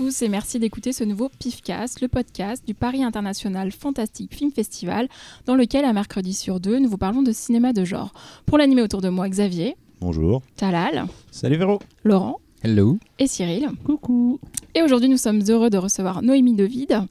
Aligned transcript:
Tous 0.00 0.22
et 0.22 0.30
merci 0.30 0.58
d'écouter 0.58 0.94
ce 0.94 1.04
nouveau 1.04 1.28
PIFcast, 1.28 2.00
le 2.00 2.08
podcast 2.08 2.66
du 2.66 2.72
Paris 2.72 3.04
International 3.04 3.70
Fantastic 3.70 4.34
Film 4.34 4.50
Festival, 4.50 5.10
dans 5.44 5.54
lequel, 5.54 5.84
à 5.84 5.92
mercredi 5.92 6.32
sur 6.32 6.58
deux, 6.58 6.78
nous 6.78 6.88
vous 6.88 6.96
parlons 6.96 7.20
de 7.20 7.32
cinéma 7.32 7.74
de 7.74 7.84
genre. 7.84 8.14
Pour 8.46 8.56
l'animer 8.56 8.80
autour 8.80 9.02
de 9.02 9.10
moi, 9.10 9.28
Xavier, 9.28 9.76
Bonjour. 10.00 10.40
Talal, 10.56 11.04
Salut 11.30 11.58
Véro. 11.58 11.80
Laurent 12.02 12.40
Hello. 12.62 12.96
et 13.18 13.26
Cyril. 13.26 13.68
Coucou. 13.84 14.40
Et 14.74 14.80
aujourd'hui, 14.80 15.10
nous 15.10 15.18
sommes 15.18 15.42
heureux 15.50 15.68
de 15.68 15.76
recevoir 15.76 16.22
Noémie 16.22 16.54
Devide. 16.54 17.02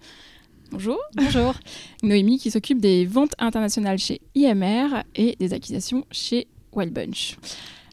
Bonjour. 0.72 0.98
Bonjour. 1.16 1.54
Noémie 2.02 2.40
qui 2.40 2.50
s'occupe 2.50 2.82
des 2.82 3.06
ventes 3.06 3.36
internationales 3.38 4.00
chez 4.00 4.20
IMR 4.34 5.04
et 5.14 5.36
des 5.40 5.54
acquisitions 5.54 6.06
chez 6.10 6.48
Wild 6.74 6.92
Bunch. 6.92 7.38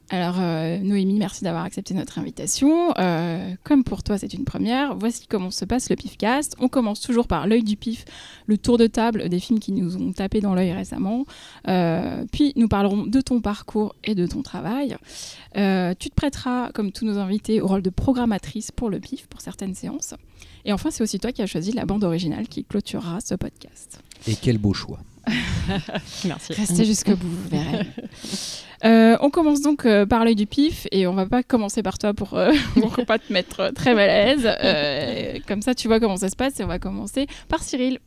Alors, 0.08 0.36
euh, 0.38 0.78
Noémie, 0.78 1.18
merci 1.18 1.42
d'avoir 1.42 1.64
accepté 1.64 1.92
notre 1.92 2.18
invitation. 2.20 2.94
Euh, 2.96 3.54
comme 3.64 3.82
pour 3.82 4.04
toi, 4.04 4.18
c'est 4.18 4.32
une 4.34 4.44
première. 4.44 4.96
Voici 4.96 5.26
comment 5.26 5.50
se 5.50 5.64
passe 5.64 5.90
le 5.90 5.96
PIFcast. 5.96 6.54
On 6.60 6.68
commence 6.68 7.00
toujours 7.00 7.26
par 7.26 7.48
l'œil 7.48 7.64
du 7.64 7.76
PIF, 7.76 8.04
le 8.46 8.56
tour 8.56 8.78
de 8.78 8.86
table 8.86 9.28
des 9.28 9.40
films 9.40 9.58
qui 9.58 9.72
nous 9.72 9.96
ont 9.96 10.12
tapé 10.12 10.40
dans 10.40 10.54
l'œil 10.54 10.72
récemment. 10.72 11.24
Euh, 11.66 12.24
puis, 12.30 12.52
nous 12.54 12.68
parlerons 12.68 13.04
de 13.04 13.20
ton 13.20 13.40
parcours 13.40 13.96
et 14.04 14.14
de 14.14 14.26
ton 14.26 14.42
travail. 14.42 14.96
Tu 15.54 16.10
te 16.10 16.14
prêteras, 16.14 16.70
comme 16.72 16.92
tous 16.92 17.04
nos 17.04 17.18
invités, 17.18 17.60
au 17.60 17.66
rôle 17.66 17.82
de 17.82 17.90
programmatrice 17.90 18.70
pour 18.70 18.90
le 18.90 19.00
PIF, 19.00 19.26
pour 19.26 19.40
certaines 19.40 19.74
séances. 19.74 20.14
Et 20.64 20.72
enfin, 20.72 20.90
c'est 20.90 21.02
aussi 21.02 21.18
toi 21.18 21.32
qui 21.32 21.42
as 21.42 21.46
choisi 21.46 21.72
la 21.72 21.84
bande 21.84 22.04
originale 22.04 22.46
qui 22.46 22.64
clôturera 22.64 23.20
ce 23.20 23.34
podcast. 23.34 24.00
Et 24.28 24.34
quel 24.36 24.58
beau 24.58 24.72
choix. 24.72 25.00
Merci. 26.24 26.52
Restez 26.52 26.84
jusqu'au 26.84 27.16
bout, 27.16 27.28
vous 27.28 27.48
verrez. 27.48 27.86
Euh, 28.84 29.16
on 29.22 29.30
commence 29.30 29.62
donc 29.62 29.86
euh, 29.86 30.04
par 30.04 30.22
l'œil 30.26 30.34
du 30.34 30.46
pif 30.46 30.86
et 30.92 31.06
on 31.06 31.14
va 31.14 31.24
pas 31.24 31.42
commencer 31.42 31.82
par 31.82 31.96
toi 31.98 32.12
pour, 32.12 32.34
euh, 32.34 32.52
pour 32.74 32.94
pas 33.06 33.18
te 33.18 33.32
mettre 33.32 33.72
très 33.74 33.94
mal 33.94 34.10
à 34.10 34.24
l'aise. 34.26 34.46
Euh, 34.62 35.38
comme 35.48 35.62
ça, 35.62 35.74
tu 35.74 35.88
vois 35.88 35.98
comment 35.98 36.18
ça 36.18 36.28
se 36.28 36.36
passe 36.36 36.60
et 36.60 36.64
on 36.64 36.66
va 36.66 36.78
commencer 36.78 37.26
par 37.48 37.62
Cyril. 37.62 37.98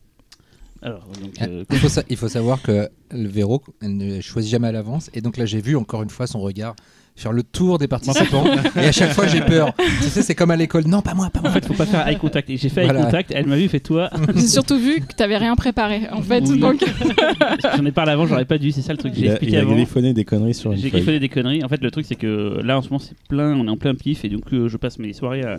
Alors, 0.83 1.07
donc, 1.19 1.65
Il 1.71 1.77
faut, 1.79 1.89
sa- 1.89 2.03
il 2.07 2.17
faut 2.17 2.29
savoir 2.29 2.61
que 2.61 2.87
le 3.09 3.27
Véro, 3.27 3.63
elle 3.81 3.97
ne 3.97 4.21
choisit 4.21 4.51
jamais 4.51 4.67
à 4.67 4.71
l'avance. 4.71 5.09
Et 5.15 5.21
donc 5.21 5.37
là, 5.37 5.47
j'ai 5.47 5.59
vu 5.59 5.75
encore 5.75 6.03
une 6.03 6.11
fois 6.11 6.27
son 6.27 6.39
regard 6.39 6.75
faire 7.19 7.31
le 7.33 7.43
tour 7.43 7.77
des 7.77 7.87
participants. 7.87 8.43
et 8.75 8.79
à 8.87 8.91
chaque 8.91 9.11
fois, 9.11 9.27
j'ai 9.27 9.41
peur. 9.41 9.73
Tu 10.01 10.09
sais, 10.09 10.21
c'est 10.21 10.35
comme 10.35 10.51
à 10.51 10.55
l'école. 10.55 10.85
Non, 10.87 11.01
pas 11.01 11.13
moi, 11.13 11.29
pas 11.29 11.39
en 11.39 11.43
moi. 11.43 11.51
fait, 11.51 11.65
faut 11.65 11.73
pas 11.73 11.85
faire 11.85 12.07
eye 12.07 12.17
contact. 12.17 12.49
Et 12.49 12.57
j'ai 12.57 12.69
fait 12.69 12.83
Voilà. 12.83 12.99
eye 12.99 13.05
contact. 13.05 13.31
Elle 13.35 13.45
m'a 13.47 13.57
vu, 13.57 13.67
fait 13.67 13.79
toi. 13.79 14.09
J'ai 14.35 14.47
surtout 14.47 14.77
vu 14.79 15.01
que 15.01 15.07
tu 15.07 15.15
n'avais 15.19 15.37
rien 15.37 15.55
préparé 15.55 16.01
en 16.11 16.21
fait. 16.21 16.43
Oui. 16.47 16.59
Donc, 16.59 16.83
J'en 17.77 17.85
ai 17.85 17.91
parlé 17.91 18.11
avant, 18.11 18.25
j'aurais 18.27 18.45
pas 18.45 18.57
dû. 18.57 18.71
C'est 18.71 18.81
ça 18.81 18.93
le 18.93 18.97
truc 18.97 19.13
que 19.13 19.19
j'ai 19.19 19.27
expliqué 19.27 19.53
il 19.53 19.57
a 19.57 19.61
avant. 19.61 19.73
griffonné 19.73 20.13
des 20.13 20.25
conneries 20.25 20.53
sur 20.53 20.71
une 20.71 20.77
J'ai 20.77 20.89
griffonné 20.89 21.19
des 21.19 21.29
conneries. 21.29 21.63
En 21.63 21.67
fait, 21.67 21.81
le 21.81 21.91
truc, 21.91 22.05
c'est 22.07 22.15
que 22.15 22.59
là, 22.63 22.77
en 22.77 22.81
ce 22.81 22.89
moment, 22.89 22.99
c'est 22.99 23.17
plein. 23.27 23.53
On 23.55 23.67
est 23.67 23.69
en 23.71 23.77
plein 23.77 23.95
pif. 23.95 24.23
Et 24.25 24.29
donc, 24.29 24.43
euh, 24.53 24.67
je 24.67 24.77
passe 24.77 24.99
mes 24.99 25.13
soirées 25.13 25.43
à, 25.43 25.57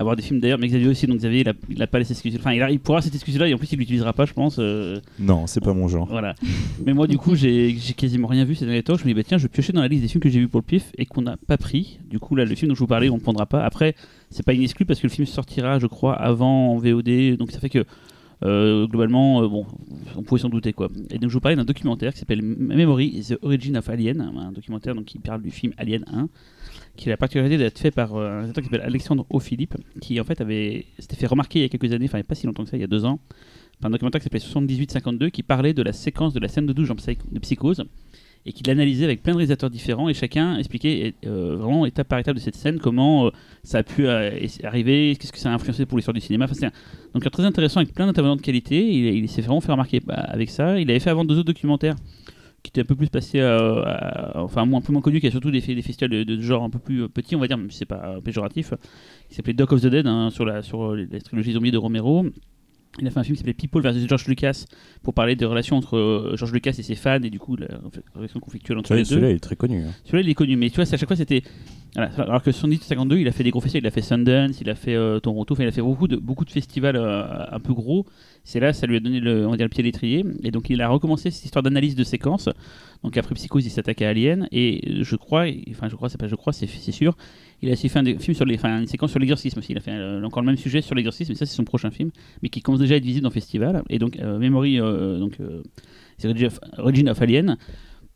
à 0.00 0.02
voir 0.02 0.16
des 0.16 0.22
films 0.22 0.40
d'ailleurs. 0.40 0.58
Mais 0.58 0.66
Xavier 0.66 0.88
aussi. 0.88 1.06
Donc, 1.06 1.18
Xavier, 1.18 1.40
il 1.42 1.48
a, 1.48 1.52
il 1.68 1.82
a 1.82 1.86
pas 1.86 1.98
laissé 1.98 2.14
cette 2.14 2.24
excuse. 2.26 2.40
Enfin, 2.40 2.52
il, 2.54 2.62
a- 2.62 2.70
il 2.70 2.80
pourra 2.80 3.02
cette 3.02 3.14
excuse-là. 3.14 3.46
Et 3.48 3.54
en 3.54 3.58
plus, 3.58 3.70
il 3.72 3.78
l'utilisera 3.78 4.12
pas, 4.12 4.24
je 4.24 4.32
pense. 4.32 4.56
euh, 4.58 4.98
Non, 5.18 5.46
c'est 5.46 5.60
pas 5.62 5.72
mon 5.74 5.86
genre. 5.88 6.08
Voilà. 6.08 6.34
Mais 6.84 6.92
moi, 6.94 7.06
du 7.06 7.18
coup, 7.18 7.34
j'ai 7.36 7.74
quasiment 7.96 8.26
rien 8.28 8.44
vu 8.44 8.54
ces 8.54 8.64
derniers 8.64 8.82
temps. 8.82 8.96
Je 8.96 9.02
me 9.04 9.08
dis, 9.08 9.14
bah, 9.14 9.22
tiens, 9.22 9.38
je 9.38 9.44
vais 9.44 9.48
piocher 9.48 9.72
dans 9.72 9.82
la 9.82 9.88
liste 9.88 10.02
des 10.02 10.08
films 10.08 10.22
que 10.22 10.28
j'ai 10.30 10.40
vus 10.40 10.48
pour 10.48 10.60
le 10.60 10.64
pif 10.66 10.90
et 10.98 11.06
qu'on 11.06 11.22
n'a 11.22 11.36
pas 11.36 11.56
pris. 11.58 12.00
Du 12.08 12.18
coup, 12.18 12.34
là, 12.34 12.44
le 12.44 12.54
film 12.54 12.70
dont 12.70 12.74
je 12.74 12.80
vous 12.80 12.86
parlais, 12.86 13.08
on 13.10 13.16
ne 13.16 13.20
prendra 13.20 13.46
pas. 13.46 13.62
Après, 13.64 13.94
c'est 14.30 14.44
pas 14.44 14.54
inexclu 14.54 14.84
parce 14.86 14.98
que 15.00 15.06
le 15.06 15.12
film 15.12 15.26
sortira, 15.26 15.78
je 15.78 15.86
crois, 15.86 16.14
avant 16.14 16.72
en 16.72 16.78
VOD. 16.78 17.36
Donc, 17.38 17.50
ça 17.52 17.60
fait 17.60 17.68
que. 17.70 17.84
euh, 18.42 18.86
globalement, 18.86 19.42
euh, 19.42 19.48
bon, 19.48 19.66
on 20.16 20.22
pouvait 20.22 20.40
s'en 20.40 20.48
douter 20.48 20.72
quoi. 20.72 20.88
Et 21.10 21.18
donc 21.18 21.28
je 21.28 21.34
vous 21.34 21.40
parlais 21.40 21.56
d'un 21.56 21.66
documentaire 21.66 22.14
qui 22.14 22.20
s'appelle 22.20 22.40
Memory 22.40 23.20
The 23.28 23.38
Origin 23.42 23.76
of 23.76 23.86
Alien, 23.90 24.22
un 24.34 24.50
documentaire 24.52 24.94
donc, 24.94 25.04
qui 25.04 25.18
parle 25.18 25.42
du 25.42 25.50
film 25.50 25.74
Alien 25.76 26.06
1, 26.10 26.28
qui 26.96 27.08
a 27.08 27.12
la 27.12 27.16
particularité 27.16 27.56
d'être 27.56 27.78
fait 27.78 27.90
par 27.90 28.14
euh, 28.16 28.26
un 28.28 28.32
réalisateur 28.38 28.62
qui 28.64 28.70
s'appelle 28.70 28.86
Alexandre 28.86 29.26
O'Philippe, 29.30 29.74
qui 30.00 30.20
en 30.20 30.24
fait 30.24 30.40
avait 30.40 30.84
s'était 30.98 31.16
fait 31.16 31.26
remarquer 31.26 31.60
il 31.60 31.62
y 31.62 31.64
a 31.64 31.68
quelques 31.68 31.92
années, 31.92 32.06
enfin 32.06 32.22
pas 32.22 32.34
si 32.34 32.46
longtemps 32.46 32.64
que 32.64 32.70
ça, 32.70 32.76
il 32.76 32.80
y 32.80 32.84
a 32.84 32.88
deux 32.88 33.04
ans, 33.04 33.18
un 33.82 33.90
documentaire 33.90 34.20
qui 34.20 34.24
s'appelait 34.24 34.40
7852 34.40 35.30
qui 35.30 35.42
parlait 35.42 35.72
de 35.72 35.82
la 35.82 35.92
séquence 35.92 36.34
de 36.34 36.40
la 36.40 36.48
scène 36.48 36.66
de 36.66 36.72
douche 36.74 36.88
de 36.90 37.38
psychose 37.38 37.82
et 38.46 38.52
qui 38.52 38.62
l'analysait 38.64 39.04
avec 39.04 39.22
plein 39.22 39.32
de 39.32 39.38
réalisateurs 39.38 39.68
différents 39.70 40.08
et 40.08 40.14
chacun 40.14 40.56
expliquait 40.58 41.14
euh, 41.26 41.56
vraiment 41.56 41.84
étape 41.86 42.08
par 42.08 42.18
étape 42.18 42.34
de 42.34 42.40
cette 42.40 42.56
scène 42.56 42.78
comment 42.78 43.26
euh, 43.26 43.30
ça 43.62 43.78
a 43.78 43.82
pu 43.82 44.06
arriver, 44.08 45.14
qu'est-ce 45.18 45.32
que 45.32 45.38
ça 45.38 45.50
a 45.50 45.54
influencé 45.54 45.84
pour 45.86 45.98
l'histoire 45.98 46.14
du 46.14 46.20
cinéma. 46.20 46.46
Enfin, 46.50 46.66
un- 46.68 46.70
donc 47.14 47.30
très 47.30 47.44
intéressant 47.44 47.80
avec 47.80 47.92
plein 47.94 48.06
d'intervenants 48.06 48.36
de 48.36 48.40
qualité. 48.42 48.80
Il, 48.92 49.06
il 49.24 49.28
s'est 49.28 49.42
vraiment 49.42 49.60
fait 49.60 49.72
remarquer 49.72 50.00
bah, 50.00 50.14
avec 50.14 50.48
ça. 50.50 50.78
Il 50.80 50.90
avait 50.90 51.00
fait 51.00 51.10
avant 51.10 51.24
deux 51.26 51.34
autres 51.36 51.46
documentaires 51.46 51.96
qui 52.62 52.70
étaient 52.70 52.82
un 52.82 52.84
peu 52.84 52.94
plus 52.96 53.08
passés, 53.08 53.40
à- 53.40 53.56
à- 53.58 54.40
enfin 54.42 54.64
moins, 54.66 54.80
un 54.80 54.82
peu 54.82 54.92
moins 54.92 55.02
connus, 55.02 55.20
qui 55.20 55.26
a 55.26 55.30
surtout 55.30 55.50
des, 55.50 55.60
festivals 55.60 56.10
de, 56.10 56.24
de 56.24 56.40
genre 56.40 56.62
un 56.62 56.70
peu 56.70 56.78
plus 56.78 57.02
euh, 57.04 57.08
petits, 57.08 57.34
on 57.36 57.38
va 57.40 57.46
dire, 57.48 57.56
même 57.58 57.70
si 57.70 57.78
c'est 57.78 57.84
pas 57.86 58.16
euh, 58.16 58.20
péjoratif, 58.20 58.74
qui 59.28 59.34
s'appelait 59.34 59.54
Doc 59.54 59.72
of 59.72 59.80
the 59.80 59.86
Dead 59.86 60.06
hein, 60.06 60.30
sur 60.30 60.44
la 60.44 60.62
sur 60.62 60.92
euh, 60.92 61.06
la 61.10 61.20
trilogie 61.20 61.52
zombie 61.52 61.70
de 61.70 61.78
Romero. 61.78 62.26
Il 63.00 63.06
a 63.06 63.10
fait 63.10 63.20
un 63.20 63.22
film 63.22 63.34
qui 63.36 63.38
s'appelait 63.38 63.54
People 63.54 63.82
vs 63.82 64.06
George 64.08 64.26
Lucas 64.26 64.64
pour 65.04 65.14
parler 65.14 65.36
des 65.36 65.44
relations 65.44 65.76
entre 65.76 65.96
euh, 65.96 66.36
George 66.36 66.52
Lucas 66.52 66.74
et 66.76 66.82
ses 66.82 66.96
fans 66.96 67.22
et 67.22 67.30
du 67.30 67.38
coup 67.38 67.56
la 67.56 67.68
relation 68.14 68.40
conflictuelle 68.40 68.78
entre 68.78 68.92
les 68.94 68.98
Ouais, 69.00 69.04
deux. 69.04 69.08
Celui-là, 69.10 69.30
il 69.30 69.36
est 69.36 69.40
très 69.40 69.54
connu. 69.56 69.82
hein. 69.84 69.92
Celui-là, 70.04 70.22
il 70.24 70.28
est 70.28 70.34
connu, 70.34 70.56
mais 70.56 70.68
tu 70.70 70.76
vois, 70.76 70.92
à 70.92 70.96
chaque 70.96 71.06
fois, 71.08 71.16
c'était. 71.16 71.42
Alors 71.96 72.42
que 72.42 72.52
52, 72.52 73.18
il 73.18 73.26
a 73.26 73.32
fait 73.32 73.42
des 73.42 73.50
gros 73.50 73.60
festivals, 73.60 73.82
il 73.82 73.86
a 73.88 73.90
fait 73.90 74.02
Sundance, 74.02 74.60
il 74.60 74.70
a 74.70 74.76
fait 74.76 74.94
euh, 74.94 75.18
Toronto, 75.18 75.56
il 75.58 75.66
a 75.66 75.72
fait 75.72 75.82
beaucoup 75.82 76.06
de, 76.06 76.16
beaucoup 76.16 76.44
de 76.44 76.50
festivals 76.50 76.94
euh, 76.94 77.24
un 77.50 77.58
peu 77.58 77.74
gros. 77.74 78.06
C'est 78.44 78.60
là, 78.60 78.72
ça 78.72 78.86
lui 78.86 78.96
a 78.96 79.00
donné 79.00 79.18
le, 79.18 79.46
on 79.46 79.50
va 79.50 79.56
dire, 79.56 79.66
le 79.66 79.70
pied 79.70 79.82
à. 79.82 80.24
Et 80.44 80.52
donc, 80.52 80.70
il 80.70 80.80
a 80.82 80.88
recommencé 80.88 81.32
cette 81.32 81.44
histoire 81.44 81.64
d'analyse 81.64 81.96
de 81.96 82.04
séquences. 82.04 82.48
Donc, 83.02 83.16
après 83.16 83.34
Psychose, 83.34 83.66
il 83.66 83.70
s'attaque 83.70 84.02
à 84.02 84.08
Alien. 84.08 84.46
Et 84.52 85.02
je 85.02 85.16
crois, 85.16 85.46
enfin, 85.70 85.88
je 85.88 85.96
crois, 85.96 86.08
c'est 86.08 86.18
pas 86.18 86.28
je 86.28 86.36
crois, 86.36 86.52
c'est 86.52 86.66
sûr. 86.92 87.16
Il 87.60 87.68
a 87.68 87.72
aussi 87.72 87.88
fait 87.88 87.98
un 87.98 88.04
des 88.04 88.18
films 88.18 88.36
sur 88.36 88.44
les, 88.44 88.54
enfin, 88.54 88.80
une 88.80 88.86
séquence 88.86 89.10
sur 89.10 89.18
l'exorcisme 89.18 89.58
aussi. 89.58 89.72
Il 89.72 89.78
a 89.78 89.80
fait 89.80 89.90
euh, 89.90 90.22
encore 90.22 90.42
le 90.42 90.46
même 90.46 90.56
sujet 90.56 90.82
sur 90.82 90.94
l'exorcisme, 90.94 91.32
mais 91.32 91.36
ça, 91.36 91.44
c'est 91.44 91.56
son 91.56 91.64
prochain 91.64 91.90
film, 91.90 92.10
mais 92.42 92.50
qui 92.50 92.62
commence 92.62 92.80
déjà 92.80 92.94
à 92.94 92.96
être 92.98 93.04
visible 93.04 93.24
dans 93.24 93.30
le 93.30 93.34
festival. 93.34 93.82
Et 93.90 93.98
donc, 93.98 94.16
euh, 94.20 94.38
Memory, 94.38 94.78
donc, 94.78 95.38
c'est 96.18 96.28
Origin 96.78 97.08
of 97.08 97.20
Alien 97.20 97.56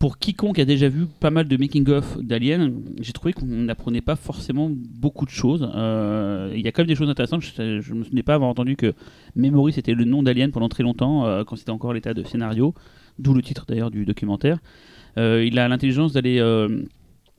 pour 0.05 0.19
quiconque 0.19 0.59
a 0.59 0.67
déjà 0.67 0.91
vu 0.91 1.07
pas 1.07 1.31
mal 1.31 1.49
de 1.49 1.57
making-of 1.57 2.19
d'Alien, 2.19 2.75
j'ai 3.01 3.15
trouvé 3.15 3.33
qu'on 3.33 3.47
n'apprenait 3.47 4.03
pas 4.03 4.17
forcément 4.17 4.71
beaucoup 4.71 5.25
de 5.25 5.31
choses. 5.31 5.67
Euh, 5.75 6.53
Il 6.55 6.61
y 6.61 6.69
a 6.69 6.73
quand 6.73 6.83
même 6.83 6.89
des 6.89 6.95
choses 6.95 7.09
intéressantes. 7.09 7.41
Je 7.41 7.63
ne 7.63 7.99
me 8.01 8.05
souvenais 8.05 8.23
pas 8.23 8.35
avoir 8.35 8.51
entendu 8.51 8.77
que 8.77 8.93
Memory 9.35 9.73
c'était 9.73 9.95
le 9.95 10.05
nom 10.05 10.23
d'Alien 10.23 10.51
pendant 10.51 10.69
très 10.69 10.83
longtemps, 10.83 11.25
euh, 11.25 11.43
quand 11.45 11.57
c'était 11.57 11.71
encore 11.71 11.95
l'état 11.95 12.13
de 12.13 12.23
scénario, 12.23 12.75
d'où 13.19 13.33
le 13.33 13.41
titre 13.41 13.65
d'ailleurs 13.67 13.91
du 13.91 14.05
documentaire. 14.05 14.59
Euh, 15.17 15.43
il 15.43 15.59
a 15.59 15.69
l'intelligence 15.69 16.13
d'aller 16.13 16.39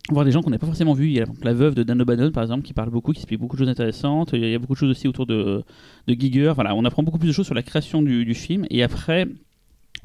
voir 0.10 0.26
des 0.26 0.32
gens 0.32 0.42
qu'on 0.42 0.50
n'a 0.50 0.58
pas 0.58 0.66
forcément 0.66 0.96
vus. 0.96 1.10
Il 1.10 1.18
y 1.18 1.22
a 1.22 1.26
la 1.44 1.54
veuve 1.54 1.76
de 1.76 1.84
Dan 1.84 2.02
O'Bannon 2.02 2.32
par 2.32 2.42
exemple 2.42 2.64
qui 2.64 2.74
parle 2.74 2.90
beaucoup, 2.90 3.12
qui 3.12 3.20
explique 3.20 3.42
beaucoup 3.42 3.58
de 3.58 3.62
choses 3.62 3.70
intéressantes. 3.70 4.32
Il 4.34 4.40
y 4.40 4.56
a, 4.56 4.58
beaucoup 4.58 4.74
de 4.74 4.80
choses 4.80 4.90
aussi 4.90 5.08
autour 5.08 5.28
de, 5.28 5.64
de 6.08 6.14
Giger. 6.16 6.54
Voilà, 6.56 6.74
on 6.74 6.84
apprend 6.84 7.04
beaucoup 7.04 7.20
plus 7.20 7.28
de 7.28 7.34
choses 7.34 7.46
sur 7.46 7.54
la 7.54 7.62
création 7.62 8.02
du 8.02 8.34
film. 8.34 8.66
Et 8.72 8.82
après, 8.82 9.28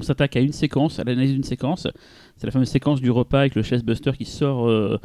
on 0.01 0.05
s'attaque 0.05 0.35
à 0.35 0.39
une 0.39 0.51
séquence, 0.53 0.99
à 0.99 1.03
l'analyse 1.03 1.33
d'une 1.33 1.43
séquence. 1.43 1.87
C'est 2.37 2.45
la 2.47 2.51
fameuse 2.51 2.69
séquence 2.69 2.99
du 3.01 3.11
repas 3.11 3.39
avec 3.41 3.55
le 3.55 3.61
chef 3.63 3.83
Buster 3.85 4.11
qui 4.17 4.25
sort 4.25 4.67
euh, 4.69 4.97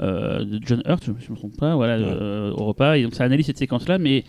euh, 0.00 0.44
de 0.44 0.60
John 0.64 0.82
Hurt, 0.86 1.04
je 1.04 1.10
ne 1.10 1.16
me 1.30 1.36
trompe 1.36 1.56
pas, 1.58 1.74
voilà, 1.74 1.98
Ouais. 1.98 2.04
euh, 2.06 2.50
au 2.52 2.64
repas. 2.64 2.96
Et 2.96 3.02
donc 3.02 3.14
ça 3.14 3.24
analyse 3.24 3.46
cette 3.46 3.58
séquence-là, 3.58 3.98
mais 3.98 4.24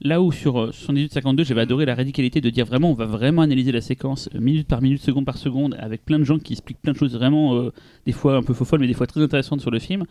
là 0.00 0.22
où 0.22 0.30
sur 0.32 0.58
euh, 0.60 0.70
78-52, 0.70 1.44
j'avais 1.44 1.60
adoré 1.62 1.84
la 1.84 1.94
radicalité 1.94 2.40
de 2.40 2.50
dire 2.50 2.64
vraiment, 2.66 2.90
on 2.90 2.94
va 2.94 3.06
vraiment 3.06 3.42
analyser 3.42 3.72
la 3.72 3.80
séquence 3.80 4.28
minute 4.34 4.68
par 4.68 4.80
minute, 4.80 5.02
seconde 5.02 5.24
par 5.26 5.36
seconde, 5.38 5.76
avec 5.78 6.04
plein 6.04 6.18
de 6.18 6.24
gens 6.24 6.38
qui 6.38 6.52
expliquent 6.54 6.80
plein 6.80 6.92
de 6.92 6.98
choses 6.98 7.14
vraiment, 7.14 7.68
des 8.06 8.12
fois 8.12 8.36
un 8.36 8.42
peu 8.42 8.54
faux 8.54 8.64
folles, 8.64 8.80
mais 8.80 8.86
des 8.86 8.94
fois 8.94 9.06
très 9.06 9.22
intéressantes 9.22 9.60
sur 9.60 9.70
le 9.70 9.78
film. 9.78 10.04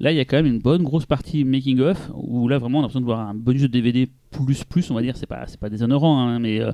Là, 0.00 0.12
il 0.12 0.16
y 0.16 0.20
a 0.20 0.24
quand 0.24 0.36
même 0.36 0.46
une 0.46 0.60
bonne 0.60 0.84
grosse 0.84 1.06
partie 1.06 1.42
making 1.44 1.80
of 1.80 2.10
où 2.14 2.46
là 2.46 2.58
vraiment 2.58 2.78
on 2.78 2.82
a 2.82 2.84
l'impression 2.84 3.00
de 3.00 3.04
voir 3.04 3.18
un 3.20 3.34
bonus 3.34 3.62
de 3.62 3.66
DVD 3.66 4.08
plus 4.30 4.62
plus, 4.64 4.88
on 4.92 4.94
va 4.94 5.02
dire. 5.02 5.16
C'est 5.16 5.26
pas 5.26 5.44
c'est 5.48 5.58
pas 5.58 5.68
déshonorant, 5.70 6.20
hein, 6.20 6.38
mais 6.38 6.60
euh, 6.60 6.70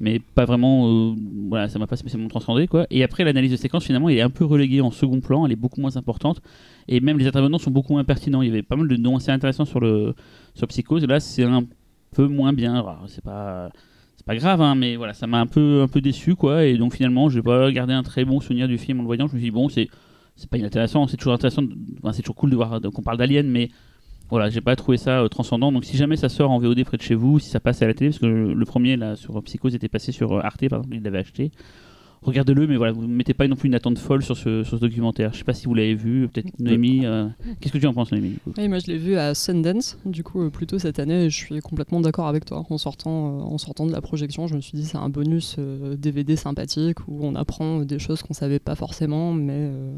mais 0.00 0.18
pas 0.18 0.44
vraiment. 0.44 0.88
euh, 0.88 1.14
voilà, 1.48 1.68
ça 1.68 1.78
m'a 1.78 1.86
pas 1.86 1.96
spécialement 1.96 2.28
transcendé 2.28 2.66
quoi. 2.66 2.86
Et 2.90 3.04
après 3.04 3.24
l'analyse 3.24 3.50
de 3.52 3.56
séquence 3.56 3.84
finalement, 3.84 4.08
elle 4.08 4.18
est 4.18 4.22
un 4.22 4.30
peu 4.30 4.44
reléguée 4.44 4.80
en 4.80 4.90
second 4.90 5.20
plan, 5.20 5.46
elle 5.46 5.52
est 5.52 5.56
beaucoup 5.56 5.80
moins 5.80 5.96
importante 5.96 6.40
et 6.88 7.00
même 7.00 7.18
les 7.18 7.26
intervenants 7.26 7.58
sont 7.58 7.70
beaucoup 7.70 7.92
moins 7.92 8.04
pertinents. 8.04 8.42
Il 8.42 8.48
y 8.48 8.50
avait 8.50 8.62
pas 8.62 8.76
mal 8.76 8.88
de 8.88 8.96
noms 8.96 9.16
assez 9.16 9.30
intéressants 9.30 9.64
sur 9.64 9.80
le 9.80 10.14
sur 10.54 10.66
Psychose. 10.68 11.04
Là, 11.06 11.20
c'est 11.20 11.44
un 11.44 11.64
peu 12.14 12.26
moins 12.26 12.52
bien. 12.52 12.74
Alors, 12.74 13.04
C'est 13.06 13.22
pas 13.24 13.70
c'est 14.16 14.26
pas 14.26 14.36
grave, 14.36 14.60
hein, 14.60 14.74
mais 14.74 14.96
voilà, 14.96 15.14
ça 15.14 15.26
m'a 15.26 15.40
un 15.40 15.46
peu 15.46 15.82
un 15.82 15.88
peu 15.88 16.00
déçu 16.00 16.34
quoi. 16.34 16.64
Et 16.64 16.76
donc 16.76 16.94
finalement, 16.94 17.28
j'ai 17.28 17.42
pas 17.42 17.70
gardé 17.72 17.92
un 17.94 18.02
très 18.02 18.24
bon 18.24 18.40
souvenir 18.40 18.68
du 18.68 18.78
film 18.78 18.98
en 19.00 19.02
le 19.02 19.06
voyant. 19.06 19.26
Je 19.28 19.34
me 19.34 19.38
suis 19.38 19.46
dit 19.48 19.50
bon, 19.50 19.68
c'est 19.68 19.88
c'est 20.36 20.48
pas 20.48 20.56
inintéressant, 20.58 21.06
c'est 21.06 21.16
toujours 21.18 21.34
intéressant, 21.34 21.62
enfin, 21.98 22.12
c'est 22.12 22.22
toujours 22.22 22.36
cool 22.36 22.50
de 22.50 22.56
voir 22.56 22.80
qu'on 22.94 23.02
parle 23.02 23.18
d'Alien, 23.18 23.46
mais 23.48 23.68
voilà, 24.30 24.48
j'ai 24.48 24.60
pas 24.60 24.76
trouvé 24.76 24.96
ça 24.96 25.20
euh, 25.22 25.28
transcendant. 25.28 25.72
Donc 25.72 25.84
si 25.84 25.96
jamais 25.96 26.16
ça 26.16 26.28
sort 26.28 26.50
en 26.50 26.58
VOD 26.58 26.84
près 26.84 26.96
de 26.96 27.02
chez 27.02 27.14
vous, 27.14 27.38
si 27.38 27.50
ça 27.50 27.60
passe 27.60 27.82
à 27.82 27.86
la 27.86 27.94
télé, 27.94 28.10
parce 28.10 28.20
que 28.20 28.26
le, 28.26 28.64
premier 28.64 28.96
là 28.96 29.16
sur 29.16 29.42
Psychose 29.42 29.74
était 29.74 29.88
passé 29.88 30.12
sur 30.12 30.32
euh, 30.32 30.40
Arte, 30.42 30.68
par 30.68 30.80
exemple, 30.80 30.96
il 30.96 31.02
l'avait 31.02 31.18
acheté. 31.18 31.50
Regardez-le, 32.22 32.66
mais 32.66 32.76
voilà, 32.76 32.92
vous 32.92 33.02
ne 33.06 33.14
mettez 33.14 33.34
pas 33.34 33.48
non 33.48 33.56
plus 33.56 33.68
une 33.68 33.74
attente 33.74 33.98
folle 33.98 34.22
sur 34.22 34.36
ce, 34.36 34.62
sur 34.62 34.76
ce 34.76 34.80
documentaire. 34.80 35.32
Je 35.32 35.38
sais 35.38 35.44
pas 35.44 35.54
si 35.54 35.66
vous 35.66 35.74
l'avez 35.74 35.94
vu, 35.94 36.28
peut-être 36.28 36.48
Noémie. 36.58 37.06
euh, 37.06 37.26
Qu'est-ce 37.60 37.72
que 37.72 37.78
tu 37.78 37.86
en 37.86 37.94
penses, 37.94 38.12
Noémie 38.12 38.34
Oui, 38.58 38.68
moi 38.68 38.78
je 38.78 38.86
l'ai 38.88 38.98
vu 38.98 39.16
à 39.16 39.34
Sundance, 39.34 39.98
du 40.04 40.22
coup, 40.22 40.42
euh, 40.42 40.50
plus 40.50 40.66
tôt 40.66 40.78
cette 40.78 40.98
année, 40.98 41.24
et 41.24 41.30
je 41.30 41.36
suis 41.36 41.58
complètement 41.60 42.00
d'accord 42.00 42.26
avec 42.26 42.44
toi. 42.44 42.64
En 42.68 42.78
sortant, 42.78 43.38
euh, 43.38 43.42
en 43.42 43.58
sortant 43.58 43.86
de 43.86 43.92
la 43.92 44.00
projection, 44.00 44.46
je 44.46 44.54
me 44.54 44.60
suis 44.60 44.76
dit 44.76 44.84
c'est 44.84 44.98
un 44.98 45.08
bonus 45.08 45.56
euh, 45.58 45.96
DVD 45.96 46.36
sympathique 46.36 46.98
où 47.08 47.20
on 47.26 47.34
apprend 47.34 47.80
des 47.80 47.98
choses 47.98 48.22
qu'on 48.22 48.34
savait 48.34 48.58
pas 48.58 48.74
forcément, 48.74 49.32
mais, 49.32 49.52
euh, 49.56 49.96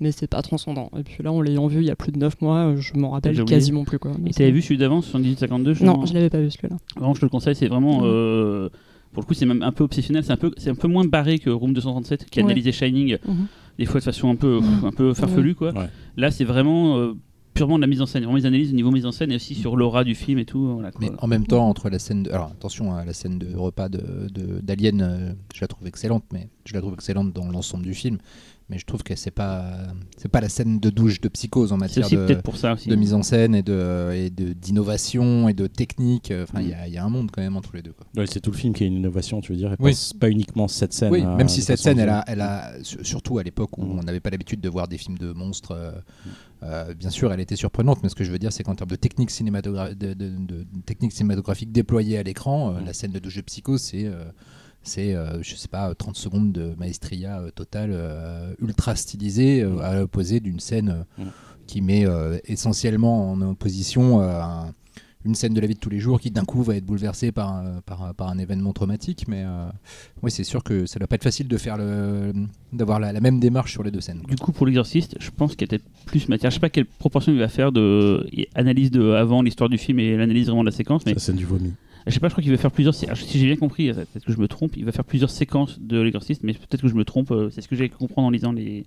mais 0.00 0.12
c'est 0.12 0.26
pas 0.28 0.42
transcendant. 0.42 0.90
Et 0.96 1.02
puis 1.02 1.22
là, 1.22 1.32
en 1.32 1.40
l'ayant 1.40 1.66
vu 1.66 1.78
il 1.80 1.86
y 1.86 1.90
a 1.90 1.96
plus 1.96 2.12
de 2.12 2.18
9 2.18 2.40
mois, 2.40 2.74
je 2.76 2.94
m'en 2.94 3.10
rappelle 3.10 3.44
quasiment 3.44 3.84
plus. 3.84 3.98
Quoi. 3.98 4.12
Et 4.26 4.30
tu 4.30 4.42
avais 4.42 4.52
vu 4.52 4.62
celui 4.62 4.78
d'avant, 4.78 5.00
78-52 5.00 5.84
Non, 5.84 6.06
je 6.06 6.14
l'avais 6.14 6.30
pas 6.30 6.40
vu 6.40 6.50
celui-là. 6.50 6.76
Vraiment, 6.96 7.14
je 7.14 7.20
te 7.20 7.24
le 7.26 7.30
conseille, 7.30 7.54
c'est 7.56 7.66
vraiment. 7.68 8.02
Pour 9.14 9.22
le 9.22 9.26
coup, 9.26 9.32
c'est 9.34 9.46
même 9.46 9.62
un 9.62 9.72
peu 9.72 9.84
obsessionnel, 9.84 10.22
c'est 10.24 10.32
un 10.32 10.36
peu, 10.36 10.52
c'est 10.58 10.68
un 10.70 10.74
peu 10.74 10.88
moins 10.88 11.04
barré 11.06 11.38
que 11.38 11.48
Room 11.48 11.72
237 11.72 12.26
qui 12.28 12.40
Ouais. 12.40 12.44
analysait 12.44 12.72
Shining, 12.72 13.16
Mhm. 13.26 13.46
des 13.78 13.86
fois 13.86 14.00
de 14.00 14.04
façon 14.04 14.28
un 14.28 14.36
peu, 14.36 14.60
Mhm. 14.60 14.84
un 14.84 14.90
peu 14.92 15.14
farfelue. 15.14 15.54
Quoi. 15.54 15.72
Ouais. 15.72 15.88
Là, 16.18 16.30
c'est 16.30 16.44
vraiment 16.44 16.98
euh, 16.98 17.14
purement 17.54 17.76
de 17.76 17.82
la 17.82 17.86
mise 17.86 18.02
en 18.02 18.06
scène. 18.06 18.24
Vraiment, 18.24 18.36
ils 18.38 18.46
analysent 18.46 18.72
au 18.72 18.74
niveau 18.74 18.90
mise 18.90 19.06
en 19.06 19.12
scène 19.12 19.30
et 19.30 19.36
aussi 19.36 19.54
sur 19.54 19.76
l'aura 19.76 20.02
du 20.02 20.16
film 20.16 20.40
et 20.40 20.44
tout. 20.44 20.66
Voilà, 20.74 20.90
quoi. 20.90 21.00
Mais 21.00 21.12
en 21.20 21.28
même 21.28 21.46
temps, 21.46 21.68
entre 21.68 21.88
la 21.88 22.00
scène. 22.00 22.24
De... 22.24 22.30
Alors 22.32 22.48
attention 22.48 22.92
à 22.92 23.04
la 23.04 23.12
scène 23.12 23.38
de 23.38 23.54
repas 23.56 23.88
d'Alien, 23.88 24.26
de, 24.34 24.60
d'Alien, 24.60 25.00
euh, 25.02 25.32
je 25.54 25.60
la 25.60 25.68
trouve 25.68 25.86
excellente, 25.86 26.24
mais 26.32 26.48
je 26.66 26.74
la 26.74 26.80
trouve 26.80 26.94
excellente 26.94 27.32
dans 27.32 27.48
l'ensemble 27.48 27.84
du 27.84 27.94
film. 27.94 28.18
Mais 28.70 28.78
je 28.78 28.86
trouve 28.86 29.02
que 29.02 29.14
c'est 29.14 29.30
pas 29.30 29.72
c'est 30.16 30.30
pas 30.30 30.40
la 30.40 30.48
scène 30.48 30.80
de 30.80 30.88
douche 30.88 31.20
de 31.20 31.28
psychose 31.28 31.70
en 31.72 31.76
matière 31.76 32.08
de, 32.08 32.34
pour 32.36 32.56
ça 32.56 32.76
de 32.86 32.94
mise 32.96 33.12
en 33.12 33.22
scène 33.22 33.54
et 33.54 33.62
de 33.62 34.10
et 34.14 34.30
de 34.30 34.54
d'innovation 34.54 35.50
et 35.50 35.52
de 35.52 35.66
technique. 35.66 36.32
Enfin, 36.42 36.60
il 36.62 36.68
y 36.68 36.70
Mm. 36.70 36.74
a- 36.74 36.88
il 36.88 36.94
y, 36.94 36.96
a 36.98 37.04
un 37.04 37.10
monde 37.10 37.30
quand 37.30 37.42
même 37.42 37.56
entre 37.58 37.76
les 37.76 37.82
deux. 37.82 37.92
Ouais, 38.16 38.26
c'est 38.26 38.40
tout 38.40 38.50
le 38.50 38.56
film 38.56 38.72
qui 38.72 38.84
est 38.84 38.86
une 38.86 38.94
innovation, 38.96 39.42
tu 39.42 39.52
veux 39.52 39.58
dire, 39.58 39.72
et 39.72 39.76
Oui. 39.80 39.92
pas, 39.92 40.18
pas 40.20 40.30
uniquement 40.30 40.66
cette 40.66 40.94
scène. 40.94 41.12
Oui, 41.12 41.22
euh, 41.22 41.36
même 41.36 41.48
si 41.50 41.60
cette 41.60 41.78
scène, 41.78 41.98
elle 41.98 42.08
a, 42.08 42.24
elle 42.26 42.40
a 42.40 42.72
su- 42.82 43.04
surtout 43.04 43.36
à 43.38 43.42
l'époque 43.42 43.76
où 43.76 43.84
Mm. 43.84 43.98
on 43.98 44.02
n'avait 44.02 44.20
pas 44.20 44.30
l'habitude 44.30 44.62
de 44.62 44.68
voir 44.70 44.88
des 44.88 44.96
films 44.96 45.18
de 45.18 45.32
monstres, 45.34 45.72
euh, 45.72 45.92
euh, 46.62 46.94
bien 46.94 47.10
sûr, 47.10 47.30
elle 47.34 47.40
était 47.40 47.56
surprenante, 47.56 47.98
mais 48.02 48.08
ce 48.08 48.14
que 48.14 48.24
je 48.24 48.32
veux 48.32 48.38
dire, 48.38 48.50
c'est 48.52 48.62
qu'en 48.62 48.74
termes 48.74 48.90
de 48.90 48.96
technique, 48.96 49.30
cinématogra- 49.30 49.94
de, 49.94 50.14
de- 50.14 50.14
de- 50.14 50.62
de 50.62 50.66
technique 50.86 51.12
cinématographique 51.12 51.70
déployée 51.70 52.16
à 52.16 52.22
l'écran, 52.22 52.70
euh, 52.76 52.80
Mm. 52.80 52.84
la 52.86 52.92
scène 52.94 53.12
de 53.12 53.18
douche 53.18 53.36
de 53.36 53.42
psycho, 53.42 53.76
c'est, 53.76 54.06
euh, 54.06 54.24
c'est 54.84 55.14
euh, 55.14 55.42
je 55.42 55.54
sais 55.56 55.68
pas, 55.68 55.94
30 55.94 56.16
secondes 56.16 56.52
de 56.52 56.74
maestria 56.78 57.40
euh, 57.40 57.50
totale, 57.50 57.90
euh, 57.92 58.54
ultra 58.60 58.94
stylisée, 58.96 59.62
euh, 59.62 59.78
à 59.80 59.96
l'opposé 59.98 60.40
d'une 60.40 60.60
scène 60.60 61.04
euh, 61.18 61.24
Mm. 61.24 61.28
qui 61.66 61.80
met 61.82 62.06
euh, 62.06 62.38
essentiellement 62.44 63.30
en 63.32 63.40
opposition 63.42 64.20
euh, 64.20 64.40
un- 64.40 64.72
une 65.26 65.34
scène 65.34 65.54
de 65.54 65.60
la 65.62 65.66
vie 65.66 65.72
de 65.72 65.78
tous 65.78 65.88
les 65.88 66.00
jours 66.00 66.20
qui 66.20 66.30
d'un 66.30 66.44
coup 66.44 66.62
va 66.62 66.76
être 66.76 66.84
bouleversée 66.84 67.32
par, 67.32 67.50
un- 67.50 67.80
par, 67.86 68.02
un- 68.02 68.12
par 68.12 68.28
un 68.28 68.36
événement 68.36 68.74
traumatique. 68.74 69.24
Mais 69.26 69.42
euh, 69.46 69.64
oui, 70.22 70.30
c'est 70.30 70.44
sûr 70.44 70.62
que 70.62 70.84
ça 70.84 70.98
doit 70.98 71.08
pas 71.08 71.14
être 71.16 71.22
facile 71.24 71.48
de 71.48 71.56
faire 71.56 71.78
le, 71.78 72.34
d'avoir 72.74 73.00
la, 73.00 73.10
la 73.10 73.20
même 73.20 73.40
démarche 73.40 73.72
sur 73.72 73.82
les 73.82 73.90
deux 73.90 74.02
scènes. 74.02 74.20
Du 74.28 74.36
coup, 74.36 74.52
pour 74.52 74.66
l'exorciste, 74.66 75.16
je 75.20 75.30
pense 75.30 75.52
qu'il 75.56 75.62
y 75.62 75.64
a 75.64 75.68
peut-être 75.68 75.88
plus 76.04 76.28
matière. 76.28 76.50
Je 76.50 76.56
sais 76.56 76.60
pas 76.60 76.68
quelle 76.68 76.84
proportion 76.84 77.32
il 77.32 77.38
va 77.38 77.48
faire 77.48 77.72
de 77.72 78.26
analyse 78.54 78.90
de 78.90 79.12
avant 79.12 79.40
l'histoire 79.40 79.70
du 79.70 79.78
film 79.78 79.98
et 79.98 80.14
l'analyse 80.14 80.48
vraiment 80.48 80.60
de 80.62 80.68
la 80.68 80.76
séquence, 80.76 81.06
mais 81.06 81.14
La 81.14 81.18
scène 81.20 81.36
du 81.36 81.46
vomi. 81.46 81.72
Je 82.06 82.12
sais 82.14 82.20
pas. 82.20 82.28
Je 82.28 82.32
crois 82.34 82.42
qu'il 82.42 82.52
va 82.52 82.58
faire 82.58 82.70
plusieurs. 82.70 82.94
Si 82.94 83.06
j'ai 83.38 83.46
bien 83.46 83.56
compris, 83.56 83.90
euh, 83.90 83.94
peut-être 83.94 84.24
que 84.24 84.32
je 84.32 84.38
me 84.38 84.48
trompe, 84.48 84.76
il 84.76 84.84
va 84.84 84.92
faire 84.92 85.04
plusieurs 85.04 85.30
séquences 85.30 85.78
de 85.80 86.00
l'exorciste, 86.00 86.42
mais 86.42 86.52
peut-être 86.52 86.82
que 86.82 86.88
je 86.88 86.94
me 86.94 87.04
trompe. 87.04 87.30
euh, 87.30 87.50
C'est 87.50 87.60
ce 87.60 87.68
que 87.68 87.76
j'ai 87.76 87.88
compris 87.88 88.14
en 88.20 88.30
lisant 88.30 88.52
les 88.52 88.84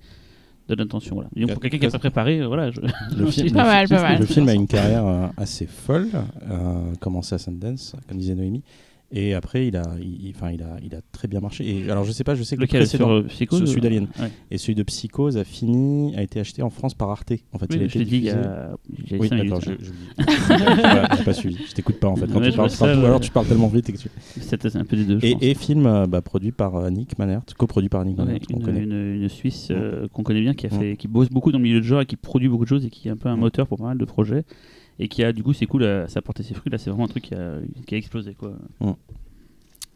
de 0.69 0.75
l'intention. 0.75 1.15
Voilà. 1.15 1.29
Et 1.35 1.41
donc, 1.41 1.51
pour 1.53 1.61
quelqu'un 1.61 1.77
qui 1.77 1.85
n'est 1.85 1.91
pas 1.91 1.99
préparé, 1.99 2.39
euh, 2.41 2.47
voilà. 2.47 2.71
Je... 2.71 2.81
Le 2.81 3.25
film, 3.31 3.51
Pas 3.53 3.63
le 3.63 3.67
mal, 3.69 3.87
film- 3.87 3.99
pas 4.01 4.09
mal. 4.09 4.19
le 4.19 4.25
film 4.25 4.49
a 4.49 4.53
une 4.53 4.67
carrière 4.67 5.31
assez 5.37 5.65
folle, 5.65 6.09
euh, 6.49 6.93
commencé 6.99 7.35
à 7.35 7.37
Sundance, 7.37 7.95
comme 8.09 8.17
disait 8.17 8.35
Noémie, 8.35 8.63
et 9.11 9.33
après 9.33 9.67
il 9.67 9.75
a, 9.77 9.83
il, 10.01 10.31
enfin, 10.35 10.51
il 10.51 10.61
a, 10.61 10.77
il 10.83 10.93
a 10.95 10.99
très 11.11 11.27
bien 11.27 11.39
marché. 11.39 11.65
Et 11.69 11.89
alors 11.89 12.03
je 12.03 12.11
sais 12.11 12.23
pas, 12.23 12.35
je 12.35 12.43
sais 12.43 12.55
que 12.57 12.61
Lequel 12.61 12.81
le 12.81 12.85
sur 12.85 12.99
précédent, 12.99 13.17
euh, 13.19 13.27
Psychose 13.29 13.59
celui 13.65 13.77
euh, 13.79 13.81
d'Alien. 13.81 14.07
ouais. 14.19 14.31
et 14.51 14.57
celui 14.57 14.75
de 14.75 14.83
Psychose 14.83 15.37
a 15.37 15.43
fini, 15.43 16.15
a 16.15 16.21
été 16.23 16.39
acheté 16.39 16.61
en 16.61 16.69
France 16.69 16.93
par 16.93 17.09
Arte. 17.09 17.31
En 17.53 17.57
fait, 17.59 17.67
Oui, 17.69 17.77
il 17.77 17.83
a 17.83 17.87
je 17.87 17.95
été 17.99 18.05
dit 18.05 18.19
diffusé. 18.21 18.31
a, 18.37 18.75
Oui, 19.19 19.29
d'accord, 19.29 19.61
je, 19.61 19.71
je, 19.79 19.91
j'ai 21.17 21.23
pas, 21.23 21.33
suivi. 21.33 21.57
Je 21.67 21.73
t'écoute 21.73 21.99
pas 21.99 22.07
en 22.07 22.15
fait. 22.15 22.27
Quand 22.27 22.39
Ouais, 22.39 22.45
tu 22.47 22.51
je 22.51 22.57
parles, 22.57 22.69
ça, 22.69 22.85
ouais. 22.85 23.05
alors 23.05 23.19
tu 23.19 23.31
parles 23.31 23.47
tellement 23.47 23.67
vite 23.67 23.89
et 23.89 23.93
que 23.93 23.97
tu... 23.97 24.09
C'était 24.39 24.75
un 24.77 24.85
peu 24.85 24.95
des 24.97 25.05
deux. 25.05 25.19
je. 25.19 25.25
Et, 25.27 25.37
et 25.51 25.53
film 25.53 25.85
euh, 25.85 26.05
bah, 26.07 26.21
produit 26.21 26.51
par 26.51 26.89
Nick 26.91 27.17
Manert, 27.17 27.41
coproduit 27.57 27.89
par 27.89 28.03
Nick 28.05 28.17
Manert, 28.17 28.39
une, 28.49 28.77
une- 28.77 29.21
une 29.21 29.29
Suisse 29.29 29.69
euh, 29.71 30.07
qu'on 30.13 30.23
connaît 30.23 30.41
bien, 30.41 30.53
qui, 30.53 30.67
a 30.67 30.69
fait, 30.69 30.95
qui 30.97 31.07
bosse 31.07 31.29
beaucoup 31.29 31.51
dans 31.51 31.57
le 31.59 31.63
milieu 31.63 31.79
de 31.79 31.85
genre 31.85 32.01
et 32.01 32.05
qui 32.05 32.15
produit 32.15 32.49
beaucoup 32.49 32.63
de 32.65 32.69
choses 32.69 32.85
et 32.85 32.89
qui 32.89 33.07
est 33.07 33.11
un 33.11 33.17
peu 33.17 33.29
un 33.29 33.35
moteur 33.37 33.67
pour 33.67 33.77
pas 33.77 33.85
mal 33.85 33.97
de 33.97 34.05
projets. 34.05 34.43
Et 34.99 35.07
qui 35.07 35.23
a, 35.23 35.31
du 35.31 35.43
coup, 35.43 35.53
c'est 35.53 35.65
cool, 35.67 35.83
euh, 35.83 36.07
ça 36.07 36.19
a 36.19 36.21
porté 36.21 36.41
ses 36.43 36.53
fruits. 36.53 36.71
Là, 36.71 36.77
c'est 36.77 36.89
vraiment 36.89 37.05
un 37.05 37.09
truc 37.09 37.23
qui 37.25 37.35
a, 37.35 37.55
qui 37.85 37.95
a 37.95 37.97
explosé. 37.97 38.33
Quoi. 38.33 38.57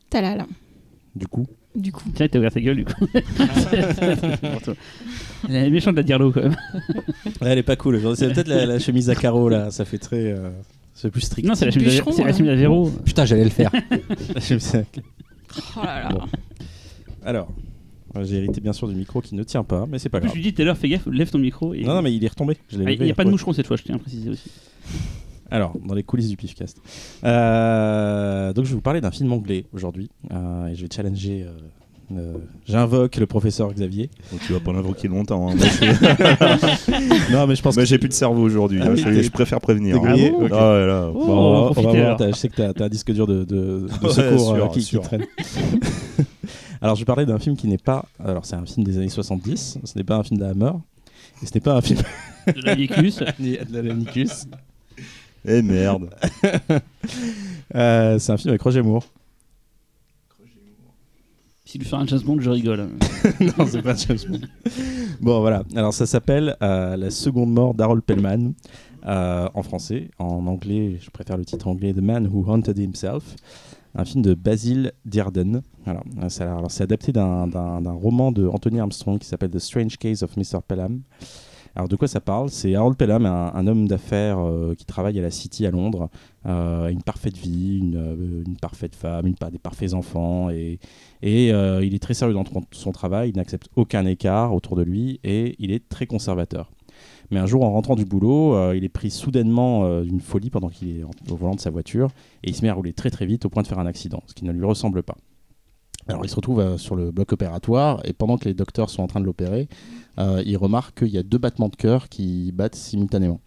Talal. 0.10 0.46
Du 1.16 1.28
coup, 1.28 1.46
Du 1.76 1.92
coup. 1.92 2.04
Tiens, 2.14 2.28
t'as 2.28 2.38
ouvert 2.40 2.52
ta 2.54 2.62
gueule, 2.62 2.78
du 2.78 2.86
coup. 2.86 3.06
C'est 3.14 4.52
pour 4.52 4.62
toi. 4.62 4.74
Elle 5.50 5.56
est 5.56 5.70
méchante, 5.70 5.96
la 5.96 6.04
Dirlo, 6.04 6.32
quand 6.32 6.42
même. 6.44 6.56
elle 7.42 7.58
est 7.58 7.64
pas 7.64 7.76
cool. 7.76 8.00
C'est 8.16 8.32
peut-être 8.34 8.48
la, 8.48 8.66
la 8.66 8.80
chemise 8.80 9.10
à 9.10 9.16
carreaux 9.16 9.50
là, 9.50 9.72
ça 9.72 9.84
fait 9.86 9.98
très. 9.98 10.32
euh, 10.32 10.50
c'est 10.94 11.10
plus 11.10 11.22
strict. 11.22 11.48
Non, 11.48 11.56
c'est 11.56 11.66
la 11.66 11.72
chemise 11.72 12.00
à- 12.00 12.04
la 12.24 12.30
hein. 12.30 12.34
chemise 12.34 12.52
à 12.52 12.56
Véro. 12.56 12.90
Putain, 13.04 13.26
j'allais 13.26 13.44
le 13.44 13.50
faire. 13.50 13.72
La 14.36 14.40
chemise 14.42 14.76
à- 14.76 14.84
Oh 15.78 15.80
là 15.84 16.04
là. 16.04 16.10
Bon. 16.10 16.22
Alors, 17.26 17.50
j'ai 18.24 18.38
hérité 18.38 18.62
bien 18.62 18.74
sûr 18.74 18.88
du 18.88 18.96
micro 18.96 19.22
qui 19.22 19.36
ne 19.36 19.44
tient 19.44 19.64
pas, 19.64 19.86
mais 19.90 20.00
c'est 20.00 20.10
pas 20.10 20.18
En 20.18 20.22
plus, 20.22 20.28
grave. 20.28 20.38
je 20.38 20.42
lui 20.44 20.50
dis 20.52 20.54
tout 20.54 20.62
à 20.62 20.66
l'heure, 20.66 20.78
fais 20.78 20.90
gaffe, 20.90 21.06
lève 21.08 21.30
ton 21.30 21.38
micro. 21.40 21.74
Et... 21.74 21.84
Non, 21.84 21.94
non, 21.96 22.02
mais 22.02 22.14
il 22.14 22.24
est 22.24 22.28
retombé. 22.28 22.58
Je 22.70 22.78
Ah, 22.86 22.92
il 22.92 23.02
n'y 23.02 23.12
a 23.12 23.16
pas 23.16 23.24
de 23.26 23.30
moucheron 23.30 23.54
cette 23.54 23.68
fois, 23.68 23.78
je 23.78 23.84
tiens 23.84 23.96
à 23.96 24.00
préciser 24.00 24.30
aussi. 24.30 24.50
Alors, 25.52 25.74
dans 25.86 25.94
les 25.96 26.04
coulisses 26.04 26.30
du 26.30 26.38
Pifcast. 26.38 26.78
Euh, 27.26 28.54
donc, 28.54 28.64
je 28.66 28.70
vais 28.70 28.76
vous 28.76 28.82
parler 28.82 29.02
d'un 29.02 29.12
film 29.12 29.32
anglais 29.34 29.66
aujourd'hui. 29.74 30.10
euh, 30.32 30.68
et 30.68 30.76
je 30.76 30.82
vais 30.84 30.88
challenger. 30.94 31.44
euh, 31.46 31.52
euh, 32.18 32.34
J'invoque 32.68 33.18
le 33.18 33.26
professeur 33.26 33.74
Xavier. 33.74 34.10
Donc, 34.32 34.40
tu 34.48 34.54
vas 34.54 34.62
pas 34.62 34.72
l'invoquer 34.72 35.10
longtemps. 35.10 35.50
hein. 35.50 35.56
Non, 37.32 37.48
mais 37.48 37.56
je 37.56 37.62
pense 37.62 37.76
Mais 37.76 37.84
que 37.84 37.90
j'ai 37.90 37.98
plus 37.98 38.08
de 38.10 38.14
cerveau 38.14 38.42
aujourd'hui. 38.44 38.80
Ah 38.82 38.88
hein. 38.92 38.96
je, 38.96 39.30
préfère 39.30 39.60
prévenir. 39.60 39.98
hein. 39.98 40.02
Ah 40.06 40.14
Ok. 40.14 40.20
ouais, 40.42 40.50
là. 40.88 41.10
Oh, 41.14 41.14
Bon, 41.14 41.22
on 41.28 41.72
va 41.72 41.82
on 41.90 41.94
voir. 41.94 42.16
t'as- 42.18 42.32
Je 42.32 42.36
sais 42.36 42.48
que 42.50 42.56
tu 42.56 42.62
as, 42.62 42.74
un 42.86 42.90
disque 42.90 43.12
dur 43.12 43.28
de, 43.28 43.44
de, 43.44 43.46
de 43.46 43.88
Ouais, 44.04 44.10
secours 44.14 44.56
sûr, 44.56 44.66
euh, 44.66 44.68
qui, 44.70 44.80
qui 44.86 45.00
traîne. 45.00 45.26
alors, 46.82 46.96
je 46.96 47.02
vais 47.02 47.06
parler 47.06 47.28
d'un 47.28 47.38
film 47.38 47.56
qui 47.56 47.68
n'est 47.68 47.78
pas. 47.78 48.06
Alors, 48.24 48.44
c'est 48.46 48.56
un 48.56 48.66
film 48.66 48.84
des 48.84 48.98
années 48.98 49.10
70. 49.10 49.78
Ce 49.84 49.98
n'est 49.98 50.04
pas 50.04 50.18
un 50.18 50.24
film 50.24 50.40
de 50.40 50.46
la 50.46 50.52
Hammer. 50.52 50.72
Et 51.44 51.46
ce 51.46 51.54
n'est 51.54 51.62
pas 51.62 51.76
un 51.76 51.82
film 51.82 52.00
De 52.48 52.62
la 52.62 52.74
Vicus. 52.74 53.20
de. 53.40 54.28
Eh 55.46 55.62
merde. 55.62 56.10
Euh, 57.74 58.20
c'est 58.20 58.34
un 58.34 58.38
film 58.38 58.50
avec 58.50 58.62
Roger 58.62 58.82
Moore. 58.82 59.06
Si 61.64 61.80
tu 61.80 61.86
fais 61.86 61.96
un 61.96 62.06
James 62.06 62.20
Bond, 62.20 62.42
je 62.42 62.50
rigole. 62.50 62.80
non, 63.40 63.66
c'est 63.66 63.82
pas 63.82 63.96
James 63.96 64.18
Bond. 64.28 64.42
Bon, 65.22 65.40
voilà. 65.40 65.64
Alors, 65.74 65.94
ça 65.94 66.06
s'appelle 66.06 66.58
euh, 66.62 66.98
La 66.98 67.10
seconde 67.10 67.54
mort 67.54 67.74
d'Harold 67.74 68.04
Pellman 68.04 68.52
euh, 69.06 69.48
en 69.54 69.64
français. 69.64 70.10
En 70.20 70.48
anglais, 70.48 70.98
je 71.02 71.10
préfère 71.12 71.38
le 71.38 71.46
titre 71.46 71.70
anglais 71.70 71.94
The 71.94 72.02
Man 72.02 72.28
Who 72.28 72.44
Haunted 72.46 72.78
Himself. 72.78 73.24
Un 73.96 74.06
film 74.06 74.22
de 74.22 74.34
Basil 74.34 74.94
Dearden. 75.06 75.62
Alors, 75.86 76.04
euh, 76.22 76.30
c'est 76.30 76.44
alors, 76.44 76.72
c'est 76.72 76.84
adapté 76.84 77.12
d'un- 77.12 77.48
d'un 77.48 77.92
roman 77.92 78.32
de 78.32 78.48
Anthony 78.48 78.80
Armstrong 78.80 79.20
qui 79.20 79.28
s'appelle 79.28 79.50
The 79.52 79.60
Strange 79.60 79.98
Case 79.98 80.24
of 80.24 80.38
Mr. 80.38 80.60
Pelham. 80.66 81.02
Alors, 81.74 81.88
de 81.88 81.96
quoi 81.96 82.10
ça 82.10 82.20
parle? 82.20 82.50
C'est 82.50 82.76
Harold 82.76 82.98
Pelham, 82.98 83.26
un, 83.26 83.68
homme 83.68 83.88
d'affaires 83.88 84.40
euh, 84.40 84.76
qui 84.76 84.84
travaille 84.86 85.18
à 85.18 85.22
la 85.22 85.32
City 85.32 85.66
à 85.66 85.72
Londres, 85.72 86.10
euh, 86.46 86.90
une 86.90 87.02
parfaite 87.02 87.38
vie, 87.38 87.78
une, 87.78 87.96
euh, 87.96 88.44
une 88.46 88.58
parfaite 88.58 88.94
femme, 88.94 89.26
une, 89.26 89.36
des 89.52 89.58
parfaits 89.58 89.94
enfants, 89.94 90.50
et, 90.50 90.80
et 91.22 91.54
euh, 91.54 91.82
il 91.86 91.96
est 91.96 92.00
très 92.00 92.14
sérieux 92.14 92.34
dans 92.34 92.44
son 92.72 92.92
travail, 92.92 93.30
il 93.30 93.38
n'accepte 93.38 93.70
aucun 93.78 94.06
écart 94.06 94.54
autour 94.54 94.76
de 94.76 94.82
lui, 94.84 95.22
et 95.24 95.56
il 95.60 95.72
est 95.72 95.88
très 95.88 96.06
conservateur. 96.08 96.72
Mais 97.32 97.40
un 97.40 97.46
jour, 97.46 97.64
en 97.64 97.72
rentrant 97.72 97.96
du 97.96 98.04
boulot, 98.04 98.56
euh, 98.56 98.76
il 98.76 98.84
est 98.84 98.90
pris 98.90 99.10
soudainement 99.10 99.86
euh, 99.86 100.04
d'une 100.04 100.20
folie 100.20 100.50
pendant 100.50 100.68
qu'il 100.68 101.00
est 101.00 101.04
au 101.04 101.36
volant 101.36 101.56
de 101.56 101.62
sa 101.62 101.70
voiture, 101.70 102.10
et 102.44 102.50
il 102.50 102.56
se 102.56 102.62
met 102.62 102.70
à 102.70 102.74
rouler 102.74 102.92
très 102.92 103.10
très 103.10 103.26
vite 103.26 103.46
au 103.46 103.50
point 103.50 103.64
de 103.64 103.68
faire 103.68 103.80
un 103.80 103.86
accident, 103.86 104.22
ce 104.28 104.34
qui 104.34 104.44
ne 104.44 104.52
lui 104.52 104.66
ressemble 104.66 105.02
pas. 105.02 105.16
Alors 106.08 106.26
il 106.26 106.30
se 106.30 106.36
retrouve 106.36 106.60
euh, 106.60 106.78
sur 106.78 106.98
le 106.98 107.12
bloc 107.12 107.32
opératoire, 107.32 108.02
et 108.04 108.12
pendant 108.12 108.38
que 108.38 108.46
les 108.46 108.54
docteurs 108.54 108.90
sont 108.90 109.02
en 109.02 109.08
train 109.08 109.22
de 109.22 109.26
l'opérer, 109.26 109.68
il 110.46 110.56
remarque 110.56 111.00
qu'il 111.00 111.08
y 111.08 111.18
a 111.18 111.24
deux 111.24 111.40
battements 111.40 111.70
de 111.70 111.76
cœur 111.76 112.08
qui 112.08 112.52
battent 112.52 112.76
simultanément. 112.76 113.40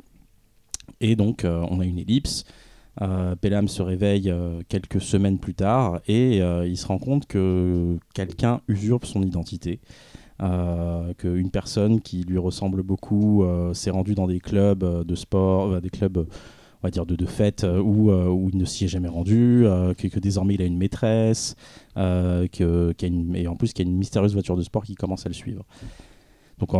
Et 1.00 1.14
donc, 1.14 1.44
on 1.44 1.78
a 1.78 1.84
une 1.84 2.00
ellipse. 2.00 2.44
Euh, 3.00 3.36
Pelham 3.36 3.68
se 3.68 3.80
réveille 3.80 4.34
quelques 4.68 5.00
semaines 5.00 5.38
plus 5.38 5.54
tard 5.54 6.00
et 6.08 6.38
il 6.38 6.76
se 6.76 6.86
rend 6.86 6.98
compte 6.98 7.26
que 7.26 7.96
quelqu'un 8.12 8.60
usurpe 8.66 9.04
son 9.04 9.22
identité. 9.22 9.78
Euh, 10.42 11.14
qu'une 11.14 11.50
personne 11.50 12.00
qui 12.00 12.22
lui 12.24 12.38
ressemble 12.38 12.82
beaucoup 12.82 13.44
euh, 13.44 13.72
s'est 13.72 13.90
rendue 13.90 14.16
dans 14.16 14.26
des 14.26 14.40
clubs 14.40 14.82
euh, 14.82 15.04
de 15.04 15.14
sport, 15.14 15.80
des 15.80 15.90
clubs, 15.90 16.18
on 16.18 16.82
va 16.82 16.90
dire, 16.90 17.06
de, 17.06 17.14
de 17.14 17.24
fête 17.24 17.64
où, 17.64 18.10
où 18.10 18.50
il 18.52 18.58
ne 18.58 18.64
s'y 18.64 18.86
est 18.86 18.88
jamais 18.88 19.08
rendu, 19.08 19.64
que, 19.96 20.18
désormais 20.18 20.54
il 20.54 20.62
a 20.62 20.64
une 20.66 20.76
maîtresse, 20.76 21.54
que, 21.94 22.94
y 23.00 23.04
a 23.04 23.06
une- 23.06 23.36
et 23.36 23.46
en 23.46 23.54
plus 23.54 23.72
qu'il 23.72 23.86
y 23.86 23.88
a 23.88 23.90
une 23.90 23.96
mystérieuse 23.96 24.32
voiture 24.32 24.56
de 24.56 24.62
sport 24.62 24.84
qui 24.84 24.96
commence 24.96 25.24
à 25.24 25.28
le 25.28 25.34
suivre. 25.34 25.64
Donc 26.58 26.72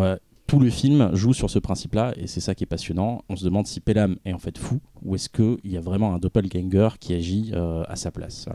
tout 0.47 0.59
le 0.59 0.69
film 0.69 1.15
joue 1.15 1.33
sur 1.33 1.49
ce 1.49 1.59
principe-là 1.59 2.13
et 2.19 2.27
c'est 2.27 2.41
ça 2.41 2.55
qui 2.55 2.65
est 2.65 2.67
passionnant. 2.67 3.23
On 3.31 3.37
se 3.37 3.45
demande 3.47 3.67
si 3.67 3.81
Pelham 3.81 4.17
est 4.27 4.35
en 4.35 4.39
fait 4.39 4.59
fou 4.59 4.79
ou 5.03 5.15
est-ce 5.15 5.31
qu'il 5.31 5.73
y 5.73 5.79
a 5.79 5.81
vraiment 5.81 6.13
un 6.13 6.19
doppelganger 6.19 6.91
qui 7.01 7.15
agit 7.15 7.53
à 7.55 7.97
sa 7.97 8.11
place. 8.11 8.47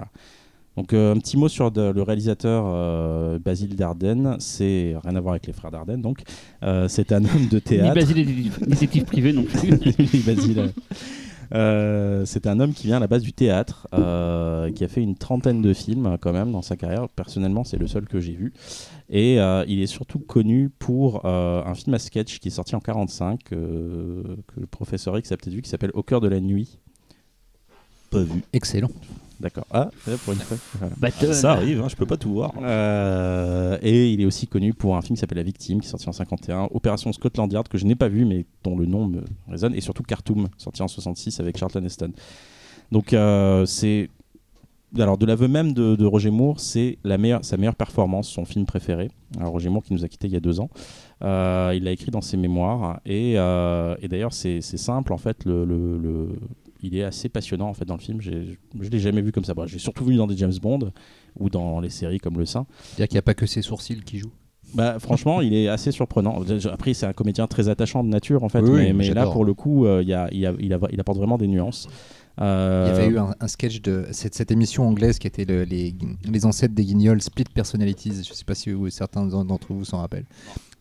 Donc 0.79 0.93
euh, 0.93 1.13
un 1.13 1.17
petit 1.19 1.35
mot 1.35 1.49
sur 1.49 1.71
de- 1.71 1.91
le 1.91 2.01
réalisateur 2.03 2.63
euh, 2.67 3.37
Basile 3.37 3.75
Dardenne, 3.75 4.37
c'est 4.39 4.95
rien 5.03 5.15
à 5.15 5.19
voir 5.19 5.33
avec 5.33 5.45
les 5.45 5.51
frères 5.53 5.71
Dardenne, 5.71 6.01
donc 6.01 6.21
Euh, 6.63 6.87
c'est 6.87 7.11
un 7.11 7.23
homme 7.25 7.47
de 7.51 7.55
Ni 7.55 7.61
théâtre. 7.61 7.95
Basile 7.95 8.19
est 8.19 8.65
détective- 8.65 9.03
privé 9.03 9.33
non 9.33 9.43
plus. 9.43 9.69
Oui, 9.99 10.23
Basile. 10.25 10.71
Euh, 11.53 12.23
c'est 12.25 12.47
un 12.47 12.59
homme 12.61 12.71
qui 12.73 12.87
vient 12.87 12.97
à 12.97 12.99
la 13.01 13.07
base 13.07 13.23
du 13.23 13.33
théâtre, 13.33 13.87
euh, 13.93 14.71
qui 14.71 14.83
a 14.85 14.87
fait 14.87 15.01
une 15.01 15.15
trentaine 15.15 15.61
de 15.61 15.73
films 15.73 16.17
quand 16.21 16.31
même 16.31 16.51
dans 16.53 16.61
sa 16.61 16.77
carrière. 16.77 17.09
Personnellement, 17.09 17.63
c'est 17.65 17.77
le 17.77 17.87
seul 17.87 18.05
que 18.05 18.19
j'ai 18.21 18.33
vu. 18.33 18.53
Et 19.09 19.39
euh, 19.41 19.65
il 19.67 19.81
est 19.81 19.87
surtout 19.87 20.19
connu 20.19 20.69
pour 20.69 21.25
euh, 21.25 21.61
un 21.65 21.73
film 21.73 21.93
à 21.95 21.99
sketch 21.99 22.39
qui 22.39 22.47
est 22.47 22.51
sorti 22.51 22.75
en 22.75 22.79
45, 22.79 23.39
euh, 23.51 24.23
que 24.47 24.59
le 24.61 24.67
professeur 24.67 25.17
X 25.17 25.31
a 25.31 25.37
peut-être 25.37 25.53
vu, 25.55 25.61
qui 25.61 25.69
s'appelle 25.69 25.91
Au 25.93 26.03
cœur 26.03 26.21
de 26.21 26.27
la 26.29 26.39
nuit. 26.39 26.77
Pas 28.11 28.21
vu. 28.23 28.43
Excellent. 28.53 28.91
D'accord. 29.39 29.65
Ah, 29.71 29.89
pour 30.25 30.33
une 30.33 30.39
fois. 30.39 30.57
Voilà. 30.79 30.93
Battle. 30.97 31.33
Ça 31.33 31.51
arrive, 31.53 31.81
hein, 31.81 31.87
je 31.89 31.95
peux 31.95 32.05
pas 32.05 32.17
tout 32.17 32.31
voir. 32.33 32.51
Euh, 32.61 33.77
et 33.81 34.11
il 34.11 34.19
est 34.21 34.25
aussi 34.25 34.47
connu 34.47 34.73
pour 34.73 34.97
un 34.97 35.01
film 35.01 35.15
qui 35.15 35.21
s'appelle 35.21 35.37
La 35.37 35.43
Victime, 35.43 35.79
qui 35.79 35.87
est 35.87 35.89
sorti 35.89 36.09
en 36.09 36.11
51, 36.11 36.67
Opération 36.73 37.13
Scotland 37.13 37.51
Yard, 37.51 37.67
que 37.69 37.77
je 37.77 37.85
n'ai 37.85 37.95
pas 37.95 38.09
vu, 38.09 38.25
mais 38.25 38.45
dont 38.63 38.75
le 38.77 38.85
nom 38.85 39.07
me 39.07 39.21
résonne, 39.47 39.73
et 39.75 39.81
surtout 39.81 40.03
Khartoum, 40.03 40.49
sorti 40.57 40.81
en 40.81 40.87
66 40.89 41.39
avec 41.39 41.57
Charlton 41.57 41.83
Heston. 41.85 42.11
Donc 42.91 43.13
euh, 43.13 43.65
c'est... 43.65 44.09
Alors 44.97 45.19
de 45.19 45.25
l'aveu 45.27 45.47
même 45.47 45.73
de, 45.73 45.95
de 45.95 46.05
Roger 46.05 46.31
Moore, 46.31 46.59
c'est 46.59 46.97
la 47.03 47.19
meilleure, 47.19 47.45
sa 47.45 47.57
meilleure 47.57 47.75
performance, 47.75 48.27
son 48.27 48.43
film 48.43 48.65
préféré. 48.65 49.09
Alors, 49.39 49.51
Roger 49.53 49.69
Moore 49.69 49.83
qui 49.83 49.93
nous 49.93 50.03
a 50.03 50.07
quittés 50.07 50.27
il 50.27 50.33
y 50.33 50.35
a 50.35 50.39
deux 50.39 50.59
ans. 50.59 50.69
Euh, 51.23 51.71
il 51.75 51.83
l'a 51.83 51.91
écrit 51.91 52.09
dans 52.09 52.21
ses 52.21 52.37
mémoires. 52.37 52.99
Et, 53.05 53.33
et 53.33 54.07
d'ailleurs 54.07 54.33
c'est 54.33 54.61
c'est 54.61 54.77
simple, 54.77 55.13
en 55.13 55.17
fait, 55.17 55.45
le, 55.45 55.63
le- 55.63 55.97
le- 55.99 56.39
il 56.81 56.95
est 56.95 57.03
assez 57.03 57.29
passionnant 57.29 57.67
en 57.69 57.73
fait 57.73 57.85
dans 57.85 57.95
le 57.95 58.01
film. 58.01 58.21
Je 58.21 58.31
ne 58.31 58.89
l'ai 58.89 58.99
jamais 58.99 59.21
vu 59.21 59.31
comme 59.31 59.43
ça. 59.45 59.53
Bon, 59.53 59.65
J'ai 59.67 59.79
surtout 59.79 60.05
vu 60.05 60.15
dans 60.15 60.27
des 60.27 60.37
James 60.37 60.53
Bond 60.61 60.91
ou 61.39 61.49
dans 61.49 61.79
les 61.79 61.89
séries 61.89 62.19
comme 62.19 62.37
Le 62.37 62.45
Saint. 62.45 62.65
C'est-à-dire 62.83 63.07
qu'il 63.07 63.15
n'y 63.15 63.19
a 63.19 63.23
pas 63.23 63.33
que 63.33 63.45
ses 63.45 63.61
sourcils 63.61 64.01
qui 64.03 64.17
jouent? 64.19 64.31
Bah, 64.75 64.99
franchement, 64.99 65.41
il 65.41 65.53
est 65.55 65.67
assez 65.67 65.91
surprenant. 65.91 66.43
Après, 66.71 66.93
c'est 66.93 67.07
un 67.07 67.13
comédien 67.13 67.47
très 67.47 67.69
attachant 67.69 68.03
de 68.03 68.09
nature, 68.09 68.43
en 68.43 68.49
fait. 68.49 68.59
Oui, 68.61 68.69
mais 68.69 68.85
oui, 68.87 68.93
mais 68.93 69.13
là, 69.15 69.25
pour 69.33 69.43
le 69.43 69.55
coup, 69.55 69.85
euh, 69.87 70.03
il 70.03 70.09
y 70.09 70.13
a- 70.13 70.29
il 70.31 70.37
y 70.39 70.45
a- 70.45 70.53
il 70.59 70.71
a- 70.73 70.79
il 70.91 70.99
apporte 70.99 71.17
vraiment 71.17 71.39
des 71.39 71.47
nuances. 71.47 71.87
Euh, 72.39 72.85
Il 72.87 72.95
y 72.95 73.01
avait 73.01 73.11
eu 73.11 73.17
un, 73.17 73.33
un 73.39 73.47
sketch 73.47 73.81
de 73.81 74.05
cette, 74.11 74.35
cette 74.35 74.51
émission 74.51 74.87
anglaise 74.87 75.17
qui 75.19 75.25
était 75.27 75.43
le- 75.43 75.63
les, 75.63 75.93
les 76.23 76.45
ancêtres 76.45 76.73
des 76.75 76.85
guignols, 76.85 77.21
Split 77.21 77.45
Personalities. 77.53 78.11
Je 78.23 78.29
ne 78.29 78.35
sais 78.35 78.45
pas 78.45 78.55
si 78.55 78.69
vous- 78.71 78.89
certains 78.91 79.25
d'entre 79.25 79.73
vous 79.73 79.83
s'en 79.85 79.97
rappellent. 79.97 80.27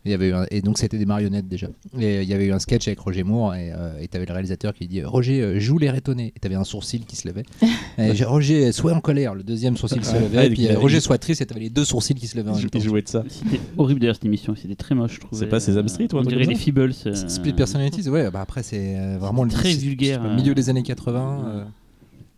Il 0.08 0.12
y 0.12 0.14
avait 0.14 0.28
eu 0.28 0.32
un- 0.32 0.46
et 0.50 0.62
donc 0.62 0.78
c'était 0.78 0.96
des 0.96 1.04
marionnettes 1.06 1.46
déjà. 1.48 1.66
Et 1.98 2.22
il 2.22 2.28
y 2.28 2.32
avait 2.32 2.46
eu 2.46 2.52
un 2.52 2.58
sketch 2.58 2.88
avec 2.88 2.98
Roger 2.98 3.22
Moore 3.24 3.54
et 3.54 3.72
tu 4.10 4.16
avais 4.16 4.24
le 4.26 4.32
réalisateur 4.32 4.72
qui 4.72 4.86
dit 4.88 5.04
Roger 5.04 5.42
euh, 5.42 5.60
joue 5.60 5.76
les 5.78 5.90
rétonnés 5.90 6.32
et 6.34 6.40
tu 6.40 6.46
avais 6.46 6.54
un 6.54 6.64
sourcil 6.64 7.04
qui 7.04 7.14
se 7.16 7.28
levait. 7.28 7.42
et 7.98 8.12
Roger 8.24 8.72
sois 8.72 8.94
en 8.94 9.00
colère, 9.00 9.34
le 9.34 9.42
deuxième 9.42 9.76
sourcil 9.76 10.04
se 10.04 10.14
levait. 10.14 10.36
ouais, 10.38 10.46
et 10.46 10.50
puis 10.50 10.66
euh, 10.66 10.70
avait- 10.70 10.76
Roger 10.76 11.00
soit 11.00 11.18
triste 11.18 11.42
et 11.42 11.46
tu 11.46 11.52
avais 11.52 11.60
les 11.64 11.70
deux 11.70 11.84
sourcils 11.84 12.14
qui 12.14 12.26
se 12.26 12.36
levaient 12.38 12.50
en 12.50 12.54
il 12.56 12.60
même 12.62 12.70
temps. 12.70 12.80
jouait 12.80 13.02
de 13.02 13.08
ça. 13.08 13.22
C'était 13.28 13.60
horrible 13.76 14.00
d'ailleurs 14.00 14.16
cette 14.16 14.24
émission, 14.24 14.54
c'était 14.56 14.74
très 14.76 14.94
moche 14.94 15.14
je 15.16 15.20
trouvais. 15.20 15.40
C'est 15.44 15.46
pas 15.50 15.60
Sesame 15.60 15.88
Street 15.88 16.08
ou 16.12 16.16
un 16.16 16.20
On 16.20 16.24
dirait 16.24 16.44
les 16.44 16.54
Feebles. 16.54 16.92
euh, 17.06 17.14
Split 17.28 17.52
Personalities, 17.52 18.08
ouais, 18.08 18.30
bah 18.30 18.40
après 18.40 18.62
c'est 18.62 18.96
euh, 18.98 19.18
vraiment 19.18 19.44
le 19.44 19.50
Très 19.50 19.74
vulgaire, 19.74 20.24
euh. 20.24 20.34
milieu 20.34 20.54
des 20.54 20.70
années 20.70 20.82
80. 20.82 21.44
euh, 21.46 21.64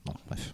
bon, 0.06 0.12
bref. 0.28 0.52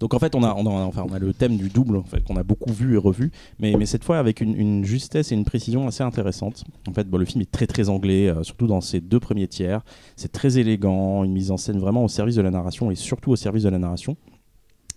Donc 0.00 0.14
en 0.14 0.18
fait, 0.18 0.34
on 0.34 0.42
a, 0.42 0.52
enfin, 0.52 1.04
on 1.08 1.12
a 1.12 1.18
le 1.18 1.32
thème 1.32 1.56
du 1.56 1.68
double 1.68 2.02
qu'on 2.26 2.36
a 2.36 2.42
beaucoup 2.42 2.72
vu 2.72 2.94
et 2.94 2.96
revu, 2.96 3.30
mais, 3.58 3.86
cette 3.86 4.04
fois 4.04 4.18
avec 4.18 4.40
une, 4.40 4.84
justesse 4.84 5.32
et 5.32 5.34
une 5.34 5.44
précision 5.44 5.86
assez 5.86 6.02
intéressante. 6.02 6.64
En 6.88 6.92
fait, 6.92 7.06
le 7.10 7.24
film 7.24 7.42
est 7.42 7.50
très 7.50 7.66
très 7.66 7.88
anglais, 7.88 8.28
euh, 8.28 8.42
surtout 8.42 8.66
dans 8.66 8.80
ses 8.80 9.00
deux 9.00 9.20
premiers 9.20 9.48
tiers. 9.48 9.84
C'est 10.16 10.32
très 10.32 10.58
élégant, 10.58 11.24
une 11.24 11.32
mise 11.32 11.50
en 11.50 11.56
scène 11.56 11.78
vraiment 11.78 12.04
au 12.04 12.08
service 12.08 12.34
de 12.34 12.42
la 12.42 12.50
narration 12.50 12.90
et 12.90 12.94
surtout 12.94 13.30
au 13.30 13.36
service 13.36 13.62
de 13.62 13.68
la 13.68 13.78
narration. 13.78 14.16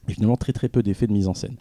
Et 0.09 0.13
finalement 0.13 0.37
très 0.37 0.53
très 0.53 0.69
peu 0.69 0.83
d'effets 0.83 1.07
de 1.07 1.13
mise 1.13 1.27
en 1.27 1.33
scène. 1.33 1.57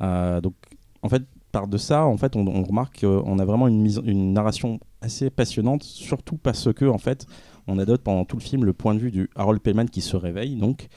Euh, 0.00 0.40
donc 0.40 0.54
en 1.02 1.08
fait, 1.08 1.22
par 1.52 1.68
de 1.68 1.76
ça, 1.76 2.06
en 2.06 2.16
fait, 2.16 2.36
on, 2.36 2.46
on 2.46 2.62
remarque 2.62 3.00
qu'on 3.00 3.38
a 3.38 3.44
vraiment 3.44 3.68
une, 3.68 3.80
mise, 3.80 4.00
une 4.04 4.32
narration 4.32 4.80
assez 5.02 5.30
passionnante, 5.30 5.82
surtout 5.82 6.38
parce 6.38 6.72
que 6.72 6.86
en 6.86 6.98
fait, 6.98 7.26
on 7.66 7.78
adopte 7.78 8.02
pendant 8.02 8.24
tout 8.24 8.36
le 8.36 8.42
film 8.42 8.64
le 8.64 8.72
point 8.72 8.94
de 8.94 8.98
vue 8.98 9.10
du 9.10 9.30
Harold 9.36 9.60
Pellman 9.60 9.86
qui 9.86 10.00
se 10.00 10.16
réveille 10.16 10.56
donc 10.56 10.88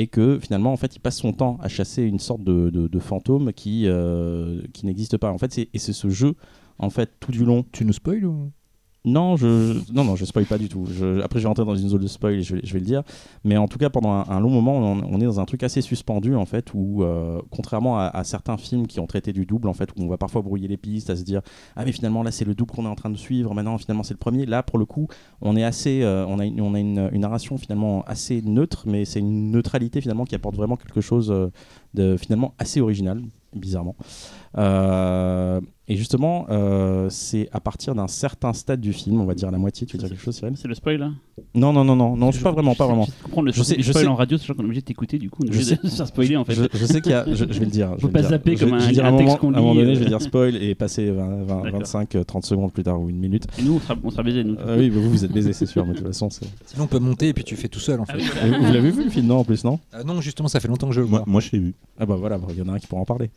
et 0.00 0.06
que 0.06 0.38
finalement 0.40 0.72
en 0.72 0.78
fait 0.78 0.96
il 0.96 1.00
passe 1.00 1.18
son 1.18 1.34
temps 1.34 1.58
à 1.60 1.68
chasser 1.68 2.02
une 2.02 2.18
sorte 2.18 2.42
de, 2.42 2.98
fantôme 3.00 3.52
qui, 3.52 3.84
euh, 3.86 4.62
qui 4.72 4.86
n'existe 4.86 5.18
pas. 5.18 5.30
En 5.30 5.36
fait 5.36 5.58
et 5.58 5.78
c'est 5.78 5.92
ce 5.92 6.08
jeu 6.08 6.36
en 6.78 6.88
fait 6.88 7.10
tout 7.20 7.32
du 7.32 7.44
long 7.44 7.66
Tu 7.70 7.84
nous 7.84 7.92
spoil 7.92 8.24
ou 8.24 8.50
non 9.04 9.36
je, 9.36 9.78
non 9.92 10.04
non 10.04 10.14
je 10.14 10.24
spoil 10.24 10.44
pas 10.44 10.58
du 10.58 10.68
tout. 10.68 10.86
Je- 10.86 11.20
après 11.20 11.38
je 11.38 11.44
vais 11.44 11.48
rentrer 11.48 11.64
dans 11.64 11.74
une 11.74 11.88
zone 11.88 12.02
de 12.02 12.06
spoil 12.06 12.34
et 12.34 12.42
je 12.42 12.54
vais, 12.54 12.60
le 12.60 12.84
dire. 12.84 13.02
Mais 13.44 13.56
en 13.56 13.66
tout 13.66 13.78
cas 13.78 13.88
pendant 13.88 14.12
un, 14.12 14.40
long 14.40 14.50
moment 14.50 14.76
on, 14.78 15.20
est 15.20 15.24
dans 15.24 15.40
un 15.40 15.44
truc 15.46 15.62
assez 15.62 15.80
suspendu 15.80 16.34
en 16.34 16.44
fait 16.44 16.74
où 16.74 17.02
euh, 17.02 17.40
contrairement 17.50 17.98
à, 17.98 18.24
certains 18.24 18.56
films 18.58 18.86
qui 18.86 19.00
ont 19.00 19.06
traité 19.06 19.32
du 19.32 19.46
double 19.46 19.68
en 19.68 19.74
fait 19.74 19.90
où 19.96 20.02
on 20.02 20.08
va 20.08 20.18
parfois 20.18 20.42
brouiller 20.42 20.68
les 20.68 20.76
pistes 20.76 21.08
à 21.10 21.16
se 21.16 21.22
dire 21.22 21.40
ah 21.76 21.84
mais 21.84 21.92
finalement 21.92 22.22
là 22.22 22.30
c'est 22.30 22.44
le 22.44 22.54
double 22.54 22.72
qu'on 22.72 22.84
est 22.84 22.88
en 22.88 22.94
train 22.94 23.10
de 23.10 23.16
suivre. 23.16 23.54
Maintenant 23.54 23.78
finalement 23.78 24.02
c'est 24.02 24.14
le 24.14 24.18
premier 24.18 24.44
là 24.44 24.62
pour 24.62 24.78
le 24.78 24.84
coup 24.84 25.08
on 25.40 25.56
est 25.56 25.64
assez 25.64 26.02
euh, 26.02 26.26
on 26.28 26.38
a, 26.38 26.44
une, 26.44 26.60
on 26.60 26.74
a 26.74 26.78
une 26.78 27.10
narration 27.20 27.56
finalement 27.56 28.02
assez 28.06 28.42
neutre 28.42 28.84
mais 28.86 29.04
c'est 29.06 29.20
une 29.20 29.50
neutralité 29.50 30.00
finalement 30.00 30.24
qui 30.24 30.34
apporte 30.34 30.56
vraiment 30.56 30.76
quelque 30.76 31.00
chose 31.00 31.30
euh, 31.30 31.48
de 31.94 32.16
finalement 32.16 32.54
assez 32.58 32.80
original 32.80 33.22
bizarrement 33.54 33.96
Euh, 34.58 35.60
et 35.86 35.96
justement 35.96 36.46
euh, 36.50 37.08
c'est 37.08 37.48
à 37.52 37.60
partir 37.60 37.94
d'un 37.94 38.06
certain 38.08 38.52
stade 38.52 38.80
du 38.80 38.92
film 38.92 39.20
on 39.20 39.24
va 39.24 39.34
dire 39.34 39.50
la 39.50 39.58
moitié 39.58 39.86
tu 39.86 39.96
veux 39.96 40.00
dire 40.00 40.08
quelque 40.08 40.22
chose 40.22 40.36
Cyril 40.36 40.54
C'est 40.56 40.66
le 40.68 40.74
spoil 40.74 40.96
là 40.98 41.10
non 41.54 41.72
non 41.72 41.84
non 41.84 41.94
non 41.96 42.16
non 42.16 42.30
c'est 42.32 42.42
pas 42.42 42.50
vraiment 42.52 42.74
pas 42.74 42.86
vraiment 42.86 43.06
le 43.42 43.52
Je 43.52 43.62
sais- 43.62 43.76
le 43.76 43.82
je 43.82 43.90
spoil 43.90 44.04
sais- 44.04 44.08
en 44.10 44.14
radio, 44.16 44.38
sachant 44.38 44.54
qu'on 44.54 44.62
est 44.62 44.66
obligé 44.66 44.80
de 44.82 44.86
t'écouter, 44.86 45.18
du 45.18 45.30
coup, 45.30 45.42
on 45.42 45.46
est 45.48 45.52
Je 45.52 45.58
obligé 45.58 45.74
sais- 45.76 45.80
de 45.82 45.88
se 45.88 45.96
faire 45.96 46.06
spoiler 46.08 46.36
en 46.36 46.44
fait. 46.44 46.54
je, 46.54 46.62
je 46.74 46.84
sais 46.84 47.00
qu'il 47.00 47.12
y 47.12 47.14
a 47.14 47.24
je, 47.26 47.34
je 47.34 47.44
vais 47.44 47.64
le 47.64 47.70
dire 47.70 47.92
je 47.96 48.02
Faut 48.02 48.08
pas 48.08 48.22
zapper 48.24 48.56
Je- 48.56 48.64
comme 48.66 48.78
je 48.78 48.84
un- 48.84 48.86
vais 48.88 48.92
dire 48.92 49.04
un 49.04 49.08
un 49.14 49.16
texte 49.18 49.26
moment- 49.26 49.36
qu'on 49.38 49.54
à 49.54 49.58
un 49.58 49.60
moment 49.60 49.72
lit, 49.72 49.78
donné 49.80 49.92
euh. 49.92 49.94
je 49.94 50.00
vais 50.00 50.06
dire 50.06 50.20
spoil 50.22 50.56
et 50.62 50.74
passer 50.74 51.10
20, 51.10 51.44
20, 51.44 51.62
D'accord. 51.62 51.78
25 51.80 52.14
euh, 52.16 52.24
30 52.24 52.44
secondes 52.44 52.72
plus 52.72 52.82
tard 52.82 53.00
ou 53.00 53.08
une 53.08 53.18
minute 53.18 53.46
Et 53.58 53.62
nous, 53.62 53.74
on 53.76 53.80
sera, 53.80 53.94
on 54.04 54.10
sera 54.10 54.22
baisés, 54.24 54.42
nous. 54.44 54.56
Euh, 54.56 54.78
oui 54.78 54.90
bah 54.90 54.96
vous 55.00 55.10
vous 55.10 55.24
êtes 55.24 55.32
baisés 55.32 55.52
c'est 55.52 55.66
sûr 55.66 55.84
mais 55.86 55.92
de 55.92 55.98
toute 55.98 56.06
façon 56.08 56.28
c'est 56.30 56.44
Sinon 56.66 56.84
on 56.84 56.88
peut 56.88 56.98
monter 56.98 57.28
et 57.28 57.32
puis 57.34 57.44
tu 57.44 57.56
fais 57.56 57.68
tout 57.68 57.80
seul 57.80 58.00
en 58.00 58.04
Ah 58.08 58.14
fait. 58.16 58.48
vous 58.58 58.72
l'avez 58.72 58.90
vu 58.90 59.04
le 59.04 59.10
film 59.10 59.26
non 59.26 59.38
en 59.38 59.44
plus 59.44 59.64
non? 59.64 59.78
Ah 59.92 60.02
non 60.04 60.20
justement 60.20 60.48
ça 60.48 60.60
fait 60.60 60.68
longtemps 60.68 60.88
que 60.88 60.94
je 60.94 61.00
le 61.00 61.06
Moi, 61.06 61.20
vois. 61.20 61.24
moi, 61.26 61.40
je 61.40 61.50
l'ai 61.52 61.58
vu. 61.58 61.74
Ah 61.98 62.06
bah 62.06 62.16
voilà, 62.18 62.38
il 62.50 62.56
y 62.58 62.62
en 62.62 62.68
a 62.68 62.72
un 62.72 62.78
qui 62.78 62.86
pourra 62.86 63.02
en 63.02 63.04
parler. 63.06 63.30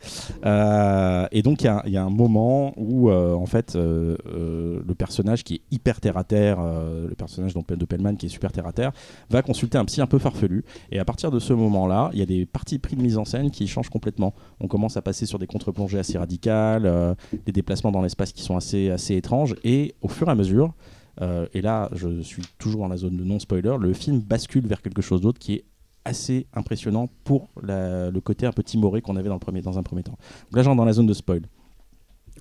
Euh, 0.46 1.03
et 1.30 1.42
donc 1.42 1.62
il 1.62 1.66
y 1.92 1.96
a- 1.96 2.04
un 2.04 2.10
moment 2.10 2.72
où 2.76 3.10
euh, 3.10 3.34
en 3.34 3.46
fait 3.46 3.76
euh, 3.76 4.16
euh, 4.26 4.80
le 4.86 4.94
personnage 4.94 5.42
qui 5.44 5.54
est 5.54 5.60
hyper 5.70 6.00
terre 6.00 6.16
à 6.16 6.24
terre, 6.24 6.58
euh, 6.60 7.08
le 7.08 7.14
personnage 7.14 7.54
de 7.54 7.84
Pellman 7.84 8.16
qui 8.16 8.26
est 8.26 8.28
super 8.28 8.52
terre 8.52 8.66
à 8.66 8.72
terre, 8.72 8.92
va 9.30 9.42
consulter 9.42 9.78
un 9.78 9.84
psy 9.84 10.00
un 10.00 10.06
peu 10.06 10.18
farfelu. 10.18 10.64
Et 10.90 10.98
à 10.98 11.04
partir 11.04 11.30
de 11.30 11.38
ce 11.38 11.52
moment-là, 11.52 12.10
il 12.12 12.18
y 12.18 12.22
a 12.22 12.26
des 12.26 12.46
parties 12.46 12.78
pris 12.78 12.96
de 12.96 13.02
mise 13.02 13.16
en 13.18 13.24
scène 13.24 13.50
qui 13.50 13.66
changent 13.66 13.88
complètement. 13.90 14.34
On 14.60 14.68
commence 14.68 14.96
à 14.96 15.02
passer 15.02 15.26
sur 15.26 15.38
des 15.38 15.46
contre-plongées 15.46 15.98
assez 15.98 16.18
radicales, 16.18 16.86
euh, 16.86 17.14
des 17.46 17.52
déplacements 17.52 17.92
dans 17.92 18.02
l'espace 18.02 18.32
qui 18.32 18.42
sont 18.42 18.56
assez, 18.56 18.90
assez 18.90 19.14
étranges. 19.16 19.54
Et 19.64 19.94
au 20.02 20.08
fur 20.08 20.28
et 20.28 20.30
à 20.30 20.34
mesure, 20.34 20.74
euh, 21.22 21.46
et 21.54 21.60
là 21.62 21.88
je 21.92 22.20
suis 22.22 22.42
toujours 22.58 22.80
dans 22.82 22.88
la 22.88 22.96
zone 22.96 23.16
de 23.16 23.24
non-spoiler, 23.24 23.76
le 23.80 23.92
film 23.92 24.18
bascule 24.20 24.66
vers 24.66 24.82
quelque 24.82 25.02
chose 25.02 25.20
d'autre 25.20 25.38
qui 25.38 25.54
est 25.54 25.64
assez 26.04 26.46
impressionnant 26.54 27.08
pour 27.24 27.48
la- 27.62 28.10
le 28.10 28.20
côté 28.20 28.46
un 28.46 28.52
peu 28.52 28.62
timoré 28.62 29.00
qu'on 29.02 29.16
avait 29.16 29.28
dans, 29.28 29.34
le 29.34 29.40
premier, 29.40 29.62
dans 29.62 29.78
un 29.78 29.82
premier 29.82 30.02
temps. 30.02 30.18
Donc 30.50 30.56
là, 30.56 30.62
j'entre 30.62 30.76
dans 30.76 30.84
la 30.84 30.92
zone 30.92 31.06
de 31.06 31.14
spoil. 31.14 31.42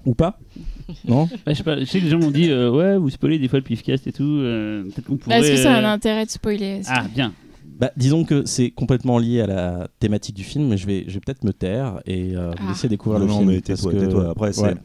Ou 0.05 0.15
pas 0.15 0.37
Non 1.07 1.29
je, 1.47 1.53
sais 1.53 1.63
pas, 1.63 1.79
je 1.79 1.85
sais 1.85 1.99
que 1.99 2.03
les 2.05 2.09
gens 2.09 2.19
m'ont 2.19 2.31
dit 2.31 2.49
euh, 2.51 2.69
Ouais, 2.71 2.97
vous 2.97 3.09
spoilez 3.09 3.39
des 3.39 3.47
fois 3.47 3.59
le 3.59 3.63
pifcast 3.63 4.05
et 4.07 4.11
tout. 4.11 4.23
euh, 4.23 4.83
Peut-être 4.83 5.05
qu'on 5.07 5.17
pourrait. 5.17 5.39
Est-ce 5.39 5.51
que 5.51 5.57
ça 5.57 5.75
a 5.75 5.79
un 5.79 5.83
euh, 5.83 5.93
intérêt 5.93 6.25
de 6.25 6.29
spoiler 6.31 6.81
Ah, 6.87 7.05
bien. 7.13 7.31
bah, 7.79 7.91
Disons 7.95 8.25
que 8.25 8.45
c'est 8.45 8.71
complètement 8.71 9.17
lié 9.17 9.41
à 9.41 9.47
la 9.47 9.87
thématique 9.99 10.35
du 10.35 10.43
film, 10.43 10.67
mais 10.67 10.77
je 10.77 10.85
vais, 10.87 11.05
je 11.07 11.13
vais 11.13 11.19
peut-être 11.21 11.43
me 11.45 11.53
taire 11.53 12.01
et 12.05 12.35
euh, 12.35 12.49
vous 12.49 12.55
Ah. 12.65 12.69
laisser 12.69 12.89
découvrir 12.89 13.19
Non, 13.19 13.25
le 13.27 13.31
non, 13.31 13.37
film. 13.39 13.49
mais 13.51 13.61
parce 13.61 13.79
tais-toi, 13.81 13.93
que- 13.93 13.99
tais-toi. 14.05 14.29
Après, 14.31 14.51
c'est- 14.51 14.61
Ouais. 14.63 14.75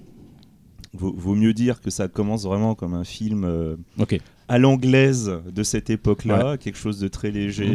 Vaut, 0.95 1.13
vaut 1.17 1.35
mieux 1.35 1.53
dire 1.53 1.81
que 1.81 1.91
ça 1.91 2.09
commence 2.09 2.45
vraiment 2.45 2.75
comme 2.75 2.95
un 2.95 3.05
film 3.05 3.45
euh, 3.45 3.77
Ok. 3.99 4.19
À 4.49 4.59
l'anglaise 4.59 5.31
de 5.47 5.63
cette 5.63 5.91
époque-là, 5.91 6.57
quelque 6.57 6.79
chose 6.79 6.99
de 6.99 7.09
très 7.09 7.31
léger. 7.31 7.67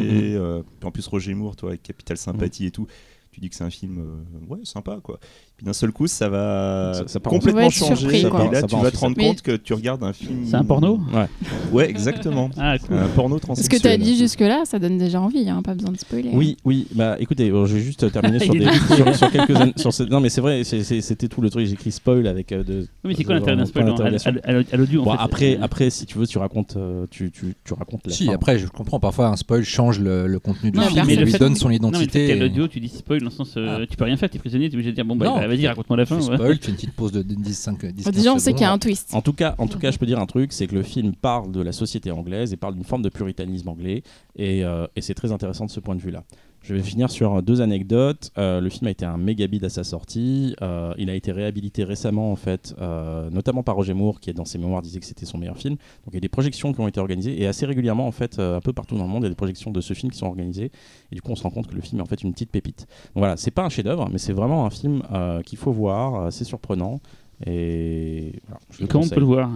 Puis 0.79 0.87
en 0.87 0.91
plus, 0.91 1.07
Roger 1.07 1.33
Moore, 1.33 1.55
toi, 1.55 1.69
avec 1.69 1.83
Capital 1.83 2.17
Sympathie 2.17 2.65
et 2.65 2.71
tout, 2.71 2.87
tu 3.33 3.39
dis 3.39 3.49
que 3.49 3.55
c'est 3.55 3.63
un 3.63 3.69
film 3.69 3.97
euh, 3.99 4.53
ouais, 4.53 4.59
sympa, 4.63 4.99
quoi. 5.03 5.19
Puis 5.63 5.67
d'un 5.69 5.73
seul 5.73 5.91
coup, 5.93 6.07
ça 6.07 6.27
va 6.27 6.91
Ça- 6.93 7.03
ça 7.07 7.19
complètement 7.21 7.69
changer. 7.69 7.95
surpris, 7.95 8.19
et 8.19 8.23
là, 8.51 8.61
Ça 8.61 8.67
tu 8.67 8.75
vas 8.75 8.91
te 8.91 8.97
rendre 8.97 9.15
Mais- 9.17 9.27
compte 9.27 9.41
que 9.41 9.55
tu 9.55 9.73
regardes 9.73 10.03
un 10.03 10.11
film. 10.11 10.39
C'est 10.45 10.55
un 10.55 10.63
porno 10.65 10.99
Ouais. 11.13 11.25
Ouais, 11.71 11.89
exactement. 11.89 12.49
Ah, 12.57 12.77
cool. 12.79 12.97
un 12.97 13.07
porno 13.07 13.35
Ce 13.37 13.39
que 13.41 13.45
transsexuel. 13.45 13.81
tu 13.81 13.87
as 13.87 13.97
dit 13.97 14.17
jusque-là, 14.17 14.63
ça 14.65 14.77
donne 14.77 14.97
déjà 14.97 15.21
envie, 15.21 15.49
hein, 15.49 15.61
pas 15.63 15.73
besoin 15.73 15.91
de 15.93 15.97
spoiler. 15.97 16.31
Oui, 16.33 16.57
oui. 16.65 16.87
Bah, 16.95 17.15
écoutez, 17.17 17.47
je 17.47 17.73
vais 17.75 17.79
juste 17.79 18.11
terminer 18.11 18.39
sur, 18.39 18.53
des, 18.53 18.65
sur, 18.95 19.15
sur 19.15 19.31
quelques 19.31 19.55
an- 19.55 19.71
sur 19.77 19.93
ce- 19.93 20.03
Non, 20.03 20.19
mais 20.19 20.27
c'est 20.29 20.41
vrai, 20.41 20.63
c'était 20.65 21.27
tout 21.29 21.39
le 21.39 21.49
truc. 21.49 21.65
J'ai 21.65 21.73
écrit 21.73 21.91
spoil 21.93 22.27
avec 22.27 22.51
euh, 22.51 22.63
de. 22.65 22.79
Oui, 22.81 22.87
mais 23.05 23.15
c'est 23.15 23.23
quoi 23.23 23.35
l'intérêt 23.35 23.55
d'un 23.55 23.65
spoil 23.65 23.87
à, 23.87 23.93
à- 23.93 24.51
à- 24.57 24.63
à 24.73 24.75
l'audio 24.77 25.01
en 25.01 25.05
Bon, 25.05 25.11
fait 25.11 25.17
après, 25.21 25.57
après, 25.61 25.89
si 25.91 26.05
tu 26.05 26.17
veux, 26.17 26.27
tu 26.27 26.39
racontes, 26.39 26.75
euh, 26.75 27.05
tu, 27.09 27.31
tu, 27.31 27.55
tu 27.63 27.73
racontes 27.73 28.01
la 28.05 28.11
Si, 28.13 28.25
fin. 28.25 28.33
après 28.33 28.57
je 28.59 28.67
comprends, 28.67 28.99
parfois 28.99 29.27
un 29.27 29.37
spoil 29.37 29.63
change 29.63 29.99
le, 30.01 30.27
le 30.27 30.39
contenu 30.39 30.71
du 30.71 30.77
Non, 30.77 30.83
film, 30.87 31.03
mais 31.07 31.13
et 31.13 31.15
le 31.15 31.23
lui 31.23 31.31
fait- 31.31 31.39
donne 31.39 31.55
son 31.55 31.69
identité. 31.69 32.29
et- 32.31 32.35
l'audio, 32.35 32.67
tu 32.67 32.81
dis 32.81 32.89
spoil 32.89 33.19
dans 33.19 33.25
le 33.25 33.31
sens. 33.31 33.53
euh, 33.55 33.77
Ah. 33.81 33.85
Tu 33.89 33.95
peux 33.95 34.03
rien 34.03 34.17
faire, 34.17 34.29
t'es 34.29 34.39
prisonnier, 34.39 34.69
t'es 34.69 34.75
obligé 34.75 34.89
de 34.91 34.95
dire 34.95 35.05
Bon, 35.05 35.15
bah, 35.15 35.25
Bah, 35.53 35.61
vas-y, 35.61 35.67
raconte-moi 35.67 35.97
la 35.97 36.05
fin. 36.05 36.17
ouais. 36.17 36.35
spoil, 36.35 36.57
tu 36.59 36.65
fais 36.65 36.71
une 36.71 36.75
petite 36.75 36.93
pause 36.93 37.11
de 37.11 37.21
10, 37.21 37.53
5, 37.53 37.85
10 37.85 38.03
Bon, 38.05 38.11
déjà, 38.11 38.33
on 38.33 38.39
sait 38.39 38.53
qu'il 38.53 38.61
y 38.61 38.65
a 38.65 38.71
un 38.71 38.77
twist. 38.79 39.13
En 39.13 39.21
tout 39.21 39.33
cas, 39.33 39.55
en 39.57 39.67
tout 39.67 39.79
cas, 39.79 39.91
je 39.91 39.97
peux 39.97 40.05
dire 40.05 40.19
un 40.19 40.25
truc, 40.25 40.53
c'est 40.53 40.67
que 40.67 40.75
le 40.75 40.83
film 40.83 41.13
parle 41.15 41.51
de 41.51 41.61
la 41.61 41.71
société 41.71 42.11
anglaise 42.11 42.53
et 42.53 42.57
parle 42.57 42.75
d'une 42.75 42.83
forme 42.83 43.01
de 43.01 43.09
puritanisme 43.09 43.69
anglais, 43.69 44.03
et, 44.35 44.63
euh, 44.63 44.87
et 44.95 45.01
c'est 45.01 45.13
très 45.13 45.31
intéressant 45.31 45.65
de 45.65 45.71
ce 45.71 45.79
point 45.79 45.95
de 45.95 46.01
vue-là. 46.01 46.23
Je 46.63 46.73
vais 46.73 46.81
finir 46.81 47.11
sur 47.11 47.43
deux 47.43 47.59
anecdotes. 47.59 48.31
Euh, 48.37 48.61
le 48.61 48.69
film 48.69 48.87
a 48.87 48.91
été 48.91 49.03
un 49.03 49.17
méga 49.17 49.47
bid 49.47 49.65
à 49.65 49.69
sa 49.69 49.83
sortie. 49.83 50.55
Euh, 50.61 50.93
il 50.97 51.09
a 51.09 51.13
été 51.13 51.33
réhabilité 51.33 51.83
récemment, 51.83 52.31
en 52.31 52.37
fait, 52.37 52.73
euh, 52.79 53.29
notamment 53.29 53.63
par 53.63 53.75
Roger 53.75 53.93
Moore, 53.93 54.21
qui 54.21 54.33
dans 54.33 54.45
ses 54.45 54.57
mémoires 54.59 54.81
disait 54.81 55.01
que 55.01 55.05
c'était 55.05 55.25
son 55.25 55.37
meilleur 55.37 55.57
film. 55.57 55.75
Donc 55.75 56.11
il 56.11 56.13
y 56.13 56.17
a 56.17 56.21
des 56.21 56.29
projections 56.29 56.71
qui 56.71 56.79
ont 56.79 56.87
été 56.87 57.01
organisées 57.01 57.41
et 57.41 57.47
assez 57.47 57.65
régulièrement, 57.65 58.07
en 58.07 58.13
fait, 58.13 58.39
euh, 58.39 58.55
un 58.55 58.61
peu 58.61 58.71
partout 58.71 58.95
dans 58.95 59.03
le 59.03 59.09
monde, 59.09 59.23
il 59.23 59.25
y 59.25 59.27
a 59.27 59.29
des 59.29 59.35
projections 59.35 59.71
de 59.71 59.81
ce 59.81 59.93
film 59.93 60.09
qui 60.09 60.17
sont 60.17 60.27
organisées. 60.27 60.71
Et 61.11 61.15
du 61.15 61.21
coup, 61.21 61.31
on 61.33 61.35
se 61.35 61.43
rend 61.43 61.49
compte 61.49 61.67
que 61.67 61.75
le 61.75 61.81
film 61.81 61.99
est 61.99 62.03
en 62.03 62.07
fait 62.07 62.23
une 62.23 62.31
petite 62.31 62.49
pépite. 62.49 62.87
Donc 63.13 63.17
voilà, 63.23 63.35
c'est 63.35 63.51
pas 63.51 63.63
un 63.63 63.69
chef-d'œuvre, 63.69 64.07
mais 64.09 64.17
c'est 64.17 64.31
vraiment 64.33 64.65
un 64.65 64.69
film 64.69 65.03
euh, 65.11 65.41
qu'il 65.41 65.57
faut 65.57 65.73
voir. 65.73 66.15
euh, 66.15 66.31
c'est 66.31 66.45
surprenant. 66.45 67.01
Et 67.45 68.33
je 68.71 68.85
Comment 68.85 69.03
on 69.05 69.09
peut 69.09 69.19
le 69.19 69.25
voir 69.25 69.49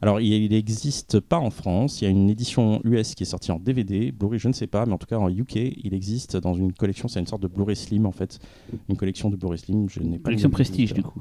Alors, 0.00 0.20
il 0.20 0.48
n'existe 0.50 1.20
pas 1.20 1.38
en 1.38 1.50
France. 1.50 2.00
Il 2.00 2.04
y 2.04 2.06
a 2.06 2.10
une 2.10 2.30
édition 2.30 2.80
US 2.84 3.14
qui 3.14 3.24
est 3.24 3.26
sortie 3.26 3.50
en 3.52 3.58
DVD. 3.58 4.12
Blu-ray, 4.12 4.38
je 4.38 4.48
ne 4.48 4.52
sais 4.52 4.66
pas, 4.66 4.86
mais 4.86 4.92
en 4.92 4.98
tout 4.98 5.06
cas 5.06 5.18
en 5.18 5.28
UK, 5.28 5.56
il 5.56 5.92
existe 5.94 6.36
dans 6.36 6.54
une 6.54 6.72
collection. 6.72 7.08
C'est 7.08 7.20
une 7.20 7.26
sorte 7.26 7.42
de 7.42 7.48
Blu-ray 7.48 7.76
Slim 7.76 8.06
en 8.06 8.12
fait. 8.12 8.38
Une 8.88 8.96
collection 8.96 9.28
de 9.30 9.36
Blu-ray 9.36 9.58
Slim. 9.58 9.88
Je 9.88 10.00
n'ai 10.00 10.18
pas 10.18 10.24
Collection 10.24 10.48
le- 10.48 10.52
prestige, 10.52 10.92
du 10.94 11.02
coup. 11.02 11.20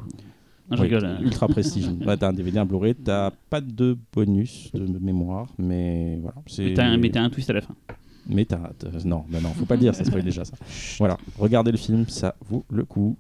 Non, 0.70 0.78
je 0.78 0.82
Oui, 0.82 0.88
rigole. 0.88 1.06
hein. 1.06 1.18
Ultra 1.22 1.48
prestige. 1.48 1.88
ouais, 2.06 2.18
t'as 2.18 2.30
un 2.30 2.34
DVD, 2.34 2.60
un 2.60 2.66
Blu-ray. 2.66 2.96
T'as 2.96 3.32
pas 3.50 3.62
de 3.62 3.98
bonus 4.14 4.72
de 4.74 5.00
mémoire, 5.00 5.48
mais 5.58 6.18
voilà. 6.22 6.36
c'est- 6.48 6.66
Mais 6.66 6.74
t'as 6.74 6.86
un, 6.86 6.98
mais 6.98 7.10
t'as 7.10 7.22
un 7.22 7.30
twist 7.30 7.50
à 7.50 7.54
la 7.54 7.62
fin. 7.62 7.75
mais 8.28 8.46
t'as- 8.46 8.72
non, 9.06 9.24
bah 9.30 9.40
non, 9.42 9.50
faut 9.50 9.66
pas 9.66 9.75
le 9.75 9.82
dire, 9.82 9.94
ça 9.96 10.04
spoil 10.04 10.24
déjà 10.24 10.44
ça. 10.46 10.54
Voilà, 10.98 11.18
regardez 11.38 11.72
le 11.72 11.78
film, 11.78 12.06
ça 12.08 12.36
vaut 12.50 12.66
le 12.72 12.84
coup. 12.84 13.16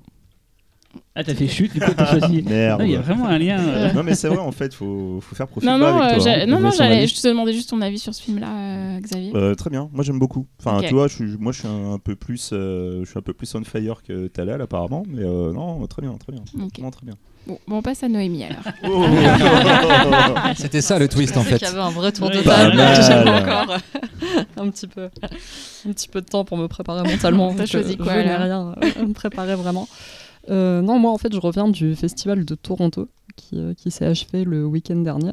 Ah, 1.17 1.23
t'as 1.23 1.33
fait 1.33 1.47
chute, 1.47 1.73
du 1.73 1.79
coup, 1.79 1.91
t'as 1.95 2.05
choisi. 2.19 2.41
Merde. 2.47 2.81
Non, 2.81 2.85
Il 2.85 2.91
y 2.91 2.95
a 2.97 2.99
vraiment 3.01 3.27
un 3.27 3.37
lien. 3.37 3.57
euh, 3.59 3.93
Non, 3.93 4.03
mais 4.03 4.15
c'est 4.15 4.27
vrai, 4.27 4.37
en 4.39 4.51
fait, 4.51 4.73
faut, 4.73 5.19
faut 5.21 5.33
faire 5.35 5.47
profil 5.47 5.69
Non, 5.69 5.79
bas 5.79 5.91
non, 5.93 6.01
avec 6.01 6.17
euh, 6.19 6.21
toi. 6.23 6.31
hein. 6.31 6.45
non, 6.45 6.55
non, 6.55 6.57
Donner 6.57 6.71
son 6.71 6.77
j'allais- 6.77 6.97
avis. 6.97 7.07
je 7.07 7.21
te 7.21 7.27
demandais 7.27 7.53
juste 7.53 7.69
ton 7.69 7.81
avis 7.81 7.99
sur 7.99 8.13
ce 8.13 8.21
film-là, 8.21 8.47
euh, 8.49 8.99
Xavier. 8.99 9.31
Euh, 9.33 9.55
très 9.55 9.69
bien, 9.69 9.89
moi 9.93 10.03
j'aime 10.03 10.19
beaucoup. 10.19 10.45
Enfin, 10.59 10.79
Ok. 10.79 10.87
tu 10.87 10.93
vois, 10.93 11.07
je 11.07 11.15
suis, 11.15 11.37
moi 11.39 11.53
je 11.53 11.59
suis 11.59 11.67
un 11.69 11.97
peu 12.03 12.15
plus, 12.15 12.49
euh, 12.51 13.01
je 13.05 13.09
suis 13.09 13.17
un 13.17 13.21
peu 13.21 13.33
plus 13.33 13.53
on 13.55 13.63
fire 13.63 14.03
que 14.03 14.27
Talal 14.27 14.61
apparemment, 14.61 15.03
mais 15.07 15.23
euh, 15.23 15.53
non, 15.53 15.85
très 15.87 16.01
bien, 16.01 16.13
très 16.17 16.33
bien, 16.33 16.41
Ok. 16.61 16.71
vraiment 16.75 16.91
très 16.91 17.05
bien. 17.05 17.15
Bon, 17.47 17.59
bon, 17.67 17.77
on 17.77 17.81
passe 17.83 18.01
à 18.03 18.09
Noémie 18.09 18.43
alors. 18.43 18.63
C'était 20.55 20.81
ça 20.81 20.97
le 20.99 21.07
twist 21.07 21.37
en 21.37 21.43
fait. 21.43 21.59
qu'il 21.59 21.67
y 21.67 21.71
avait 21.71 21.79
un 21.79 21.91
vrai 21.91 22.11
tour 22.11 22.29
de 22.29 22.37
Ouais. 22.37 22.43
table. 22.43 22.71
Pas 22.71 22.75
mal. 22.75 22.95
J'avais 23.03 23.29
encore 23.29 23.77
un 24.57 24.69
petit 24.69 24.87
peu, 24.87 25.03
un 25.87 25.91
petit 25.93 26.07
peu 26.07 26.21
de 26.21 26.25
temps 26.25 26.43
pour 26.43 26.57
me 26.57 26.67
préparer 26.67 27.03
mentalement. 27.09 27.53
T'as 27.53 27.65
choisi 27.67 27.97
quoi, 27.97 28.13
Je 28.15 28.19
n'ai 28.19 28.29
alors 28.31 28.73
rien 28.81 29.01
euh, 29.01 29.05
me 29.07 29.13
préparer 29.13 29.55
vraiment. 29.55 29.87
Euh, 30.49 30.81
non, 30.81 30.99
moi 30.99 31.11
en 31.11 31.17
fait, 31.17 31.33
je 31.33 31.39
reviens 31.39 31.67
du 31.69 31.95
festival 31.95 32.45
de 32.45 32.55
Toronto 32.55 33.07
qui, 33.35 33.57
euh, 33.57 33.73
s'est 33.87 34.05
achevé 34.05 34.43
le 34.43 34.65
week-end 34.65 34.97
dernier. 34.97 35.31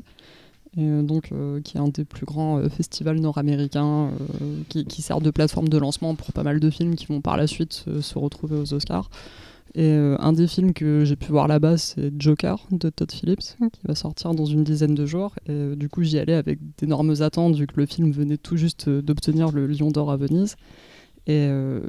Et 0.77 0.89
euh, 0.89 1.03
donc, 1.03 1.31
qui 1.65 1.77
est 1.77 1.81
un 1.81 1.89
des 1.89 2.05
plus 2.05 2.25
grands 2.25 2.63
festivals 2.71 3.21
nord-américains, 3.21 4.11
qui, 4.69 4.85
qui 4.87 5.03
sert 5.03 5.21
de 5.21 5.31
plateforme 5.31 5.69
de 5.69 5.79
lancement 5.79 6.15
pour 6.15 6.33
pas 6.33 6.43
mal 6.43 6.61
de 6.61 6.71
films 6.71 6.95
qui 6.95 7.07
vont 7.07 7.21
par 7.21 7.37
la 7.37 7.47
suite 7.47 7.85
se, 8.01 8.19
retrouver 8.19 8.57
aux 8.57 8.73
Oscars. 8.73 9.11
Et 9.75 9.91
un 9.91 10.33
des 10.33 10.47
films 10.47 10.75
que 10.75 11.05
j'ai 11.05 11.17
pu 11.17 11.31
voir 11.31 11.49
là-bas, 11.49 11.79
c'est 11.79 12.13
Joker 12.19 12.67
de 12.71 12.91
Todd 12.91 13.11
Phillips, 13.11 13.57
qui 13.73 13.81
va 13.87 13.95
sortir 13.95 14.35
dans 14.35 14.45
une 14.45 14.65
dizaine 14.65 14.95
de 14.95 15.07
jours. 15.07 15.35
Et 15.47 15.77
du 15.77 15.89
coup, 15.91 16.03
j'y 16.03 16.19
allais 16.19 16.35
avec 16.35 16.59
d'énormes 16.79 17.15
attentes, 17.21 17.55
vu 17.57 17.67
que 17.67 17.77
le 17.77 17.87
film 17.87 18.11
venait 18.11 18.39
tout 18.39 18.57
juste 18.57 18.89
d'obtenir 18.89 19.51
le 19.51 19.67
Lion 19.67 19.91
d'Or 19.91 20.11
à 20.11 20.17
Venise. 20.17 20.57
Et 21.29 21.47
euh, 21.49 21.81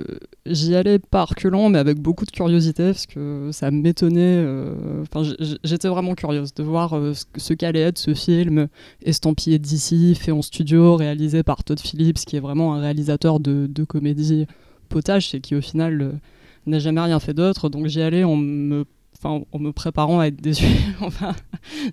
j'y 0.45 0.75
allais 0.75 0.99
pas 0.99 1.25
reculant, 1.25 1.69
mais 1.69 1.79
avec 1.79 1.99
beaucoup 1.99 2.25
de 2.25 2.31
curiosité, 2.31 2.85
parce 2.85 3.07
que 3.07 3.49
ça 3.51 3.71
m'étonnait. 3.71 4.19
euh, 4.21 5.01
Enfin, 5.01 5.27
j'étais 5.63 5.87
vraiment 5.87 6.13
curieuse 6.13 6.53
de 6.53 6.61
voir 6.61 6.93
euh, 6.93 7.13
ce, 7.37 7.53
qu'allait 7.53 7.81
être 7.81 7.97
ce 7.97 8.13
film 8.13 8.67
estampillé 9.01 9.57
d'ici, 9.57 10.13
fait 10.13 10.31
en 10.31 10.43
studio, 10.43 10.95
réalisé 10.95 11.41
par 11.41 11.63
Todd 11.63 11.79
Phillips, 11.79 12.19
qui 12.25 12.35
est 12.35 12.39
vraiment 12.39 12.75
un 12.75 12.79
réalisateur 12.79 13.39
de, 13.39 13.67
de 13.67 13.83
comédie 13.83 14.45
potage 14.89 15.33
et 15.33 15.41
qui 15.41 15.55
au 15.55 15.61
final 15.61 16.19
n'a 16.67 16.77
jamais 16.77 17.01
rien 17.01 17.19
fait 17.19 17.33
d'autre. 17.33 17.69
Donc 17.69 17.87
j'y 17.87 18.01
allais 18.01 18.23
en 18.23 18.35
me, 18.35 18.85
en 19.23 19.59
me 19.59 19.71
préparant 19.71 20.19
à 20.19 20.27
être 20.27 20.41
déçu. 20.41 20.67
enfin, 21.01 21.33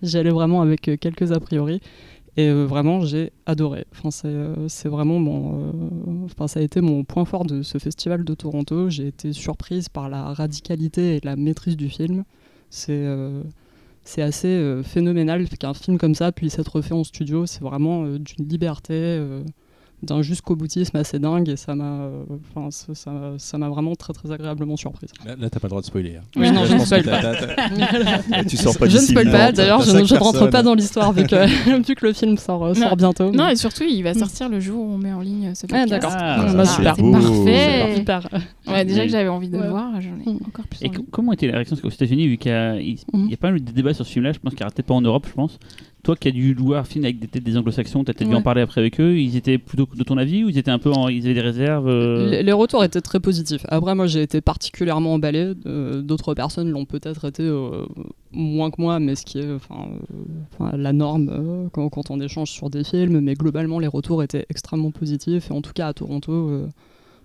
j'y 0.02 0.18
allais 0.18 0.30
vraiment 0.30 0.60
avec 0.60 0.90
quelques 1.00 1.32
a 1.32 1.40
priori. 1.40 1.80
Et 2.40 2.48
euh, 2.48 2.64
vraiment, 2.64 3.02
j'ai 3.04 3.32
adoré. 3.44 3.84
Enfin, 3.92 4.10
c'est, 4.10 4.28
euh, 4.28 4.66
vraiment 4.84 5.18
mon. 5.18 5.68
euh, 5.68 6.24
enfin, 6.24 6.48
ça 6.48 6.60
a 6.60 6.62
été 6.62 6.80
mon 6.80 7.04
point 7.04 7.26
fort 7.26 7.44
de 7.44 7.62
ce 7.62 7.76
festival 7.76 8.24
de 8.24 8.34
Toronto. 8.34 8.88
J'ai 8.88 9.08
été 9.08 9.32
surprise 9.34 9.90
par 9.90 10.08
la 10.08 10.32
radicalité 10.32 11.16
et 11.16 11.20
la 11.22 11.36
maîtrise 11.36 11.76
du 11.76 11.90
film. 11.90 12.24
C'est. 12.70 13.04
c'est 14.04 14.22
assez 14.22 14.48
euh, 14.48 14.82
phénoménal 14.82 15.48
qu'un 15.48 15.74
film 15.74 15.98
comme 15.98 16.14
ça 16.14 16.32
puisse 16.32 16.58
être 16.58 16.80
fait 16.80 16.94
en 16.94 17.04
studio. 17.04 17.44
C'est 17.46 17.60
vraiment 17.62 18.06
d'une 18.06 18.48
liberté, 18.48 19.20
d'un 20.02 20.22
jusqu'au 20.22 20.56
boutisme 20.56 20.96
assez 20.96 21.18
dingue. 21.18 21.48
Et 21.48 21.56
ça 21.56 21.74
m'a, 21.74 21.84
euh, 22.02 22.22
enfin, 22.54 22.70
ça, 22.70 22.94
ça- 22.94 23.34
ça 23.38 23.58
m'a 23.58 23.68
vraiment 23.68 23.94
très 23.94 24.12
très 24.12 24.30
agréablement 24.32 24.76
surprise. 24.76 25.10
Là, 25.26 25.36
là, 25.38 25.50
t'as 25.50 25.60
pas 25.60 25.66
le 25.66 25.70
droit 25.70 25.80
de 25.82 25.86
spoiler. 25.86 26.16
hein. 26.16 26.22
Oui, 26.36 26.50
non, 26.50 26.62
Là, 26.62 26.66
je 26.66 26.74
ne 26.74 26.78
spoil 26.80 27.02
pas. 27.04 27.20
tu 28.48 28.56
sors 28.56 28.76
pas 28.78 28.88
je 28.88 28.96
ne 28.96 29.02
spoil 29.02 29.30
pas, 29.30 29.52
d'ailleurs, 29.52 29.82
je, 29.82 29.92
ne 29.96 30.18
rentre 30.18 30.48
pas 30.48 30.62
dans 30.62 30.74
l'histoire 30.74 31.12
vu 31.12 31.24
que, 31.24 31.80
vu 31.86 31.94
que 31.94 32.06
le 32.06 32.12
film 32.12 32.36
sort, 32.38 32.64
euh, 32.64 32.68
Non. 32.74 32.74
sort 32.88 32.96
bientôt. 32.96 33.30
Non, 33.30 33.48
et 33.48 33.56
surtout, 33.56 33.84
il 33.84 34.02
va 34.02 34.14
sortir 34.14 34.48
le 34.48 34.60
jour 34.60 34.82
où 34.84 34.92
on 34.94 34.98
met 34.98 35.12
en 35.12 35.20
ligne 35.20 35.54
ce 35.54 35.66
Ah, 35.66 35.68
podcast. 35.84 35.90
d'accord. 35.90 36.12
Ah, 36.14 36.46
Ah, 36.48 36.54
bah, 36.54 36.64
super. 36.66 36.96
Parfait. 36.96 37.94
Super. 37.96 38.28
Ouais, 38.66 38.84
déjà 38.84 39.04
que 39.04 39.10
j'avais 39.10 39.28
envie 39.28 39.48
de 39.48 39.56
Ouais. 39.56 39.64
le 39.64 39.70
voir, 39.70 40.00
j'en 40.00 40.10
ai 40.10 40.34
Mm. 40.34 40.38
encore 40.46 40.66
plus 40.66 40.82
Et 40.82 40.88
envie. 40.88 40.98
comment 41.10 41.32
était 41.32 41.46
la 41.48 41.54
réaction? 41.54 41.76
Qu'aux 41.76 41.88
États-Unis, 41.90 42.28
vu 42.28 42.36
qu'il 42.38 42.50
y 42.50 42.54
a, 42.54 42.76
il, 42.80 42.96
il 43.14 43.30
y 43.30 43.34
a 43.34 43.36
pas 43.36 43.50
mal 43.50 43.62
de 43.62 43.70
débats 43.72 43.94
sur 43.94 44.06
ce 44.06 44.12
film-là, 44.12 44.32
je 44.32 44.38
pense 44.38 44.52
qu'il 44.52 44.60
n'y 44.60 44.64
aura 44.64 44.70
peut-être 44.72 44.86
pas 44.86 44.94
en 44.94 45.00
Europe, 45.00 45.26
je 45.28 45.34
pense. 45.34 45.58
Toi 46.02 46.16
qui 46.16 46.28
as 46.28 46.30
dû 46.30 46.54
le 46.54 46.62
voir 46.62 46.86
film 46.86 47.04
avec 47.04 47.18
des, 47.30 47.40
des 47.40 47.56
anglo-saxons, 47.58 48.04
tu 48.04 48.10
as 48.10 48.14
peut-être 48.14 48.28
dû 48.28 48.34
en 48.34 48.42
parler 48.42 48.62
après 48.62 48.80
avec 48.80 48.98
eux, 49.00 49.18
ils 49.18 49.36
étaient 49.36 49.58
plutôt 49.58 49.86
de 49.94 50.02
ton 50.02 50.16
avis 50.16 50.44
ou 50.44 50.48
ils 50.48 50.56
étaient 50.56 50.70
un 50.70 50.78
peu 50.78 50.90
en- 50.90 51.08
ils 51.08 51.24
avaient 51.26 51.34
des 51.34 51.40
réserves 51.40 51.88
euh, 51.88 52.30
Les, 52.30 52.42
les 52.42 52.52
retours 52.52 52.82
étaient 52.84 53.00
très 53.02 53.20
positifs. 53.20 53.66
Après, 53.68 53.94
moi, 53.94 54.06
j'ai 54.06 54.22
été 54.22 54.40
particulièrement 54.40 55.14
emballé. 55.14 55.52
Euh, 55.66 56.00
D'autres 56.02 56.32
personnes 56.34 56.70
l'ont 56.70 56.86
peut-être 56.86 57.26
été 57.28 57.42
euh, 57.42 57.84
moins 58.32 58.70
que 58.70 58.80
moi, 58.80 58.98
mais 58.98 59.14
ce 59.14 59.24
qui 59.26 59.38
est 59.40 59.52
enfin, 59.52 59.88
la 60.76 60.92
norme 60.92 61.68
quand, 61.72 61.88
quand 61.90 62.10
on 62.10 62.20
échange 62.20 62.50
sur 62.50 62.70
des 62.70 62.84
films. 62.84 63.20
Mais 63.20 63.34
globalement, 63.34 63.78
les 63.78 63.86
retours 63.86 64.22
étaient 64.22 64.46
extrêmement 64.48 64.90
positifs. 64.90 65.50
Et 65.50 65.52
en 65.52 65.60
tout 65.60 65.72
cas, 65.74 65.88
à 65.88 65.92
Toronto, 65.92 66.62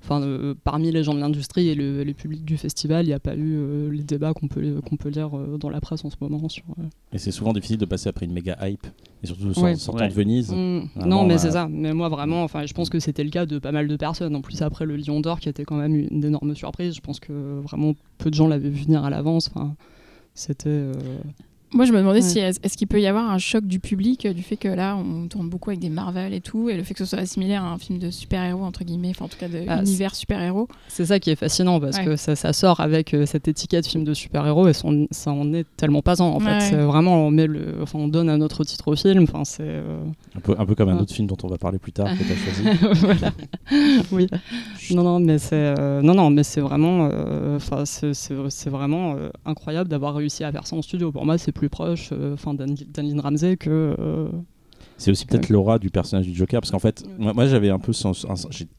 enfin, 0.06 0.22
euh, 0.22 0.54
parmi 0.64 0.92
les 0.92 1.04
gens 1.04 1.14
de 1.14 1.20
l'industrie 1.20 1.68
et 1.70 1.76
le, 1.76 2.04
les 2.04 2.14
publics 2.14 2.46
du 2.46 2.58
festival, 2.58 3.04
il 3.06 3.08
n'y 3.08 3.14
a 3.14 3.20
pas 3.20 3.36
eu 3.36 3.56
euh, 3.58 3.92
les 3.92 4.04
débats 4.04 4.34
qu'on 4.34 4.48
peut, 4.48 4.80
qu'on 4.88 4.96
peut 4.98 5.10
lire 5.10 5.36
euh, 5.36 5.58
dans 5.58 5.70
la 5.70 5.82
presse 5.82 6.06
en 6.06 6.10
ce 6.10 6.16
moment. 6.22 6.48
Sur, 6.48 6.64
euh, 6.80 6.84
Et 7.12 7.18
c'est 7.18 7.32
souvent 7.32 7.52
difficile 7.54 7.78
de 7.78 7.86
passer 7.86 8.08
après 8.10 8.26
une 8.26 8.34
méga 8.34 8.56
hype, 8.62 8.86
et 9.24 9.28
surtout 9.28 9.48
Ouais. 9.62 9.74
en 9.74 9.76
sortant 9.76 10.04
Ouais. 10.04 10.10
de 10.10 10.14
Venise. 10.14 10.52
Mm. 10.52 10.88
Vraiment, 10.96 11.08
non, 11.22 11.26
mais 11.26 11.38
c'est 11.38 11.52
ça. 11.52 11.68
Mais 11.70 11.94
moi, 11.94 12.10
vraiment, 12.10 12.44
enfin, 12.44 12.66
je 12.66 12.74
pense 12.74 12.90
que 12.90 13.00
c'était 13.00 13.24
le 13.24 13.32
cas 13.32 13.46
de 13.46 13.58
pas 13.60 13.72
mal 13.72 13.88
de 13.88 13.96
personnes. 13.98 14.36
En 14.36 14.42
plus, 14.42 14.62
après 14.62 14.86
le 14.86 14.96
Lion 14.96 15.20
d'Or, 15.22 15.40
qui 15.40 15.50
était 15.50 15.66
quand 15.66 15.78
même 15.78 15.96
une 15.96 16.24
énorme 16.24 16.56
surprise, 16.56 16.96
je 16.96 17.02
pense 17.02 17.20
que 17.20 17.60
vraiment 17.62 17.94
peu 18.18 18.30
de 18.30 18.36
gens 18.36 18.48
l'avaient 18.48 18.70
vu 18.70 18.84
venir 18.86 19.04
à 19.04 19.10
l'avance. 19.10 19.50
Enfin, 19.54 19.76
c'était. 20.34 20.92
Moi, 21.74 21.86
je 21.86 21.92
me 21.92 21.98
demandais 21.98 22.20
Ouais. 22.22 22.30
si 22.30 22.40
est- 22.40 22.64
est-ce 22.64 22.78
qu'il 22.78 22.88
peut 22.88 23.02
y 23.02 23.08
avoir 23.08 23.30
un 23.30 23.38
choc 23.38 23.66
du 23.66 23.80
public 23.80 24.26
euh, 24.26 24.34
du 24.34 24.44
fait 24.44 24.56
que 24.56 24.68
là, 24.68 24.96
on 24.96 25.28
tourne 25.28 25.50
beaucoup 25.50 25.72
avec 25.72 25.80
des 25.82 25.90
Marvel 25.90 26.34
et 26.34 26.40
tout, 26.40 26.70
et 26.70 26.78
le 26.78 26.84
fait 26.84 26.94
que 26.94 27.04
ce 27.04 27.16
soit 27.18 27.26
similaire 27.26 27.64
à 27.64 27.72
un 27.72 27.78
film 27.78 28.00
de 28.00 28.12
super-héros 28.12 28.64
entre 28.64 28.84
guillemets, 28.86 29.10
enfin 29.10 29.26
en 29.26 29.28
tout 29.28 29.38
cas 29.38 29.48
de 29.50 29.64
Ah, 29.68 29.82
univers 29.82 30.16
super-héros. 30.16 30.68
C'est 30.88 31.06
ça 31.06 31.20
qui 31.20 31.32
est 31.32 31.36
fascinant 31.36 31.80
parce 31.80 31.98
Ouais. 31.98 32.06
que 32.06 32.16
ça, 32.16 32.36
ça 32.36 32.54
sort 32.54 32.80
avec 32.80 33.14
euh, 33.14 33.26
cette 33.26 33.48
étiquette 33.48 33.88
film 33.88 34.04
de 34.04 34.14
super-héros 34.14 34.68
et 34.68 34.74
son- 34.74 35.08
ça 35.12 35.32
en 35.32 35.54
est 35.54 35.66
tellement 35.76 36.02
pas 36.02 36.22
en. 36.22 36.28
En 36.36 36.40
fait, 36.40 36.62
c'est 36.62 36.76
vraiment 36.78 37.26
on 37.28 37.32
met 37.32 37.48
le, 37.48 37.76
enfin, 37.82 38.00
on 38.00 38.08
donne 38.08 38.30
un 38.30 38.42
autre 38.42 38.64
titre 38.64 38.88
au 38.90 38.96
film. 38.96 39.24
Enfin, 39.24 39.44
c'est 39.44 39.64
euh, 39.64 40.04
Un 40.36 40.40
peu, 40.40 40.56
un 40.58 40.66
peu 40.66 40.76
comme 40.76 40.90
un 40.90 40.96
Ouais. 40.96 41.02
autre 41.02 41.14
film 41.14 41.28
dont 41.28 41.38
on 41.44 41.48
va 41.48 41.58
parler 41.58 41.80
plus 41.80 41.92
tard 41.92 42.08
que 42.18 42.24
tu 42.24 42.32
as 42.32 42.36
choisi. 42.36 43.00
voilà. 43.02 43.32
oui. 44.12 44.28
Non, 44.92 45.04
non, 45.04 45.20
mais 45.20 45.40
c'est 45.40 45.56
euh, 45.78 46.02
non, 46.02 46.14
non, 46.14 46.30
mais 46.30 46.44
c'est 46.44 46.62
vraiment, 46.62 47.10
enfin, 47.56 47.84
c'est- 47.86 48.70
vraiment 48.70 49.16
euh, 49.16 49.30
incroyable 49.46 49.90
d'avoir 49.90 50.16
réussi 50.16 50.44
à 50.44 50.52
faire 50.52 50.68
ça 50.68 50.76
en 50.76 50.82
studio. 50.82 51.12
Pour 51.12 51.26
moi, 51.26 51.38
c'est 51.38 51.52
plus 51.56 51.70
proche, 51.70 52.10
euh, 52.12 52.36
enfin, 52.36 52.54
d'Anne 52.54 52.76
d'Anne 52.94 53.20
Ramsey 53.20 53.58
que. 53.58 53.96
euh, 53.98 54.30
C'est 54.98 55.10
aussi 55.10 55.26
peut-être 55.26 55.50
l'aura 55.50 55.80
du 55.80 55.90
personnage 55.90 56.28
du 56.28 56.36
Joker, 56.36 56.62
parce 56.62 56.70
qu'en 56.70 56.78
fait, 56.80 57.04
moi, 57.18 57.34
moi, 57.34 57.48
j'avais 57.48 57.70
un 57.72 57.80
peu, 57.80 57.92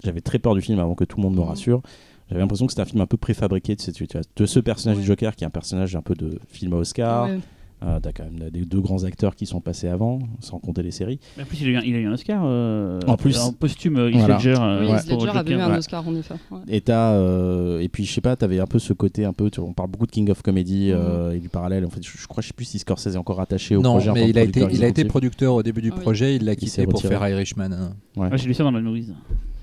j'avais 0.05 0.21
très 0.21 0.39
peur 0.39 0.55
du 0.55 0.61
film 0.61 0.79
avant 0.79 0.95
que 0.95 1.05
tout 1.05 1.17
le 1.17 1.23
monde 1.25 1.35
me 1.35 1.41
rassure. 1.41 1.83
J'avais 2.29 2.41
l'impression 2.41 2.67
que 2.67 2.73
c'était 2.73 2.83
un 2.83 2.87
film 2.87 3.01
un 3.01 3.07
peu 3.07 3.17
préfabriqué 3.17 3.75
de, 3.77 3.81
cette- 3.81 4.01
de 4.37 4.47
ce 4.47 4.61
personnage 4.61 4.97
Ouais. 4.99 5.03
du 5.03 5.07
Joker, 5.09 5.35
qui 5.37 5.45
est 5.45 5.47
un 5.47 5.51
personnage 5.51 5.95
un 5.97 6.03
peu 6.03 6.15
de 6.15 6.39
film 6.49 6.73
à 6.75 6.77
Oscar. 6.77 7.27
ouais. 7.29 7.39
Euh, 7.85 8.01
T'as 8.01 8.11
quand 8.13 8.25
même 8.25 8.49
des 8.51 8.65
deux 8.65 8.81
grands 8.81 9.05
acteurs 9.05 9.37
qui 9.37 9.45
sont 9.45 9.61
passés 9.61 9.87
avant, 9.89 10.19
sans 10.41 10.59
compter 10.59 10.83
les 10.83 10.91
séries. 10.91 11.21
En 11.39 11.45
plus, 11.45 11.61
il 11.61 11.67
a 11.69 11.71
eu 11.73 11.77
un, 11.77 11.81
il 11.83 11.95
a 11.95 11.99
eu 11.99 12.07
un 12.07 12.13
Oscar 12.15 12.43
euh, 12.47 12.99
En 13.07 13.19
plus. 13.19 13.39
en 13.39 13.53
posthume, 13.53 13.99
euh, 13.99 14.09
Heath 14.11 14.17
Voilà. 14.19 14.37
Ledger. 14.37 14.55
euh, 14.59 14.81
Oui, 14.81 14.87
ouais. 14.93 15.15
Ledger 15.15 15.29
avait 15.39 15.51
eu 15.53 15.55
un 15.61 15.71
ouais. 15.73 15.77
Oscar 15.79 16.09
en 16.09 16.15
effet. 16.15 16.35
ouais. 16.51 16.61
Et 16.69 16.81
t'as, 16.81 17.13
euh, 17.13 17.81
et 17.81 17.89
puis 17.91 18.07
je 18.07 18.13
sais 18.15 18.23
pas, 18.23 18.35
t'avais 18.35 18.61
un 18.61 18.67
peu 18.67 18.79
ce 18.79 18.95
côté 18.95 19.27
un 19.27 19.35
peu, 19.35 19.51
tu 19.51 19.61
on 19.61 19.75
parle 19.75 19.91
beaucoup 19.91 20.07
de 20.07 20.11
King 20.11 20.31
of 20.31 20.41
Comedy 20.41 20.91
euh, 20.91 21.33
et 21.33 21.39
du 21.39 21.51
parallèle. 21.51 21.85
En 21.85 21.91
fait, 21.91 22.03
je, 22.03 22.17
je 22.17 22.27
crois, 22.27 22.43
je 22.43 22.49
sais 22.49 22.55
plus 22.55 22.65
si 22.65 22.79
Scorsese 22.79 23.09
est 23.15 23.17
encore 23.19 23.41
attaché 23.43 23.77
au 23.77 23.83
Non, 23.83 23.91
projet. 23.93 24.07
tant 24.07 24.15
mais 24.15 24.31
il 24.31 24.39
a, 24.39 24.43
été, 24.43 24.61
producteur 24.61 24.71
il 24.71 24.85
a 24.85 24.89
été 24.89 25.03
exécutif. 25.03 25.09
producteur 25.09 25.55
au 25.55 25.63
début 25.63 25.83
du 25.83 25.91
Ah 25.93 25.97
oui. 25.97 26.01
projet, 26.03 26.37
il 26.37 26.45
l'a 26.47 26.53
s'est 26.53 26.57
quitté 26.57 26.85
pour 26.85 26.95
retiré. 26.95 27.15
faire 27.15 27.29
Irishman. 27.29 27.71
hein. 27.73 28.31
J'ai 28.37 28.49
lu 28.49 28.55
ça 28.55 28.65
dans 28.65 28.71
la 28.71 28.81
nourrice. 28.81 29.11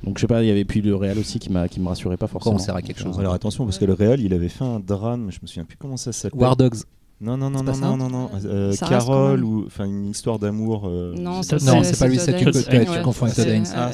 Donc 0.03 0.17
je 0.17 0.21
sais 0.21 0.27
pas, 0.27 0.43
il 0.43 0.47
y 0.47 0.51
avait 0.51 0.65
puis 0.65 0.81
le 0.81 0.95
réel 0.95 1.17
aussi 1.17 1.39
qui 1.39 1.49
m'a 1.51 1.67
qui 1.67 1.79
me 1.79 1.87
rassurait 1.87 2.17
pas 2.17 2.27
forcément. 2.27 2.55
on 2.55 2.59
sert 2.59 2.75
à 2.75 2.81
quelque 2.83 2.99
chose 2.99 3.17
Alors 3.19 3.33
attention, 3.33 3.63
parce 3.65 3.79
que 3.79 3.85
le 3.85 3.93
réel, 3.93 4.19
il 4.21 4.33
avait 4.35 4.49
fait 4.49 4.63
un 4.65 4.79
drame, 4.79 5.31
je 5.31 5.39
me 5.41 5.47
souviens 5.47 5.63
plus 5.65 5.77
comment 5.77 5.97
ça 5.97 6.11
s'appelle. 6.11 6.39
War 6.39 6.55
Dogs. 6.55 6.83
Non, 7.23 7.37
non, 7.37 7.49
non, 7.49 7.63
non, 7.63 7.73
non, 7.77 7.97
non, 7.97 8.09
non. 8.09 8.29
Euh, 8.45 8.73
Carole 8.75 9.43
ou 9.45 9.63
enfin 9.65 9.85
une 9.85 10.07
histoire 10.09 10.39
d'amour. 10.39 10.83
euh, 10.87 11.15
Non, 11.17 11.41
c'est 11.41 11.63
pas- 11.63 12.07
lui, 12.07 12.19
c'est 12.19 12.35
tu, 12.35 12.45
confonds 13.01 13.25
avec 13.27 13.37
Todd 13.37 13.47
Haynes. 13.47 13.65
Ah. 13.75 13.91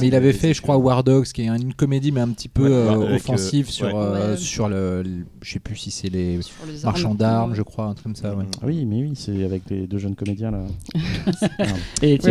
Mais 0.00 0.06
il 0.06 0.14
avait 0.14 0.32
fait, 0.32 0.54
je 0.54 0.62
crois, 0.62 0.76
War 0.76 1.02
Dogs, 1.02 1.26
qui 1.26 1.42
est 1.42 1.46
une 1.48 1.74
comédie, 1.74 2.12
mais 2.12 2.20
un 2.20 2.28
petit 2.28 2.48
peu 2.48 2.66
euh, 2.66 2.90
euh, 2.92 3.16
offensive 3.16 3.68
sur, 3.68 3.86
ouais. 3.88 3.92
euh, 3.94 4.36
sur 4.36 4.68
le, 4.68 5.02
Je 5.42 5.52
sais 5.52 5.58
plus 5.58 5.74
si 5.76 5.90
c'est 5.90 6.08
les 6.08 6.40
Sur 6.42 6.54
les 6.66 6.80
marchands 6.84 7.08
armes. 7.08 7.16
d'armes, 7.16 7.54
je 7.54 7.62
crois, 7.62 7.86
un 7.86 7.94
truc 7.94 8.04
comme 8.04 8.16
ça. 8.16 8.34
ouais. 8.34 8.44
Ah 8.62 8.64
oui, 8.66 8.84
mais 8.84 9.02
oui, 9.02 9.12
c'est 9.14 9.42
avec 9.44 9.62
les 9.70 9.86
deux 9.86 9.98
jeunes 9.98 10.14
comédiens 10.14 10.50
là. 10.52 10.60
Et 12.02 12.12
avec 12.14 12.26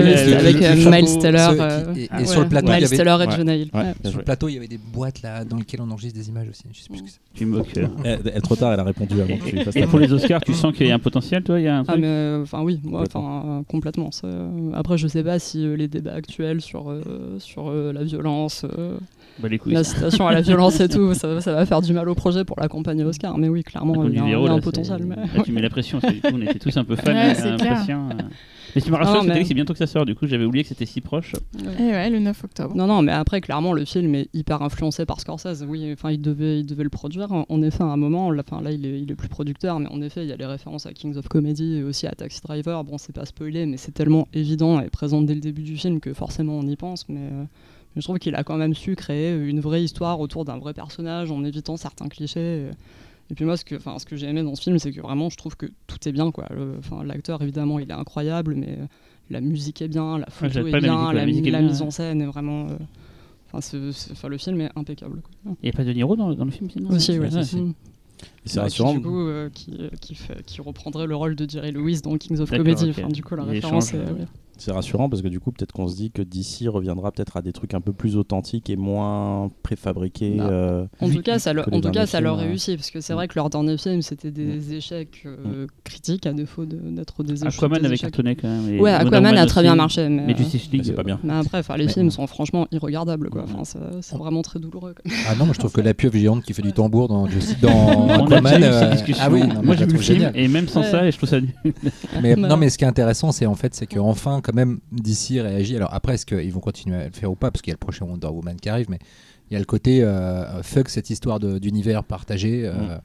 euh, 0.62 0.76
Miles 0.92 1.20
Teller. 1.20 1.48
euh, 1.60 1.94
et- 1.96 2.26
sur 2.26 2.42
le 2.42 2.48
plateau, 2.50 2.68
il 2.68 2.72
y 2.72 2.76
Miles 2.76 2.86
avait- 2.86 2.98
Teller 2.98 3.18
et 3.54 3.62
Hill. 3.62 3.70
Bien 3.74 3.94
Sur 4.12 4.20
le 4.20 4.24
plateau, 4.24 4.48
il 4.50 4.54
y 4.54 4.58
avait 4.58 4.68
des 4.68 4.78
boîtes 4.80 5.22
là 5.22 5.44
dans 5.44 5.58
lesquelles 5.58 5.82
on 5.82 5.92
enregistre 5.92 6.18
des 6.18 6.30
images 6.30 6.48
aussi. 6.50 6.64
Je 6.72 6.80
sais 6.82 6.90
plus 6.90 6.98
ce 7.00 7.04
que 7.04 7.10
c'est. 7.10 7.20
Tu 7.34 7.46
me 7.46 7.58
moques. 7.58 7.68
euh. 7.78 7.88
Elle, 8.04 8.32
elle, 8.36 8.42
trop 8.42 8.56
tard, 8.56 8.74
elle 8.74 8.80
a 8.80 8.84
répondu 8.84 9.22
avant 9.22 9.38
que 9.38 9.50
tu 9.50 9.64
fasses 9.64 9.76
Et 9.76 9.86
pour 9.86 10.00
les 10.00 10.12
Oscars, 10.12 10.37
tu 10.45 10.54
sens 10.54 10.73
qu'il 10.73 10.88
y 10.88 10.91
a 10.91 10.95
un 10.95 11.00
potentiel, 11.00 11.43
toi 11.43 11.60
Il 11.60 11.63
y 11.63 11.67
a 11.67 11.78
un 11.80 11.84
Ah 11.88 11.95
mais 11.97 12.08
euh, 12.08 12.41
enfin 12.43 12.62
oui, 12.62 12.80
moi, 12.84 13.00
Complètement. 13.04 13.38
enfin 13.38 13.47
euh, 13.50 13.63
complètement. 13.67 14.12
ça, 14.12 14.28
euh, 14.28 14.71
Après 14.73 14.97
je 14.97 15.08
sais 15.08 15.23
pas 15.23 15.39
si 15.39 15.65
euh, 15.65 15.76
les 15.76 15.88
débats 15.88 16.13
actuels 16.13 16.62
sur 16.62 16.89
euh, 16.89 17.38
sur 17.39 17.69
euh, 17.69 17.91
la 17.93 18.04
violence, 18.04 18.65
euh, 18.78 18.97
Bah, 19.39 19.47
les 19.50 19.58
couilles. 19.58 19.73
l'incitation 19.73 20.28
à 20.28 20.34
la 20.34 20.41
violence 20.41 20.80
et 20.80 20.88
tout, 20.89 21.13
ça, 21.13 21.39
ça 21.41 21.54
va 21.54 21.65
faire 21.65 21.82
du 21.82 21.93
mal 21.93 22.08
au 22.10 22.15
projet 22.15 22.43
pour 22.45 22.60
la 22.60 22.67
campagne 22.67 23.04
Oscar. 23.04 23.38
Mais 23.38 23.50
oui, 23.50 23.63
clairement 23.63 24.04
il 24.06 24.15
y 24.15 24.19
a, 24.19 24.23
un- 24.23 24.28
y 24.30 24.34
a 24.34 24.38
là, 24.39 24.52
un 24.52 24.56
c'est- 24.56 24.62
potentiel. 24.62 25.04
Mais... 25.06 25.15
Là, 25.15 25.43
tu 25.43 25.52
mets 25.52 25.62
la 25.62 25.69
pression, 25.69 26.00
on 26.34 26.41
était 26.41 26.60
tous 26.60 26.76
un 26.78 26.84
peu 26.84 26.95
fans, 26.95 27.12
Ouais, 27.13 27.34
Mais 28.75 28.82
tu 28.82 28.91
mais- 28.91 29.41
que 29.41 29.47
c'est 29.47 29.53
bientôt 29.53 29.73
que 29.73 29.80
ça 29.80 29.88
sort, 29.88 30.06
du 30.06 30.15
coup, 30.15 30.27
j'avais 30.27 30.45
oublié 30.45 30.63
que 30.63 30.69
c'était 30.69 30.86
si 30.86 31.01
proche. 31.01 31.34
Et 31.80 31.84
ouais, 31.84 32.10
le 32.10 32.19
9 32.19 32.43
octobre. 32.43 32.75
Non, 32.75 32.88
non, 32.88 33.01
mais 33.01 33.12
après, 33.12 33.41
clairement, 33.41 33.73
le 33.73 33.86
film 33.86 34.13
est 34.15 34.30
hyper 34.34 34.62
influencé 34.62 35.06
par 35.06 35.19
Scorsese. 35.19 35.65
Oui, 35.67 35.91
enfin, 35.93 36.12
il 36.12 36.21
devait, 36.21 36.60
il 36.60 36.65
devait 36.65 36.84
le 36.84 36.89
produire. 36.89 37.32
En- 37.32 37.62
effet, 37.62 37.84
à 37.84 37.88
un 37.88 37.97
moment, 37.97 38.30
là, 38.32 38.43
là, 38.62 38.71
il 38.71 38.86
est, 38.86 39.01
il 39.01 39.12
est 39.12 39.15
plus 39.15 39.30
producteur, 39.30 39.80
mais 39.80 39.89
en 39.89 40.01
effet, 40.01 40.23
il 40.23 40.30
y 40.30 40.32
a 40.32 40.36
les 40.36 40.45
références 40.45 40.86
à 40.86 40.93
Kings 40.93 41.17
of 41.17 41.27
Comedy 41.27 41.77
et 41.77 41.84
aussi 41.84 42.06
à 42.08 42.12
Taxi 42.12 42.41
Driver. 42.41 42.84
Bon, 42.84 42.97
c'est 42.97 43.13
pas 43.13 43.25
spoilé, 43.25 43.65
mais 43.65 43.77
c'est 43.77 43.93
tellement 43.93 44.27
évident 44.34 44.80
et 44.80 44.89
présent 44.89 45.21
dès 45.21 45.34
le 45.34 45.41
début 45.41 45.63
du 45.63 45.75
film 45.77 45.99
que 45.99 46.13
forcément 46.13 46.53
on 46.58 46.67
y 46.67 46.75
pense. 46.75 47.08
Mais, 47.10 47.19
euh, 47.19 47.43
mais 47.95 48.01
je 48.01 48.03
trouve 48.03 48.19
qu'il 48.19 48.36
a 48.36 48.43
quand 48.43 48.58
même 48.58 48.73
su 48.75 48.95
créer 48.95 49.36
une 49.36 49.60
vraie 49.60 49.84
histoire 49.84 50.19
autour 50.19 50.45
d'un 50.45 50.58
vrai 50.58 50.73
personnage 50.73 51.32
en 51.32 51.43
évitant 51.43 51.77
certains 51.77 52.08
clichés. 52.08 52.67
Et 53.30 53.36
puis 53.36 53.44
moi, 53.46 53.58
ce 53.58 53.66
que, 53.66 53.76
enfin, 53.76 54.00
ce 54.00 54.06
que 54.06 54.16
j'ai 54.16 54.28
aimé 54.28 54.42
dans 54.44 54.56
ce 54.56 54.62
film, 54.62 54.80
c'est 54.80 54.92
que 54.92 55.02
vraiment, 55.02 55.30
je 55.30 55.36
trouve 55.38 55.58
que 55.58 55.66
tout 55.88 55.98
est 56.08 56.12
bien, 56.12 56.32
quoi. 56.32 56.48
L'acteur, 57.06 57.42
évidemment, 57.42 57.80
il 57.80 57.90
est 57.90 57.94
incroyable, 57.94 58.56
mais 58.56 58.78
euh, 58.80 58.86
la 59.30 59.42
musique 59.42 59.82
est 59.82 59.88
bien, 59.90 60.18
la 60.18 60.28
photo 60.30 60.52
j'aime 60.54 60.68
est 60.68 60.72
bien, 60.80 60.94
musique, 60.94 61.08
la, 61.08 61.20
la 61.20 61.26
musique 61.26 61.48
est 61.48 61.52
la 61.52 61.60
bien, 61.60 61.68
mise 61.68 61.82
en 61.82 61.92
scène 61.92 62.22
est 62.22 62.26
vraiment. 62.26 62.68
euh, 62.70 62.78
Enfin, 63.54 64.28
le 64.28 64.38
film 64.38 64.62
est 64.62 64.70
impeccable. 64.76 65.22
Quoi. 65.22 65.54
Il 65.63 65.66
n'y 65.66 65.70
a 65.70 65.74
pas 65.74 65.84
de 65.86 65.94
Niro 65.94 66.16
dans, 66.16 66.34
dans 66.34 66.46
le 66.46 66.52
film, 66.52 66.70
Aussi. 66.90 67.18
Ouais, 67.18 67.30
c'est- 67.44 67.58
Bah, 68.56 68.63
rassurant. 68.63 68.92
Qui, 68.94 68.98
du 68.98 69.04
coup, 69.06 69.20
euh, 69.28 69.50
qui, 69.54 69.78
qui, 70.02 70.16
fait- 70.16 70.44
qui 70.46 70.62
reprendrait 70.62 71.08
le 71.08 71.16
rôle 71.16 71.36
de 71.36 71.50
Jerry 71.50 71.72
Lewis 71.72 72.02
dans 72.02 72.18
Kings 72.18 72.40
of 72.40 72.50
Comedy. 72.58 72.86
Enfin, 72.90 73.08
du 73.13 73.24
coup, 73.24 73.36
la 73.36 73.44
référence 73.54 73.94
est. 73.94 73.98
euh, 73.98 74.13
ouais. 74.13 74.28
C'est 74.58 74.72
rassurant 74.72 75.10
parce 75.10 75.22
que 75.22 75.28
du 75.28 75.39
coup, 75.39 75.52
peut-être 75.52 75.72
qu'on 75.72 75.88
se 75.88 75.96
dit 75.96 76.12
que 76.12 76.22
d'ici 76.22 76.67
reviendra 76.67 77.12
peut-être 77.12 77.38
à 77.38 77.41
des 77.41 77.54
trucs 77.54 77.74
un 77.74 77.82
peu 77.82 77.93
plus 77.93 78.15
authentiques 78.17 78.70
et 78.70 78.76
moins 78.76 79.50
préfabriqués. 79.63 80.38
Euh, 80.39 80.86
En 81.00 81.10
tout 81.10 81.22
cas, 81.22 81.39
ça, 81.39 81.54
que 81.54 81.60
en 81.76 81.82
tout 81.82 81.91
cas, 81.91 82.06
ça 82.06 82.22
leur 82.22 82.38
réussit 82.38 82.76
parce 82.78 82.91
que 82.91 83.02
c'est 83.02 83.13
vrai 83.13 83.28
que 83.28 83.34
leur 83.36 83.50
dernier 83.50 83.78
film, 83.78 84.02
c'était 84.02 84.32
des 84.32 84.74
échecs 84.74 85.24
euh, 85.26 85.67
critiques 85.84 86.26
à 86.26 86.34
défaut 86.34 86.65
de- 86.65 86.76
d'être 86.78 87.24
des 87.24 87.34
échecs. 87.43 87.54
Aquaman 87.54 87.80
des 87.80 87.86
avait 87.86 87.96
échecs. 87.96 88.12
cartonné 88.12 88.36
quand 88.36 88.48
même. 88.48 88.70
et 88.74 88.80
Ouais, 88.80 88.91
Aquaman 88.91 89.38
a 89.38 89.46
très 89.46 89.62
bien 89.62 89.76
marché, 89.76 90.08
mais, 90.10 90.24
Mais 90.28 90.34
euh, 90.34 90.38
Justice 90.38 90.70
League. 90.72 90.84
c'est 90.86 90.93
pas 90.93 91.04
bien. 91.04 91.20
mais 91.24 91.34
après, 91.34 91.60
enfin, 91.60 91.78
les 91.78 91.86
Mais- 91.86 91.93
films 91.93 92.12
sont 92.12 92.28
franchement 92.28 92.67
irregardables, 92.72 93.30
quoi. 93.30 93.43
Enfin, 93.43 93.63
c'est 94.02 94.17
vraiment 94.17 94.41
très 94.41 94.60
douloureux. 94.60 94.93
quoi. 94.93 95.12
Ah 95.30 95.36
non, 95.36 95.46
moi 95.46 95.54
je 95.54 95.60
trouve 95.60 95.72
que 95.72 95.82
la 95.82 95.93
pieuvre 95.93 96.17
géante 96.17 96.43
qui 96.43 96.54
fait 96.54 96.62
du 96.62 96.74
tambour 96.74 97.08
dans, 97.08 97.28
dans 97.62 98.08
Aquaman. 98.10 98.63
euh, 98.63 98.96
ah 99.20 99.30
oui, 99.32 99.43
moi 99.63 99.76
je 99.76 99.80
j'ai 99.80 99.86
vu 99.86 99.91
le 99.93 100.00
trouve 100.00 100.02
film 100.02 100.32
et 100.36 100.48
même 100.48 100.67
sans 100.67 100.84
ça, 100.84 101.10
je 101.10 101.17
trouve 101.17 101.30
ça 101.30 101.39
nul. 101.41 101.54
Mais, 102.22 102.36
non, 102.38 102.58
mais 102.58 102.70
ce 102.70 102.78
qui 102.78 102.84
est 102.84 102.88
intéressant, 102.88 103.32
c'est 103.32 103.46
en 103.46 103.56
fait, 103.56 103.74
c'est 103.76 103.86
qu'enfin, 103.88 104.41
quand 104.48 104.56
même, 104.56 104.80
DC 104.92 105.40
réagit. 105.42 105.76
Alors 105.76 105.94
après, 105.94 106.14
est-ce 106.16 106.26
qu'ils 106.26 106.52
vont 106.54 106.60
continuer 106.62 106.96
à 106.96 107.06
le 107.06 107.12
faire 107.12 107.30
ou 107.32 107.36
pas? 107.36 107.52
Parce 107.52 107.62
qu'il 107.62 107.72
y 107.72 107.74
a 107.74 107.76
le 107.80 107.86
prochain 107.86 108.06
Wonder 108.06 108.28
Woman 108.28 108.56
qui 108.56 108.70
arrive, 108.70 108.88
mais 108.90 109.00
il 109.50 109.54
y 109.54 109.56
a 109.58 109.60
le 109.60 109.66
côté 109.66 110.04
euh, 110.04 110.64
fuck 110.64 110.90
cette 110.90 111.10
histoire 111.10 111.40
d'univers 111.40 112.04
partagé. 112.04 112.64
euh, 112.66 112.74
Mm. 112.74 113.00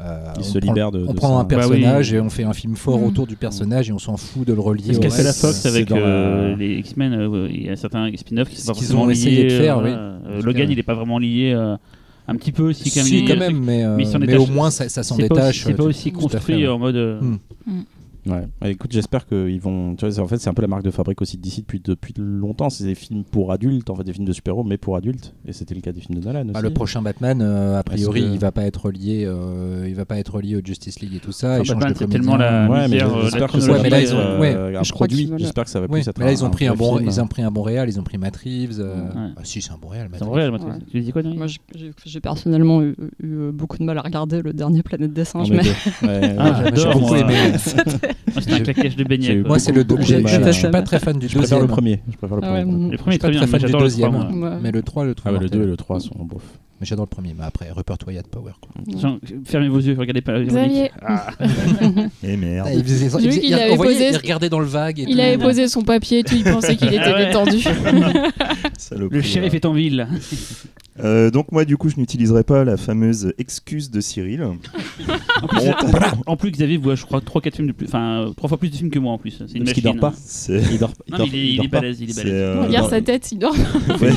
euh, 0.00 0.32
Il 0.36 0.40
on 0.40 0.42
se 0.42 0.58
prend- 0.58 0.68
libère 0.72 0.90
de- 0.92 1.06
On 1.08 1.12
de 1.12 1.16
prend 1.16 1.28
ça. 1.28 1.34
un 1.34 1.44
Bah 1.44 1.56
oui. 1.68 1.80
personnage 1.80 2.12
et 2.12 2.20
on 2.20 2.28
fait 2.30 2.44
un 2.44 2.52
film 2.52 2.76
fort 2.76 2.98
Mm. 2.98 3.04
autour 3.04 3.26
du 3.26 3.36
personnage 3.36 3.88
et 3.88 3.92
on 3.92 3.98
s'en 3.98 4.16
fout 4.16 4.46
de 4.46 4.52
le 4.52 4.60
relier. 4.60 4.96
Au 4.96 5.00
qu'a 5.00 5.10
fait 5.10 5.22
la. 5.22 5.32
Fox 5.32 5.56
c'est 5.56 5.68
avec 5.68 5.90
euh, 5.92 6.50
la- 6.50 6.56
les 6.56 6.74
X-Men, 6.80 7.12
euh, 7.14 7.48
il 7.50 7.64
y 7.64 7.68
a 7.70 7.76
certains 7.76 8.10
spin-offs 8.16 8.48
qui 8.50 8.60
sont 8.60 8.74
forcément 8.74 9.02
ont 9.04 9.10
essayé 9.10 9.44
liés, 9.44 9.50
de 9.56 9.62
faire, 9.62 9.78
euh, 9.78 9.84
oui. 9.84 9.90
Euh, 10.32 10.42
Logan, 10.42 10.70
il 10.70 10.78
est 10.78 10.82
pas 10.82 10.94
vraiment 10.94 11.18
lié 11.18 11.52
euh, 11.56 11.76
un 12.28 12.34
petit 12.36 12.52
peu 12.52 12.64
aussi 12.64 12.90
quand 12.90 13.00
même. 13.00 13.06
Si, 13.06 13.24
quand 13.24 13.36
même, 13.38 13.58
mais, 13.64 13.84
euh, 13.84 13.96
mais 13.96 14.02
il 14.02 14.06
s'en 14.06 14.18
mais 14.18 14.26
détache. 14.26 14.42
au 14.48 14.52
moins 14.52 14.70
ça, 14.70 14.88
ça 14.90 15.02
s'en 15.02 15.14
c'est 15.16 15.28
pas 15.28 15.34
aussi- 15.34 15.40
détache. 15.42 15.64
C'est 15.64 15.74
pas 15.74 15.84
aussi 15.84 16.12
construit 16.12 16.66
en 16.68 16.78
mode. 16.78 16.96
euh, 16.96 17.20
Mm. 17.22 17.38
Ouais. 18.26 18.46
Ouais, 18.62 18.72
écoute, 18.72 18.92
j'espère 18.92 19.26
qu'ils 19.26 19.60
vont. 19.60 19.94
Tu 19.94 20.04
vois, 20.04 20.12
c'est- 20.14 20.20
en 20.20 20.26
fait, 20.26 20.38
c'est 20.38 20.48
un 20.50 20.54
peu 20.54 20.62
la 20.62 20.68
marque 20.68 20.82
de 20.84 20.90
fabrique 20.90 21.22
aussi 21.22 21.36
d'ici 21.38 21.60
depuis 21.62 21.80
depuis 21.84 22.14
longtemps. 22.16 22.70
C'est 22.70 22.84
des 22.84 22.94
films 22.94 23.24
pour 23.24 23.52
adultes, 23.52 23.88
en 23.90 23.94
fait, 23.94 24.04
des 24.04 24.12
films 24.12 24.24
de 24.26 24.32
super-héros, 24.32 24.64
mais 24.64 24.76
pour 24.78 24.96
adultes. 24.96 25.34
Et 25.46 25.52
c'était 25.52 25.74
le 25.74 25.80
cas 25.80 25.92
des 25.92 26.00
films 26.00 26.18
de 26.18 26.24
Nolan 26.24 26.42
aussi. 26.42 26.52
Ah, 26.54 26.60
le 26.60 26.70
prochain 26.70 27.02
Batman, 27.02 27.40
euh, 27.40 27.78
a 27.78 27.82
priori, 27.82 28.22
que- 28.22 28.26
il 28.26 28.38
va 28.38 28.52
pas 28.52 28.64
être 28.64 28.90
lié, 28.90 29.24
euh, 29.26 29.86
il 29.88 29.94
va 29.94 30.04
pas 30.04 30.18
être 30.18 30.40
lié 30.40 30.56
au 30.56 30.60
Justice 30.64 31.00
League 31.00 31.14
et 31.14 31.18
tout 31.20 31.32
ça. 31.32 31.58
Enfin, 31.60 31.74
Batman, 31.74 31.94
c'est 31.96 32.08
tellement 32.08 32.36
la 32.36 32.68
Ouais, 32.68 32.88
mais 32.88 32.98
j'espère 33.22 33.52
que 33.52 33.60
ça 33.60 33.70
Ouais, 33.70 33.76
va 33.78 33.82
mais 33.84 33.90
là, 33.90 33.96
plus 33.98 34.06
ils 34.08 34.14
ont- 34.14 34.42
être, 34.80 34.92
produit. 34.92 35.30
J'espère 35.38 35.64
que 35.64 35.70
ça 35.70 35.80
va 35.80 35.86
Oui, 35.86 36.00
plus 36.00 36.08
être 36.08 36.18
mais 36.18 36.24
là, 36.26 36.32
ils 36.32 36.44
ont 36.44 36.50
pris 36.50 36.66
un 36.66 36.74
bon, 36.74 36.96
film. 36.96 37.08
ils 37.08 37.20
ont 37.20 37.26
pris 37.26 37.42
un 37.42 37.50
bon 37.50 37.62
réal, 37.62 37.88
ils 37.88 38.00
ont 38.00 38.04
pris 38.04 38.18
Matt 38.18 38.36
Reeves. 38.36 38.80
euh, 38.80 38.94
Ouais. 39.04 39.10
ah, 39.36 39.40
si, 39.44 39.62
c'est 39.62 39.72
un 39.72 39.78
bon 39.78 39.88
réal. 39.88 40.08
Tu 40.90 41.00
dis 41.00 41.12
quoi, 41.12 41.22
Moi, 41.22 41.46
j'ai- 41.46 42.20
personnellement 42.20 42.82
eu, 42.82 42.94
beaucoup 43.52 43.78
de 43.78 43.84
mal 43.84 43.98
à 43.98 44.02
regarder 44.02 44.42
le 44.42 44.52
dernier 44.52 44.82
Planète 44.82 45.12
des 45.12 45.24
Singes, 45.24 45.50
mais 45.50 45.60
j'adore, 46.74 47.14
moi. 48.26 48.34
Ah, 48.36 48.40
C'était 48.40 48.54
un 48.54 48.60
claquage 48.60 48.96
de 48.96 49.04
beignet. 49.04 49.36
Moi, 49.36 49.58
c'est 49.58 49.72
le 49.72 49.84
deux. 49.84 49.94
beaucoup 49.96 50.06
j'ai- 50.06 50.20
de 50.22 50.26
Je 50.28 50.50
suis 50.52 50.68
pas 50.70 50.82
très 50.82 50.98
fan 50.98 51.18
du 51.18 51.28
Je 51.28 51.38
préfère 51.38 51.58
deuxième. 51.58 51.60
le 51.62 51.66
premier. 51.68 52.00
Je 52.10 52.16
préfère 52.16 52.36
le 52.36 52.42
ouais, 52.42 52.62
premier. 52.64 52.90
Le 52.90 52.96
premier 52.96 52.96
Je 52.96 52.96
est 52.96 53.12
suis 53.12 53.18
très 53.18 53.28
pas 53.28 53.30
bien, 53.30 53.38
très 53.40 53.46
mais 53.46 53.50
fan 53.50 53.60
du 53.60 53.66
j'adore 53.66 53.80
le 53.80 53.86
deuxième. 53.86 54.12
moi. 54.12 54.50
Ouais. 54.50 54.58
Mais 54.62 54.72
le 54.72 54.82
3, 54.82 55.04
le 55.04 55.14
3. 55.14 55.32
Ah 55.34 55.38
le 55.40 55.48
2 55.48 55.62
et 55.62 55.66
le 55.66 55.76
3 55.76 56.00
sont 56.00 56.14
bof. 56.24 56.42
Mais 56.78 56.86
j'adore 56.86 57.06
le 57.06 57.08
premier. 57.14 57.34
Mais 57.38 57.44
après, 57.44 57.70
Rupert 57.74 57.96
Wyatt 58.06 58.26
Power. 58.26 58.52
Genre, 59.00 59.16
fermez 59.46 59.68
vos 59.68 59.78
yeux, 59.80 59.96
regardez 59.98 60.20
pas. 60.20 60.38
Xavier. 60.40 60.90
Ah, 61.00 61.28
Et 62.22 62.36
merde. 62.36 62.66
Ah, 62.70 62.74
il 62.74 62.82
faisait- 62.84 63.06
il 63.06 63.10
J'ai 63.10 63.18
vu 63.18 63.26
faisait- 63.28 63.40
qu'il 63.40 63.48
il- 63.50 63.54
avait 63.54 63.70
on 63.72 63.76
voyait, 63.76 63.92
posé- 63.94 64.10
il 64.12 64.16
regardait 64.18 64.48
dans 64.50 64.60
le 64.60 64.66
vague. 64.66 64.98
Et 65.00 65.04
Il 65.08 65.14
tout. 65.16 65.20
avait 65.22 65.38
posé 65.38 65.68
son 65.68 65.80
papier 65.82 66.18
et 66.18 66.22
tout, 66.24 66.34
il 66.36 66.44
pensait 66.44 66.76
qu'il 66.76 66.88
était 66.88 67.16
détendu. 67.26 67.64
Le 69.10 69.22
shérif 69.22 69.54
est 69.54 69.64
en 69.64 69.72
ville. 69.72 70.06
Euh, 71.04 71.30
donc 71.30 71.52
moi 71.52 71.64
du 71.64 71.76
coup 71.76 71.88
je 71.88 71.96
n'utiliserai 71.98 72.42
pas 72.42 72.64
la 72.64 72.76
fameuse 72.76 73.32
excuse 73.38 73.90
de 73.90 74.00
Cyril. 74.00 74.42
En 75.42 75.46
plus, 75.48 75.60
en 76.26 76.36
plus, 76.36 76.50
Xavier 76.50 76.78
voit, 76.78 76.94
je 76.94 77.04
crois, 77.04 77.20
3-4 77.20 77.54
films 77.56 77.68
de 77.68 77.72
plus. 77.72 77.86
Enfin, 77.86 78.32
3 78.36 78.48
fois 78.48 78.58
plus 78.58 78.70
de 78.70 78.76
films 78.76 78.90
que 78.90 78.98
moi 78.98 79.12
en 79.12 79.18
plus. 79.18 79.42
C'est 79.46 79.58
une 79.58 79.64
Parce 79.64 79.74
qu'il 79.74 79.82
dort 79.82 79.96
pas. 79.96 80.14
C'est 80.24 80.62
Il 80.72 80.78
dort, 80.78 80.90
Non, 81.10 81.18
dort- 81.18 81.26
mais 81.30 81.38
il 81.38 81.44
est, 81.44 81.48
il 81.52 81.56
dort 81.56 81.64
est 81.66 81.68
pas. 81.68 81.80
balèze, 81.80 82.00
il 82.00 82.10
est 82.10 82.16
balèze. 82.16 82.32
euh, 82.32 82.62
Regarde 82.66 82.90
sa 82.90 83.00
tête, 83.02 83.30
il 83.32 83.38
dort. 83.38 83.54
Ouais, 83.54 84.00
ouais, 84.08 84.12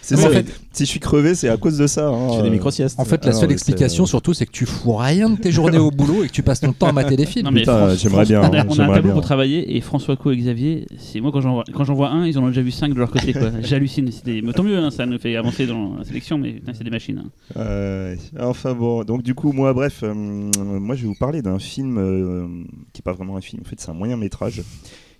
c'est 0.00 0.14
Mais 0.16 0.22
ça. 0.22 0.28
en 0.28 0.30
fait- 0.30 0.46
Si 0.72 0.84
je 0.84 0.90
suis 0.90 1.00
crevé, 1.00 1.34
c'est 1.34 1.48
à 1.48 1.56
cause 1.56 1.76
de 1.78 1.86
ça. 1.86 2.08
hein. 2.08 2.28
Je 2.32 2.36
fais 2.36 2.42
des 2.44 2.50
micro-siestes. 2.50 3.00
En 3.00 3.04
fait, 3.04 3.24
la 3.24 3.30
Ah, 3.30 3.34
seule 3.34 3.48
ouais, 3.48 3.54
explication, 3.54 4.04
c'est- 4.06 4.10
surtout, 4.10 4.34
c'est 4.34 4.46
que 4.46 4.52
tu 4.52 4.66
fous 4.66 4.94
rien 4.94 5.28
de 5.30 5.36
tes 5.36 5.50
journées 5.50 5.78
au 5.78 5.90
boulot 5.90 6.22
et 6.22 6.28
que 6.28 6.32
tu 6.32 6.42
passes 6.42 6.60
ton 6.60 6.72
temps 6.72 6.86
à 6.88 6.92
mater 6.92 7.16
des 7.16 7.26
films. 7.26 7.46
Non, 7.46 7.50
mais 7.50 7.60
Putain, 7.60 7.86
Fran- 7.88 7.96
j'aimerais 7.96 8.24
bien, 8.26 8.40
On 8.40 8.44
a, 8.44 8.60
hein, 8.60 8.66
on 8.68 8.78
a 8.78 8.84
un 8.84 8.86
tableau 8.88 9.02
bien. 9.02 9.12
pour 9.12 9.22
travailler 9.22 9.76
et 9.76 9.80
François 9.80 10.16
Co 10.16 10.30
et 10.30 10.36
Xavier, 10.36 10.86
c'est 10.98 11.20
moi 11.20 11.32
quand 11.32 11.40
j'en 11.40 11.54
vois, 11.54 11.64
quand 11.72 11.84
j'en 11.84 11.94
vois 11.94 12.10
un, 12.10 12.26
ils 12.26 12.38
en 12.38 12.44
ont 12.44 12.48
déjà 12.48 12.62
vu 12.62 12.70
5 12.70 12.92
de 12.94 12.98
leur 12.98 13.10
côté. 13.10 13.32
quoi. 13.32 13.50
J'hallucine. 13.62 14.10
mais 14.26 14.52
Tant 14.52 14.62
mieux, 14.62 14.78
hein, 14.78 14.90
ça 14.90 15.06
nous 15.06 15.18
fait 15.18 15.34
avancer 15.34 15.66
dans 15.66 15.95
la 15.98 16.04
sélection, 16.04 16.38
mais 16.38 16.60
c'est 16.74 16.84
des 16.84 16.90
machines. 16.90 17.18
hein. 17.18 17.30
Euh, 17.56 18.16
enfin 18.38 18.74
bon, 18.74 19.04
donc 19.04 19.22
du 19.22 19.34
coup, 19.34 19.52
moi, 19.52 19.72
bref, 19.72 20.00
euh, 20.02 20.14
moi 20.14 20.94
je 20.96 21.02
vais 21.02 21.08
vous 21.08 21.14
parler 21.14 21.42
d'un 21.42 21.58
film 21.58 21.98
euh, 21.98 22.46
qui 22.92 23.00
est 23.00 23.02
pas 23.02 23.12
vraiment 23.12 23.36
un 23.36 23.40
film, 23.40 23.62
en 23.64 23.68
fait, 23.68 23.80
c'est 23.80 23.90
un 23.90 23.94
moyen 23.94 24.16
métrage 24.16 24.62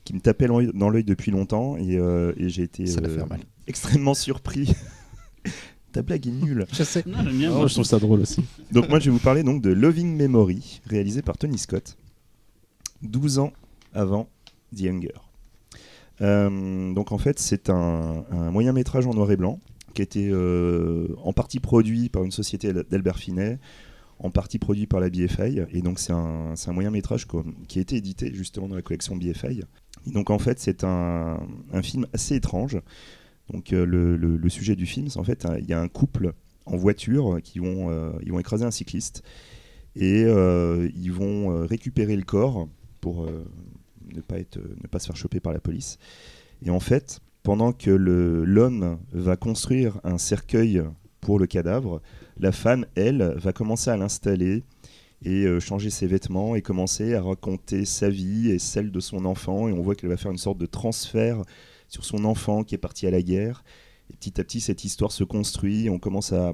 qui 0.04 0.14
me 0.14 0.20
tapait 0.20 0.46
dans 0.46 0.88
l'œil 0.88 1.04
depuis 1.04 1.32
longtemps 1.32 1.76
et, 1.76 1.96
euh, 1.98 2.32
et 2.36 2.48
j'ai 2.48 2.62
été 2.62 2.84
euh, 2.98 3.24
extrêmement 3.66 4.14
surpris. 4.14 4.72
Ta 5.92 6.02
blague 6.02 6.26
est 6.28 6.30
nulle. 6.30 6.66
Je 6.72 6.82
sais. 6.84 7.02
Non, 7.06 7.22
bien. 7.24 7.50
Oh, 7.52 7.56
moi. 7.58 7.66
je 7.68 7.72
trouve 7.74 7.84
ça 7.86 7.98
drôle 7.98 8.20
aussi. 8.20 8.44
Donc 8.70 8.88
moi 8.88 8.98
je 9.00 9.06
vais 9.06 9.10
vous 9.10 9.18
parler 9.22 9.42
donc 9.42 9.62
de 9.62 9.70
Loving 9.70 10.14
Memory, 10.16 10.80
réalisé 10.86 11.22
par 11.22 11.38
Tony 11.38 11.58
Scott, 11.58 11.96
12 13.02 13.38
ans 13.38 13.52
avant 13.94 14.28
The 14.76 14.82
Hunger. 14.82 15.08
Euh, 16.22 16.92
donc 16.94 17.12
en 17.12 17.18
fait 17.18 17.38
c'est 17.38 17.68
un, 17.68 18.24
un 18.30 18.50
moyen 18.50 18.72
métrage 18.72 19.06
en 19.06 19.12
noir 19.14 19.30
et 19.32 19.36
blanc 19.36 19.58
qui 19.96 20.02
a 20.02 20.04
été 20.04 20.28
euh, 20.30 21.09
en 21.24 21.32
partie 21.32 21.59
produit 21.59 22.09
par 22.11 22.22
une 22.22 22.30
société 22.30 22.72
d'Albert 22.72 23.18
Finet, 23.18 23.59
en 24.18 24.30
partie 24.30 24.59
produit 24.59 24.87
par 24.87 25.00
la 25.00 25.11
BFI, 25.11 25.61
et 25.72 25.82
donc 25.82 25.98
c'est 25.98 26.12
un, 26.12 26.54
un 26.66 26.72
moyen 26.72 26.90
métrage 26.90 27.26
qui 27.68 27.78
a 27.78 27.82
été 27.82 27.96
édité 27.96 28.32
justement 28.32 28.68
dans 28.68 28.76
la 28.76 28.82
collection 28.82 29.16
BFI. 29.16 29.62
Donc 30.06 30.30
en 30.30 30.38
fait 30.38 30.59
c'est 30.61 30.85
un, 30.85 31.40
un 31.72 31.82
film 31.82 32.06
assez 32.12 32.37
étrange. 32.37 32.78
Donc 33.52 33.72
euh, 33.72 33.85
le, 33.87 34.16
le- 34.16 34.48
sujet 34.48 34.74
du 34.76 34.87
film 34.87 35.09
c'est 35.09 35.18
en 35.18 35.24
fait 35.24 35.46
il 35.61 35.66
y 35.66 35.72
a 35.72 35.80
un 35.80 35.88
couple 35.88 36.32
en 36.66 36.76
voiture 36.76 37.38
qui 37.42 37.59
vont, 37.59 37.90
euh, 37.90 38.12
ils 38.22 38.32
vont 38.32 38.38
écraser 38.40 38.64
un 38.64 38.70
cycliste 38.70 39.22
et 39.94 40.24
euh, 40.24 40.88
ils 40.96 41.12
vont 41.12 41.66
récupérer 41.66 42.16
le 42.16 42.24
corps 42.24 42.68
pour 43.00 43.26
ne, 44.14 44.20
pas 44.20 44.38
être, 44.38 44.59
ne 44.59 44.87
pas 44.88 44.98
se 44.98 45.06
faire 45.06 45.16
choper 45.16 45.40
par 45.40 45.52
la 45.52 45.61
police. 45.61 45.98
Et 46.64 46.70
en 46.70 46.80
fait, 46.80 47.20
pendant 47.46 47.70
que 47.70 47.90
l'homme 47.90 48.98
va 49.12 49.37
construire 49.37 50.00
un 50.02 50.18
cercueil 50.18 50.82
pour 51.20 51.38
le 51.38 51.46
cadavre, 51.46 52.02
la 52.40 52.50
femme, 52.50 52.87
elle, 52.96 53.35
va 53.37 53.52
commencer 53.52 53.88
à 53.88 53.96
l'installer 53.96 54.64
et 55.24 55.44
euh, 55.44 55.61
changer 55.61 55.90
ses 55.90 56.09
vêtements 56.09 56.56
et 56.56 56.61
commencer 56.61 57.14
à 57.14 57.22
raconter 57.22 57.85
sa 57.85 58.11
vie 58.11 58.50
et 58.50 58.59
celle 58.59 58.90
de 58.90 58.98
son 58.98 59.24
enfant. 59.24 59.68
Et 59.68 59.72
on 59.72 59.80
voit 59.80 59.94
qu'elle 59.94 60.11
va 60.11 60.16
faire 60.16 60.32
une 60.32 60.38
sorte 60.38 60.59
de 60.59 60.66
transfert 60.66 61.42
sur 61.87 62.04
son 62.04 62.24
enfant 62.24 62.64
qui 62.64 62.74
est 62.74 62.78
parti 62.78 63.06
à 63.06 63.12
la 63.12 63.22
guerre. 63.22 63.62
Et 64.11 64.16
petit 64.16 64.40
à 64.40 64.44
petit, 64.44 64.61
cette 64.61 64.82
histoire 64.82 65.12
se 65.12 65.22
construit. 65.22 65.88
On 65.88 66.00
commence 66.00 66.32
à 66.32 66.52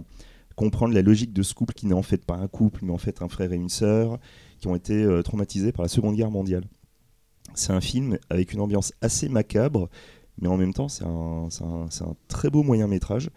comprendre 0.57 0.93
la 0.93 1.01
logique 1.01 1.33
de 1.33 1.43
ce 1.43 1.55
couple 1.55 1.73
qui 1.73 1.87
n'est 1.87 1.95
en 1.95 2.03
fait 2.03 2.23
pas 2.23 2.37
un 2.37 2.49
couple, 2.49 2.81
mais 2.85 2.93
en 2.93 2.99
fait 2.99 3.23
un 3.23 3.31
frère 3.31 3.55
et 3.55 3.57
une 3.57 3.71
sœur 3.71 4.19
qui 4.59 4.69
ont 4.69 4.77
été 4.77 5.03
euh, 5.03 5.23
traumatisés 5.23 5.73
par 5.73 5.85
la 5.85 5.89
Seconde 5.89 6.17
Guerre 6.17 6.31
mondiale. 6.31 6.65
C'est 7.55 7.73
un 7.73 7.81
film 7.81 8.19
avec 8.29 8.53
une 8.53 8.61
ambiance 8.61 8.93
assez 9.01 9.31
macabre, 9.31 9.89
mais 10.41 10.49
en 10.49 10.57
même 10.57 10.73
temps, 10.75 10.89
c'est 10.89 11.05
un, 11.05 11.49
très 12.29 12.51
beau 12.51 12.63
moyen 12.63 12.87
métrage. 12.89 13.31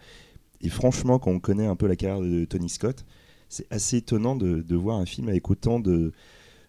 Et 0.60 0.68
franchement, 0.68 1.18
quand 1.18 1.30
on 1.30 1.38
connaît 1.38 1.66
un 1.66 1.76
peu 1.76 1.86
la 1.86 1.96
carrière 1.96 2.20
de 2.20 2.44
Tony 2.46 2.68
Scott, 2.68 3.04
c'est 3.48 3.66
assez 3.70 3.98
étonnant 3.98 4.34
de, 4.36 4.62
de 4.62 4.76
voir 4.76 4.98
un 4.98 5.06
film 5.06 5.28
avec 5.28 5.48
autant 5.50 5.78
de, 5.78 6.12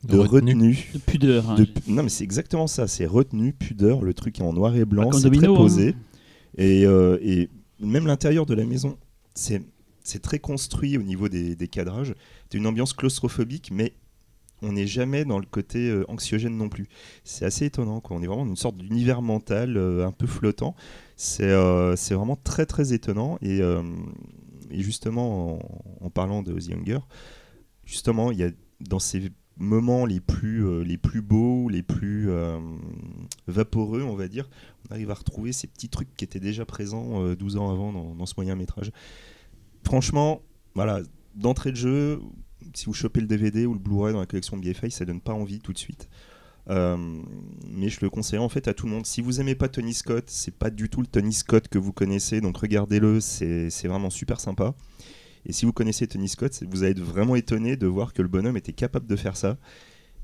de, 0.04 0.12
De 0.14 0.18
retenue. 0.18 0.52
retenue. 0.54 0.78
De 0.94 1.00
pudeur. 1.00 1.50
hein. 1.50 1.56
de 1.56 1.68
non, 1.88 2.04
mais 2.04 2.10
c'est 2.10 2.24
exactement 2.24 2.68
ça. 2.68 2.88
C'est 2.88 3.06
retenue, 3.06 3.54
pudeur. 3.54 4.04
Le 4.04 4.14
truc 4.14 4.40
est 4.40 4.44
en 4.44 4.54
noir 4.54 4.76
et 4.76 4.86
blanc. 4.86 5.10
Bah, 5.10 5.18
c'est 5.20 5.32
très 5.32 5.48
posé. 5.48 5.90
hein. 5.90 5.94
Et, 6.58 6.86
euh, 6.86 7.18
et 7.22 7.50
même 7.80 8.06
l'intérieur 8.08 8.46
de 8.46 8.54
la 8.54 8.66
maison, 8.66 8.98
c'est 9.34 9.62
très 10.22 10.40
construit 10.40 10.98
au 10.98 11.04
niveau 11.04 11.30
des, 11.30 11.56
des 11.56 11.68
cadrages. 11.68 12.14
C'est 12.52 12.58
une 12.58 12.68
ambiance 12.68 12.94
claustrophobique, 12.94 13.70
mais 13.72 13.94
on 14.62 14.74
n'est 14.74 14.88
jamais 14.88 15.26
dans 15.26 15.40
le 15.40 15.46
côté 15.46 15.90
euh, 15.90 16.10
anxiogène 16.10 16.58
non 16.58 16.70
plus. 16.70 16.88
C'est 17.24 17.46
assez 17.46 17.66
étonnant. 17.66 18.00
Quoi. 18.02 18.18
On 18.18 18.22
est 18.22 18.28
vraiment 18.28 18.44
dans 18.44 18.50
une 18.50 18.56
sorte 18.56 18.78
d'univers 18.78 19.22
mental 19.22 19.78
euh, 19.78 20.06
un 20.06 20.12
peu 20.12 20.28
flottant. 20.28 20.76
C'est 21.16 21.44
euh, 21.44 21.96
c'est 21.96 22.14
vraiment 22.14 22.36
très 22.36 22.66
très 22.66 22.94
étonnant. 22.94 23.38
Et, 23.42 23.62
justement, 24.72 25.60
en, 26.02 26.10
parlant 26.10 26.44
de 26.44 26.54
The 26.60 26.68
Younger, 26.68 27.00
justement, 27.86 28.32
il 28.32 28.40
y 28.40 28.44
a 28.44 28.50
dans 28.82 29.00
ces 29.00 29.32
moments 29.56 30.06
les 30.06 30.20
plus, 30.20 30.84
les 30.84 30.98
plus 30.98 31.22
beaux, 31.22 31.70
les 31.70 31.82
plus 31.82 32.30
vaporeux, 33.48 34.04
on 34.04 34.16
va 34.16 34.28
dire, 34.28 34.50
on 34.88 34.94
arrive 34.94 35.12
à 35.12 35.16
retrouver 35.16 35.52
ces 35.52 35.68
petits 35.68 35.90
trucs 35.90 36.14
qui 36.16 36.24
étaient 36.24 36.40
déjà 36.40 36.66
présents 36.66 37.24
euh, 37.24 37.36
12 37.36 37.58
ans 37.58 37.72
avant 37.72 37.92
dans, 37.92 38.16
dans 38.16 38.26
ce 38.26 38.34
moyen 38.38 38.56
métrage. 38.56 38.92
Franchement, 39.84 40.42
voilà, 40.76 41.02
d'entrée 41.36 41.72
de 41.72 41.78
jeu, 41.78 42.20
si 42.74 42.86
vous 42.86 42.94
chopez 42.94 43.22
le 43.22 43.28
DVD 43.28 43.66
ou 43.66 43.74
le 43.74 43.80
Blu-ray 43.80 44.14
dans 44.14 44.20
la 44.20 44.26
collection 44.26 44.58
BFI, 44.58 44.92
ça 44.92 45.06
donne 45.06 45.22
pas 45.22 45.34
envie 45.34 45.60
tout 45.60 45.74
de 45.74 45.78
suite. 45.78 46.10
Euh, 46.70 46.98
mais 47.70 47.88
je 47.90 48.00
le 48.02 48.10
conseille 48.10 48.40
en 48.40 48.50
fait 48.50 48.68
à 48.68 48.74
tout 48.74 48.86
le 48.88 48.92
monde. 48.92 49.06
Si 49.06 49.22
vous 49.22 49.40
aimez 49.40 49.56
pas 49.56 49.70
Tony 49.70 49.94
Scott, 49.94 50.26
c'est 50.28 50.54
pas 50.54 50.70
du 50.70 50.90
tout 50.90 51.02
le 51.02 51.08
Tony 51.08 51.34
Scott 51.34 51.68
que 51.68 51.78
vous 51.78 51.94
connaissez, 51.94 52.42
donc 52.42 52.58
regardez-le, 52.58 53.22
c'est 53.22 53.70
vraiment 53.88 54.10
super 54.10 54.40
sympa. 54.40 54.76
Et 55.46 55.54
si 55.54 55.66
vous 55.66 55.72
connaissez 55.72 56.08
Tony 56.08 56.28
Scott, 56.28 56.64
vous 56.70 56.84
allez 56.84 56.92
être 56.92 57.00
vraiment 57.00 57.36
étonné 57.36 57.78
de 57.78 57.88
voir 57.88 58.14
que 58.14 58.22
le 58.22 58.28
bonhomme 58.28 58.58
était 58.58 58.74
capable 58.74 59.08
de 59.08 59.16
faire 59.16 59.38
ça. 59.38 59.58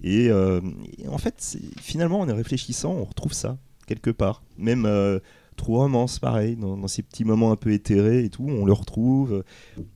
Et, 0.04 0.30
euh, 0.30 0.60
en 1.08 1.18
fait, 1.18 1.58
finalement, 1.80 2.20
en 2.20 2.36
réfléchissant, 2.36 2.92
on 2.92 3.06
retrouve 3.06 3.32
ça 3.32 3.58
quelque 3.88 4.10
part. 4.10 4.44
Même 4.58 4.86
euh, 4.86 5.20
True 5.56 5.76
Romance, 5.78 6.20
pareil, 6.20 6.56
dans, 6.56 6.76
dans 6.78 6.88
ces 6.88 7.02
petits 7.04 7.24
moments 7.26 7.52
un 7.52 7.56
peu 7.56 7.72
éthérés 7.72 8.24
et 8.26 8.30
tout, 8.30 8.46
on 8.48 8.66
le 8.66 8.74
retrouve. 8.74 9.44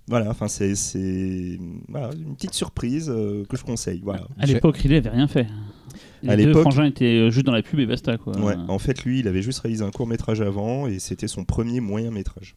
Voilà, 0.07 0.29
enfin, 0.29 0.47
c'est 0.47 0.73
voilà, 1.87 2.09
une 2.13 2.35
petite 2.35 2.53
surprise 2.53 3.09
euh, 3.13 3.43
que 3.49 3.57
je 3.57 3.63
conseille. 3.63 4.01
Voilà. 4.03 4.27
À 4.39 4.45
l'époque, 4.45 4.77
Ridley 4.77 4.97
avait 4.97 5.09
rien 5.09 5.27
fait. 5.27 5.47
Les 6.23 6.29
À 6.29 6.37
deux 6.37 6.47
l'époque- 6.47 6.61
frangins 6.63 6.85
étaient 6.85 7.05
euh, 7.05 7.29
juste 7.29 7.45
dans 7.45 7.51
la 7.53 7.61
pub 7.61 7.79
et 7.79 7.85
basta. 7.85 8.17
Quoi. 8.17 8.37
Ouais, 8.39 8.55
en 8.67 8.79
fait, 8.79 9.03
lui, 9.03 9.19
il 9.19 9.27
avait 9.27 9.41
juste 9.41 9.59
réalisé 9.59 9.83
un 9.83 9.91
court 9.91 10.07
métrage 10.07 10.41
avant 10.41 10.87
et 10.87 10.99
c'était 10.99 11.27
son 11.27 11.43
premier 11.45 11.79
moyen 11.79 12.11
métrage. 12.11 12.55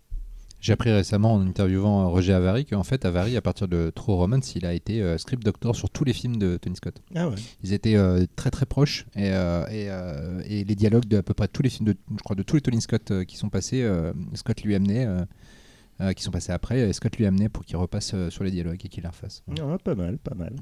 J'ai 0.60 0.74
appris 0.74 0.90
récemment 0.92 1.32
en 1.34 1.40
interviewant 1.46 2.02
euh, 2.02 2.06
Roger 2.08 2.34
Avary 2.34 2.66
qu'en 2.66 2.82
fait, 2.82 3.04
Avary, 3.06 3.36
à 3.36 3.40
partir 3.40 3.66
de 3.66 3.90
True 3.94 4.12
Romance, 4.14 4.54
il 4.56 4.66
a 4.66 4.74
été 4.74 5.00
euh, 5.00 5.16
script 5.16 5.42
doctor 5.42 5.74
sur 5.74 5.88
tous 5.88 6.04
les 6.04 6.12
films 6.12 6.36
de 6.36 6.58
Tony 6.58 6.76
Scott. 6.76 7.00
Ah 7.14 7.28
ouais. 7.28 7.36
Ils 7.62 7.72
étaient 7.72 7.96
euh, 7.96 8.26
très 8.36 8.50
très 8.50 8.66
proches 8.66 9.06
et, 9.16 9.30
euh, 9.32 9.64
et, 9.68 9.86
euh, 9.88 10.42
et 10.46 10.64
les 10.64 10.74
dialogues 10.74 11.06
de 11.06 11.16
à 11.18 11.22
peu 11.22 11.32
près 11.32 11.48
tous 11.48 11.62
les 11.62 11.70
films, 11.70 11.86
de, 11.88 11.96
je 12.10 12.22
crois, 12.22 12.36
de 12.36 12.42
tous 12.42 12.56
les 12.56 12.62
Tony 12.62 12.80
Scott 12.82 13.10
euh, 13.10 13.24
qui 13.24 13.36
sont 13.38 13.48
passés, 13.48 13.82
euh, 13.82 14.12
Scott 14.34 14.62
lui 14.62 14.74
amenait, 14.74 15.06
euh, 15.06 15.20
euh, 16.02 16.12
qui 16.12 16.22
sont 16.22 16.30
passés 16.30 16.52
après, 16.52 16.80
et 16.88 16.92
Scott 16.92 17.16
lui 17.16 17.24
amenait 17.24 17.48
pour 17.48 17.64
qu'il 17.64 17.76
repasse 17.78 18.12
euh, 18.12 18.28
sur 18.28 18.44
les 18.44 18.50
dialogues 18.50 18.80
et 18.84 18.88
qu'il 18.88 19.02
les 19.02 19.08
refasse. 19.08 19.42
Ah, 19.58 19.78
pas 19.82 19.94
mal, 19.94 20.18
pas 20.18 20.34
mal. 20.34 20.54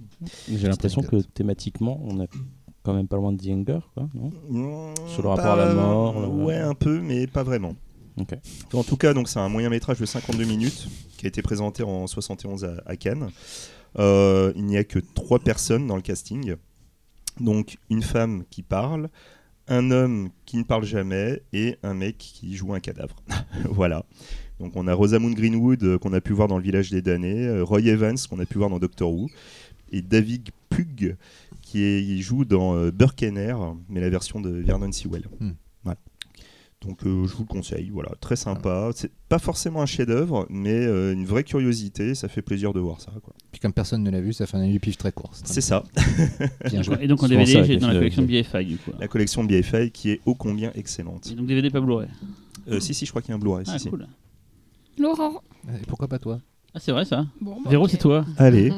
J'ai 0.49 0.69
l'impression 0.69 1.03
que 1.03 1.17
thématiquement, 1.35 2.01
on 2.05 2.21
est 2.21 2.29
quand 2.85 2.95
même 2.95 3.09
pas 3.09 3.17
loin 3.17 3.33
de 3.33 3.39
The 3.39 3.47
Younger, 3.47 3.81
quoi, 3.95 4.09
non? 4.15 4.31
Mmh, 4.49 4.95
Sur 5.09 5.23
le 5.25 5.29
rapport 5.31 5.47
à 5.53 5.57
la 5.57 5.75
mort, 5.75 6.33
Ouais, 6.45 6.57
un 6.57 6.75
peu, 6.75 7.01
mais 7.01 7.27
pas 7.27 7.43
vraiment. 7.43 7.75
En 8.73 8.83
tout 8.85 8.97
cas, 8.97 9.15
donc 9.15 9.29
c'est 9.29 9.39
un 9.39 9.49
moyen 9.49 9.71
métrage 9.71 9.99
de 9.99 10.07
52 10.07 10.45
minutes 10.45 10.89
qui 11.17 11.27
a 11.27 11.29
été 11.29 11.43
présenté 11.43 11.83
en 11.83 12.07
71 12.07 12.65
à, 12.65 12.83
à 12.87 12.97
Cannes. 12.97 13.31
Euh, 13.99 14.53
il 14.57 14.65
n'y 14.65 14.77
a 14.77 14.85
que 14.85 14.99
trois 14.99 15.39
personnes 15.39 15.87
dans 15.87 15.97
le 15.97 16.03
casting. 16.03 16.55
Donc 17.41 17.77
une 17.91 18.03
femme 18.03 18.45
qui 18.51 18.63
parle, 18.63 19.09
un 19.69 19.91
homme 19.91 20.31
qui 20.47 20.57
ne 20.57 20.63
parle 20.65 20.85
jamais 20.85 21.43
et 21.53 21.77
un 21.83 21.95
mec 21.95 22.19
qui 22.19 22.57
joue 22.57 22.75
un 22.75 22.81
cadavre. 22.81 23.17
voilà. 23.71 24.05
Donc 24.61 24.73
on 24.75 24.89
a 24.89 24.95
Rosamund 24.95 25.35
Greenwood 25.37 25.83
euh, 25.85 25.99
qu'on 25.99 26.13
a 26.13 26.21
pu 26.21 26.33
voir 26.33 26.49
dans 26.49 26.57
Le 26.59 26.65
Village 26.65 26.91
des 26.91 27.01
damnés, 27.03 27.47
euh, 27.47 27.63
Roy 27.63 27.83
Evans 27.83 28.17
qu'on 28.29 28.41
a 28.41 28.47
pu 28.47 28.59
voir 28.59 28.71
dans 28.71 28.79
Doctor 28.81 29.13
Who 29.13 29.29
et 29.93 30.03
David 30.03 30.49
Pugh 30.69 31.17
qui 31.63 31.83
est- 31.83 32.03
il 32.03 32.21
joue 32.23 32.45
dans 32.45 32.75
euh, 32.75 32.91
Burke 32.91 33.23
and 33.25 33.37
Hare, 33.37 33.77
mais 33.89 34.01
la 34.01 34.11
version 34.11 34.41
de 34.41 34.51
Vernon 34.51 34.91
Sewell. 34.91 35.27
Hmm. 35.39 35.51
Donc 36.81 37.05
euh, 37.05 37.27
je 37.27 37.35
vous 37.35 37.43
le 37.43 37.49
conseille, 37.49 37.91
voilà, 37.91 38.11
très 38.21 38.37
sympa. 38.37 38.91
C'est 38.95 39.11
pas 39.29 39.41
forcément 39.41 39.83
un 39.83 39.87
chef-d'œuvre, 39.87 40.47
mais 40.49 40.75
euh, 40.87 41.13
une 41.13 41.25
vraie 41.27 41.43
curiosité, 41.43 42.15
ça 42.15 42.29
fait 42.29 42.41
plaisir 42.41 42.73
de 42.73 42.79
voir 42.79 43.01
ça. 43.01 43.11
quoi. 43.23 43.35
Puis 43.51 43.61
comme 43.61 43.73
personne 43.73 44.05
ne 44.05 44.11
l'a 44.11 44.21
vu, 44.21 44.33
ça 44.33 44.47
fait 44.47 44.57
un 44.57 44.61
avis 44.63 44.79
pif 44.79 44.97
très 44.97 45.11
court. 45.11 45.31
C'est 45.33 45.61
ça, 45.61 45.83
Bien 46.71 46.83
joué. 46.83 46.97
Et 47.01 47.09
donc 47.09 47.21
en 47.23 47.27
DVD, 47.29 47.65
j'ai 47.65 47.77
dans 47.79 47.89
la 47.89 47.95
collection 47.95 48.23
de- 48.23 48.29
BFI 48.29 48.65
du 48.65 48.77
coup. 48.79 48.93
la 49.01 49.09
collection 49.09 49.43
BFI 49.45 49.91
qui 49.91 50.11
est 50.11 50.21
ô 50.25 50.35
combien 50.37 50.71
excellente. 50.75 51.29
Et 51.33 51.35
donc 51.35 51.47
DVD 51.49 51.69
pas 51.71 51.81
Blu-ray. 51.81 52.09
Euh, 52.69 52.79
si 52.79 52.95
si, 52.95 53.07
je 53.07 53.11
crois 53.11 53.23
qu'il 53.23 53.31
y 53.31 53.33
a 53.33 53.37
un 53.37 53.41
Blu-ray. 53.41 53.65
Ah 53.67 53.73
si, 53.73 53.81
si. 53.85 53.91
cool. 53.91 54.07
Laurent. 54.99 55.43
Et 55.69 55.85
pourquoi 55.87 56.07
pas 56.07 56.19
toi? 56.21 56.41
Ah 56.75 56.81
c'est 56.81 56.93
vrai 56.93 57.05
ça. 57.05 57.25
Bon, 57.41 57.57
bah, 57.65 57.71
Véro, 57.71 57.89
c'est 57.89 57.97
toi. 57.97 58.25
Allez, 58.37 58.73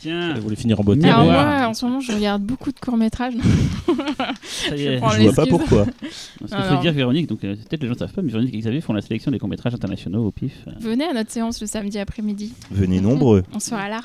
Tiens. 0.00 0.34
Vous 0.34 0.40
voulez 0.42 0.56
finir 0.56 0.80
en 0.80 0.84
beauté 0.84 1.08
Alors 1.08 1.24
moi, 1.24 1.66
en 1.68 1.74
ce 1.74 1.84
moment, 1.84 2.00
je 2.00 2.12
regarde 2.12 2.42
beaucoup 2.42 2.72
de 2.72 2.80
courts-métrages. 2.80 3.34
Ça 4.42 4.74
y 4.76 4.78
Je 4.78 4.88
est. 4.90 4.98
je 4.98 5.22
vois 5.28 5.32
pas 5.32 5.46
pourquoi. 5.46 5.86
Ce 6.10 6.50
que 6.50 6.74
non. 6.74 6.80
dire 6.80 6.92
Véronique, 6.92 7.26
donc 7.28 7.44
euh, 7.44 7.54
peut-être 7.54 7.82
les 7.82 7.88
gens 7.88 7.94
ne 7.94 7.98
savent 7.98 8.12
pas, 8.12 8.22
mais 8.22 8.30
Véronique 8.32 8.54
et 8.54 8.58
Xavier 8.58 8.80
font 8.80 8.92
la 8.94 9.02
sélection 9.02 9.30
des 9.30 9.38
courts-métrages 9.38 9.74
internationaux 9.74 10.26
au 10.26 10.30
pif. 10.30 10.52
Euh, 10.66 10.72
Venez 10.80 11.04
à 11.04 11.12
notre 11.12 11.30
séance 11.30 11.60
le 11.60 11.66
samedi 11.66 11.98
après-midi. 11.98 12.52
Venez 12.70 13.00
nombreux. 13.00 13.42
On 13.54 13.60
sera 13.60 13.88
là. 13.88 14.00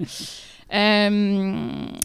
Euh, 0.74 1.52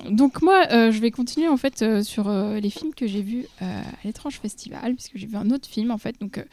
donc 0.09 0.41
moi, 0.41 0.65
euh, 0.71 0.91
je 0.91 0.99
vais 0.99 1.09
continuer 1.09 1.47
en 1.47 1.55
fait 1.55 1.81
euh, 1.83 2.03
sur 2.03 2.27
euh, 2.27 2.59
les 2.59 2.69
films 2.69 2.93
que 2.93 3.07
j'ai 3.07 3.21
vus 3.21 3.45
euh, 3.61 3.65
à 3.81 3.83
l'étrange 4.03 4.39
festival, 4.41 4.93
puisque 4.95 5.13
j'ai 5.15 5.25
vu 5.25 5.37
un 5.37 5.51
autre 5.51 5.69
film 5.69 5.89
en 5.89 5.97
fait. 5.97 6.19
Donc 6.19 6.37
euh, 6.37 6.43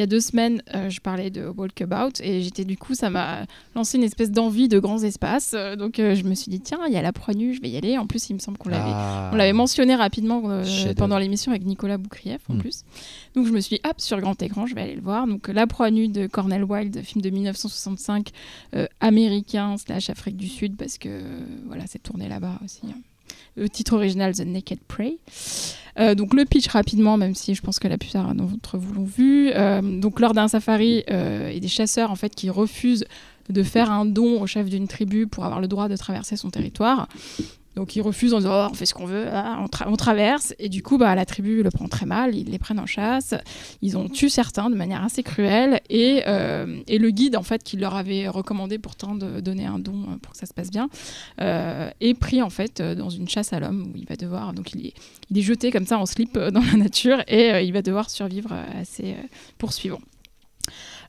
il 0.00 0.02
y 0.02 0.04
a 0.04 0.06
deux 0.06 0.20
semaines, 0.20 0.62
euh, 0.74 0.88
je 0.88 0.98
parlais 1.00 1.28
de 1.30 1.46
Walkabout 1.46 2.20
et 2.22 2.40
j'étais 2.40 2.64
du 2.64 2.78
coup, 2.78 2.94
ça 2.94 3.10
m'a 3.10 3.44
lancé 3.74 3.98
une 3.98 4.04
espèce 4.04 4.30
d'envie 4.30 4.66
de 4.68 4.78
grands 4.78 5.02
espaces. 5.02 5.52
Euh, 5.54 5.76
donc 5.76 5.98
euh, 5.98 6.14
je 6.14 6.24
me 6.24 6.34
suis 6.34 6.50
dit 6.50 6.60
tiens, 6.60 6.78
il 6.86 6.92
y 6.92 6.96
a 6.96 7.02
la 7.02 7.12
Proie 7.12 7.34
Nue, 7.34 7.52
je 7.54 7.60
vais 7.60 7.68
y 7.68 7.76
aller. 7.76 7.98
En 7.98 8.06
plus, 8.06 8.30
il 8.30 8.34
me 8.34 8.38
semble 8.38 8.56
qu'on 8.56 8.70
l'avait 8.70 8.90
Ah. 8.92 9.30
on 9.32 9.36
l'avait 9.36 9.52
mentionné 9.52 9.94
rapidement 9.94 10.40
euh, 10.46 10.64
pendant 10.96 11.18
l'émission 11.18 11.52
avec 11.52 11.66
Nicolas 11.66 11.98
Boukrieff 11.98 12.40
en 12.48 12.54
Hmm. 12.54 12.58
plus. 12.58 12.84
Donc 13.34 13.46
je 13.46 13.52
me 13.52 13.60
suis 13.60 13.76
dit, 13.76 13.82
hop, 13.88 14.00
sur 14.00 14.18
grand 14.20 14.40
écran, 14.42 14.66
je 14.66 14.74
vais 14.74 14.80
aller 14.80 14.94
le 14.96 15.02
voir. 15.02 15.26
Donc 15.26 15.48
La 15.48 15.66
proie 15.66 15.90
nue 15.90 16.08
de 16.08 16.26
Cornel 16.26 16.64
Wilde, 16.64 17.02
film 17.02 17.20
de 17.20 17.28
1965, 17.30 18.30
euh, 18.74 18.86
américain 19.00 19.76
slash 19.76 20.08
Afrique 20.10 20.36
du 20.36 20.48
Sud, 20.48 20.76
parce 20.76 20.96
que 20.98 21.20
voilà, 21.66 21.84
c'est 21.86 22.02
tourné 22.02 22.28
là-bas 22.28 22.58
aussi. 22.64 22.80
hein. 22.88 22.98
Le 23.56 23.68
titre 23.68 23.94
original, 23.94 24.34
The 24.34 24.40
Naked 24.46 24.80
Prey. 24.86 25.18
Euh, 25.98 26.14
donc 26.14 26.34
le 26.34 26.44
pitch 26.44 26.68
rapidement, 26.68 27.16
même 27.16 27.34
si 27.34 27.54
je 27.54 27.62
pense 27.62 27.78
que 27.78 27.88
la 27.88 27.98
plupart 27.98 28.34
d'entre 28.34 28.78
vous 28.78 28.92
l'ont 28.94 29.04
vu. 29.04 29.50
Euh, 29.54 29.80
donc 29.82 30.20
lors 30.20 30.34
d'un 30.34 30.48
safari 30.48 31.04
euh, 31.10 31.48
et 31.48 31.60
des 31.60 31.68
chasseurs 31.68 32.10
en 32.10 32.16
fait 32.16 32.34
qui 32.34 32.50
refusent 32.50 33.04
de 33.48 33.62
faire 33.62 33.90
un 33.90 34.04
don 34.04 34.40
au 34.40 34.46
chef 34.46 34.68
d'une 34.68 34.86
tribu 34.86 35.26
pour 35.26 35.44
avoir 35.44 35.60
le 35.60 35.68
droit 35.68 35.88
de 35.88 35.96
traverser 35.96 36.36
son 36.36 36.50
territoire. 36.50 37.08
Donc 37.76 37.94
ils 37.96 38.02
refusent 38.02 38.34
en 38.34 38.38
disant 38.38 38.66
Oh, 38.66 38.68
on 38.70 38.74
fait 38.74 38.86
ce 38.86 38.94
qu'on 38.94 39.06
veut, 39.06 39.26
ah, 39.32 39.58
on, 39.62 39.66
tra- 39.66 39.86
on 39.86 39.96
traverse. 39.96 40.54
Et 40.58 40.68
du 40.68 40.82
coup 40.82 40.98
bah, 40.98 41.14
la 41.14 41.24
tribu 41.24 41.62
le 41.62 41.70
prend 41.70 41.86
très 41.88 42.04
mal, 42.06 42.34
ils 42.34 42.50
les 42.50 42.58
prennent 42.58 42.80
en 42.80 42.86
chasse, 42.86 43.34
ils 43.80 43.96
ont 43.96 44.08
tué 44.08 44.28
certains 44.28 44.70
de 44.70 44.74
manière 44.74 45.04
assez 45.04 45.22
cruelle. 45.22 45.80
Et, 45.88 46.22
euh, 46.26 46.80
et 46.88 46.98
le 46.98 47.10
guide 47.10 47.36
en 47.36 47.42
fait 47.42 47.62
qui 47.62 47.76
leur 47.76 47.94
avait 47.94 48.28
recommandé 48.28 48.78
pourtant 48.78 49.14
de 49.14 49.40
donner 49.40 49.66
un 49.66 49.78
don 49.78 50.02
euh, 50.02 50.16
pour 50.20 50.32
que 50.32 50.38
ça 50.38 50.46
se 50.46 50.54
passe 50.54 50.70
bien 50.70 50.88
euh, 51.40 51.90
est 52.00 52.14
pris 52.14 52.42
en 52.42 52.50
fait 52.50 52.82
dans 52.82 53.10
une 53.10 53.28
chasse 53.28 53.52
à 53.52 53.60
l'homme 53.60 53.92
où 53.92 53.96
il 53.96 54.06
va 54.06 54.16
devoir 54.16 54.52
donc 54.52 54.72
il 54.72 54.86
est, 54.86 54.94
il 55.30 55.38
est 55.38 55.42
jeté 55.42 55.70
comme 55.70 55.86
ça 55.86 55.98
en 55.98 56.06
slip 56.06 56.36
dans 56.38 56.60
la 56.72 56.76
nature. 56.76 57.22
Et 57.28 57.64
il 57.64 57.72
va 57.72 57.82
devoir 57.82 58.10
survivre 58.10 58.52
à 58.52 58.84
ses 58.84 59.14
poursuivants. 59.58 60.00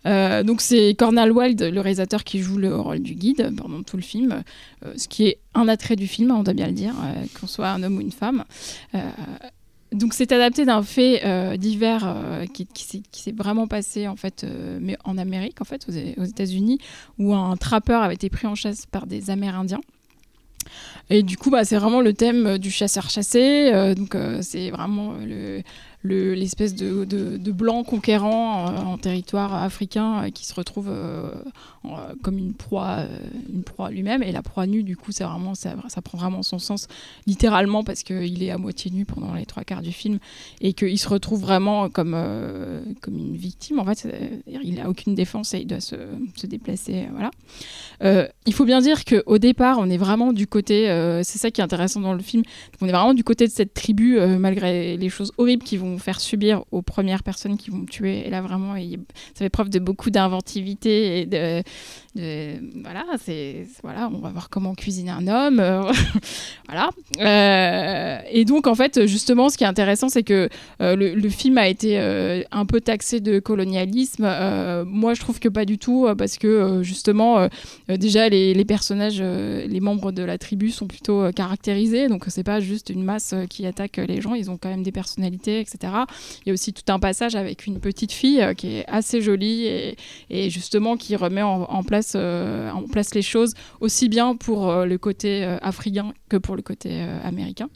Euh, 0.06 0.44
donc 0.44 0.62
c'est 0.62 0.96
Cornel 0.96 1.32
Wilde, 1.32 1.62
le 1.62 1.80
réalisateur, 1.80 2.24
qui 2.24 2.40
joue 2.40 2.58
le 2.58 2.76
rôle 2.76 3.00
du 3.00 3.14
guide 3.14 3.54
pendant 3.56 3.84
tout 3.84 3.98
le 3.98 4.04
film, 4.04 4.44
euh, 4.86 4.94
ce 4.98 5.08
qui 5.08 5.28
est 5.28 5.38
un 5.54 5.68
attrait 5.68 5.96
du 5.96 6.08
film, 6.08 6.32
on 6.32 6.44
doit 6.44 6.54
bien 6.54 6.68
le 6.68 6.74
dire, 6.74 6.94
euh, 7.04 7.26
qu'on 7.40 7.48
soit 7.48 7.70
un 7.70 7.84
homme 7.84 7.98
ou 7.98 8.02
une 8.02 8.12
femme. 8.12 8.44
Donc 9.92 10.14
c'est 10.14 10.32
adapté 10.32 10.64
d'un 10.66 10.84
fait 10.84 11.22
divers 11.58 12.46
qui, 12.54 12.66
s'est- 13.12 13.32
vraiment 13.34 13.68
passé 13.68 14.08
en 14.08 14.16
fait, 14.16 14.46
mais 14.80 14.98
en 15.04 15.18
Amérique 15.18 15.60
en 15.62 15.66
fait, 15.66 15.86
aux, 15.90 16.24
États-Unis, 16.24 16.80
où 17.20 17.34
un 17.36 17.58
trappeur 17.58 18.02
avait 18.02 18.16
été 18.16 18.30
pris 18.30 18.48
en 18.48 18.56
chasse 18.56 18.86
par 18.86 19.06
des 19.06 19.30
Amérindiens. 19.30 19.82
Et 21.10 21.24
du 21.24 21.38
coup, 21.38 21.50
bah, 21.50 21.66
c'est 21.66 21.76
vraiment 21.78 22.00
le 22.02 22.14
thème 22.14 22.58
du 22.58 22.72
chasseur-chassé. 22.72 23.72
euh, 23.74 23.96
donc, 23.96 24.16
c'est 24.42 24.70
vraiment 24.70 25.14
le 25.14 25.62
le- 26.04 26.34
l'espèce 26.34 26.76
de, 26.76 27.52
blanc 27.52 27.84
conquérant 27.84 28.68
euh, 28.68 28.78
en 28.80 28.98
territoire 28.98 29.54
africain 29.54 30.24
euh, 30.24 30.30
qui 30.30 30.46
se 30.46 30.54
retrouve 30.54 30.90
euh, 30.90 31.30
comme 32.22 32.38
une 32.38 32.54
proie, 32.54 33.06
une 33.52 33.64
proie 33.64 33.92
lui-même. 33.92 34.24
Et 34.24 34.32
la 34.32 34.42
proie 34.42 34.68
nue, 34.68 34.84
du 34.84 34.96
coup, 34.96 35.12
c'est 35.12 35.24
vraiment, 35.24 35.56
ça, 35.56 35.76
ça 35.90 36.02
prend 36.02 36.18
vraiment 36.18 36.44
son 36.44 36.60
sens 36.60 36.88
littéralement 37.28 37.84
parce 37.84 38.04
qu'il 38.04 38.44
est 38.44 38.52
à 38.52 38.58
moitié 38.58 38.92
nu 38.92 39.06
pendant 39.06 39.34
les 39.34 39.46
trois 39.46 39.64
quarts 39.64 39.82
du 39.82 39.92
film 39.92 40.20
et 40.62 40.74
qu'il 40.74 40.98
se 40.98 41.10
retrouve 41.10 41.42
vraiment 41.42 41.90
comme, 41.90 42.16
comme 43.02 43.18
une 43.18 43.36
victime. 43.36 43.80
En 43.80 43.86
fait, 43.86 44.08
il 44.48 44.76
n'a 44.76 44.90
aucune 44.90 45.16
défense 45.16 45.54
et 45.54 45.60
il 45.60 45.68
doit 45.68 45.80
se, 45.80 45.96
se 46.36 46.48
déplacer. 46.48 47.08
Voilà. 47.12 48.30
Il 48.46 48.54
faut 48.54 48.66
bien 48.66 48.80
dire 48.82 49.04
qu'au 49.06 49.38
départ, 49.38 49.78
on 49.80 49.90
est 49.90 49.98
vraiment 49.98 50.34
du 50.34 50.48
côté, 50.48 50.86
c'est 51.24 51.40
ça 51.40 51.52
qui 51.52 51.62
est 51.62 51.64
intéressant 51.64 52.00
dans 52.00 52.14
le 52.14 52.22
film, 52.22 52.44
on 52.80 52.88
est 52.88 52.92
vraiment 52.92 53.14
du 53.14 53.24
côté 53.24 53.48
de 53.48 53.52
cette 53.52 53.74
tribu, 53.74 54.20
malgré 54.38 54.98
les 54.98 55.10
choses 55.10 55.32
horribles 55.38 55.64
qu'ils 55.64 55.80
vont 55.80 55.91
faire 55.98 56.20
subir 56.20 56.64
aux 56.72 56.82
premières 56.82 57.24
personnes 57.24 57.58
qui 57.58 57.70
vont 57.70 57.86
tuer. 57.86 58.28
Et 58.28 58.30
là, 58.30 58.42
vraiment, 58.42 58.76
ça 58.76 59.40
fait 59.40 59.50
preuve 59.50 59.70
de 59.70 59.80
beaucoup 59.80 60.10
d'inventivité 60.10 61.22
et 61.22 61.26
de, 61.26 61.64
voilà, 62.16 63.06
c'est 63.24 63.66
voilà, 63.84 64.10
on 64.14 64.20
va 64.20 64.30
voir 64.30 64.50
comment 64.50 64.76
cuisiner 64.76 65.12
un 65.12 65.28
homme, 65.28 65.60
euh, 65.60 65.92
voilà. 66.68 66.90
Euh, 67.20 68.22
et 68.30 68.44
donc, 68.44 68.68
en 68.68 68.76
fait, 68.76 69.06
justement, 69.06 69.50
ce 69.50 69.58
qui 69.58 69.64
est 69.64 69.68
intéressant, 69.68 70.10
c'est 70.10 70.24
que 70.24 70.50
euh, 70.82 70.96
le, 70.96 71.30
film 71.30 71.58
a 71.58 71.68
été 71.68 71.98
un 72.52 72.66
peu 72.66 72.82
taxé 72.82 73.22
de 73.22 73.40
colonialisme. 73.40 74.24
Moi, 74.86 75.14
je 75.14 75.22
trouve 75.22 75.40
que 75.40 75.48
pas 75.48 75.66
du 75.66 75.78
tout, 75.78 76.08
parce 76.18 76.38
que 76.38 76.82
justement, 76.84 77.48
déjà, 77.88 78.28
les, 78.28 78.54
les 78.54 78.66
personnages, 78.66 79.22
les 79.22 79.80
membres 79.80 80.12
de 80.12 80.24
la 80.24 80.38
tribu 80.38 80.72
sont 80.72 80.88
plutôt 80.88 81.32
caractérisés, 81.32 82.10
donc 82.10 82.26
c'est 82.28 82.44
pas 82.44 82.60
juste 82.60 82.90
une 82.90 83.04
masse 83.04 83.34
qui 83.50 83.66
attaque 83.66 83.98
les 83.98 84.20
gens, 84.20 84.34
ils 84.34 84.52
ont 84.52 84.58
quand 84.58 84.70
même 84.70 84.84
des 84.84 84.92
personnalités, 84.92 85.62
etc. 85.62 85.81
Il 85.84 86.48
y 86.48 86.50
a 86.50 86.54
aussi 86.54 86.74
tout 86.74 86.92
un 86.92 87.00
passage 87.00 87.36
avec 87.36 87.66
une 87.66 87.80
petite 87.80 88.12
fille 88.12 88.42
euh, 88.42 88.54
qui 88.54 88.78
est 88.78 88.86
assez 88.88 89.22
jolie 89.22 89.66
et, 90.30 90.50
justement 90.50 90.98
qui 90.98 91.16
remet 91.16 91.42
en, 91.42 91.64
en 91.64 91.84
place, 91.84 92.14
euh, 92.16 92.70
en 92.72 92.84
place 92.84 93.14
les 93.16 93.22
choses 93.22 93.54
aussi 93.80 94.10
bien 94.10 94.36
pour 94.36 94.70
euh, 94.70 94.86
le 94.86 94.98
côté 94.98 95.44
africain 95.62 96.14
que 96.30 96.38
pour 96.38 96.56
le 96.56 96.62
côté 96.62 97.02
américain. 97.24 97.70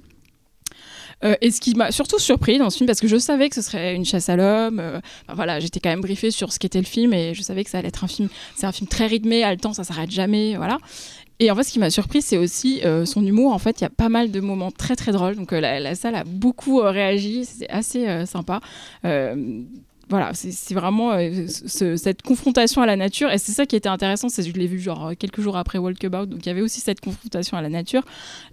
Et 1.42 1.50
ce 1.50 1.60
qui 1.60 1.74
m'a 1.74 1.92
surtout 1.92 2.20
surpris 2.20 2.60
dans 2.60 2.70
ce 2.70 2.78
film, 2.78 2.88
parce 2.88 3.00
que 3.00 3.08
je 3.08 3.18
savais 3.18 3.50
que 3.50 3.56
ce 3.56 3.62
serait 3.62 3.96
une 3.96 4.06
chasse 4.06 4.30
à 4.30 4.36
l'homme, 4.36 5.02
voilà, 5.34 5.60
j'étais 5.60 5.80
quand 5.80 5.90
même 5.90 6.02
briefée 6.02 6.30
sur 6.30 6.54
ce 6.54 6.60
qu'était 6.60 6.78
le 6.80 6.86
film 6.86 7.14
et 7.14 7.34
je 7.34 7.42
savais 7.42 7.64
que 7.64 7.70
ça 7.70 7.80
allait 7.80 7.88
être 7.88 8.04
un 8.04 8.08
film, 8.08 8.30
c'est 8.56 8.68
un 8.68 8.72
film 8.72 8.88
très 8.88 9.08
rythmé, 9.08 9.44
haletant, 9.44 9.74
ça 9.74 9.84
s'arrête 9.84 10.12
jamais, 10.12 10.56
voilà. 10.56 10.78
Et 11.40 11.52
en 11.52 11.56
fait, 11.56 11.64
ce 11.64 11.72
qui 11.74 11.80
m'a 11.80 11.90
surpris, 11.90 12.22
c'est 12.22 12.38
aussi 12.38 12.82
euh, 12.86 13.06
son 13.06 13.26
humour. 13.26 13.52
En 13.54 13.60
fait, 13.60 13.82
il 13.82 13.84
y 13.84 13.88
a 13.88 13.90
pas 13.90 14.08
mal 14.10 14.32
de 14.32 14.40
moments 14.40 14.72
très 14.72 14.96
très 14.96 15.12
drôles. 15.12 15.36
Donc 15.36 15.52
euh, 15.52 15.60
la, 15.60 15.96
salle 15.96 16.16
a 16.16 16.24
beaucoup 16.24 16.80
euh, 16.80 16.92
réagi, 16.92 17.46
c'est 17.46 17.70
assez 17.70 18.26
sympa. 18.26 18.62
Voilà, 20.08 20.36
c'est 20.36 20.76
vraiment 20.76 21.14
ce- 21.48 21.96
cette 21.96 22.22
confrontation 22.22 22.84
à 22.84 22.86
la 22.86 22.96
nature. 22.96 23.32
Et 23.32 23.40
c'est 23.40 23.54
ça 23.54 23.66
qui 23.66 23.76
était 23.76 23.90
intéressant, 23.90 24.30
c'est 24.30 24.44
je 24.44 24.54
l'ai 24.54 24.68
vu 24.68 24.80
genre 24.80 25.14
quelques 25.18 25.42
jours 25.42 25.58
après 25.58 25.80
Walkabout. 25.80 26.28
Donc 26.28 26.46
il 26.46 26.46
y 26.46 26.52
avait 26.52 26.62
aussi 26.62 26.80
cette 26.80 27.02
confrontation 27.02 27.58
à 27.58 27.64
la 27.64 27.70
nature. 27.70 28.04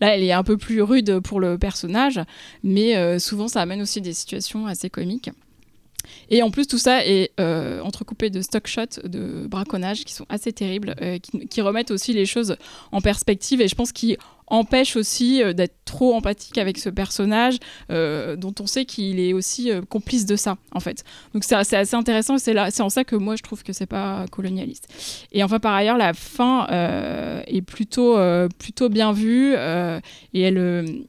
Là, 0.01 0.14
elle 0.16 0.23
est 0.23 0.33
un 0.33 0.45
peu 0.45 0.57
plus 0.57 0.81
rude 0.81 1.21
pour 1.21 1.40
le 1.40 1.59
personnage, 1.59 2.18
mais 2.64 3.18
souvent 3.18 3.49
ça 3.49 3.61
amène 3.61 3.83
aussi 3.83 4.01
des 4.01 4.14
situations 4.14 4.66
assez 4.66 4.88
comiques. 4.88 5.29
Et 6.28 6.42
en 6.42 6.50
plus, 6.50 6.66
tout 6.66 6.78
ça 6.78 7.06
est 7.06 7.32
euh, 7.40 7.80
entrecoupé 7.80 8.30
de 8.30 8.40
stock 8.40 8.66
shots 8.66 9.02
de 9.04 9.46
braconnage 9.46 10.04
qui 10.04 10.14
sont 10.14 10.26
assez 10.28 10.52
terribles, 10.52 10.94
euh, 11.00 11.18
qui, 11.18 11.46
qui 11.46 11.60
remettent 11.60 11.90
aussi 11.90 12.12
les 12.12 12.26
choses 12.26 12.56
en 12.90 13.00
perspective 13.00 13.60
et 13.60 13.68
je 13.68 13.74
pense 13.74 13.92
qu'ils 13.92 14.16
empêchent 14.46 14.96
aussi 14.96 15.42
euh, 15.42 15.52
d'être 15.52 15.76
trop 15.84 16.14
empathique 16.14 16.58
avec 16.58 16.78
ce 16.78 16.88
personnage 16.88 17.58
dont 17.88 18.54
on 18.60 18.66
sait 18.66 18.84
qu'il 18.84 19.20
est 19.20 19.32
aussi 19.32 19.70
complice 19.88 20.24
de 20.26 20.36
ça, 20.36 20.56
en 20.72 20.80
fait. 20.80 21.04
Donc 21.34 21.44
c'est 21.44 21.54
assez 21.54 21.94
intéressant 21.94 22.36
et 22.36 22.38
c'est 22.38 22.80
en 22.80 22.88
ça 22.88 23.04
que 23.04 23.16
moi 23.16 23.36
je 23.36 23.42
trouve 23.42 23.62
que 23.62 23.72
c'est 23.72 23.86
pas 23.86 24.24
colonialiste. 24.30 24.88
Et 25.32 25.42
enfin, 25.42 25.58
par 25.58 25.74
ailleurs, 25.74 25.98
la 25.98 26.14
fin 26.14 26.66
est 27.46 27.62
plutôt, 27.62 28.16
plutôt 28.58 28.88
bien 28.88 29.12
vue 29.12 29.54
et 29.54 30.40
elle. 30.40 31.04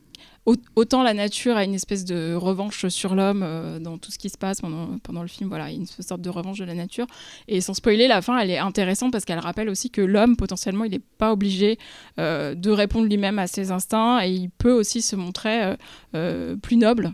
Au- 0.46 0.56
Autant 0.76 1.04
la 1.04 1.14
nature 1.14 1.56
a 1.56 1.64
une 1.64 1.74
espèce 1.74 2.04
de 2.06 2.34
revanche 2.36 2.88
sur 2.88 3.16
l'homme 3.16 3.44
euh, 3.44 3.80
dans 3.80 3.98
tout 3.98 4.12
ce 4.12 4.18
qui 4.18 4.30
se 4.30 4.38
passe 4.38 4.60
pendant, 4.62 5.22
le 5.22 5.28
film, 5.28 5.50
voilà, 5.50 5.70
une 5.72 5.86
sorte 5.86 6.22
de 6.22 6.30
revanche 6.30 6.60
de 6.60 6.66
la 6.66 6.74
nature. 6.74 7.08
Et 7.48 7.62
sans 7.62 7.74
spoiler, 7.74 8.08
la 8.08 8.22
fin, 8.22 8.38
elle 8.40 8.50
est 8.50 8.58
intéressante 8.58 9.12
parce 9.12 9.24
qu'elle 9.26 9.40
rappelle 9.40 9.70
aussi 9.70 9.90
que 9.90 10.02
l'homme, 10.02 10.36
potentiellement, 10.36 10.84
il 10.84 10.92
n'est 10.92 11.00
pas 11.00 11.32
obligé 11.32 11.78
euh, 12.20 12.56
de 12.56 12.72
répondre 12.72 13.08
lui-même 13.08 13.40
à 13.40 13.48
ses 13.48 13.72
instincts 13.72 14.20
et 14.26 14.32
il 14.32 14.50
peut 14.50 14.72
aussi 14.74 15.02
se 15.02 15.16
montrer 15.16 15.76
euh, 16.16 16.56
plus 16.58 16.78
noble 16.78 17.14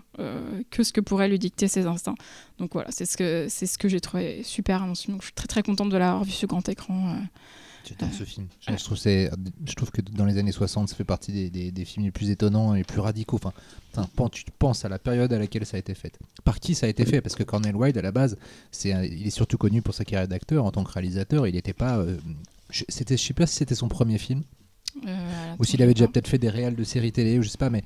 que 0.69 0.83
ce 0.83 0.91
que 0.91 0.99
pourraient 0.99 1.29
lui 1.29 1.39
dicter 1.39 1.69
ses 1.69 1.85
instincts. 1.85 2.15
Donc 2.57 2.73
voilà, 2.73 2.89
c'est 2.91 3.05
ce 3.05 3.15
que, 3.15 3.47
ce 3.49 3.77
que 3.77 3.87
j'ai 3.87 4.01
trouvé 4.01 4.43
super. 4.43 4.85
Donc, 4.85 4.97
je 4.97 5.01
suis 5.01 5.33
très 5.33 5.47
très 5.47 5.63
contente 5.63 5.89
de 5.89 5.95
l'avoir 5.97 6.25
vu 6.25 6.31
sur 6.31 6.47
grand 6.49 6.67
écran. 6.67 7.15
J'adore 7.87 8.13
ce 8.13 8.23
film. 8.23 8.47
Je, 8.67 8.75
je 8.77 8.83
trouve 8.83 8.97
c'est, 8.97 9.31
je 9.65 9.73
trouve 9.73 9.89
que 9.91 10.01
dans 10.01 10.25
les 10.25 10.37
années 10.37 10.51
60, 10.51 10.89
ça 10.89 10.95
fait 10.95 11.03
partie 11.03 11.31
des, 11.31 11.49
des- 11.49 11.71
des 11.71 11.85
films 11.85 12.05
les 12.05 12.11
plus 12.11 12.29
étonnants 12.29 12.75
et 12.75 12.79
les 12.79 12.83
plus 12.83 12.99
radicaux. 12.99 13.39
Enfin, 13.41 13.53
tu 14.31 14.43
penses 14.59 14.85
à 14.85 14.89
la 14.89 14.99
période 14.99 15.31
à 15.33 15.39
laquelle 15.39 15.65
ça 15.65 15.77
a 15.77 15.79
été 15.79 15.95
fait. 15.95 16.17
Par 16.43 16.59
qui 16.59 16.75
ça 16.75 16.85
a 16.85 16.89
été 16.89 17.05
fait? 17.05 17.21
Parce 17.21 17.35
que 17.35 17.43
Cornel 17.43 17.75
Wilde, 17.75 17.97
à 17.97 18.01
la 18.01 18.11
base, 18.11 18.37
c'est, 18.71 18.89
il 18.89 19.25
est 19.25 19.31
surtout 19.31 19.57
connu 19.57 19.81
pour 19.81 19.93
sa 19.93 20.05
carrière 20.05 20.27
d'acteur. 20.27 20.65
En 20.65 20.71
tant 20.71 20.83
que 20.83 20.91
réalisateur, 20.91 21.47
il 21.47 21.53
n'était 21.55 21.73
pas. 21.73 21.97
euh, 21.97 22.17
je, 22.69 22.83
c'était, 22.89 23.17
je 23.17 23.23
sais 23.23 23.33
pas 23.33 23.47
si 23.47 23.55
c'était 23.55 23.75
son 23.75 23.87
premier 23.87 24.17
film. 24.17 24.43
Euh, 25.07 25.55
Ou 25.59 25.63
s'il 25.65 25.81
avait 25.81 25.93
déjà 25.93 26.07
peut-être 26.07 26.27
fait 26.27 26.37
des 26.39 26.49
réals 26.49 26.75
de 26.75 26.83
séries 26.83 27.11
télé, 27.11 27.37
ou 27.39 27.41
je 27.43 27.49
sais 27.49 27.57
pas, 27.57 27.69
mais 27.69 27.83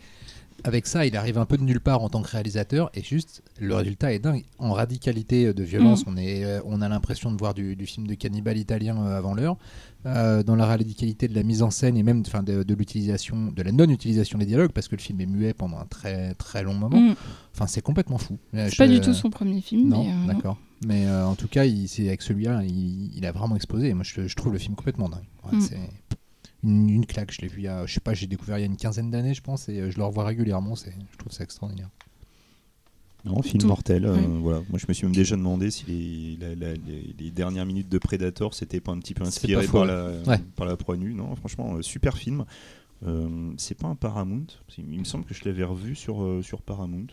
avec 0.63 0.88
ça, 0.88 1.06
il 1.06 1.15
arrive 1.17 1.38
un 1.38 1.45
peu 1.45 1.58
de 1.58 1.63
nulle 1.63 1.80
part 1.80 2.02
en 2.02 2.10
tant 2.10 2.21
que 2.21 2.30
réalisateur, 2.30 2.89
et 2.93 3.02
juste, 3.02 3.43
le 3.60 3.76
résultat 3.76 4.13
est 4.13 4.19
dingue. 4.19 4.43
En 4.58 4.71
radicalité 4.73 5.54
de 5.54 5.63
violence, 5.63 6.04
on, 6.08 6.15
est, 6.17 6.43
euh, 6.45 6.62
on 6.65 6.82
a 6.82 6.89
l'impression 6.89 7.32
de 7.32 7.38
voir 7.38 7.54
du, 7.54 7.76
du 7.76 7.86
film 7.86 8.08
de 8.08 8.13
cannibale 8.13 8.58
italien 8.58 8.97
euh, 8.97 9.17
avant 9.17 9.34
l'heure. 9.34 9.58
Euh, 10.06 10.43
dans 10.43 10.58
la 10.58 10.65
radicalité 10.65 11.30
de 11.30 11.34
la 11.36 11.43
mise 11.43 11.62
en 11.62 11.71
scène 11.71 11.95
et 11.95 12.04
même 12.04 12.23
de, 12.23 12.63
de 12.63 12.73
l'utilisation, 12.73 13.54
de 13.54 13.62
la 13.62 13.71
non-utilisation 13.71 14.38
des 14.38 14.45
dialogues, 14.45 14.71
parce 14.73 14.89
que 14.89 14.97
le 14.97 15.02
film 15.02 15.21
est 15.21 15.26
muet 15.26 15.54
pendant 15.54 15.78
un 15.78 15.86
très 15.86 16.34
très 16.34 16.62
long 16.62 16.73
moment. 16.73 16.99
Mm. 16.99 17.15
Enfin, 17.54 17.67
c'est 17.67 17.82
complètement 17.82 18.17
fou. 18.17 18.38
C'est 18.54 18.76
pas 18.76 18.88
du 18.89 18.99
tout 18.99 19.13
son 19.13 19.30
premier 19.30 19.62
film. 19.62 19.88
Non, 19.88 20.06
euh, 20.06 20.28
d'accord. 20.28 20.58
Mais 20.86 21.06
euh, 21.06 21.26
en 21.26 21.36
tout 21.36 21.47
cas, 21.47 21.63
il, 21.63 21.88
c'est 21.88 22.08
avec 22.08 22.21
celui-là, 22.21 22.63
il, 22.65 23.15
il 23.15 23.26
a 23.26 23.32
vraiment 23.32 23.56
explosé. 23.56 23.93
Moi, 23.93 24.04
je, 24.04 24.28
je 24.28 24.36
trouve 24.36 24.52
le 24.52 24.60
film 24.60 24.76
complètement 24.76 25.08
dingue. 25.08 25.23
Ouais, 25.45 25.58
Mm. 25.58 25.62
C'est 25.62 25.78
une, 26.63 26.89
une 26.89 27.06
claque. 27.06 27.32
Je 27.32 27.41
l'ai 27.41 27.47
vu 27.47 27.60
il 27.60 27.63
y 27.63 27.67
a, 27.67 27.86
je 27.86 27.93
sais 27.93 27.99
pas, 27.99 28.13
j'ai 28.13 28.28
découvert 28.28 28.58
il 28.58 28.62
y 28.62 28.63
a 28.63 28.67
une 28.67 28.78
quinzaine 28.78 29.12
d'années, 29.12 29.34
je 29.34 29.41
pense, 29.41 29.69
et 29.69 29.80
euh, 29.80 29.91
je 29.91 29.97
le 29.97 30.04
revois 30.04 30.26
régulièrement. 30.26 30.76
C'est, 30.76 30.93
je 31.12 31.17
trouve 31.17 31.32
ça 31.32 31.43
extraordinaire. 31.43 31.89
Non, 33.26 33.41
film 33.41 33.62
Tout- 33.62 33.67
mortel. 33.67 34.06
euh, 34.06 34.15
voilà. 34.41 34.60
Moi, 34.69 34.78
je 34.80 34.86
me 34.88 34.93
suis 34.93 35.06
même 35.06 35.15
déjà 35.15 35.38
demandé 35.38 35.71
si 35.71 35.86
les, 35.86 36.36
la- 36.38 36.56
la- 36.56 36.73
les, 36.73 37.15
les 37.17 37.32
dernières 37.32 37.65
minutes 37.65 37.88
de 37.88 37.97
Predator 37.97 38.54
c'était 38.54 38.82
pas 38.82 38.91
un 38.91 38.99
petit 38.99 39.13
peu 39.13 39.23
inspiré 39.23 39.65
par, 39.67 39.86
la, 39.86 40.12
Ouais. 40.28 40.39
par 40.58 40.65
la 40.65 40.76
proie 40.76 40.97
nue. 40.97 41.13
Non, 41.13 41.34
franchement, 41.38 41.76
euh, 41.76 41.82
super 41.82 42.17
film. 42.17 42.43
Euh, 43.06 43.54
c'est 43.58 43.78
pas 43.78 43.88
un 43.88 43.95
Paramount. 43.95 44.47
Il 44.78 44.99
me 44.99 45.04
semble 45.06 45.23
que 45.26 45.34
je 45.34 45.43
l'avais 45.45 45.63
revu 45.63 45.95
sur, 45.95 46.21
euh, 46.23 46.41
sur 46.41 46.62
Paramount. 46.62 47.08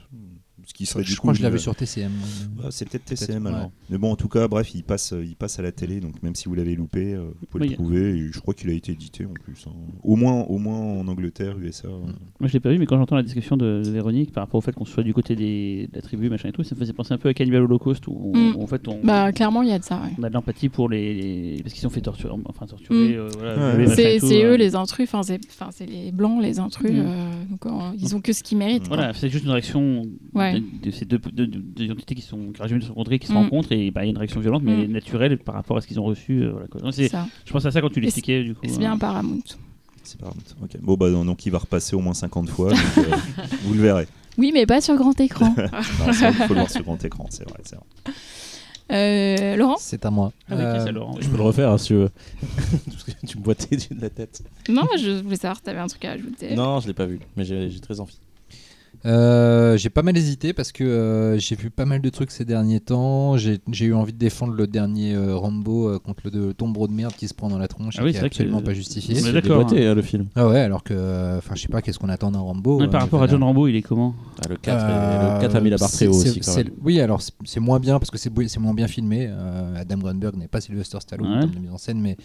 Ce 0.67 0.75
qui 0.75 0.87
serait 0.87 1.03
je 1.03 1.09
du 1.11 1.17
crois 1.17 1.33
coup 1.33 1.35
que 1.35 1.39
je 1.39 1.43
l'avais 1.43 1.59
sur 1.59 1.75
TCM. 1.75 2.11
moi, 2.13 2.29
mais- 2.57 2.63
Ah, 2.67 2.69
c'est 2.71 2.89
peut-être 2.89 3.05
TCM 3.05 3.45
ouais. 3.47 3.53
alors. 3.53 3.71
Mais 3.89 3.99
bon, 3.99 4.13
en 4.13 4.17
tout 4.17 4.29
cas, 4.29 4.47
bref, 4.49 4.75
il 4.75 4.85
passe, 4.85 5.13
euh, 5.13 5.25
il 5.25 5.35
passe 5.37 5.59
à 5.59 5.63
la 5.63 5.73
télé, 5.73 6.01
donc 6.01 6.23
même 6.23 6.35
si 6.35 6.49
vous 6.49 6.55
l'avez 6.55 6.75
loupé, 6.75 7.15
euh, 7.15 7.31
vous 7.41 7.47
pouvez 7.47 7.65
Oui. 7.65 7.71
le 7.71 7.75
trouver. 7.77 8.01
Et 8.19 8.33
je 8.33 8.39
crois 8.41 8.55
qu'il 8.55 8.71
a 8.71 8.73
été 8.73 8.93
édité 8.93 9.25
en 9.27 9.33
plus. 9.33 9.65
hein. 9.67 9.73
Au, 10.03 10.17
moins, 10.17 10.43
au 10.45 10.59
moins 10.59 10.79
en 10.79 11.07
Angleterre, 11.09 11.59
USA. 11.59 11.89
euh. 11.89 11.99
Moi 12.41 12.49
je 12.49 12.53
l'ai 12.53 12.61
pas 12.61 12.71
vu, 12.71 12.79
mais 12.79 12.87
quand 12.87 12.97
j'entends 12.99 13.17
la 13.17 13.23
discussion 13.23 13.57
de, 13.57 13.83
de 13.85 13.91
Véronique 13.91 14.33
par 14.33 14.45
rapport 14.45 14.59
au 14.59 14.61
fait 14.61 14.73
qu'on 14.73 14.85
soit 14.85 15.03
du 15.03 15.15
côté 15.15 15.35
des, 15.37 15.89
de 15.91 15.97
la 15.97 16.03
tribu, 16.03 16.29
machin 16.31 16.49
et 16.49 16.53
tout, 16.53 16.63
ça 16.63 16.75
me 16.75 16.81
faisait 16.81 16.93
penser 16.93 17.13
un 17.15 17.19
peu 17.19 17.29
à 17.29 17.35
Cannibal 17.35 17.63
Holocaust 17.63 18.07
où, 18.09 18.33
Mm. 18.35 18.57
où, 18.57 18.63
en 18.63 18.67
fait 18.67 18.87
on, 18.89 19.01
Bah, 19.03 19.33
clairement, 19.33 19.63
il 19.63 19.69
y 19.69 19.73
a 19.73 19.79
de 19.79 19.85
ça. 19.85 19.97
ouais. 20.03 20.11
on 20.19 20.23
a 20.23 20.29
de 20.29 20.35
l'empathie 20.35 20.69
pour 20.69 20.89
les, 20.89 21.15
les- 21.57 21.63
parce 21.63 21.73
qu'ils 21.75 21.83
sont 21.83 21.91
fait 21.91 22.01
torturer, 22.01 22.35
enfin 22.45 22.67
torturer. 22.67 23.15
Mm. 23.15 23.19
euh, 23.19 23.29
voilà, 23.39 23.95
C'est 23.95 24.23
euh. 24.45 24.53
eux 24.53 24.57
les 24.57 24.75
intrus, 24.75 25.09
enfin 25.09 25.23
c'est 25.23 25.41
enfin, 25.51 25.71
c'est 25.73 25.87
les 25.87 26.13
blancs 26.13 26.43
les 26.43 26.59
intrus, 26.59 26.91
Mm. 26.93 26.95
euh, 26.99 27.45
donc 27.51 27.67
euh, 27.67 27.71
ils 27.99 28.15
ont 28.15 28.21
que 28.21 28.33
ce 28.33 28.43
qu'ils 28.43 28.59
méritent. 28.59 28.87
Voilà, 28.89 29.13
c'est 29.15 29.29
juste 29.29 29.45
une 29.45 29.51
réaction 29.51 30.03
Ouais. 30.35 30.50
De, 30.55 30.63
de 30.87 30.91
ces 30.91 31.05
deux, 31.05 31.19
deux- 31.19 31.47
deux- 31.47 31.61
deux 31.61 31.91
entités 31.93 32.15
qui 32.15 32.23
sont 32.23 32.53
qui 32.53 32.61
de 32.75 32.81
se 32.81 32.89
rencontrer, 32.89 33.19
qui 33.19 33.27
se 33.27 33.33
Mm. 33.33 33.37
rencontrent 33.37 33.73
et 33.73 33.91
bah, 33.91 34.03
il 34.03 34.07
y 34.07 34.09
a 34.09 34.11
une 34.11 34.19
réaction 34.19 34.41
violente 34.41 34.63
mais 34.65 34.87
Mm. 34.87 34.93
naturelle 34.93 35.39
par 35.39 35.55
rapport 35.55 35.77
à 35.77 35.81
ce 35.81 35.87
qu'ils 35.87 36.01
ont 36.01 36.05
reçu. 36.05 36.43
euh, 36.43 36.51
voilà, 36.53 36.67
quoi. 36.69 36.81
Donc, 36.81 36.95
c'est- 36.95 37.09
Ça. 37.09 37.27
je 37.45 37.53
pense 37.53 37.65
à 37.67 37.71
ça 37.71 37.81
quand 37.81 37.91
tu 37.91 38.01
l'expliquais 38.01 38.43
du 38.43 38.55
coup. 38.55 38.61
Et 38.65 38.69
c'est 38.69 38.77
euh. 38.77 38.79
bien 38.79 38.99
Paramount. 38.99 39.41
C'est 40.03 40.19
Paramount. 40.19 40.41
Ok. 40.63 40.71
Bon, 40.81 40.95
bah, 40.95 41.11
non, 41.11 41.25
donc 41.25 41.45
il 41.47 41.51
va 41.53 41.59
repasser 41.59 41.95
au 41.95 42.01
moins 42.01 42.15
50 42.15 42.49
fois. 42.49 42.71
donc, 42.71 42.81
euh, 42.99 43.03
vous 43.65 43.75
le 43.75 43.81
verrez. 43.81 44.07
Oui, 44.39 44.51
mais 44.55 44.65
pas 44.67 44.81
sur 44.81 44.95
grand 44.97 45.19
écran. 45.21 45.55
Non, 46.07 46.13
ça, 46.13 46.31
il 46.31 46.35
faut 46.35 46.49
le 46.55 46.61
voir 46.61 46.71
sur 46.71 46.83
grand 46.83 47.05
écran, 47.05 47.27
c'est 47.31 47.45
vrai. 47.49 47.59
c'est 47.65 47.77
vrai. 47.77 47.85
Euh, 48.93 49.55
Laurent? 49.57 49.77
C'est 49.79 50.05
à 50.05 50.11
moi. 50.11 50.33
Ah 50.49 50.55
Euh, 50.55 50.87
Je 51.21 51.29
peux 51.29 51.37
le 51.37 51.43
refaire 51.43 51.71
hein, 51.71 51.79
si 51.79 51.89
tu 51.89 51.95
veux. 51.95 52.11
Parce 52.87 53.05
que 53.05 53.13
tu 53.27 53.39
me 53.39 53.43
boitais 53.43 53.77
de 53.77 54.01
la 54.01 54.11
tête. 54.11 54.43
Non, 54.69 54.83
je 54.99 55.23
voulais 55.23 55.37
savoir 55.37 55.59
si 55.59 55.63
t'avais 55.63 55.79
un 55.79 55.87
truc 55.87 56.05
à 56.05 56.13
ajouter. 56.13 56.57
Non, 56.57 56.81
je 56.81 56.89
l'ai 56.89 56.93
pas 56.95 57.07
vu, 57.07 57.21
mais 57.37 57.45
j'ai 57.45 57.71
j'ai 57.71 57.79
très 57.79 58.01
envie. 58.01 58.19
Euh, 59.07 59.77
j'ai 59.79 59.89
pas 59.89 60.03
mal 60.03 60.17
hésité 60.17 60.53
parce 60.53 60.73
que 60.73 60.85
euh, 60.85 61.39
j'ai 61.39 61.57
vu 61.57 61.71
pas 61.71 61.87
mal 61.87 62.01
de 62.03 62.09
trucs 62.11 62.31
ces 62.31 62.45
derniers 62.45 62.81
temps. 62.81 63.37
J'ai 63.39 63.59
eu 63.81 63.95
envie 63.95 64.13
de 64.13 64.19
défendre 64.19 64.53
le 64.53 64.67
dernier 64.67 65.15
euh, 65.15 65.37
Rambo 65.37 65.89
euh, 65.89 65.99
contre 65.99 66.21
le 66.25 66.31
de, 66.31 66.53
tombereau 66.53 66.87
de 66.87 66.93
merde 66.93 67.15
qui 67.17 67.27
se 67.27 67.33
prend 67.35 67.49
dans 67.49 67.59
la 67.59 67.67
tronche 67.69 67.95
Ah 67.99 68.03
et 68.03 68.05
oui, 68.05 68.11
qui 68.11 68.15
c'est 68.15 68.19
est 68.19 68.21
vrai 68.21 68.29
que- 68.31 68.35
absolument 68.35 68.61
pas 68.63 68.75
justifié. 68.75 69.15
On 69.15 69.19
est 69.19 69.21
C'est 69.23 69.33
d'accord, 69.33 69.65
déboîté, 69.65 69.87
hein, 69.87 69.95
le 69.95 70.03
film. 70.03 70.27
Ah 70.37 70.47
ouais, 70.49 70.61
alors 70.61 70.83
que, 70.83 71.39
enfin, 71.39 71.55
je 71.55 71.63
sais 71.63 71.69
pas, 71.69 71.81
qu'est-ce 71.81 71.99
qu'on 71.99 72.11
attend 72.11 72.31
d'un 72.31 72.41
Rambo 72.41 72.79
Ouais, 72.81 72.89
par 72.89 73.01
euh, 73.01 73.05
rapport 73.05 73.23
à. 73.23 73.27
John 73.27 73.43
Rambo, 73.43 73.69
il 73.69 73.77
est 73.77 73.83
comment? 73.83 74.15
Ah, 74.45 74.49
le 74.51 74.57
4, 74.57 74.85
Euh, 74.85 75.35
le 75.37 75.41
4 75.41 75.57
a 75.57 75.61
mis 75.61 75.71
la 75.71 75.77
barre 75.79 75.91
très 75.91 76.07
haut 76.07 76.11
aussi. 76.11 76.41
Quand 76.41 76.51
c'est- 76.53 76.65
même. 76.65 76.73
Oui, 76.83 77.01
alors 77.01 77.23
c'est- 77.45 77.61
moins 77.61 77.81
bien 77.81 77.99
parce 77.99 78.11
que 78.11 78.19
c'est 78.19 78.31
moins 78.59 78.75
bien 78.75 78.87
filmé. 78.87 79.29
Euh, 79.31 79.77
Adam 79.81 79.97
Grunberg 79.99 80.37
n'est 80.37 80.49
pas 80.49 80.61
Sylvester 80.61 80.99
Stallone 81.01 81.27
Ouais. 81.31 81.37
en 81.37 81.41
termes 81.41 81.55
de 81.55 81.59
mise 81.61 81.71
en 81.73 81.79
scène, 81.79 82.01
mais, 82.01 82.17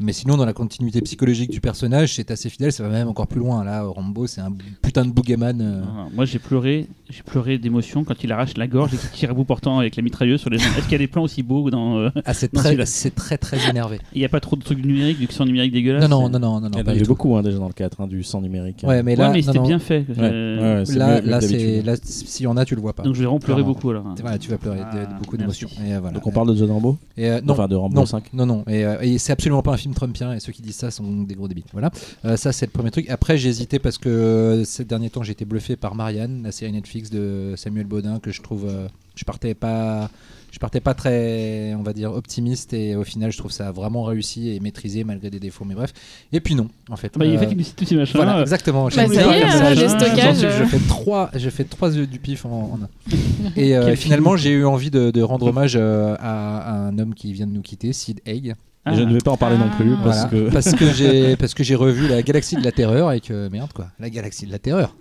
mais 0.00 0.12
sinon, 0.12 0.36
dans 0.36 0.44
la 0.46 0.52
continuité 0.52 1.00
psychologique 1.00 1.50
du 1.50 1.60
personnage, 1.60 2.14
c'est 2.14 2.30
assez 2.30 2.48
fidèle. 2.50 2.72
Ça 2.72 2.82
va 2.84 2.88
même 2.90 3.08
encore 3.08 3.26
plus 3.26 3.40
loin. 3.40 3.64
Là, 3.64 3.82
Rambo, 3.84 4.26
c'est 4.26 4.40
un 4.40 4.52
putain 4.82 5.04
de 5.04 5.10
boogeyman. 5.10 5.60
euh. 5.60 5.82
Ah, 5.86 6.06
Moi 6.14 6.24
j'ai 6.24 6.38
pleuré, 6.38 6.86
j'ai 7.10 7.22
pleuré 7.22 7.58
d'émotion 7.58 8.04
quand 8.04 8.22
il 8.22 8.30
arrache 8.32 8.56
la 8.56 8.66
gorge 8.66 8.94
et 8.94 8.96
qu'il 8.96 9.10
tire 9.10 9.30
à 9.30 9.34
bout 9.34 9.44
portant 9.44 9.78
avec 9.78 9.96
la 9.96 10.02
mitrailleuse 10.02 10.40
sur 10.40 10.50
les 10.50 10.58
gens. 10.58 10.68
Est-ce 10.76 10.82
qu'il 10.84 10.92
y 10.92 10.94
a 10.94 10.98
des 10.98 11.06
plans 11.08 11.22
aussi 11.22 11.42
beaux 11.42 11.70
dans 11.70 11.98
euh, 11.98 12.10
Ah, 12.24 12.34
c'est 12.34 12.52
Non, 12.54 12.60
très, 12.60 12.68
celui-là. 12.70 12.86
c'est 12.86 13.14
très, 13.14 13.38
très 13.38 13.68
énervé. 13.68 13.98
Il 14.14 14.18
n'y 14.18 14.24
a 14.24 14.28
pas 14.28 14.40
trop 14.40 14.56
de 14.56 14.62
trucs 14.62 14.84
numériques, 14.84 15.18
du 15.18 15.26
sang 15.30 15.44
numérique 15.44 15.72
dégueulasse. 15.72 16.02
Non, 16.02 16.08
non, 16.08 16.26
c'est- 16.26 16.32
non, 16.32 16.38
non, 16.38 16.60
non, 16.60 16.60
non, 16.60 16.70
Il 16.74 16.78
y 16.78 16.80
en 16.80 16.84
pas 16.84 16.90
a 16.90 16.94
du 16.94 17.00
eu 17.00 17.02
tout. 17.02 17.08
beaucoup 17.08 17.36
hein, 17.36 17.42
déjà 17.42 17.58
dans 17.58 17.66
le 17.68 17.72
4, 17.72 18.00
hein, 18.00 18.06
du 18.06 18.22
sang 18.22 18.40
numérique. 18.40 18.82
Ouais, 18.84 19.02
mais 19.02 19.12
Ouais, 19.12 19.16
là, 19.16 19.30
mais 19.30 19.40
non, 19.40 19.46
c'était 19.46 19.58
non. 19.58 19.66
bien 19.66 19.78
fait. 19.78 20.04
Ouais, 20.08 20.14
Euh, 20.18 20.78
ouais, 20.80 20.86
c'est 20.86 20.96
là, 20.96 21.14
mieux 21.16 21.20
que 21.22 21.28
là, 21.28 21.40
c'est, 21.40 21.48
d'habitude. 21.56 21.86
là, 21.86 21.94
s'il 22.02 22.44
y 22.44 22.46
en 22.46 22.56
a, 22.56 22.64
tu 22.64 22.74
le 22.74 22.80
vois 22.80 22.92
pas. 22.92 23.02
Donc 23.02 23.14
je 23.14 23.20
vais 23.20 23.24
vraiment 23.26 23.38
pleurer 23.40 23.62
Clairement. 23.62 23.74
beaucoup 23.74 23.90
alors. 23.90 24.04
Voilà, 24.20 24.38
tu 24.38 24.50
vas 24.50 24.58
pleurer 24.58 24.78
de- 24.78 24.82
de, 24.82 24.86
Ah, 25.08 25.18
beaucoup 25.18 25.36
merci. 25.36 25.60
d'émotions. 25.64 25.68
Et, 25.84 25.94
euh, 25.94 26.00
voilà. 26.00 26.14
Donc 26.14 26.26
on 26.26 26.30
parle 26.30 26.48
de 26.50 26.54
John 26.56 26.70
Rambo 26.70 26.98
Et, 27.16 27.28
euh, 27.30 27.40
non, 27.42 27.54
Enfin, 27.54 27.68
de 27.68 27.74
Rambo 27.74 27.94
non, 27.96 28.06
5. 28.06 28.32
non, 28.32 28.46
non. 28.46 28.64
Et, 28.68 28.84
euh, 28.84 28.96
et 29.00 29.18
c'est 29.18 29.32
absolument 29.32 29.62
pas 29.62 29.72
un 29.72 29.76
film 29.76 29.87
trumpien. 29.94 30.32
Et 30.34 30.40
ceux 30.40 30.52
qui 30.52 30.62
disent 30.62 30.76
ça 30.76 30.90
sont 30.90 31.22
des 31.22 31.34
gros 31.34 31.48
débiles. 31.48 31.64
Voilà. 31.72 31.90
Euh, 32.24 32.36
ça, 32.36 32.52
c'est 32.52 32.66
le 32.66 32.72
premier 32.72 32.90
truc. 32.90 33.08
Après, 33.10 33.36
j'ai 33.38 33.48
hésité 33.48 33.78
parce 33.78 33.98
que 33.98 34.08
euh, 34.08 34.64
ces 34.64 34.84
derniers 34.84 35.10
temps, 35.10 35.22
j'ai 35.22 35.32
été 35.32 35.44
bluffé 35.44 35.76
par 35.76 35.94
Marianne, 35.94 36.42
la 36.44 36.52
série 36.52 36.72
Netflix 36.72 37.10
de 37.10 37.54
Samuel 37.56 37.86
Baudin, 37.86 38.18
que 38.20 38.30
je 38.32 38.42
trouve. 38.42 38.66
euh, 38.66 38.88
je 39.14 39.24
partais 39.24 39.54
pas. 39.54 40.10
Je 40.50 40.58
partais 40.58 40.80
pas 40.80 40.94
très, 40.94 41.74
on 41.78 41.82
va 41.82 41.92
dire, 41.92 42.10
optimiste 42.10 42.72
et 42.72 42.96
au 42.96 43.04
final, 43.04 43.30
je 43.30 43.36
trouve 43.36 43.52
ça 43.52 43.68
a 43.68 43.70
vraiment 43.72 44.02
réussi 44.04 44.48
et 44.48 44.60
maîtrisé 44.60 45.04
malgré 45.04 45.28
des 45.28 45.38
défauts. 45.38 45.66
Mais 45.66 45.74
bref. 45.74 45.92
Et 46.32 46.40
puis 46.40 46.54
non, 46.54 46.68
en 46.88 46.96
fait. 46.96 47.12
Bah, 47.18 47.26
il 47.26 47.38
fait 47.38 47.52
une 47.52 47.62
tous 47.62 47.84
ces 47.84 47.96
machins. 47.96 48.16
voilà, 48.16 48.40
exactement. 48.40 48.84
Bah, 48.84 48.90
ça 48.92 49.04
y 49.04 49.08
je- 49.08 50.64
fais 50.64 50.78
trois, 50.88 51.30
je 51.34 51.50
fais 51.50 51.64
trois 51.64 51.94
œufs 51.98 52.08
du 52.08 52.18
pif 52.18 52.46
en, 52.46 52.50
en 52.50 52.78
un. 52.82 53.50
Et 53.56 53.74
finalement, 53.96 54.38
j'ai 54.38 54.50
eu 54.52 54.64
envie 54.64 54.90
de, 54.90 55.10
de 55.10 55.20
rendre 55.20 55.46
hommage 55.48 55.76
à, 55.76 56.14
à 56.14 56.72
un 56.78 56.98
homme 56.98 57.12
qui 57.14 57.34
vient 57.34 57.46
de 57.46 57.52
nous 57.52 57.60
quitter, 57.62 57.92
Sid 57.92 58.20
Haig. 58.24 58.54
Je 58.86 59.02
ne 59.02 59.12
vais 59.12 59.18
pas 59.18 59.32
en 59.32 59.36
parler 59.36 59.58
non 59.58 59.68
plus 59.76 59.92
Ah. 59.92 60.00
parce 60.02 60.16
Voilà. 60.30 60.30
que. 60.46 60.50
parce 60.52 60.72
que 60.74 60.90
j'ai 60.92 61.36
parce 61.38 61.52
que 61.52 61.62
j'ai 61.62 61.74
revu 61.74 62.08
la 62.08 62.22
Galaxie 62.22 62.56
de 62.56 62.64
la 62.64 62.72
Terreur 62.72 63.12
et 63.12 63.20
que 63.20 63.48
merde 63.50 63.70
quoi, 63.74 63.88
la 64.00 64.08
Galaxie 64.08 64.46
de 64.46 64.52
la 64.52 64.58
Terreur. 64.58 64.96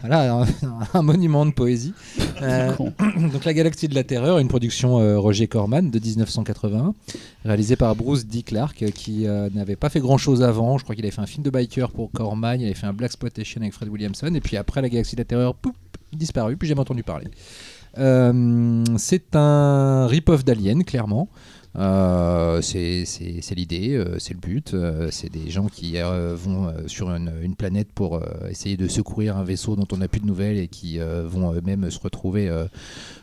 Voilà 0.00 0.34
un, 0.42 0.46
un 0.94 1.02
monument 1.02 1.44
de 1.46 1.52
poésie. 1.52 1.92
Euh, 2.42 2.72
donc 3.32 3.44
la 3.44 3.54
Galaxie 3.54 3.86
de 3.88 3.94
la 3.94 4.02
Terreur, 4.02 4.38
une 4.38 4.48
production 4.48 4.98
euh, 5.00 5.18
Roger 5.18 5.46
Corman 5.46 5.88
de 5.90 5.98
1981, 5.98 6.92
réalisée 7.44 7.76
par 7.76 7.94
Bruce 7.94 8.26
D. 8.26 8.42
Clark, 8.42 8.82
euh, 8.82 8.90
qui 8.90 9.26
euh, 9.26 9.48
n'avait 9.54 9.76
pas 9.76 9.88
fait 9.88 10.00
grand 10.00 10.18
chose 10.18 10.42
avant. 10.42 10.76
Je 10.76 10.82
crois 10.82 10.94
qu'il 10.96 11.04
avait 11.04 11.12
fait 11.14 11.22
un 11.22 11.26
film 11.26 11.42
de 11.44 11.50
biker 11.50 11.90
pour 11.92 12.10
Corman, 12.10 12.60
il 12.60 12.64
avait 12.66 12.74
fait 12.74 12.88
un 12.88 12.92
Black 12.92 13.10
Exploitation 13.12 13.60
avec 13.62 13.72
Fred 13.72 13.88
Williamson, 13.88 14.34
et 14.34 14.40
puis 14.40 14.56
après 14.56 14.82
la 14.82 14.88
Galaxie 14.88 15.14
de 15.14 15.20
la 15.20 15.24
Terreur, 15.24 15.54
poup, 15.54 15.74
disparu, 16.12 16.56
puis 16.56 16.68
j'ai 16.68 16.76
entendu 16.78 17.02
parler. 17.04 17.28
C'est 18.98 19.36
un 19.36 20.06
rip-off 20.08 20.44
d'Alien, 20.44 20.84
clairement. 20.84 21.28
Euh, 21.76 22.60
c'est 22.62 23.54
l'idée, 23.56 23.94
euh, 23.94 24.18
c'est 24.18 24.34
le 24.34 24.38
but. 24.38 24.74
euh, 24.74 25.08
c'est 25.10 25.30
des 25.30 25.50
gens 25.50 25.66
qui 25.66 25.96
vont 25.98 26.72
sur 26.86 27.10
une, 27.10 27.32
une 27.42 27.56
planète 27.56 27.88
pour 27.92 28.20
essayer 28.48 28.76
de 28.76 28.88
secourir 28.88 29.36
un 29.36 29.44
vaisseau 29.44 29.76
dont 29.76 29.86
on 29.92 29.96
n'a 29.96 30.08
plus 30.08 30.20
de 30.20 30.26
nouvelles 30.26 30.58
et 30.58 30.68
qui 30.68 30.98
vont 30.98 31.52
eux-mêmes 31.52 31.90
se 31.90 31.98
retrouver 31.98 32.50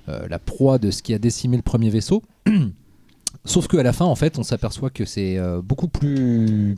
la 0.07 0.39
proie 0.39 0.77
de 0.77 0.91
ce 0.91 1.01
qui 1.01 1.13
a 1.13 1.19
décimé 1.19 1.57
le 1.57 1.63
premier 1.63 1.89
vaisseau. 1.89 2.23
Sauf 3.45 3.67
qu'à 3.67 3.81
la 3.81 3.93
fin, 3.93 4.05
en 4.05 4.15
fait, 4.15 4.37
on 4.37 4.43
s'aperçoit 4.43 4.89
que 4.89 5.05
c'est 5.05 5.39
beaucoup 5.63 5.87
plus, 5.87 6.77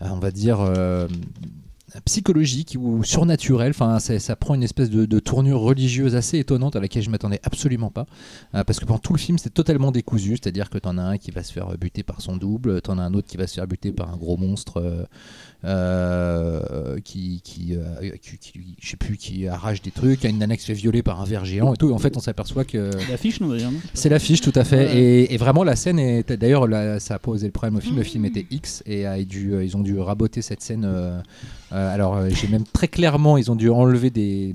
on 0.00 0.18
va 0.18 0.30
dire, 0.30 0.58
psychologique 2.04 2.76
ou 2.78 3.04
surnaturel. 3.04 3.70
Enfin, 3.70 3.98
ça, 3.98 4.36
prend 4.36 4.54
une 4.54 4.62
espèce 4.62 4.90
de, 4.90 5.18
tournure 5.20 5.60
religieuse 5.60 6.16
assez 6.16 6.38
étonnante 6.38 6.76
à 6.76 6.80
laquelle 6.80 7.02
je 7.02 7.10
m'attendais 7.10 7.40
absolument 7.44 7.90
pas. 7.90 8.06
Euh, 8.54 8.64
parce 8.64 8.80
que 8.80 8.84
pendant 8.84 8.98
tout 8.98 9.12
le 9.12 9.18
film, 9.18 9.38
c'est 9.38 9.52
totalement 9.52 9.92
décousu. 9.92 10.30
C'est-à-dire 10.30 10.70
que 10.70 10.78
t'en 10.78 10.98
as 10.98 11.02
un 11.02 11.18
qui 11.18 11.30
va 11.30 11.42
se 11.42 11.52
faire 11.52 11.76
buter 11.78 12.02
par 12.02 12.20
son 12.20 12.36
double, 12.36 12.80
t'en 12.82 12.98
as 12.98 13.02
un 13.02 13.14
autre 13.14 13.28
qui 13.28 13.36
va 13.36 13.46
se 13.46 13.54
faire 13.54 13.66
buter 13.66 13.92
par 13.92 14.12
un 14.12 14.16
gros 14.16 14.36
monstre 14.36 15.08
euh, 15.64 16.98
qui, 17.04 17.40
qui, 17.42 17.74
euh, 17.76 18.10
qui- 18.20 18.38
qui- 18.38 18.76
je 18.80 18.90
sais 18.90 18.96
plus, 18.96 19.16
qui 19.16 19.46
arrache 19.48 19.82
des 19.82 19.90
trucs. 19.90 20.20
Il 20.20 20.24
y 20.24 20.26
a 20.26 20.30
une 20.30 20.38
nana 20.38 20.56
qui 20.56 20.62
se 20.62 20.66
fait 20.66 20.72
violer 20.78 21.02
par 21.02 21.20
un 21.20 21.24
ver 21.24 21.44
géant 21.44 21.74
et 21.74 21.76
tout. 21.76 21.90
Et 21.90 21.92
en 21.92 21.98
fait, 21.98 22.16
on 22.16 22.20
s'aperçoit 22.20 22.64
que 22.64 22.90
L'affiche, 23.10 23.40
non? 23.40 23.48
D'ailleurs 23.50 23.70
c'est 23.94 24.08
l'affiche, 24.08 24.40
tout 24.40 24.52
à 24.54 24.64
fait. 24.64 24.86
Ouais. 24.86 24.96
Et, 24.98 25.34
et 25.34 25.36
vraiment, 25.36 25.64
la 25.64 25.76
scène 25.76 25.98
est. 25.98 26.32
D'ailleurs, 26.32 26.66
ça 27.00 27.14
a 27.14 27.18
posé 27.18 27.46
le 27.46 27.52
problème 27.52 27.76
au 27.76 27.80
film. 27.80 27.96
Le 27.96 28.02
film 28.02 28.24
était 28.24 28.46
X 28.50 28.82
et 28.86 29.06
a 29.06 29.22
dû, 29.24 29.54
euh, 29.54 29.64
ils 29.64 29.76
ont 29.76 29.82
dû 29.82 29.98
raboter 29.98 30.42
cette 30.42 30.62
scène. 30.62 30.84
euh, 30.84 31.20
alors, 31.70 32.28
j'ai 32.28 32.48
même 32.48 32.64
très 32.72 32.88
clairement, 32.88 33.36
ils 33.38 33.50
ont 33.50 33.56
dû 33.56 33.68
enlever 33.70 34.10
des, 34.10 34.54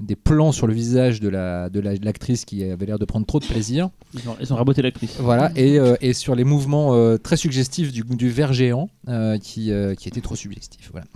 des 0.00 0.16
plans 0.16 0.52
sur 0.52 0.66
le 0.66 0.72
visage 0.74 1.20
de 1.20 1.28
la 1.28 1.68
de 1.70 1.80
la- 1.80 1.96
de 1.96 2.04
l'actrice 2.04 2.44
qui 2.44 2.64
avait 2.64 2.86
l'air 2.86 2.98
de 2.98 3.04
prendre 3.04 3.26
trop 3.26 3.38
de 3.40 3.44
plaisir. 3.46 3.90
ils 4.14 4.28
ont, 4.28 4.36
ils 4.40 4.52
ont 4.52 4.56
raboté 4.56 4.82
l'actrice. 4.82 5.16
Voilà, 5.20 5.52
et, 5.56 5.78
euh, 5.78 5.94
et 6.00 6.12
sur 6.12 6.34
les 6.34 6.44
mouvements 6.44 6.94
euh, 6.94 7.16
très 7.16 7.36
suggestifs 7.36 7.92
du, 7.92 8.02
du 8.02 8.28
ver 8.30 8.52
géant 8.52 8.88
euh, 9.08 9.38
qui, 9.38 9.70
euh, 9.70 9.94
qui 9.94 10.08
étaient 10.08 10.20
trop 10.20 10.34
suggestifs. 10.36 10.88
Voilà. 10.92 11.06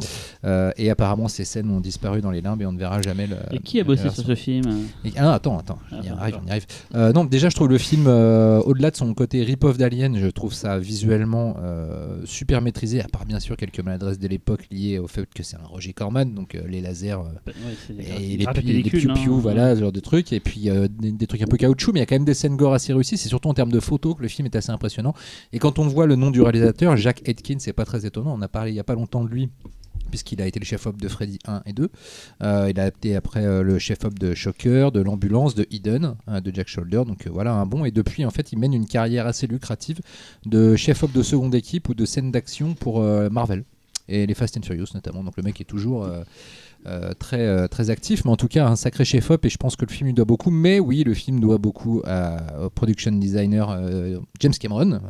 Euh, 0.45 0.71
et 0.77 0.91
apparemment, 0.91 1.29
ces 1.29 1.45
scènes 1.45 1.71
ont 1.71 1.81
disparu 1.81 2.21
dans 2.21 2.31
les 2.31 2.41
limbes 2.41 2.61
et 2.63 2.67
on 2.67 2.73
ne 2.73 2.79
verra 2.79 3.01
jamais 3.03 3.27
le. 3.27 3.37
Et 3.53 3.59
qui 3.59 3.81
a 3.81 3.85
bossé 3.85 4.11
sur 4.11 4.25
ce 4.25 4.35
film 4.35 4.65
Et- 5.05 5.13
ah, 5.17 5.23
non, 5.25 5.31
attends, 5.31 5.59
attends, 5.59 5.79
Ah, 5.91 5.97
on 6.01 6.03
y 6.03 6.09
arrive, 6.09 6.39
on 6.43 6.47
y 6.47 6.51
arrive. 6.51 6.67
Euh, 6.95 7.13
non, 7.13 7.25
déjà, 7.25 7.49
je 7.49 7.55
trouve 7.57 7.69
le 7.69 7.79
film, 7.79 8.05
euh, 8.07 8.61
au-delà 8.61 8.91
de 8.91 8.97
son 8.97 9.13
côté 9.15 9.43
rip-off 9.43 9.77
d'Alien, 9.79 10.17
je 10.19 10.27
trouve 10.29 10.53
ça 10.55 10.79
visuellement 10.79 11.57
euh, 11.63 12.21
super 12.25 12.61
maîtrisé, 12.63 13.01
à 13.01 13.09
part 13.09 13.25
bien 13.25 13.41
sûr 13.41 13.57
quelques 13.57 13.81
maladresses 13.81 14.19
de 14.19 14.29
l'époque 14.29 14.67
liées 14.71 14.99
au 14.99 15.07
fait 15.09 15.27
que 15.35 15.43
c'est 15.43 15.57
un 15.57 15.67
Roger 15.67 15.93
Corman, 15.93 16.33
donc 16.35 16.55
euh, 16.55 16.63
les 16.69 16.81
lasers. 16.81 17.13
euh, 17.13 17.17
Bah, 17.47 17.53
ouais, 17.89 18.05
et 18.05 18.37
les, 18.37 18.45
rate 18.77 18.85
la 18.85 18.91
pi- 18.91 18.91
les 18.91 18.91
pellicule, 18.91 19.13
piou-piou, 19.15 19.35
hein. 19.37 19.41
voilà, 19.41 19.75
ce 19.77 19.81
genre 19.81 19.93
de 19.93 20.01
trucs. 20.01 20.33
Et 20.33 20.41
puis 20.41 20.69
euh, 20.71 20.89
des, 20.89 21.13
des 21.13 21.27
trucs 21.27 21.43
un 21.43 21.47
peu 21.47 21.57
caoutchouc, 21.57 21.93
mais 21.93 22.01
il 22.01 22.03
y 22.03 22.05
a 22.05 22.07
quand 22.07 22.15
même 22.17 22.25
des 22.25 22.35
scènes 22.35 22.57
gore 22.57 22.75
assez 22.75 22.93
réussies. 22.93 23.17
C'est 23.17 23.29
surtout 23.29 23.49
en 23.49 23.55
termes 23.55 23.73
de 23.73 23.81
photos 23.81 24.17
que 24.17 24.23
le 24.23 24.29
film 24.29 24.47
est 24.47 24.57
assez 24.57 24.71
impressionnant. 24.71 25.15
Et 25.53 25.59
quand 25.59 25.79
on 25.79 25.87
voit 25.89 26.07
le 26.07 26.17
nom 26.17 26.31
du 26.31 26.41
réalisateur, 26.43 26.97
Jack 26.97 27.29
Atkins, 27.29 27.57
c'est 27.59 27.73
pas 27.73 27.85
très 27.85 28.07
étonnant. 28.07 28.35
On 28.37 28.43
a 28.43 28.49
parlé 28.49 28.71
il 28.73 28.75
y 28.75 28.81
a 28.81 28.85
pas 28.85 28.95
longtemps 28.95 29.25
de 29.25 29.29
lui. 29.31 29.49
Puisqu'il 30.11 30.41
a 30.43 30.47
été 30.47 30.61
le 30.61 30.65
chef-op 30.67 31.01
de 31.01 31.09
Freddy 31.09 31.39
1 31.47 31.63
et 31.67 31.73
2. 31.73 31.89
Euh, 32.43 32.69
il 32.71 32.79
a 32.79 32.87
été 32.89 33.17
après 33.17 33.45
euh, 33.45 33.63
le 33.63 33.79
chef-op 33.81 34.17
de 34.19 34.35
Shocker, 34.35 34.93
de 34.93 35.01
l'ambulance, 35.01 35.55
de 35.57 35.67
Eden, 35.73 36.15
euh, 36.29 36.41
de 36.41 36.55
Jack 36.55 36.69
Shoulder. 36.69 37.03
Donc 37.07 37.27
euh, 37.27 37.31
voilà 37.33 37.53
un 37.55 37.65
bon. 37.67 37.85
Et 37.85 37.91
depuis, 37.91 38.25
en 38.25 38.31
fait, 38.31 38.53
il 38.53 38.59
mène 38.59 38.75
une 38.75 38.87
carrière 38.87 39.27
assez 39.27 39.47
lucrative 39.47 40.01
de 40.47 40.77
chef-op 40.77 41.11
de 41.11 41.23
seconde 41.23 41.55
équipe 41.55 41.89
ou 41.89 41.95
de 41.95 42.05
scène 42.05 42.31
d'action 42.31 42.75
pour 42.75 43.01
Marvel. 43.31 43.65
Et 44.09 44.27
les 44.27 44.35
Fast 44.35 44.57
and 44.59 44.63
Furious 44.63 44.87
notamment. 44.95 45.25
Donc 45.25 45.37
le 45.37 45.43
mec 45.43 45.61
est 45.61 45.65
toujours. 45.65 46.07
Euh, 46.87 47.13
euh, 47.33 47.67
très, 47.69 47.91
actif, 47.91 48.25
mais 48.25 48.31
en 48.31 48.37
tout 48.37 48.49
cas 48.49 48.67
un 48.67 48.77
sacré 48.77 49.05
chef-op 49.05 49.45
et 49.45 49.49
je 49.49 49.57
pense 49.57 49.77
que 49.77 49.85
le 49.85 49.91
film 49.91 50.07
lui 50.09 50.15
doit 50.15 50.25
beaucoup. 50.25 50.51
Mais 50.51 50.81
oui, 50.81 51.03
le 51.05 51.15
film 51.15 51.41
doit 51.41 51.59
beaucoup 51.59 52.03
à- 52.05 52.65
au 52.67 52.71
production 52.71 53.13
designer 53.13 53.71
euh, 53.71 54.19
James 54.41 54.53
Cameron, 54.59 55.01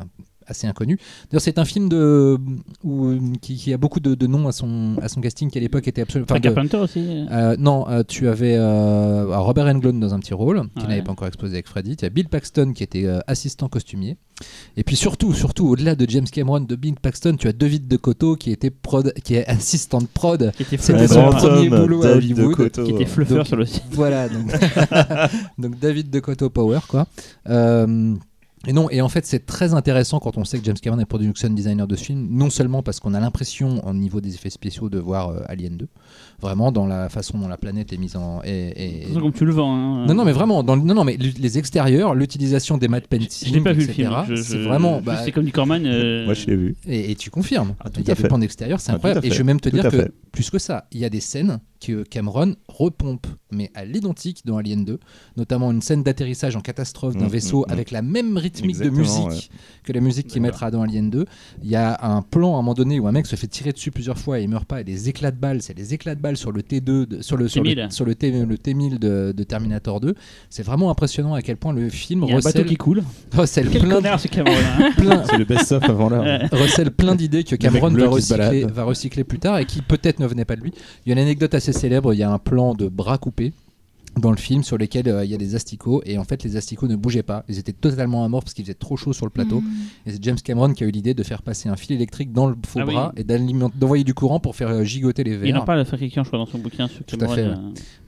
assez 0.47 0.67
inconnu. 0.67 0.97
D'ailleurs, 1.29 1.41
c'est 1.41 1.57
un 1.59 1.65
film 1.65 1.89
de, 1.89 2.37
où, 2.83 3.13
qui, 3.41 3.55
qui 3.55 3.73
a 3.73 3.77
beaucoup 3.77 3.99
de, 3.99 4.15
de 4.15 4.27
noms 4.27 4.47
à 4.47 4.51
son, 4.51 4.95
à 5.01 5.07
son 5.09 5.21
casting 5.21 5.49
qui 5.49 5.57
à 5.57 5.61
l'époque 5.61 5.87
était 5.87 6.01
absolument. 6.01 6.27
Enfin, 6.29 6.39
Carpenter 6.39 6.77
aussi. 6.77 7.25
euh, 7.31 7.55
non, 7.59 7.87
euh, 7.89 8.03
tu 8.07 8.27
avais 8.27 8.55
euh, 8.57 9.25
Robert 9.37 9.65
Englund 9.67 9.99
dans 9.99 10.13
un 10.13 10.19
petit 10.19 10.33
rôle, 10.33 10.61
qui 10.75 10.83
Ouais. 10.83 10.89
n'avait 10.89 11.01
pas 11.03 11.11
encore 11.11 11.27
explosé 11.27 11.55
avec 11.55 11.67
Freddy. 11.67 11.95
Tu 11.97 12.05
as 12.05 12.09
Bill 12.09 12.27
Paxton 12.29 12.73
qui 12.73 12.83
était 12.83 13.05
euh, 13.05 13.19
assistant 13.27 13.67
costumier. 13.69 14.17
Et 14.75 14.83
puis 14.83 14.97
surtout, 14.97 15.33
surtout 15.33 15.65
au-delà 15.67 15.95
de 15.95 16.05
James 16.09 16.25
Cameron, 16.29 16.59
de 16.59 16.75
Bill 16.75 16.95
Paxton, 17.01 17.37
tu 17.39 17.47
as 17.47 17.53
David 17.53 17.87
de 17.87 17.95
Coteau 17.95 18.35
qui 18.35 18.51
était 18.51 18.69
prod, 18.69 19.13
qui 19.23 19.35
est 19.35 19.45
assistant 19.47 19.99
de 19.99 20.07
prod. 20.07 20.51
Qui 20.57 20.63
était 20.63 20.77
C'était 20.77 21.07
son 21.07 21.29
premier 21.29 21.69
homme, 21.71 21.81
boulot 21.81 22.03
à 22.03 22.07
David 22.15 22.35
de 22.35 22.41
Hollywood, 22.41 22.55
Coteau. 22.57 22.83
qui 22.83 22.91
était 22.91 23.05
fluffeur 23.05 23.37
Donc- 23.37 23.47
sur 23.47 23.55
le 23.55 23.65
site. 23.65 23.83
Voilà, 23.91 24.27
donc, 24.27 24.51
donc 25.57 25.79
David 25.79 26.09
de 26.09 26.19
Coteau 26.19 26.49
Power, 26.49 26.79
quoi. 26.87 27.07
Euh, 27.49 28.13
et 28.67 28.73
non, 28.73 28.89
et 28.89 29.01
en 29.01 29.09
fait, 29.09 29.25
c'est 29.25 29.45
très 29.45 29.73
intéressant 29.73 30.19
quand 30.19 30.37
on 30.37 30.45
sait 30.45 30.57
que 30.57 30.65
James 30.65 30.77
Cameron 30.81 30.99
est 30.99 31.05
production 31.05 31.49
designer 31.49 31.87
de 31.87 31.95
ce 31.95 32.03
film, 32.03 32.27
non 32.31 32.49
seulement 32.49 32.81
parce 32.81 32.99
qu'on 32.99 33.13
a 33.13 33.19
l'impression, 33.19 33.85
au 33.85 33.93
niveau 33.93 34.21
des 34.21 34.33
effets 34.33 34.49
spéciaux, 34.49 34.89
de 34.89 34.99
voir 34.99 35.29
euh, 35.29 35.41
Alien 35.47 35.77
2, 35.77 35.87
vraiment 36.41 36.71
dans 36.71 36.85
la 36.87 37.09
façon 37.09 37.37
dont 37.37 37.47
la 37.47 37.57
planète 37.57 37.91
est 37.93 37.97
mise 37.97 38.15
en. 38.15 38.41
C'est 38.43 39.05
comme 39.13 39.33
tu 39.33 39.45
le 39.45 39.51
vends. 39.53 39.73
hein. 39.75 40.05
Non, 40.07 40.13
non, 40.13 40.25
mais 40.25 40.31
vraiment, 40.31 40.63
dans 40.63 40.75
non, 40.77 40.93
non, 40.93 41.03
mais 41.03 41.17
les 41.17 41.57
extérieurs, 41.57 42.15
l'utilisation 42.15 42.77
des 42.77 42.87
matte 42.87 43.07
paintings, 43.07 43.49
Je 43.49 43.53
l'ai 43.53 43.61
pas 43.61 43.73
vu 43.73 43.85
le 43.85 43.91
etc., 43.91 44.09
c'est 44.43 44.57
vraiment. 44.57 44.99
je- 44.99 45.03
bah, 45.05 45.21
C'est 45.23 45.31
comme 45.31 45.45
du 45.45 45.51
Corman. 45.51 45.85
euh, 45.85 46.25
Moi, 46.25 46.33
je 46.33 46.47
l'ai 46.47 46.55
vu. 46.55 46.75
et, 46.87 47.11
et 47.11 47.15
tu 47.15 47.29
confirmes. 47.29 47.75
Ah, 47.79 47.89
tout 47.89 48.01
il 48.01 48.07
y 48.07 48.11
a 48.11 48.15
fait. 48.15 48.27
plans 48.27 48.39
d'extérieur, 48.39 48.79
c'est 48.79 48.91
Ah, 48.91 48.95
incroyable. 48.95 49.25
Et 49.25 49.31
je 49.31 49.37
vais 49.37 49.43
même 49.43 49.59
te 49.59 49.69
Tout 49.69 49.75
dire 49.75 49.83
que 49.89 49.97
fait. 49.97 50.11
plus 50.31 50.49
que 50.49 50.59
ça, 50.59 50.87
il 50.91 50.99
y 50.99 51.05
a 51.05 51.09
des 51.09 51.19
scènes 51.21 51.59
que 51.81 52.03
Cameron 52.03 52.55
repompe, 52.67 53.27
mais 53.51 53.69
à 53.75 53.85
l'identique 53.85 54.41
dans 54.45 54.57
Alien 54.57 54.85
2, 54.85 54.99
notamment 55.37 55.71
une 55.71 55.81
scène 55.81 56.01
d'atterrissage 56.03 56.55
en 56.55 56.61
catastrophe 56.61 57.15
d'un 57.15 57.25
Mm, 57.25 57.29
vaisseau 57.29 57.59
mm, 57.59 57.69
mm. 57.69 57.73
avec 57.73 57.91
la 57.91 58.01
même 58.01 58.37
rythmique 58.37 58.79
de 58.79 58.89
musique 58.89 59.51
que 59.83 59.93
la 59.93 59.99
musique 60.01 60.27
qu'il 60.27 60.41
mettra 60.41 60.71
dans 60.71 60.81
Alien 60.81 61.09
2. 61.09 61.25
Il 61.63 61.69
y 61.69 61.75
a 61.75 61.99
un 62.01 62.21
plan 62.23 62.51
à 62.55 62.59
un 62.59 62.61
moment 62.61 62.73
donné 62.73 62.99
où 62.99 63.07
un 63.07 63.11
mec 63.11 63.27
se 63.27 63.35
fait 63.35 63.47
tirer 63.47 63.71
dessus 63.71 63.91
plusieurs 63.91 64.17
fois 64.17 64.39
et 64.39 64.43
il 64.43 64.49
meurt 64.49 64.65
pas, 64.65 64.81
et 64.81 64.83
des 64.83 65.09
éclats 65.09 65.31
de 65.31 65.37
balles, 65.37 65.61
c'est 65.61 65.73
des 65.75 65.93
éclats 65.93 66.15
de 66.15 66.21
balles 66.21 66.24
sur 66.35 66.51
le 66.51 66.61
T2, 66.61 66.81
de- 67.05 67.21
sur 67.21 67.37
le, 67.37 67.47
sur 67.47 67.63
le, 67.63 67.69
T1000. 67.69 67.91
sur 67.91 68.05
le, 68.05 68.15
T, 68.15 68.31
le 68.31 68.55
T1000 68.57 68.97
de, 68.99 69.31
de 69.35 69.43
Terminator 69.43 69.99
2. 70.01 70.15
C'est 70.49 70.63
vraiment 70.63 70.89
impressionnant 70.89 71.35
à 71.35 71.41
quel 71.41 71.57
point 71.57 71.73
le 71.73 71.89
film 71.89 72.23
Il 72.23 72.29
y 72.29 72.33
a 72.33 72.35
un 72.35 72.39
bateau 72.39 72.47
recèle, 72.59 72.65
qui 72.65 72.75
coule. 72.75 73.03
recèle 73.35 73.69
Quel 73.71 73.81
plein, 73.83 73.95
connard 73.97 74.19
ce 74.19 74.27
Cameron. 74.27 74.55
hein. 74.79 74.91
plein, 74.97 75.23
C'est 75.29 75.37
le 75.37 75.45
best-of 75.45 75.83
avant 75.87 76.09
l'heure. 76.09 76.23
Ouais. 76.23 76.47
recèle 76.59 76.89
plein 76.91 77.13
d'idées 77.15 77.43
que 77.43 77.55
Cameron 77.55 77.89
va 77.91 78.07
recycler, 78.09 78.65
va 78.65 78.83
recycler 78.83 79.23
plus 79.23 79.39
tard 79.39 79.59
et 79.59 79.65
qui 79.65 79.81
peut-être 79.81 80.19
ne 80.19 80.25
venaient 80.27 80.45
pas 80.45 80.55
de 80.55 80.61
lui. 80.61 80.73
Il 81.05 81.09
y 81.09 81.11
a 81.11 81.13
une 81.13 81.21
anecdote 81.23 81.53
assez 81.53 81.71
célèbre, 81.73 82.13
il 82.13 82.17
y 82.19 82.23
a 82.23 82.31
un 82.31 82.39
plan 82.39 82.73
de 82.73 82.87
bras 82.87 83.17
coupés 83.19 83.53
dans 84.17 84.31
le 84.31 84.37
film 84.37 84.63
sur 84.63 84.77
lesquels 84.77 85.09
euh, 85.09 85.25
il 85.25 85.31
y 85.31 85.33
a 85.33 85.37
des 85.37 85.55
asticots 85.55 86.01
et 86.05 86.17
en 86.17 86.23
fait 86.23 86.41
les 86.43 86.55
asticots 86.55 86.87
ne 86.87 86.95
bougeaient 86.95 87.21
pas, 87.23 87.43
ils 87.49 87.59
étaient 87.59 87.73
totalement 87.73 88.23
amorphes 88.23 88.45
parce 88.45 88.53
qu'il 88.53 88.63
faisait 88.63 88.73
trop 88.73 88.95
chaud 88.95 89.11
sur 89.11 89.25
le 89.25 89.29
plateau 89.29 89.59
Mm. 89.59 89.65
et 90.05 90.11
c'est 90.11 90.23
James 90.23 90.37
Cameron 90.43 90.73
qui 90.73 90.83
a 90.83 90.87
eu 90.87 90.91
l'idée 90.91 91.13
de 91.13 91.21
faire 91.23 91.41
passer 91.41 91.67
un 91.67 91.75
fil 91.75 91.91
électrique 91.95 92.31
dans 92.31 92.47
le 92.47 92.55
faux 92.65 92.79
Ah 92.81 92.85
oui. 92.87 92.93
bras 92.93 93.13
et 93.17 93.23
d'envoyer 93.23 94.03
du 94.05 94.13
courant 94.13 94.39
pour 94.39 94.55
faire 94.55 94.69
euh, 94.69 94.83
gigoter 94.85 95.23
les 95.25 95.31
Il 95.31 95.37
verres. 95.39 95.61
en 95.61 95.65
parle 95.65 95.79
à 95.79 95.85
Frédéric 95.85 96.15
je 96.15 96.21
crois, 96.21 96.39
dans 96.39 96.45
son 96.45 96.59
bouquin 96.59 96.87
sur 96.87 97.03
Tout 97.03 97.17
à 97.19 97.27
fait, 97.27 97.41
euh, 97.43 97.55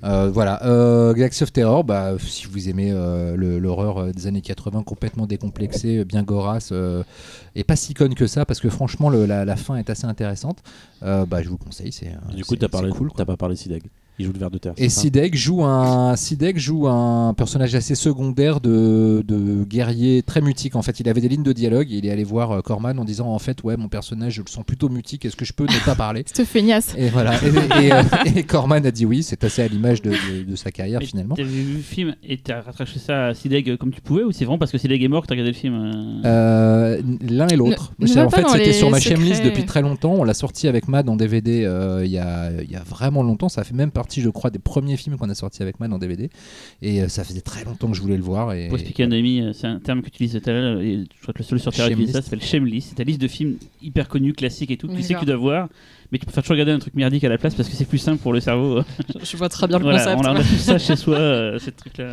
Euh, 0.03 0.29
voilà, 0.31 0.63
euh, 0.65 1.13
Galaxy 1.13 1.43
of 1.43 1.51
Terror, 1.51 1.83
bah, 1.83 2.13
si 2.19 2.45
vous 2.47 2.69
aimez 2.69 2.91
euh, 2.91 3.35
l'horreur 3.59 4.13
des 4.13 4.27
années 4.27 4.41
80 4.41 4.83
complètement 4.83 5.25
décomplexée, 5.27 6.05
bien 6.05 6.23
gorasse, 6.23 6.69
euh, 6.71 7.03
et 7.55 7.63
pas 7.63 7.75
si 7.75 7.93
conne 7.93 8.15
que 8.15 8.27
ça, 8.27 8.45
parce 8.45 8.59
que 8.59 8.69
franchement 8.69 9.09
le- 9.09 9.25
la, 9.25 9.43
la 9.43 9.55
fin 9.55 9.75
est 9.75 9.89
assez 9.89 10.05
intéressante, 10.05 10.59
euh, 11.03 11.25
bah, 11.25 11.41
je 11.43 11.49
vous 11.49 11.57
conseille. 11.57 11.91
C'est, 11.91 12.11
Du 12.35 12.45
coup, 12.45 12.55
t'as 12.55 12.69
parlé, 12.69 12.91
cool. 12.91 13.11
t'as 13.15 13.25
pas 13.25 13.35
parlé 13.37 13.55
Sideg. 13.55 13.83
Il 14.19 14.25
joue 14.25 14.33
le 14.33 14.39
ver 14.39 14.49
de 14.49 14.57
terre. 14.57 14.73
Et 14.77 14.89
c'est 14.89 15.01
Sidek 15.01 15.35
joue 15.35 15.63
un 15.63 16.15
Sidek 16.15 16.57
joue 16.57 16.87
un 16.87 17.33
personnage 17.35 17.75
assez 17.75 17.93
secondaire 17.95 18.59
de, 18.61 19.23
de 19.27 19.63
guerrier 19.63 20.23
très 20.23 20.41
mutique. 20.41 20.75
En 20.75 20.81
fait, 20.81 20.99
il 20.99 21.07
avait 21.07 21.21
des 21.21 21.29
lignes 21.29 21.43
de 21.43 21.53
dialogue. 21.53 21.91
Et 21.91 21.97
il 21.97 22.05
est 22.05 22.11
allé 22.11 22.23
voir 22.23 22.51
euh, 22.51 22.61
Corman 22.61 22.97
en 22.99 23.05
disant 23.05 23.27
en 23.27 23.39
fait 23.39 23.63
ouais 23.63 23.77
mon 23.77 23.89
personnage 23.89 24.33
je 24.33 24.41
le 24.41 24.47
sens 24.49 24.63
plutôt 24.65 24.89
mutique. 24.89 25.23
Est-ce 25.25 25.35
que 25.35 25.45
je 25.45 25.53
peux 25.53 25.65
ne 25.65 25.85
pas 25.85 25.95
parler 25.95 26.23
Cette 26.33 26.47
feignasse. 26.47 26.93
Et 26.97 27.09
voilà. 27.09 27.35
Et, 27.43 27.85
et, 27.85 27.91
euh, 27.93 28.01
et 28.35 28.43
Corman 28.43 28.85
a 28.85 28.91
dit 28.91 29.05
oui. 29.05 29.21
C'est 29.23 29.43
assez 29.43 29.61
à 29.61 29.67
l'image 29.67 30.01
de, 30.01 30.09
de- 30.11 30.43
de 30.49 30.55
sa 30.55 30.71
carrière 30.71 30.99
mais 30.99 31.05
finalement. 31.05 31.35
T'avais 31.35 31.47
vu 31.49 31.73
le 31.75 31.79
film 31.81 32.15
et 32.23 32.37
t'as 32.37 32.61
rattraché 32.61 32.99
ça 32.99 33.27
à 33.27 33.33
Sideg 33.33 33.69
euh, 33.69 33.77
comme 33.77 33.91
tu 33.93 34.01
pouvais 34.01 34.23
ou 34.23 34.31
c'est 34.31 34.45
vraiment 34.45 34.57
parce 34.57 34.71
que 34.71 34.77
Sideg 34.77 35.03
est 35.03 35.07
mort 35.07 35.21
que 35.23 35.27
t'as 35.27 35.33
regardé 35.35 35.51
le 35.51 35.57
film 35.57 35.75
euh 36.25 37.01
L'un 37.29 37.47
et 37.47 37.55
l'autre. 37.55 37.93
C'est- 38.05 38.19
En 38.19 38.29
fait, 38.29 38.43
c'était 38.49 38.73
sur 38.73 38.89
ma 38.89 38.99
chaîne 38.99 39.19
depuis 39.43 39.65
très 39.65 39.81
longtemps. 39.81 40.13
On 40.17 40.23
l'a 40.23 40.33
sorti 40.33 40.67
avec 40.67 40.87
Mad 40.87 41.07
en 41.09 41.15
DVD 41.15 41.63
euh, 41.65 42.01
il 42.05 42.11
y, 42.11 42.17
a, 42.17 42.49
il 42.61 42.71
y 42.71 42.75
a 42.75 42.83
vraiment 42.83 43.23
longtemps. 43.23 43.49
Ça 43.49 43.63
fait 43.63 43.73
même 43.73 43.91
partie, 43.91 44.06
je 44.09 44.29
crois, 44.29 44.49
des 44.49 44.59
premiers 44.59 44.97
films 44.97 45.17
qu'on 45.17 45.29
a 45.29 45.35
sortis 45.35 45.61
avec 45.61 45.79
Mad 45.79 45.91
en 45.93 45.97
DVD. 45.97 46.29
Et 46.81 47.01
euh, 47.01 47.07
ça 47.07 47.23
faisait 47.23 47.41
très 47.41 47.63
longtemps 47.63 47.89
que 47.89 47.95
je 47.95 48.01
voulais 48.01 48.17
le 48.17 48.23
voir. 48.23 48.53
Et, 48.53 48.67
Pour 48.67 48.77
expliquer 48.77 49.03
à 49.03 49.07
Noémie, 49.07 49.41
euh, 49.41 49.53
c'est 49.53 49.67
un 49.67 49.79
terme 49.79 50.01
que 50.01 50.09
tu 50.09 50.23
utilises 50.23 50.41
tout 50.41 50.49
à 50.49 50.53
l'heure, 50.53 50.81
et 50.81 51.03
je 51.15 51.21
crois 51.21 51.33
que 51.33 51.39
le 51.39 51.43
seul 51.43 51.59
sur 51.59 51.71
Terre 51.71 51.87
qui 51.87 51.93
utilise 51.93 52.11
ça, 52.11 52.21
s'appelle 52.21 52.41
Shamelist. 52.41 52.89
C'est 52.89 52.95
ta 52.95 53.03
liste 53.03 53.21
de 53.21 53.27
films 53.27 53.57
hyper 53.81 54.07
connus, 54.07 54.33
classiques 54.33 54.71
et 54.71 54.77
tout, 54.77 54.87
tu 54.87 55.01
sais 55.01 55.13
que 55.13 55.19
tu 55.19 55.25
dois 55.25 55.35
voir, 55.35 55.69
mais 56.11 56.17
tu 56.19 56.25
préfères 56.25 56.43
toujours 56.43 56.53
regarder 56.55 56.71
un 56.71 56.79
truc 56.79 56.93
merdique 56.95 57.23
à 57.23 57.29
la 57.29 57.37
place 57.37 57.53
parce 57.55 57.67
que 57.69 57.75
c'est 57.75 57.85
plus 57.85 57.97
simple 57.97 58.21
pour 58.21 58.33
le 58.33 58.39
cerveau. 58.39 58.81
Je, 59.23 59.37
vois 59.37 59.49
très 59.49 59.67
bien 59.67 59.77
le 59.77 59.83
voilà, 59.83 59.99
concept. 59.99 60.21
on 60.21 60.25
a, 60.25 60.31
on 60.33 60.35
a 60.35 60.39
tout 60.43 60.55
ça 60.57 60.77
chez 60.77 60.95
soi, 60.95 61.15
euh, 61.15 61.59
ces 61.59 61.71
trucs-là. 61.71 62.07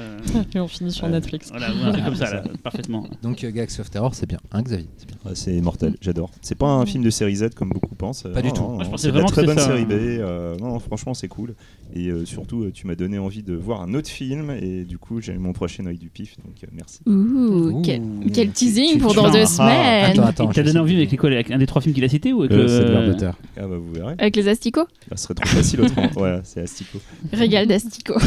Et 0.54 0.60
on 0.60 0.68
finit 0.68 0.90
sur. 0.92 1.08
Netflix. 1.08 1.48
Voilà, 1.50 1.68
un 1.70 1.92
truc 1.92 2.04
comme 2.04 2.14
ça, 2.16 2.32
là, 2.34 2.42
parfaitement. 2.62 3.06
Donc 3.22 3.44
euh, 3.44 3.50
Galaxy 3.50 3.80
of 3.80 3.90
Terror, 3.90 4.14
c'est 4.14 4.26
bien, 4.28 4.38
hein, 4.52 4.62
Xavier 4.62 4.86
C'est 4.96 5.06
bien. 5.06 5.16
Ouais, 5.24 5.32
c'est 5.34 5.60
mortel, 5.60 5.94
j'adore. 6.00 6.30
C'est 6.42 6.56
pas 6.58 6.66
un 6.66 6.86
film 6.86 7.04
de 7.04 7.10
série 7.10 7.36
Z 7.36 7.50
comme 7.54 7.68
beaucoup 7.70 7.94
pensent. 7.94 8.24
Pas 8.34 8.42
du 8.42 8.52
tout. 8.52 8.62
Moi, 8.62 8.84
je 8.84 8.90
pensais 8.90 9.06
c'est 9.06 9.10
vraiment 9.12 9.28
très 9.28 9.44
bonne 9.44 9.58
ça, 9.58 9.66
série 9.66 9.82
hein. 9.82 9.86
B. 9.88 9.92
euh, 9.92 10.56
non, 10.56 10.78
franchement, 10.80 11.14
c'est 11.14 11.28
cool. 11.28 11.54
Et 11.94 12.08
euh, 12.08 12.24
surtout, 12.24 12.64
euh, 12.64 12.72
tu 12.72 12.86
m'as 12.86 12.94
donné 12.96 13.18
envie 13.18 13.42
de 13.42 13.54
voir 13.54 13.82
un 13.82 13.94
autre 13.94 14.08
film. 14.08 14.50
Et 14.50 14.84
du 14.84 14.98
coup, 14.98 15.20
j'ai 15.20 15.34
mon 15.38 15.52
prochain 15.52 15.86
œil 15.86 15.98
du 15.98 16.08
pif. 16.08 16.36
Donc, 16.44 16.54
euh, 16.64 16.66
merci. 16.72 17.00
Ouh, 17.06 17.80
quel, 17.84 18.00
Ouh. 18.00 18.24
quel 18.32 18.50
teasing 18.50 18.92
Tu- 18.94 18.98
pour 18.98 19.10
tu- 19.12 19.16
dans 19.18 19.26
tu- 19.26 19.32
deux 19.38 19.42
Ah, 19.42 19.46
semaines. 19.46 20.10
Attends, 20.10 20.22
attends. 20.24 20.46
T'as 20.52 20.62
donné 20.62 20.78
envie 20.80 20.96
avec, 20.96 21.10
les 21.10 21.16
quoi, 21.16 21.30
avec 21.30 21.50
un 21.50 21.58
des 21.58 21.66
trois 21.66 21.80
films 21.82 21.94
qu'il 21.94 22.04
a 22.04 22.08
cité 22.08 22.32
ou 22.32 22.40
avec 22.42 22.52
Euh, 22.52 22.66
le- 22.66 23.83
Bah, 23.84 23.90
vous 23.90 23.92
verrez. 23.92 24.14
Avec 24.18 24.36
les 24.36 24.48
asticots 24.48 24.86
Ça 25.10 25.16
serait 25.16 25.34
trop 25.34 25.46
facile 25.46 25.80
autrement. 25.82 26.10
voilà, 26.14 26.40
c'est 26.44 26.62
Astico. 26.62 26.98
Régal 27.32 27.66
d'asticots. 27.66 28.18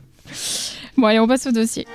bon, 0.96 1.06
allez, 1.06 1.18
on 1.18 1.26
passe 1.28 1.46
au 1.46 1.52
dossier. 1.52 1.86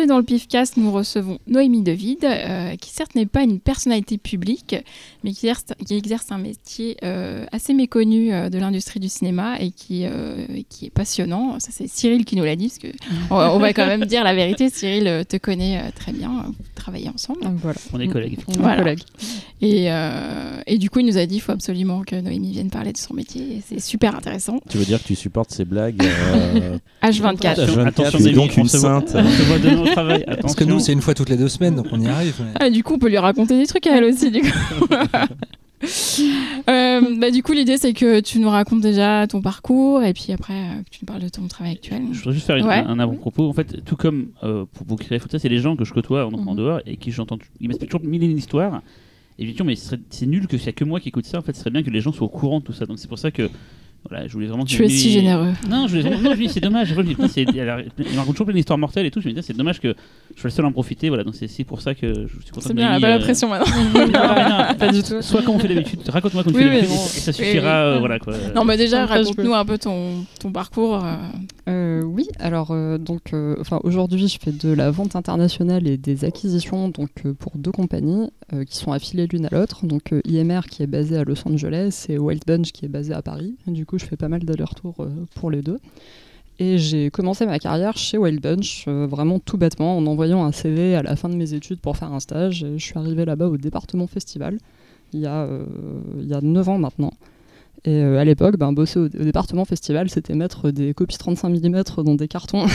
Aujourd'hui, 0.00 0.08
dans 0.14 0.18
le 0.18 0.24
PIFcast, 0.24 0.78
nous 0.78 0.90
recevons 0.90 1.38
Noémie 1.46 1.82
Devide, 1.82 2.24
euh, 2.24 2.74
qui 2.76 2.88
certes 2.88 3.14
n'est 3.14 3.26
pas 3.26 3.42
une 3.42 3.60
personnalité 3.60 4.16
publique, 4.16 4.74
mais 5.24 5.32
qui 5.32 5.46
exerce, 5.46 5.64
qui 5.86 5.94
exerce 5.94 6.32
un 6.32 6.38
métier 6.38 6.96
euh, 7.04 7.44
assez 7.52 7.74
méconnu 7.74 8.32
euh, 8.32 8.48
de 8.48 8.56
l'industrie 8.58 8.98
du 8.98 9.10
cinéma 9.10 9.60
et 9.60 9.72
qui, 9.72 10.06
euh, 10.06 10.46
qui 10.70 10.86
est 10.86 10.90
passionnant. 10.90 11.60
Ça, 11.60 11.68
c'est 11.70 11.86
Cyril 11.86 12.24
qui 12.24 12.36
nous 12.36 12.44
l'a 12.44 12.56
dit, 12.56 12.68
parce 12.68 12.78
que 12.78 12.88
on, 13.30 13.34
on 13.36 13.58
va 13.58 13.74
quand 13.74 13.86
même 13.86 14.06
dire 14.06 14.24
la 14.24 14.32
vérité. 14.34 14.70
Cyril 14.70 15.26
te 15.28 15.36
connaît 15.36 15.76
euh, 15.78 15.90
très 15.94 16.12
bien, 16.12 16.44
vous 16.46 16.54
travaillez 16.74 17.10
ensemble. 17.10 17.40
Voilà. 17.56 17.78
On 17.92 18.00
est 18.00 18.08
collègues. 18.08 18.38
On 18.48 18.52
est 18.54 18.58
Voilà. 18.58 18.78
collègues. 18.78 19.02
Et, 19.60 19.92
euh, 19.92 20.62
et 20.66 20.78
du 20.78 20.88
coup, 20.88 21.00
il 21.00 21.06
nous 21.06 21.18
a 21.18 21.26
dit 21.26 21.34
qu'il 21.34 21.42
faut 21.42 21.52
absolument 21.52 22.04
que 22.04 22.16
Noémie 22.18 22.52
vienne 22.52 22.70
parler 22.70 22.92
de 22.92 22.96
son 22.96 23.12
métier. 23.12 23.42
et 23.42 23.62
C'est 23.68 23.80
super 23.80 24.16
intéressant. 24.16 24.60
Tu 24.70 24.78
veux 24.78 24.86
dire 24.86 25.02
que 25.02 25.06
tu 25.08 25.14
supportes 25.14 25.50
ces 25.50 25.66
blagues 25.66 26.02
euh, 26.02 26.78
H24. 27.02 27.46
Attention, 27.48 27.82
H24, 27.82 27.86
attention, 27.88 28.18
c'est 28.18 28.24
Noémie, 28.24 28.34
donc 28.36 28.52
on 28.56 28.60
une 28.62 28.68
sainte. 28.68 29.12
On 29.14 29.28
se 29.30 29.42
voit 29.42 29.58
demain 29.58 29.89
Parce 29.94 30.54
que 30.54 30.64
nous, 30.64 30.78
c'est 30.80 30.92
une 30.92 31.00
fois 31.02 31.14
toutes 31.14 31.28
les 31.30 31.36
deux 31.36 31.48
semaines, 31.48 31.74
donc 31.76 31.86
on 31.92 32.00
y 32.00 32.06
arrive. 32.08 32.34
mais- 32.40 32.52
Ah, 32.60 32.70
du 32.70 32.82
coup, 32.82 32.94
on 32.94 32.98
peut 32.98 33.08
lui 33.08 33.18
raconter 33.18 33.58
des 33.58 33.66
trucs 33.66 33.86
à 33.86 33.96
elle 33.96 34.04
aussi, 34.04 34.30
du 34.30 34.40
coup. 34.42 34.48
Euh, 36.68 37.00
bah, 37.18 37.30
du 37.30 37.42
coup, 37.42 37.52
l'idée, 37.52 37.78
c'est 37.78 37.94
que 37.94 38.20
tu 38.20 38.38
nous 38.38 38.50
racontes 38.50 38.82
déjà 38.82 39.26
ton 39.26 39.40
parcours 39.40 40.02
et 40.02 40.12
puis 40.12 40.26
après, 40.32 40.52
euh, 40.52 40.82
que 40.84 40.90
tu 40.90 40.98
nous 41.02 41.06
parles 41.06 41.22
de 41.22 41.28
ton 41.30 41.46
travail 41.48 41.72
actuel. 41.72 42.02
Je 42.12 42.18
voudrais 42.18 42.34
juste 42.34 42.46
faire 42.46 42.56
une- 42.56 42.66
Ouais. 42.66 42.84
un 42.86 42.98
avant-propos. 42.98 43.48
En 43.48 43.54
fait, 43.54 43.82
tout 43.84 43.96
comme 43.96 44.28
euh, 44.42 44.66
pour 44.74 44.86
vous 44.86 44.96
créer 44.96 45.18
c'est 45.38 45.48
les 45.48 45.58
gens 45.58 45.76
que 45.76 45.84
je 45.86 45.92
côtoie 45.94 46.26
en, 46.26 46.32
en 46.34 46.50
Mhm. 46.52 46.56
dehors 46.56 46.80
et 46.86 46.96
qui 46.98 47.10
j'entends. 47.12 47.38
Ils 47.60 47.68
m'expliquent 47.68 47.90
toujours 47.92 48.06
mille 48.06 48.22
et 48.22 48.26
une 48.26 48.36
histoires. 48.36 48.82
Et 49.38 49.46
bien 49.46 49.54
sûr, 49.54 49.64
mais 49.64 49.74
c'est 49.74 50.26
nul 50.26 50.46
que 50.48 50.58
s'il 50.58 50.66
n'y 50.66 50.70
a 50.70 50.72
que 50.74 50.84
moi 50.84 51.00
qui 51.00 51.08
écoute 51.08 51.24
ça. 51.24 51.38
En 51.38 51.42
fait, 51.42 51.54
ce 51.54 51.60
serait 51.60 51.70
bien 51.70 51.82
que 51.82 51.88
les 51.90 52.02
gens 52.02 52.12
soient 52.12 52.26
au 52.26 52.30
courant 52.30 52.60
de 52.60 52.64
tout 52.66 52.74
ça. 52.74 52.84
Donc 52.84 52.98
c'est 52.98 53.08
pour 53.08 53.18
ça 53.18 53.30
que 53.30 53.48
voilà, 54.08 54.26
je 54.26 54.32
voulais 54.32 54.46
vraiment. 54.46 54.64
Tu 54.64 54.82
es 54.84 54.88
si 54.88 55.10
généreux. 55.10 55.52
Non, 55.68 55.86
je 55.86 55.96
voulais 55.96 56.02
vraiment- 56.08 56.22
non, 56.22 56.34
je 56.34 56.40
me 56.40 56.46
dis, 56.46 56.52
c'est 56.52 56.60
dommage. 56.60 56.88
Je 56.88 56.94
me 56.94 57.02
dis, 57.02 57.16
il 57.18 57.54
me 58.12 58.18
raconte 58.18 58.34
toujours 58.34 58.46
plein 58.46 58.54
d'histoires 58.54 58.78
mortelles 58.78 59.06
et 59.06 59.10
tout. 59.10 59.20
Je 59.20 59.28
me 59.28 59.34
dis, 59.34 59.42
c'est 59.42 59.56
dommage 59.56 59.78
que 59.80 59.94
je 60.34 60.40
sois 60.40 60.48
le 60.48 60.54
seul 60.54 60.64
à 60.64 60.68
en 60.68 60.72
profiter. 60.72 61.08
Voilà, 61.08 61.22
donc 61.24 61.34
c'est 61.34 61.64
pour 61.64 61.80
ça 61.82 61.94
que 61.94 62.06
je 62.26 62.40
suis 62.42 62.50
content. 62.50 62.66
C'est 62.68 62.74
bien, 62.74 62.98
pas 62.98 63.08
la 63.10 63.16
euh, 63.16 63.20
pression 63.20 63.48
maintenant. 63.48 63.70
non, 63.94 64.74
Pas 64.78 64.88
du 64.92 65.02
tout. 65.02 65.20
Soit 65.20 65.42
comme 65.42 65.56
on 65.56 65.58
fait 65.58 65.68
d'habitude, 65.68 66.00
raconte-moi 66.08 66.44
comme 66.44 66.52
tu 66.54 66.58
fais 66.60 66.64
d'habitude, 66.64 66.88
ça 66.96 67.32
suffira. 67.32 67.90
oui. 67.90 67.96
euh, 67.96 67.98
voilà 67.98 68.18
quoi. 68.18 68.34
Non, 68.54 68.64
mais 68.64 68.76
déjà, 68.76 69.04
raconte-nous 69.06 69.52
un 69.54 69.64
peu 69.64 69.76
ton, 69.78 70.24
ton 70.40 70.50
parcours. 70.50 71.04
Euh. 71.70 72.02
Oui, 72.02 72.28
alors 72.38 72.70
euh, 72.70 72.98
donc, 72.98 73.32
euh, 73.32 73.56
aujourd'hui, 73.84 74.28
je 74.28 74.38
fais 74.38 74.52
de 74.52 74.72
la 74.72 74.90
vente 74.90 75.16
internationale 75.16 75.86
et 75.86 75.96
des 75.96 76.24
acquisitions 76.24 76.88
donc 76.88 77.10
pour 77.38 77.52
deux 77.56 77.72
compagnies 77.72 78.30
qui 78.66 78.76
sont 78.76 78.92
affiliées 78.92 79.26
l'une 79.26 79.46
à 79.46 79.48
l'autre. 79.50 79.86
Donc 79.86 80.14
IMR 80.24 80.62
qui 80.68 80.82
est 80.82 80.86
basé 80.86 81.16
à 81.16 81.24
Los 81.24 81.46
Angeles 81.46 82.06
et 82.08 82.18
Wild 82.18 82.42
Bunch 82.46 82.72
qui 82.72 82.84
est 82.84 82.88
basé 82.88 83.14
à 83.14 83.22
Paris. 83.22 83.56
Du 83.66 83.86
coup, 83.86 83.98
je 83.98 84.04
fais 84.04 84.16
pas 84.16 84.28
mal 84.28 84.44
d'allers-retours 84.44 85.06
pour 85.34 85.50
les 85.50 85.62
deux. 85.62 85.78
Et 86.58 86.76
j'ai 86.76 87.10
commencé 87.10 87.46
ma 87.46 87.58
carrière 87.58 87.96
chez 87.96 88.18
Wild 88.18 88.42
Bunch 88.42 88.86
vraiment 88.86 89.38
tout 89.38 89.56
bêtement 89.56 89.96
en 89.96 90.06
envoyant 90.06 90.44
un 90.44 90.52
CV 90.52 90.94
à 90.94 91.02
la 91.02 91.16
fin 91.16 91.28
de 91.28 91.36
mes 91.36 91.54
études 91.54 91.80
pour 91.80 91.96
faire 91.96 92.12
un 92.12 92.20
stage. 92.20 92.66
Je 92.76 92.84
suis 92.84 92.98
arrivé 92.98 93.24
là-bas 93.24 93.46
au 93.46 93.56
département 93.56 94.06
festival 94.06 94.58
il 95.12 95.20
y 95.20 95.26
a 95.26 95.48
il 96.18 96.26
y 96.26 96.34
a 96.34 96.40
9 96.40 96.68
ans 96.68 96.78
maintenant. 96.78 97.12
Et 97.84 98.02
euh, 98.02 98.18
à 98.18 98.24
l'époque, 98.24 98.58
ben, 98.58 98.72
bosser 98.72 98.98
au, 98.98 99.08
département 99.08 99.64
festival, 99.64 100.10
c'était 100.10 100.34
mettre 100.34 100.70
des 100.70 100.92
copies 100.92 101.16
35 101.16 101.48
mm 101.48 101.82
dans 102.04 102.14
des 102.14 102.28
cartons 102.28 102.66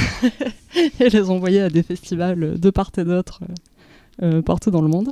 et 1.00 1.10
les 1.10 1.30
envoyer 1.30 1.62
à 1.62 1.70
des 1.70 1.84
festivals 1.84 2.60
de 2.60 2.70
part 2.72 2.90
et 2.98 3.04
d'autre, 3.04 3.42
euh, 4.24 4.38
euh, 4.38 4.42
partout 4.42 4.72
dans 4.72 4.82
le 4.82 4.88
monde. 4.88 5.12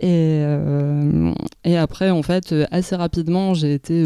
Et, 0.00 1.76
après, 1.76 2.10
en 2.10 2.22
fait, 2.22 2.52
assez 2.72 2.96
rapidement, 2.96 3.54
j'ai 3.54 3.72
été, 3.74 4.02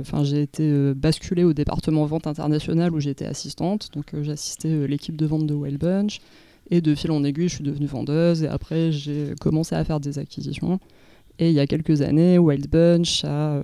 enfin, 0.00 0.24
j'ai 0.24 0.42
été 0.42 0.92
basculée 0.94 1.44
au 1.44 1.52
département 1.52 2.04
vente 2.04 2.26
internationale 2.26 2.92
où 2.92 2.98
j'étais 2.98 3.26
assistante. 3.26 3.90
Donc, 3.94 4.06
j'assistais 4.22 4.88
l'équipe 4.88 5.16
de 5.16 5.26
vente 5.26 5.46
de 5.46 5.54
Wild 5.54 5.78
Bunch. 5.78 6.20
Et 6.70 6.80
de 6.80 6.94
fil 6.96 7.12
en 7.12 7.22
aiguille, 7.22 7.48
je 7.48 7.56
suis 7.56 7.64
devenue 7.64 7.86
vendeuse. 7.86 8.42
Et 8.42 8.48
après, 8.48 8.90
j'ai 8.90 9.34
commencé 9.40 9.76
à 9.76 9.84
faire 9.84 10.00
des 10.00 10.18
acquisitions. 10.18 10.80
Et 11.38 11.48
il 11.48 11.54
y 11.54 11.60
a 11.60 11.66
quelques 11.68 12.00
années, 12.02 12.36
Wild 12.38 12.68
Bunch 12.68 13.24
a 13.24 13.62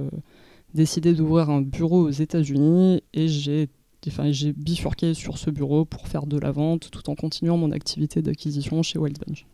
décidé 0.74 1.14
d'ouvrir 1.14 1.50
un 1.50 1.60
bureau 1.60 2.06
aux 2.06 2.10
États-Unis 2.10 3.02
et 3.12 3.28
j'ai 3.28 3.68
enfin, 4.08 4.30
bifurqué 4.56 5.14
sur 5.14 5.38
ce 5.38 5.50
bureau 5.50 5.84
pour 5.84 6.08
faire 6.08 6.26
de 6.26 6.38
la 6.38 6.50
vente 6.50 6.90
tout 6.90 7.10
en 7.10 7.14
continuant 7.14 7.56
mon 7.56 7.72
activité 7.72 8.22
d'acquisition 8.22 8.82
chez 8.82 8.98
Wild 8.98 9.18
Bunch. 9.26 9.46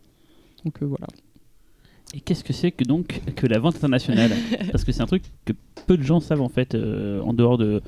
Donc 0.65 0.81
euh, 0.81 0.85
voilà. 0.85 1.07
Et 2.13 2.21
qu'est-ce 2.21 2.43
que 2.43 2.53
c'est 2.53 2.71
que 2.71 2.83
donc 2.83 3.21
que 3.35 3.47
la 3.47 3.59
vente 3.59 3.75
internationale? 3.75 4.31
Parce 4.71 4.83
que 4.83 4.91
c'est 4.91 5.01
un 5.01 5.07
truc 5.07 5.23
que 5.45 5.53
peu 5.87 5.97
de 5.97 6.03
gens 6.03 6.19
savent 6.19 6.41
en 6.41 6.49
fait 6.49 6.73
euh, 6.73 7.21
en 7.21 7.33
dehors 7.33 7.57
de 7.57 7.81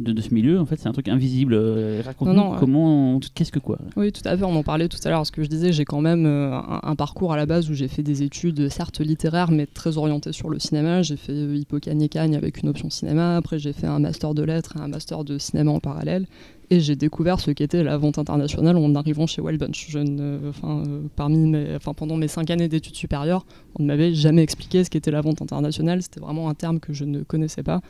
de, 0.00 0.12
de 0.12 0.20
ce 0.20 0.34
milieu. 0.34 0.58
En 0.58 0.66
fait, 0.66 0.76
c'est 0.76 0.88
un 0.88 0.92
truc 0.92 1.08
invisible. 1.08 1.54
Euh, 1.54 2.02
Raconte-nous 2.04 2.56
comment, 2.58 3.20
qu'est-ce 3.34 3.52
que 3.52 3.58
quoi 3.58 3.78
Oui, 3.96 4.12
tout 4.12 4.22
à 4.24 4.36
fait. 4.36 4.44
On 4.44 4.56
en 4.56 4.62
parlait 4.62 4.88
tout 4.88 4.98
à 5.04 5.10
l'heure. 5.10 5.26
Ce 5.26 5.32
que 5.32 5.42
je 5.42 5.48
disais, 5.48 5.72
j'ai 5.72 5.84
quand 5.84 6.00
même 6.00 6.26
euh, 6.26 6.52
un, 6.52 6.80
un 6.82 6.96
parcours 6.96 7.32
à 7.32 7.36
la 7.36 7.46
base 7.46 7.70
où 7.70 7.74
j'ai 7.74 7.88
fait 7.88 8.02
des 8.02 8.22
études, 8.22 8.68
certes 8.68 9.00
littéraires, 9.00 9.50
mais 9.50 9.66
très 9.66 9.98
orientées 9.98 10.32
sur 10.32 10.50
le 10.50 10.58
cinéma. 10.58 11.02
J'ai 11.02 11.16
fait 11.16 11.32
euh, 11.32 11.54
Hippocagne 11.54 12.02
et 12.02 12.08
Cagne 12.08 12.34
avec 12.34 12.62
une 12.62 12.68
option 12.68 12.90
cinéma. 12.90 13.36
Après, 13.36 13.58
j'ai 13.58 13.72
fait 13.72 13.86
un 13.86 13.98
master 13.98 14.34
de 14.34 14.42
lettres 14.42 14.74
et 14.76 14.80
un 14.80 14.88
master 14.88 15.24
de 15.24 15.38
cinéma 15.38 15.70
en 15.70 15.80
parallèle. 15.80 16.26
Et 16.72 16.78
j'ai 16.78 16.94
découvert 16.94 17.40
ce 17.40 17.50
qu'était 17.50 17.82
la 17.82 17.96
vente 17.96 18.18
internationale 18.18 18.76
en 18.76 18.94
arrivant 18.94 19.26
chez 19.26 19.42
Wild 19.42 19.58
Bunch. 19.58 19.86
Je 19.88 19.98
ne, 19.98 20.38
enfin, 20.50 20.84
euh, 20.86 21.00
parmi 21.16 21.50
mes, 21.50 21.74
enfin, 21.74 21.94
pendant 21.94 22.16
mes 22.16 22.28
cinq 22.28 22.48
années 22.50 22.68
d'études 22.68 22.94
supérieures, 22.94 23.44
on 23.76 23.82
ne 23.82 23.88
m'avait 23.88 24.14
jamais 24.14 24.44
expliqué 24.44 24.84
ce 24.84 24.88
qu'était 24.88 25.10
la 25.10 25.20
vente 25.20 25.42
internationale. 25.42 26.00
C'était 26.00 26.20
vraiment 26.20 26.48
un 26.48 26.54
terme 26.54 26.78
que 26.78 26.92
je 26.92 27.04
ne 27.04 27.24
connaissais 27.24 27.64
pas. 27.64 27.80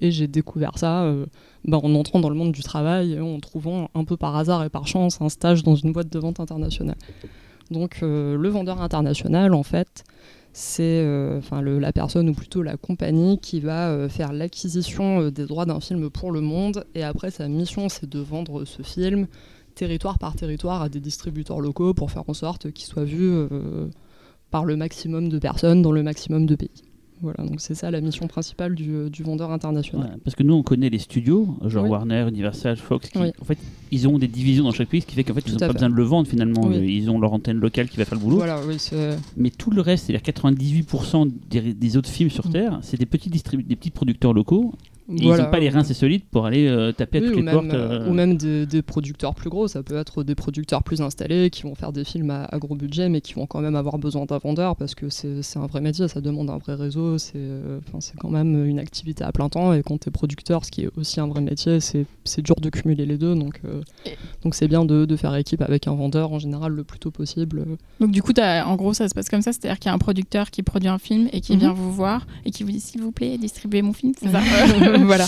Et 0.00 0.10
j'ai 0.10 0.26
découvert 0.26 0.78
ça 0.78 1.02
euh, 1.02 1.26
bah, 1.64 1.78
en 1.82 1.94
entrant 1.94 2.20
dans 2.20 2.30
le 2.30 2.34
monde 2.34 2.52
du 2.52 2.62
travail 2.62 3.14
et 3.14 3.20
en 3.20 3.38
trouvant 3.40 3.90
un 3.94 4.04
peu 4.04 4.16
par 4.16 4.36
hasard 4.36 4.64
et 4.64 4.70
par 4.70 4.86
chance 4.86 5.20
un 5.20 5.28
stage 5.28 5.62
dans 5.62 5.74
une 5.74 5.92
boîte 5.92 6.10
de 6.10 6.18
vente 6.18 6.40
internationale. 6.40 6.96
Donc 7.70 7.98
euh, 8.02 8.36
le 8.36 8.48
vendeur 8.48 8.80
international, 8.80 9.54
en 9.54 9.62
fait, 9.62 10.04
c'est 10.52 10.82
euh, 10.82 11.38
enfin 11.38 11.62
la 11.62 11.92
personne 11.92 12.28
ou 12.28 12.34
plutôt 12.34 12.62
la 12.62 12.76
compagnie 12.76 13.38
qui 13.38 13.60
va 13.60 13.90
euh, 13.90 14.08
faire 14.08 14.32
l'acquisition 14.32 15.28
des 15.28 15.46
droits 15.46 15.66
d'un 15.66 15.80
film 15.80 16.10
pour 16.10 16.32
le 16.32 16.40
monde 16.40 16.84
et 16.96 17.04
après 17.04 17.30
sa 17.30 17.46
mission 17.46 17.88
c'est 17.88 18.10
de 18.10 18.18
vendre 18.18 18.64
ce 18.64 18.82
film 18.82 19.28
territoire 19.76 20.18
par 20.18 20.34
territoire 20.34 20.82
à 20.82 20.88
des 20.88 20.98
distributeurs 20.98 21.60
locaux 21.60 21.94
pour 21.94 22.10
faire 22.10 22.24
en 22.26 22.34
sorte 22.34 22.72
qu'il 22.72 22.86
soit 22.86 23.04
vu 23.04 23.30
par 24.50 24.64
le 24.64 24.74
maximum 24.74 25.28
de 25.28 25.38
personnes 25.38 25.82
dans 25.82 25.92
le 25.92 26.02
maximum 26.02 26.46
de 26.46 26.56
pays. 26.56 26.89
Voilà, 27.22 27.44
donc 27.44 27.60
c'est 27.60 27.74
ça 27.74 27.90
la 27.90 28.00
mission 28.00 28.26
principale 28.28 28.74
du, 28.74 28.94
euh, 28.94 29.08
du 29.10 29.22
vendeur 29.22 29.50
international. 29.50 30.06
Ouais, 30.06 30.16
Parce 30.24 30.34
que 30.34 30.42
nous, 30.42 30.54
on 30.54 30.62
connaît 30.62 30.88
les 30.88 30.98
studios, 30.98 31.48
genre 31.66 31.84
Oui. 31.84 31.90
Warner, 31.90 32.26
Universal, 32.28 32.76
Fox, 32.76 33.08
qui, 33.10 33.18
Oui. 33.18 33.32
en 33.40 33.44
fait, 33.44 33.58
ils 33.90 34.08
ont 34.08 34.18
des 34.18 34.28
divisions 34.28 34.64
dans 34.64 34.72
chaque 34.72 34.88
pays, 34.88 35.02
ce 35.02 35.06
qui 35.06 35.14
fait 35.16 35.24
qu'en 35.24 35.34
fait, 35.34 35.42
ils 35.46 35.52
n'ont 35.52 35.58
pas 35.58 35.66
fait. 35.66 35.72
besoin 35.74 35.90
de 35.90 35.94
le 35.94 36.02
vendre 36.02 36.28
finalement. 36.28 36.62
Oui. 36.66 36.96
Ils 36.96 37.10
ont 37.10 37.18
leur 37.18 37.32
antenne 37.32 37.58
locale 37.58 37.88
qui 37.88 37.96
va 37.98 38.04
faire 38.04 38.16
le 38.18 38.24
boulot. 38.24 38.36
Voilà, 38.36 38.60
Mais 39.36 39.50
tout 39.50 39.70
le 39.70 39.80
reste, 39.82 40.06
c'est-à-dire 40.06 40.22
98% 40.32 41.30
des, 41.50 41.74
des 41.74 41.96
autres 41.96 42.08
films 42.10 42.30
sur 42.30 42.46
Mm. 42.46 42.52
Terre, 42.52 42.78
c'est 42.82 42.98
des 42.98 43.06
petits 43.06 43.28
des 43.30 43.76
petits 43.76 43.90
producteurs 43.90 44.32
locaux. 44.32 44.72
Ils 45.16 45.28
n'ont 45.28 45.50
pas 45.50 45.58
les 45.60 45.68
reins 45.68 45.80
assez 45.80 45.94
solides 45.94 46.22
pour 46.30 46.46
aller 46.46 46.66
euh, 46.68 46.92
taper 46.92 47.18
à 47.18 47.20
Oui, 47.20 47.26
toutes 47.28 47.34
ou 47.34 47.38
les 47.38 47.42
même, 47.44 47.54
portes. 47.54 47.74
euh, 47.74 48.08
ou 48.08 48.12
même 48.12 48.36
des, 48.36 48.66
des 48.66 48.82
producteurs 48.82 49.34
plus 49.34 49.50
gros. 49.50 49.68
Ça 49.68 49.82
peut 49.82 49.96
être 49.96 50.22
des 50.22 50.34
producteurs 50.34 50.82
plus 50.82 51.00
installés 51.00 51.50
qui 51.50 51.62
vont 51.64 51.74
faire 51.74 51.92
des 51.92 52.04
films 52.04 52.30
à, 52.30 52.44
à 52.44 52.58
gros 52.58 52.74
budget, 52.74 53.08
mais 53.08 53.20
qui 53.20 53.34
vont 53.34 53.46
quand 53.46 53.60
même 53.60 53.76
avoir 53.76 53.98
besoin 53.98 54.24
d'un 54.26 54.38
vendeur 54.38 54.76
parce 54.76 54.94
que 54.94 55.08
c'est 55.08 55.42
c'est 55.42 55.58
un 55.58 55.66
vrai 55.66 55.80
métier, 55.80 56.06
ça 56.08 56.20
demande 56.20 56.50
un 56.50 56.58
vrai 56.58 56.74
réseau. 56.74 57.18
C'est 57.18 57.32
euh, 57.36 57.78
enfin, 57.88 57.98
c'est 58.00 58.16
quand 58.16 58.30
même 58.30 58.64
une 58.66 58.78
activité 58.78 59.24
à 59.24 59.32
plein 59.32 59.48
temps. 59.48 59.72
Et 59.72 59.82
quand 59.82 59.98
tu 59.98 60.08
es 60.08 60.12
producteur, 60.12 60.64
ce 60.64 60.70
qui 60.70 60.82
est 60.82 60.90
aussi 60.96 61.20
un 61.20 61.26
vrai 61.26 61.40
métier, 61.40 61.80
c'est 61.80 62.06
c'est 62.24 62.42
dur 62.42 62.56
de 62.56 62.68
cumuler 62.70 63.06
les 63.06 63.18
deux. 63.18 63.34
Donc 63.34 63.60
euh, 63.64 63.80
c'est 64.52 64.68
bien 64.68 64.84
de, 64.84 65.04
de 65.04 65.16
faire 65.16 65.34
équipe 65.36 65.62
avec 65.62 65.86
un 65.88 65.94
vendeur 65.94 66.32
en 66.32 66.38
général 66.38 66.72
le 66.72 66.84
plus 66.84 66.98
tôt 66.98 67.10
possible. 67.10 67.64
Donc 68.00 68.10
du 68.10 68.22
coup, 68.22 68.32
t'as- 68.32 68.66
en 68.66 68.76
gros, 68.76 68.94
ça 68.94 69.08
se 69.08 69.14
passe 69.14 69.28
comme 69.28 69.42
ça, 69.42 69.52
c'est-à-dire 69.52 69.78
qu'il 69.78 69.88
y 69.88 69.92
a 69.92 69.94
un 69.94 69.98
producteur 69.98 70.50
qui 70.50 70.62
produit 70.62 70.88
un 70.88 70.98
film 70.98 71.28
et 71.32 71.40
qui 71.40 71.52
Mhm. 71.54 71.58
vient 71.58 71.72
vous 71.72 71.92
voir 71.92 72.26
et 72.44 72.50
qui 72.50 72.62
vous 72.62 72.70
dit 72.70 72.80
s'il 72.80 73.00
vous 73.02 73.12
plaît, 73.12 73.36
distribuez 73.38 73.82
mon 73.82 73.92
film, 73.92 74.12
c'est 74.18 74.30
ça 74.30 74.40
voilà. 75.06 75.26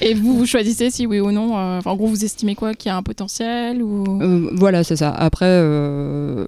Et 0.00 0.14
vous, 0.14 0.36
vous 0.38 0.46
choisissez 0.46 0.90
si 0.90 1.06
oui 1.06 1.20
ou 1.20 1.30
non. 1.32 1.56
euh, 1.58 1.80
en 1.84 1.96
gros, 1.96 2.06
vous 2.06 2.24
estimez 2.24 2.54
quoi 2.54 2.74
qu'il 2.74 2.88
y 2.88 2.92
a 2.92 2.96
un 2.96 3.02
potentiel 3.02 3.82
ou? 3.82 4.20
Euh, 4.22 4.50
voilà, 4.54 4.84
c'est 4.84 4.96
ça. 4.96 5.10
Après, 5.10 5.46
euh, 5.48 6.46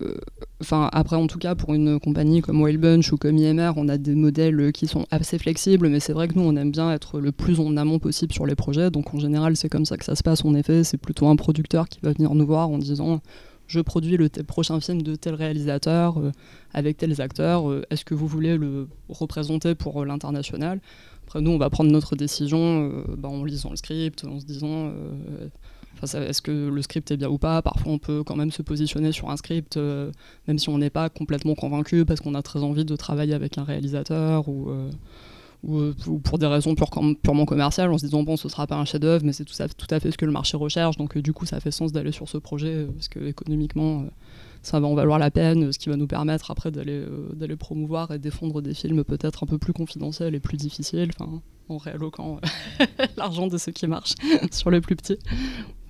enfin, 0.60 0.88
après, 0.92 1.16
en 1.16 1.26
tout 1.26 1.38
cas, 1.38 1.54
pour 1.54 1.74
une 1.74 1.98
compagnie 2.00 2.40
comme 2.40 2.60
Wild 2.62 2.80
Bunch 2.80 3.12
ou 3.12 3.16
comme 3.16 3.36
IMR, 3.36 3.72
on 3.76 3.88
a 3.88 3.98
des 3.98 4.14
modèles 4.14 4.72
qui 4.72 4.86
sont 4.86 5.06
assez 5.10 5.38
flexibles, 5.38 5.88
mais 5.88 6.00
c'est 6.00 6.12
vrai 6.12 6.28
que 6.28 6.34
nous, 6.34 6.42
on 6.42 6.56
aime 6.56 6.70
bien 6.70 6.92
être 6.92 7.20
le 7.20 7.32
plus 7.32 7.60
en 7.60 7.76
amont 7.76 7.98
possible 7.98 8.32
sur 8.32 8.46
les 8.46 8.54
projets. 8.54 8.90
Donc, 8.90 9.14
en 9.14 9.18
général, 9.18 9.56
c'est 9.56 9.68
comme 9.68 9.84
ça 9.84 9.96
que 9.96 10.04
ça 10.04 10.14
se 10.16 10.22
passe. 10.22 10.44
En 10.44 10.54
effet, 10.54 10.84
c'est 10.84 10.98
plutôt 10.98 11.26
un 11.28 11.36
producteur 11.36 11.88
qui 11.88 12.00
va 12.02 12.12
venir 12.12 12.34
nous 12.34 12.46
voir 12.46 12.68
en 12.70 12.78
disant 12.78 13.20
je 13.66 13.80
produis 13.80 14.18
le 14.18 14.28
prochain 14.28 14.78
film 14.78 15.00
de 15.00 15.14
tel 15.14 15.34
réalisateur 15.34 16.18
euh, 16.18 16.32
avec 16.74 16.98
tels 16.98 17.18
acteurs. 17.22 17.70
euh, 17.70 17.82
Est-ce 17.88 18.04
que 18.04 18.14
vous 18.14 18.26
voulez 18.26 18.58
le 18.58 18.88
représenter 19.08 19.74
pour 19.74 20.02
euh, 20.02 20.04
l'international? 20.04 20.80
Nous, 21.34 21.50
on 21.50 21.58
va 21.58 21.70
prendre 21.70 21.90
notre 21.90 22.16
décision 22.16 22.90
euh, 22.90 23.04
bah, 23.18 23.28
en 23.28 23.44
lisant 23.44 23.70
le 23.70 23.76
script, 23.76 24.24
en 24.24 24.38
se 24.40 24.44
disant 24.44 24.92
euh, 24.92 25.48
Est-ce 26.02 26.42
que 26.42 26.68
le 26.68 26.82
script 26.82 27.10
est 27.10 27.16
bien 27.16 27.28
ou 27.28 27.38
pas? 27.38 27.60
Parfois, 27.62 27.92
on 27.92 27.98
peut 27.98 28.22
quand 28.24 28.36
même 28.36 28.50
se 28.52 28.62
positionner 28.62 29.10
sur 29.12 29.30
un 29.30 29.36
script, 29.36 29.76
euh, 29.76 30.10
même 30.46 30.58
si 30.58 30.68
on 30.68 30.78
n'est 30.78 30.90
pas 30.90 31.08
complètement 31.08 31.54
convaincu, 31.54 32.04
parce 32.04 32.20
qu'on 32.20 32.34
a 32.34 32.42
très 32.42 32.62
envie 32.62 32.84
de 32.84 32.96
travailler 32.96 33.34
avec 33.34 33.58
un 33.58 33.64
réalisateur 33.64 34.48
ou, 34.48 34.70
ou, 35.64 35.80
ou 36.06 36.18
pour 36.18 36.38
des 36.38 36.46
raisons 36.46 36.74
purement 36.74 37.46
commerciales, 37.46 37.90
en 37.90 37.98
se 37.98 38.04
disant 38.04 38.22
bon, 38.22 38.36
ce 38.36 38.48
sera 38.48 38.66
pas 38.66 38.76
un 38.76 38.84
chef-d'œuvre, 38.84 39.24
mais 39.24 39.32
c'est 39.32 39.44
tout, 39.44 39.54
à- 39.60 40.00
fait 40.00 40.10
ce 40.10 40.18
que 40.18 40.26
le 40.26 40.32
marché 40.32 40.56
recherche. 40.56 40.96
Donc, 40.98 41.16
du 41.18 41.32
coup, 41.32 41.46
ça 41.46 41.58
fait 41.58 41.70
sens 41.70 41.90
d'aller 41.90 42.12
sur 42.12 42.28
ce 42.28 42.38
projet, 42.38 42.86
parce 42.94 43.08
que 43.08 43.20
économiquement, 43.26 44.04
ça 44.64 44.80
va 44.80 44.86
en 44.86 44.94
valoir 44.94 45.18
la 45.18 45.30
peine, 45.30 45.70
ce 45.72 45.78
qui 45.78 45.88
va 45.88 45.96
nous 45.96 46.06
permettre 46.06 46.50
après 46.50 46.70
d'aller 46.70 46.92
euh, 47.06 47.28
d'aller 47.34 47.54
promouvoir 47.56 48.10
et 48.12 48.18
défendre 48.18 48.60
des 48.62 48.74
films 48.74 49.04
peut-être 49.04 49.44
un 49.44 49.46
peu 49.46 49.58
plus 49.58 49.72
confidentiels 49.72 50.34
et 50.34 50.40
plus 50.40 50.56
difficiles, 50.56 51.10
enfin, 51.18 51.40
en 51.68 51.76
réalloquant 51.78 52.38
euh, 52.80 52.84
l'argent 53.16 53.46
de 53.46 53.56
ceux 53.58 53.72
qui 53.72 53.86
marchent 53.86 54.14
sur 54.50 54.70
le 54.70 54.80
plus 54.80 54.96
petit. 54.96 55.12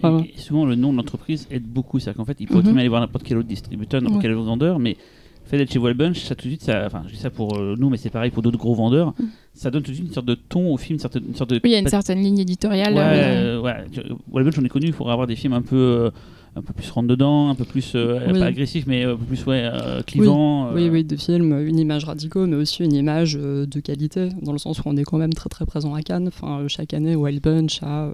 Et, 0.02 0.06
Ouais. 0.06 0.32
et 0.36 0.38
souvent, 0.38 0.66
le 0.66 0.74
nom 0.74 0.92
de 0.92 0.98
l'entreprise 0.98 1.46
aide 1.50 1.62
beaucoup. 1.64 1.98
C'est-à-dire 1.98 2.18
qu'en 2.18 2.24
fait, 2.26 2.36
il 2.40 2.46
pourrait 2.46 2.58
Mhm. 2.58 2.64
très 2.64 2.72
bien 2.72 2.80
aller 2.80 2.88
voir 2.88 3.00
n'importe 3.00 3.24
quel 3.24 3.38
autre 3.38 3.48
distributeur, 3.48 4.02
n'importe 4.02 4.18
Ouais. 4.18 4.28
quel 4.28 4.36
autre 4.36 4.44
vendeur, 4.46 4.78
mais 4.78 4.96
le 5.44 5.48
fait 5.48 5.56
d'être 5.56 5.72
chez 5.72 5.78
Wild 5.78 5.96
Bunch, 5.96 6.18
ça 6.24 6.34
tout 6.34 6.44
de 6.44 6.48
suite, 6.50 6.62
ça, 6.62 6.84
enfin, 6.86 7.04
je 7.06 7.12
dis 7.14 7.18
ça 7.20 7.30
pour 7.30 7.56
euh, 7.56 7.74
nous, 7.78 7.88
mais 7.90 7.96
c'est 7.96 8.10
pareil 8.10 8.30
pour 8.30 8.42
d'autres 8.42 8.58
gros 8.58 8.74
vendeurs, 8.74 9.14
Mhm. 9.18 9.28
ça 9.54 9.70
donne 9.70 9.82
tout 9.82 9.90
de 9.92 9.96
suite 9.96 10.08
une 10.08 10.12
sorte 10.14 10.26
de 10.26 10.34
ton 10.34 10.72
au 10.72 10.76
film, 10.76 10.94
une 10.96 11.00
sorte, 11.00 11.14
une 11.16 11.34
sorte 11.34 11.50
de. 11.50 11.56
Oui, 11.56 11.60
il 11.64 11.70
y 11.72 11.76
a 11.76 11.78
une 11.78 11.88
certaine 11.88 12.20
ligne 12.20 12.38
éditoriale. 12.38 12.92
Ouais, 12.94 13.00
euh, 13.02 13.60
ouais. 13.60 13.84
On 14.32 14.40
est 14.64 14.68
connu 14.68 14.90
pour 14.92 15.10
avoir 15.12 15.26
des 15.26 15.36
films 15.36 15.52
un 15.54 15.62
peu. 15.62 15.76
euh, 15.76 16.10
un 16.56 16.62
peu 16.62 16.72
plus 16.72 16.88
rentre 16.90 17.08
dedans, 17.08 17.48
un 17.48 17.54
peu 17.54 17.64
plus 17.64 17.92
euh, 17.96 18.20
Oui. 18.32 18.38
pas 18.38 18.46
agressif, 18.46 18.84
mais 18.86 19.02
un 19.04 19.16
peu 19.16 19.24
plus 19.24 19.44
ouais, 19.46 19.62
euh, 19.72 20.02
clivant. 20.02 20.72
Oui, 20.72 20.84
euh, 20.86 20.90
oui, 20.90 21.04
de 21.04 21.16
films, 21.16 21.66
une 21.66 21.78
image 21.78 22.04
radicaux, 22.04 22.46
mais 22.46 22.56
aussi 22.56 22.84
une 22.84 22.92
image 22.92 23.36
euh, 23.40 23.66
de 23.66 23.80
qualité, 23.80 24.28
dans 24.42 24.52
le 24.52 24.58
sens 24.58 24.78
où 24.78 24.82
on 24.86 24.96
est 24.96 25.04
quand 25.04 25.18
même 25.18 25.32
très 25.32 25.48
très 25.48 25.66
présent 25.66 25.94
à 25.94 26.02
Cannes. 26.02 26.28
Enfin, 26.28 26.64
chaque 26.68 26.94
année, 26.94 27.16
Wild 27.16 27.42
Bunch 27.42 27.82
a 27.82 28.10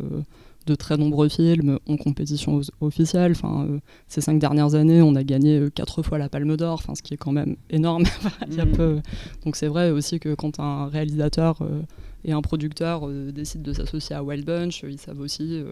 de 0.66 0.74
très 0.74 0.97
nombreux 0.99 1.28
films 1.28 1.78
en 1.88 1.97
compétition 1.97 2.61
officielle. 2.80 3.32
Enfin, 3.32 3.66
euh, 3.68 3.78
ces 4.09 4.20
cinq 4.20 4.38
dernières 4.38 4.74
années, 4.74 5.01
on 5.03 5.14
a 5.16 5.24
gagné 5.24 5.59
euh, 5.59 5.70
quatre 5.70 6.03
fois 6.03 6.18
la 6.18 6.28
Palme 6.28 6.57
d'Or, 6.57 6.74
enfin, 6.74 6.95
ce 6.95 7.03
qui 7.03 7.14
est 7.14 7.16
quand 7.18 7.32
même 7.32 7.57
énorme. 7.70 8.05
Il 8.49 8.55
y 8.57 8.61
a 8.61 8.66
peu- 8.66 9.01
Donc 9.45 9.57
c'est 9.57 9.68
vrai 9.68 9.91
aussi 9.91 10.18
que 10.20 10.34
quand 10.34 10.61
un 10.61 10.86
réalisateur 10.88 11.59
euh, 11.62 11.80
et 12.24 12.32
un 12.32 12.43
producteur 12.43 13.09
décident 13.09 13.64
de 13.64 13.72
s'associer 13.72 14.14
à 14.16 14.22
Wild 14.22 14.45
Bunch, 14.45 14.84
ils 14.86 14.99
savent 14.99 15.20
aussi 15.20 15.62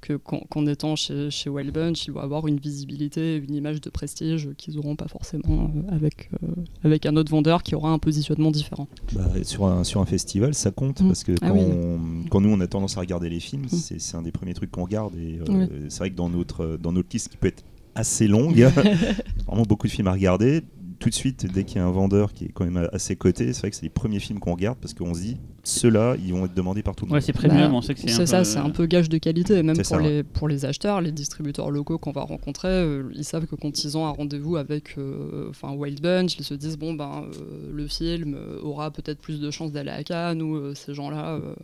que 0.00 0.14
qu'en 0.14 0.66
étant 0.66 0.96
chez, 0.96 1.30
chez 1.30 1.50
Wild 1.50 1.72
Bunch, 1.72 2.06
ils 2.06 2.12
vont 2.12 2.20
avoir 2.20 2.46
une 2.46 2.58
visibilité, 2.58 3.36
une 3.36 3.54
image 3.54 3.80
de 3.80 3.90
prestige 3.90 4.48
qu'ils 4.56 4.76
n'auront 4.76 4.96
pas 4.96 5.08
forcément 5.08 5.70
euh, 5.74 5.94
avec, 5.94 6.30
euh, 6.42 6.46
avec 6.84 7.06
un 7.06 7.16
autre 7.16 7.30
vendeur 7.30 7.62
qui 7.62 7.74
aura 7.74 7.90
un 7.90 7.98
positionnement 7.98 8.50
différent. 8.50 8.88
Bah, 9.14 9.28
sur, 9.42 9.66
un, 9.66 9.84
sur 9.84 10.00
un 10.00 10.06
festival, 10.06 10.54
ça 10.54 10.70
compte 10.70 11.00
Mm. 11.02 11.06
parce 11.08 11.24
que 11.24 11.32
Ah 11.42 11.48
quand, 11.50 11.54
oui. 11.54 11.60
on- 11.64 12.28
quand 12.30 12.40
nous 12.40 12.50
on 12.50 12.60
a 12.60 12.66
tendance 12.66 12.96
à 12.96 13.00
regarder 13.00 13.28
les 13.28 13.40
films, 13.40 13.64
Mm. 13.70 13.76
c'est 13.98 14.16
un 14.16 14.22
des 14.22 14.32
premiers 14.32 14.54
trucs 14.54 14.70
qu'on 14.70 14.84
regarde 14.84 15.14
et 15.16 15.38
euh, 15.40 15.44
Oui. 15.48 15.66
c'est 15.88 15.98
vrai 15.98 16.10
que 16.10 16.16
dans 16.16 16.28
notre, 16.30 16.78
dans 16.80 16.92
notre 16.92 17.08
liste 17.12 17.28
qui 17.28 17.36
peut 17.36 17.48
être 17.48 17.62
assez 17.94 18.26
longue, 18.28 18.54
vraiment 19.46 19.62
beaucoup 19.68 19.86
de 19.86 19.92
films 19.92 20.08
à 20.08 20.12
regarder. 20.12 20.62
Tout 20.98 21.08
de 21.08 21.14
suite, 21.14 21.46
dès 21.50 21.64
qu'il 21.64 21.76
y 21.76 21.78
a 21.80 21.86
un 21.86 21.90
vendeur 21.90 22.34
qui 22.34 22.44
est 22.44 22.48
quand 22.52 22.64
même 22.66 22.88
à 22.92 22.98
ses 22.98 23.16
côtés, 23.16 23.52
c'est 23.54 23.60
vrai 23.60 23.70
que 23.70 23.76
c'est 23.76 23.84
les 23.84 23.88
premiers 23.88 24.20
films 24.20 24.38
qu'on 24.38 24.52
regarde 24.52 24.76
parce 24.78 24.92
qu'on 24.92 25.14
se 25.14 25.20
dit 25.20 25.36
ceux-là, 25.62 26.16
ils 26.24 26.32
vont 26.32 26.46
être 26.46 26.54
demandés 26.54 26.82
par 26.82 26.94
tout 26.96 27.04
le 27.04 27.10
monde. 27.10 27.16
Ouais, 27.16 27.20
c'est 27.20 27.32
premium, 27.32 27.70
Bah, 27.70 27.76
on 27.76 27.82
sait 27.82 27.94
que 27.94 28.00
c'est 28.00 28.08
C'est 28.08 28.22
un 28.22 28.26
ça, 28.26 28.38
peu- 28.38 28.44
c'est 28.44 28.58
un 28.58 28.70
peu 28.70 28.86
gage 28.86 29.08
de 29.08 29.18
qualité. 29.18 29.58
Et 29.58 29.62
même 29.62 29.76
pour, 29.76 29.84
ça, 29.86 29.96
ouais. 29.98 30.08
les, 30.08 30.22
pour 30.22 30.48
les 30.48 30.64
acheteurs, 30.64 31.00
les 31.00 31.12
distributeurs 31.12 31.70
locaux 31.70 31.98
qu'on 31.98 32.12
va 32.12 32.22
rencontrer, 32.22 32.68
euh, 32.68 33.10
ils 33.14 33.24
savent 33.24 33.46
que 33.46 33.56
quand 33.56 33.84
ils 33.84 33.96
ont 33.98 34.06
un 34.06 34.10
rendez-vous 34.10 34.56
avec 34.56 34.96
euh, 34.98 35.48
enfin, 35.50 35.72
Wild 35.72 36.00
Bunch, 36.00 36.36
ils 36.38 36.44
se 36.44 36.54
disent 36.54 36.78
bon, 36.78 36.94
ben, 36.94 37.24
euh, 37.24 37.70
le 37.72 37.86
film 37.86 38.36
aura 38.62 38.90
peut-être 38.90 39.18
plus 39.20 39.40
de 39.40 39.50
chances 39.50 39.72
d'aller 39.72 39.90
à 39.90 40.02
Cannes 40.02 40.40
ou 40.42 40.56
euh, 40.56 40.74
ces 40.74 40.94
gens-là. 40.94 41.34
euh, 41.34 41.54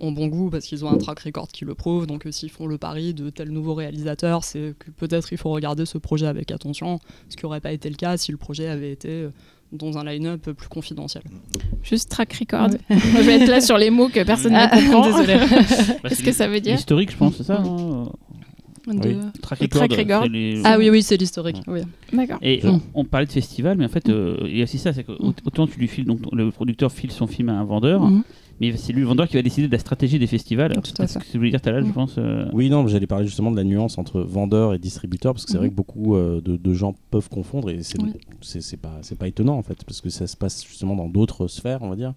ont 0.00 0.10
bon 0.10 0.26
goût 0.26 0.50
parce 0.50 0.66
qu'ils 0.66 0.84
ont 0.84 0.90
un 0.90 0.98
track 0.98 1.20
record 1.20 1.46
qui 1.46 1.64
le 1.64 1.74
prouve 1.76 2.08
donc 2.08 2.26
euh, 2.26 2.32
s'ils 2.32 2.50
font 2.50 2.66
le 2.66 2.78
pari 2.78 3.14
de 3.14 3.30
tel 3.30 3.50
nouveau 3.50 3.74
réalisateur 3.74 4.42
c'est 4.42 4.74
que 4.76 4.90
peut-être 4.90 5.32
il 5.32 5.38
faut 5.38 5.50
regarder 5.50 5.86
ce 5.86 5.98
projet 5.98 6.26
avec 6.26 6.50
attention 6.50 6.98
ce 7.28 7.36
qui 7.36 7.44
n'aurait 7.44 7.60
pas 7.60 7.70
été 7.70 7.88
le 7.88 7.94
cas 7.94 8.16
si 8.16 8.32
le 8.32 8.36
projet 8.36 8.66
avait 8.66 8.90
été 8.90 9.08
euh, 9.08 9.30
dans 9.74 9.98
un 9.98 10.04
line-up 10.04 10.50
plus 10.50 10.68
confidentiel 10.68 11.22
Juste 11.82 12.10
track 12.10 12.32
record. 12.34 12.68
Moi, 12.88 12.98
je 13.16 13.20
vais 13.26 13.40
être 13.40 13.48
là 13.48 13.60
sur 13.60 13.76
les 13.78 13.90
mots 13.90 14.08
que 14.08 14.22
personne 14.24 14.54
Ah, 14.54 14.70
ne 14.74 14.90
comprend. 14.92 15.06
désolée. 15.20 15.38
Bah, 16.02 16.08
Qu'est-ce 16.08 16.14
c'est 16.16 16.22
que 16.24 16.32
ça 16.32 16.46
veut 16.48 16.60
dire 16.60 16.74
L'historique, 16.76 17.10
je 17.10 17.16
pense, 17.16 17.36
c'est 17.36 17.42
ça 17.44 17.62
De- 18.86 19.16
Track 19.40 19.60
record. 19.60 19.78
track 19.88 19.92
record. 19.94 20.22
c'est 20.24 20.28
les- 20.28 20.60
ah 20.64 20.76
oui 20.78 20.90
oui 20.90 21.02
c'est 21.02 21.16
l'historique 21.16 21.56
oui. 21.66 21.80
D'accord. 22.12 22.36
Et 22.42 22.60
Mm. 22.62 22.68
on, 22.68 22.80
on 23.00 23.04
parlait 23.06 23.26
de 23.26 23.32
festival, 23.32 23.78
mais 23.78 23.86
en 23.86 23.88
fait, 23.88 24.10
euh, 24.10 24.36
il 24.44 24.58
y 24.58 24.60
a 24.60 24.64
aussi 24.64 24.76
ça, 24.78 24.92
c'est 24.92 25.04
que 25.04 25.12
Mm. 25.12 25.32
autant 25.46 25.66
tu 25.66 25.78
lui 25.78 25.88
files, 25.88 26.04
donc 26.04 26.20
le 26.32 26.50
producteur 26.50 26.92
file 26.92 27.10
son 27.10 27.26
film 27.26 27.48
à 27.48 27.54
un 27.54 27.64
vendeur, 27.64 28.02
Mhm. 28.02 28.22
Mais 28.60 28.76
c'est 28.76 28.92
lui 28.92 29.00
le 29.02 29.06
vendeur 29.06 29.28
qui 29.28 29.36
va 29.36 29.42
décider 29.42 29.66
de 29.66 29.72
la 29.72 29.78
stratégie 29.78 30.18
des 30.18 30.26
festivals. 30.26 30.72
Tout 30.74 31.02
à 31.02 31.06
C'est 31.06 31.14
ce 31.14 31.18
que 31.18 31.24
tu 31.30 31.38
voulais 31.38 31.50
dire 31.50 31.60
tout 31.60 31.68
à 31.68 31.72
l'heure, 31.72 31.82
je 31.84 31.88
Mm. 31.88 31.92
pense. 31.92 32.14
euh, 32.18 32.46
Oui, 32.52 32.70
non, 32.70 32.86
j'allais 32.86 33.06
parler 33.06 33.26
justement 33.26 33.50
de 33.50 33.56
la 33.56 33.64
nuance 33.64 33.98
entre 33.98 34.20
vendeur 34.20 34.74
et 34.74 34.78
distributeur, 34.78 35.32
parce 35.34 35.44
que 35.44 35.50
c'est 35.52 35.58
vrai 35.58 35.68
que 35.70 35.74
beaucoup 35.74 36.14
euh, 36.16 36.40
de, 36.40 36.56
de 36.56 36.72
gens 36.72 36.94
peuvent 37.10 37.28
confondre, 37.28 37.70
et 37.70 37.82
c'est 37.82 38.00
Oui. 38.00 38.10
pas, 39.18 39.26
étonnant 39.26 39.56
en 39.56 39.62
fait, 39.62 39.84
parce 39.84 40.00
que 40.00 40.10
ça 40.10 40.26
se 40.26 40.36
passe 40.36 40.64
justement 40.66 40.94
dans 40.96 41.08
d'autres 41.08 41.46
sphères, 41.48 41.82
on 41.82 41.88
va 41.90 41.96
dire. 41.96 42.12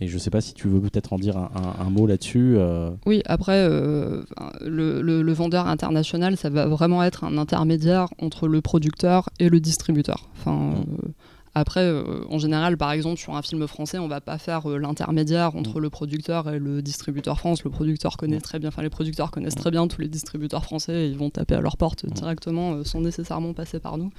Et 0.00 0.06
je 0.06 0.18
sais 0.18 0.30
pas 0.30 0.40
si 0.40 0.54
tu 0.54 0.68
veux 0.68 0.80
peut-être 0.80 1.12
en 1.12 1.18
dire 1.18 1.36
un, 1.36 1.50
un- 1.54 1.84
un 1.86 1.90
mot 1.90 2.06
là-dessus. 2.06 2.54
euh, 2.56 2.90
Oui, 3.06 3.22
après, 3.26 3.66
euh, 3.68 4.22
le, 4.64 5.02
le- 5.02 5.20
le 5.22 5.32
vendeur 5.32 5.66
international, 5.66 6.36
ça 6.36 6.48
va 6.48 6.66
vraiment 6.68 7.02
être 7.02 7.24
un 7.24 7.36
intermédiaire 7.38 8.06
entre 8.20 8.46
le 8.46 8.60
producteur 8.60 9.28
et 9.40 9.48
le 9.48 9.58
distributeur. 9.58 10.28
Enfin, 10.38 10.74
euh, 10.76 11.08
après, 11.54 11.80
euh, 11.80 12.24
en 12.28 12.38
général, 12.38 12.76
par 12.76 12.92
exemple, 12.92 13.18
sur 13.18 13.34
un 13.34 13.42
film 13.42 13.66
français, 13.66 13.98
on 13.98 14.06
va 14.06 14.20
pas 14.20 14.38
faire 14.38 14.70
euh, 14.70 14.78
l'intermédiaire 14.78 15.56
entre 15.56 15.80
le 15.80 15.90
producteur 15.90 16.48
et 16.48 16.60
le 16.60 16.80
distributeur 16.80 17.38
France. 17.40 17.64
Le 17.64 17.70
producteur 17.70 18.16
connaît 18.16 18.40
très 18.40 18.60
bien, 18.60 18.68
enfin, 18.68 18.82
les 18.82 18.90
producteurs 18.90 19.32
connaissent 19.32 19.56
très 19.56 19.72
bien 19.72 19.88
tous 19.88 20.00
les 20.00 20.08
distributeurs 20.08 20.64
français 20.64 21.06
et 21.06 21.08
ils 21.08 21.18
vont 21.18 21.30
taper 21.30 21.56
à 21.56 21.60
leur 21.60 21.76
porte 21.76 22.06
directement 22.06 22.74
euh, 22.74 22.84
sans 22.84 23.00
nécessairement 23.00 23.52
passer 23.52 23.80
par 23.80 23.98
nous. 23.98 24.12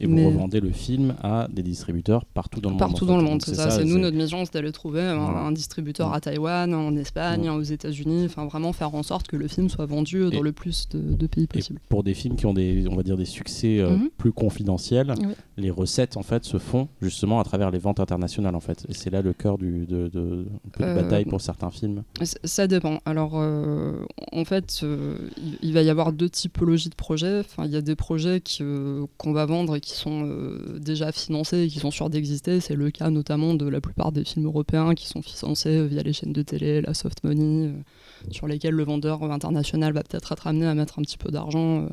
Et 0.00 0.06
vous 0.06 0.14
Mais- 0.14 0.26
revendez 0.26 0.60
le 0.60 0.70
film 0.70 1.14
à 1.22 1.46
des 1.52 1.62
distributeurs 1.62 2.24
partout 2.24 2.60
dans 2.60 2.70
le 2.70 2.74
monde. 2.74 2.80
Partout 2.80 3.04
en 3.04 3.06
dans 3.08 3.16
fait. 3.18 3.22
le 3.22 3.28
monde, 3.28 3.42
c'est 3.42 3.54
ça. 3.54 3.70
C'est 3.70 3.84
nous, 3.84 3.98
notre 3.98 4.16
mission, 4.16 4.44
c'est 4.44 4.54
d'aller 4.54 4.72
trouver 4.72 5.02
un, 5.02 5.16
Voilà. 5.18 5.40
un 5.40 5.52
distributeur 5.52 6.08
Mm. 6.10 6.12
à 6.14 6.20
Taïwan, 6.20 6.74
en 6.74 6.96
Espagne, 6.96 7.48
Mm. 7.48 7.54
aux 7.54 7.62
États-Unis. 7.62 8.24
Enfin, 8.26 8.46
vraiment 8.46 8.72
faire 8.72 8.94
en 8.94 9.02
sorte 9.02 9.26
que 9.28 9.36
le 9.36 9.46
film 9.48 9.68
soit 9.68 9.86
vendu 9.86 10.30
dans 10.30 10.42
le 10.42 10.52
plus 10.52 10.88
de, 10.90 10.98
de 11.14 11.26
pays 11.26 11.44
Et 11.44 11.46
possible. 11.46 11.80
pour 11.88 12.02
des 12.02 12.14
films 12.14 12.36
qui 12.36 12.46
ont 12.46 12.54
des, 12.54 12.86
on 12.90 12.96
va 12.96 13.02
dire, 13.02 13.16
des 13.16 13.24
succès 13.24 13.78
euh, 13.80 13.90
Mhm. 13.96 14.10
plus 14.16 14.32
confidentiels, 14.32 15.14
Oui. 15.18 15.34
les 15.56 15.70
recettes 15.70 16.16
en 16.16 16.22
fait 16.22 16.44
se 16.44 16.58
font 16.58 16.88
justement 17.02 17.38
à 17.40 17.44
travers 17.44 17.70
les 17.70 17.78
ventes 17.78 18.00
internationales 18.00 18.54
en 18.54 18.60
fait. 18.60 18.86
Et 18.88 18.94
c'est 18.94 19.10
là 19.10 19.22
le 19.22 19.32
cœur 19.32 19.58
du, 19.58 19.86
de, 19.86 20.08
de, 20.08 20.46
Euh, 20.80 20.94
bataille 20.94 21.24
pour 21.26 21.40
certains 21.40 21.70
films. 21.70 22.02
Ça 22.44 22.66
dépend. 22.66 23.00
Alors, 23.04 23.32
euh, 23.34 23.92
en 24.32 24.44
fait, 24.44 24.80
euh, 24.82 25.16
il, 25.62 25.72
va 25.74 25.82
y 25.82 25.90
avoir 25.90 26.12
deux 26.12 26.28
typologies 26.30 26.88
de 26.88 26.94
projets. 26.94 27.40
Enfin, 27.40 27.64
il 27.66 27.70
y 27.72 27.76
a 27.76 27.82
des 27.82 27.96
projets 27.96 28.40
euh, 28.60 29.04
qu'on 29.18 29.32
va 29.32 29.44
vendre 29.46 29.76
et 29.76 29.80
qui 29.80 29.89
sont 29.94 30.24
euh, 30.26 30.78
déjà 30.78 31.12
financés 31.12 31.62
et 31.62 31.68
qui 31.68 31.78
sont 31.78 31.90
sûrs 31.90 32.10
d'exister. 32.10 32.60
C'est 32.60 32.74
le 32.74 32.90
cas 32.90 33.10
notamment 33.10 33.54
de 33.54 33.68
la 33.68 33.80
plupart 33.80 34.12
des 34.12 34.24
films 34.24 34.46
européens 34.46 34.94
qui 34.94 35.06
sont 35.06 35.22
financés 35.22 35.86
via 35.86 36.02
les 36.02 36.12
chaînes 36.12 36.32
de 36.32 36.42
télé, 36.42 36.80
la 36.80 36.94
soft 36.94 37.24
money, 37.24 37.68
euh, 37.68 37.72
sur 38.30 38.46
lesquels 38.46 38.74
le 38.74 38.84
vendeur 38.84 39.22
international 39.24 39.92
va 39.92 40.02
peut-être 40.02 40.32
être 40.32 40.46
amené 40.46 40.66
à 40.66 40.74
mettre 40.74 40.98
un 40.98 41.02
petit 41.02 41.18
peu 41.18 41.30
d'argent. 41.30 41.88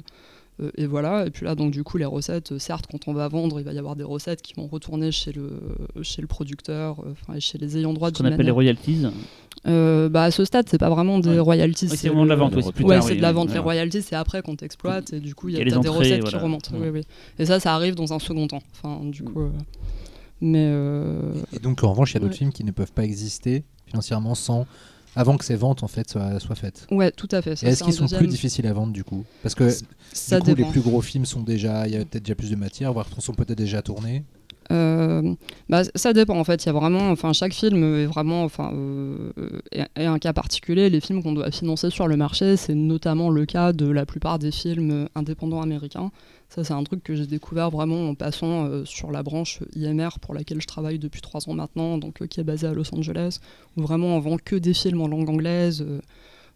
Euh, 0.60 0.66
euh, 0.66 0.72
et 0.78 0.88
voilà, 0.88 1.26
et 1.26 1.30
puis 1.30 1.46
là, 1.46 1.56
donc 1.56 1.72
du 1.72 1.84
coup, 1.84 1.98
les 1.98 2.06
recettes, 2.06 2.52
euh, 2.54 2.60
certes, 2.60 2.86
quand 2.92 3.08
on 3.08 3.14
va 3.14 3.28
vendre, 3.28 3.60
il 3.60 3.64
va 3.66 3.74
y 3.74 3.78
avoir 3.78 3.96
des 3.96 4.04
recettes 4.04 4.42
qui 4.42 4.54
vont 4.56 4.68
retourner 4.68 5.12
chez 5.12 5.32
le, 5.32 5.60
chez 6.02 6.22
le 6.22 6.28
producteur, 6.28 7.00
euh, 7.06 7.12
enfin, 7.12 7.36
et 7.36 7.40
chez 7.40 7.58
les 7.58 7.78
ayants 7.78 7.94
droit 7.94 8.10
Ce 8.10 8.14
qu'on 8.16 8.26
appelle 8.26 8.38
les 8.38 8.38
manière- 8.44 8.54
royalties. 8.56 9.06
Euh, 9.68 10.08
bah, 10.10 10.24
à 10.24 10.32
ce 10.32 10.46
stade, 10.46 10.68
c'est 10.70 10.78
pas 10.78 10.90
vraiment 10.90 11.20
des 11.20 11.30
Ouais. 11.30 11.40
royalties. 11.40 11.88
Oui, 11.92 11.98
c'est 11.98 12.08
vraiment 12.08 12.24
de 12.24 12.30
la 12.30 12.36
vente, 12.36 12.56
oui, 12.56 12.64
c'est 12.64 12.72
plus 12.72 12.86
Ouais, 12.86 12.96
tard, 12.96 13.04
c'est 13.04 13.12
oui, 13.12 13.18
de 13.18 13.22
la 13.22 13.32
vente. 13.34 13.52
Les 13.54 13.60
royalties, 13.60 14.02
c'est 14.02 14.16
après 14.16 14.42
qu'on 14.42 14.56
t'exploite 14.56 15.14
et 15.14 15.20
du 15.20 15.36
coup, 15.36 15.50
il 15.50 15.56
y 15.56 15.58
a, 15.58 15.62
y 15.62 15.66
les 15.66 15.72
des 15.72 15.88
recettes 15.90 16.24
qui 16.24 16.36
remontent. 16.36 16.72
Oui, 16.74 16.90
oui. 16.90 17.02
Et 17.40 17.46
ça, 17.46 17.60
ça 17.60 17.74
arrive 17.76 17.96
dans 17.96 18.14
un 18.14 18.20
second 18.20 18.48
temps. 18.48 18.62
Enfin, 18.72 19.04
du 19.06 19.24
coup. 19.24 19.42
euh, 19.42 19.50
Mais. 20.42 20.68
euh, 20.72 21.34
Et 21.54 21.60
donc 21.60 21.84
en 21.84 21.92
revanche, 21.92 22.12
il 22.12 22.16
y 22.16 22.18
a 22.18 22.20
d'autres 22.22 22.34
Ouais. 22.34 22.38
films 22.38 22.52
qui 22.54 22.64
ne 22.64 22.72
peuvent 22.72 22.92
pas 22.94 23.04
exister 23.04 23.64
financièrement 23.88 24.36
sans 24.36 24.66
avant 25.18 25.36
que 25.38 25.44
ces 25.44 25.56
ventes 25.56 25.84
en 25.84 25.88
fait 25.88 26.10
soient, 26.10 26.40
soient 26.40 26.56
faites. 26.56 26.86
Ouais, 26.92 27.12
tout 27.12 27.28
à 27.32 27.42
fait. 27.42 27.52
Est-ce 27.52 27.84
qu'ils 27.84 27.94
sont 27.94 28.04
deuxième- 28.04 28.20
plus 28.20 28.28
difficiles 28.28 28.68
à 28.68 28.74
vendre 28.74 28.94
du 28.94 29.04
coup? 29.04 29.26
Parce 29.42 29.56
que 29.56 29.70
Ça 30.14 30.40
du 30.40 30.52
coup, 30.54 30.56
les 30.56 30.66
plus 30.66 30.82
gros 30.82 31.02
films 31.02 31.26
sont 31.26 31.42
déjà, 31.42 31.88
il 31.88 31.94
y 31.94 31.98
a 31.98 32.06
peut-être 32.06 32.24
déjà 32.24 32.36
plus 32.36 32.52
de 32.52 32.56
matière, 32.56 32.94
voire 32.94 33.08
sont 33.20 33.34
peut-être 33.34 33.58
déjà 33.58 33.82
tournés. 33.82 34.24
Euh, 34.72 35.36
bah, 35.70 35.84
ça 35.96 36.14
dépend 36.14 36.38
en 36.38 36.44
fait. 36.44 36.64
Il 36.64 36.68
y 36.68 36.70
a 36.70 36.74
vraiment, 36.74 37.10
enfin, 37.10 37.34
chaque 37.34 37.54
film 37.54 37.84
est 37.84 38.06
vraiment, 38.06 38.44
enfin, 38.44 38.72
euh, 38.74 39.32
est, 39.72 40.06
un 40.06 40.20
cas 40.20 40.34
particulier. 40.34 40.90
Les 40.90 41.02
films 41.02 41.24
qu'on 41.24 41.34
doit 41.34 41.52
financer 41.52 41.90
sur 41.90 42.08
le 42.08 42.18
marché, 42.18 42.58
c'est 42.58 42.76
notamment 42.76 43.30
le 43.30 43.46
cas 43.46 43.74
de 43.74 43.90
la 43.90 44.06
plupart 44.06 44.40
des 44.40 44.52
films 44.52 45.08
indépendants 45.16 45.62
américains. 45.62 46.12
Ça, 46.50 46.64
c'est 46.64 46.74
un 46.74 46.84
truc 46.84 47.04
que 47.04 47.16
j'ai 47.16 47.28
découvert 47.28 47.70
vraiment 47.70 48.10
en 48.10 48.16
passant 48.16 48.66
euh, 48.66 48.86
sur 48.86 49.12
la 49.12 49.22
branche 49.24 49.60
IMR 49.76 50.20
pour 50.22 50.34
laquelle 50.34 50.62
je 50.62 50.68
travaille 50.68 51.00
depuis 51.00 51.22
trois 51.22 51.48
ans 51.50 51.54
maintenant, 51.54 51.98
donc 51.98 52.26
qui 52.28 52.40
est 52.40 52.46
basée 52.46 52.68
à 52.68 52.74
Los 52.74 52.94
Angeles, 52.96 53.40
où 53.76 53.82
vraiment 53.82 54.16
on 54.16 54.20
vend 54.20 54.38
que 54.38 54.56
des 54.56 54.74
films 54.74 55.02
en 55.02 55.08
langue 55.08 55.30
anglaise. 55.30 55.86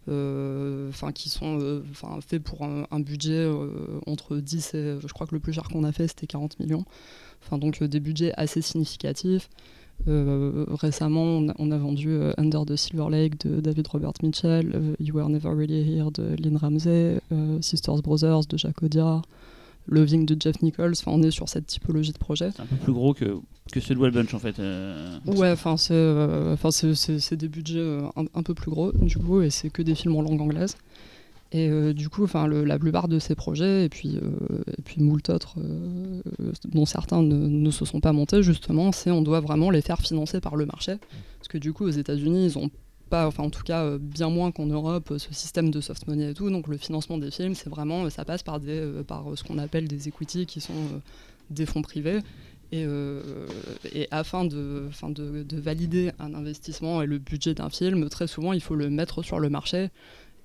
enfin 0.08 1.12
qui 1.14 1.30
sont 1.30 1.84
faits 2.28 2.42
pour 2.44 2.64
un, 2.64 3.00
budget 3.00 3.48
entre 4.08 4.38
10 4.38 4.74
et 4.74 4.96
je 5.00 5.14
crois 5.14 5.28
que 5.28 5.36
le 5.36 5.40
plus 5.40 5.54
cher 5.54 5.64
qu'on 5.70 5.84
a 5.84 5.92
fait 5.92 6.08
c'était 6.08 6.28
40 6.28 6.60
millions 6.60 6.86
enfin 7.44 7.58
donc 7.58 7.84
des 7.84 8.00
budgets 8.00 8.34
assez 8.38 8.62
significatifs 8.62 9.50
Euh, 10.08 10.66
récemment 10.72 11.22
on 11.24 11.50
a, 11.50 11.54
on 11.60 11.70
a 11.70 11.78
vendu 11.78 12.10
euh, 12.10 12.34
Under 12.38 12.66
the 12.66 12.76
Silver 12.76 13.08
Lake 13.12 13.46
de 13.46 13.62
David 13.62 13.88
Robert 13.88 14.14
Mitchell 14.24 14.72
euh, 14.74 14.96
You 15.00 15.14
Were 15.16 15.30
Never 15.30 15.50
Really 15.50 15.82
Here 15.96 16.10
de 16.12 16.36
Lynn 16.42 16.58
Ramsey 16.58 17.20
euh, 17.32 17.62
Sisters 17.62 18.02
Brothers 18.02 18.48
de 18.50 18.58
Jacques 18.58 18.82
Audiard 18.82 19.22
Loving 19.88 20.26
de 20.26 20.36
Jeff 20.40 20.60
Nichols 20.64 20.94
enfin 20.94 21.12
on 21.12 21.22
est 21.22 21.30
sur 21.30 21.48
cette 21.48 21.68
typologie 21.68 22.14
de 22.14 22.18
projet 22.18 22.50
C'est 22.56 22.64
un 22.64 22.66
peu 22.66 22.78
plus 22.78 22.94
gros 22.94 23.14
que, 23.14 23.38
que 23.72 23.80
ceux 23.80 23.94
de 23.94 24.00
Wild 24.00 24.16
Bunch 24.16 24.34
en 24.34 24.40
fait. 24.40 24.58
Ouais, 25.28 25.52
enfin 25.52 25.78
c'est, 25.78 26.96
c'est, 27.20 27.36
des 27.36 27.48
budgets 27.48 28.00
un, 28.16 28.26
un 28.34 28.44
peu 28.44 28.56
plus 28.56 28.72
gros 28.72 28.92
du 28.94 29.18
coup 29.18 29.42
et 29.42 29.52
c'est 29.52 29.70
que 29.70 29.84
des 29.84 29.94
films 29.94 30.16
en 30.16 30.24
langue 30.24 30.42
anglaise. 30.42 30.78
Et 31.54 31.70
euh, 31.70 31.94
du 31.94 32.08
coup, 32.08 32.24
enfin 32.24 32.48
la 32.48 32.80
plupart 32.80 33.10
de 33.10 33.20
ces 33.20 33.36
projets 33.36 33.86
et 33.86 33.90
puis 33.90 34.18
euh, 34.18 34.62
et 34.78 34.82
puis 34.82 35.02
moult 35.02 35.30
autres 35.30 35.56
euh, 35.60 36.22
dont 36.66 36.86
certains 36.86 37.22
ne, 37.22 37.72
se 37.72 37.84
sont 37.84 38.00
pas 38.00 38.14
montés 38.14 38.42
justement, 38.42 38.94
c'est 38.94 39.12
on 39.12 39.22
doit 39.22 39.42
vraiment 39.42 39.70
les 39.70 39.82
faire 39.82 40.00
financer 40.00 40.40
par 40.40 40.56
le 40.56 40.66
marché 40.66 40.96
parce 41.40 41.50
que 41.50 41.58
du 41.58 41.74
coup 41.74 41.84
aux 41.84 41.90
États-Unis 41.90 42.46
ils 42.46 42.58
ont 42.58 42.70
pas, 43.10 43.28
enfin 43.28 43.44
en 43.44 43.50
tout 43.50 43.64
cas 43.64 43.84
euh, 43.84 43.98
bien 44.00 44.30
moins 44.30 44.52
qu'en 44.52 44.66
Europe, 44.66 45.14
ce 45.18 45.34
système 45.34 45.72
de 45.72 45.82
soft 45.82 46.08
money 46.08 46.32
et 46.32 46.34
tout. 46.34 46.50
Donc 46.50 46.70
le 46.70 46.78
financement 46.78 47.18
des 47.18 47.32
films, 47.32 47.56
c'est 47.56 47.70
vraiment, 47.70 48.10
ça 48.10 48.24
passe 48.24 48.44
par 48.44 48.62
des, 48.62 48.90
par 49.06 49.26
ce 49.36 49.44
qu'on 49.44 49.58
appelle 49.58 49.90
des 49.90 50.08
equity, 50.08 50.46
qui 50.46 50.62
sont 50.62 50.74
des 51.50 51.66
fonds 51.66 51.82
privés. 51.82 52.20
Et, 52.72 52.86
et 53.94 54.08
afin 54.12 54.46
de, 54.46 54.88
de, 55.10 55.44
de 55.44 55.60
valider 55.60 56.12
un 56.20 56.34
investissement 56.34 57.02
et 57.02 57.06
le 57.06 57.18
budget 57.18 57.54
d'un 57.54 57.70
film, 57.70 58.08
très 58.08 58.28
souvent 58.28 58.54
il 58.54 58.62
faut 58.62 58.76
le 58.76 58.90
mettre 58.90 59.24
sur 59.24 59.40
le 59.40 59.50
marché 59.50 59.90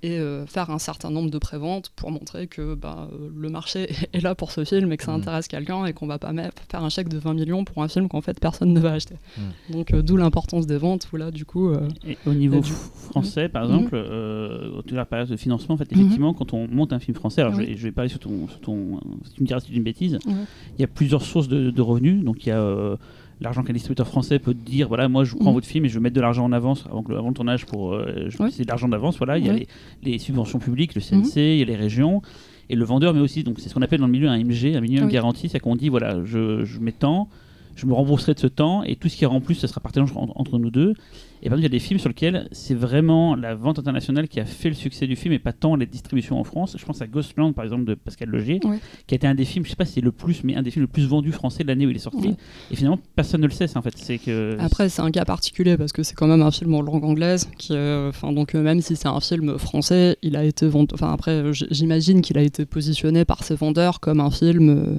et 0.03 0.18
euh, 0.18 0.47
faire 0.47 0.70
un 0.70 0.78
certain 0.78 1.11
nombre 1.11 1.30
de 1.30 1.38
préventes 1.38 1.90
pour 1.97 2.11
montrer 2.11 2.47
que 2.47 2.74
bah, 2.74 3.09
euh, 3.12 3.28
le 3.34 3.49
marché 3.49 3.88
est 4.12 4.20
là 4.20 4.34
pour 4.34 4.51
ce 4.53 4.64
film 4.64 4.92
et 4.92 4.97
que 4.97 5.05
ça 5.05 5.12
Mhm. 5.12 5.18
intéresse 5.20 5.49
quelqu'un 5.49 5.84
et 5.86 5.92
qu'on 5.92 6.07
va 6.07 6.18
pas 6.18 6.32
faire 6.70 6.82
un 6.84 6.88
chèque 6.90 7.09
de 7.09 7.18
20 7.18 7.34
millions 7.34 7.64
pour 7.64 7.82
un 7.82 7.88
film 7.88 8.09
qu'en 8.09 8.20
fait 8.20 8.38
personne 8.38 8.72
ne 8.72 8.80
va 8.80 8.92
acheter. 8.92 9.16
Mhm. 9.38 9.74
Donc 9.74 9.92
euh, 9.94 10.03
d'où 10.03 10.16
l'importance 10.16 10.66
des 10.66 10.76
ventes 10.76 11.09
où 11.12 11.16
là 11.16 11.30
du 11.30 11.44
coup 11.44 11.70
euh, 11.70 11.88
Et 12.07 12.18
au 12.26 12.34
niveau 12.34 12.57
Et 12.59 12.61
du- 12.61 12.72
f- 12.72 13.11
français, 13.11 13.49
par 13.49 13.64
exemple, 13.64 13.92
euh, 13.94 14.70
au 14.78 14.94
la 14.94 15.05
période 15.07 15.28
de 15.28 15.36
financement, 15.36 15.74
en 15.74 15.78
fait, 15.78 15.90
effectivement, 15.92 16.34
quand 16.34 16.53
on 16.53 16.66
monte 16.68 16.92
un 16.92 16.99
film 16.99 17.14
français, 17.16 17.40
alors 17.40 17.55
je, 17.55 17.61
Oui. 17.61 17.74
je 17.76 17.82
vais 17.84 17.92
parler 17.92 18.09
sur 18.11 18.18
ton, 18.18 18.47
sur 18.49 18.61
ton, 18.61 19.01
tu 19.34 19.42
me 19.42 19.47
diras 19.47 19.61
si 19.61 19.68
c'est 19.68 19.76
une 19.76 19.82
bêtise, 19.84 20.18
il 20.26 20.80
y 20.80 20.84
a 20.84 20.86
plusieurs 20.88 21.22
sources 21.22 21.49
de, 21.49 21.70
de 21.70 21.82
revenus, 21.82 22.24
donc 22.24 22.44
il 22.44 22.49
y 22.51 22.53
a 22.53 22.59
euh, 22.61 22.97
l'argent 23.41 23.62
qu'un 23.62 23.72
distributeur 23.72 24.07
français 24.09 24.39
peut 24.39 24.55
dire, 24.55 24.89
voilà, 24.89 25.09
moi 25.09 25.24
je 25.24 25.34
prends 25.34 25.51
Mhm. 25.51 25.55
votre 25.55 25.66
film 25.66 25.84
et 25.84 25.89
je 25.89 25.95
vais 25.95 26.01
mettre 26.01 26.16
de 26.16 26.20
l'argent 26.20 26.45
en 26.45 26.53
avance 26.53 26.84
avant, 26.87 27.03
que 27.03 27.12
le, 27.12 27.18
avant 27.18 27.28
le 27.28 27.34
tournage 27.34 27.66
pour, 27.66 27.93
euh, 27.95 28.28
c'est 28.51 28.62
de 28.64 28.68
l'argent 28.68 28.89
d'avance, 28.89 29.18
voilà, 29.18 29.37
il 29.39 29.47
y 29.47 29.51
a 29.51 29.53
les, 29.53 29.66
les 30.03 30.18
subventions 30.18 30.59
publiques, 30.59 30.95
le 30.95 31.01
CNC, 31.01 31.37
il 31.37 31.59
y 31.59 31.62
a 31.62 31.66
les 31.66 31.76
régions. 31.76 32.22
Et 32.68 32.74
le 32.74 32.84
vendeur, 32.84 33.14
mais 33.14 33.20
aussi, 33.20 33.45
donc 33.45 33.61
c'est 33.61 33.68
ce 33.68 33.74
qu'on 33.74 33.82
appelle 33.82 34.01
dans 34.01 34.07
le 34.07 34.12
milieu 34.12 34.28
un 34.28 34.37
MG, 34.43 34.74
un 34.74 34.80
minimum 34.80 35.07
Oui. 35.07 35.12
garanti, 35.12 35.49
c'est 35.49 35.61
qu'on 35.61 35.76
dit 35.76 35.89
voilà, 35.89 36.24
je, 36.24 36.64
je 36.64 36.80
mets 36.80 36.91
tant, 36.93 37.28
je 37.76 37.87
me 37.87 37.93
rembourserai 37.93 38.34
de 38.34 38.41
ce 38.41 38.47
temps, 38.49 38.82
et 38.82 38.97
tout 38.97 39.09
ce 39.09 39.16
qui 39.16 39.22
ira 39.22 39.32
en 39.34 39.41
plus, 39.41 39.55
ça 39.55 39.68
sera 39.68 39.80
partagé 39.80 40.11
entre, 40.16 40.32
entre 40.34 40.59
nous 40.59 40.70
deux. 40.70 40.95
Et 41.43 41.49
par 41.49 41.59
exemple, 41.59 41.61
il 41.61 41.62
y 41.64 41.66
a 41.66 41.68
des 41.68 41.78
films 41.78 41.99
sur 42.01 42.09
lesquels 42.09 42.49
c'est 42.53 42.74
vraiment 42.74 43.34
la 43.34 43.55
vente 43.55 43.78
internationale 43.78 44.26
qui 44.28 44.41
a 44.41 44.45
fait 44.45 44.68
le 44.68 44.74
succès 44.74 45.07
du 45.07 45.16
film 45.16 45.34
et 45.34 45.39
pas 45.39 45.53
tant 45.53 45.76
les 45.76 45.87
distributions 45.87 46.41
en 46.41 46.45
France. 46.45 46.76
Je 46.78 46.84
pense 46.84 47.03
à 47.03 47.07
Ghostland, 47.07 47.55
par 47.55 47.64
exemple, 47.64 47.84
de 47.84 47.95
Pascal 47.95 48.28
Logier, 48.30 48.61
Ouais. 48.64 48.78
qui 49.07 49.14
a 49.14 49.16
été 49.16 49.26
un 49.26 49.34
des 49.34 49.45
films, 49.45 49.64
je 49.64 49.70
sais 49.70 49.76
pas 49.76 49.84
si 49.84 49.93
c'est 49.95 50.01
le 50.01 50.12
plus, 50.12 50.43
mais 50.45 50.57
un 50.57 50.62
des 50.62 50.70
films 50.70 50.84
le 50.84 50.89
plus 50.91 51.07
vendus 51.07 51.32
français 51.32 51.62
de 51.62 51.68
l'année 51.68 51.87
où 51.87 51.91
il 51.91 51.97
est 51.97 52.01
sorti. 52.01 52.28
Ouais. 52.28 52.34
Et 52.70 52.76
finalement, 52.76 52.99
personne 53.14 53.41
ne 53.43 53.47
le 53.47 53.53
sait, 53.53 53.66
ça, 53.66 53.78
en 53.78 53.82
fait. 53.82 53.95
C'est 53.97 54.18
que. 54.18 54.57
Après, 54.61 54.89
c'est 54.89 55.03
un 55.03 55.11
cas 55.11 55.24
particulier 55.24 55.76
parce 55.76 55.93
que 55.93 56.03
c'est 56.03 56.14
quand 56.14 56.26
même 56.26 56.43
un 56.43 56.51
film 56.51 56.72
en 56.74 56.80
langue 56.82 57.05
anglaise. 57.05 57.49
Qui, 57.59 57.74
euh, 57.74 58.11
donc, 58.22 58.55
euh, 58.55 58.62
même 58.62 58.80
si 58.80 58.97
c'est 58.97 59.09
un 59.09 59.20
film 59.20 59.59
français, 59.59 60.16
il 60.22 60.37
a 60.37 60.45
été 60.45 60.66
vendu. 60.66 60.89
Enfin, 60.95 61.12
après, 61.12 61.43
j'imagine 61.70 62.22
qu'il 62.22 62.39
a 62.39 62.43
été 62.43 62.64
positionné 62.66 63.24
par 63.24 63.45
ses 63.45 63.55
vendeurs 63.55 64.01
comme 64.01 64.20
un 64.20 64.30
film 64.30 64.68
euh, 64.70 64.99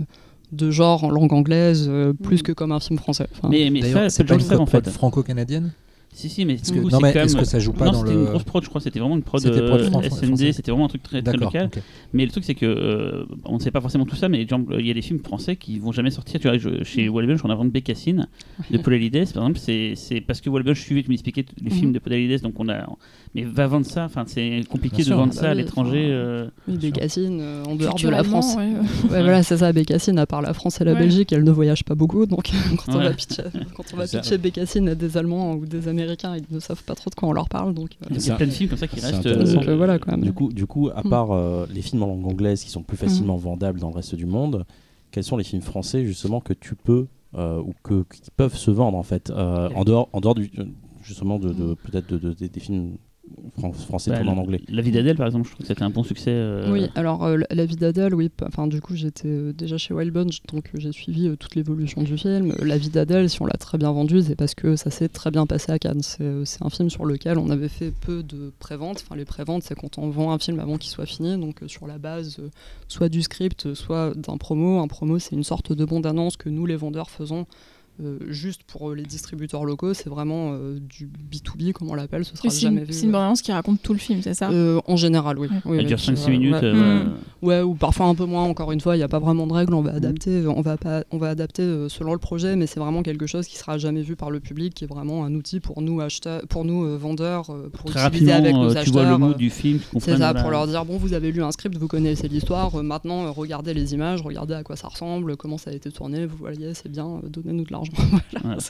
de 0.51 0.71
genre 0.71 1.03
en 1.03 1.09
langue 1.09 1.33
anglaise, 1.33 1.87
euh, 1.89 2.13
plus 2.13 2.39
Mm. 2.39 2.43
que 2.43 2.51
comme 2.53 2.71
un 2.71 2.79
film 2.79 2.97
français. 2.99 3.27
Enfin, 3.35 3.49
Mais, 3.49 3.69
ça, 3.91 4.09
c'est 4.09 4.23
pas 4.23 4.35
une 4.35 4.59
en 4.59 4.65
fait. 4.65 4.87
franco-canadienne? 4.89 5.71
Si, 6.17 6.29
si, 6.29 6.45
mais 6.45 6.55
Parce 6.55 6.71
que- 6.71 6.79
coup, 6.79 6.89
non, 6.89 6.97
c'est 6.97 7.03
mais 7.03 7.13
quand 7.13 7.19
est-ce 7.19 7.35
même- 7.35 7.43
que 7.43 7.47
ça 7.49 7.59
joue 7.59 7.73
pas 7.73 7.85
non, 7.85 7.91
dans 7.91 7.99
c'était 7.99 8.13
le- 8.13 8.19
une 8.21 8.25
grosse 8.25 8.43
prod, 8.43 8.63
je 8.63 8.69
crois. 8.69 8.81
C'était 8.81 8.99
vraiment 8.99 9.15
une 9.17 9.21
prod, 9.21 9.39
C'était 9.39 9.61
prod 9.61 9.79
euh, 9.81 9.83
française. 9.85 10.55
c'était 10.55 10.71
vraiment 10.71 10.85
un 10.85 10.87
truc 10.87 11.03
très, 11.03 11.21
très 11.21 11.33
D'accord. 11.33 11.53
local. 11.53 11.67
ok. 11.67 11.79
Mais 12.13 12.25
le 12.25 12.31
truc, 12.31 12.43
c'est 12.43 12.55
que 12.55 12.65
euh, 12.65 13.25
on 13.45 13.53
ne 13.55 13.59
sait 13.59 13.69
pas 13.69 13.81
forcément 13.81 14.05
tout 14.05 14.15
ça, 14.15 14.27
mais 14.27 14.47
genre, 14.47 14.61
il 14.79 14.87
y 14.87 14.89
a 14.89 14.95
des 14.95 15.03
films 15.03 15.19
français 15.19 15.55
qui 15.57 15.77
vont 15.77 15.91
jamais 15.91 16.09
sortir. 16.09 16.39
Tu 16.39 16.47
vois, 16.47 16.57
je- 16.57 16.83
chez 16.83 17.07
Wallbench, 17.07 17.41
on 17.45 17.51
a 17.51 17.55
vendu 17.55 17.69
Bécassine 17.69 18.27
de 18.71 18.77
Paul 18.79 18.95
Alides, 18.95 19.31
par 19.31 19.43
exemple. 19.43 19.59
C'est 19.59 19.93
c'est 19.95 20.19
parce 20.21 20.41
que 20.41 20.49
Wallbench 20.49 20.81
suivait, 20.81 21.03
tu 21.03 21.09
m'expliquais 21.09 21.43
t- 21.43 21.53
les 21.61 21.69
Mhm. 21.69 21.77
films 21.77 21.91
de 21.93 21.99
Paul 21.99 22.13
Alides, 22.13 22.41
donc 22.41 22.59
on 22.59 22.67
a. 22.67 22.87
Mais 23.35 23.43
va 23.43 23.67
vendre 23.67 23.85
ça. 23.85 24.05
Enfin, 24.05 24.23
c'est 24.25 24.61
compliqué 24.67 24.95
Bien 24.97 25.05
de 25.05 25.07
sûr. 25.09 25.17
vendre 25.17 25.33
Bah 25.35 25.39
ça 25.41 25.49
à 25.49 25.51
oui, 25.51 25.57
l'étranger. 25.57 26.07
euh. 26.09 26.47
oui, 26.67 26.77
Bécassine, 26.77 27.39
euh, 27.41 27.63
en 27.65 27.75
dehors 27.75 27.77
de 27.77 27.83
la 27.83 27.89
Culturellement, 27.91 28.41
France. 28.41 28.55
ouais. 28.55 28.63
Ouais, 29.11 29.21
voilà, 29.21 29.43
c'est 29.43 29.57
ça, 29.57 29.71
Bécassine, 29.71 30.17
à 30.17 30.25
part 30.25 30.41
la 30.41 30.53
France 30.55 30.81
et 30.81 30.83
la 30.83 30.93
Ouais. 30.93 30.99
Belgique, 30.99 31.31
elle 31.31 31.43
ne 31.43 31.51
voyage 31.51 31.83
pas 31.83 31.93
beaucoup. 31.93 32.25
Donc, 32.25 32.49
quand 32.87 32.95
on 32.95 32.97
Ouais. 32.97 33.03
va 33.03 33.11
pitcher, 33.13 33.43
quand 33.75 33.83
on 33.93 33.97
va 33.97 34.07
Ça- 34.07 34.19
pitcher 34.19 34.37
Bécassine 34.39 34.89
à 34.89 34.95
des 34.95 35.15
Allemands 35.17 35.53
ou 35.53 35.65
des 35.67 35.87
Américains, 36.07 36.35
ils 36.37 36.55
ne 36.55 36.59
savent 36.59 36.83
pas 36.83 36.95
trop 36.95 37.09
de 37.09 37.15
quoi 37.15 37.29
on 37.29 37.33
leur 37.33 37.49
parle. 37.49 37.73
Donc, 37.73 37.91
euh, 38.03 38.07
Il 38.09 38.15
y 38.15 38.17
a 38.17 38.21
C'est 38.21 38.35
plein 38.35 38.45
de 38.47 38.51
films 38.51 38.69
comme 38.69 38.77
ça 38.77 38.87
qui 38.87 38.99
restent. 38.99 39.27
Donc, 39.27 39.67
euh, 39.67 39.75
voilà, 39.75 39.99
quand 39.99 40.11
même. 40.11 40.21
Du 40.21 40.33
coup, 40.33 40.51
du 40.51 40.65
coup, 40.65 40.89
à 40.89 41.01
Mm. 41.03 41.09
part 41.09 41.31
euh, 41.31 41.65
les 41.73 41.81
films 41.81 42.03
en 42.03 42.07
langue 42.07 42.25
anglaise 42.27 42.63
qui 42.63 42.69
sont 42.69 42.83
plus 42.83 42.97
facilement 42.97 43.37
vendables 43.37 43.79
dans 43.79 43.89
le 43.89 43.95
reste 43.95 44.15
du 44.15 44.25
monde, 44.25 44.65
quels 45.11 45.23
sont 45.23 45.37
les 45.37 45.43
films 45.43 45.61
français 45.61 46.05
justement 46.05 46.39
que 46.41 46.53
tu 46.53 46.75
peux 46.75 47.07
euh, 47.35 47.59
ou 47.59 47.73
que, 47.83 48.03
qui 48.11 48.21
peuvent 48.35 48.55
se 48.55 48.71
vendre 48.71 48.97
en 48.97 49.03
fait 49.03 49.29
euh, 49.29 49.69
en 49.75 49.83
dehors, 49.83 50.09
en 50.13 50.21
dehors 50.21 50.35
du. 50.35 50.49
euh, 50.57 50.65
justement 51.03 51.39
de, 51.39 51.53
de- 51.53 51.73
peut-être 51.75 52.07
de, 52.09 52.17
de- 52.17 52.33
des- 52.33 52.49
des 52.49 52.59
films 52.59 52.97
français 53.87 54.11
Bah, 54.11 54.19
en 54.31 54.37
anglais. 54.37 54.61
La 54.69 54.81
vie 54.81 54.91
d'Adèle, 54.91 55.15
par 55.17 55.25
exemple, 55.25 55.45
je 55.47 55.51
trouve 55.51 55.61
que 55.65 55.67
c'était 55.67 55.83
un 55.83 55.89
bon 55.89 56.03
succès. 56.03 56.29
euh, 56.31 56.71
Oui, 56.71 56.87
alors 56.95 57.23
euh, 57.25 57.37
la- 57.49 57.65
vie 57.65 57.75
d'Adèle, 57.75 58.13
oui. 58.13 58.29
Enfin, 58.45 58.67
du 58.67 58.81
coup, 58.81 58.95
j'étais 58.95 59.27
euh, 59.27 59.53
déjà 59.53 59.77
chez 59.77 59.93
Wild 59.93 60.13
Bunch, 60.13 60.41
donc 60.51 60.69
j'ai 60.75 60.91
suivi 60.91 61.27
euh, 61.27 61.35
toute 61.35 61.55
l'évolution 61.55 62.01
du 62.03 62.17
film. 62.17 62.53
La 62.61 62.77
vie 62.77 62.89
d'Adèle, 62.89 63.29
si 63.29 63.41
on 63.41 63.45
l'a 63.45 63.57
très 63.57 63.77
bien 63.77 63.91
vendu, 63.91 64.21
c'est 64.21 64.35
parce 64.35 64.55
que 64.55 64.75
ça 64.75 64.89
s'est 64.91 65.09
très 65.09 65.31
bien 65.31 65.45
passé 65.45 65.71
à 65.71 65.79
Cannes. 65.79 66.01
C'est 66.01 66.45
c'est 66.45 66.63
un 66.63 66.69
film 66.69 66.89
sur 66.89 67.05
lequel 67.05 67.37
on 67.37 67.49
avait 67.49 67.69
fait 67.69 67.91
peu 67.91 68.23
de 68.23 68.51
préventes. 68.59 69.03
Enfin, 69.05 69.15
les 69.15 69.25
préventes, 69.25 69.63
c'est 69.63 69.75
quand 69.75 69.97
on 69.97 70.09
vend 70.09 70.31
un 70.31 70.39
film 70.39 70.59
avant 70.59 70.77
qu'il 70.77 70.91
soit 70.91 71.05
fini, 71.05 71.37
donc 71.37 71.63
euh, 71.63 71.67
sur 71.67 71.87
la 71.87 71.97
base 71.97 72.37
euh, 72.39 72.49
soit 72.87 73.09
du 73.09 73.21
script, 73.21 73.73
soit 73.73 74.13
d'un 74.15 74.37
promo. 74.37 74.79
Un 74.79 74.87
promo, 74.87 75.19
c'est 75.19 75.35
une 75.35 75.43
sorte 75.43 75.73
de 75.73 75.85
bande-annonce 75.85 76.37
que 76.37 76.49
nous, 76.49 76.65
les 76.65 76.75
vendeurs, 76.75 77.09
faisons. 77.09 77.45
Euh, 78.03 78.17
juste 78.27 78.61
pour 78.63 78.89
euh, 78.91 78.95
les 78.95 79.03
distributeurs 79.03 79.65
locaux, 79.65 79.93
c'est 79.93 80.09
vraiment 80.09 80.51
euh, 80.53 80.79
du 80.79 81.07
B2B, 81.07 81.71
comme 81.73 81.89
on 81.89 81.95
l'appelle, 81.95 82.25
ce 82.25 82.35
sera 82.37 82.49
jamais 82.49 82.81
une, 82.81 82.85
vu. 82.87 82.93
c'est 82.93 83.05
une 83.05 83.11
bande-annonce 83.11 83.41
qui 83.41 83.51
raconte 83.51 83.81
tout 83.81 83.93
le 83.93 83.99
film, 83.99 84.21
c'est 84.21 84.33
ça? 84.33 84.49
Euh, 84.51 84.79
en 84.87 84.95
général, 84.95 85.39
oui. 85.39 85.47
Ouais. 85.65 85.77
oui 85.79 85.85
dure 85.85 85.97
qui 85.97 86.11
5-6 86.11 86.23
va- 86.25 86.29
minutes. 86.29 86.53
ouais. 86.53 86.59
euh, 86.63 87.03
Mm. 87.05 87.13
Ouais, 87.43 87.61
ou 87.61 87.75
parfois 87.75 88.07
un 88.07 88.15
peu 88.15 88.25
moins, 88.25 88.43
encore 88.43 88.71
une 88.71 88.81
fois, 88.81 88.95
il 88.95 88.99
n'y 88.99 89.03
a 89.03 89.07
pas 89.07 89.19
vraiment 89.19 89.45
de 89.45 89.53
règles, 89.53 89.73
on 89.75 89.81
va 89.81 89.91
Mhm. 89.91 89.97
adapter, 89.97 90.47
on 90.47 90.61
va, 90.61 90.77
pas, 90.77 91.03
on 91.11 91.17
va 91.17 91.29
adapter 91.29 91.61
euh, 91.61 91.87
selon 91.89 92.13
le 92.13 92.17
projet, 92.19 92.55
mais 92.55 92.65
c'est 92.65 92.79
vraiment 92.79 93.03
quelque 93.03 93.27
chose 93.27 93.45
qui 93.47 93.57
sera 93.57 93.77
jamais 93.77 94.01
vu 94.01 94.15
par 94.15 94.31
le 94.31 94.39
public, 94.39 94.73
qui 94.73 94.83
est 94.85 94.87
vraiment 94.87 95.23
un 95.23 95.33
outil 95.35 95.59
pour 95.59 95.81
nous, 95.83 96.01
acheteurs, 96.01 96.41
pour 96.47 96.65
nous 96.65 96.83
euh, 96.85 96.97
vendeurs, 96.97 97.51
euh, 97.51 97.69
pour 97.71 97.91
Très 97.91 98.07
utiliser 98.07 98.31
avec 98.31 98.55
nos 98.55 98.73
tu 98.73 98.89
vois 98.91 99.03
le 99.03 99.09
acheteurs. 99.11 99.29
euh, 99.29 99.33
du 99.35 99.49
film, 99.51 99.79
c'est 99.99 100.17
ça, 100.17 100.33
pour 100.33 100.49
leur 100.49 100.65
dire, 100.67 100.83
bon, 100.85 100.97
vous 100.97 101.13
avez 101.13 101.31
lu 101.31 101.43
un 101.43 101.51
script, 101.51 101.77
vous 101.77 101.87
connaissez 101.87 102.27
l'histoire, 102.27 102.75
euh, 102.79 102.81
maintenant 102.83 103.25
euh, 103.27 103.29
regardez 103.31 103.73
les 103.75 103.93
images, 103.93 104.21
regardez 104.21 104.55
à 104.55 104.63
quoi 104.63 104.75
ça 104.75 104.87
ressemble, 104.87 105.37
comment 105.37 105.57
ça 105.59 105.69
a 105.69 105.73
été 105.73 105.91
tourné, 105.91 106.25
vous 106.25 106.37
voyez, 106.37 106.73
c'est 106.73 106.89
bien, 106.91 107.07
euh, 107.23 107.29
donnez-nous 107.29 107.65
de 107.65 107.71
l'argent. 107.71 107.86
Voilà, 108.41 108.55
Ouais. 108.55 108.61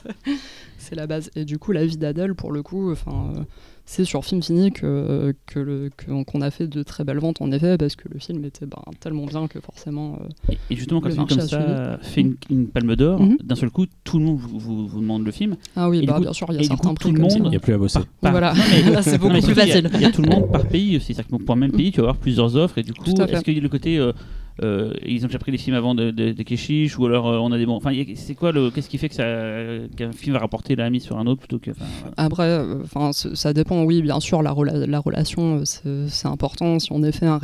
c'est- 0.78 0.94
la 0.94 1.06
base. 1.06 1.30
Et 1.36 1.44
du 1.44 1.58
coup, 1.58 1.72
la 1.72 1.84
vie 1.84 1.96
d'Adèle, 1.98 2.34
pour 2.34 2.50
le 2.52 2.62
coup, 2.62 2.90
enfin, 2.92 3.32
euh, 3.36 3.40
c'est 3.84 4.04
sur 4.04 4.24
Film 4.24 4.42
Fini 4.42 4.70
que, 4.72 5.34
que 5.46 5.58
le- 5.58 5.90
que- 5.96 6.24
qu'on 6.24 6.40
a 6.40 6.50
fait 6.50 6.66
de 6.66 6.82
très 6.82 7.04
belles 7.04 7.18
ventes, 7.18 7.42
en 7.42 7.50
effet, 7.52 7.76
parce 7.76 7.94
que 7.96 8.08
le 8.10 8.18
film 8.18 8.44
était 8.44 8.64
ben, 8.66 8.78
tellement 9.00 9.26
bien 9.26 9.48
que 9.48 9.60
forcément. 9.60 10.18
euh, 10.22 10.52
Et- 10.52 10.58
Et 10.70 10.76
justement, 10.76 11.00
quand 11.00 11.08
Le 11.08 11.14
un 11.20 11.26
film 11.26 11.38
comme 11.40 11.48
ça 11.48 11.98
fait 12.02 12.20
une, 12.22 12.36
une 12.50 12.68
palme 12.68 12.96
d'or, 12.96 13.20
Mhm. 13.20 13.36
d'un 13.44 13.54
seul 13.54 13.70
coup, 13.70 13.86
tout 14.04 14.18
le 14.18 14.24
monde 14.24 14.38
vous, 14.38 14.58
vous- 14.58 14.86
vous 14.88 15.00
demande 15.00 15.24
le 15.26 15.30
film. 15.32 15.56
Ah 15.76 15.88
oui, 15.90 16.04
bah, 16.06 16.14
coup- 16.14 16.20
bien 16.22 16.32
sûr, 16.32 16.46
il 16.50 16.56
y 16.56 16.58
a 16.60 16.62
certains 16.64 16.88
coup, 16.90 16.94
prix 16.94 17.10
tout 17.10 17.14
le 17.16 17.22
monde- 17.22 17.32
Il 17.44 17.50
n'y 17.50 17.56
a 17.56 17.60
plus 17.60 17.74
à 17.74 17.78
bosser. 17.78 18.00
Par- 18.20 18.32
Voilà, 18.32 18.52
là 18.92 19.02
c'est 19.02 19.18
beaucoup 19.18 19.32
plus 19.34 19.42
il 19.42 19.50
y 19.50 19.54
facile. 19.54 19.90
Il 19.94 20.00
y, 20.00 20.04
a 20.04 20.10
tout 20.10 20.22
le 20.22 20.30
monde 20.30 20.50
par 20.50 20.66
pays 20.66 20.96
aussi. 20.96 21.12
C'est-à-dire 21.14 21.38
que 21.38 21.44
pour 21.44 21.54
le 21.54 21.60
même 21.60 21.72
pays, 21.72 21.90
tu 21.92 21.98
vas 22.00 22.04
avoir 22.08 22.16
plusieurs 22.16 22.56
offres. 22.56 22.78
Et 22.78 22.82
du 22.82 22.94
coup, 22.94 23.10
est-ce 23.10 23.42
qu'il 23.42 23.54
y 23.54 23.58
a 23.58 23.62
le 23.62 23.68
côté. 23.68 23.98
euh, 23.98 24.12
euh, 24.62 24.92
ils 25.06 25.22
ont 25.24 25.26
déjà 25.28 25.38
pris 25.38 25.52
les 25.52 25.58
films 25.58 25.76
avant 25.76 25.94
de, 25.94 26.10
de, 26.10 26.32
de 26.32 26.42
ou 26.98 27.06
alors 27.06 27.28
euh, 27.28 27.38
on 27.38 27.52
a 27.52 27.58
des 27.58 27.66
bons. 27.66 27.76
Enfin, 27.76 27.92
c'est 28.14 28.34
quoi 28.34 28.52
le. 28.52 28.70
Qu'est-ce 28.70 28.88
qui 28.88 28.98
fait 28.98 29.08
que 29.08 29.14
ça, 29.14 29.24
qu'un 29.96 30.12
film 30.12 30.34
va 30.34 30.40
rapporter 30.40 30.74
la 30.76 30.90
mise 30.90 31.04
sur 31.04 31.18
un 31.18 31.26
autre 31.26 31.40
plutôt 31.40 31.58
que. 31.58 31.70
voilà. 31.72 32.14
Après, 32.16 32.48
euh, 32.48 32.82
enfin, 32.82 33.12
ça 33.12 33.52
dépend. 33.52 33.82
Oui, 33.84 34.02
bien 34.02 34.20
sûr, 34.20 34.42
la, 34.42 34.52
rela- 34.52 34.86
la 34.86 34.98
relation, 35.00 35.62
euh, 35.86 36.06
c'est 36.08 36.28
important. 36.28 36.78
Si 36.78 36.92
est 37.02 37.12
fait 37.12 37.26
un, 37.26 37.40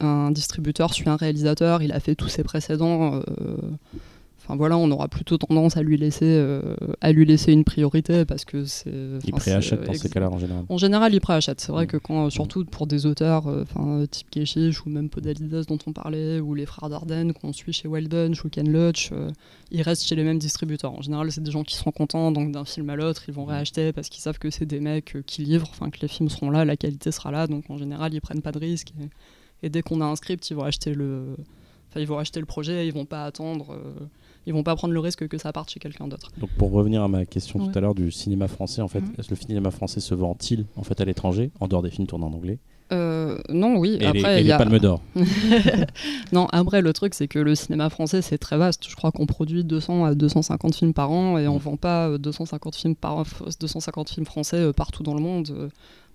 un 0.00 0.30
distributeur 0.30 0.92
suit 0.94 1.08
un 1.08 1.16
réalisateur, 1.16 1.82
il 1.82 1.92
a 1.92 2.00
fait 2.00 2.14
tous 2.14 2.28
ses 2.28 2.42
précédents. 2.44 3.20
Enfin 4.50 4.56
voilà, 4.56 4.76
on 4.78 4.90
aura 4.90 5.06
plutôt 5.06 5.38
tendance 5.38 5.76
à 5.76 5.82
lui 5.82 5.96
laisser, 5.96 6.24
euh, 6.24 6.74
à 7.00 7.12
lui 7.12 7.24
laisser 7.24 7.52
une 7.52 7.62
priorité 7.62 8.24
parce 8.24 8.44
que 8.44 8.64
c'est. 8.64 8.90
Il 9.24 9.32
préachète 9.32 9.84
dans 9.84 9.94
ces 9.94 10.08
cas-là 10.08 10.28
en 10.28 10.40
général. 10.40 10.64
En 10.68 10.76
général, 10.76 11.14
il 11.14 11.20
préachète. 11.20 11.60
C'est 11.60 11.70
vrai 11.70 11.86
que 11.86 11.96
quand, 11.96 12.30
surtout 12.30 12.64
pour 12.64 12.88
des 12.88 13.06
auteurs, 13.06 13.46
euh, 13.46 13.62
enfin 13.62 14.04
type 14.10 14.28
Keshish 14.28 14.84
ou 14.84 14.90
même 14.90 15.08
Podalides 15.08 15.66
dont 15.68 15.78
on 15.86 15.92
parlait, 15.92 16.40
ou 16.40 16.54
les 16.54 16.66
frères 16.66 16.88
Dardenne 16.88 17.32
qu'on 17.32 17.52
suit 17.52 17.72
chez 17.72 17.86
Bunch 17.86 18.44
ou 18.44 18.48
Ken 18.48 18.68
Loach, 18.72 19.10
euh, 19.12 19.30
ils 19.70 19.82
restent 19.82 20.04
chez 20.04 20.16
les 20.16 20.24
mêmes 20.24 20.40
distributeurs. 20.40 20.94
En 20.94 21.02
général, 21.02 21.30
c'est 21.30 21.44
des 21.44 21.52
gens 21.52 21.62
qui 21.62 21.76
sont 21.76 21.92
contents, 21.92 22.32
donc 22.32 22.50
d'un 22.50 22.64
film 22.64 22.90
à 22.90 22.96
l'autre, 22.96 23.22
ils 23.28 23.34
vont 23.34 23.44
réacheter 23.44 23.92
parce 23.92 24.08
qu'ils 24.08 24.22
savent 24.22 24.40
que 24.40 24.50
c'est 24.50 24.66
des 24.66 24.80
mecs 24.80 25.18
qui 25.26 25.42
livrent, 25.42 25.68
enfin 25.70 25.90
que 25.90 26.00
les 26.02 26.08
films 26.08 26.28
seront 26.28 26.50
là, 26.50 26.64
la 26.64 26.76
qualité 26.76 27.12
sera 27.12 27.30
là, 27.30 27.46
donc 27.46 27.70
en 27.70 27.78
général, 27.78 28.12
ils 28.14 28.20
prennent 28.20 28.42
pas 28.42 28.50
de 28.50 28.58
risques. 28.58 28.92
Et, 29.00 29.66
et 29.66 29.70
dès 29.70 29.82
qu'on 29.82 30.00
a 30.00 30.06
un 30.06 30.16
script, 30.16 30.50
ils 30.50 30.54
vont 30.56 30.64
acheter 30.64 30.92
le, 30.92 31.36
enfin 31.88 32.00
ils 32.00 32.06
vont 32.08 32.18
acheter 32.18 32.40
le 32.40 32.46
projet, 32.46 32.88
ils 32.88 32.92
vont 32.92 33.04
pas 33.04 33.24
attendre. 33.26 33.74
euh, 33.74 34.06
ils 34.46 34.52
vont 34.52 34.62
pas 34.62 34.74
prendre 34.76 34.94
le 34.94 35.00
risque 35.00 35.26
que 35.28 35.38
ça 35.38 35.52
parte 35.52 35.70
chez 35.70 35.80
quelqu'un 35.80 36.08
d'autre. 36.08 36.30
Donc 36.38 36.50
pour 36.58 36.70
revenir 36.72 37.02
à 37.02 37.08
ma 37.08 37.24
question 37.26 37.60
Ouais. 37.60 37.70
tout 37.70 37.78
à 37.78 37.80
l'heure 37.80 37.94
du 37.94 38.10
cinéma 38.10 38.48
français, 38.48 38.82
en 38.82 38.88
fait, 38.88 39.00
Mhm. 39.00 39.12
est-ce 39.18 39.28
que 39.28 39.34
le 39.34 39.40
cinéma 39.40 39.70
français 39.70 40.00
se 40.00 40.14
vend-il 40.14 40.66
en 40.76 40.82
fait 40.82 41.00
à 41.00 41.04
l'étranger, 41.04 41.50
en 41.60 41.68
dehors 41.68 41.82
des 41.82 41.90
films 41.90 42.06
tournés 42.06 42.24
en 42.24 42.32
anglais? 42.32 42.58
Euh, 42.92 43.38
non, 43.48 43.76
oui. 43.76 43.98
Et 44.00 44.06
après, 44.06 44.18
les, 44.34 44.38
et 44.38 44.40
il 44.40 44.40
y 44.40 44.44
les 44.46 44.50
a... 44.52 44.58
palmes 44.58 44.78
d'or. 44.80 45.00
non, 46.32 46.46
après, 46.52 46.82
le 46.82 46.92
truc, 46.92 47.14
c'est 47.14 47.28
que 47.28 47.38
le 47.38 47.54
cinéma 47.54 47.88
français, 47.90 48.22
c'est 48.22 48.38
très 48.38 48.56
vaste. 48.56 48.88
Je 48.88 48.96
crois 48.96 49.12
qu'on 49.12 49.26
produit 49.26 49.64
200 49.64 50.04
à 50.04 50.14
250 50.14 50.74
films 50.74 50.92
par 50.92 51.10
an 51.10 51.38
et 51.38 51.46
on 51.48 51.56
Mm. 51.56 51.58
vend 51.58 51.76
pas 51.76 52.08
euh, 52.08 52.18
250 52.18 52.74
films, 52.74 52.96
par... 52.96 53.24
250 53.60 54.10
films 54.10 54.26
français 54.26 54.56
euh, 54.56 54.72
partout 54.72 55.02
dans 55.02 55.14
le 55.14 55.20
monde. 55.20 55.70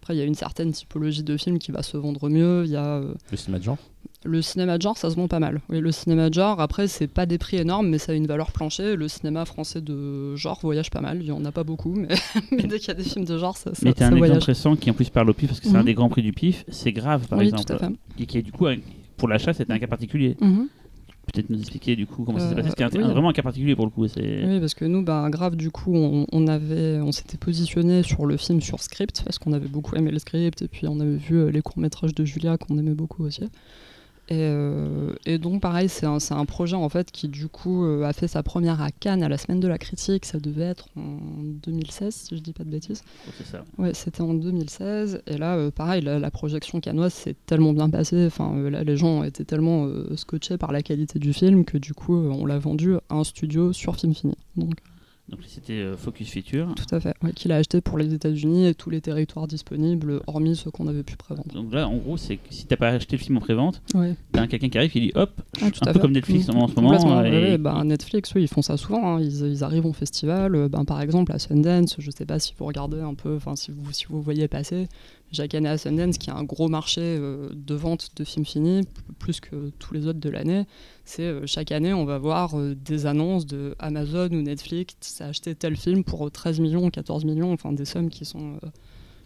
Après, 0.06 0.16
il 0.16 0.20
y 0.20 0.22
a 0.22 0.26
une 0.26 0.36
certaine 0.36 0.72
typologie 0.72 1.24
de 1.24 1.36
films 1.36 1.58
qui 1.58 1.72
va 1.72 1.82
se 1.82 1.98
vendre 1.98 2.30
mieux. 2.30 2.62
Il 2.66 2.70
y 2.70 2.76
a 2.76 2.98
euh, 2.98 3.16
Le 3.32 3.38
cinéma 3.38 3.58
de 3.58 3.64
genre 3.64 3.78
le 4.24 4.42
cinéma 4.42 4.78
de 4.78 4.82
genre, 4.82 4.98
ça 4.98 5.10
se 5.12 5.16
vend 5.16 5.28
pas 5.28 5.40
mal. 5.40 5.62
Oui, 5.70 5.80
le 5.80 5.92
cinéma 5.92 6.30
de 6.30 6.34
genre, 6.36 6.60
après, 6.60 6.88
c'est 6.88 7.08
pas 7.08 7.26
des 7.28 7.38
prix 7.40 7.58
énormes, 7.58 7.88
mais 7.90 7.98
ça 8.00 8.12
a 8.12 8.16
une 8.16 8.26
valeur 8.26 8.52
plancher. 8.52 8.96
Le 8.96 9.08
cinéma 9.08 9.46
français 9.46 9.82
de 9.82 10.36
genre 10.36 10.60
voyage 10.64 10.90
pas 10.92 11.02
mal. 11.02 11.20
Il 11.22 11.28
y 11.28 11.32
en 11.32 11.44
a 11.46 11.52
pas 11.52 11.64
beaucoup, 11.64 11.94
mais, 11.96 12.08
mais 12.52 12.64
dès 12.64 12.78
qu'il 12.80 12.88
y 12.88 12.92
a 12.92 12.96
des 12.96 13.04
films 13.04 13.26
de 13.26 13.38
genre, 13.40 13.56
ça, 13.58 13.74
ça, 13.76 13.82
Mais 13.84 13.94
t'as 13.94 14.06
ça 14.10 14.14
un 14.14 14.18
voyage. 14.18 14.30
exemple 14.38 14.46
récent 14.46 14.76
qui 14.76 14.90
en 14.92 14.94
plus 14.96 15.10
parle 15.10 15.30
au 15.30 15.34
pif 15.34 15.50
parce 15.50 15.60
que 15.60 15.68
c'est 15.68 15.76
un 15.76 15.80
Mhm. 15.80 15.86
des 15.86 15.94
grands 15.96 16.10
prix 16.10 16.22
du 16.24 16.34
pif. 16.34 16.66
C'est 16.70 16.92
grave, 16.92 17.28
par 17.28 17.38
oui, 17.40 17.46
exemple. 17.46 17.66
tout 17.66 17.74
à 17.74 17.78
fait. 17.78 17.94
Et 18.20 18.26
qui 18.28 18.38
est 18.40 18.42
du 18.44 18.52
coup, 18.52 18.66
pour 19.18 19.28
l'achat, 19.28 19.54
c'était 19.54 19.74
un 19.74 19.80
cas 19.80 19.88
particulier. 19.88 20.38
Mhm. 20.42 20.68
Peut-être 21.34 21.50
nous 21.50 21.60
expliquer 21.60 21.96
du 21.96 22.06
coup 22.06 22.24
comment 22.24 22.40
ça 22.40 22.50
s'est 22.50 22.54
Euh, 22.60 22.64
passé. 22.64 22.98
Oui. 22.98 23.04
un- 23.04 23.08
vraiment 23.12 23.30
un 23.30 23.34
cas 23.34 23.42
particulier 23.42 23.76
pour 23.76 23.86
le 23.86 23.92
coup. 23.92 24.04
Oui, 24.18 24.60
parce 24.60 24.74
que 24.74 24.86
nous, 24.86 25.04
bah, 25.04 25.28
grave, 25.30 25.56
du 25.56 25.72
coup, 25.72 25.94
on, 25.96 26.26
on 26.32 26.48
avait, 26.48 27.00
on 27.02 27.12
s'était 27.12 27.38
positionné 27.38 28.04
sur 28.04 28.26
le 28.26 28.38
film 28.38 28.62
sur 28.62 28.82
script 28.82 29.22
parce 29.26 29.40
qu'on 29.40 29.52
avait 29.54 29.68
beaucoup 29.68 29.96
aimé 29.96 30.12
le 30.12 30.20
script 30.20 30.62
et 30.62 30.68
puis 30.68 30.88
on 30.88 31.00
avait 31.00 31.16
vu 31.18 31.36
euh, 31.38 31.50
les 31.52 31.62
courts 31.62 31.80
métrages 31.80 32.14
de 32.16 32.24
Julia 32.26 32.58
qu'on 32.58 32.78
aimait 32.78 32.94
beaucoup 32.94 33.24
aussi. 33.24 33.44
Et, 34.28 34.38
euh, 34.40 35.14
et 35.26 35.38
donc, 35.38 35.62
pareil, 35.62 35.88
c'est 35.88 36.06
un, 36.06 36.46
projet 36.46 36.76
en 36.76 36.90
fait 36.90 37.12
qui, 37.12 37.28
du 37.28 37.48
coup, 37.48 37.86
euh, 37.86 38.04
a 38.04 38.14
fait 38.14 38.28
sa 38.28 38.42
première 38.42 38.82
à 38.82 38.90
Cannes 38.92 39.22
à 39.22 39.30
la 39.30 39.38
semaine 39.38 39.60
de 39.60 39.68
la 39.68 39.78
critique. 39.78 40.26
Ça 40.26 40.40
devait 40.40 40.64
être 40.64 40.88
en 40.98 41.20
2016, 41.44 42.14
si 42.14 42.36
je 42.36 42.42
dis 42.42 42.54
pas 42.54 42.64
de 42.64 42.70
bêtises. 42.70 43.04
c'est 43.38 43.46
ça. 43.46 43.64
Ouais, 43.78 43.94
c'était 43.94 44.22
en 44.22 44.34
2016. 44.34 45.22
Et 45.28 45.38
là, 45.38 45.56
euh, 45.56 45.70
pareil, 45.70 46.02
la, 46.02 46.18
la 46.18 46.32
projection 46.32 46.80
canoise 46.80 47.14
s'est 47.14 47.36
tellement 47.46 47.74
bien 47.74 47.90
passée. 47.90 48.26
Enfin, 48.26 48.56
là, 48.70 48.84
les 48.84 48.98
gens 48.98 49.24
étaient 49.24 49.46
tellement 49.46 49.88
scotchés 50.16 50.58
par 50.58 50.72
la 50.72 50.82
qualité 50.82 51.20
du 51.20 51.32
film 51.32 51.64
que 51.64 51.78
du 51.78 51.94
coup, 51.94 52.16
on 52.16 52.46
l'a 52.48 52.58
vendu 52.58 52.96
à 52.96 53.16
un 53.16 53.24
studio 53.24 53.74
sur 53.74 53.96
Film 53.96 54.16
Fini. 54.16 54.36
Donc, 54.56 54.74
Donc 55.28 55.40
c'était 55.48 55.74
euh, 55.74 55.98
Focus 55.98 56.30
Feature. 56.30 56.76
tout 56.76 56.94
à 56.96 57.00
fait. 57.00 57.16
Ouais, 57.24 57.34
qu'il 57.34 57.52
a 57.52 57.56
acheté 57.56 57.82
pour 57.82 57.98
les 57.98 58.14
États-Unis 58.14 58.68
et 58.68 58.76
tous 58.76 58.92
les 58.92 59.02
territoires 59.02 59.48
disponibles, 59.48 60.22
hormis 60.28 60.56
ceux 60.56 60.70
qu'on 60.70 60.88
avait 60.88 61.02
pu 61.02 61.16
prévendre. 61.16 61.52
Donc 61.52 61.74
là, 61.74 61.88
en 61.88 61.98
gros, 61.98 62.16
c'est 62.16 62.36
que 62.38 62.54
si 62.54 62.68
t'as 62.68 62.76
pas 62.78 62.90
acheté 62.90 63.18
le 63.18 63.22
film 63.24 63.38
en 63.38 63.40
prévente, 63.40 63.82
Ouais. 63.96 64.14
t'as 64.32 64.46
quelqu'un 64.46 64.70
qui 64.70 64.78
arrive 64.78 64.92
qui 64.92 65.00
dit 65.02 65.12
hop, 65.16 65.32
Ah, 65.64 65.72
tout 65.72 65.80
un 65.84 65.88
à 65.88 65.94
peu 65.94 65.94
fait. 65.94 66.00
comme 66.02 66.12
Netflix 66.12 66.48
Mm, 66.48 66.58
en 66.58 66.68
ce 66.68 66.76
moment. 66.76 67.24
et- 67.24 67.32
ouais, 67.32 67.58
bah, 67.58 67.84
Netflix, 67.84 68.32
oui, 68.36 68.44
ils 68.44 68.48
font 68.48 68.62
ça 68.62 68.78
souvent. 68.78 69.16
hein. 69.16 69.20
Ils, 69.20 69.48
ils 69.48 69.64
arrivent 69.64 69.88
au 69.88 69.94
festival. 69.94 70.56
euh, 70.56 70.70
ben, 70.70 70.86
par 70.86 71.02
exemple, 71.02 71.32
à 71.32 71.40
Sundance, 71.40 71.96
je 71.98 72.12
sais 72.12 72.26
pas 72.28 72.38
si 72.38 72.54
vous 72.56 72.66
regardez 72.66 73.02
un 73.02 73.16
peu, 73.16 73.36
enfin, 73.36 73.56
si 73.56 73.72
vous, 73.72 73.92
si 73.94 74.06
vous 74.08 74.22
voyez 74.22 74.48
passer, 74.48 74.88
année 75.54 75.70
à 75.70 75.78
Sundance, 75.78 76.18
qui 76.18 76.30
est 76.30 76.34
un 76.34 76.44
gros 76.44 76.68
marché 76.68 77.02
euh, 77.02 77.50
de 77.54 77.76
vente 77.76 78.12
de 78.16 78.24
films 78.24 78.46
finis, 78.46 78.88
plus 79.20 79.40
que 79.40 79.72
tous 79.80 79.94
les 79.94 80.08
autres 80.08 80.20
de 80.20 80.30
l'année, 80.30 80.66
c'est 81.04 81.24
euh, 81.24 81.46
chaque 81.46 81.72
année, 81.72 81.94
on 81.94 82.06
va 82.06 82.18
voir 82.18 82.58
euh, 82.58 82.76
des 82.76 83.06
annonces 83.06 83.46
de 83.46 83.76
Amazon 83.80 84.30
ou 84.32 84.42
Netflix, 84.42 84.96
ça 85.02 85.26
a 85.26 85.28
acheté 85.30 85.56
tel 85.56 85.76
film 85.76 86.04
pour 86.04 86.32
13 86.32 86.60
millions, 86.60 86.90
14 86.90 87.26
millions, 87.26 87.52
enfin, 87.52 87.72
des 87.74 87.86
sommes 87.86 88.10
qui 88.10 88.26
sont, 88.26 88.60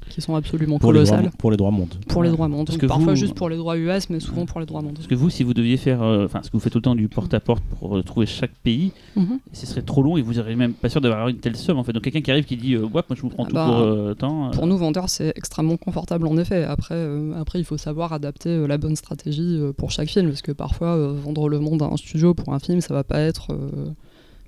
qui 0.10 0.22
sont 0.22 0.36
absolument 0.36 0.80
pour 0.80 0.94
les, 0.94 1.04
droits, 1.04 1.18
colossales. 1.18 1.32
pour 1.38 1.52
les 1.52 1.58
droits 1.58 1.72
mondes. 1.72 1.94
Pour 2.08 2.24
les 2.24 2.30
droits 2.32 2.48
mondes. 2.48 2.66
Parce 2.68 2.78
que 2.78 2.86
parfois 2.86 3.14
vous- 3.14 3.20
juste 3.20 3.36
pour 3.36 3.50
les 3.50 3.58
droits 3.58 3.78
US, 3.78 4.10
mais 4.10 4.20
souvent 4.20 4.46
pour 4.46 4.60
les 4.60 4.66
droits 4.66 4.82
mondes. 4.82 4.96
Parce 4.96 5.08
que 5.08 5.16
vous, 5.16 5.30
si 5.30 5.44
vous 5.44 5.54
deviez 5.54 5.78
faire, 5.78 6.02
euh, 6.02 6.26
enfin, 6.26 6.40
ce 6.42 6.48
que 6.50 6.54
vous 6.54 6.60
faites 6.62 6.76
autant 6.76 6.96
du 6.96 7.08
porte-à-porte 7.08 7.64
pour 7.80 7.98
euh, 7.98 8.02
trouver 8.04 8.26
chaque 8.26 8.54
pays, 8.64 8.92
Mhm. 9.16 9.40
ce 9.54 9.66
serait 9.66 9.82
trop 9.82 10.02
long 10.02 10.18
et 10.18 10.22
vous 10.22 10.36
n'aurez 10.36 10.56
même 10.56 10.74
pas 10.74 10.90
sûr 10.90 11.02
d'avoir 11.02 11.28
une 11.28 11.38
telle 11.38 11.56
somme 11.56 11.78
en 11.78 11.84
fait. 11.84 11.94
Donc 11.94 12.04
quelqu'un 12.04 12.22
qui 12.22 12.32
arrive 12.32 12.46
qui 12.46 12.58
dit, 12.58 12.74
euh, 12.76 12.82
ouais, 12.84 12.90
moi 12.94 13.04
je 13.16 13.22
vous 13.22 13.30
prends 13.30 13.44
Ah 13.44 13.50
tout 13.50 13.56
bah, 13.56 13.66
pour 13.68 13.76
euh, 13.78 14.16
euh, 14.24 14.52
Pour 14.52 14.68
nous, 14.68 14.78
vendeurs, 14.78 15.10
c'est 15.10 15.34
extrêmement 15.36 15.78
confortable 15.78 16.26
en 16.28 16.38
effet. 16.38 16.64
Après, 16.64 16.96
euh, 16.96 17.34
après 17.40 17.60
il 17.60 17.66
faut 17.66 17.78
savoir 17.78 18.14
adapter 18.14 18.50
euh, 18.50 18.68
la 18.68 18.78
bonne 18.78 18.96
stratégie 18.96 19.58
euh, 19.60 19.74
pour 19.74 19.92
chaque 19.92 20.10
film, 20.10 20.28
parce 20.30 20.42
que 20.42 20.52
parfois, 20.52 20.96
euh, 20.96 21.14
vendre 21.24 21.50
le 21.50 21.60
monde 21.60 21.82
à 21.84 21.86
un 21.86 21.98
studio 21.98 22.34
pour 22.34 22.54
un 22.54 22.60
film, 22.60 22.82
ça 22.82 22.94
va 22.94 23.04
pas 23.04 23.20
être. 23.20 23.48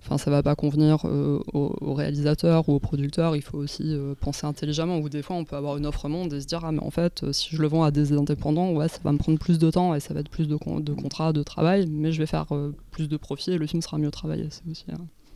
Enfin, 0.04 0.18
ça 0.18 0.32
va 0.32 0.42
pas 0.42 0.56
convenir 0.56 0.98
euh, 1.06 1.40
au, 1.54 1.76
au 1.80 1.94
réalisateur 1.94 2.68
ou 2.68 2.74
au 2.74 2.80
producteur. 2.80 3.36
Il 3.36 3.44
faut 3.44 3.60
aussi 3.60 3.84
euh, 3.86 4.16
penser 4.20 4.48
intelligemment. 4.48 4.98
Ou 4.98 5.10
des 5.10 5.22
fois, 5.22 5.36
on 5.36 5.46
peut 5.46 5.56
avoir 5.56 5.78
une 5.78 5.86
offre 5.86 6.10
monde 6.10 6.34
et 6.34 6.42
se 6.42 6.48
dire 6.48 6.62
ah 6.64 6.72
mais 6.72 6.82
en 6.82 6.90
fait, 6.90 7.24
euh, 7.24 7.32
si 7.34 7.56
je 7.56 7.62
le 7.62 7.68
vends 7.68 7.84
à 7.84 7.92
des 7.92 8.12
indépendants, 8.12 8.72
ouais, 8.72 8.88
ça 8.88 8.98
va 9.04 9.12
me 9.12 9.18
prendre 9.20 9.38
plus 9.38 9.60
de 9.60 9.70
temps 9.70 9.94
et 9.94 10.00
ça 10.00 10.14
va 10.16 10.22
être 10.22 10.30
plus 10.30 10.48
de, 10.48 10.56
con- 10.56 10.80
de 10.80 10.94
contrats, 10.94 11.34
de 11.34 11.44
travail, 11.44 11.88
mais 11.88 12.12
je 12.12 12.18
vais 12.20 12.26
faire 12.26 12.48
euh, 12.52 12.74
plus 12.90 13.08
de 13.10 13.16
profit 13.18 13.52
et 13.52 13.58
le 13.60 13.68
film 13.68 13.82
sera 13.82 13.98
mieux 14.00 14.12
travaillé. 14.12 14.48
C'est 14.50 14.64
aussi. 14.70 14.86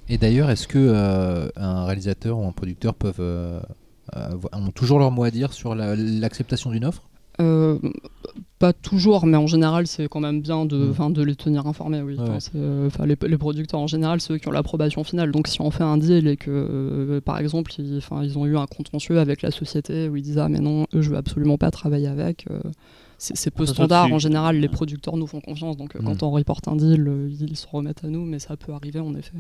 Et 0.10 0.18
d'ailleurs, 0.18 0.50
est-ce 0.50 0.68
que 0.68 1.52
un 1.56 1.86
réalisateur 1.86 2.38
ou 2.40 2.46
un 2.48 2.52
producteur 2.52 2.94
peuvent 2.96 3.22
ont 4.54 4.72
toujours 4.74 5.00
leur 5.00 5.12
mot 5.12 5.24
à 5.24 5.32
dire 5.32 5.54
sur 5.54 5.74
la- 5.76 5.96
l'acceptation 5.96 6.72
d'une 6.72 6.86
offre? 6.86 7.10
Euh, 7.42 7.78
pas 8.60 8.72
toujours, 8.74 9.26
mais 9.26 9.38
en 9.38 9.48
général, 9.48 9.86
c'est 9.88 10.08
quand 10.08 10.22
même 10.22 10.42
bien 10.42 10.66
de, 10.66 10.78
Mm. 10.98 11.14
de 11.14 11.22
les 11.24 11.36
tenir 11.36 11.68
informés. 11.68 12.02
Oui. 12.02 12.16
Ouais, 12.18 12.24
Enfin, 12.30 13.04
euh, 13.04 13.06
les, 13.06 13.18
les 13.28 13.38
producteurs 13.38 13.80
en 13.82 13.88
général, 13.88 14.22
c'est 14.22 14.34
eux 14.34 14.38
qui 14.38 14.48
ont 14.48 14.52
l'approbation 14.52 15.04
finale. 15.04 15.32
Donc 15.32 15.48
si 15.48 15.60
on 15.62 15.72
fait 15.72 15.84
un 15.84 15.98
deal 15.98 16.28
et 16.28 16.38
que, 16.38 16.50
euh, 16.50 17.22
par 17.22 17.38
exemple, 17.40 17.72
ils, 17.78 18.00
ils 18.24 18.38
ont 18.38 18.46
eu 18.46 18.58
un 18.58 18.66
contentieux 18.66 19.20
avec 19.20 19.42
la 19.42 19.52
société 19.52 20.08
où 20.10 20.16
ils 20.16 20.22
disent 20.24 20.38
ah 20.38 20.48
mais 20.50 20.60
non, 20.60 20.86
eux 20.94 21.02
je 21.02 21.10
veux 21.10 21.18
absolument 21.18 21.58
pas 21.58 21.72
travailler 21.72 22.08
avec. 22.08 22.46
euh, 22.50 22.60
c'est, 23.34 23.52
peu 23.52 23.66
standard. 23.66 24.12
En 24.14 24.20
général, 24.20 24.58
les 24.60 24.68
producteurs 24.68 25.18
nous 25.18 25.28
font 25.28 25.40
confiance. 25.42 25.78
Donc 25.78 25.96
euh, 25.96 26.00
Mm. 26.02 26.06
quand 26.06 26.24
on 26.24 26.32
reporte 26.32 26.68
un 26.68 26.76
deal, 26.76 27.08
euh, 27.08 27.30
ils 27.40 27.56
se 27.58 27.66
remettent 27.72 28.04
à 28.04 28.08
nous, 28.08 28.24
mais 28.26 28.40
ça 28.40 28.56
peut 28.58 28.74
arriver 28.74 29.00
en 29.00 29.14
effet. 29.16 29.32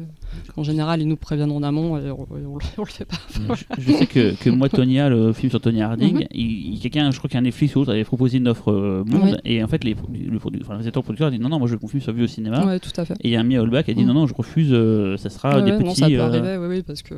En 0.58 0.64
général, 0.64 1.02
ils 1.02 1.08
nous 1.08 1.16
préviennent 1.18 1.52
en 1.52 1.62
amont 1.64 1.98
et 1.98 2.10
on, 2.12 2.24
et 2.24 2.46
on 2.46 2.56
le- 2.58 2.66
on 2.78 2.84
le 2.84 2.90
fait 2.90 3.06
pas. 3.06 3.18
Je, 3.78 3.82
je 3.82 3.92
sais 3.92 4.06
que, 4.08 4.36
que 4.36 4.50
moi, 4.50 4.70
Tonya, 4.70 5.10
le 5.10 5.34
film 5.34 5.50
sur 5.50 5.62
Tony 5.62 5.82
Harding, 5.82 6.16
Mhm. 6.16 6.28
il, 6.34 6.74
il- 6.76 6.80
quelqu'un, 6.80 7.12
je 7.12 7.18
crois 7.18 7.30
qu'un 7.30 7.42
Netflix 7.42 7.76
ou 7.76 7.80
autre, 7.80 7.92
avait 7.92 8.04
proposé 8.04 8.38
une 8.38 8.48
offre 8.48 8.72
euh, 8.72 9.04
monde, 9.06 9.40
Oui. 9.44 9.52
et 9.52 9.64
en 9.64 9.68
fait, 9.68 9.84
les, 9.84 9.94
le, 9.94 10.38
enfin, 10.38 10.50
réalisateur 10.70 11.04
producteur 11.04 11.28
a 11.28 11.32
dit 11.32 11.40
non, 11.40 11.50
non, 11.50 11.60
moi 11.60 11.68
je 11.68 11.74
veux 11.74 11.78
que 11.78 11.84
mon 11.84 11.90
film 11.90 12.02
soit 12.02 12.14
vu 12.14 12.24
au 12.24 12.28
cinéma. 12.28 12.66
Ouais, 12.66 12.80
tout 12.80 12.92
à 12.98 13.06
fait. 13.06 13.14
Et 13.22 13.28
il 13.28 13.32
y 13.32 13.36
a 13.36 13.40
un 13.40 13.44
mis 13.44 13.56
à 13.58 13.62
Hallback 13.62 13.86
qui 13.86 13.92
a 13.92 13.94
dit 13.94 14.02
Mhm. 14.02 14.08
non, 14.08 14.14
non, 14.14 14.28
je 14.28 14.34
refuse, 14.34 14.70
euh, 14.72 15.18
ça 15.18 15.30
sera 15.30 15.62
des 15.62 15.72
ouais, 15.72 15.78
petits. 15.78 15.86
non, 15.88 15.94
ça 15.96 16.08
peut 16.08 16.20
arriver, 16.22 16.58
oui, 16.58 16.68
oui, 16.70 16.84
parce 16.84 17.02
que 17.04 17.14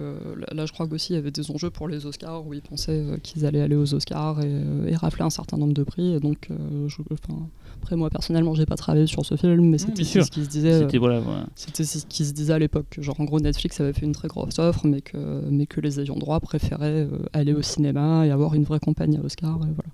là, 0.52 0.66
je 0.66 0.72
crois 0.74 0.88
qu'aussi 0.88 1.14
il 1.14 1.16
y 1.16 1.20
avait 1.20 1.32
des 1.32 1.50
enjeux 1.52 1.70
pour 1.70 1.88
les 1.88 2.06
Oscars 2.06 2.46
où 2.46 2.54
ils 2.54 2.62
pensaient 2.62 3.04
qu'ils 3.24 3.46
allaient 3.46 3.62
aller 3.62 3.76
aux 3.76 3.94
Oscars 3.94 4.42
et, 4.44 4.92
et 4.92 4.96
rafler 4.96 5.24
un 5.24 5.30
certain 5.30 5.58
nombre 5.58 5.74
de 5.74 5.84
prix. 5.84 6.14
Et 6.16 6.20
donc, 6.20 6.50
je- 6.88 7.02
enfin, 7.12 7.40
après, 7.82 7.96
moi 7.96 8.10
personnellement, 8.10 8.54
j'ai 8.56 8.66
pas 8.66 8.76
travaillé 8.76 9.08
sur 9.08 9.26
ce 9.26 9.36
film, 9.36 9.62
mais 9.70 9.78
c'était 9.78 10.04
ce 10.26 10.32
qui 10.32 10.44
se 10.44 10.50
disait. 10.50 10.72
euh, 10.74 10.80
C'était 10.82 10.98
voilà, 10.98 11.20
voilà. 11.20 11.46
C'était 11.56 11.84
ce 11.86 12.06
qui 12.06 12.26
se 12.26 12.34
disait 12.34 12.54
à 12.54 12.60
l'époque, 12.60 12.86
que 12.92 13.02
genre 13.02 13.20
en 13.20 13.24
gros 13.26 13.40
Netflix 13.40 13.80
avait 13.82 13.94
fait 13.94 14.06
une 14.06 14.12
très 14.14 14.28
grosse 14.28 14.60
offre, 14.60 14.86
mais 14.88 15.02
que, 15.02 15.18
mais 15.50 15.66
que 15.68 15.80
les 15.82 16.00
ayants 16.00 16.16
droit 16.18 16.40
préféraient 16.40 17.08
euh, 17.12 17.20
aller 17.34 17.54
au 17.54 17.62
cinéma 17.62 18.26
et 18.26 18.32
avoir 18.32 18.54
une 18.56 18.64
vraie 18.64 18.80
compagnie 18.80 19.18
à 19.18 19.22
Oscar. 19.22 19.56
Et 19.56 19.74
voilà. 19.74 19.90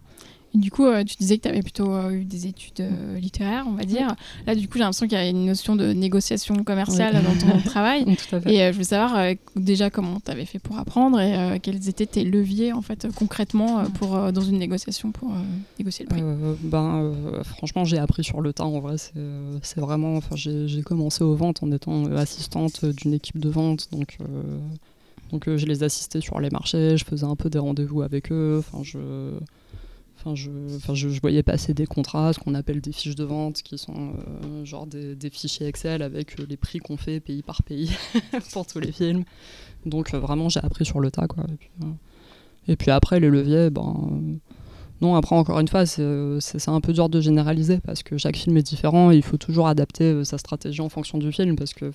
Et 0.56 0.58
du 0.58 0.70
coup, 0.70 0.86
euh, 0.86 1.04
tu 1.04 1.16
disais 1.18 1.38
que 1.38 1.43
tu 1.43 1.49
avais 1.49 1.62
plutôt 1.62 1.91
euh, 1.93 2.12
eu 2.12 2.26
des 2.26 2.47
études 2.47 2.82
euh, 2.82 3.18
littéraires, 3.18 3.66
on 3.68 3.74
va 3.74 3.84
dire. 3.84 4.16
Là, 4.45 4.56
du 4.56 4.68
coup, 4.68 4.74
j'ai 4.76 4.82
l'impression 4.82 5.08
qu'il 5.08 5.18
y 5.18 5.22
a 5.22 5.28
une 5.28 5.45
notion 5.45 5.76
de 5.76 5.93
négociation 5.93 6.64
commerciale 6.64 7.16
Oui. 7.16 7.24
dans 7.24 7.47
ton 7.47 7.60
travail. 7.66 8.06
Tout 8.06 8.36
à 8.36 8.41
fait. 8.41 8.54
Et 8.54 8.74
je 8.74 8.78
veux 8.78 8.84
savoir 8.84 9.34
déjà 9.56 9.89
comment 9.89 10.20
tu 10.24 10.32
avais 10.32 10.45
fait 10.45 10.60
pour 10.60 10.78
apprendre 10.78 11.20
et 11.20 11.60
quels 11.60 11.89
étaient 11.89 12.06
tes 12.06 12.24
leviers 12.24 12.74
en 12.74 12.82
fait 12.82 13.08
concrètement 13.16 13.84
pour, 13.95 14.32
dans 14.32 14.41
une 14.41 14.60
négociation 14.60 15.12
pour 15.12 15.32
négocier 15.80 16.06
le 16.06 16.10
prix. 16.10 16.24
Ben, 16.62 17.12
franchement, 17.43 17.86
j'ai 17.86 17.97
appris 17.97 18.24
sur 18.24 18.41
le 18.41 18.54
tas. 18.54 18.66
En 18.66 18.80
vrai, 18.80 18.95
c'est 18.97 19.80
vraiment. 19.80 20.16
Enfin, 20.18 20.36
j'ai 20.36 20.82
commencé 20.84 21.24
aux 21.24 21.36
ventes 21.36 21.64
en 21.64 21.72
étant 21.72 22.06
assistante 22.16 22.86
d'une 22.86 23.14
équipe 23.14 23.39
de 23.39 23.49
vente, 23.49 23.89
donc. 23.91 24.18
donc 25.32 25.47
euh, 25.47 25.58
je 25.58 25.66
les 25.66 25.84
assistais 25.84 26.22
sur 26.22 26.39
les 26.39 26.49
marchés, 26.49 26.97
je 26.97 27.06
faisais 27.06 27.26
un 27.26 27.36
peu 27.36 27.49
des 27.49 27.60
rendez-vous 27.60 28.01
avec 28.04 28.32
eux. 28.32 28.58
Enfin, 28.60 28.84
je, 28.84 28.99
enfin, 30.24 30.36
je, 30.36 30.50
enfin, 30.76 30.94
je, 30.94 31.08
voyais 31.20 31.44
passer 31.44 31.74
des 31.74 31.86
contrats, 31.86 32.34
ce 32.34 32.40
qu'on 32.40 32.56
appelle 32.56 32.82
des 32.82 32.92
fiches 32.92 33.16
de 33.16 33.24
vente, 33.24 33.62
qui 33.62 33.78
sont 33.78 34.14
euh, 34.44 34.66
genre 34.66 34.88
des, 34.88 35.18
fichiers 35.30 35.68
Excel 35.68 36.02
avec 36.02 36.40
euh, 36.40 36.46
les 36.48 36.58
prix 36.58 36.80
qu'on 36.80 36.98
fait 36.98 37.20
pays 37.20 37.44
par 37.44 37.64
pays 37.64 37.92
pour 38.54 38.66
tous 38.66 38.80
les 38.80 38.92
films. 38.92 39.24
Donc 39.86 40.14
euh, 40.14 40.20
vraiment, 40.20 40.50
j'ai 40.50 40.62
appris 40.62 40.86
sur 40.86 41.00
le 41.00 41.12
tas, 41.12 41.28
quoi. 41.28 41.46
Et 41.52 41.56
puis, 41.56 41.70
et 42.68 42.76
puis 42.76 42.92
après, 42.92 43.20
les 43.20 43.30
leviers, 43.30 43.70
ben. 43.70 44.40
Non, 45.02 45.16
après, 45.16 45.36
encore 45.36 45.60
une 45.60 45.68
fois, 45.68 45.86
c'est 45.86 46.02
euh, 46.02 46.39
c'est- 46.39 46.70
un 46.70 46.80
peu 46.80 46.94
dur 46.94 47.10
de 47.10 47.20
généraliser 47.20 47.80
parce 47.80 48.04
que 48.04 48.18
chaque 48.18 48.38
film 48.38 48.56
est 48.58 48.64
différent 48.64 49.12
et 49.12 49.18
il 49.18 49.24
faut 49.24 49.38
toujours 49.38 49.68
adapter 49.68 50.06
euh, 50.06 50.24
sa 50.24 50.38
stratégie 50.38 50.82
en 50.82 50.89
fonction 50.89 51.18
du 51.18 51.32
film 51.32 51.56
parce 51.56 51.74
que, 51.74 51.91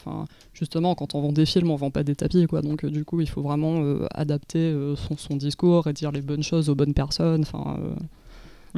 justement, 0.53 0.95
quand 0.95 1.15
on 1.15 1.23
vend 1.23 1.33
des 1.33 1.47
films, 1.47 1.71
on 1.71 1.77
vend 1.77 1.91
pas 1.91 2.03
des 2.03 2.15
tapis, 2.15 2.47
quoi. 2.47 2.61
Donc, 2.61 2.85
euh, 2.85 2.91
du 2.91 3.05
coup, 3.05 3.21
il 3.21 3.29
faut 3.29 3.43
vraiment 3.43 3.83
adapter 4.13 4.75
son, 5.17 5.37
discours 5.37 5.87
et 5.87 5.93
dire 5.93 6.13
les 6.13 6.21
bonnes 6.21 6.43
choses 6.43 6.69
aux 6.69 6.75
bonnes 6.75 6.95
personnes. 6.95 7.43
Enfin, 7.43 7.79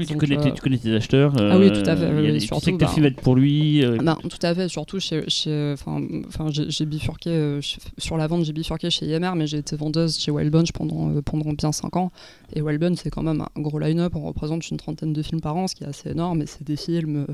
Oui, 0.01 0.07
tu 0.07 0.13
Donc, 0.15 0.21
connais, 0.23 0.37
tes- 0.41 0.49
euh, 0.49 0.53
tu 0.53 0.61
connais 0.63 0.79
tes 0.79 0.95
acheteurs. 0.95 1.35
Ah 1.39 1.59
oui, 1.59 1.71
tout 1.71 1.83
à 1.89 1.95
fait, 1.95 2.05
euh, 2.05 2.21
oui, 2.23 2.33
des- 2.33 2.41
surtout, 2.41 2.61
tu 2.61 2.65
sais 2.65 2.73
que 2.73 2.77
bah, 2.79 2.87
film 2.89 3.03
va 3.03 3.09
être 3.09 3.21
pour 3.21 3.37
lui. 3.37 3.85
euh, 3.85 3.99
ben, 3.99 4.17
tout 4.29 4.39
à 4.43 4.55
fait, 4.55 4.67
surtout 4.69 4.99
chez, 4.99 5.29
chez- 5.29 5.75
j'ai 6.69 6.87
bifurqué 6.87 7.31
euh, 7.31 7.61
sur 7.99 8.17
la 8.17 8.27
vente, 8.27 8.45
j'ai 8.45 8.53
bifurqué 8.53 8.91
chez 8.91 9.07
IMR, 9.07 9.35
mais 9.37 9.47
j'ai 9.47 9.59
été 9.59 9.77
vendeuse 9.77 10.19
chez 10.19 10.31
Wild 10.31 10.51
Bunch 10.51 10.73
pendant, 10.73 11.11
euh, 11.11 11.21
pendant 11.23 11.53
bien 11.53 11.73
5 11.73 11.97
ans. 11.97 12.11
Et 12.55 12.63
Wild 12.63 12.81
Bunch, 12.81 12.99
c'est 13.03 13.11
quand 13.11 13.23
même 13.23 13.43
un 13.55 13.61
gros 13.61 13.79
line-up, 13.79 14.15
on 14.17 14.23
représente 14.23 14.69
une 14.71 14.77
trentaine 14.77 15.13
de 15.13 15.23
films 15.23 15.41
par 15.41 15.57
an, 15.57 15.67
ce 15.67 15.75
qui 15.75 15.85
est 15.85 15.89
assez 15.89 16.11
énorme, 16.11 16.43
et 16.43 16.47
c'est 16.47 16.65
des 16.67 16.77
films 16.77 17.27
euh, 17.29 17.33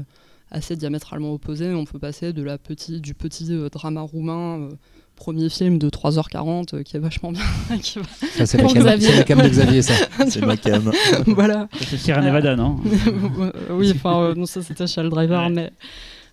assez 0.50 0.76
diamétralement 0.76 1.32
opposés. 1.32 1.72
On 1.74 1.84
peut 1.84 1.98
passer 1.98 2.32
de 2.32 2.42
la 2.42 2.58
petit, 2.58 3.00
du 3.00 3.14
petit 3.14 3.46
euh, 3.52 3.68
drama 3.68 4.00
roumain. 4.02 4.68
Euh, 5.16 5.22
Premier 5.24 5.48
film 5.48 5.78
de 5.78 5.88
3h40 5.88 6.74
euh, 6.76 6.82
qui 6.82 6.96
est 6.96 7.00
vachement 7.00 7.32
bien. 7.32 7.42
qui 7.82 7.98
va- 7.98 8.04
Ça, 8.36 8.46
c'est 8.46 8.58
la, 8.58 8.96
la 8.96 9.22
cam 9.24 9.40
de 9.42 9.48
Xavier, 9.48 9.82
ça. 9.82 9.94
C'est 10.28 10.44
ma 10.44 10.56
cam. 10.56 10.90
voilà. 11.26 11.68
C'est 11.80 11.96
Sierra 11.96 12.20
Nevada, 12.22 12.56
non 12.56 12.76
oui, 13.70 13.92
enfin, 13.94 14.20
euh, 14.22 14.34
non, 14.34 14.46
ça 14.46 14.62
c'était 14.62 14.86
chez 14.86 15.02
le 15.02 15.08
driver, 15.08 15.42
Ouais. 15.46 15.50
mais. 15.50 15.72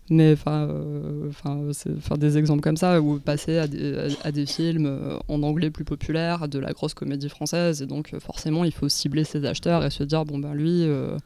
Mais 0.10 0.34
enfin, 0.34 0.68
euh, 0.70 1.30
enfin, 1.30 2.18
des 2.18 2.38
exemples 2.38 2.60
comme 2.62 2.76
ça 2.76 3.00
où 3.00 3.20
passer 3.20 3.58
à 3.58 3.68
des, 3.68 3.96
à, 4.22 4.28
à 4.28 4.32
des 4.34 4.46
films 4.46 4.86
euh, 4.86 5.18
en 5.30 5.42
anglais 5.44 5.70
plus 5.70 5.86
populaires, 5.86 6.50
de 6.50 6.60
la 6.60 6.74
grosse 6.74 6.94
comédie 6.94 7.30
française, 7.30 7.82
et 7.82 7.86
donc 7.86 8.14
euh, 8.14 8.20
forcément 8.20 8.66
il 8.66 8.74
faut 8.74 8.90
cibler 8.90 9.24
ses 9.24 9.46
acheteurs 9.46 9.86
et 9.86 9.90
se 9.90 10.04
dire 10.04 10.26
bon 10.26 10.40
ben 10.40 10.54
lui, 10.54 10.84
euh, 10.84 11.16
euh, 11.16 11.18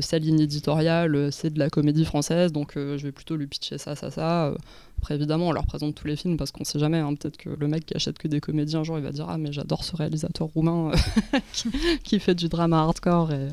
sa 0.00 0.18
ligne 0.18 0.40
éditoriale 0.40 1.14
euh, 1.14 1.30
c'est 1.30 1.50
de 1.50 1.58
la 1.58 1.70
comédie 1.70 2.04
française, 2.04 2.52
donc 2.52 2.76
euh, 2.76 2.96
je 2.98 3.04
vais 3.04 3.12
plutôt 3.12 3.36
lui 3.36 3.46
pitcher 3.46 3.78
ça, 3.78 3.94
ça, 3.94 4.10
ça. 4.10 4.46
Euh, 4.46 4.54
Après 4.98 5.14
évidemment 5.14 5.48
on 5.48 5.52
leur 5.52 5.66
présente 5.66 5.94
tous 5.94 6.06
les 6.06 6.16
films 6.16 6.36
parce 6.36 6.50
qu'on 6.52 6.64
sait 6.64 6.78
jamais, 6.78 6.98
hein, 6.98 7.14
peut-être 7.14 7.36
que 7.36 7.50
le 7.50 7.68
mec 7.68 7.84
qui 7.86 7.94
achète 7.94 8.18
que 8.18 8.26
des 8.28 8.40
comédies 8.40 8.76
un 8.76 8.84
jour 8.84 8.96
il 8.98 9.04
va 9.04 9.12
dire 9.12 9.26
ah 9.28 9.36
mais 9.38 9.52
j'adore 9.52 9.84
ce 9.84 9.94
réalisateur 9.96 10.48
roumain 10.48 10.90
euh, 10.92 11.38
qui, 11.52 11.68
qui 12.02 12.18
fait 12.20 12.34
du 12.34 12.48
drama 12.48 12.78
hardcore 12.80 13.32
et 13.32 13.48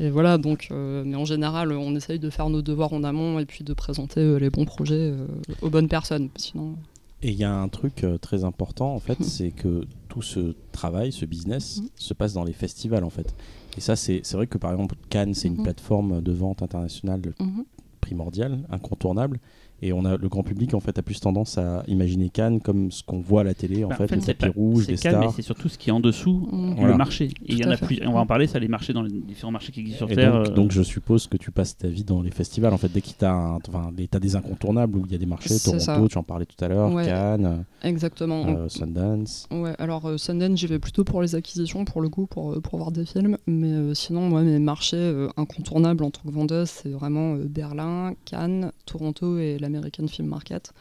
et 0.00 0.10
voilà, 0.10 0.38
donc, 0.38 0.68
euh, 0.70 1.02
mais 1.04 1.16
en 1.16 1.24
général, 1.24 1.72
on 1.72 1.96
essaye 1.96 2.20
de 2.20 2.30
faire 2.30 2.50
nos 2.50 2.62
devoirs 2.62 2.92
en 2.92 3.02
amont 3.02 3.40
et 3.40 3.46
puis 3.46 3.64
de 3.64 3.72
présenter 3.74 4.20
euh, 4.20 4.36
les 4.38 4.48
bons 4.48 4.64
projets 4.64 4.94
euh, 5.12 5.26
aux 5.60 5.70
bonnes 5.70 5.88
personnes. 5.88 6.28
Sinon, 6.36 6.76
Et 7.20 7.30
il 7.30 7.34
y 7.34 7.42
a 7.42 7.52
un 7.52 7.66
truc 7.68 8.04
euh, 8.04 8.16
très 8.16 8.44
important 8.44 8.94
en 8.94 9.00
fait, 9.00 9.18
Mhm. 9.18 9.26
c'est 9.26 9.50
que 9.50 9.80
tout 10.08 10.22
ce 10.22 10.54
travail, 10.70 11.10
ce 11.10 11.24
business, 11.24 11.78
Mhm. 11.78 11.88
se 11.96 12.14
passe 12.14 12.32
dans 12.32 12.44
les 12.44 12.52
festivals 12.52 13.02
en 13.02 13.10
fait. 13.10 13.34
Et 13.78 13.80
ça, 13.80 13.94
c'est 13.94 14.22
c'est 14.24 14.36
vrai 14.36 14.48
que 14.48 14.58
par 14.58 14.72
exemple, 14.72 14.96
Cannes, 15.08 15.34
c'est 15.34 15.46
une 15.46 15.54
Mhm. 15.58 15.62
plateforme 15.62 16.20
de 16.20 16.32
vente 16.32 16.62
internationale 16.62 17.20
Mhm. 17.38 17.64
primordiale, 18.00 18.66
incontournable. 18.70 19.38
Et 19.80 19.92
on 19.92 20.04
a 20.04 20.16
le 20.16 20.28
grand 20.28 20.42
public 20.42 20.74
en 20.74 20.80
fait 20.80 20.98
a 20.98 21.02
plus 21.02 21.20
tendance 21.20 21.56
à 21.56 21.84
imaginer 21.86 22.30
Cannes 22.30 22.60
comme 22.60 22.90
ce 22.90 23.02
qu'on 23.04 23.20
voit 23.20 23.42
à 23.42 23.44
la 23.44 23.54
télé 23.54 23.84
en 23.84 23.88
Bah, 23.88 23.94
fait, 23.96 24.10
le 24.14 24.20
c'est 24.20 24.34
tapis 24.34 24.52
pas- 24.52 24.60
rouge, 24.60 24.82
c'est 24.86 24.90
les 24.92 24.98
mais 25.10 25.18
stars. 25.18 25.32
c'est 25.34 25.42
surtout 25.42 25.68
ce 25.68 25.78
qui 25.78 25.90
est 25.90 25.92
en 25.92 26.00
dessous. 26.00 26.48
Voilà. 26.50 26.88
le 26.92 26.96
marché. 26.98 27.26
Et 27.46 27.52
il 27.52 27.58
y 27.60 27.64
en 27.64 27.70
a 27.70 27.76
fait. 27.76 27.86
plus. 27.86 28.00
On 28.06 28.12
va 28.12 28.20
en 28.20 28.26
parler, 28.26 28.46
ça, 28.48 28.58
les 28.58 28.66
marchés 28.68 28.92
dans 28.92 29.02
les 29.02 29.10
différents 29.10 29.52
marchés 29.52 29.70
qui 29.72 29.80
existent 29.80 30.06
sur 30.06 30.10
Et 30.10 30.16
Terre. 30.16 30.32
donc, 30.32 30.48
euh, 30.48 30.50
donc 30.54 30.70
je 30.72 30.82
suppose 30.82 31.26
que 31.28 31.36
tu 31.36 31.50
passes 31.52 31.76
ta 31.76 31.86
vie 31.88 32.02
dans 32.04 32.22
les 32.22 32.30
festivals. 32.32 32.72
En 32.72 32.76
fait, 32.78 32.90
dès 32.92 33.00
que 33.00 33.06
tu 33.16 33.24
as, 33.24 33.58
enfin, 33.68 33.90
des- 33.96 34.08
t'as 34.08 34.18
des 34.18 34.34
incontournables 34.34 34.96
où 34.98 35.04
il 35.06 35.12
y 35.12 35.14
a 35.14 35.18
des 35.18 35.26
marchés. 35.26 35.54
Toronto, 35.62 36.08
tu 36.08 36.18
en 36.18 36.22
parlais 36.24 36.46
tout 36.46 36.64
à 36.64 36.68
l'heure, 36.68 36.92
Ouais. 36.92 37.06
Cannes, 37.06 37.64
exactement. 37.84 38.46
euh, 38.48 38.68
Sundance. 38.68 39.46
Ouais, 39.52 39.74
alors 39.78 40.06
euh, 40.06 40.16
Sundance, 40.18 40.58
j'y 40.58 40.66
vais 40.66 40.78
plutôt 40.80 41.04
pour 41.04 41.22
les 41.22 41.34
acquisitions, 41.34 41.84
pour 41.84 42.00
le 42.00 42.08
coup, 42.08 42.26
pour, 42.26 42.52
euh, 42.52 42.60
pour 42.60 42.78
voir 42.78 42.90
des 42.90 43.06
films. 43.06 43.36
Mais 43.46 43.70
euh, 43.72 43.94
sinon, 43.94 44.28
moi, 44.28 44.42
mes 44.42 44.58
marchés 44.58 44.96
euh, 44.96 45.28
incontournables 45.36 46.02
en 46.04 46.10
tant 46.10 46.22
que 46.26 46.32
vendeuse, 46.32 46.68
c'est 46.68 46.90
vraiment 46.90 47.34
euh, 47.34 47.44
Berlin, 47.48 48.14
Cannes, 48.24 48.72
Toronto 48.86 49.38
et 49.38 49.58
l'American 49.68 50.06
Film 50.08 50.28
Market. 50.28 50.72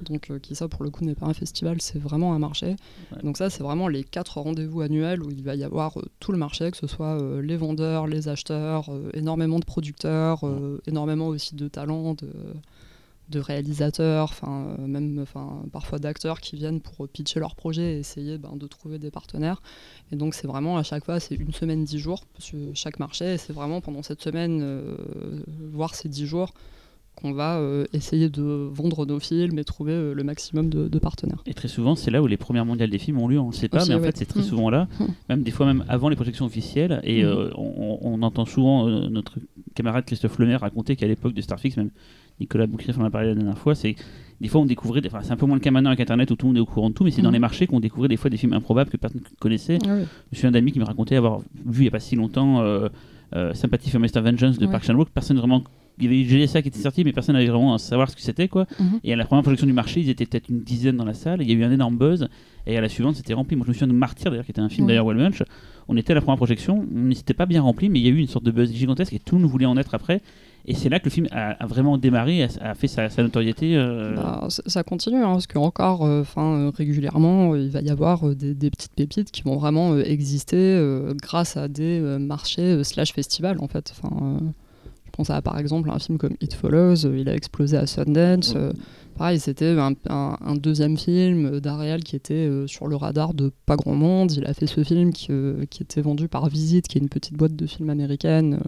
Donc, 0.00 0.30
euh, 0.30 0.38
qui 0.38 0.54
ça, 0.54 0.68
pour 0.68 0.84
le 0.84 0.90
coup, 0.90 1.04
n'est 1.04 1.14
pas 1.14 1.26
un 1.26 1.34
festival, 1.34 1.80
c'est 1.80 1.98
vraiment 1.98 2.34
un 2.34 2.38
marché. 2.38 2.76
Ouais. 3.12 3.22
Donc, 3.22 3.36
ça, 3.36 3.50
c'est 3.50 3.62
vraiment 3.62 3.88
les 3.88 4.04
quatre 4.04 4.38
rendez-vous 4.38 4.82
annuels 4.82 5.22
où 5.22 5.30
il 5.30 5.42
va 5.42 5.54
y 5.54 5.64
avoir 5.64 5.98
euh, 5.98 6.02
tout 6.20 6.32
le 6.32 6.38
marché, 6.38 6.70
que 6.70 6.76
ce 6.76 6.86
soit 6.86 7.20
euh, 7.20 7.40
les 7.40 7.56
vendeurs, 7.56 8.06
les 8.06 8.28
acheteurs, 8.28 8.90
énormément 9.14 9.58
de 9.58 9.64
producteurs, 9.64 10.40
énormément 10.86 11.28
aussi 11.28 11.54
de 11.54 11.68
talents, 11.68 12.14
de, 12.14 12.28
de 13.30 13.40
réalisateurs, 13.40 14.24
enfin 14.30 14.76
même 14.78 15.18
enfin 15.20 15.62
parfois 15.72 15.98
d'acteurs 15.98 16.40
qui 16.40 16.56
viennent 16.56 16.80
pour 16.80 17.08
pitcher 17.08 17.40
leur 17.40 17.56
projet 17.56 17.94
et 17.94 17.98
essayer 17.98 18.38
ben, 18.38 18.56
de 18.56 18.66
trouver 18.66 18.98
des 18.98 19.10
partenaires. 19.10 19.62
Et 20.12 20.16
donc 20.16 20.34
c'est 20.34 20.46
vraiment 20.46 20.78
à 20.78 20.82
chaque 20.82 21.04
fois 21.04 21.20
c'est 21.20 21.34
une 21.34 21.52
semaine 21.52 21.84
dix 21.84 21.98
jours 21.98 22.24
chaque 22.74 22.98
marché 22.98 23.34
et 23.34 23.38
c'est 23.38 23.52
vraiment 23.52 23.80
pendant 23.80 24.02
cette 24.02 24.22
semaine 24.22 24.96
voire 25.72 25.94
ces 25.94 26.08
dix 26.08 26.26
jours 26.26 26.52
qu'on 27.16 27.32
va 27.32 27.56
euh, 27.58 27.84
essayer 27.92 28.28
de 28.28 28.42
vendre 28.72 29.04
nos 29.06 29.18
films 29.18 29.58
et 29.58 29.64
trouver 29.64 29.92
euh, 29.92 30.14
le 30.14 30.22
maximum 30.22 30.68
de, 30.68 30.86
de 30.86 30.98
partenaires. 30.98 31.42
Et 31.46 31.54
très 31.54 31.68
souvent, 31.68 31.96
c'est 31.96 32.10
là 32.10 32.22
où 32.22 32.26
les 32.26 32.36
premières 32.36 32.64
mondiales 32.66 32.90
des 32.90 32.98
films 32.98 33.18
ont 33.18 33.26
lieu. 33.28 33.40
On 33.40 33.48
ne 33.48 33.52
sait 33.52 33.68
pas, 33.68 33.78
Aussi, 33.78 33.88
mais 33.90 33.94
en 33.96 33.98
ouais. 34.00 34.06
fait, 34.06 34.16
c'est 34.18 34.26
très 34.26 34.40
Mm. 34.40 34.44
souvent 34.44 34.70
là. 34.70 34.86
Mm. 35.00 35.04
Même 35.30 35.42
des 35.42 35.50
fois, 35.50 35.66
même 35.66 35.84
avant 35.88 36.08
les 36.10 36.16
projections 36.16 36.44
officielles. 36.44 37.00
Et 37.04 37.22
Mm. 37.24 37.26
euh, 37.26 37.50
on, 37.56 37.98
on 38.02 38.22
entend 38.22 38.44
souvent 38.44 38.86
notre 38.88 39.38
camarade 39.74 40.04
Christophe 40.04 40.38
Lemaire 40.38 40.60
raconter 40.60 40.94
qu'à 40.94 41.06
l'époque 41.08 41.32
de 41.34 41.40
Starfix, 41.40 41.76
même 41.76 41.90
Nicolas 42.38 42.66
Boucrief 42.66 42.98
en 42.98 43.04
a 43.04 43.10
parlé 43.10 43.28
la 43.28 43.34
dernière 43.34 43.56
fois, 43.58 43.74
c'est 43.74 43.96
des 44.42 44.48
fois 44.48 44.60
on 44.60 44.66
découvrait, 44.66 45.00
des- 45.00 45.08
enfin 45.08 45.20
c'est 45.22 45.32
un 45.32 45.36
peu 45.36 45.46
moins 45.46 45.56
le 45.56 45.60
cas 45.60 45.70
maintenant 45.70 45.88
avec 45.88 46.00
Internet 46.00 46.30
où 46.30 46.36
tout 46.36 46.44
le 46.44 46.48
monde 46.50 46.56
est 46.58 46.60
au 46.60 46.66
courant 46.66 46.90
de 46.90 46.94
tout, 46.94 47.02
mais 47.04 47.10
c'est 47.10 47.22
dans 47.22 47.30
les 47.30 47.38
marchés 47.38 47.66
qu'on 47.66 47.80
découvrait 47.80 48.08
des 48.08 48.18
fois 48.18 48.28
des 48.28 48.36
films 48.36 48.52
improbables 48.52 48.90
que 48.90 48.98
personne 48.98 49.22
ne 49.22 49.36
connaissait. 49.40 49.78
Ah 49.86 49.94
oui. 49.96 50.02
Je 50.32 50.36
suis 50.38 50.46
un 50.46 50.52
ami 50.52 50.70
qui 50.72 50.78
me 50.78 50.84
racontait 50.84 51.16
avoir 51.16 51.38
vu 51.64 51.78
il 51.78 51.82
n'y 51.82 51.88
a 51.88 51.90
pas 51.92 52.00
si 52.00 52.14
longtemps 52.14 52.60
euh, 52.60 52.88
euh, 53.34 53.54
Sympathy 53.54 53.88
for 53.88 53.98
Mr. 54.00 54.20
Vengeance 54.20 54.58
de. 54.58 54.66
Park 54.66 54.84
Chan-wook. 54.84 55.08
Personne 55.08 55.38
vraiment 55.38 55.64
il 55.98 56.04
y 56.04 56.06
avait 56.06 56.20
eu 56.20 56.24
GSA 56.46 56.62
qui 56.62 56.68
était 56.68 56.78
sorti, 56.80 57.04
mais 57.04 57.12
personne 57.12 57.34
n'avait 57.34 57.46
vraiment 57.48 57.74
à 57.74 57.78
savoir 57.78 58.10
ce 58.10 58.16
que 58.16 58.22
c'était, 58.22 58.48
quoi. 58.48 58.66
Mhm. 58.78 59.00
Et 59.04 59.12
à 59.12 59.16
la 59.16 59.24
première 59.24 59.42
projection 59.42 59.66
du 59.66 59.72
marché, 59.72 60.00
ils 60.00 60.10
étaient 60.10 60.26
peut-être 60.26 60.48
une 60.48 60.60
dizaine 60.60 60.96
dans 60.96 61.04
la 61.04 61.14
salle. 61.14 61.42
Il 61.42 61.48
y 61.48 61.52
a 61.52 61.54
eu 61.54 61.64
un 61.64 61.70
énorme 61.72 61.96
buzz. 61.96 62.28
Et 62.66 62.76
à 62.76 62.80
la 62.80 62.88
suivante, 62.88 63.14
c'était 63.16 63.32
rempli. 63.34 63.56
Moi, 63.56 63.64
je 63.64 63.70
me 63.70 63.74
souviens 63.74 63.86
de 63.88 63.92
Martyr, 63.92 64.30
d'ailleurs, 64.30 64.44
qui 64.44 64.50
était 64.50 64.60
un 64.60 64.68
film 64.68 64.86
Ouais. 64.86 64.92
d'ailleurs 64.92 65.06
Well 65.06 65.16
Munch. 65.18 65.42
On 65.88 65.96
était 65.96 66.10
à 66.12 66.14
la 66.16 66.20
première 66.20 66.36
projection, 66.36 66.84
on 66.92 66.98
n'était 67.06 67.32
pas 67.34 67.46
bien 67.46 67.62
rempli, 67.62 67.88
mais 67.88 68.00
il 68.00 68.04
y 68.04 68.08
a 68.08 68.10
eu 68.12 68.18
une 68.18 68.26
sorte 68.26 68.44
de 68.44 68.50
buzz 68.50 68.72
gigantesque 68.72 69.12
et 69.12 69.20
tout 69.20 69.36
le 69.36 69.42
monde 69.42 69.50
voulait 69.50 69.66
en 69.66 69.76
être 69.76 69.94
après. 69.94 70.20
Et 70.68 70.74
c'est 70.74 70.88
là 70.88 70.98
que 70.98 71.04
le 71.04 71.10
film 71.12 71.28
a, 71.30 71.50
a 71.62 71.66
vraiment 71.66 71.96
démarré, 71.96 72.42
a, 72.42 72.48
a 72.60 72.74
fait 72.74 72.88
sa, 72.88 73.08
sa 73.08 73.22
notoriété. 73.22 73.76
euh, 73.76 74.16
Bah, 74.16 74.48
ça- 74.48 74.82
continue, 74.82 75.18
hein, 75.22 75.30
parce 75.34 75.46
qu'encore, 75.46 76.04
euh, 76.04 76.22
enfin, 76.22 76.72
régulièrement, 76.76 77.52
euh, 77.52 77.60
il 77.60 77.70
va 77.70 77.82
y 77.82 77.90
avoir 77.90 78.26
euh, 78.26 78.34
des, 78.34 78.52
des 78.52 78.70
petites 78.72 78.94
pépites 78.96 79.30
qui 79.30 79.42
vont 79.42 79.56
vraiment 79.58 79.92
euh, 79.92 80.02
exister 80.04 80.56
euh, 80.56 81.14
grâce 81.22 81.56
à 81.56 81.68
des 81.68 82.00
euh, 82.00 82.18
marchés 82.18 82.62
euh, 82.62 82.82
slash 82.82 83.12
festivals, 83.12 83.58
en 83.60 83.68
fait. 83.68 83.94
Enfin, 83.96 84.16
euh, 84.20 84.38
pense 85.16 85.30
à, 85.30 85.40
par 85.42 85.58
exemple, 85.58 85.90
un 85.90 85.98
film 85.98 86.18
comme 86.18 86.34
It 86.40 86.54
Follows, 86.54 87.06
euh, 87.06 87.18
il 87.18 87.28
a 87.28 87.34
explosé 87.34 87.76
à 87.76 87.86
Sundance. 87.86 88.54
euh, 88.54 88.72
pareil, 89.16 89.40
c'était 89.40 89.76
un, 89.78 90.54
deuxième 90.56 90.96
film 90.96 91.60
d'Ariel 91.60 92.04
qui 92.04 92.16
était 92.16 92.34
euh, 92.34 92.66
sur 92.66 92.86
le 92.86 92.96
radar 92.96 93.34
de 93.34 93.52
pas 93.64 93.76
grand 93.76 93.94
monde. 93.94 94.32
Il 94.32 94.44
a 94.46 94.54
fait 94.54 94.66
ce 94.66 94.84
film 94.84 95.12
qui, 95.12 95.28
qui 95.70 95.82
était 95.82 96.02
vendu 96.02 96.28
par 96.28 96.48
Visite, 96.48 96.88
qui 96.88 96.98
est 96.98 97.00
une 97.00 97.08
petite 97.08 97.34
boîte 97.34 97.56
de 97.56 97.66
films 97.66 97.90
américaine. 97.90 98.60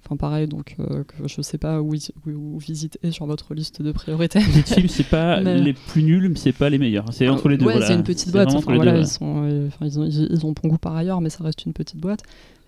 Euh, 0.00 0.06
Enfin 0.06 0.16
pareil, 0.16 0.48
donc 0.48 0.76
euh, 0.80 1.04
que 1.04 1.28
je 1.28 1.42
sais 1.42 1.58
pas 1.58 1.80
où, 1.80 1.94
où, 1.94 2.30
où 2.30 2.58
Visite 2.58 2.98
est 3.02 3.10
sur 3.10 3.26
votre 3.26 3.54
liste 3.54 3.82
de 3.82 3.92
priorités. 3.92 4.38
Les 4.40 4.62
films, 4.62 4.88
c'est 4.88 5.08
pas 5.08 5.40
Mais- 5.42 5.60
les 5.60 5.72
plus 5.74 6.02
nuls, 6.02 6.28
mais 6.28 6.36
c'est 6.36 6.52
pas 6.52 6.70
les 6.70 6.78
meilleurs. 6.78 7.06
C'est 7.12 7.28
entre 7.28 7.48
les 7.48 7.56
deux. 7.58 7.66
Ouais, 7.66 7.72
voilà. 7.74 7.86
c'est 7.86 7.94
une 7.94 8.02
petite 8.02 8.32
boîte. 8.32 8.52
Enfin, 8.54 8.74
voilà, 8.74 8.92
deux, 8.94 9.00
ils, 9.00 9.06
sont, 9.06 9.42
euh, 9.44 9.68
ils, 9.82 9.98
ont, 10.00 10.04
ils, 10.04 10.28
ils 10.30 10.46
ont 10.46 10.52
bon 10.52 10.68
goût 10.68 10.78
par 10.78 10.96
ailleurs, 10.96 11.20
mais 11.20 11.30
ça 11.30 11.44
reste 11.44 11.64
une 11.64 11.72
petite 11.72 11.98
boîte. 12.00 12.20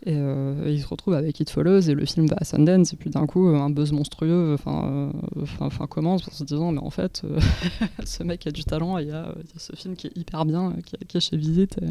Et 0.05 0.14
euh, 0.16 0.64
ils 0.66 0.80
se 0.83 0.87
retrouvent 0.89 1.14
avec 1.14 1.39
It 1.39 1.49
Follows 1.49 1.83
et 1.83 1.95
le 1.95 2.05
film 2.07 2.26
va 2.26 2.37
à 2.41 2.45
Sundance. 2.45 2.93
Et 2.93 2.97
puis 2.97 3.09
d'un 3.09 3.24
coup, 3.26 3.47
un 3.47 3.70
buzz 3.70 3.93
monstrueux 3.93 4.53
enfin, 4.55 5.11
euh, 5.37 5.45
enfin, 5.61 5.87
commence 5.87 6.26
en 6.26 6.33
se 6.33 6.43
disant 6.43 6.72
Mais 6.72 6.80
en 6.80 6.91
fait, 6.91 7.22
euh, 7.24 7.39
ce 8.05 8.24
mec 8.24 8.45
a 8.47 8.51
du 8.51 8.64
talent. 8.64 8.99
et 8.99 9.03
Il 9.03 9.09
y, 9.09 9.12
a, 9.12 9.33
il 9.37 9.43
y 9.43 9.57
a 9.57 9.59
ce 9.59 9.74
film 9.76 9.95
qui 9.95 10.09
est 10.09 10.16
hyper 10.16 10.45
bien, 10.45 10.70
euh, 10.70 10.80
qui, 10.85 10.97
qui 11.07 11.16
est 11.16 11.20
chez 11.20 11.37
Visite. 11.37 11.76
et- 11.80 11.87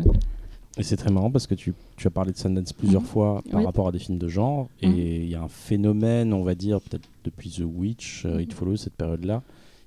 Et 0.78 0.84
c'est 0.84 0.96
très 0.96 1.12
marrant 1.12 1.30
parce 1.32 1.48
que 1.48 1.56
tu, 1.56 1.74
tu 1.98 2.08
as 2.08 2.12
parlé 2.12 2.32
de 2.32 2.38
Sundance 2.38 2.72
plusieurs 2.74 3.02
Mhm. 3.02 3.08
fois 3.08 3.42
par 3.52 3.60
Oui. 3.60 3.66
rapport 3.66 3.88
à 3.90 3.92
des 3.92 4.00
films 4.00 4.18
de 4.18 4.28
genre. 4.30 4.70
Et 4.82 4.88
Mhm. 4.88 4.96
il 4.98 5.30
y 5.30 5.36
a 5.36 5.42
un 5.44 5.48
phénomène, 5.50 6.34
on 6.34 6.44
va 6.44 6.56
dire, 6.56 6.80
peut-être 6.82 7.10
depuis 7.26 7.50
The 7.50 7.64
Witch, 7.66 8.24
euh, 8.26 8.42
It 8.42 8.54
Follows, 8.54 8.78
cette 8.78 8.96
période-là, 8.96 9.42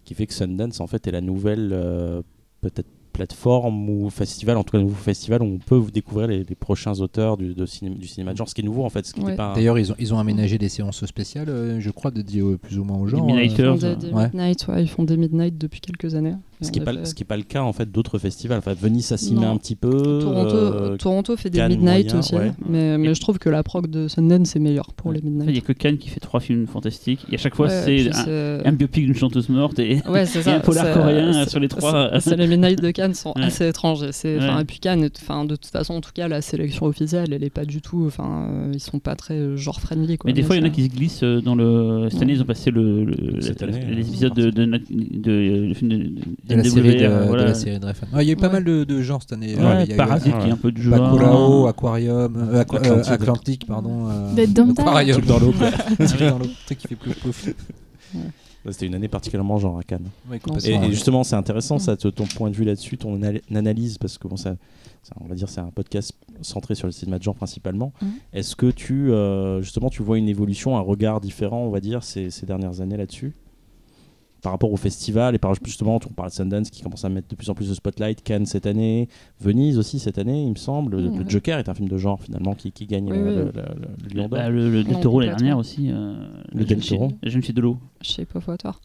qui 0.04 0.14
fait 0.14 0.26
que 0.26 0.34
Sundance, 0.34 0.80
en 0.80 0.86
fait, 0.86 1.06
est 1.06 1.10
la 1.12 1.22
nouvelle, 1.22 1.70
euh, 1.72 2.20
peut-être 2.60 2.88
plateforme 3.14 3.88
ou 3.88 4.10
festival, 4.10 4.56
en 4.56 4.64
tout 4.64 4.72
cas, 4.72 4.78
nouveau 4.82 4.94
festival 4.96 5.40
où 5.40 5.44
on 5.46 5.58
peut 5.58 5.80
découvrir 5.92 6.26
les, 6.26 6.42
les 6.42 6.54
prochains 6.56 6.98
auteurs 7.00 7.36
du, 7.36 7.54
de 7.54 7.64
cinéma, 7.64 7.94
du 7.94 8.08
cinéma 8.08 8.32
de 8.32 8.36
genre, 8.36 8.48
ce 8.48 8.54
qui 8.56 8.60
est 8.60 8.64
nouveau, 8.64 8.84
en 8.84 8.90
fait. 8.90 9.06
Ce 9.06 9.14
qui 9.14 9.20
Ouais. 9.20 9.26
n'était 9.26 9.36
pas 9.36 9.52
un- 9.52 9.54
D'ailleurs, 9.54 9.78
ils 9.78 9.92
ont, 9.92 9.94
ils 10.00 10.12
ont 10.12 10.18
aménagé 10.18 10.58
des 10.58 10.68
séances 10.68 11.06
spéciales, 11.06 11.48
euh, 11.48 11.78
je 11.80 11.90
crois, 11.90 12.10
dédiées 12.10 12.40
euh, 12.42 12.58
plus 12.58 12.76
ou 12.78 12.84
moins 12.84 12.98
aux 12.98 13.06
gens. 13.06 13.24
Des 13.24 13.32
euh, 13.32 13.36
Midnighters. 13.36 13.74
Ils 13.76 13.80
font 13.80 13.88
des, 13.88 13.96
des 14.08 14.12
Ouais. 14.12 14.24
midnight, 14.24 14.66
ouais, 14.68 14.82
ils 14.82 14.88
font 14.88 15.04
des 15.04 15.16
midnight 15.16 15.56
depuis 15.56 15.80
quelques 15.80 16.14
années. 16.16 16.34
Ce 16.64 16.72
qui 16.72 16.78
n'est 16.80 16.84
pas, 16.84 16.92
fait- 16.94 17.04
ce 17.06 17.14
qui 17.14 17.22
est 17.22 17.26
pas 17.26 17.36
le 17.36 17.42
cas 17.42 17.62
en 17.62 17.72
fait 17.72 17.90
d'autres 17.90 18.18
festivals. 18.18 18.58
Enfin, 18.58 18.74
Venise, 18.74 19.06
ça 19.06 19.16
s'y 19.16 19.34
met 19.34 19.40
Non. 19.42 19.52
un 19.52 19.56
petit 19.56 19.76
peu. 19.76 19.90
Toronto, 20.20 20.56
euh, 20.56 20.96
Toronto 20.96 21.36
fait 21.36 21.50
des 21.50 21.58
Cannes 21.58 21.72
midnight 21.72 22.06
moyen, 22.06 22.18
aussi, 22.18 22.34
ouais. 22.34 22.52
mais, 22.68 22.98
mais 22.98 23.14
je 23.14 23.20
trouve 23.20 23.38
que 23.38 23.48
la 23.48 23.62
prog 23.62 23.88
de 23.88 24.08
Sundance 24.08 24.56
est 24.56 24.60
meilleure 24.60 24.92
pour 24.94 25.12
les 25.12 25.20
Il 25.20 25.30
n'y 25.30 25.40
a 25.42 25.44
midnight. 25.44 25.64
que 25.64 25.72
Cannes 25.72 25.98
qui 25.98 26.08
fait 26.08 26.20
trois 26.20 26.40
films 26.40 26.66
fantastiques. 26.66 27.26
Et 27.30 27.34
à 27.34 27.38
chaque 27.38 27.54
fois, 27.54 27.68
Ouais, 27.68 27.82
c'est 27.84 28.08
un, 28.10 28.12
c'est- 28.24 28.62
un 28.66 28.72
biopic 28.72 29.04
d'une 29.06 29.14
chanteuse 29.14 29.48
morte 29.48 29.78
et, 29.78 30.00
Ouais, 30.08 30.26
c'est 30.26 30.40
et 30.40 30.42
ça. 30.42 30.56
un 30.56 30.60
polar 30.60 30.86
c'est- 30.86 30.92
coréen 30.94 31.32
c'est- 31.44 31.50
sur 31.50 31.60
les 31.60 31.68
trois. 31.68 32.10
c'est- 32.14 32.30
c'est 32.30 32.36
les 32.36 32.46
Midnight 32.46 32.80
de 32.82 32.90
Cannes 32.90 33.14
sont 33.14 33.32
Ouais. 33.36 33.44
assez 33.44 33.68
étranges. 33.68 34.02
et 34.02 34.12
c'est- 34.12 34.38
enfin, 34.38 34.56
Ouais. 34.56 34.62
Et 34.62 34.64
puis 34.64 34.78
Cannes, 34.78 35.02
de 35.02 35.08
toute 35.56 35.66
façon, 35.66 35.94
en 35.94 36.00
tout 36.00 36.10
cas, 36.14 36.26
la 36.28 36.40
sélection 36.40 36.86
officielle, 36.86 37.32
elle 37.32 37.44
est 37.44 37.50
pas 37.50 37.64
du 37.64 37.80
tout. 37.82 38.04
Enfin, 38.06 38.48
euh, 38.50 38.70
ils 38.72 38.80
sont 38.80 38.98
pas 38.98 39.14
très 39.14 39.34
euh, 39.34 39.56
genre 39.56 39.80
friendly. 39.80 40.16
Quoi, 40.16 40.28
Mais 40.28 40.32
des 40.32 40.42
fois, 40.42 40.56
il 40.56 40.60
y 40.60 40.62
en 40.62 40.66
a 40.66 40.70
qui 40.70 40.84
se 40.84 40.88
glissent 40.88 41.22
euh, 41.22 41.40
dans 41.40 41.54
le. 41.54 42.08
Cette 42.10 42.22
année, 42.22 42.32
ils 42.34 42.40
ont 42.42 42.46
passé 42.46 42.70
le, 42.70 43.04
le- 43.04 43.40
Cette 43.40 43.60
la- 43.62 43.68
année, 43.68 43.84
les 43.90 43.96
euh, 44.04 44.08
épisodes 44.08 44.34
de, 44.34 44.50
de, 44.50 44.64
de, 44.66 45.74
de- 46.62 46.62
la, 46.62 46.70
série 46.70 46.96
de, 46.96 47.06
voilà. 47.26 47.42
de 47.42 47.48
la 47.48 47.54
série 47.54 47.78
de 47.78 47.86
Refn. 47.86 48.04
Ouais, 48.14 48.24
il 48.24 48.26
y 48.26 48.30
a 48.30 48.32
eu 48.32 48.36
pas 48.36 48.46
Ouais. 48.46 48.52
mal 48.54 48.64
de, 48.64 48.84
de 48.84 49.02
genres 49.02 49.20
cette 49.22 49.32
année. 49.32 49.54
Ouais, 49.56 49.62
Euh, 49.62 49.82
il 49.84 49.88
y 49.88 49.92
a 49.92 49.94
eu, 49.94 49.96
Parasite 49.98 50.34
euh, 50.34 50.40
qui 50.42 50.48
est 50.48 50.52
un 50.52 50.56
peu 50.56 50.72
du 50.72 50.82
genre. 50.82 50.98
Bakulao, 50.98 51.66
Aquarium, 51.66 52.36
euh, 52.36 52.60
Aqua- 52.62 52.76
euh, 52.78 53.00
Atlantique. 53.00 53.12
Atlantique, 53.12 53.66
pardon. 53.66 54.08
euh. 54.10 54.46
Aquarium. 54.78 55.16
Truc 55.18 55.26
dans 55.26 55.38
l'eau, 55.38 55.52
dans 56.20 56.38
l'eau. 56.38 56.46
Truc 56.66 56.78
qui 56.78 56.88
fait 56.88 56.96
plus 56.96 57.14
pouf. 57.14 57.48
C'était 58.70 58.86
une 58.86 58.94
année 58.94 59.08
particulièrement 59.08 59.58
genre 59.58 59.78
à 59.78 59.82
Cannes. 59.82 60.08
Ouais, 60.30 60.40
Et, 60.64 60.90
justement, 60.90 61.22
c'est 61.22 61.36
intéressant 61.36 61.78
ça, 61.78 61.96
te- 61.98 62.08
ton 62.08 62.24
point 62.24 62.48
de 62.48 62.54
vue 62.56 62.64
là-dessus, 62.64 62.96
ton 62.96 63.16
anal- 63.16 63.42
analyse, 63.54 63.98
parce 63.98 64.16
que 64.16 64.26
bon, 64.26 64.36
ça, 64.36 64.56
ça, 65.02 65.12
on 65.20 65.26
va 65.28 65.34
dire 65.34 65.50
c'est 65.50 65.60
un 65.60 65.70
podcast 65.74 66.14
centré 66.40 66.74
sur 66.74 66.86
le 66.86 66.92
cinéma 66.92 67.18
de 67.18 67.22
genre 67.22 67.34
principalement. 67.34 67.92
Mm. 68.00 68.06
Est-ce 68.32 68.56
que 68.56 68.70
tu, 68.70 69.12
euh, 69.12 69.60
justement, 69.60 69.90
tu 69.90 70.02
vois 70.02 70.16
une 70.16 70.30
évolution, 70.30 70.78
un 70.78 70.80
regard 70.80 71.20
différent, 71.20 71.58
on 71.58 71.68
va 71.70 71.80
dire, 71.80 72.02
ces, 72.02 72.30
ces 72.30 72.46
dernières 72.46 72.80
années 72.80 72.96
là-dessus? 72.96 73.34
Par 74.44 74.52
rapport 74.52 74.70
au 74.72 74.76
festival 74.76 75.34
et 75.34 75.38
par 75.38 75.54
justement 75.64 75.96
on 75.96 76.12
parle 76.12 76.28
de 76.28 76.34
Sundance 76.34 76.70
qui 76.70 76.82
commence 76.82 77.04
à 77.04 77.08
mettre 77.08 77.26
de 77.28 77.34
plus 77.34 77.50
en 77.50 77.54
plus 77.54 77.68
de 77.68 77.74
spotlight 77.74 78.22
Cannes 78.22 78.46
cette 78.46 78.66
année 78.66 79.08
Venise 79.40 79.78
aussi 79.78 79.98
cette 79.98 80.18
année 80.18 80.44
il 80.44 80.50
me 80.50 80.54
semble 80.56 80.96
le, 81.00 81.08
Ouais. 81.08 81.18
le 81.24 81.28
Joker 81.28 81.58
est 81.58 81.68
un 81.68 81.74
film 81.74 81.88
de 81.88 81.96
genre 81.96 82.20
finalement 82.22 82.54
qui, 82.54 82.70
qui 82.70 82.86
gagne 82.86 83.10
Oui, 83.10 83.16
le, 83.18 83.24
oui. 83.24 83.34
le- 83.34 83.44
le- 83.44 83.52
le 84.10 84.14
Lion 84.14 84.28
d'Or 84.28 84.38
Bah, 84.38 84.48
le, 84.50 84.70
le 84.70 84.84
Del 84.84 85.00
Toro 85.00 85.20
l'année 85.20 85.32
dernière 85.32 85.58
aussi. 85.58 85.90
euh, 85.90 86.14
Le 86.52 86.64
Del 86.64 86.80
jeune 86.82 86.98
Toro. 86.98 87.12
La 87.22 87.30
jeune 87.30 87.42
fille 87.42 87.54
de 87.54 87.60
l'eau. 87.62 87.78
Shape 88.02 88.36
of 88.36 88.46
Water. 88.46 88.78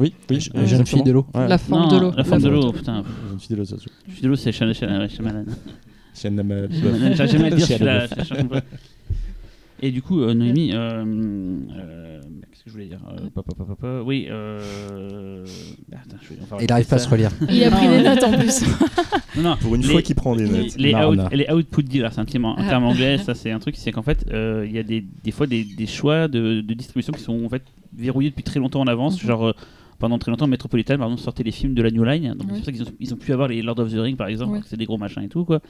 oui, 0.00 0.14
oui 0.30 0.40
Jeune 0.40 0.56
exactement. 0.62 0.84
fille 0.86 1.02
de 1.02 1.12
l'eau. 1.12 1.26
Ouais. 1.34 1.46
La 1.46 1.58
forme 1.58 1.82
Non, 1.82 1.88
de 1.88 2.00
l'eau. 2.00 2.12
La 2.16 2.24
forme 2.24 2.42
de 2.42 2.48
l'eau, 2.48 2.72
putain. 2.72 3.04
Jeune 3.28 3.38
fille 3.38 3.50
de 3.50 3.56
l'eau, 3.56 3.64
ça 3.66 3.76
se 3.76 3.82
joue. 3.84 3.90
La 4.08 4.12
fille 4.14 4.22
de 4.24 4.28
l'eau, 4.28 4.36
c'est 4.36 4.50
Shyamalan. 4.52 5.08
Shyamalan, 5.08 5.44
Shyamalan. 6.14 6.68
J'arrive 7.14 7.32
jamais 7.32 7.46
à 7.46 7.50
le 7.50 7.56
dire, 7.56 7.58
je 7.58 7.64
suis 7.64 7.74
Shyamalan. 7.76 7.98
là, 7.98 8.06
je 8.06 8.14
cherche 8.14 8.32
un 8.32 8.46
peu. 8.46 8.60
Et 9.84 9.90
du 9.90 10.00
coup, 10.00 10.20
euh, 10.20 10.32
Noémie, 10.32 10.70
euh, 10.72 11.04
euh, 11.04 12.20
qu'est-ce 12.50 12.62
que 12.62 12.68
je 12.70 12.72
voulais 12.72 12.86
dire 12.86 13.00
Euh, 13.08 13.28
pa, 13.34 14.02
Oui, 14.04 14.28
euh... 14.30 15.44
ah, 15.92 15.96
attends, 16.04 16.16
je 16.22 16.28
vais 16.34 16.40
enfin, 16.42 16.56
Il 16.60 16.68
n'arrive 16.68 16.86
pas 16.86 16.96
à 16.96 16.98
se 17.00 17.08
relire. 17.08 17.30
Il 17.50 17.64
a 17.64 17.70
pris 17.70 17.88
des 17.88 18.02
notes 18.02 18.22
en 18.22 18.32
plus. 18.38 18.62
Non, 19.36 19.42
non, 19.42 19.56
Pour 19.56 19.74
une 19.74 19.80
Les- 19.82 19.88
fois 19.88 20.02
qu'il 20.02 20.14
prend 20.14 20.36
des 20.36 20.46
notes. 20.46 20.76
les, 20.76 20.94
out- 20.94 21.18
les 21.32 21.50
output 21.50 21.82
deals, 21.82 22.00
alors 22.02 22.12
c'est 22.12 22.20
un 22.20 22.26
terme, 22.26 22.44
un 22.44 22.68
terme 22.68 22.84
anglais, 22.84 23.16
ça 23.16 23.34
c'est 23.34 23.50
un 23.50 23.58
truc, 23.60 23.76
c'est 23.76 23.90
qu'en 23.90 24.02
fait, 24.02 24.26
euh, 24.30 24.64
il 24.68 24.72
y 24.72 24.78
a 24.78 24.82
des, 24.82 25.02
des 25.24 25.30
fois 25.30 25.46
des, 25.46 25.64
des 25.64 25.86
choix 25.86 26.28
de, 26.28 26.60
de 26.60 26.74
distribution 26.74 27.14
qui 27.14 27.22
sont 27.22 27.42
en 27.42 27.48
fait 27.48 27.62
verrouillés 27.96 28.28
depuis 28.28 28.42
très 28.44 28.60
longtemps 28.60 28.80
en 28.82 28.86
avance. 28.86 29.20
Mhm. 29.22 29.26
Genre, 29.28 29.46
euh, 29.48 29.52
pendant 30.02 30.18
très 30.18 30.30
longtemps, 30.32 30.46
Metropolitan, 30.48 30.98
par 30.98 31.06
exemple, 31.06 31.22
sortait 31.22 31.44
les 31.44 31.52
films 31.52 31.74
de 31.74 31.82
la 31.82 31.90
New 31.90 32.04
Line. 32.04 32.34
Donc 32.34 32.42
Ouais. 32.50 32.54
c'est 32.54 32.56
pour 32.56 32.64
ça 32.66 32.72
qu'ils 32.72 32.82
ont, 32.82 32.92
ils 33.00 33.14
ont 33.14 33.16
pu 33.16 33.32
avoir 33.32 33.48
les 33.48 33.62
Lord 33.62 33.78
of 33.78 33.90
the 33.90 33.96
Rings, 33.98 34.16
par 34.16 34.26
exemple, 34.26 34.58
c'est 34.66 34.76
des 34.76 34.84
gros 34.84 34.98
machins 34.98 35.22
et 35.22 35.28
tout, 35.28 35.44
quoi. 35.44 35.60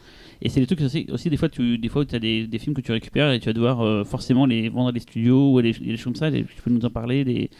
Et 0.40 0.48
c'est 0.48 0.58
des 0.60 0.66
trucs 0.66 0.80
aussi, 0.80 1.06
aussi 1.12 1.30
des 1.30 1.36
fois, 1.36 1.48
tu 1.48 1.78
des 1.78 1.88
fois, 1.88 2.04
as 2.12 2.18
des, 2.18 2.46
des 2.46 2.58
films 2.58 2.74
que 2.74 2.80
tu 2.80 2.90
récupères 2.92 3.30
et 3.30 3.38
tu 3.38 3.46
vas 3.46 3.52
devoir 3.52 3.82
euh, 3.82 4.02
forcément 4.04 4.46
les 4.46 4.68
vendre 4.70 4.88
à 4.88 4.92
des 4.92 5.00
studios 5.00 5.52
ou 5.52 5.58
à 5.58 5.62
des, 5.62 5.72
des 5.72 5.96
choses 5.96 6.04
comme 6.04 6.16
ça. 6.16 6.30
Tu 6.32 6.44
peux 6.64 6.70
nous 6.70 6.84
en 6.84 6.90
parler, 6.90 7.24
des, 7.24 7.50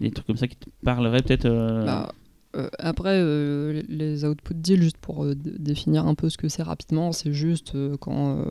des 0.00 0.10
trucs 0.10 0.26
comme 0.26 0.36
ça 0.36 0.48
qui 0.48 0.56
te 0.56 0.66
parleraient 0.84 1.22
peut-être. 1.22 1.46
euh, 1.46 1.86
Bah, 1.86 2.12
euh, 2.56 2.68
après, 2.78 3.18
euh, 3.20 3.82
les 3.88 4.24
output 4.24 4.54
deals, 4.54 4.82
juste 4.82 4.96
pour 4.96 5.24
euh, 5.24 5.34
définir 5.34 6.06
un 6.06 6.14
peu 6.14 6.30
ce 6.30 6.38
que 6.38 6.48
c'est 6.48 6.62
rapidement, 6.62 7.12
c'est 7.12 7.32
juste 7.32 7.74
quand 8.00 8.46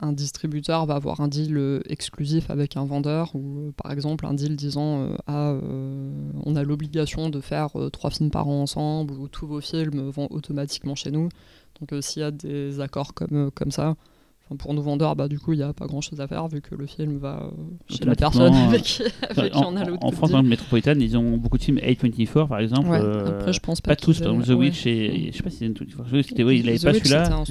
un 0.00 0.12
distributeur 0.12 0.86
va 0.86 0.94
avoir 0.94 1.20
un 1.20 1.28
deal 1.28 1.82
exclusif 1.88 2.50
avec 2.50 2.76
un 2.76 2.84
vendeur, 2.84 3.34
ou 3.34 3.72
par 3.76 3.92
exemple 3.92 4.26
un 4.26 4.34
deal 4.34 4.56
disant 4.56 5.08
ah, 5.26 5.54
on 6.44 6.56
a 6.56 6.62
l'obligation 6.62 7.30
de 7.30 7.40
faire 7.40 7.70
trois 7.92 8.10
films 8.10 8.30
par 8.30 8.48
an 8.48 8.62
ensemble, 8.62 9.14
ou 9.14 9.28
tous 9.28 9.46
vos 9.46 9.60
films 9.60 10.10
vont 10.10 10.28
automatiquement 10.30 10.94
chez 10.94 11.10
nous. 11.10 11.28
Donc 11.80 12.02
s'il 12.02 12.22
y 12.22 12.24
a 12.24 12.30
des 12.30 12.80
accords 12.80 13.14
comme, 13.14 13.50
comme 13.52 13.70
ça, 13.70 13.96
pour 14.56 14.74
nos 14.74 14.82
vendeurs, 14.82 15.16
bah, 15.16 15.28
du 15.28 15.38
coup, 15.38 15.52
il 15.52 15.56
n'y 15.58 15.62
a 15.62 15.72
pas 15.72 15.86
grand-chose 15.86 16.20
à 16.20 16.26
faire 16.28 16.46
vu 16.48 16.60
que 16.60 16.74
le 16.74 16.86
film 16.86 17.18
va 17.18 17.42
euh, 17.44 17.50
chez 17.94 18.04
la 18.04 18.14
personne 18.14 18.54
euh, 18.54 18.68
avec 18.68 18.82
qui, 18.82 19.02
avec 19.36 19.52
qui 19.52 19.58
en, 19.58 19.72
on 19.72 19.76
a 19.76 19.82
en- 19.82 19.86
l'output 19.86 20.04
en 20.06 20.10
France, 20.12 20.30
dans 20.30 20.42
le 20.42 20.48
Metropolitan, 20.48 20.94
ils 20.98 21.16
ont 21.16 21.36
beaucoup 21.36 21.58
de 21.58 21.62
films 21.62 21.78
A24 21.78 22.48
par 22.48 22.58
exemple. 22.60 22.88
Ouais, 22.88 23.00
euh, 23.00 23.28
après, 23.38 23.52
je 23.52 23.60
pense 23.60 23.80
pas, 23.80 23.90
pas 23.92 23.96
tous, 23.96 24.20
par 24.20 24.32
exemple 24.32 24.46
The 24.46 24.50
ouais. 24.50 24.54
Witch 24.66 24.86
et 24.86 25.30
je 25.32 25.36
sais 25.36 25.42
pas 25.42 25.50
si 25.50 25.56
c'est 25.58 25.66
une 25.66 25.74
toute- 25.74 25.88
c'était 26.22 26.42
oui, 26.44 26.60
il 26.62 26.68
avait 26.68 26.78
The 26.78 26.84
pas 26.84 26.90
Witch, 26.92 27.02
celui-là. 27.04 27.44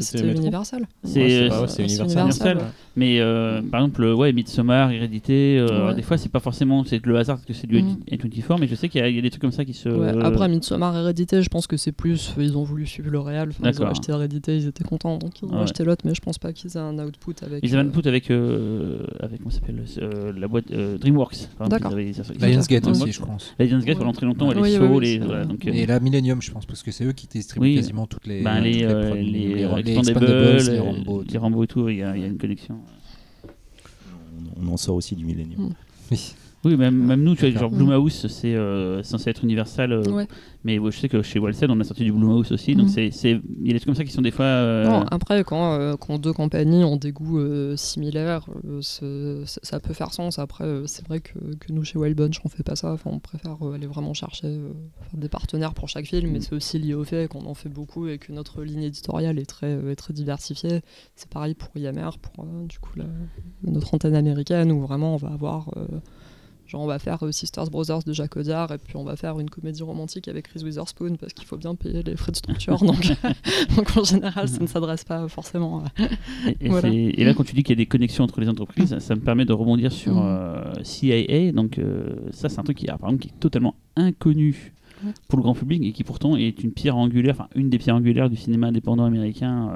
C'était. 0.00 0.32
Universal. 0.36 0.86
C'est 1.04 1.48
Universal. 1.82 2.58
Mais 2.96 3.20
euh, 3.20 3.60
par 3.62 3.80
exemple, 3.82 4.04
ouais, 4.04 4.32
Midsommar, 4.32 4.90
Hérédité, 4.90 5.64
des 5.94 6.02
fois 6.02 6.16
c'est 6.16 6.30
pas 6.30 6.40
forcément 6.40 6.84
c'est 6.84 7.04
le 7.04 7.16
hasard 7.18 7.44
que 7.44 7.52
c'est 7.52 7.66
du 7.66 7.76
Mhm. 7.82 7.96
A24, 8.10 8.58
mais 8.58 8.66
je 8.66 8.74
sais 8.74 8.88
qu'il 8.88 9.00
y, 9.04 9.18
a- 9.18 9.20
des 9.22 9.30
trucs 9.30 9.42
comme 9.42 9.52
ça 9.52 9.64
qui 9.64 9.74
se. 9.74 9.88
Ouais, 9.88 10.14
Après, 10.24 10.48
Midsommar 10.48 10.96
Hérédité, 10.96 11.42
je 11.42 11.48
pense 11.48 11.66
que 11.66 11.76
c'est 11.76 11.92
plus. 11.92 12.32
Ils 12.38 12.56
ont 12.56 12.64
voulu 12.64 12.86
suivre 12.86 13.10
le 13.10 13.18
réel. 13.20 13.50
Ils 13.62 13.82
ont 13.82 13.86
acheté 13.86 14.12
Hérédité, 14.12 14.56
ils 14.56 14.66
étaient 14.66 14.84
contents. 14.84 15.18
Donc 15.18 15.42
ils 15.42 15.46
ont 15.46 15.58
acheté 15.60 15.84
l'autre, 15.84 16.02
mais 16.06 16.14
je 16.14 16.20
pense 16.20 16.38
pas 16.38 16.45
qu'ils 16.52 16.76
aient 16.76 16.80
un 16.80 16.98
output 16.98 17.34
avec. 17.42 17.60
Ils 17.62 17.74
avaient 17.74 17.84
euh, 17.86 17.88
un 17.88 17.92
put 17.92 18.06
avec, 18.06 18.30
euh, 18.30 19.06
avec 19.20 19.38
comment 19.38 19.50
ça 19.50 19.60
s'appelle 19.60 19.84
euh, 19.98 20.32
la 20.36 20.48
boîte 20.48 20.70
euh, 20.70 20.98
DreamWorks. 20.98 21.48
D'accord. 21.68 21.94
Lionsgate 21.94 22.86
aussi, 22.86 23.12
je 23.12 23.20
pense. 23.20 23.54
Lionsgate 23.58 23.98
pendant 23.98 24.12
très 24.12 24.26
longtemps, 24.26 24.48
Ouais. 24.48 24.70
les 24.70 24.76
sauts, 24.76 25.00
euh, 25.32 25.44
Et 25.66 25.86
la 25.86 26.00
Millennium, 26.00 26.40
je 26.42 26.50
pense, 26.50 26.66
parce 26.66 26.82
que 26.82 26.90
c'est 26.90 27.04
eux 27.04 27.12
qui 27.12 27.26
distribuent 27.26 27.66
Oui. 27.66 27.74
quasiment 27.76 28.06
toutes 28.06 28.26
les. 28.26 28.42
ben, 28.42 28.60
les, 28.60 28.84
euh, 28.84 29.14
les, 29.14 29.22
les, 29.22 29.64
euh, 29.64 29.76
les 29.82 29.96
Expandables, 29.98 30.24
Expandables, 30.24 30.70
les 30.70 30.78
euh, 30.78 30.82
Rambo. 30.82 31.24
les 31.28 31.38
Rambo 31.38 31.64
et 31.64 31.66
tout, 31.66 31.88
il 31.88 31.98
y, 31.98 32.02
a 32.02 32.16
une 32.16 32.38
connexion. 32.38 32.78
On 34.60 34.68
en 34.68 34.76
sort 34.76 34.96
aussi 34.96 35.14
du 35.14 35.24
Millennium. 35.24 35.68
Mm. 35.68 35.74
Oui. 36.10 36.34
Oui, 36.66 36.76
même, 36.76 36.96
même 36.96 37.22
nous, 37.22 37.34
tu 37.36 37.48
vois, 37.50 37.60
genre. 37.60 37.70
Blumhouse, 37.70 38.26
c'est 38.28 38.54
euh, 38.54 39.02
censé 39.02 39.30
être 39.30 39.44
Universal. 39.44 39.92
euh, 39.92 40.02
Ouais. 40.10 40.26
Mais 40.64 40.80
ouais, 40.80 40.90
je 40.90 40.98
sais 40.98 41.08
que 41.08 41.22
chez 41.22 41.38
Walsed, 41.38 41.70
on 41.70 41.78
a 41.78 41.84
sorti 41.84 42.02
du 42.02 42.10
Blumhouse 42.12 42.50
aussi. 42.50 42.74
Donc 42.74 42.86
Mm. 42.86 42.90
c'est, 42.90 43.10
c'est- 43.12 43.40
il 43.60 43.66
y 43.66 43.70
a 43.70 43.72
des 43.74 43.78
trucs 43.78 43.86
comme 43.86 43.94
ça 43.94 44.04
qui 44.04 44.10
sont 44.10 44.20
des 44.22 44.32
fois. 44.32 44.46
euh, 44.46 44.84
Non, 44.84 45.04
après, 45.12 45.44
quand, 45.44 45.74
euh, 45.74 45.94
quand 45.96 46.18
deux 46.18 46.32
compagnies 46.32 46.82
ont 46.82 46.96
des 46.96 47.12
goûts 47.12 47.38
euh, 47.38 47.76
similaires, 47.76 48.46
euh, 48.66 48.80
c'est- 48.82 49.46
c'est- 49.46 49.64
ça 49.64 49.78
peut 49.78 49.94
faire 49.94 50.12
sens. 50.12 50.40
Après, 50.40 50.64
euh, 50.64 50.82
c'est 50.86 51.06
vrai 51.06 51.20
que, 51.20 51.38
que 51.60 51.72
nous, 51.72 51.84
chez 51.84 51.98
Wild 51.98 52.16
Bunch, 52.16 52.40
on 52.44 52.48
fait 52.48 52.64
pas 52.64 52.74
ça. 52.74 52.92
Enfin, 52.92 53.10
on 53.12 53.20
préfère 53.20 53.56
euh, 53.64 53.74
aller 53.74 53.86
vraiment 53.86 54.12
chercher 54.12 54.48
euh, 54.48 54.72
des 55.14 55.28
partenaires 55.28 55.72
pour 55.74 55.88
chaque 55.88 56.06
film, 56.06 56.30
mais 56.32 56.40
c'est 56.40 56.54
aussi 56.54 56.78
lié 56.80 56.94
au 56.94 57.04
fait 57.04 57.28
qu'on 57.28 57.46
en 57.46 57.54
fait 57.54 57.68
beaucoup 57.68 58.08
et 58.08 58.18
que 58.18 58.32
notre 58.32 58.62
ligne 58.64 58.82
éditoriale 58.82 59.38
est 59.38 59.46
très, 59.46 59.68
euh, 59.72 59.92
est 59.92 59.96
très 59.96 60.14
diversifiée. 60.14 60.80
C'est 61.14 61.28
pareil 61.28 61.54
pour 61.54 61.68
IMR, 61.76 62.18
pour 62.20 62.42
euh, 62.44 62.66
du 62.66 62.80
coup 62.80 62.90
la- 62.96 63.04
notre 63.62 63.94
antenne 63.94 64.16
américaine, 64.16 64.72
où 64.72 64.80
vraiment 64.80 65.14
on 65.14 65.16
va 65.16 65.28
avoir. 65.28 65.70
euh, 65.76 65.86
Genre 66.66 66.80
on 66.80 66.86
va 66.86 66.98
faire 66.98 67.22
euh, 67.24 67.32
Sisters 67.32 67.70
Brothers 67.70 68.00
de 68.04 68.12
Jacques 68.12 68.36
Audiard 68.36 68.72
et 68.72 68.78
puis 68.78 68.96
on 68.96 69.04
va 69.04 69.16
faire 69.16 69.38
une 69.38 69.48
comédie 69.48 69.82
romantique 69.82 70.26
avec 70.28 70.48
Reese 70.48 70.64
Witherspoon 70.64 71.16
parce 71.16 71.32
qu'il 71.32 71.46
faut 71.46 71.56
bien 71.56 71.74
payer 71.74 72.02
les 72.02 72.16
frais 72.16 72.32
de 72.32 72.36
structure 72.36 72.76
donc, 72.84 73.00
donc 73.76 73.96
en 73.96 74.04
général 74.04 74.48
ça 74.48 74.60
ne 74.60 74.66
s'adresse 74.66 75.04
pas 75.04 75.28
forcément 75.28 75.84
à... 75.84 76.02
Et, 76.60 76.68
Voilà. 76.68 76.88
et 76.88 77.24
là, 77.24 77.34
quand 77.34 77.44
tu 77.44 77.54
dis 77.54 77.62
qu'il 77.62 77.76
y 77.76 77.78
a 77.78 77.82
des 77.82 77.86
connexions 77.86 78.24
entre 78.24 78.40
les 78.40 78.48
entreprises, 78.48 78.98
ça 78.98 79.14
me 79.14 79.20
permet 79.20 79.44
de 79.44 79.52
rebondir 79.52 79.92
sur 79.92 80.14
Mm. 80.14 80.22
euh, 80.22 80.72
CIA. 80.84 81.52
Donc, 81.52 81.78
euh, 81.78 82.14
ça, 82.30 82.48
c'est 82.48 82.58
un 82.60 82.62
truc 82.62 82.78
qui, 82.78 82.86
par 82.86 82.96
exemple, 82.96 83.18
qui 83.18 83.28
est 83.28 83.38
totalement 83.40 83.74
inconnu 83.96 84.72
Ouais. 85.04 85.12
pour 85.28 85.36
le 85.38 85.42
grand 85.42 85.52
public 85.54 85.82
et 85.84 85.92
qui 85.92 86.04
pourtant 86.04 86.36
est 86.36 86.64
une 86.64 86.72
pierre 86.72 86.96
angulaire, 86.96 87.34
enfin, 87.38 87.48
une 87.54 87.68
des 87.68 87.76
pierres 87.78 87.96
angulaires 87.96 88.30
du 88.30 88.36
cinéma 88.36 88.68
indépendant 88.68 89.04
américain. 89.04 89.70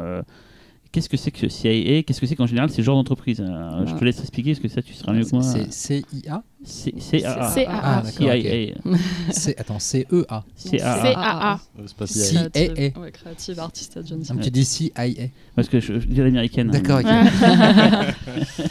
Qu'est-ce 0.92 1.08
que 1.08 1.16
c'est 1.16 1.30
que 1.30 1.48
CIA 1.48 2.02
Qu'est-ce 2.02 2.20
que 2.20 2.26
c'est 2.26 2.34
qu'en 2.34 2.46
général 2.48 2.68
ces 2.70 2.82
genres 2.82 2.96
d'entreprises? 2.96 3.40
Euh, 3.40 3.86
Je 3.86 3.92
te 3.92 3.98
Ouais. 4.00 4.06
laisse 4.06 4.18
expliquer, 4.20 4.50
parce 4.52 4.60
que 4.62 4.68
ça, 4.68 4.82
tu 4.82 4.92
seras 4.92 5.12
mieux 5.12 5.24
que 5.24 5.30
moi. 5.36 5.42
C'est 5.42 5.72
CIA 5.72 6.42
C'est 6.64 6.92
c'est- 6.98 7.24
ah, 7.24 7.50
C'est 7.54 7.66
Ah, 7.68 7.98
AA. 7.98 8.02
d'accord. 8.02 8.94
ok. 8.94 8.94
CIA. 9.32 9.54
Attends, 9.58 9.78
CEA. 9.78 10.44
C'est 10.56 10.80
ah, 10.82 10.98
C'est 11.02 11.12
ah. 11.16 11.52
AA. 11.54 11.60
C'est 11.86 11.96
pas 11.96 12.06
Si. 12.06 12.18
si- 12.18 12.36
CIA. 12.36 12.90
Creative, 13.12 13.60
Artist 13.60 13.96
Agency. 13.96 14.32
Ah, 14.36 14.42
Tu 14.42 14.50
dis 14.50 14.64
CIA. 14.64 15.28
Parce 15.54 15.68
que 15.68 15.78
je, 15.80 15.92
dis 15.94 16.16
l'américaine. 16.16 16.68
hein. 16.74 16.80
D'accord, 16.80 17.00
ok. 17.00 17.06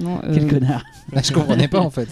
Euh, 0.00 0.18
Quel 0.32 0.46
connard. 0.46 0.84
Là, 1.12 1.22
je 1.24 1.32
comprenais 1.32 1.66
pas 1.66 1.80
en 1.80 1.90
fait. 1.90 2.06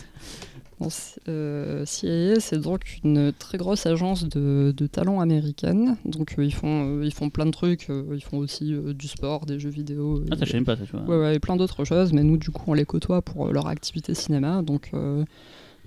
Euh, 1.29 1.85
CIA, 1.87 2.39
c'est 2.41 2.59
donc 2.61 2.99
une 3.03 3.33
très 3.33 3.59
grosse 3.59 3.87
agence 3.87 4.25
de, 4.29 4.73
de 4.77 4.87
talent 4.87 5.21
américaine. 5.21 5.97
Donc 6.05 6.35
euh, 6.39 6.45
ils, 6.45 6.53
font, 6.55 6.99
euh, 7.01 7.05
ils 7.05 7.13
font 7.15 7.31
plein 7.31 7.47
de 7.47 7.51
trucs. 7.51 7.89
ils 7.89 8.23
font 8.23 8.39
aussi 8.39 8.75
du 8.95 9.09
sport, 9.09 9.47
des 9.47 9.59
jeux 9.59 9.71
vidéo. 9.71 10.23
Ah, 10.31 10.35
et- 10.35 10.61
pas, 10.63 10.77
ça, 10.77 10.85
tu 10.85 10.93
vois. 10.93 11.03
Ouais, 11.03 11.19
ouais, 11.19 11.35
et 11.37 11.39
plein 11.39 11.57
d'autres 11.57 11.85
choses, 11.85 12.13
mais 12.13 12.23
nous, 12.23 12.37
du 12.37 12.51
coup, 12.51 12.65
on 12.69 12.75
les 12.75 12.85
côtoie 12.85 13.23
pour 13.23 13.53
leur 13.53 13.67
activité 13.69 14.15
cinéma. 14.15 14.63
Donc, 14.63 14.91
euh, 14.95 15.25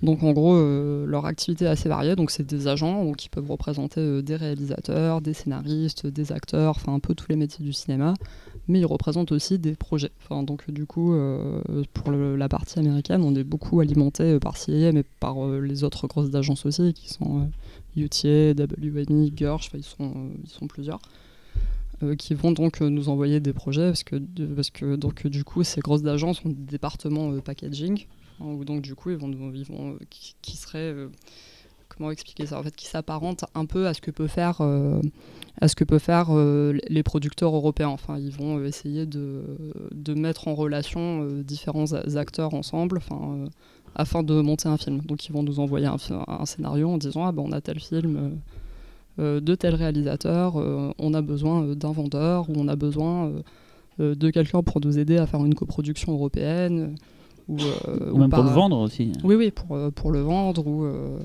donc 0.02 0.22
en 0.22 0.32
gros, 0.32 0.54
euh, 0.54 1.04
leur 1.06 1.26
activité 1.26 1.66
est 1.66 1.68
assez 1.68 1.88
variée. 1.88 2.16
Donc, 2.16 2.30
c'est 2.30 2.46
des 2.46 2.68
agents 2.68 3.04
donc, 3.04 3.16
qui 3.16 3.28
peuvent 3.28 3.50
représenter 3.50 4.00
euh, 4.00 4.22
des 4.22 4.36
réalisateurs, 4.36 5.20
des 5.20 5.34
scénaristes, 5.34 6.06
des 6.06 6.32
acteurs, 6.32 6.76
enfin, 6.76 6.94
un 6.94 7.00
peu 7.00 7.14
tous 7.14 7.26
les 7.28 7.36
métiers 7.36 7.64
du 7.64 7.72
cinéma. 7.72 8.14
Mais 8.68 8.80
ils 8.80 8.86
représentent 8.86 9.32
aussi 9.32 9.58
des 9.58 9.74
projets. 9.74 10.10
Enfin, 10.22 10.42
donc, 10.42 10.70
du 10.70 10.86
coup, 10.86 11.12
euh, 11.12 11.60
pour 11.92 12.12
la 12.12 12.48
partie 12.48 12.78
américaine, 12.78 13.22
on 13.22 13.34
est 13.34 13.44
beaucoup 13.44 13.80
alimenté 13.80 14.38
par 14.38 14.56
CIA, 14.56 14.92
mais 14.92 15.02
par 15.02 15.46
les 15.48 15.84
autres 15.84 16.06
grosses 16.06 16.34
agences 16.34 16.64
aussi, 16.64 16.94
qui 16.94 17.10
sont 17.10 17.50
UTA, 17.96 18.52
WME, 18.52 19.30
Gersh, 19.36 19.70
ils, 19.74 19.82
sont, 19.82 20.30
ils 20.42 20.50
sont 20.50 20.66
plusieurs 20.66 21.00
qui 22.16 22.32
vont 22.32 22.52
donc 22.52 22.80
nous 22.80 23.10
envoyer 23.10 23.40
des 23.40 23.52
projets 23.52 23.88
parce 23.88 24.04
que, 24.04 24.16
parce 24.56 24.70
que 24.70 24.96
donc, 24.96 25.26
du 25.26 25.44
coup 25.44 25.64
ces 25.64 25.82
grosses 25.82 26.06
agences 26.06 26.42
ont 26.46 26.48
des 26.48 26.54
départements 26.54 27.30
packaging 27.40 28.06
donc 28.40 28.82
du 28.82 28.94
coup 28.94 29.10
ils 29.10 29.16
vont, 29.16 29.30
ils 29.30 29.66
euh, 29.70 29.98
qui, 30.08 30.34
qui 30.42 30.58
euh, 30.74 31.08
comment 31.88 32.10
expliquer 32.10 32.46
ça? 32.46 32.58
En 32.58 32.62
fait 32.62 32.74
qui 32.74 32.86
s'apparentent 32.86 33.44
un 33.54 33.66
peu 33.66 33.86
à 33.86 33.94
ce 33.94 34.00
que 34.00 34.10
peut 34.10 34.26
faire 34.26 34.58
euh, 34.60 35.00
à 35.60 35.68
ce 35.68 35.76
que 35.76 35.84
peut 35.84 35.98
faire 35.98 36.30
les 36.32 37.02
producteurs 37.02 37.54
européens 37.54 37.88
enfin 37.88 38.18
ils 38.18 38.32
vont 38.32 38.64
essayer 38.64 39.06
de, 39.06 39.44
de 39.92 40.14
mettre 40.14 40.48
en 40.48 40.54
relation 40.54 41.26
différents 41.42 41.92
acteurs 41.92 42.54
ensemble 42.54 42.98
enfin 42.98 43.44
afin 43.94 44.22
de 44.22 44.40
monter 44.40 44.68
un 44.68 44.78
film 44.78 45.00
donc 45.02 45.26
ils 45.26 45.32
vont 45.32 45.42
nous 45.42 45.60
envoyer 45.60 45.86
un, 45.86 45.96
un 46.26 46.46
scénario 46.46 46.88
en 46.88 46.98
disant 46.98 47.26
ah 47.26 47.32
ben 47.32 47.42
on 47.44 47.52
a 47.52 47.60
tel 47.60 47.80
film 47.80 48.38
de 49.18 49.54
tel 49.54 49.74
réalisateur, 49.74 50.56
on 50.56 51.12
a 51.12 51.20
besoin 51.20 51.74
d'un 51.74 51.92
vendeur 51.92 52.48
ou 52.48 52.54
on 52.56 52.68
a 52.68 52.76
besoin 52.76 53.30
de 53.98 54.30
quelqu'un 54.30 54.62
pour 54.62 54.80
nous 54.80 54.98
aider 54.98 55.18
à 55.18 55.26
faire 55.26 55.44
une 55.44 55.54
coproduction 55.54 56.12
européenne. 56.12 56.94
Ou, 57.50 57.56
euh, 57.88 58.12
Ou 58.12 58.18
même 58.18 58.30
pour 58.30 58.38
par- 58.38 58.44
le 58.44 58.50
vendre 58.54 58.78
aussi. 58.78 59.12
Oui, 59.24 59.34
oui, 59.34 59.50
pour, 59.50 59.74
euh, 59.76 59.90
pour 59.90 60.12
le 60.12 60.20
vendre 60.20 60.64
ou, 60.66 60.84
euh, 60.84 61.18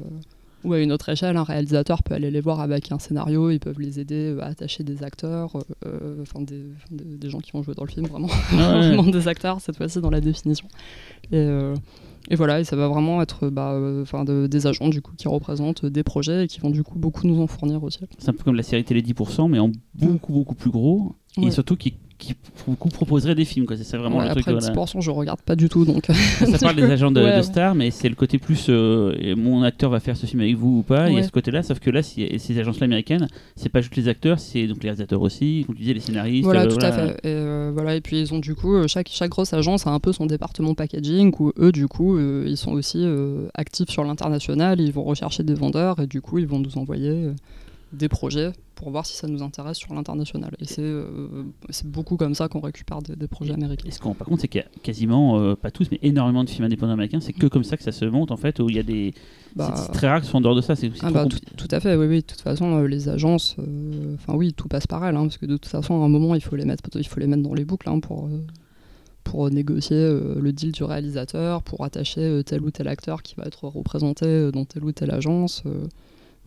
ou 0.63 0.73
à 0.73 0.79
une 0.79 0.91
autre 0.91 1.07
échelle, 1.09 1.37
un 1.37 1.43
réalisateur 1.43 2.01
peut 2.01 2.15
aller 2.15 2.31
les 2.31 2.41
voir 2.41 2.59
avec 2.61 2.91
un 2.91 2.97
scénario, 2.97 3.51
ils 3.51 3.59
peuvent 3.59 3.79
les 3.79 3.99
aider 3.99 4.33
euh, 4.35 4.41
à 4.41 4.47
attacher 4.47 4.83
des 4.83 5.03
acteurs, 5.03 5.55
euh, 5.85 6.17
enfin 6.23 6.41
des, 6.41 6.63
des, 6.89 7.03
des 7.17 7.29
gens 7.29 7.39
qui 7.39 7.51
vont 7.51 7.61
jouer 7.61 7.75
dans 7.75 7.83
le 7.83 7.91
film, 7.91 8.07
vraiment, 8.07 8.27
Ah 8.53 8.79
ouais. 8.79 8.87
vraiment 8.95 9.03
des 9.11 9.27
acteurs 9.27 9.61
cette 9.61 9.77
fois-ci 9.77 10.01
dans 10.01 10.09
la 10.09 10.19
définition. 10.21 10.67
Et, 11.31 11.35
euh, 11.37 11.75
et 12.31 12.35
voilà, 12.35 12.59
et 12.59 12.63
ça 12.63 12.75
va 12.75 12.87
vraiment 12.87 13.21
être 13.21 13.49
bah, 13.49 13.73
euh, 13.73 14.01
enfin, 14.01 14.25
de- 14.25 14.47
des 14.47 14.65
agents 14.65 14.89
du 14.89 15.03
coup 15.03 15.13
qui 15.15 15.27
représentent 15.27 15.85
des 15.85 16.01
projets 16.03 16.45
et 16.45 16.47
qui 16.47 16.59
vont 16.59 16.71
du 16.71 16.81
coup 16.81 16.97
beaucoup 16.97 17.27
nous 17.27 17.39
en 17.39 17.45
fournir 17.45 17.83
aussi. 17.83 17.99
C'est 18.17 18.29
un 18.29 18.33
peu 18.33 18.43
comme 18.43 18.55
la 18.55 18.63
série 18.63 18.83
télé 18.83 19.03
10%, 19.03 19.47
mais 19.47 19.59
en 19.59 19.71
beaucoup, 19.93 20.33
beaucoup 20.33 20.55
plus 20.55 20.71
gros. 20.71 21.13
Et 21.43 21.51
surtout 21.51 21.75
qui, 21.75 21.93
qui 22.17 22.33
pour 22.33 22.71
le 22.71 22.75
coup, 22.77 22.89
proposerait 22.89 23.35
des 23.35 23.45
films. 23.45 23.65
C'est 23.83 23.97
vraiment 23.97 24.17
Ouais, 24.17 24.23
le 24.25 24.31
truc. 24.31 24.47
après, 24.47 24.53
voilà. 24.53 24.73
10%, 24.73 25.01
je 25.01 25.11
regarde 25.11 25.41
pas 25.41 25.55
du 25.55 25.69
tout, 25.69 25.85
donc. 25.85 26.05
Ça 26.05 26.57
parle 26.61 26.75
des 26.77 26.83
agents 26.83 27.11
de, 27.11 27.19
Ouais, 27.21 27.31
de 27.31 27.35
ouais. 27.37 27.43
stars, 27.43 27.75
mais 27.75 27.91
c'est 27.91 28.09
le 28.09 28.15
côté 28.15 28.39
plus 28.39 28.67
euh, 28.69 29.35
mon 29.35 29.63
acteur 29.63 29.89
va 29.91 29.99
faire 29.99 30.15
ce 30.17 30.25
film 30.25 30.41
avec 30.41 30.55
vous 30.55 30.79
ou 30.79 30.81
pas. 30.83 31.09
Il 31.09 31.15
y 31.15 31.19
a 31.19 31.23
ce 31.23 31.31
côté-là, 31.31 31.61
sauf 31.63 31.79
que 31.79 31.89
là, 31.89 32.01
si- 32.01 32.27
ces 32.39 32.57
agences-là 32.59 32.85
américaines, 32.85 33.27
c'est 33.55 33.69
pas 33.69 33.81
juste 33.81 33.95
les 33.97 34.07
acteurs, 34.07 34.39
c'est 34.39 34.65
donc 34.67 34.77
les 34.83 34.89
réalisateurs 34.89 35.21
aussi, 35.21 35.63
comme 35.67 35.75
tu 35.75 35.81
disais, 35.81 35.93
les 35.93 35.99
scénaristes. 35.99 36.43
Voilà, 36.45 36.63
euh, 36.63 36.67
tout 36.75 36.83
à 36.85 36.91
fait. 36.91 37.11
Et, 37.23 37.27
euh, 37.27 37.71
voilà, 37.73 37.95
et 37.95 38.01
puis 38.01 38.19
ils 38.21 38.33
ont 38.33 38.39
du 38.39 38.55
coup, 38.55 38.73
euh, 38.75 38.87
chaque, 38.87 39.09
chaque 39.11 39.29
grosse 39.31 39.53
agence 39.53 39.85
a 39.85 39.91
un 39.91 39.99
peu 39.99 40.13
son 40.13 40.25
département 40.25 40.73
packaging 40.73 41.33
où 41.39 41.51
eux, 41.59 41.71
du 41.71 41.87
coup, 41.87 42.17
euh, 42.17 42.45
ils 42.47 42.57
sont 42.57 42.71
aussi 42.71 42.99
euh, 43.03 43.47
actifs 43.53 43.89
sur 43.89 44.03
l'international, 44.03 44.79
ils 44.79 44.91
vont 44.91 45.03
rechercher 45.03 45.43
des 45.43 45.53
vendeurs 45.53 45.99
et 45.99 46.07
du 46.07 46.21
coup, 46.21 46.37
ils 46.39 46.47
vont 46.47 46.59
nous 46.59 46.77
envoyer 46.77 47.09
euh, 47.09 47.33
des 47.93 48.09
projets 48.09 48.51
pour 48.75 48.89
voir 48.89 49.05
si 49.05 49.15
ça 49.15 49.27
nous 49.27 49.41
intéresse 49.41 49.77
sur 49.77 49.93
l'international. 49.93 50.51
Et 50.59 50.65
c'est 50.65 50.81
euh, 50.81 51.43
beaucoup 51.85 52.17
comme 52.17 52.35
ça 52.35 52.49
qu'on 52.49 52.59
récupère 52.59 53.01
des, 53.01 53.15
des 53.15 53.27
projets 53.27 53.53
américains. 53.53 53.87
Et 53.87 53.91
ce 53.91 53.99
qu'on 53.99 54.13
pas 54.13 54.25
compte, 54.25 54.41
c'est 54.41 54.47
qu'il 54.49 54.61
y 54.61 54.63
a 54.63 54.67
quasiment, 54.83 55.39
euh, 55.39 55.55
pas 55.55 55.71
tous, 55.71 55.87
mais 55.91 55.99
énormément 56.01 56.43
de 56.43 56.49
films 56.49 56.65
indépendants 56.65 56.93
américains. 56.93 57.21
C'est 57.21 57.31
que 57.31 57.47
comme 57.47 57.63
ça 57.63 57.77
que 57.77 57.83
ça 57.83 57.93
se 57.93 58.03
monte, 58.05 58.31
en 58.31 58.37
fait, 58.37 58.59
où 58.59 58.69
il 58.69 58.75
y 58.75 58.79
a 58.79 58.83
des. 58.83 59.13
Bah, 59.55 59.73
c'est- 59.77 59.93
très 59.93 60.09
rare 60.09 60.19
que 60.19 60.25
ce 60.25 60.31
soit 60.31 60.39
en 60.39 60.41
dehors 60.41 60.55
de 60.55 60.61
ça. 60.61 60.75
C'est 60.75 60.91
Ah 61.01 61.11
bah, 61.11 61.25
tout, 61.57 61.67
à 61.71 61.79
fait, 61.79 61.95
oui, 61.95 62.05
oui. 62.07 62.17
De 62.17 62.25
toute 62.25 62.41
façon, 62.41 62.79
euh, 62.79 62.87
les 62.87 63.07
agences, 63.07 63.55
euh, 63.59 64.15
enfin 64.15 64.33
oui, 64.35 64.53
tout 64.53 64.67
passe 64.67 64.87
par 64.87 65.05
elles, 65.05 65.15
hein, 65.15 65.23
parce 65.23 65.37
que 65.37 65.45
de 65.45 65.55
toute 65.55 65.67
façon, 65.71 66.01
à 66.01 66.05
un 66.05 66.09
moment, 66.09 66.35
il 66.35 66.41
faut 66.41 66.57
les 66.57 66.65
mettre, 66.65 66.83
il 66.95 67.07
faut 67.07 67.19
les 67.21 67.27
mettre 67.27 67.43
dans 67.43 67.53
les 67.53 67.63
boucles 67.63 67.87
hein, 67.89 67.99
pour, 68.01 68.29
pour 69.23 69.49
négocier 69.49 69.95
euh, 69.97 70.35
le 70.39 70.51
deal 70.51 70.73
du 70.73 70.83
réalisateur, 70.83 71.63
pour 71.63 71.85
attacher 71.85 72.21
euh, 72.21 72.43
tel 72.43 72.61
ou 72.61 72.71
tel 72.71 72.87
acteur 72.89 73.23
qui 73.23 73.35
va 73.35 73.45
être 73.45 73.63
représenté 73.67 74.25
euh, 74.25 74.51
dans 74.51 74.65
telle 74.65 74.83
ou 74.83 74.91
telle 74.91 75.11
agence. 75.11 75.63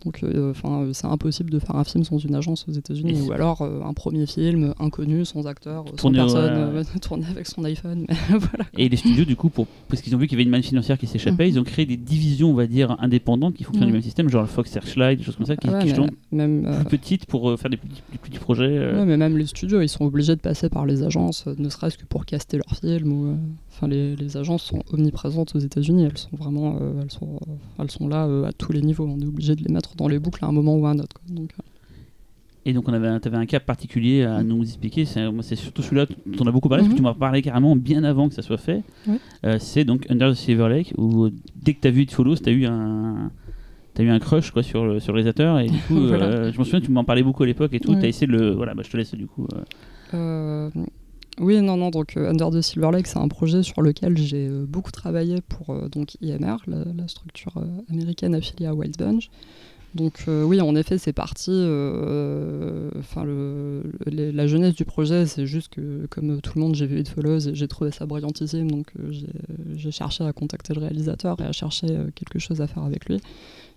Donc, 0.05 0.21
euh, 0.23 0.51
enfin, 0.53 0.83
euh, 0.83 0.91
c'est 0.93 1.07
impossible 1.07 1.51
de 1.51 1.59
faire 1.59 1.75
un 1.77 1.85
film 1.85 2.05
sans 2.05 2.19
une 2.19 2.35
agence 2.35 2.65
aux 2.69 2.73
États-Unis, 2.73 3.23
ou 3.27 3.33
alors 3.33 3.63
euh, 3.63 3.81
un 3.85 3.93
premier 3.95 4.27
film 4.27 4.75
inconnu, 4.79 5.25
sans 5.25 5.47
acteur, 5.47 5.85
sans 5.89 5.97
Tourné 5.97 6.21
au- 6.21 6.25
personne, 6.25 6.45
euh, 6.55 6.83
tourné 7.03 7.27
avec 7.31 7.47
son 7.47 7.65
iPhone. 7.65 8.05
Mais 8.09 8.15
voilà. 8.39 8.65
Et 8.77 8.89
les 8.89 8.97
studios, 8.97 9.25
du 9.25 9.35
coup, 9.37 9.49
pour, 9.49 9.67
parce 9.89 10.01
qu'ils 10.03 10.15
ont 10.15 10.19
vu 10.19 10.27
qu'il 10.29 10.37
y 10.37 10.41
avait 10.41 10.45
une 10.45 10.51
manne 10.51 10.63
financière 10.63 10.99
qui 10.99 11.07
s'échappait, 11.07 11.45
Mhm. 11.47 11.51
ils 11.51 11.59
ont 11.59 11.65
créé 11.65 11.87
des 11.87 11.97
divisions, 11.97 12.51
on 12.51 12.55
va 12.55 12.67
dire, 12.67 12.97
indépendantes 13.01 13.55
qui 13.55 13.65
fonctionnent 13.65 13.87
Mhm. 13.87 13.93
du 13.93 13.97
même 13.99 14.03
système, 14.03 14.29
genre 14.29 14.43
le 14.43 14.49
Fox 14.49 14.71
Searchlight, 14.71 15.19
des 15.19 15.25
choses 15.25 15.37
comme 15.37 15.47
ça, 15.47 15.57
qui, 15.57 15.69
Ah 15.69 15.73
ouais, 15.73 15.79
qui 15.85 15.91
mais 15.91 15.95
sont 15.97 16.07
même, 16.33 16.85
plus 16.87 16.99
petites 16.99 17.27
pour 17.27 17.59
faire 17.59 17.71
des 17.71 17.77
petits, 17.77 18.03
des 18.13 18.19
petits 18.19 18.39
projets. 18.39 18.79
Ouais, 18.79 19.05
mais 19.05 19.17
même 19.17 19.37
les 19.37 19.47
studios, 19.47 19.81
ils 19.81 19.89
sont 19.89 20.05
obligés 20.05 20.37
de 20.37 20.41
passer 20.41 20.69
par 20.69 20.87
les 20.87 21.03
agences, 21.03 21.47
ne 21.47 21.69
serait-ce 21.69 21.99
que 21.99 22.05
pour 22.05 22.25
caster 22.25 22.57
leurs 22.59 22.77
films. 22.79 23.13
Ou, 23.13 23.37
enfin, 23.73 23.89
les, 23.89 24.15
les 24.17 24.37
agences 24.37 24.63
sont 24.63 24.83
omniprésentes 24.93 25.55
aux 25.55 25.59
États-Unis. 25.59 26.05
Elles 26.05 26.19
sont 26.19 26.37
vraiment, 26.37 26.79
elles 27.03 27.11
sont, 27.11 27.41
elles 27.79 27.91
sont 27.91 28.09
là 28.09 28.25
à 28.47 28.53
tous 28.53 28.73
les 28.73 28.83
niveaux. 28.83 29.07
On 29.09 29.21
est 29.21 29.27
obligé 29.27 29.55
de 29.57 29.63
les 29.65 29.73
mettre 29.73 29.88
dans 29.97 30.09
les 30.09 30.19
boucles 30.19 30.45
à 30.45 30.49
un 30.49 30.53
moment 30.53 30.77
ou 30.77 30.87
à 30.87 30.91
un 30.91 30.99
autre. 30.99 31.15
quoi. 31.15 31.23
Donc, 31.35 31.51
euh, 31.59 31.63
Et 32.67 32.73
donc, 32.75 32.89
on 32.89 32.93
avait, 32.93 33.09
un- 33.09 33.47
cas 33.47 33.61
particulier 33.61 34.25
à 34.25 34.43
nous 34.43 34.63
expliquer. 34.63 35.05
C'est, 35.07 35.57
surtout 35.57 35.83
celui-là 35.83 36.07
dont 36.27 36.45
on 36.45 36.47
a 36.49 36.53
beaucoup 36.53 36.69
parlé, 36.69 36.83
parce 36.83 36.93
que 36.93 36.97
tu 36.99 37.03
m'en 37.03 37.11
as 37.11 37.15
parlé 37.15 37.41
carrément 37.43 37.75
bien 37.77 38.05
avant 38.05 38.29
que 38.29 38.35
ça 38.35 38.43
soit 38.43 38.59
fait. 38.59 38.83
Euh, 39.45 39.59
c'est 39.59 39.85
donc 39.85 40.07
Under 40.11 40.31
the 40.31 40.35
Silver 40.35 40.69
Lake, 40.69 40.93
où 40.99 41.25
euh, 41.25 41.33
dès 41.57 41.75
que 41.75 41.81
t'as 41.81 41.91
vu 41.91 42.03
It 42.03 42.13
Follows, 42.13 42.37
t'as 42.37 42.51
eu 42.53 42.67
un. 42.67 43.31
T'as 43.95 44.05
eu 44.05 44.11
un 44.11 44.21
crush 44.21 44.53
quoi, 44.53 44.63
sur, 44.63 44.87
le, 44.87 45.01
sur 45.01 45.13
le 45.13 45.17
réalisateur 45.17 45.59
et 45.59 45.67
du 45.67 45.79
coup 45.89 45.99
Voilà. 46.07 46.27
euh, 46.27 46.53
je 46.53 46.59
me 46.61 46.63
souviens 46.65 46.81
tu 46.81 46.93
m'en 46.93 47.03
parlais 47.03 47.25
beaucoup 47.25 47.43
à 47.43 47.47
l'époque 47.47 47.75
et 47.75 47.81
tout 47.81 47.91
Ouais. 47.95 48.01
t'as 48.01 48.07
essayé 48.07 48.29
de 48.29 48.33
le 48.33 48.51
voilà 48.53 48.73
bah, 48.75 48.83
je 48.87 48.91
te 48.93 48.97
laisse 48.97 49.13
du 49.17 49.27
coup 49.27 49.49
euh. 50.15 50.71
Oui, 51.41 51.61
non, 51.63 51.77
non. 51.77 51.91
Donc, 51.91 52.17
euh, 52.17 52.31
Under 52.31 52.51
the 52.51 52.61
Silver 52.61 52.91
Lake, 52.93 53.07
c'est 53.07 53.19
un 53.19 53.29
projet 53.29 53.63
sur 53.63 53.81
lequel 53.83 54.17
j'ai 54.17 54.49
euh, 54.49 54.67
beaucoup 54.69 54.91
travaillé 54.93 55.41
pour 55.41 55.71
euh, 55.71 55.89
donc 55.89 56.17
IMR, 56.21 56.57
la, 56.67 56.85
la 56.97 57.09
structure 57.09 57.55
américaine 57.91 58.35
affiliée 58.35 58.67
à 58.67 58.75
Wild 58.75 58.97
Bunch. 58.99 59.31
Donc 59.95 60.25
euh, 60.29 60.45
oui, 60.45 60.61
en 60.61 60.75
effet, 60.77 60.99
c'est 60.99 61.13
parti. 61.13 61.51
euh, 61.53 62.91
Enfin, 62.99 63.25
la 64.07 64.47
jeunesse 64.47 64.75
du 64.75 64.85
projet, 64.85 65.27
c'est 65.27 65.47
juste 65.47 65.69
que, 65.71 66.07
comme 66.11 66.41
tout 66.41 66.53
le 66.57 66.61
monde, 66.61 66.75
j'ai 66.75 66.87
vu 66.87 67.01
It 67.01 67.09
Follows 67.09 67.49
et 67.49 67.55
j'ai 67.55 67.69
trouvé 67.69 67.91
ça 67.91 68.07
brillantissime. 68.07 68.71
Donc 68.71 68.89
euh, 69.01 69.11
j'ai- 69.77 69.91
cherché 69.91 70.23
à 70.25 70.33
contacter 70.33 70.75
le 70.75 70.81
réalisateur 70.81 71.41
et 71.41 71.45
à 71.45 71.53
chercher 71.53 71.87
quelque 72.15 72.39
chose 72.39 72.61
à 72.61 72.67
faire 72.67 72.85
avec 72.85 73.09
lui. 73.09 73.19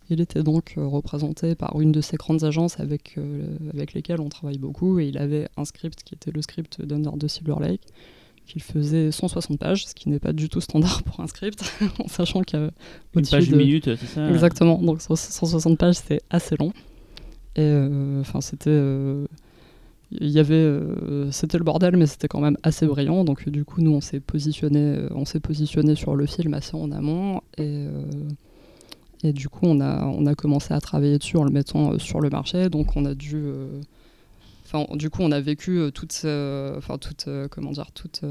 Il 0.10 0.20
était 0.20 0.44
donc 0.44 0.74
représenté 0.76 1.56
par 1.56 1.80
une 1.80 1.94
de 1.94 2.02
ces 2.02 2.18
grandes 2.18 2.44
agences 2.44 2.80
avec, 2.82 3.16
avec 3.74 3.94
lesquelles 3.94 4.20
on 4.20 4.28
travaille 4.28 4.58
beaucoup 4.58 5.00
et 5.00 5.08
il 5.08 5.18
avait 5.18 5.48
un 5.56 5.64
script 5.64 6.04
qui 6.04 6.16
était 6.16 6.32
le 6.32 6.42
script 6.42 6.82
d'Under 6.82 7.12
the 7.18 7.30
Silver 7.30 7.56
Lake 7.62 7.82
qu'il 8.46 8.62
faisait 8.62 9.12
160 9.12 9.58
pages, 9.60 9.86
ce 9.88 9.96
qui 9.96 10.10
n'est 10.10 10.20
pas 10.20 10.34
du 10.34 10.50
tout 10.50 10.62
standard 10.62 11.04
pour 11.04 11.20
un 11.22 11.28
script, 11.28 11.64
en 12.04 12.08
sachant 12.08 12.42
qu'il 12.42 12.60
y 12.60 12.64
a 12.64 12.72
Une 13.16 13.26
page 13.28 13.50
de- 13.50 13.56
minute, 13.56 13.86
c'est 13.96 14.06
ça 14.08 14.30
Exactement, 14.30 14.78
donc 14.82 15.02
160 15.02 15.78
pages, 15.78 15.96
c'est 15.96 16.22
assez 16.30 16.56
long. 16.58 16.74
Et 17.56 17.62
euh, 17.62 18.22
enfin, 18.22 18.42
c'était. 18.42 18.70
euh, 18.70 19.26
Il 20.12 20.30
y 20.30 20.40
avait, 20.40 20.56
euh, 20.56 21.32
c'était 21.32 21.58
le 21.58 21.64
bordel, 21.64 21.96
mais 21.98 22.06
c'était 22.08 22.28
quand 22.28 22.40
même 22.42 22.58
assez 22.64 22.86
brillant. 22.88 23.24
Donc 23.24 23.48
du 23.48 23.64
coup, 23.66 23.82
nous, 23.82 23.92
on 23.92 24.02
s'est 24.02 24.20
positionné, 24.22 24.98
on 25.12 25.24
s'est 25.26 25.40
positionné 25.40 25.96
sur 25.96 26.16
le 26.16 26.26
film 26.26 26.54
assez 26.54 26.76
en 26.76 26.92
amont, 26.92 27.42
et 27.58 27.86
et 29.24 29.34
du 29.34 29.50
coup, 29.50 29.68
on 29.68 29.80
a, 29.82 30.04
on 30.06 30.26
a 30.26 30.34
commencé 30.34 30.74
à 30.74 30.82
travailler 30.82 31.18
dessus 31.20 31.38
en 31.38 31.44
le 31.44 31.52
mettant 31.52 32.00
sur 32.00 32.20
le 32.22 32.30
marché. 32.30 32.70
Donc 32.70 32.96
on 32.96 33.06
a 33.06 33.14
dû, 33.14 33.40
enfin, 34.72 34.96
du 34.96 35.10
coup, 35.10 35.22
on 35.22 35.32
a 35.32 35.40
vécu 35.40 35.78
euh, 35.78 35.92
toute, 35.92 36.22
euh, 36.26 36.78
enfin 36.78 36.98
toute, 36.98 37.28
euh, 37.28 37.48
comment 37.50 37.72
dire, 37.72 37.92
toute. 37.92 38.22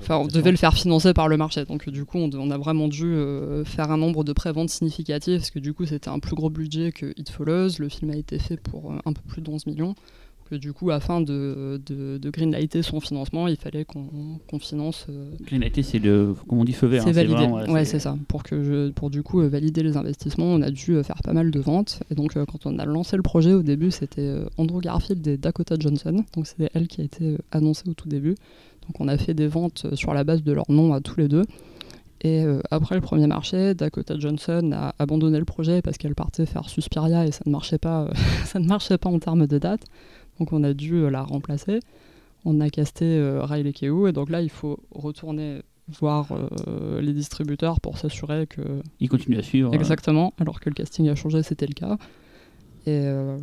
Enfin, 0.00 0.16
on 0.16 0.26
devait 0.26 0.50
le 0.50 0.56
faire 0.56 0.74
financer 0.74 1.12
par 1.14 1.28
le 1.28 1.36
marché. 1.36 1.64
Donc, 1.64 1.88
du 1.88 2.04
coup, 2.04 2.18
on, 2.18 2.30
on 2.34 2.50
a 2.50 2.58
vraiment 2.58 2.88
dû 2.88 3.04
euh, 3.04 3.64
faire 3.64 3.90
un 3.90 3.96
nombre 3.96 4.24
de 4.24 4.32
préventes 4.32 4.70
significatifs 4.70 5.38
parce 5.38 5.50
que, 5.50 5.58
du 5.58 5.74
coup, 5.74 5.86
c'était 5.86 6.08
un 6.08 6.18
plus 6.18 6.34
gros 6.34 6.50
budget 6.50 6.92
que 6.92 7.12
It 7.16 7.30
Follows. 7.30 7.78
Le 7.78 7.88
film 7.88 8.10
a 8.10 8.16
été 8.16 8.38
fait 8.38 8.56
pour 8.56 8.92
euh, 8.92 8.98
un 9.04 9.12
peu 9.12 9.22
plus 9.28 9.42
de 9.42 9.50
11 9.50 9.66
millions. 9.66 9.94
Que, 10.48 10.54
du 10.54 10.72
coup, 10.72 10.90
afin 10.90 11.20
de, 11.20 11.80
de, 11.84 12.18
de 12.18 12.30
greenlighter 12.30 12.82
son 12.82 13.00
financement, 13.00 13.48
il 13.48 13.56
fallait 13.56 13.84
qu'on 13.84 14.58
finance. 14.60 15.06
euh, 15.08 15.30
Greenlighté, 15.42 15.82
c'est 15.82 15.98
le, 15.98 16.34
comme 16.48 16.60
on 16.60 16.64
dit, 16.64 16.72
feu 16.72 16.86
vert. 16.86 17.02
c'est 17.02 17.10
hein, 17.10 17.12
validé. 17.12 17.34
vraiment, 17.34 17.64
ouais, 17.72 17.84
c'est 17.84 17.98
ça. 17.98 18.16
Pour, 18.28 18.42
que 18.42 18.62
je, 18.62 18.90
pour 18.90 19.10
du 19.10 19.22
coup 19.22 19.40
euh, 19.40 19.48
valider 19.48 19.82
les 19.82 19.96
investissements, 19.96 20.46
on 20.46 20.62
a 20.62 20.70
dû 20.70 20.92
euh, 20.92 21.02
faire 21.02 21.20
pas 21.24 21.32
mal 21.32 21.50
de 21.50 21.60
ventes. 21.60 22.00
Et 22.10 22.14
donc, 22.14 22.34
quand 22.34 22.66
on 22.66 22.78
a 22.78 22.84
lancé 22.84 23.16
le 23.16 23.22
projet 23.22 23.52
au 23.52 23.62
début, 23.62 23.90
c'était 23.90 24.36
Andrew 24.56 24.80
Garfield 24.80 25.26
et 25.26 25.36
Dakota 25.36 25.76
Johnson. 25.78 26.24
Donc, 26.34 26.46
c'était 26.46 26.70
elle 26.74 26.86
qui 26.86 27.00
a 27.00 27.04
été 27.04 27.36
annoncée 27.50 27.88
au 27.88 27.94
tout 27.94 28.08
début. 28.08 28.36
Donc, 28.86 29.00
on 29.00 29.08
a 29.08 29.18
fait 29.18 29.34
des 29.34 29.48
ventes 29.48 29.94
sur 29.94 30.14
la 30.14 30.22
base 30.22 30.42
de 30.44 30.52
leur 30.52 30.70
nom 30.70 30.92
à 30.94 31.00
tous 31.00 31.18
les 31.18 31.28
deux. 31.28 31.42
Et 32.22 32.42
euh, 32.44 32.60
après 32.70 32.94
le 32.94 33.00
premier 33.00 33.26
marché, 33.26 33.74
Dakota 33.74 34.18
Johnson 34.18 34.70
a 34.72 34.94
abandonné 34.98 35.38
le 35.38 35.44
projet 35.44 35.82
parce 35.82 35.98
qu'elle 35.98 36.14
partait 36.14 36.46
faire 36.46 36.68
Suspiria 36.68 37.26
et 37.26 37.30
ça 37.30 37.42
ne 37.46 37.52
marchait 37.52 37.78
pas, 37.78 38.08
ça 38.44 38.58
ne 38.58 38.66
marchait 38.66 38.98
pas 38.98 39.10
en 39.10 39.18
termes 39.18 39.46
de 39.46 39.58
date. 39.58 39.82
Donc 40.38 40.52
on 40.52 40.62
a 40.64 40.72
dû 40.74 40.94
euh, 40.94 41.10
la 41.10 41.22
remplacer. 41.22 41.80
On 42.44 42.60
a 42.60 42.70
casté 42.70 43.04
euh, 43.04 43.44
Riley 43.44 43.72
Keough 43.72 44.08
et 44.08 44.12
donc 44.12 44.30
là 44.30 44.40
il 44.40 44.50
faut 44.50 44.78
retourner 44.92 45.62
voir 46.00 46.28
euh, 46.32 47.00
les 47.00 47.12
distributeurs 47.12 47.80
pour 47.80 47.98
s'assurer 47.98 48.46
que 48.46 48.60
Il 49.00 49.08
continue 49.08 49.36
à 49.36 49.42
suivre. 49.42 49.72
exactement, 49.74 50.32
alors 50.38 50.60
que 50.60 50.68
le 50.68 50.74
casting 50.74 51.08
a 51.08 51.14
changé, 51.14 51.42
c'était 51.42 51.66
le 51.66 51.74
cas. 51.74 51.96
Et, 52.86 53.02
euh, 53.04 53.36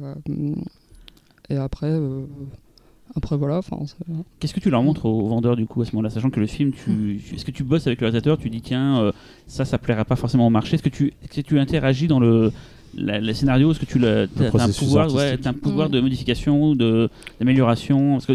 et 1.50 1.56
après, 1.56 1.98
après 3.16 3.38
voilà, 3.38 3.62
Qu'est-ce 4.40 4.54
que 4.54 4.60
tu 4.60 4.70
leur 4.70 4.84
montres 4.84 5.06
aux 5.06 5.28
vendeurs 5.28 5.56
du 5.56 5.66
coup 5.66 5.82
à 5.82 5.86
ce 5.86 5.92
moment-là, 5.96 6.10
sachant 6.10 6.30
que 6.30 6.40
le 6.40 6.48
film, 6.48 6.72
tu, 6.72 7.22
est-ce 7.34 7.46
que 7.46 7.52
tu 7.52 7.64
bosses 7.64 7.88
avec 7.88 8.02
le 8.02 8.08
réalisateur, 8.08 8.38
tu 8.38 8.50
dis 8.50 8.62
tiens 8.62 9.12
ça, 9.48 9.64
ça 9.64 9.78
plaira 9.78 10.04
pas 10.04 10.18
forcément 10.18 10.48
au 10.48 10.50
marché, 10.50 10.76
est-ce 10.76 10.84
que 10.84 10.90
tu, 10.90 11.14
est-ce 11.24 11.42
que 11.42 11.48
tu 11.48 11.60
interagis 11.60 12.08
dans 12.08 12.20
le, 12.20 12.52
la- 12.96 13.20
le 13.20 13.34
scénario, 13.34 13.72
est-ce 13.72 13.80
que 13.80 13.86
tu 13.86 14.00
le, 14.00 14.28
t'as- 14.36 14.52
t'as 14.52 14.64
un 14.66 14.70
pouvoir, 14.72 15.14
ouais, 15.14 15.38
un 15.46 15.54
pouvoir 15.54 15.90
Mm. 15.90 15.92
de 15.92 16.02
modification, 16.02 16.76
de 16.76 17.10
d'amélioration, 17.40 18.14
parce 18.14 18.26
que 18.26 18.34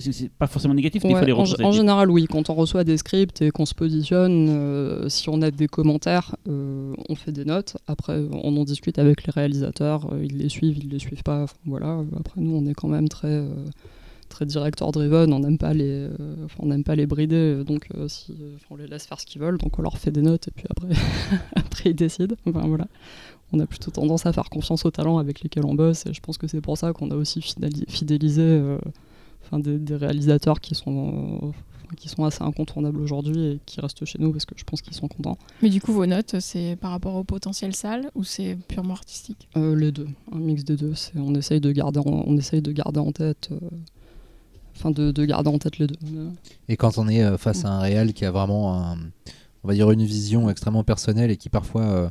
c'est, 0.00 0.30
pas 0.30 0.46
forcément 0.46 0.74
négatif, 0.74 1.02
mais 1.04 1.10
il 1.10 1.16
faut 1.16 1.24
les 1.24 1.32
en, 1.32 1.44
en 1.68 1.72
général, 1.72 2.10
oui. 2.10 2.26
Quand 2.30 2.50
on 2.50 2.54
reçoit 2.54 2.84
des 2.84 2.96
scripts 2.96 3.42
et 3.42 3.50
qu'on 3.50 3.66
se 3.66 3.74
positionne, 3.74 4.48
euh, 4.50 5.08
si 5.08 5.28
on 5.28 5.40
a 5.42 5.50
des 5.50 5.66
commentaires, 5.68 6.36
euh, 6.48 6.92
on 7.08 7.14
fait 7.14 7.32
des 7.32 7.44
notes. 7.44 7.76
Après, 7.86 8.20
on 8.32 8.56
en 8.56 8.64
discute 8.64 8.98
avec 8.98 9.26
les 9.26 9.30
réalisateurs. 9.32 10.12
euh, 10.12 10.24
ils 10.24 10.38
les 10.38 10.48
suivent, 10.48 10.78
ils 10.82 10.88
les 10.90 10.98
suivent 10.98 11.22
pas. 11.22 11.42
Enfin, 11.44 11.56
voilà. 11.66 11.98
Après, 12.18 12.40
nous, 12.40 12.54
on 12.56 12.66
est 12.66 12.74
quand 12.74 12.88
même 12.88 13.08
très 13.08 13.28
euh, 13.28 13.48
très 14.28 14.46
director 14.46 14.92
driven. 14.92 15.32
On 15.32 15.40
n'aime 15.40 15.58
pas 15.58 15.74
les, 15.74 15.88
euh, 15.90 16.10
enfin, 16.44 16.56
on 16.60 16.66
n'aime 16.66 16.84
pas 16.84 16.94
les 16.94 17.06
brider. 17.06 17.64
Donc, 17.64 17.86
euh, 17.96 18.06
si, 18.08 18.30
euh, 18.32 18.56
on 18.70 18.76
les 18.76 18.86
laisse 18.86 19.04
faire 19.06 19.18
ce 19.18 19.26
qu'ils 19.26 19.40
veulent. 19.40 19.58
Donc, 19.58 19.78
on 19.78 19.82
leur 19.82 19.98
fait 19.98 20.12
des 20.12 20.22
notes 20.22 20.46
et 20.48 20.50
puis 20.52 20.66
après, 20.70 20.88
après 21.56 21.90
ils 21.90 21.94
décident. 21.96 22.36
Enfin, 22.46 22.62
voilà. 22.66 22.86
On 23.52 23.60
a 23.60 23.66
plutôt 23.66 23.90
tendance 23.90 24.26
à 24.26 24.32
faire 24.32 24.48
confiance 24.50 24.84
aux 24.84 24.90
talents 24.90 25.18
avec 25.18 25.40
lesquels 25.42 25.64
on 25.64 25.74
bosse. 25.74 26.06
Et 26.06 26.14
je 26.14 26.20
pense 26.20 26.38
que 26.38 26.46
c'est 26.46 26.60
pour 26.60 26.78
ça 26.78 26.92
qu'on 26.92 27.10
a 27.10 27.14
aussi 27.16 27.40
fidéli- 27.40 27.84
fidélisé. 27.88 28.42
euh, 28.42 28.78
enfin, 29.44 29.58
des, 29.58 29.78
des 29.78 29.96
réalisateurs 29.96 30.60
qui 30.60 30.74
sont, 30.76 31.40
euh, 31.42 31.94
qui 31.96 32.08
sont 32.08 32.24
assez 32.24 32.42
incontournables 32.44 33.00
aujourd'hui 33.00 33.46
et 33.46 33.60
qui 33.66 33.80
restent 33.80 34.04
chez 34.04 34.18
nous 34.20 34.30
parce 34.32 34.44
que 34.44 34.54
je 34.56 34.62
pense 34.64 34.80
qu'ils 34.82 34.94
sont 34.94 35.08
contents. 35.08 35.36
Mais 35.62 35.68
du 35.70 35.80
coup, 35.80 35.92
vos 35.92 36.06
notes, 36.06 36.36
c'est 36.38 36.76
par 36.80 36.92
rapport 36.92 37.16
au 37.16 37.24
potentiel 37.24 37.74
salle 37.74 38.10
ou 38.14 38.22
c'est 38.22 38.56
purement 38.68 38.94
artistique? 38.94 39.48
Euh, 39.56 39.74
les 39.74 39.90
deux, 39.90 40.06
un 40.32 40.38
mix 40.38 40.62
des 40.64 40.76
deux. 40.76 40.94
C'est, 40.94 41.16
on, 41.18 41.34
essaye 41.34 41.60
de 41.60 41.72
garder 41.72 41.98
en, 41.98 42.04
on 42.26 42.36
essaye 42.36 42.62
de 42.62 42.70
garder 42.70 43.00
en 43.00 43.10
tête. 43.12 43.48
euh, 43.50 43.58
Enfin, 44.76 44.92
de, 44.92 45.10
de 45.10 45.24
garder 45.26 45.50
en 45.50 45.58
tête 45.58 45.76
les 45.78 45.86
deux. 45.88 45.96
Et 46.68 46.76
quand 46.78 46.96
on 46.96 47.06
est 47.08 47.36
face 47.36 47.64
à 47.66 47.70
un 47.70 47.80
réal 47.80 48.14
qui 48.14 48.24
a 48.24 48.30
vraiment, 48.30 48.74
un- 48.74 48.96
on 49.62 49.68
va 49.68 49.74
dire, 49.74 49.90
une 49.90 50.04
vision 50.04 50.48
extrêmement 50.48 50.84
personnelle 50.84 51.30
et 51.30 51.36
qui 51.36 51.50
parfois 51.50 51.82
euh, 51.82 52.08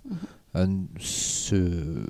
se- 0.99 2.05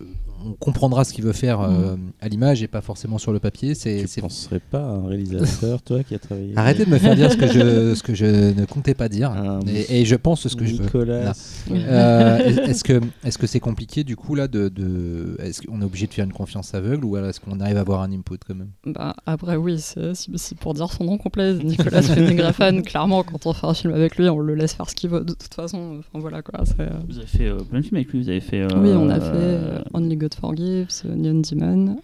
on 0.45 0.53
comprendra 0.53 1.03
ce 1.03 1.13
qu'il 1.13 1.23
veut 1.23 1.33
faire 1.33 1.61
euh, 1.61 1.95
à 2.21 2.27
l'image 2.29 2.63
et 2.63 2.67
pas 2.67 2.81
forcément 2.81 3.17
sur 3.17 3.31
le 3.33 3.39
papier. 3.39 3.75
C'est, 3.75 4.01
Tu 4.01 4.07
c'est- 4.07 4.21
penserais 4.21 4.59
pas 4.59 4.79
à 4.79 4.91
un 4.91 5.07
réalisateur, 5.07 5.81
toi, 5.83 6.03
qui 6.03 6.15
a 6.15 6.19
travaillé 6.19 6.53
Arrêtez 6.55 6.85
de 6.85 6.89
me 6.89 6.97
faire 6.97 7.15
dire 7.15 7.31
ce 7.31 7.37
que 7.37 7.47
je, 7.47 7.93
ce 7.95 8.03
que 8.03 8.13
je 8.13 8.25
ne 8.53 8.65
comptais 8.65 8.93
pas 8.93 9.09
dire. 9.09 9.31
Un 9.31 9.59
Et, 9.67 10.01
et 10.01 10.05
je 10.05 10.15
pense 10.15 10.47
ce 10.47 10.55
que 10.55 10.65
je 10.65 10.75
veux. 10.75 10.83
Nicolas. 10.83 11.33
Euh, 11.71 12.37
est-ce 12.67 12.83
que 12.83 13.01
est-ce 13.23 13.37
que 13.37 13.47
c'est 13.47 13.59
compliqué 13.59 14.03
du 14.03 14.15
coup 14.15 14.35
là 14.35 14.47
de, 14.47 14.69
de 14.69 15.35
est-ce 15.39 15.61
qu'on 15.61 15.81
est 15.81 15.85
obligé 15.85 16.07
de 16.07 16.13
faire 16.13 16.25
une 16.25 16.33
confiance 16.33 16.73
aveugle 16.73 17.05
ou 17.05 17.15
alors 17.15 17.29
est-ce 17.29 17.39
qu'on 17.39 17.59
arrive 17.59 17.77
à 17.77 17.81
avoir 17.81 18.01
un 18.01 18.11
input 18.11 18.37
quand 18.47 18.55
même? 18.55 18.69
Bah, 18.85 19.15
après, 19.25 19.55
oui, 19.55 19.79
c'est, 19.79 20.15
si, 20.15 20.31
si 20.35 20.55
pour 20.55 20.73
dire 20.73 20.91
son 20.91 21.03
nom 21.03 21.17
complet, 21.17 21.53
Nicolas 21.55 22.01
Fennegraffen, 22.01 22.81
clairement, 22.83 23.23
quand 23.23 23.45
on 23.45 23.53
fait 23.53 23.67
un 23.67 23.73
film 23.73 23.93
avec 23.93 24.17
lui, 24.17 24.29
on 24.29 24.39
le 24.39 24.55
laisse 24.55 24.73
faire 24.73 24.89
ce 24.89 24.95
qu'il 24.95 25.09
veut 25.09 25.21
de 25.23 25.33
toute 25.33 25.53
façon. 25.53 25.97
Enfin, 25.99 26.19
voilà 26.19 26.41
quoi. 26.41 26.61
euh, 26.79 26.89
Vous 27.07 27.17
avez 27.17 27.27
fait 27.27 27.47
euh, 27.47 27.57
plein 27.57 27.79
de 27.79 27.85
films 27.85 27.97
avec 27.97 28.09
lui, 28.11 28.21
vous 28.23 28.29
avez 28.29 28.41
fait. 28.41 28.61
euh, 28.61 28.67
Oui, 28.77 28.89
on 28.89 29.09
a 29.09 29.19
fait 29.19 29.31
euh, 29.35 29.79
Only 29.93 30.15
God 30.17 30.28
Forgives, 30.35 30.87
euh, 31.05 31.15
Neon 31.15 31.41
Demon. 31.41 32.01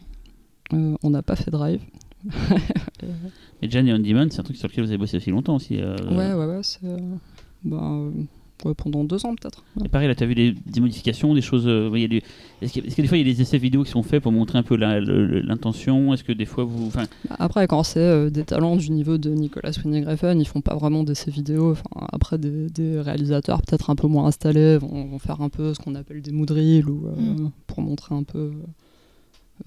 Euh, 0.73 0.95
on 1.03 1.09
n'a 1.11 1.21
pas 1.21 1.35
fait 1.35 1.51
Drive. 1.51 1.81
Et 3.61 3.69
Jan 3.69 3.85
et 3.85 3.93
On 3.93 3.99
Demon, 3.99 4.27
c'est 4.31 4.39
un 4.39 4.43
truc 4.43 4.57
sur 4.57 4.67
lequel 4.67 4.83
vous 4.83 4.89
avez 4.89 4.97
bossé 4.97 5.17
aussi 5.17 5.29
longtemps 5.29 5.55
aussi. 5.55 5.79
euh, 5.79 5.95
Ouais, 6.09 6.33
ouais, 6.33 6.45
ouais. 6.45 6.63
C'est, 6.63 6.83
euh, 6.85 6.97
ben, 7.63 7.77
euh, 7.77 8.09
ouais, 8.09 8.25
pendant 8.73 9.03
deux 9.03 9.25
ans 9.25 9.35
peut-être. 9.35 9.63
Ouais. 9.77 9.85
Et 9.85 9.89
pareil, 9.89 10.07
là, 10.07 10.15
tu 10.15 10.23
as 10.23 10.27
vu 10.27 10.35
des, 10.35 10.53
des 10.65 10.79
modifications, 10.81 11.33
des 11.33 11.41
choses. 11.41 11.67
euh, 11.67 11.89
il 11.93 12.01
y 12.01 12.05
a 12.05 12.07
du- 12.07 12.21
Est-ce 12.61 12.73
que, 12.73 13.01
des 13.01 13.07
fois, 13.07 13.17
il 13.17 13.27
y 13.27 13.29
a 13.29 13.33
des 13.33 13.41
essais 13.41 13.57
vidéo 13.57 13.83
qui 13.83 13.91
sont 13.91 14.03
faits 14.03 14.23
pour 14.23 14.31
montrer 14.31 14.57
un 14.57 14.63
peu 14.63 14.75
l'intention? 14.75 16.13
Est-ce 16.13 16.23
que 16.23 16.31
des 16.33 16.45
fois, 16.45 16.63
vous. 16.63 16.89
Bah, 16.95 17.03
Après, 17.39 17.67
quand 17.67 17.83
c'est 17.83 17.99
euh, 17.99 18.29
des 18.29 18.43
talents 18.43 18.75
du 18.75 18.91
niveau 18.91 19.17
de 19.17 19.29
Nicolas 19.29 19.71
Winding 19.83 20.05
Refn, 20.05 20.39
ils 20.39 20.47
font 20.47 20.61
pas 20.61 20.75
vraiment 20.75 21.03
d'essais 21.03 21.31
vidéo. 21.31 21.71
Enfin, 21.71 22.07
après, 22.11 22.37
des, 22.37 22.69
des 22.69 22.99
réalisateurs 23.01 23.61
peut-être 23.61 23.89
un 23.89 23.95
peu 23.95 24.07
moins 24.07 24.25
installés 24.27 24.77
vont, 24.77 25.05
vont 25.05 25.19
faire 25.19 25.41
un 25.41 25.49
peu 25.49 25.73
ce 25.73 25.79
qu'on 25.79 25.95
appelle 25.95 26.21
des 26.21 26.31
mood 26.31 26.49
reels 26.51 26.89
ou, 26.89 27.07
euh, 27.07 27.11
Mm. 27.15 27.51
pour 27.67 27.81
montrer 27.81 28.13
un 28.15 28.23
peu. 28.23 28.51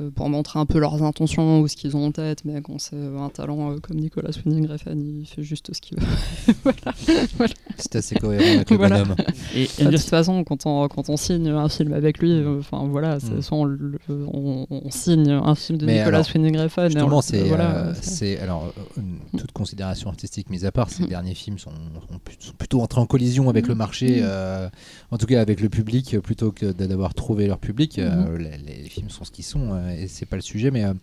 Euh, 0.01 0.11
pour 0.11 0.29
montrer 0.29 0.59
un 0.59 0.67
peu 0.67 0.79
leurs 0.79 1.03
intentions 1.03 1.61
ou 1.61 1.69
ce 1.69 1.75
qu'ils 1.77 1.97
ont 1.97 2.05
en 2.07 2.13
tête, 2.13 2.45
mais 2.45 2.61
quand 2.61 2.79
c'est 2.79 2.95
euh, 2.97 3.19
un 3.19 3.31
talent 3.31 3.73
euh, 3.73 3.79
comme 3.81 3.97
Nicolas 3.97 4.31
Winding 4.45 4.67
Refn, 4.69 4.99
il 5.21 5.27
fait 5.27 5.43
juste 5.43 5.73
ce 5.75 5.81
qu'il 5.81 5.99
veut. 5.99 6.07
voilà. 6.63 7.55
C'est 7.79 7.97
assez 7.97 8.15
cohérent 8.17 8.45
avec 8.57 8.71
le 8.71 8.77
Voilà. 8.77 9.03
bonhomme. 9.05 9.17
et 9.55 9.67
Bah, 9.79 9.91
de 9.91 9.97
toute 9.97 10.07
façon, 10.07 10.45
quand 10.45 10.67
on, 10.67 10.89
quand 10.89 11.09
on 11.09 11.17
signe 11.17 11.49
un 11.49 11.69
film 11.69 11.93
avec 11.95 12.19
lui, 12.19 12.33
euh, 12.33 12.59
enfin 12.61 12.87
voilà, 12.87 13.17
Mm. 13.19 13.41
soit 13.43 13.57
on, 13.59 13.65
le- 13.65 13.99
on- 14.09 14.67
on 14.71 14.91
signe 14.91 15.31
un 15.31 15.55
film 15.55 15.79
de 15.79 15.87
Mais 15.87 15.99
Nicolas 16.01 16.19
alors, 16.19 16.29
Winding 16.35 16.59
Refn, 16.59 16.85
Justement, 16.91 17.23
c'est 17.23 17.43
voilà, 17.49 17.71
euh, 17.77 17.95
c'est- 18.01 18.39
alors 18.41 18.73
une- 18.97 19.39
toute 19.39 19.53
considération 19.53 20.11
artistique 20.11 20.51
mise 20.51 20.65
à 20.67 20.73
part, 20.73 20.91
ces 20.91 21.05
Mm. 21.05 21.09
derniers 21.09 21.35
films 21.35 21.59
sont, 21.59 21.71
sont 21.71 22.19
plut- 22.23 22.37
sont 22.43 22.53
plutôt 22.53 22.81
entrés 22.83 23.01
en 23.01 23.07
collision 23.07 23.49
avec 23.49 23.65
Mm. 23.65 23.69
le 23.69 23.75
marché, 23.75 24.21
Mm. 24.21 24.25
euh, 24.25 24.69
en 25.11 25.17
tout 25.19 25.27
cas 25.27 25.41
avec 25.41 25.61
le 25.61 25.69
public, 25.71 26.19
plutôt 26.21 26.53
que 26.53 26.67
d'avoir 26.73 27.15
trouvé 27.15 27.47
leur 27.47 27.59
public. 27.59 27.99
Mm. 27.99 28.01
euh, 28.03 28.39
les, 28.39 28.59
les 28.83 28.89
films 28.89 29.09
sont 29.11 29.25
ce 29.25 29.31
qu'ils 29.31 29.45
sont 29.45 29.73
euh, 29.79 30.03
et 30.03 30.09
c'est 30.09 30.27
pas 30.27 30.37
le 30.37 30.43
sujet. 30.43 30.71
Mais 30.71 30.85
euh, 30.85 30.95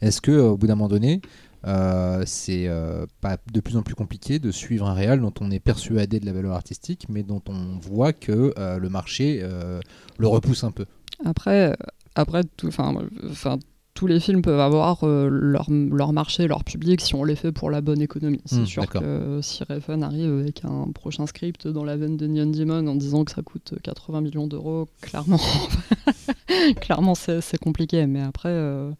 est-ce 0.00 0.20
que 0.20 0.32
au 0.32 0.56
bout 0.56 0.66
d'un 0.66 0.74
moment 0.74 0.88
donné, 0.88 1.20
euh, 1.66 2.22
c'est 2.26 2.68
euh, 2.68 3.06
pas 3.20 3.38
de 3.52 3.60
plus 3.60 3.76
en 3.76 3.82
plus 3.82 3.94
compliqué 3.94 4.38
de 4.38 4.50
suivre 4.50 4.86
un 4.86 4.94
réal 4.94 5.20
dont 5.20 5.32
on 5.40 5.50
est 5.50 5.60
persuadé 5.60 6.20
de 6.20 6.26
la 6.26 6.32
valeur 6.32 6.52
artistique, 6.52 7.06
mais 7.08 7.22
dont 7.22 7.42
on 7.48 7.78
voit 7.80 8.12
que 8.12 8.52
euh, 8.58 8.78
le 8.78 8.88
marché 8.88 9.40
euh, 9.42 9.80
le 10.18 10.28
repousse 10.28 10.64
un 10.64 10.72
peu? 10.72 10.84
Après, 11.24 11.70
euh, 11.70 11.74
après 12.14 12.42
tout, 12.56 12.68
euh, 12.68 13.08
enfin, 13.30 13.58
tous 13.94 14.06
les 14.08 14.18
films 14.20 14.42
peuvent 14.42 14.58
avoir 14.60 15.04
euh, 15.04 15.28
leur, 15.30 15.68
leur 15.70 16.12
marché, 16.12 16.46
leur 16.48 16.64
public 16.64 17.00
si 17.00 17.14
on 17.14 17.22
les 17.24 17.36
fait 17.36 17.52
pour 17.52 17.70
la 17.70 17.80
bonne 17.80 18.00
économie. 18.02 18.40
C'est 18.44 18.60
Hmm, 18.60 18.66
sûr 18.66 18.86
que 18.88 18.98
euh, 18.98 19.40
si 19.42 19.62
Refn 19.64 20.02
arrive 20.02 20.32
avec 20.40 20.64
un 20.64 20.88
prochain 20.92 21.26
script 21.26 21.68
dans 21.68 21.84
la 21.84 21.96
veine 21.96 22.16
de 22.16 22.26
Neon 22.26 22.50
Demon 22.50 22.86
en 22.88 22.96
disant 22.96 23.24
que 23.24 23.30
ça 23.30 23.42
coûte 23.42 23.74
80 23.82 24.20
millions 24.20 24.46
d'euros, 24.48 24.88
clairement, 25.00 25.38
Clairement, 26.80 27.14
c'est 27.14 27.58
compliqué, 27.58 28.06
mais 28.06 28.20
après. 28.22 28.48
euh, 28.50 28.90
euh, 28.90 28.92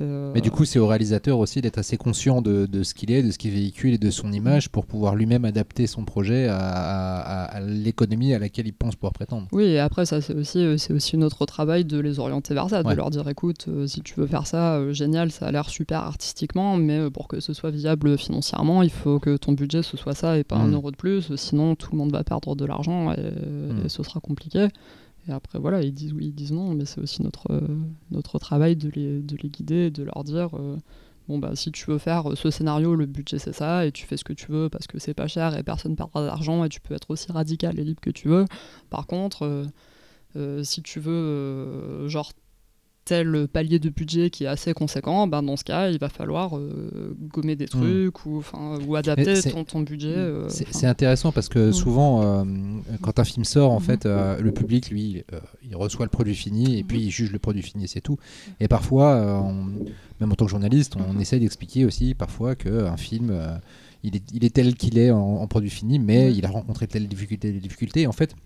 Mais 0.00 0.40
du 0.40 0.50
coup, 0.50 0.64
c'est 0.64 0.78
au 0.78 0.86
réalisateur 0.86 1.38
aussi 1.38 1.60
d'être 1.60 1.78
assez 1.78 1.96
conscient 1.96 2.42
de, 2.42 2.66
de 2.66 2.82
ce 2.82 2.94
qu'il 2.94 3.10
est, 3.10 3.22
de 3.22 3.30
ce 3.30 3.38
qu'il 3.38 3.50
véhicule 3.50 3.94
et 3.94 3.98
de 3.98 4.10
son 4.10 4.32
image 4.32 4.68
pour 4.68 4.86
pouvoir 4.86 5.16
lui-même 5.16 5.44
adapter 5.44 5.86
son 5.86 6.04
projet 6.04 6.46
à, 6.48 6.56
à- 6.58 7.20
à- 7.20 7.44
à 7.56 7.60
l'économie 7.60 8.34
à 8.34 8.38
laquelle 8.38 8.66
il 8.66 8.72
pense 8.72 8.94
pouvoir 8.96 9.12
prétendre. 9.12 9.46
Oui, 9.52 9.64
et 9.64 9.78
après, 9.78 10.06
ça, 10.06 10.20
c'est 10.20 10.34
aussi, 10.34 10.58
euh, 10.58 10.76
c'est 10.76 10.92
aussi 10.92 11.16
notre 11.16 11.46
travail 11.46 11.84
de 11.84 11.98
les 11.98 12.18
orienter 12.18 12.54
vers 12.54 12.68
ça, 12.68 12.82
Ouais. 12.82 12.90
de 12.92 12.96
leur 12.96 13.10
dire 13.10 13.28
écoute, 13.28 13.66
euh, 13.68 13.86
si 13.86 14.00
tu 14.02 14.14
veux 14.18 14.26
faire 14.26 14.46
ça, 14.46 14.76
euh, 14.76 14.92
génial, 14.92 15.30
ça 15.32 15.46
a 15.46 15.52
l'air 15.52 15.68
super 15.68 16.00
artistiquement, 16.00 16.76
mais 16.76 16.98
euh, 16.98 17.10
pour 17.10 17.26
que 17.28 17.40
ce 17.40 17.52
soit 17.52 17.70
viable 17.70 18.16
financièrement, 18.18 18.82
il 18.82 18.90
faut 18.90 19.18
que 19.18 19.36
ton 19.36 19.52
budget 19.52 19.82
ce 19.82 19.96
soit 19.96 20.14
ça 20.14 20.38
et 20.38 20.44
pas 20.44 20.56
un 20.56 20.68
Mm. 20.68 20.74
euro 20.74 20.90
de 20.90 20.96
plus, 20.96 21.34
sinon 21.36 21.74
tout 21.74 21.90
le 21.92 21.98
monde 21.98 22.12
va 22.12 22.22
perdre 22.24 22.54
de 22.54 22.64
l'argent 22.64 23.12
et, 23.12 23.16
Mm. 23.20 23.86
et 23.86 23.88
ce 23.88 24.02
sera 24.02 24.20
compliqué. 24.20 24.68
Et 25.28 25.32
après, 25.32 25.58
voilà, 25.58 25.82
ils 25.82 25.92
disent 25.92 26.12
oui, 26.12 26.26
ils 26.28 26.34
disent 26.34 26.52
non, 26.52 26.74
mais 26.74 26.84
c'est 26.86 27.00
aussi 27.00 27.22
notre, 27.22 27.46
euh, 27.52 28.38
travail 28.40 28.76
de 28.76 28.88
les, 28.90 29.20
de 29.20 29.36
les 29.36 29.48
guider, 29.50 29.90
de 29.90 30.02
leur 30.04 30.24
dire. 30.24 30.56
euh, 30.58 30.76
Bon 31.28 31.38
bah 31.38 31.52
si 31.54 31.70
tu 31.70 31.88
veux 31.88 31.98
faire 31.98 32.24
ce 32.36 32.50
scénario, 32.50 32.96
le 32.96 33.06
budget 33.06 33.38
c'est 33.38 33.52
ça, 33.52 33.86
et 33.86 33.92
tu 33.92 34.04
fais 34.04 34.16
ce 34.16 34.24
que 34.24 34.32
tu 34.32 34.50
veux 34.50 34.68
parce 34.68 34.88
que 34.88 34.98
c'est 34.98 35.14
pas 35.14 35.28
cher 35.28 35.56
et 35.56 35.62
personne 35.62 35.94
perdra 35.94 36.24
d'argent 36.26 36.64
et 36.64 36.68
tu 36.68 36.80
peux 36.80 36.92
être 36.94 37.08
aussi 37.12 37.30
radical 37.30 37.78
et 37.78 37.84
libre 37.84 38.00
que 38.00 38.10
tu 38.10 38.26
veux. 38.28 38.46
Par 38.90 39.06
contre, 39.06 39.68
euh, 40.36 40.62
si 40.64 40.82
tu 40.82 40.98
veux 41.00 42.08
genre 42.08 42.32
tel 43.10 43.48
palier 43.48 43.78
de 43.80 43.88
budget 43.90 44.30
qui 44.30 44.44
est 44.44 44.46
assez 44.56 44.72
conséquent, 44.72 45.26
ben 45.26 45.42
dans 45.42 45.56
ce 45.56 45.64
cas 45.64 45.90
il 45.90 45.98
va 45.98 46.08
falloir 46.08 46.56
euh, 46.56 47.16
gommer 47.34 47.56
des 47.56 47.66
trucs 47.66 48.24
ou, 48.24 48.38
enfin, 48.38 48.78
ou 48.86 48.94
adapter 48.96 49.42
ton, 49.52 49.64
ton 49.64 49.80
budget. 49.80 50.14
euh, 50.14 50.48
C'est 50.48 50.86
intéressant 50.86 51.32
parce 51.32 51.48
que 51.48 51.72
souvent, 51.72 52.10
euh, 52.22 52.44
quand 53.02 53.18
un 53.18 53.24
film 53.24 53.44
sort, 53.44 53.72
en 53.72 53.80
Mhm. 53.80 53.88
fait, 53.88 54.04
le 54.46 54.50
public, 54.52 54.90
lui, 54.90 55.24
il 55.68 55.74
reçoit 55.76 56.06
le 56.06 56.10
produit 56.10 56.34
fini 56.36 56.78
et 56.78 56.84
puis 56.84 57.00
il 57.06 57.10
juge 57.10 57.32
le 57.32 57.38
produit 57.38 57.62
fini 57.62 57.88
c'est 57.88 58.00
tout. 58.00 58.16
Et 58.60 58.68
parfois, 58.68 59.08
on- 59.44 59.66
même 60.20 60.30
en 60.32 60.36
tant 60.36 60.44
que 60.44 60.50
journaliste, 60.50 60.94
on 60.96 61.18
essaye 61.18 61.40
d'expliquer 61.40 61.84
aussi 61.84 62.14
parfois 62.14 62.54
qu'un 62.54 62.96
film, 62.96 63.26
il, 64.04 64.14
est, 64.16 64.22
il 64.32 64.44
est 64.44 64.54
tel 64.58 64.74
qu'il 64.74 64.96
est 64.98 65.10
en, 65.10 65.18
en 65.42 65.46
produit 65.48 65.70
fini, 65.70 65.98
mais 65.98 66.32
il 66.32 66.44
a 66.46 66.50
rencontré 66.50 66.86
telle 66.86 67.08
difficulté, 67.08 67.52
difficulté. 67.52 68.06
En 68.06 68.12
fait, 68.12 68.36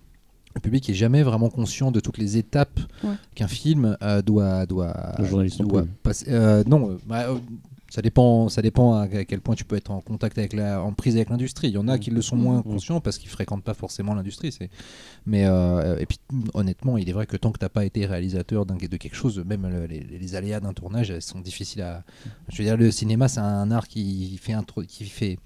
le 0.54 0.60
public 0.60 0.88
est 0.88 0.94
jamais 0.94 1.22
vraiment 1.22 1.50
conscient 1.50 1.90
de 1.90 2.00
toutes 2.00 2.18
les 2.18 2.36
étapes 2.36 2.78
Ouais. 3.02 3.14
qu'un 3.34 3.48
film 3.48 3.96
euh, 4.02 4.22
doit, 4.22 4.66
doit, 4.66 5.14
Le 5.18 5.24
journaliste 5.24 5.60
non 5.60 5.66
doit 5.68 5.82
plus. 5.82 5.90
passer. 6.02 6.26
euh, 6.28 6.62
non, 6.66 6.90
euh, 6.92 6.98
bah, 7.06 7.28
euh, 7.28 7.38
ça 7.90 8.02
dépend, 8.02 8.48
ça 8.48 8.60
dépend 8.60 8.94
à 8.94 9.06
quel 9.06 9.40
point 9.40 9.54
tu 9.54 9.64
peux 9.64 9.76
être 9.76 9.90
en 9.92 10.00
contact 10.00 10.36
avec 10.38 10.52
la, 10.52 10.82
en 10.82 10.92
prise 10.92 11.14
avec 11.14 11.28
l'industrie. 11.30 11.68
Il 11.68 11.74
y 11.74 11.78
en 11.78 11.86
a 11.86 11.96
qui 11.98 12.10
le 12.10 12.22
sont 12.22 12.34
moins 12.34 12.56
Mhm. 12.56 12.62
conscients 12.64 13.00
parce 13.00 13.18
qu'ils 13.18 13.28
fréquentent 13.30 13.62
pas 13.62 13.74
forcément 13.74 14.14
l'industrie. 14.14 14.50
C'est, 14.50 14.68
mais 15.26 15.44
euh, 15.46 15.96
et 15.98 16.06
puis 16.06 16.18
honnêtement, 16.54 16.98
il 16.98 17.08
est 17.08 17.12
vrai 17.12 17.26
que 17.26 17.36
tant 17.36 17.52
que 17.52 17.58
t'as 17.58 17.68
pas 17.68 17.84
été 17.84 18.04
réalisateur 18.06 18.66
d'un- 18.66 18.74
de 18.76 18.96
quelque 18.96 19.14
chose, 19.14 19.44
même 19.46 19.68
le- 19.68 19.86
les, 19.86 20.00
les 20.00 20.34
aléas 20.34 20.58
d'un 20.60 20.72
tournage, 20.72 21.10
elles 21.10 21.22
sont 21.22 21.40
difficiles 21.40 21.82
à. 21.82 22.02
Je 22.48 22.58
veux 22.58 22.64
dire, 22.64 22.76
le 22.76 22.90
cinéma, 22.90 23.28
c'est 23.28 23.40
un 23.40 23.70
art 23.70 23.86
qui 23.86 24.38
fait 24.42 24.54
intro- 24.54 24.82
qui 24.84 25.04
fait 25.04 25.38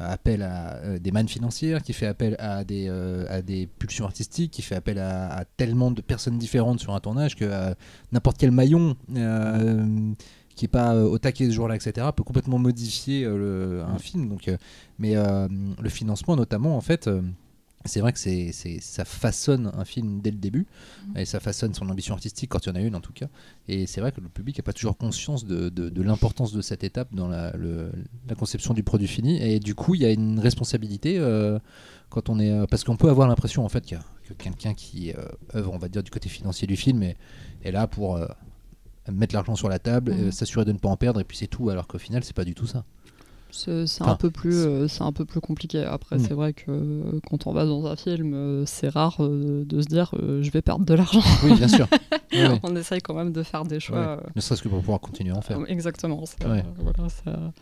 appel 0.00 0.42
à 0.42 0.76
euh, 0.76 0.98
des 0.98 1.10
mannes 1.10 1.28
financières, 1.28 1.82
qui 1.82 1.92
fait 1.92 2.06
appel 2.06 2.36
à 2.38 2.64
des, 2.64 2.86
euh, 2.88 3.24
à 3.28 3.42
des 3.42 3.66
pulsions 3.66 4.04
artistiques, 4.04 4.52
qui 4.52 4.62
fait 4.62 4.74
appel 4.74 4.98
à, 4.98 5.44
tellement 5.56 5.90
de 5.90 6.00
personnes 6.00 6.38
différentes 6.38 6.80
sur 6.80 6.94
un 6.94 7.00
tournage 7.00 7.36
que 7.36 7.44
euh, 7.44 7.74
n'importe 8.12 8.38
quel 8.38 8.50
maillon 8.50 8.96
euh, 9.16 10.12
qui 10.54 10.64
est 10.64 10.68
pas 10.68 10.94
euh, 10.94 11.04
au 11.04 11.18
taquet 11.18 11.46
ce 11.46 11.52
jour-là, 11.52 11.76
etc., 11.76 12.06
peut 12.14 12.24
complètement 12.24 12.58
modifier 12.58 13.24
euh, 13.24 13.84
un 13.86 13.98
film. 13.98 14.28
Donc, 14.28 14.48
euh, 14.48 14.56
mais 14.98 15.16
euh, 15.16 15.48
le 15.80 15.88
financement, 15.88 16.36
notamment, 16.36 16.76
en 16.76 16.80
fait. 16.80 17.08
C'est 17.84 18.00
vrai 18.00 18.12
que 18.12 18.18
c'est, 18.18 18.52
ça 18.80 19.04
façonne 19.04 19.70
un 19.74 19.84
film 19.84 20.20
dès 20.20 20.30
le 20.30 20.36
début, 20.36 20.66
et 21.16 21.24
ça 21.24 21.40
façonne 21.40 21.72
son 21.74 21.88
ambition 21.88 22.14
artistique 22.14 22.50
quand 22.50 22.66
il 22.66 22.68
y 22.68 22.72
en 22.72 22.74
a 22.74 22.80
une 22.80 22.94
en 22.96 23.00
tout 23.00 23.12
cas. 23.12 23.28
Et 23.68 23.86
c'est 23.86 24.00
vrai 24.00 24.12
que 24.12 24.20
le 24.20 24.28
public 24.28 24.58
n'a 24.58 24.62
pas 24.62 24.72
toujours 24.72 24.96
conscience 24.96 25.44
de, 25.44 25.68
de- 25.68 25.88
de 25.88 26.02
l'importance 26.02 26.52
de 26.52 26.60
cette 26.60 26.84
étape 26.84 27.14
dans 27.14 27.28
la, 27.28 27.52
le- 27.56 27.92
la 28.28 28.34
conception 28.34 28.74
du 28.74 28.82
produit 28.82 29.08
fini. 29.08 29.40
Et 29.42 29.60
du 29.60 29.74
coup, 29.74 29.94
il 29.94 30.02
y 30.02 30.04
a 30.04 30.10
une 30.10 30.38
responsabilité 30.40 31.18
euh, 31.18 31.58
quand 32.10 32.28
on 32.28 32.38
est. 32.40 32.50
euh, 32.50 32.66
parce 32.66 32.84
qu'on 32.84 32.96
peut 32.96 33.08
avoir 33.10 33.28
l'impression 33.28 33.64
en 33.64 33.68
fait 33.68 33.82
qu'il 33.84 33.96
y 33.96 34.00
a- 34.00 34.04
que 34.28 34.34
quelqu'un 34.34 34.74
qui 34.74 35.12
euh, 35.12 35.24
œuvre, 35.54 35.72
on 35.72 35.78
va 35.78 35.88
dire, 35.88 36.02
du 36.02 36.10
côté 36.10 36.28
financier 36.28 36.66
du 36.66 36.76
film 36.76 37.02
est, 37.02 37.16
est 37.62 37.70
là 37.70 37.86
pour 37.86 38.18
mettre 39.10 39.34
l'argent 39.34 39.56
sur 39.56 39.70
la 39.70 39.78
table, 39.78 40.12
euh, 40.12 40.30
s'assurer 40.30 40.66
de 40.66 40.72
ne 40.72 40.78
pas 40.78 40.90
en 40.90 40.96
perdre, 40.98 41.18
et 41.20 41.24
puis 41.24 41.36
c'est 41.38 41.46
tout. 41.46 41.70
Alors 41.70 41.86
qu'au 41.86 41.96
final, 41.98 42.22
c'est 42.24 42.36
pas 42.36 42.44
du 42.44 42.54
tout 42.54 42.66
ça. 42.66 42.84
C'est 43.50 43.84
Enfin, 44.00 44.12
un 44.12 44.14
peu 44.16 44.30
plus, 44.30 44.54
euh, 44.66 44.88
c'est 44.88 45.02
un 45.02 45.12
peu 45.12 45.24
plus 45.24 45.40
compliqué. 45.40 45.82
Après, 45.84 46.16
Mm. 46.16 46.20
c'est 46.20 46.34
vrai 46.34 46.52
que 46.52 46.64
euh, 46.70 47.20
quand 47.28 47.46
on 47.46 47.52
va 47.52 47.64
dans 47.64 47.86
un 47.86 47.96
film, 47.96 48.34
euh, 48.34 48.64
c'est 48.66 48.88
rare 48.88 49.16
de 49.20 49.80
se 49.80 49.86
dire 49.86 50.10
je 50.14 50.50
vais 50.50 50.62
perdre 50.62 50.84
de 50.84 50.94
l'argent. 50.94 51.20
Oui, 51.44 51.54
bien 51.54 51.68
sûr. 51.68 51.86
On 52.62 52.76
essaye 52.76 53.00
quand 53.00 53.14
même 53.14 53.32
de 53.32 53.42
faire 53.42 53.64
des 53.64 53.80
choix. 53.80 54.20
Ne 54.36 54.40
serait-ce 54.40 54.62
que 54.62 54.68
pour 54.68 54.80
pouvoir 54.80 55.00
continuer 55.00 55.32
à 55.32 55.36
en 55.36 55.40
faire. 55.42 55.58
Exactement. 55.68 56.22
voilà, 56.78 57.08
ça- 57.08 57.52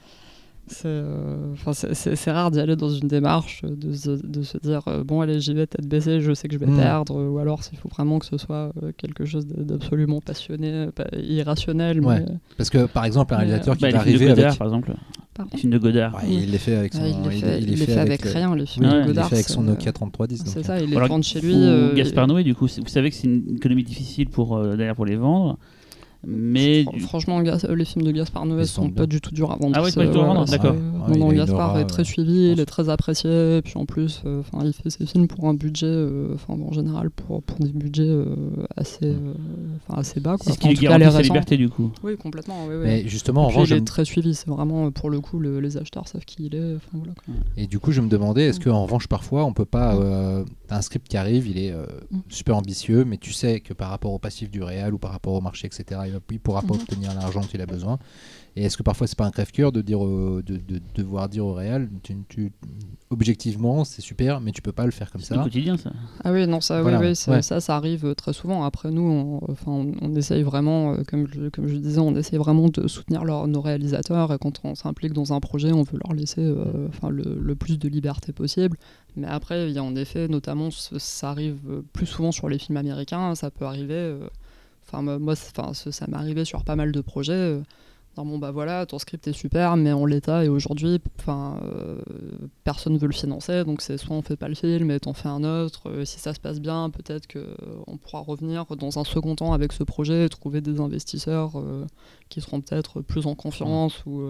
c'est 0.69 0.87
euh, 0.87 1.55
c'est- 1.83 2.31
rare 2.31 2.51
d'y 2.51 2.61
aller 2.61 2.77
dans 2.77 2.91
une 2.91 3.09
démarche, 3.09 3.63
euh, 3.65 3.75
de 3.77 3.93
se, 3.93 4.11
de 4.11 4.43
se 4.43 4.59
dire 4.59 4.83
euh, 4.89 5.05
bon 5.05 5.21
allez 5.21 5.41
j'y 5.41 5.55
vais 5.55 5.67
tête 5.67 5.87
baissée, 5.87 6.21
je 6.21 6.33
sais 6.35 6.49
que 6.49 6.55
je 6.55 6.59
vais 6.59 6.67
Mm. 6.67 6.77
perdre, 6.77 7.23
ou 7.23 7.39
alors 7.39 7.63
s'il 7.65 7.79
faut 7.79 7.89
vraiment 7.89 8.19
que 8.19 8.27
ce 8.27 8.37
soit 8.39 8.73
euh, 8.83 8.93
quelque 8.97 9.25
chose 9.25 9.47
d'absolument 9.47 10.21
passionné, 10.21 10.89
pas 10.95 11.07
irrationnel. 11.17 12.01
Ouais. 12.01 12.21
mais- 12.21 12.35
Parce 12.57 12.71
que 12.71 12.87
par 12.87 13.05
exemple, 13.05 13.35
un 13.35 13.39
Mais, 13.39 13.45
réalisateur 13.45 13.77
qui 13.77 13.83
Bah, 13.83 13.91
va 13.91 13.99
les 13.99 14.03
films 14.05 14.19
de 14.19 14.25
arriver 14.25 14.35
Godard, 14.35 14.47
avec. 14.47 14.59
par 14.59 14.67
exemple. 14.69 14.95
Pardon 15.35 15.57
films 15.59 15.73
de 15.73 15.79
Godard. 15.79 16.15
Ouais, 16.15 16.21
il 16.31 16.51
les 16.51 16.59
fait 16.59 16.75
avec 16.77 16.95
son. 16.95 17.05
Il 17.05 17.29
les 17.29 17.37
fait, 17.37 17.59
il 17.59 17.65
il 17.65 17.71
les 17.71 17.77
les 17.77 17.87
fait 17.87 17.99
avec 17.99 18.25
le- 18.25 18.31
rien, 18.33 18.57
les 18.57 18.65
films 18.67 18.87
Oui, 18.87 18.93
de 18.93 18.97
il 18.97 19.01
les 19.03 19.07
Godard. 19.09 19.29
fait 19.29 19.35
avec 19.37 19.49
son 19.49 19.63
Nokia 19.63 19.93
3310. 19.93 20.45
donc, 20.45 20.55
C'est 20.55 20.63
ça, 20.63 20.81
il 20.81 20.89
les 20.91 21.23
chez 21.23 21.41
lui. 21.41 21.55
Euh, 21.55 21.95
Gaspard 21.95 22.27
Noé, 22.27 22.43
du 22.43 22.55
coup, 22.55 22.67
vous 22.67 22.89
savez 22.89 23.11
que 23.11 23.17
c'est 23.17 23.27
une 23.27 23.57
économie 23.57 23.85
difficile 23.85 24.29
pour, 24.31 24.57
euh, 24.57 24.77
d'ailleurs 24.77 24.97
pour 24.97 25.05
les 25.05 25.17
vendre. 25.17 25.59
Mais 26.29 26.83
Fr- 26.83 26.99
Franchement, 27.01 27.41
Gas- 27.43 27.65
euh, 27.69 27.75
les 27.77 27.85
films 27.85 28.05
de 28.05 28.11
Gaspard 28.11 28.47
Noé 28.47 28.65
sont 28.67 28.83
sont 28.83 28.91
pas 28.91 29.07
du 29.07 29.21
tout 29.21 29.33
durs 29.33 29.53
à 29.53 29.57
vendre. 29.57 29.75
Ah 29.77 29.83
ouais, 29.83 29.91
c'est 29.91 30.01
pas 30.01 30.07
du 30.07 30.13
tout 30.13 30.21
à 30.21 30.25
vendre, 30.25 30.41
ouais, 30.41 30.51
d'accord. 30.51 30.75
c'est- 30.75 31.13
Ouais, 31.13 31.19
non, 31.19 31.29
Gaspard 31.29 31.71
aura, 31.71 31.81
est 31.81 31.85
très 31.87 32.01
euh, 32.03 32.05
suivi, 32.05 32.51
il 32.51 32.59
est 32.59 32.67
très 32.67 32.89
apprécié. 32.89 33.59
Et 33.59 33.63
puis 33.63 33.75
en 33.77 33.87
plus, 33.87 34.23
euh, 34.27 34.41
enfin, 34.41 34.65
il 34.67 34.73
fait 34.73 34.91
ses 34.91 35.07
films 35.07 35.29
pour 35.29 35.49
un 35.49 35.55
budget, 35.55 35.87
euh, 35.87 36.35
enfin, 36.35 36.55
en 36.61 36.73
général, 36.73 37.11
pour, 37.11 37.43
pour 37.45 37.59
des 37.61 37.69
budgets 37.73 38.03
euh, 38.09 38.25
assez, 38.77 39.05
euh, 39.07 39.35
enfin, 39.89 40.01
assez 40.01 40.19
bas. 40.19 40.35
c'est 40.41 40.53
ce 40.53 40.59
qui 40.59 40.75
garantit 40.75 41.13
sa 41.13 41.23
liberté, 41.23 41.57
du 41.57 41.69
coup. 41.69 41.93
Oui, 42.03 42.17
complètement. 42.17 42.67
Oui, 42.69 42.75
oui. 42.75 42.83
Mais 42.85 43.09
justement, 43.09 43.45
en 43.45 43.49
revanche, 43.49 43.71
il 43.71 43.77
est 43.77 43.87
très 43.87 44.05
suivi. 44.05 44.35
C'est 44.35 44.49
vraiment, 44.51 44.87
euh, 44.87 44.91
pour 44.91 45.11
le 45.11 45.21
coup, 45.21 45.39
le- 45.39 45.61
les 45.61 45.77
acheteurs 45.77 46.09
savent 46.09 46.25
qui 46.25 46.47
il 46.47 46.55
est. 46.57 46.75
Enfin, 46.75 46.89
voilà, 46.99 47.13
quoi. 47.25 47.35
Et 47.57 47.69
du 47.69 47.79
coup, 47.79 47.93
je 47.93 48.01
me 48.01 48.09
demandais, 48.09 48.47
est-ce 48.47 48.59
qu'en 48.59 48.83
revanche, 48.83 49.07
parfois, 49.07 49.45
on 49.45 49.53
peut 49.53 49.65
pas. 49.65 49.95
euh, 49.97 50.45
t'as 50.67 50.79
un 50.79 50.83
script 50.83 51.07
qui 51.07 51.17
arrive, 51.17 51.47
il 51.47 51.59
est 51.59 51.71
euh, 51.71 51.87
Mm. 52.11 52.19
super 52.29 52.57
ambitieux, 52.57 53.05
mais 53.05 53.17
tu 53.17 53.33
sais 53.33 53.61
que 53.61 53.73
par 53.75 53.91
rapport 53.91 54.13
au 54.13 54.19
passif 54.19 54.51
du 54.51 54.63
réel 54.63 54.93
ou 54.95 54.99
par 54.99 55.13
rapport 55.13 55.35
au 55.35 55.41
marché, 55.41 55.67
etc., 55.67 56.01
il, 56.07 56.13
va, 56.13 56.16
il 56.31 56.41
pourra 56.41 56.63
pas 56.63 56.75
Mhm. 56.75 56.81
obtenir 56.81 57.15
l'argent 57.15 57.41
dont 57.41 57.49
il 57.53 57.61
a 57.61 57.67
besoin. 57.67 57.99
Et 58.59 58.65
est-ce 58.65 58.77
que 58.79 58.83
parfois, 58.83 59.07
c'est 59.07 59.19
pas 59.19 59.27
un 59.27 59.31
crève-cœur 59.31 59.71
de, 59.71 59.83
dire 59.83 60.01
au- 60.01 60.41
de, 60.41 60.57
de 60.57 60.81
devoir 60.95 61.29
dire 61.29 61.45
au 61.45 61.53
réel, 61.53 61.91
tu, 62.03 62.17
tu- 62.29 62.53
objectivement, 63.11 63.85
c'est 63.85 64.01
super, 64.03 64.41
mais 64.41 64.51
tu 64.53 64.63
peux 64.63 64.73
pas 64.73 64.85
le 64.87 64.91
faire 64.91 65.11
comme 65.11 65.21
C'est 65.21 65.35
le 65.35 65.39
ça 65.41 65.45
quotidien, 65.45 65.77
ça. 65.77 65.93
Ah 66.25 66.33
oui, 66.33 66.47
non, 66.47 66.61
ça, 66.61 66.81
Voilà, 66.83 66.99
oui, 66.99 67.09
oui, 67.09 67.17
c'est- 67.17 67.31
ouais. 67.31 67.43
ça, 67.43 67.61
ça 67.61 67.77
arrive 67.77 68.07
euh, 68.07 68.15
très 68.15 68.33
souvent. 68.33 68.65
Après, 68.65 68.91
nous, 68.91 69.03
on, 69.03 69.51
enfin, 69.53 69.73
on, 69.73 69.93
on 70.01 70.15
essaye 70.15 70.43
vraiment, 70.43 70.95
euh, 70.95 71.03
comme 71.07 71.27
je, 71.33 71.49
comme 71.51 71.69
je 71.69 71.77
disais, 71.77 71.99
on 72.01 72.15
essaye 72.17 72.39
vraiment 72.39 72.69
de 72.69 72.89
soutenir 72.89 73.25
leur- 73.25 73.47
nos 73.47 73.61
réalisateurs. 73.61 74.33
Et 74.33 74.39
quand 74.39 74.61
on 74.65 74.75
s'implique 74.75 75.13
dans 75.13 75.33
un 75.33 75.41
projet, 75.41 75.73
on 75.73 75.83
veut 75.83 75.99
leur 76.05 76.15
laisser 76.15 76.41
euh, 76.41 76.89
enfin, 76.89 77.11
le, 77.11 77.39
le 77.41 77.55
plus 77.55 77.79
de 77.79 77.89
liberté 77.89 78.33
possible. 78.33 78.79
Mais 79.17 79.27
après, 79.27 79.69
il 79.69 79.75
y 79.75 79.79
a 79.79 79.85
en 79.85 79.95
effet, 79.97 80.29
notamment, 80.29 80.71
ça 80.71 81.31
arrive 81.31 81.59
euh, 81.69 81.83
plus 81.93 82.07
souvent 82.07 82.33
sur 82.33 82.49
les 82.49 82.59
films 82.59 82.79
américains. 82.79 83.35
Ça 83.35 83.51
peut 83.51 83.67
arriver. 83.67 83.95
euh, 83.95 84.29
Enfin, 84.87 85.03
moi, 85.19 85.35
enfin, 85.35 85.73
ça 85.75 86.07
m'est 86.09 86.17
arrivé 86.17 86.45
sur 86.45 86.65
pas 86.65 86.77
mal 86.77 86.93
de 86.93 87.01
projets. 87.01 87.33
euh, 87.33 87.63
non, 88.17 88.25
bon, 88.25 88.39
bah 88.39 88.51
voilà, 88.51 88.87
ton 88.87 88.99
script 88.99 89.29
est 89.29 89.35
super, 89.35 89.77
mais 89.77 89.93
en 89.93 90.07
l'état 90.07 90.43
et 90.43 90.49
aujourd'hui, 90.49 91.01
enfin, 91.19 91.61
euh, 91.65 91.99
personne 92.65 92.97
veut 92.97 93.09
le 93.09 93.13
financer, 93.13 93.63
donc 93.65 93.83
c'est 93.83 93.99
soit 93.99 94.17
on 94.17 94.23
fait 94.23 94.37
pas 94.37 94.49
le 94.49 94.55
film 94.55 94.91
et 94.91 94.99
t'en 95.01 95.13
fais 95.13 95.29
un 95.29 95.45
autre. 95.45 95.91
euh, 95.91 96.05
si 96.07 96.19
ça 96.19 96.33
se 96.33 96.41
passe 96.41 96.59
bien, 96.61 96.89
peut-être 96.89 97.27
que 97.27 97.39
euh, 97.39 97.55
on 97.87 97.99
pourra 97.99 98.21
revenir 98.21 98.65
dans 98.77 98.99
un 98.99 99.05
second 99.05 99.37
temps 99.37 99.53
avec 99.53 99.73
ce 99.73 99.85
projet 99.85 100.25
et 100.25 100.29
trouver 100.31 100.63
des 100.63 100.81
investisseurs 100.81 101.63
qui 102.31 102.41
seront 102.41 102.61
peut-être 102.63 103.03
plus 103.03 103.27
en 103.27 103.35
confiance 103.35 104.05
ou. 104.07 104.23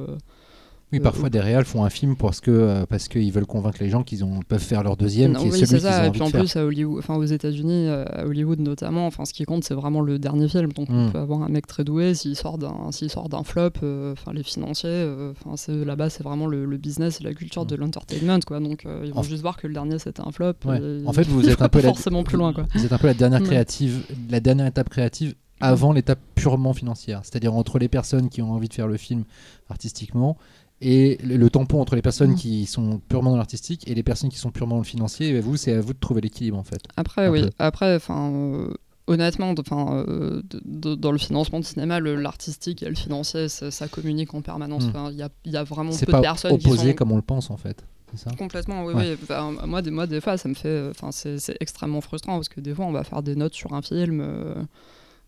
Oui, 0.93 1.01
Euh, 1.01 1.03
parfois, 1.03 1.31
des 1.31 1.41
réals 1.41 1.65
font 1.65 1.83
un 1.83 1.91
film 1.91 2.15
parce 2.15 2.41
que 2.41 2.51
euh, 2.53 2.87
parce 2.87 3.09
qu'ils 3.09 3.33
veulent 3.33 3.45
convaincre 3.47 3.79
les 3.81 3.91
gens 3.91 4.05
qu'ils 4.05 4.25
peuvent 4.47 4.61
faire 4.63 4.85
leur 4.85 4.97
deuxième, 4.97 5.33
Non, 5.33 5.41
qui 5.41 5.47
est 5.47 5.51
oui, 5.51 5.55
celui 5.59 5.67
c'est 5.67 5.77
qu'ils 5.79 5.87
ont 5.87 5.91
ça. 5.91 6.07
Et 6.07 6.11
puis 6.13 6.23
en 6.23 6.31
plus, 6.31 6.55
à 6.55 6.65
Hollywood, 6.65 6.99
enfin 7.01 7.17
aux 7.17 7.25
États-Unis, 7.25 7.89
euh, 7.89 8.05
à 8.13 8.25
Hollywood 8.25 8.61
notamment, 8.61 9.05
enfin 9.07 9.25
ce 9.25 9.33
qui 9.33 9.45
compte, 9.45 9.65
c'est 9.65 9.75
vraiment 9.75 10.01
le 10.01 10.21
dernier 10.21 10.49
film. 10.49 10.73
Donc 10.73 10.87
on 10.89 11.09
Mm. 11.09 11.11
peut 11.13 11.19
avoir 11.19 11.43
un 11.43 11.49
mec 11.49 11.67
très 11.67 11.83
doué 11.83 12.15
s'il 12.15 12.37
sort 12.37 12.57
d'un, 12.57 12.93
s'il 12.93 13.11
sort 13.11 13.29
d'un 13.29 13.43
flop, 13.43 13.71
euh, 13.83 14.13
enfin 14.13 14.33
les 14.33 14.45
financiers, 14.45 14.89
euh, 14.89 15.33
là-bas, 15.69 16.09
c'est 16.09 16.23
vraiment 16.23 16.47
le, 16.47 16.65
le 16.65 16.77
business 16.77 17.21
et 17.21 17.25
la 17.25 17.35
culture 17.35 17.65
Mm. 17.65 17.69
de 17.69 17.75
l'entertainment, 17.77 18.41
quoi. 18.47 18.61
Donc 18.61 18.87
euh, 18.87 19.03
ils 19.05 19.13
vont 19.13 19.21
En- 19.21 19.23
juste 19.25 19.43
voir 19.43 19.57
que 19.57 19.67
le 19.67 19.75
dernier 19.75 19.99
c'était 19.99 20.23
un 20.23 20.31
flop. 20.31 20.53
Ouais. 20.67 20.81
En 21.05 21.13
fait, 21.13 21.27
vous 21.27 21.49
êtes 21.49 21.63
un 21.63 21.69
peu 21.69 21.81
la- 21.83 21.89
forcément 21.89 22.23
plus 22.23 22.37
loin, 22.37 22.53
quoi. 22.53 22.65
Vous 22.77 22.85
êtes 22.85 22.93
un 22.93 22.99
peu 22.99 23.09
la 23.09 23.15
dernière 23.15 23.43
créative, 23.43 24.05
la 24.31 24.39
dernière 24.39 24.67
étape 24.67 24.89
créative 24.89 25.35
avant 25.61 25.93
l'étape 25.93 26.21
purement 26.35 26.75
financière, 26.75 27.23
c'est-à-dire 27.25 27.55
entre 27.55 27.79
les 27.81 27.89
personnes 27.89 28.29
qui 28.29 28.41
ont 28.43 28.53
envie 28.53 28.69
de 28.69 28.75
faire 28.75 28.87
le 28.87 28.99
film 28.99 29.25
artistiquement 29.71 30.37
et 30.81 31.19
le, 31.25 31.49
tampon 31.51 31.81
entre 31.81 31.95
les 31.97 32.03
personnes 32.03 32.33
Mm. 32.33 32.37
qui 32.37 32.67
sont 32.67 33.01
purement 33.09 33.31
dans 33.31 33.37
l'artistique 33.39 33.89
et 33.89 33.95
les 33.95 34.03
personnes 34.03 34.29
qui 34.31 34.39
sont 34.39 34.51
purement 34.51 34.75
dans 34.77 34.83
le 34.83 34.87
financier. 34.87 35.29
Et 35.31 35.41
vous, 35.41 35.57
c'est 35.57 35.73
à 35.73 35.81
vous 35.81 35.93
de 35.95 35.99
trouver 35.99 36.21
l'équilibre 36.21 36.59
en 36.59 36.65
fait. 36.65 36.83
Après, 36.97 37.27
Un 37.27 37.31
oui. 37.31 37.43
peu. 37.43 37.51
Après, 37.59 37.97
enfin, 37.97 38.31
euh, 38.33 38.75
honnêtement, 39.07 39.55
de- 39.55 39.63
euh, 39.73 40.43
de- 40.51 40.61
de- 40.65 40.95
dans 40.95 41.13
le 41.13 41.19
financement 41.19 41.61
de 41.61 41.65
cinéma, 41.65 42.01
l'artistique 42.01 42.83
et 42.83 42.89
le 42.89 42.95
financier, 42.95 43.49
ça, 43.49 43.71
ça 43.71 43.89
communique 43.89 44.35
en 44.35 44.43
permanence. 44.43 44.85
Mm. 44.87 45.09
Il 45.13 45.17
y, 45.19 45.23
a, 45.23 45.29
il 45.45 45.53
y 45.53 45.57
a 45.57 45.65
vraiment 45.65 45.93
peu 45.97 46.07
pas 46.13 46.19
de 46.19 46.23
personnes 46.23 46.59
qui 46.59 46.67
opposé 46.67 46.91
sont 46.91 46.95
comme 46.97 47.13
on 47.13 47.17
le 47.17 47.23
pense 47.23 47.51
en 47.51 47.57
fait. 47.57 47.85
Ça? 48.15 48.31
Complètement. 48.39 48.85
Oui, 48.85 48.95
Ouais. 48.95 49.11
oui. 49.13 49.19
Enfin, 49.25 49.53
moi, 49.67 49.83
des, 49.83 49.91
moi, 49.91 50.07
des 50.07 50.21
fois, 50.21 50.37
ça 50.39 50.49
me 50.49 50.55
fait, 50.55 50.89
enfin, 50.91 51.11
c'est 51.11 51.57
extrêmement 51.61 52.01
frustrant 52.01 52.35
parce 52.37 52.49
que 52.49 52.61
des 52.61 52.73
fois, 52.75 52.87
on 52.87 52.93
va 52.93 53.03
faire 53.05 53.23
des 53.23 53.35
notes 53.35 53.55
sur 53.55 53.75
un 53.75 53.83
film. 53.83 54.21
euh, 54.21 54.55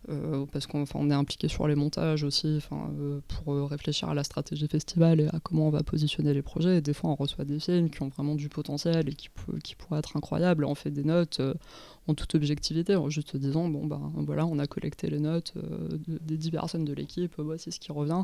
euh, 0.08 0.46
parce 0.52 0.66
qu'on 0.66 0.84
est 0.84 1.14
impliqué 1.14 1.48
sur 1.48 1.68
les 1.68 1.74
montages 1.74 2.24
aussi, 2.24 2.60
euh, 2.72 3.20
pour 3.28 3.52
euh, 3.52 3.64
réfléchir 3.64 4.08
à 4.08 4.14
la 4.14 4.24
stratégie 4.24 4.66
festival 4.66 5.20
et 5.20 5.26
à 5.26 5.40
comment 5.42 5.66
on 5.66 5.70
va 5.70 5.82
positionner 5.82 6.32
les 6.32 6.42
projets. 6.42 6.78
Et 6.78 6.80
des 6.80 6.94
fois, 6.94 7.10
on 7.10 7.14
reçoit 7.14 7.44
des 7.44 7.58
films 7.58 7.90
qui 7.90 8.02
ont 8.02 8.08
vraiment 8.08 8.34
du 8.34 8.48
potentiel 8.48 9.08
et 9.08 9.12
qui, 9.12 9.28
pourraient 9.28 9.98
être 9.98 10.16
incroyables. 10.16 10.64
On 10.64 10.74
fait 10.74 10.90
des 10.90 11.04
notes 11.04 11.40
en 12.08 12.14
toute 12.14 12.34
objectivité, 12.34 12.96
en 12.96 13.08
juste 13.10 13.36
disant 13.36 13.68
bon 13.68 13.86
ben 13.86 14.00
voilà, 14.16 14.46
on 14.46 14.58
a 14.58 14.66
collecté 14.66 15.08
les 15.08 15.20
notes 15.20 15.52
euh, 15.56 15.88
de- 16.08 16.18
des 16.26 16.36
dix 16.36 16.50
personnes 16.50 16.84
de 16.84 16.92
l'équipe, 16.92 17.32
euh, 17.38 17.42
voici 17.42 17.70
ce 17.70 17.78
qui 17.78 17.92
revient. 17.92 18.22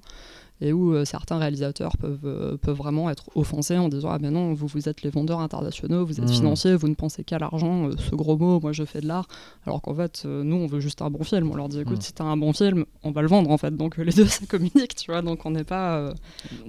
Et 0.60 0.72
où 0.72 0.94
euh, 0.94 1.04
certains 1.04 1.38
réalisateurs 1.38 1.96
peuvent, 1.96 2.18
euh, 2.24 2.56
peuvent 2.56 2.76
vraiment 2.76 3.10
être 3.10 3.28
offensés 3.34 3.76
en 3.76 3.88
disant 3.88 4.10
ah 4.10 4.18
ben 4.18 4.30
non, 4.32 4.54
vous 4.54 4.66
vous 4.66 4.88
êtes 4.88 5.02
les 5.02 5.10
vendeurs 5.10 5.40
internationaux, 5.40 6.04
vous 6.06 6.20
êtes 6.20 6.28
Mm. 6.28 6.32
financiers, 6.32 6.74
vous 6.76 6.88
ne 6.88 6.94
pensez 6.94 7.24
qu'à 7.24 7.38
l'argent, 7.38 7.90
ce 7.98 8.14
gros 8.14 8.36
mot, 8.36 8.60
moi 8.60 8.72
je 8.72 8.84
fais 8.84 9.00
de 9.00 9.06
l'art. 9.08 9.26
Alors 9.66 9.82
qu'en 9.82 9.94
fait, 9.94 10.24
nous 10.24 10.56
on 10.56 10.66
veut 10.66 10.80
juste 10.80 11.02
un 11.02 11.10
bon 11.10 11.24
film. 11.24 11.50
On 11.50 11.56
leur 11.56 11.68
dit 11.68 11.80
écoute, 11.80 11.98
Mm. 11.98 12.02
si 12.02 12.12
t'as 12.14 12.24
un 12.24 12.36
bon 12.36 12.52
film, 12.52 12.84
on 13.02 13.10
va 13.10 13.22
le 13.22 13.28
vendre 13.28 13.50
en 13.50 13.58
fait. 13.58 13.76
Donc 13.76 13.96
les 13.98 14.12
deux 14.12 14.26
ça 14.26 14.46
communique, 14.46 14.94
tu 14.94 15.10
vois. 15.10 15.22
Donc 15.22 15.44
on 15.44 15.50
n'est 15.50 15.64
pas, 15.64 15.96
euh, 15.98 16.14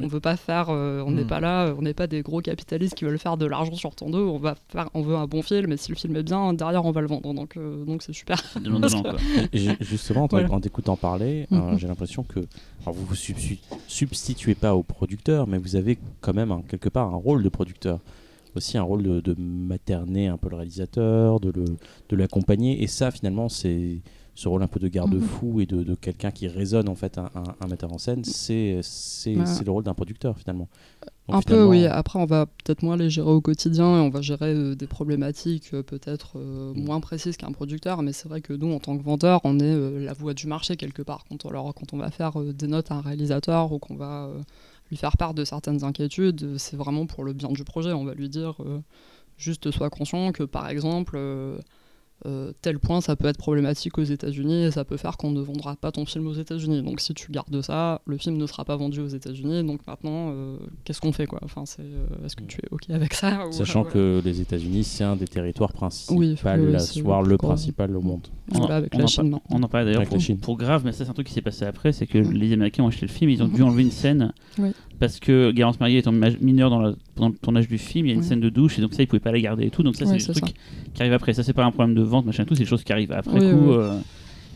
on 0.02 0.08
veut 0.08 0.20
pas 0.20 0.36
faire, 0.36 0.70
on 0.70 1.12
n'est 1.12 1.24
pas 1.26 1.40
là, 1.40 1.74
on 1.78 1.82
n'est 1.82 1.94
pas 1.94 2.08
des 2.08 2.22
gros 2.22 2.42
capitalistes 2.42 2.96
qui 2.96 3.06
veulent 3.06 3.20
faire 3.20 3.38
de 3.38 3.46
l'argent 3.46 3.76
sur 3.76 3.96
ton 3.96 4.10
dos. 4.10 4.30
On 4.32 4.38
va 4.40 4.56
faire, 4.70 4.90
on 4.94 5.02
veut 5.02 5.16
un 5.16 5.28
bon 5.28 5.42
film, 5.44 5.72
et 5.72 5.78
si 5.78 5.92
le 5.92 5.96
film 5.96 6.16
est 6.16 6.24
bien, 6.24 6.54
derrière 6.54 6.84
on 6.86 6.92
va 6.92 7.02
le 7.06 7.10
vendre. 7.10 7.34
Donc 7.34 7.56
euh, 7.58 7.86
donc 7.86 8.02
c'est 8.04 8.14
super. 8.14 8.38
Et 9.54 9.70
justement, 9.82 10.28
en, 10.32 10.38
en 10.56 10.60
t'écoutant 10.60 10.98
parler, 10.98 11.48
euh, 11.52 11.56
Mhm. 11.72 11.80
j'ai 11.80 11.88
l'impression 11.88 12.24
que 12.24 12.40
alors 12.82 12.94
vous 12.96 13.06
vous 13.06 13.16
substituez 13.88 14.56
pas 14.56 14.76
au 14.76 14.84
producteur, 14.84 15.48
mais 15.48 15.58
vous 15.58 15.76
avez 15.76 15.98
quand 16.22 16.34
même 16.34 16.52
un- 16.52 16.62
quelque 16.62 16.90
part 16.90 17.14
un 17.14 17.18
rôle 17.18 17.44
de 17.44 17.50
producteur. 17.50 18.00
Aussi 18.56 18.78
un 18.78 18.84
rôle 18.84 19.04
de, 19.04 19.20
de 19.20 19.36
materner 19.38 20.28
un 20.28 20.38
peu 20.38 20.50
le 20.50 20.56
réalisateur, 20.56 21.40
de 21.42 21.52
le- 21.52 21.76
de 22.10 22.16
l'accompagner. 22.16 22.82
Et 22.84 22.88
ça, 22.88 23.12
finalement, 23.12 23.50
c'est 23.50 23.98
ce 24.36 24.48
rôle 24.50 24.62
un 24.64 24.68
peu 24.68 24.80
de 24.82 24.88
garde-fou 24.90 25.62
et 25.62 25.66
de, 25.66 25.82
de 25.84 25.96
quelqu'un 25.96 26.30
qui 26.30 26.48
résonne 26.48 26.90
en 26.90 26.96
fait 26.96 27.18
un, 27.18 27.30
un- 27.36 27.56
un 27.62 27.68
metteur 27.68 27.92
en 27.94 27.98
scène. 27.98 28.24
C'est 28.26 28.82
Bah. 29.36 29.44
le 29.66 29.72
rôle 29.72 29.84
d'un 29.84 29.94
producteur 29.94 30.38
finalement. 30.38 30.68
Donc, 31.28 31.38
Un 31.38 31.42
peu, 31.42 31.64
oui. 31.64 31.86
Après, 31.88 32.20
on 32.20 32.26
va 32.26 32.46
peut-être 32.46 32.84
moins 32.84 32.98
les 32.98 33.10
gérer 33.10 33.32
au 33.32 33.42
quotidien 33.42 33.98
et 33.98 34.00
on 34.02 34.10
va 34.10 34.22
gérer 34.22 34.54
euh, 34.54 34.76
des 34.76 34.86
problématiques 34.86 35.74
euh, 35.74 35.82
peut-être 35.82 36.34
euh, 36.36 36.74
Mm. 36.76 36.84
moins 36.84 37.00
précises 37.00 37.36
qu'un 37.38 37.52
producteur. 37.52 38.04
Mais 38.04 38.14
c'est 38.14 38.28
vrai 38.30 38.42
que 38.42 38.54
nous, 38.54 38.72
en 38.72 38.80
tant 38.80 38.96
que 38.98 39.02
vendeur, 39.04 39.42
on 39.44 39.58
est 39.60 40.00
la 40.02 40.14
voix 40.14 40.34
du 40.36 40.46
marché 40.48 40.76
quelque 40.76 41.02
part. 41.02 41.24
Quand 41.28 41.44
on, 41.46 41.50
alors, 41.50 41.74
quand 41.74 41.94
on 41.94 41.98
va 41.98 42.12
faire 42.12 42.38
des 42.40 42.68
notes 42.68 42.92
à 42.92 42.96
un 42.96 43.02
réalisateur 43.02 43.72
ou 43.72 43.80
qu'on 43.80 43.96
va 43.96 44.30
lui 44.92 44.98
faire 44.98 45.18
part 45.18 45.34
de 45.34 45.44
certaines 45.46 45.84
inquiétudes, 45.84 46.58
c'est 46.60 46.76
vraiment 46.76 47.08
pour 47.08 47.24
le 47.24 47.34
bien 47.34 47.50
du 47.50 47.64
projet. 47.64 47.92
On 47.94 48.04
va 48.06 48.14
lui 48.14 48.30
dire 48.30 48.56
juste 49.38 49.72
sois 49.72 49.90
conscient 49.90 50.32
que, 50.32 50.44
par 50.44 50.70
exemple, 50.70 51.18
euh, 52.26 52.54
tel 52.62 52.80
point 52.80 53.02
ça 53.02 53.16
peut 53.16 53.28
être 53.28 53.38
problématique 53.38 53.98
aux 53.98 54.04
États-Unis 54.04 54.64
et 54.66 54.72
ça 54.72 54.86
peut 54.86 54.98
faire 54.98 55.18
qu'on 55.18 55.32
ne 55.32 55.42
vendra 55.42 55.76
pas 55.76 55.92
ton 55.92 56.06
film 56.06 56.26
aux 56.28 56.34
États-Unis. 56.34 56.82
Donc 56.82 57.02
si 57.02 57.14
tu 57.14 57.32
gardes 57.32 57.62
ça, 57.62 58.02
le 58.06 58.18
film 58.18 58.38
ne 58.38 58.46
sera 58.48 58.64
pas 58.66 58.76
vendu 58.78 59.02
aux 59.02 59.08
États-Unis. 59.08 59.64
Donc 59.64 59.82
maintenant, 59.86 60.32
euh, 60.32 60.58
qu'est-ce 60.86 61.02
qu'on 61.02 61.12
fait 61.12 61.28
quoi? 61.28 61.40
Enfin, 61.44 61.66
c'est 61.66 61.82
euh, 61.82 62.06
est-ce 62.26 62.36
que 62.36 62.44
tu 62.44 62.60
es 62.62 62.68
ok 62.72 62.90
avec 62.90 63.14
ça 63.14 63.48
ou- 63.48 63.52
Sachant 63.52 63.84
que 63.84 64.22
les 64.24 64.42
États-Unis, 64.42 64.84
c'est 64.86 65.04
un 65.04 65.16
des 65.16 65.28
territoires 65.28 65.74
principaux, 65.74 66.16
Oui, 66.16 66.36
oui, 66.44 66.52
le 67.26 67.38
principal 67.38 67.96
au 67.96 68.02
monde. 68.02 68.28
Avec 68.70 68.94
on 68.94 68.98
la 69.00 69.04
en 69.04 69.08
Chine. 69.08 69.40
On 69.50 69.64
en 69.64 69.68
parlait 69.68 69.86
d'ailleurs 69.86 70.02
Avec 70.02 70.12
la 70.12 70.16
pour, 70.18 70.24
Chine. 70.24 70.38
pour 70.38 70.58
grave, 70.58 70.84
mais 70.86 70.92
ça 70.92 71.04
c'est 71.04 71.10
un 71.12 71.14
truc 71.14 71.28
qui 71.28 71.34
s'est 71.34 71.42
passé 71.42 71.66
après, 71.66 71.92
c'est 71.92 72.08
que 72.08 72.18
les 72.18 72.54
Américains 72.54 72.84
ont 72.84 72.88
acheté 72.88 73.06
le 73.08 73.12
film, 73.12 73.30
ils 73.32 73.42
ont 73.44 73.48
dû 73.48 73.62
enlever 73.64 73.84
une 73.84 73.92
scène 73.92 74.34
Oui. 74.60 74.70
Parce 75.00 75.20
que 75.20 75.52
Garance 75.52 75.80
Marié 75.80 76.00
étant 76.00 76.12
ma- 76.12 76.30
mineur 76.42 76.70
dans 76.70 76.80
la- 76.80 76.94
pendant 77.16 77.30
le 77.30 77.36
tournage 77.36 77.68
du 77.68 77.78
film, 77.78 78.06
il 78.06 78.10
y 78.10 78.12
a 78.12 78.16
une 78.16 78.24
scène 78.24 78.40
de 78.40 78.50
douche 78.50 78.78
et 78.78 78.82
donc 78.82 78.94
ça 78.94 79.04
ils 79.04 79.08
pouvaient 79.08 79.20
pas 79.20 79.32
la 79.32 79.40
garder 79.42 79.66
et 79.66 79.70
tout, 79.70 79.84
donc 79.84 79.96
ça 79.96 80.06
Ouais, 80.06 80.20
c'est 80.20 80.26
c'est 80.34 80.34
des 80.34 80.42
trucs 80.42 80.56
qui 80.94 81.02
arrivent 81.02 81.14
après. 81.14 81.34
Ça 81.34 81.44
c'est 81.44 81.54
pas 81.54 81.66
un 81.66 81.72
problème 81.72 81.96
de 81.96 82.02
vente 82.02 82.26
machin 82.26 82.46
tout, 82.46 82.56
c'est 82.56 82.64
des 82.64 82.70
choses 82.70 82.84
qui 82.84 82.92
arrivent 82.94 83.12
après 83.12 83.34
Oui, 83.34 83.52
coup. 83.52 83.70
oui. 83.70 83.76
euh, 83.78 83.98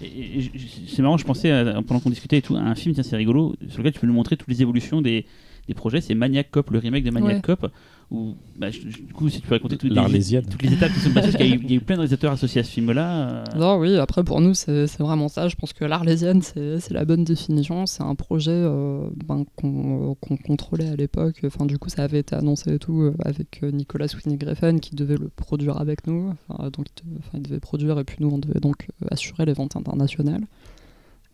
et- 0.01 0.05
et- 0.07 0.39
et 0.45 0.49
c'est 0.87 1.01
marrant, 1.01 1.17
je 1.17 1.25
pensais 1.25 1.51
à- 1.51 1.81
pendant 1.81 1.99
qu'on 1.99 2.09
discutait 2.09 2.37
et 2.37 2.41
tout, 2.41 2.55
à 2.55 2.59
un 2.61 2.75
film 2.75 2.93
tiens 2.95 3.03
c'est 3.03 3.15
rigolo 3.17 3.55
sur 3.67 3.79
lequel 3.79 3.93
tu 3.93 3.99
peux 3.99 4.07
nous 4.07 4.13
montrer 4.13 4.37
toutes 4.37 4.47
les 4.49 4.61
évolutions 4.61 5.01
des 5.01 5.25
des 5.67 5.73
projets, 5.75 6.01
c'est 6.01 6.15
Maniac 6.15 6.49
Cop, 6.49 6.71
le 6.71 6.79
remake 6.79 7.03
de 7.03 7.11
Maniac 7.11 7.35
Ouais. 7.35 7.41
Cop, 7.41 7.71
où 8.11 8.33
bah, 8.57 8.71
je- 8.71 8.79
du 8.79 9.13
coup 9.13 9.29
si 9.29 9.39
tu 9.39 9.47
peux 9.47 9.53
raconter 9.53 9.77
toutes 9.77 9.89
les, 9.89 9.95
L'Arlésienne. 9.95 10.43
toutes 10.49 10.63
les 10.63 10.73
étapes 10.73 10.91
qui 10.91 10.99
sont 10.99 11.11
passées, 11.11 11.27
parce 11.31 11.35
qu'il 11.37 11.45
y, 11.47 11.51
a 11.51 11.55
eu- 11.55 11.61
il 11.63 11.69
y 11.69 11.73
a 11.73 11.77
eu 11.77 11.79
plein 11.81 11.95
de 11.95 11.99
réalisateurs 12.01 12.31
associés 12.31 12.61
à 12.61 12.63
ce 12.63 12.71
film-là. 12.71 13.29
euh, 13.29 13.43
Non, 13.55 13.77
oui, 13.77 13.95
après 13.97 14.23
pour 14.23 14.41
nous 14.41 14.55
c'est 14.55 14.87
vraiment 14.97 15.27
ça. 15.27 15.47
Je 15.47 15.55
pense 15.55 15.73
que 15.73 15.85
l'Arlésienne 15.85 16.41
c'est 16.41 16.89
la 16.91 17.05
bonne 17.05 17.23
définition. 17.23 17.85
C'est 17.85 18.01
un 18.01 18.15
projet 18.15 18.49
euh, 18.51 19.07
ben, 19.27 19.45
qu'on 19.55 20.15
qu'on 20.21 20.37
contrôlait 20.37 20.89
à 20.89 20.95
l'époque. 20.95 21.41
Enfin, 21.45 21.65
du 21.67 21.77
coup, 21.77 21.89
ça 21.89 22.01
avait 22.03 22.19
été 22.19 22.35
annoncé 22.35 22.73
et 22.73 22.79
tout 22.79 23.01
euh, 23.01 23.13
avec 23.23 23.59
euh, 23.61 23.69
Nicolas 23.71 24.07
Winnie 24.25 24.37
Griffin 24.37 24.79
qui 24.79 24.95
devait 24.95 25.17
le 25.17 25.29
produire 25.29 25.77
avec 25.79 26.07
nous. 26.07 26.33
Enfin, 26.49 26.69
donc, 26.71 26.87
il 27.03 27.05
devait- 27.09 27.19
enfin, 27.19 27.31
il 27.37 27.41
devait 27.43 27.59
produire 27.59 27.99
et 27.99 28.03
puis 28.03 28.17
nous 28.21 28.29
on 28.29 28.39
devait 28.39 28.59
donc 28.59 28.87
euh, 29.03 29.07
assurer 29.11 29.45
les 29.45 29.53
ventes 29.53 29.75
internationales. 29.75 30.41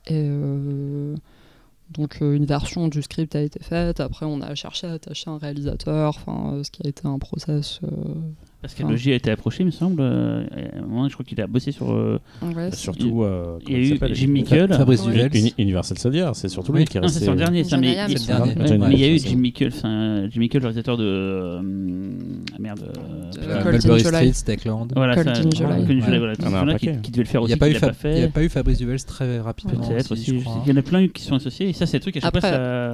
Et 0.07 0.13
euh, 0.27 1.15
donc 1.89 2.21
euh, 2.21 2.33
une 2.33 2.45
version 2.45 2.87
du 2.87 3.01
script 3.01 3.35
a 3.35 3.41
été 3.41 3.59
faite. 3.59 3.99
Après, 3.99 4.25
on 4.25 4.41
a 4.41 4.55
cherché 4.55 4.87
à 4.87 4.93
attacher 4.93 5.29
un 5.29 5.37
réalisateur. 5.37 6.15
Enfin, 6.17 6.53
euh, 6.53 6.63
ce 6.63 6.71
qui 6.71 6.85
a 6.85 6.89
été 6.89 7.07
un 7.07 7.19
process. 7.19 7.79
Euh, 8.65 8.67
Parce 8.67 8.73
que 8.75 8.83
le 8.83 8.95
J 8.95 9.11
a 9.11 9.15
été 9.15 9.31
approché, 9.31 9.63
il 9.63 9.67
me 9.67 9.71
semble. 9.71 10.01
euh, 10.01 10.43
à 10.73 10.79
un 10.79 10.81
moment, 10.81 11.07
je 11.07 11.13
crois 11.13 11.25
qu'il 11.25 11.39
a 11.41 11.47
bossé 11.47 11.71
sur. 11.71 11.91
euh, 11.91 12.19
ouais, 12.41 12.69
c'est- 12.71 12.75
Surtout, 12.77 13.23
euh, 13.23 13.57
Il 13.67 13.71
y 13.89 13.91
a 13.93 13.97
comment 13.97 14.11
eu 14.11 14.15
Jim 14.15 14.27
Mickle. 14.27 14.67
Fabrice. 14.73 15.03
Duvels. 15.03 15.35
Uni- 15.35 15.53
Universal 15.57 15.97
Soldier, 15.97 16.29
c'est 16.33 16.49
surtout 16.49 16.71
Oui. 16.71 16.79
lui 16.79 16.85
qui 16.85 16.97
est 16.97 17.01
Non, 17.01 17.07
c'est 17.07 17.13
resté. 17.15 17.25
sur 17.25 17.33
le 17.33 17.39
dernier. 17.39 17.63
ça, 17.63 17.77
mais 17.77 17.95
il- 18.09 18.17
C'est 18.19 18.27
dernier. 18.27 18.53
Ouais, 18.55 18.77
mais 18.77 18.93
il 18.95 18.99
y 18.99 19.03
a 19.03 19.09
eu 19.09 19.19
Jim 19.19 19.37
Mickle, 19.37 19.67
enfin, 19.67 20.27
Jim 20.29 20.39
Mickle, 20.39 20.57
le 20.57 20.63
réalisateur 20.63 20.97
de. 20.97 21.03
euh, 21.05 21.61
ah, 22.53 22.57
merde. 22.59 22.79
euh, 22.83 23.71
Mulberry. 23.71 23.99
Street, 24.01 24.33
Stackland. 24.33 24.87
Voilà, 24.95 25.15
voilà. 25.15 25.33
Qui, 26.79 27.11
devait 27.11 27.23
le 27.23 27.25
faire 27.25 27.41
aussi. 27.41 27.53
n'y 27.53 27.57
il 27.57 28.19
y 28.19 28.23
a 28.23 28.27
pas 28.29 28.43
eu 28.43 28.49
Fabrice 28.49 28.77
Duvels 28.77 29.03
très 29.03 29.39
rapidement. 29.39 29.87
Peut-être 29.87 30.11
aussi. 30.11 30.41
Il 30.65 30.69
y 30.69 30.73
en 30.73 30.77
a 30.77 30.81
plein 30.81 31.07
qui 31.07 31.23
sont 31.23 31.35
associés. 31.35 31.69
Et 31.69 31.73
ça, 31.73 31.85
c'est 31.85 31.97
le 31.97 32.01
truc 32.01 32.17
à 32.17 32.21
chaque 32.21 32.39
fois. 32.39 32.49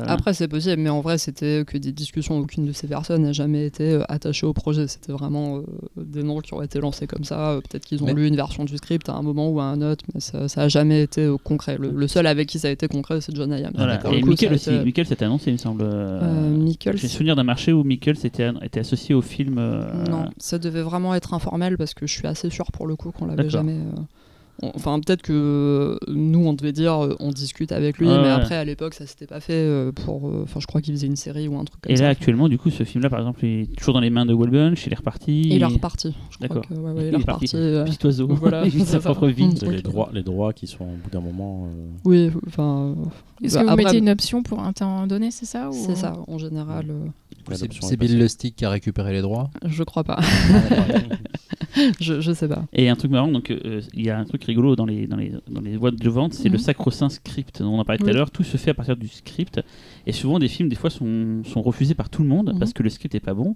Après- 0.07 0.33
c'est 0.33 0.47
possible, 0.47 0.81
mais 0.81 0.89
en 0.89 1.01
vrai, 1.01 1.17
c'était 1.17 1.63
que 1.65 1.77
des 1.77 1.91
discussions. 1.91 2.37
Aucune 2.37 2.65
de 2.65 2.71
ces 2.71 2.87
personnes 2.87 3.23
n'a 3.23 3.31
jamais 3.33 3.65
été 3.65 3.91
euh, 3.91 4.03
attachée 4.07 4.45
au 4.45 4.53
projet. 4.53 4.87
C'était 4.87 5.11
vraiment 5.11 5.57
euh, 5.57 5.60
des 5.97 6.23
noms 6.23 6.39
qui 6.39 6.53
ont 6.53 6.61
été 6.61 6.79
lancés 6.79 7.07
comme 7.07 7.23
ça. 7.23 7.51
Euh, 7.51 7.61
Peut-être 7.61 7.85
qu'ils 7.85 8.01
ont 8.03 8.07
Mais- 8.07 8.13
lu 8.13 8.27
une 8.27 8.35
version 8.35 8.65
du 8.65 8.75
script 8.77 9.07
à 9.09 9.13
un 9.13 9.21
moment 9.21 9.49
ou 9.49 9.59
à 9.59 9.63
un 9.65 9.81
autre, 9.81 10.03
mais 10.13 10.19
ça 10.19 10.45
n'a 10.55 10.67
jamais 10.67 11.01
été 11.03 11.21
euh, 11.25 11.37
concret. 11.43 11.77
Le, 11.79 11.89
le 11.91 12.07
seul 12.07 12.27
avec 12.27 12.47
qui 12.49 12.59
ça 12.59 12.67
a 12.67 12.71
été 12.71 12.87
concret, 12.87 13.21
c'est 13.21 13.35
John 13.35 13.51
Hayam. 13.53 13.71
Voilà. 13.75 13.95
Et 13.95 13.97
a 13.97 14.25
aussi. 14.25 14.45
été- 14.45 15.25
annoncé, 15.25 15.51
il 15.51 15.53
me 15.53 15.57
semble. 15.57 15.83
Euh, 15.83 16.49
Mickle, 16.49 16.97
J'ai 16.97 17.07
souvenir 17.07 17.35
d'un 17.35 17.43
marché 17.43 17.73
où 17.73 17.83
Mickle 17.83 18.11
était, 18.23 18.49
était 18.61 18.79
associé 18.81 19.15
au 19.15 19.21
film. 19.21 19.57
euh, 19.57 20.05
Non, 20.09 20.25
ça 20.37 20.57
devait 20.59 20.81
vraiment 20.81 21.13
être 21.15 21.33
informel 21.33 21.77
parce 21.77 21.93
que 21.93 22.07
je 22.07 22.13
suis 22.13 22.27
assez 22.27 22.49
sûr 22.49 22.71
pour 22.71 22.87
le 22.87 22.95
coup 22.95 23.11
qu'on 23.11 23.25
l'avait 23.25 23.49
jamais. 23.49 23.77
On- 24.61 24.71
Enfin, 24.75 24.99
peut-être 24.99 25.21
que 25.21 25.97
nous, 26.07 26.45
on 26.45 26.53
devait 26.53 26.71
dire, 26.71 27.03
euh, 27.03 27.15
on 27.19 27.29
discute 27.31 27.71
avec 27.71 27.97
lui, 27.97 28.07
mais 28.07 28.13
ouais. 28.17 28.29
après, 28.29 28.55
à 28.55 28.63
l'époque, 28.65 28.93
ça 28.93 29.05
s'était 29.05 29.27
pas 29.27 29.39
fait 29.39 29.53
euh, 29.53 29.91
pour. 29.91 30.27
euh, 30.27 30.41
Enfin, 30.43 30.59
je 30.59 30.67
crois 30.67 30.81
qu'il 30.81 30.93
faisait 30.93 31.07
une 31.07 31.15
série 31.15 31.47
ou 31.47 31.57
un 31.59 31.65
truc 31.65 31.81
comme 31.81 31.91
Et 31.91 31.97
ça. 31.97 32.03
là, 32.03 32.09
actuellement, 32.09 32.47
du 32.49 32.57
coup, 32.57 32.69
ce 32.69 32.83
film-là, 32.83 33.09
par 33.09 33.19
exemple, 33.19 33.45
il 33.45 33.61
est 33.61 33.75
toujours 33.75 33.93
dans 33.93 33.99
les 33.99 34.09
mains 34.09 34.25
de 34.25 34.33
Wellbunch, 34.33 34.85
il 34.87 34.93
est 34.93 34.95
reparti. 34.95 35.41
il 35.41 35.61
est 35.61 35.65
reparti. 35.65 36.13
Je 36.31 36.37
crois 36.37 36.47
D'accord. 36.61 36.65
ouais, 36.71 36.91
ouais, 36.91 37.01
il, 37.03 37.07
Il 37.09 37.15
est 37.15 37.19
est 37.19 37.25
parti. 37.25 37.45
reparti. 37.47 37.57
euh, 37.57 37.83
Petit 37.85 38.05
oiseau. 38.05 38.27
Voilà, 38.27 38.63
il 38.65 38.69
vit 38.71 38.85
sa 38.85 38.99
propre 38.99 39.27
vie. 39.27 39.45
Mm. 39.47 39.55
C'est 39.57 39.67
Ok. 39.67 39.73
les, 39.73 39.81
droits, 39.81 40.09
les 40.13 40.23
droits 40.23 40.53
qui 40.53 40.67
sont 40.67 40.83
au 40.83 40.97
bout 41.03 41.09
d'un 41.11 41.21
moment. 41.21 41.67
euh, 41.67 41.87
Oui, 42.05 42.29
enfin. 42.47 42.95
euh, 42.97 43.45
Est-ce 43.45 43.55
bah, 43.55 43.61
que 43.61 43.65
vous 43.65 43.71
après, 43.73 43.83
mettez 43.85 43.97
une 43.97 44.09
option 44.09 44.43
pour 44.43 44.59
un 44.59 44.73
temps 44.73 45.07
donné, 45.07 45.31
c'est 45.31 45.45
ça 45.45 45.69
ou- 45.69 45.73
C'est 45.73 45.95
ça, 45.95 46.13
en 46.27 46.37
général. 46.37 46.85
euh, 46.89 47.53
C'est 47.81 47.97
Bill. 47.97 48.19
Lustig 48.19 48.53
qui 48.55 48.65
a 48.65 48.69
récupéré 48.69 49.13
les 49.13 49.21
droits. 49.21 49.49
je 49.65 49.83
crois 49.83 50.03
pas. 50.03 50.19
je, 51.99 52.21
je 52.21 52.31
sais 52.31 52.47
pas. 52.47 52.65
Et 52.73 52.89
un 52.89 52.95
truc 52.95 53.11
marrant, 53.11 53.27
donc 53.29 53.49
euh, 53.51 53.81
il 53.93 54.05
y 54.05 54.09
a 54.09 54.17
un 54.17 54.25
truc 54.25 54.41
rigolo 54.51 54.75
dans 54.75 54.85
les, 54.85 55.07
dans 55.07 55.17
les, 55.17 55.31
dans 55.49 55.61
les 55.61 55.75
voies 55.77 55.91
de 55.91 56.09
vente, 56.09 56.33
c'est 56.33 56.49
le 56.49 56.57
Mhm. 56.57 56.63
sacro-saint 56.67 57.09
script 57.09 57.61
dont 57.61 57.73
on 57.73 57.79
en 57.79 57.85
parlait 57.85 57.99
tout 57.99 58.07
à 58.09 58.13
l'heure. 58.13 58.31
Tout 58.31 58.43
se 58.43 58.57
fait 58.57 58.71
à 58.71 58.73
partir 58.75 58.95
du 58.95 59.07
script. 59.07 59.59
Et 60.07 60.11
souvent, 60.11 60.39
des 60.39 60.47
films, 60.47 60.69
des 60.69 60.75
fois, 60.75 60.89
sont, 60.89 61.41
sont 61.43 61.61
refusés 61.61 61.95
par 61.95 62.09
tout 62.09 62.23
le 62.23 62.29
monde 62.29 62.51
Mhm. 62.53 62.59
parce 62.59 62.73
que 62.73 62.83
le 62.83 62.89
script 62.89 63.15
est 63.15 63.19
pas 63.19 63.33
bon. 63.33 63.55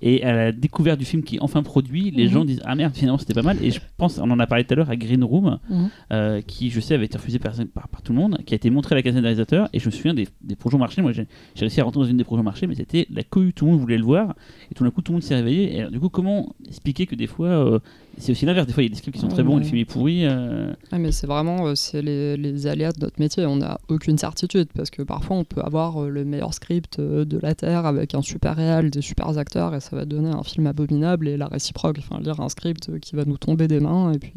Et 0.00 0.22
à 0.22 0.32
la 0.32 0.52
découverte 0.52 0.96
du 1.00 1.04
film 1.04 1.24
qui 1.24 1.36
est 1.36 1.40
enfin 1.42 1.64
produit, 1.64 2.12
les 2.12 2.26
Mhm. 2.26 2.30
gens 2.30 2.44
disent 2.44 2.60
Ah 2.64 2.76
merde, 2.76 2.94
finalement 2.94 3.18
c'était 3.18 3.34
pas 3.34 3.42
mal. 3.42 3.56
Et 3.60 3.72
je 3.72 3.80
pense, 3.96 4.18
on 4.18 4.30
en 4.30 4.38
a 4.38 4.46
parlé 4.46 4.62
tout 4.62 4.74
à 4.74 4.76
l'heure 4.76 4.90
à 4.90 4.94
Green 4.96 5.24
Room, 5.24 5.58
Mhm. 5.68 5.88
euh, 6.12 6.40
qui 6.40 6.70
je 6.70 6.78
sais 6.78 6.94
avait 6.94 7.06
été 7.06 7.18
refusé 7.18 7.40
par, 7.40 7.52
par, 7.74 7.88
par 7.88 8.00
tout 8.02 8.12
le 8.12 8.18
monde, 8.20 8.38
qui 8.46 8.54
a 8.54 8.56
été 8.56 8.70
montré 8.70 8.94
à 8.94 8.96
la 8.96 9.02
caserne 9.02 9.22
des 9.22 9.26
réalisateurs. 9.26 9.68
Et 9.72 9.80
je 9.80 9.86
me 9.86 9.90
souviens 9.90 10.14
des, 10.14 10.28
des 10.40 10.54
projets 10.54 10.76
au 10.76 10.78
marché. 10.78 11.02
Moi 11.02 11.10
j'ai 11.10 11.26
réussi 11.58 11.80
à 11.80 11.84
rentrer 11.84 12.00
dans 12.00 12.06
une 12.06 12.16
des 12.16 12.22
projets 12.22 12.42
au 12.42 12.44
marché, 12.44 12.68
mais 12.68 12.76
c'était 12.76 13.08
la 13.10 13.24
cohue, 13.24 13.52
tout 13.52 13.64
le 13.64 13.72
monde 13.72 13.80
voulait 13.80 13.98
le 13.98 14.04
voir. 14.04 14.36
Et 14.70 14.74
tout 14.76 14.84
d'un 14.84 14.90
coup, 14.92 15.02
tout 15.02 15.10
le 15.10 15.14
monde 15.16 15.24
s'est 15.24 15.34
réveillé. 15.34 15.74
Et 15.74 15.80
alors, 15.80 15.90
du 15.90 15.98
coup, 15.98 16.10
comment 16.10 16.54
expliquer 16.68 17.06
que 17.06 17.16
des 17.16 17.26
fois, 17.26 17.48
euh, 17.48 17.80
c'est 18.18 18.32
aussi 18.32 18.46
l'inverse. 18.46 18.66
Des 18.66 18.72
fois, 18.72 18.82
il 18.82 18.86
y 18.86 18.88
a 18.88 18.90
des 18.90 18.96
scripts 18.96 19.14
qui 19.16 19.20
sont 19.20 19.28
très 19.28 19.42
bons, 19.42 19.54
Ouais. 19.56 19.60
le 19.62 19.66
film 19.66 19.78
est 19.78 19.84
pourri. 19.84 20.24
euh, 20.26 20.72
Ouais, 20.92 20.98
mais 20.98 21.12
c'est 21.12 21.26
vraiment 21.26 21.66
euh, 21.66 21.74
c'est 21.74 22.02
les, 22.02 22.36
les 22.36 22.66
aléas 22.66 22.92
de 22.92 23.00
notre 23.00 23.18
métier. 23.20 23.46
On 23.46 23.56
n'a 23.56 23.78
aucune 23.88 24.18
certitude 24.18 24.68
parce 24.74 24.90
que 24.90 25.02
parfois 25.02 25.36
on 25.36 25.44
peut 25.44 25.60
avoir 25.62 26.02
euh, 26.04 26.08
le 26.08 26.24
meilleur 26.24 26.54
script 26.54 26.98
euh, 26.98 27.24
de 27.24 27.38
la 27.38 27.54
Terre 27.54 27.86
avec 27.86 28.14
un 28.14 28.22
super 28.22 28.56
réal, 28.56 28.90
des 28.90 29.00
super 29.02 29.36
acteurs 29.38 29.74
et 29.74 29.80
ça 29.80 29.96
va 29.96 30.04
donner 30.04 30.30
un 30.30 30.42
film 30.42 30.66
abominable 30.66 31.28
et 31.28 31.36
la 31.36 31.46
réciproque. 31.48 31.98
Enfin, 31.98 32.20
lire 32.20 32.40
un 32.40 32.48
script 32.48 32.98
qui 33.00 33.16
va 33.16 33.24
nous 33.24 33.38
tomber 33.38 33.68
des 33.68 33.80
mains 33.80 34.12
et 34.12 34.18
puis, 34.18 34.32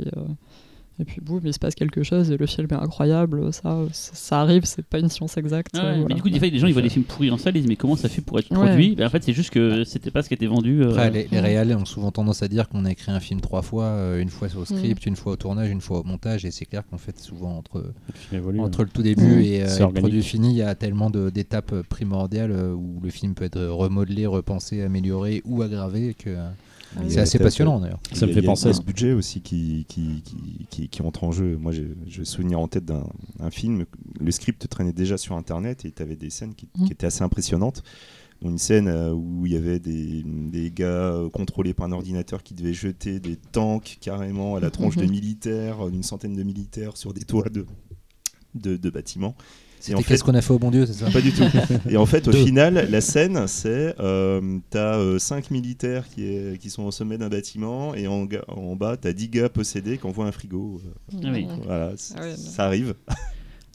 Et 1.02 1.04
puis 1.06 1.20
boum, 1.20 1.42
il 1.44 1.52
se 1.54 1.58
passe 1.58 1.74
quelque 1.74 2.04
chose 2.04 2.30
et 2.32 2.38
le 2.38 2.46
film 2.46 2.68
est 2.70 2.76
incroyable. 2.76 3.52
Ça, 3.52 3.86
ça, 3.92 4.12
ça 4.14 4.42
arrive, 4.42 4.66
c'est 4.66 4.86
pas 4.86 5.00
une 5.00 5.10
science 5.10 5.36
exacte. 5.38 5.72
Ah 5.78 5.94
ouais, 5.94 6.06
Mais 6.08 6.14
du 6.14 6.22
coup, 6.22 6.30
des 6.30 6.38
fois, 6.38 6.48
les 6.48 6.60
gens 6.60 6.68
ils 6.68 6.74
voient 6.74 6.82
des 6.84 6.90
films 6.90 7.06
pourris 7.06 7.32
en 7.32 7.38
salle, 7.40 7.56
ils 7.58 7.62
disent 7.62 7.70
mais 7.70 7.76
comment 7.76 7.96
ça 7.96 8.08
fait 8.08 8.22
pour 8.22 8.38
être 8.38 8.52
Ouais. 8.52 8.58
produit? 8.68 8.96
Ben, 8.96 9.08
En 9.08 9.10
fait, 9.10 9.24
c'est 9.24 9.34
juste 9.34 9.50
que 9.50 9.84
c'était 9.84 10.12
pas 10.12 10.22
ce 10.22 10.28
qui 10.28 10.36
était 10.36 10.46
vendu. 10.46 10.84
euh, 10.84 10.90
Après, 10.92 11.10
les, 11.10 11.28
les 11.32 11.40
réals 11.40 11.76
ont 11.76 11.86
souvent 11.86 12.12
tendance 12.12 12.44
à 12.44 12.48
dire 12.48 12.70
qu'on 12.70 12.86
a 12.86 12.92
écrit 12.92 13.12
un 13.12 13.20
film 13.20 13.42
trois 13.42 13.64
fois, 13.64 13.86
euh, 13.86 14.22
une 14.22 14.30
fois 14.30 14.48
au 14.56 14.64
script, 14.66 15.06
une 15.08 15.16
fois 15.16 15.34
au 15.34 15.36
tournage, 15.38 15.70
une 15.72 15.82
fois 15.82 16.02
au 16.02 16.04
montage, 16.04 16.46
et 16.46 16.52
c'est 16.52 16.66
clair 16.66 16.84
qu'en 16.90 16.98
fait, 17.00 17.18
souvent 17.20 17.58
entre, 17.58 17.84
Le 18.32 18.38
évolue, 18.38 18.60
entre 18.60 18.84
le 18.84 18.90
tout 18.90 19.02
début 19.02 19.22
Mm. 19.38 19.40
et, 19.42 19.64
euh, 19.64 19.76
et 19.76 19.80
le 19.80 19.94
produit 19.94 20.22
fini, 20.24 20.52
il 20.52 20.58
y 20.58 20.62
a 20.62 20.76
tellement 20.76 21.10
d'étapes 21.10 21.74
primordiales 21.90 22.52
où 22.76 23.00
le 23.02 23.10
film 23.10 23.34
peut 23.34 23.46
être 23.46 23.62
remodelé, 23.66 24.26
repensé, 24.28 24.84
amélioré 24.84 25.42
ou 25.46 25.62
aggravé 25.64 26.14
que 26.14 26.36
euh, 26.98 27.04
c'est 27.08 27.20
assez 27.20 27.40
passionnant 27.40 27.80
d'ailleurs. 27.80 28.00
Ça 28.14 28.26
me 28.28 28.34
fait 28.34 28.42
penser 28.42 28.68
à 28.68 28.74
ce 28.74 28.82
budget 28.82 29.14
aussi 29.14 29.42
qui, 29.42 29.86
qui, 29.88 30.22
qui, 30.24 30.66
qui, 30.70 30.90
qui 30.90 31.02
entre 31.02 31.24
en 31.24 31.32
jeu. 31.32 31.58
Moi, 31.58 31.72
je, 31.72 31.84
je 32.08 32.24
souviens 32.24 32.58
en 32.58 32.68
tête 32.68 32.86
d'un 32.86 33.04
un 33.40 33.50
film, 33.52 33.86
le 34.20 34.32
script 34.32 34.68
traînait 34.68 34.94
déjà 34.94 35.18
sur 35.18 35.36
Internet 35.36 35.86
et 35.86 35.92
tu 35.92 36.02
avais 36.02 36.16
des 36.16 36.30
scènes 36.30 36.54
qui, 36.56 36.68
Mm. 36.78 36.86
qui 36.86 36.92
étaient 36.94 37.08
assez 37.08 37.24
impressionnantes. 37.24 37.84
Une 38.44 38.58
scène 38.58 38.88
euh, 38.88 39.12
où 39.14 39.46
il 39.46 39.52
y 39.54 39.56
avait 39.56 39.80
des, 39.80 40.24
des 40.26 40.72
gars 40.72 40.86
euh, 40.86 41.30
contrôlés 41.30 41.74
par 41.76 41.86
un 41.88 41.92
ordinateur 41.92 42.42
qui 42.42 42.56
devaient 42.56 42.74
jeter 42.74 43.20
des 43.20 43.36
tanks 43.36 43.98
carrément 44.02 44.56
à 44.56 44.60
la 44.60 44.72
tronche 44.72 44.96
de 44.98 45.04
Mhm. 45.04 45.12
militaires, 45.12 45.86
euh, 45.88 45.92
d'une 45.92 46.02
centaine 46.04 46.36
de 46.36 46.42
militaires 46.44 46.98
sur 46.98 47.14
des 47.14 47.22
toits 47.22 47.50
de, 47.50 47.66
de, 48.56 48.78
de 48.78 48.90
bâtiments. 48.90 49.36
En 49.82 49.98
C'était 49.98 49.98
fait- 50.04 50.04
qu'est-ce 50.10 50.24
qu'on 50.24 50.36
a 50.36 50.42
fait 50.42 50.54
au 50.54 50.60
bon 50.60 50.70
Dieu, 50.72 50.86
c'est 50.86 50.94
ça 50.94 51.10
Pas 51.10 51.22
du 51.22 51.32
tout. 51.34 51.44
Et 51.90 51.98
en 51.98 52.06
fait, 52.06 52.28
au 52.28 52.32
Deux. 52.32 52.44
final, 52.44 52.88
la 52.90 53.02
scène, 53.02 53.48
c'est 53.48 53.96
euh, 54.00 54.60
t'as 54.70 54.98
euh, 54.98 55.18
cinq 55.20 55.50
militaires 55.52 56.06
qui, 56.14 56.24
est- 56.26 56.58
qui 56.60 56.70
sont 56.70 56.84
au 56.84 56.92
sommet 56.92 57.18
d'un 57.18 57.30
bâtiment 57.30 57.96
et 57.96 58.08
en, 58.08 58.28
en 58.48 58.76
bas, 58.76 58.98
t'as 58.98 59.14
10 59.14 59.30
gars 59.30 59.50
possédés 59.50 59.98
qui 59.98 60.06
envoient 60.06 60.26
un 60.28 60.32
frigo. 60.32 60.82
Euh, 61.14 61.18
Ah 61.24 61.28
oui. 61.32 61.48
Voilà, 61.66 61.92
c- 61.98 62.14
Ah 62.18 62.28
non. 62.28 62.36
ça 62.38 62.66
arrive. 62.66 62.94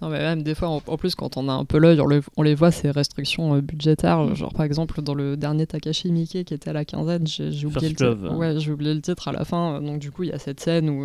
Non, 0.02 0.10
mais 0.10 0.18
même 0.18 0.42
des 0.42 0.54
fois, 0.54 0.68
en, 0.68 0.82
en 0.86 0.96
plus, 0.98 1.14
quand 1.14 1.38
on 1.38 1.48
a 1.48 1.52
un 1.52 1.64
peu 1.64 1.78
l'œil, 1.78 1.98
on, 2.02 2.06
le- 2.06 2.22
on 2.36 2.42
les 2.42 2.54
voit, 2.54 2.70
ces 2.70 2.90
restrictions 2.90 3.54
euh, 3.54 3.60
budgétaires. 3.62 4.34
Genre, 4.34 4.52
par 4.52 4.66
exemple, 4.66 5.00
dans 5.00 5.14
le 5.14 5.36
dernier 5.38 5.66
Takashi 5.66 6.12
Miike 6.12 6.44
qui 6.44 6.52
était 6.54 6.68
à 6.68 6.74
la 6.74 6.84
quinzaine, 6.84 7.26
j'ai 7.26 7.50
j'ai 7.50 7.66
oublié, 7.66 7.94
le. 7.98 8.30
Ouais, 8.36 8.60
j'ai 8.60 8.70
oublié 8.72 8.92
le 8.94 9.00
titre 9.00 9.28
à 9.28 9.32
la 9.32 9.44
fin. 9.46 9.76
euh, 9.76 9.80
Donc, 9.80 9.98
du 9.98 10.10
coup, 10.10 10.22
il 10.24 10.28
y 10.28 10.32
a 10.32 10.38
cette 10.38 10.60
scène 10.60 10.90
où. 10.90 11.04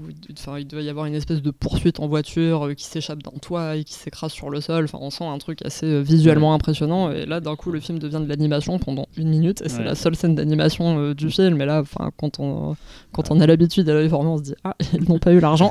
Où 0.00 0.08
il- 0.10 0.34
Enfin, 0.38 0.58
il 0.58 0.66
doit 0.66 0.82
y 0.82 0.88
avoir 0.88 1.06
une 1.06 1.14
espèce 1.14 1.42
de 1.42 1.50
poursuite 1.50 2.00
en 2.00 2.08
voiture 2.08 2.66
euh, 2.66 2.74
qui 2.74 2.84
s'échappe 2.84 3.22
d'un 3.22 3.38
toit 3.42 3.76
et 3.76 3.84
qui 3.84 3.94
s'écrase 3.94 4.32
sur 4.32 4.48
le 4.50 4.60
sol. 4.60 4.84
Enfin, 4.84 4.98
on 5.00 5.10
sent 5.10 5.24
un 5.24 5.38
truc 5.38 5.64
assez 5.64 5.86
euh, 5.86 6.00
visuellement 6.00 6.54
impressionnant. 6.54 7.10
Et 7.10 7.26
là, 7.26 7.40
d'un 7.40 7.56
coup, 7.56 7.70
le 7.70 7.80
film 7.80 7.98
devient 7.98 8.20
de 8.22 8.28
l'animation 8.28 8.78
pendant 8.78 9.06
une 9.16 9.28
minute. 9.28 9.62
Et 9.62 9.68
c'est 9.68 9.78
Ouais. 9.78 9.84
la 9.84 9.94
seule 9.94 10.16
scène 10.16 10.34
d'animation 10.34 10.98
euh, 10.98 11.14
du 11.14 11.30
film. 11.30 11.60
Et 11.60 11.66
là, 11.66 11.80
enfin, 11.80 12.10
quand 12.16 12.40
on, 12.40 12.76
quand 13.12 13.30
on 13.30 13.40
a 13.40 13.46
l'habitude 13.46 13.88
à 13.88 13.92
l'œil 13.94 14.08
formé, 14.08 14.28
on 14.30 14.38
se 14.38 14.42
dit 14.42 14.54
Ah, 14.64 14.74
ils 14.94 15.08
n'ont 15.08 15.18
pas 15.18 15.32
eu 15.32 15.40
l'argent 15.40 15.70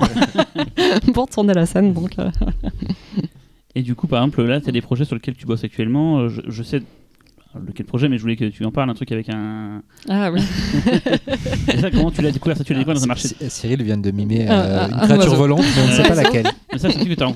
pour 1.13 1.27
tourner 1.27 1.53
la 1.53 1.65
scène. 1.65 1.93
Donc, 1.93 2.17
euh, 2.19 2.29
Et 3.75 3.81
du 3.81 3.95
coup, 3.95 4.07
par 4.07 4.21
exemple, 4.23 4.43
là, 4.43 4.59
tu 4.61 4.69
as 4.69 4.71
des 4.71 4.81
projets 4.81 5.05
sur 5.05 5.15
lesquels 5.15 5.35
tu 5.35 5.45
bosses 5.45 5.63
actuellement. 5.63 6.27
Je, 6.27 6.41
je 6.47 6.63
sais 6.63 6.81
lequel 7.65 7.85
projet, 7.85 8.09
mais 8.09 8.17
je 8.17 8.21
voulais 8.21 8.35
que 8.35 8.45
tu 8.45 8.63
en 8.65 8.71
parles. 8.71 8.89
Un 8.89 8.93
truc 8.93 9.11
avec 9.11 9.29
un. 9.29 9.81
Ah 10.07 10.31
oui. 10.31 10.41
Ça, 11.79 11.89
comment 11.91 12.11
tu 12.11 12.21
l'as 12.21 12.31
découvert 12.31 12.57
Ça, 12.57 12.63
tu 12.63 12.73
l'as 12.73 12.79
découvert 12.79 12.95
dans 12.97 13.03
un 13.03 13.07
marché. 13.07 13.27
C- 13.29 13.49
Cyril 13.49 13.81
vient 13.83 13.97
de 13.97 14.11
mimer 14.11 14.45
Ah, 14.49 14.61
euh, 14.61 14.79
ah, 14.81 14.87
une 14.87 14.93
un 14.95 15.05
créature 15.07 15.35
volante, 15.35 15.59
mais 15.75 15.81
on 15.83 15.87
ne 15.87 15.91
sait 15.93 16.03
pas 16.07 16.15
laquelle. 16.15 16.47
Mais 16.71 16.77
ça, 16.79 16.89
c'est 16.91 16.99
que 16.99 17.13
t'as 17.15 17.31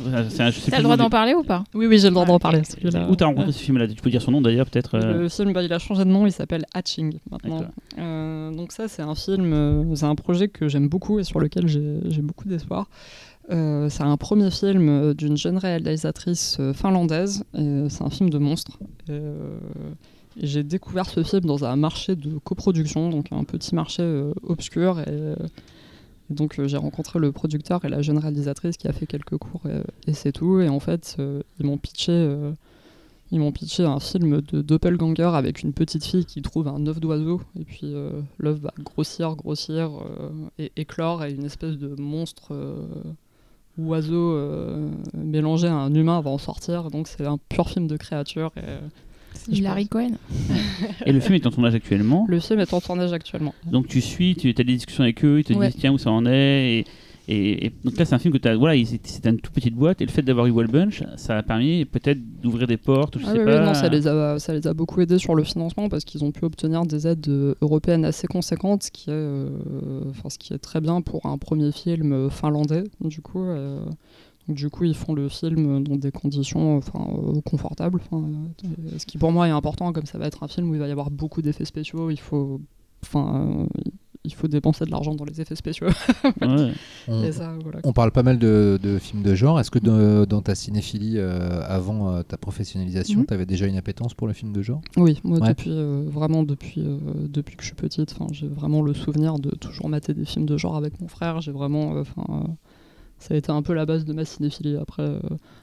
T'as 0.70 0.78
le 0.78 0.84
droit 0.84 0.98
d'en 0.98 1.06
du- 1.06 1.10
parler 1.10 1.34
ou 1.34 1.44
pas 1.44 1.64
Oui, 1.74 1.88
oui, 1.88 1.98
j'ai 2.00 2.08
le 2.08 2.14
droit 2.14 2.26
Ah, 2.28 2.32
d'en 2.32 2.40
parler. 2.40 2.62
Où 3.10 3.16
t'as 3.16 3.26
rencontré 3.26 3.52
ce 3.52 3.60
film-là? 3.60 3.88
Tu 3.88 3.96
peux 4.02 4.10
dire 4.10 4.22
son 4.22 4.32
nom 4.32 4.42
d'ailleurs, 4.42 4.68
peut-être 4.70 4.96
euh, 4.96 5.22
Le 5.24 5.30
film, 5.30 5.54
bah, 5.54 5.64
il 5.64 5.74
a 5.74 5.80
changé 5.80 6.04
de 6.06 6.10
nom, 6.10 6.26
il 6.28 6.32
s'appelle 6.32 6.66
Hatching 6.74 7.18
maintenant. 7.32 7.66
Euh, 7.98 8.52
donc 8.52 8.72
ça, 8.72 8.88
c'est 8.88 9.02
un 9.02 9.16
film, 9.16 9.52
euh, 9.54 9.96
c'est 9.96 10.06
un 10.06 10.16
projet 10.16 10.48
que 10.48 10.68
j'aime 10.68 10.88
beaucoup 10.90 11.20
et 11.20 11.24
sur 11.24 11.40
lequel 11.40 11.68
j'ai 11.68 12.22
beaucoup 12.22 12.48
d'espoir. 12.48 12.88
Euh, 13.52 13.90
c'est 13.90 14.04
un 14.04 14.18
premier 14.18 14.52
film 14.52 14.88
euh, 14.90 15.14
d'une 15.14 15.36
jeune 15.36 15.58
réalisatrice 15.58 16.58
euh, 16.60 16.74
finlandaise. 16.74 17.44
C'est 17.54 18.02
un 18.02 18.10
film 18.10 18.30
de 18.30 18.38
monstre. 18.38 18.80
J'ai 20.42 20.64
découvert 20.64 21.06
ce 21.08 21.24
film 21.24 21.46
dans 21.46 21.64
un 21.64 21.76
marché 21.76 22.16
de 22.16 22.38
coproduction, 22.40 23.10
donc 23.10 23.28
un 23.32 23.44
petit 23.44 23.76
marché 23.76 24.04
obscur. 24.42 25.00
Et, 25.00 25.36
j'ai 26.66 26.78
rencontré 26.78 27.20
le 27.20 27.32
producteur 27.32 27.86
et 27.86 27.90
la 27.90 28.02
jeune 28.02 28.18
réalisatrice 28.18 28.78
qui 28.78 28.88
a 28.88 28.94
fait 28.94 29.06
quelques 29.06 29.38
cours 29.38 29.62
et, 30.08 30.14
c'est 30.14 30.32
tout. 30.32 30.60
Et 30.60 30.70
en 30.70 30.80
fait, 30.80 31.18
ils 31.60 31.66
m'ont 31.66 31.78
pitché. 31.78 32.36
pitché 33.54 33.84
un 33.84 34.00
film 34.00 34.42
de 34.42 34.64
doppelganger 34.64 35.36
avec 35.36 35.62
une 35.62 35.74
petite 35.74 36.04
fille 36.04 36.26
qui 36.26 36.42
trouve 36.42 36.68
un 36.68 36.88
œuf 36.88 37.00
d'oiseau 37.00 37.42
et 37.60 37.64
puis 37.64 37.94
l'œuf 38.40 38.58
va 38.58 38.74
grossir, 38.80 39.36
grossir 39.36 39.92
et 40.58 40.72
éclore 40.78 41.24
et 41.24 41.32
une 41.32 41.46
espèce 41.46 41.78
de 41.78 41.94
monstre 42.02 42.56
oiseau 43.78 44.34
euh, 44.36 44.90
mélangé 45.14 45.68
à 45.68 45.74
un 45.76 45.94
humain 45.94 46.22
va 46.22 46.30
en 46.30 46.38
sortir. 46.38 46.90
Donc 46.92 47.08
c'est 47.08 47.26
un 47.26 47.38
pur 47.50 47.70
film 47.70 47.88
de 47.88 47.98
créature. 47.98 48.52
Et, 48.58 48.62
euh, 48.68 48.80
C'est 49.34 49.62
Larry 49.62 49.88
Cohen. 49.88 50.12
Et 51.06 51.12
le 51.12 51.20
film 51.20 51.36
est 51.36 51.48
en 51.48 51.52
tournage 51.52 51.76
actuellement? 51.76 52.26
le 52.28 52.40
film 52.40 52.60
est 52.60 52.74
en 52.74 52.82
tournage 52.82 53.14
actuellement. 53.14 53.54
Donc 53.72 53.88
tu 53.88 54.02
suis, 54.02 54.36
tu 54.36 54.50
as 54.50 54.54
des 54.54 54.64
discussions 54.66 55.04
avec 55.04 55.24
eux, 55.26 55.40
ils 55.40 55.44
te 55.44 55.54
Ouais. 55.54 55.68
disent 55.70 55.78
tiens 55.80 55.92
où 55.94 55.98
ça 55.98 56.12
en 56.12 56.26
est? 56.26 56.80
Et, 56.80 56.86
et- 57.28 57.68
et 57.68 57.74
donc 57.84 57.98
là, 57.98 58.06
c'est 58.06 58.14
un 58.16 58.20
film 58.20 58.34
que 58.34 58.38
tu 58.38 58.48
as. 58.48 58.56
Voilà, 58.58 58.76
c'est 58.86 59.26
une 59.26 59.40
toute 59.40 59.54
petite 59.54 59.76
boîte 59.76 60.02
et 60.02 60.06
le 60.06 60.12
fait 60.12 60.22
d'avoir 60.22 60.46
eu 60.48 60.52
Wall 60.52 60.68
Bunch, 60.68 61.04
ça 61.16 61.38
a 61.38 61.44
permis 61.44 61.86
peut-être 61.86 62.20
d'ouvrir 62.42 62.68
des 62.68 62.78
portes. 62.78 63.18
Je 63.18 63.26
Ah 63.26 63.32
sais 63.32 63.40
oui, 63.40 63.46
pas. 63.46 63.60
oui, 63.62 63.66
non, 63.66 63.74
ça 63.74 63.88
les, 63.90 64.08
a, 64.08 64.40
ça 64.40 64.54
les 64.54 64.68
a 64.68 64.74
beaucoup 64.74 65.00
aidés 65.02 65.18
sur 65.20 65.34
le 65.36 65.44
financement 65.44 65.88
parce 65.90 66.04
qu'ils 66.04 66.24
ont 66.24 66.32
pu 66.32 66.44
obtenir 66.46 66.86
des 66.86 67.08
aides 67.08 67.28
euh, 67.30 67.56
européennes 67.62 68.04
assez 68.06 68.28
conséquentes, 68.28 68.84
ce 68.84 68.92
qui 68.92 69.10
est, 69.10 69.14
euh, 69.14 69.50
enfin, 70.10 70.30
ce 70.30 70.38
qui 70.38 70.54
est 70.54 70.58
très 70.60 70.82
bien 70.82 71.02
pour 71.02 71.26
un 71.26 71.38
premier 71.38 71.72
film 71.72 72.12
euh, 72.12 72.30
finlandais. 72.30 72.84
Du 73.02 73.22
coup, 73.22 73.42
euh, 73.44 73.86
donc, 74.50 74.58
du 74.58 74.70
coup, 74.70 74.84
ils 74.84 74.94
font 74.96 75.14
le 75.14 75.30
film 75.30 75.82
dans 75.84 75.96
des 75.96 76.12
conditions 76.12 76.76
enfin, 76.76 77.08
euh, 77.18 77.40
confortables. 77.46 78.02
enfin, 78.12 78.28
ce 78.98 79.06
qui 79.06 79.18
pour 79.18 79.32
moi 79.32 79.48
est 79.48 79.52
important, 79.52 79.94
comme 79.94 80.06
ça 80.06 80.18
va 80.18 80.28
être 80.28 80.44
un 80.44 80.50
film 80.50 80.70
où 80.70 80.74
il 80.74 80.80
va 80.82 80.88
y 80.90 80.92
avoir 80.92 81.10
beaucoup 81.12 81.42
d'effets 81.42 81.64
spéciaux. 81.64 82.10
Il 82.12 82.20
faut, 82.20 82.60
enfin, 83.02 83.66
il 84.26 84.34
faut 84.34 84.48
dépenser 84.48 84.86
de 84.86 84.92
l'argent 84.92 85.16
dans 85.16 85.26
les 85.26 85.42
effets 85.42 85.56
spéciaux. 85.56 85.88
Ouais. 86.42 86.72
On, 87.08 87.24
Et 87.24 87.32
ça, 87.32 87.54
voilà. 87.62 87.80
on 87.84 87.92
parle 87.94 88.12
pas 88.12 88.24
mal 88.24 88.40
de, 88.40 88.80
de 88.82 88.98
films 89.00 89.22
de 89.24 89.36
genre. 89.36 89.60
Est-ce 89.60 89.72
que 89.72 89.80
de- 89.80 90.26
dans 90.26 90.42
ta 90.42 90.56
cinéphilie, 90.56 91.16
euh, 91.18 91.62
avant 91.68 92.10
euh, 92.16 92.24
ta 92.24 92.38
professionnalisation, 92.38 93.20
Mhm. 93.22 93.26
tu 93.28 93.34
avais 93.34 93.46
déjà 93.46 93.66
une 93.68 93.78
appétence 93.78 94.14
pour 94.14 94.28
le 94.28 94.34
film 94.34 94.54
de 94.54 94.62
genre? 94.62 94.82
Oui, 94.98 95.20
moi 95.24 95.40
Ouais. 95.40 95.50
depuis 95.50 95.72
euh, 95.72 96.04
vraiment 96.08 96.44
depuis 96.44 96.82
euh, 96.82 96.98
depuis 97.28 97.56
que 97.56 97.62
je 97.64 97.68
suis 97.68 97.76
petite, 97.76 98.14
enfin 98.18 98.28
j'ai 98.32 98.48
vraiment 98.48 98.82
le 98.82 98.94
souvenir 98.94 99.40
de 99.40 99.52
toujours 99.52 99.90
mater 99.90 100.14
des 100.14 100.26
films 100.26 100.46
de 100.46 100.58
genre 100.58 100.76
avec 100.78 101.00
mon 101.02 101.08
frère. 101.08 101.42
J'ai 101.42 101.52
vraiment, 101.52 101.92
enfin 102.00 102.56
ça 103.20 103.34
a 103.34 103.38
été 103.38 103.52
un 103.52 103.62
peu 103.62 103.74
la 103.74 103.86
base 103.86 104.06
de 104.06 104.14
ma 104.14 104.26
cinéphilie. 104.26 104.76
Après, 104.78 105.04
euh, 105.04 105.20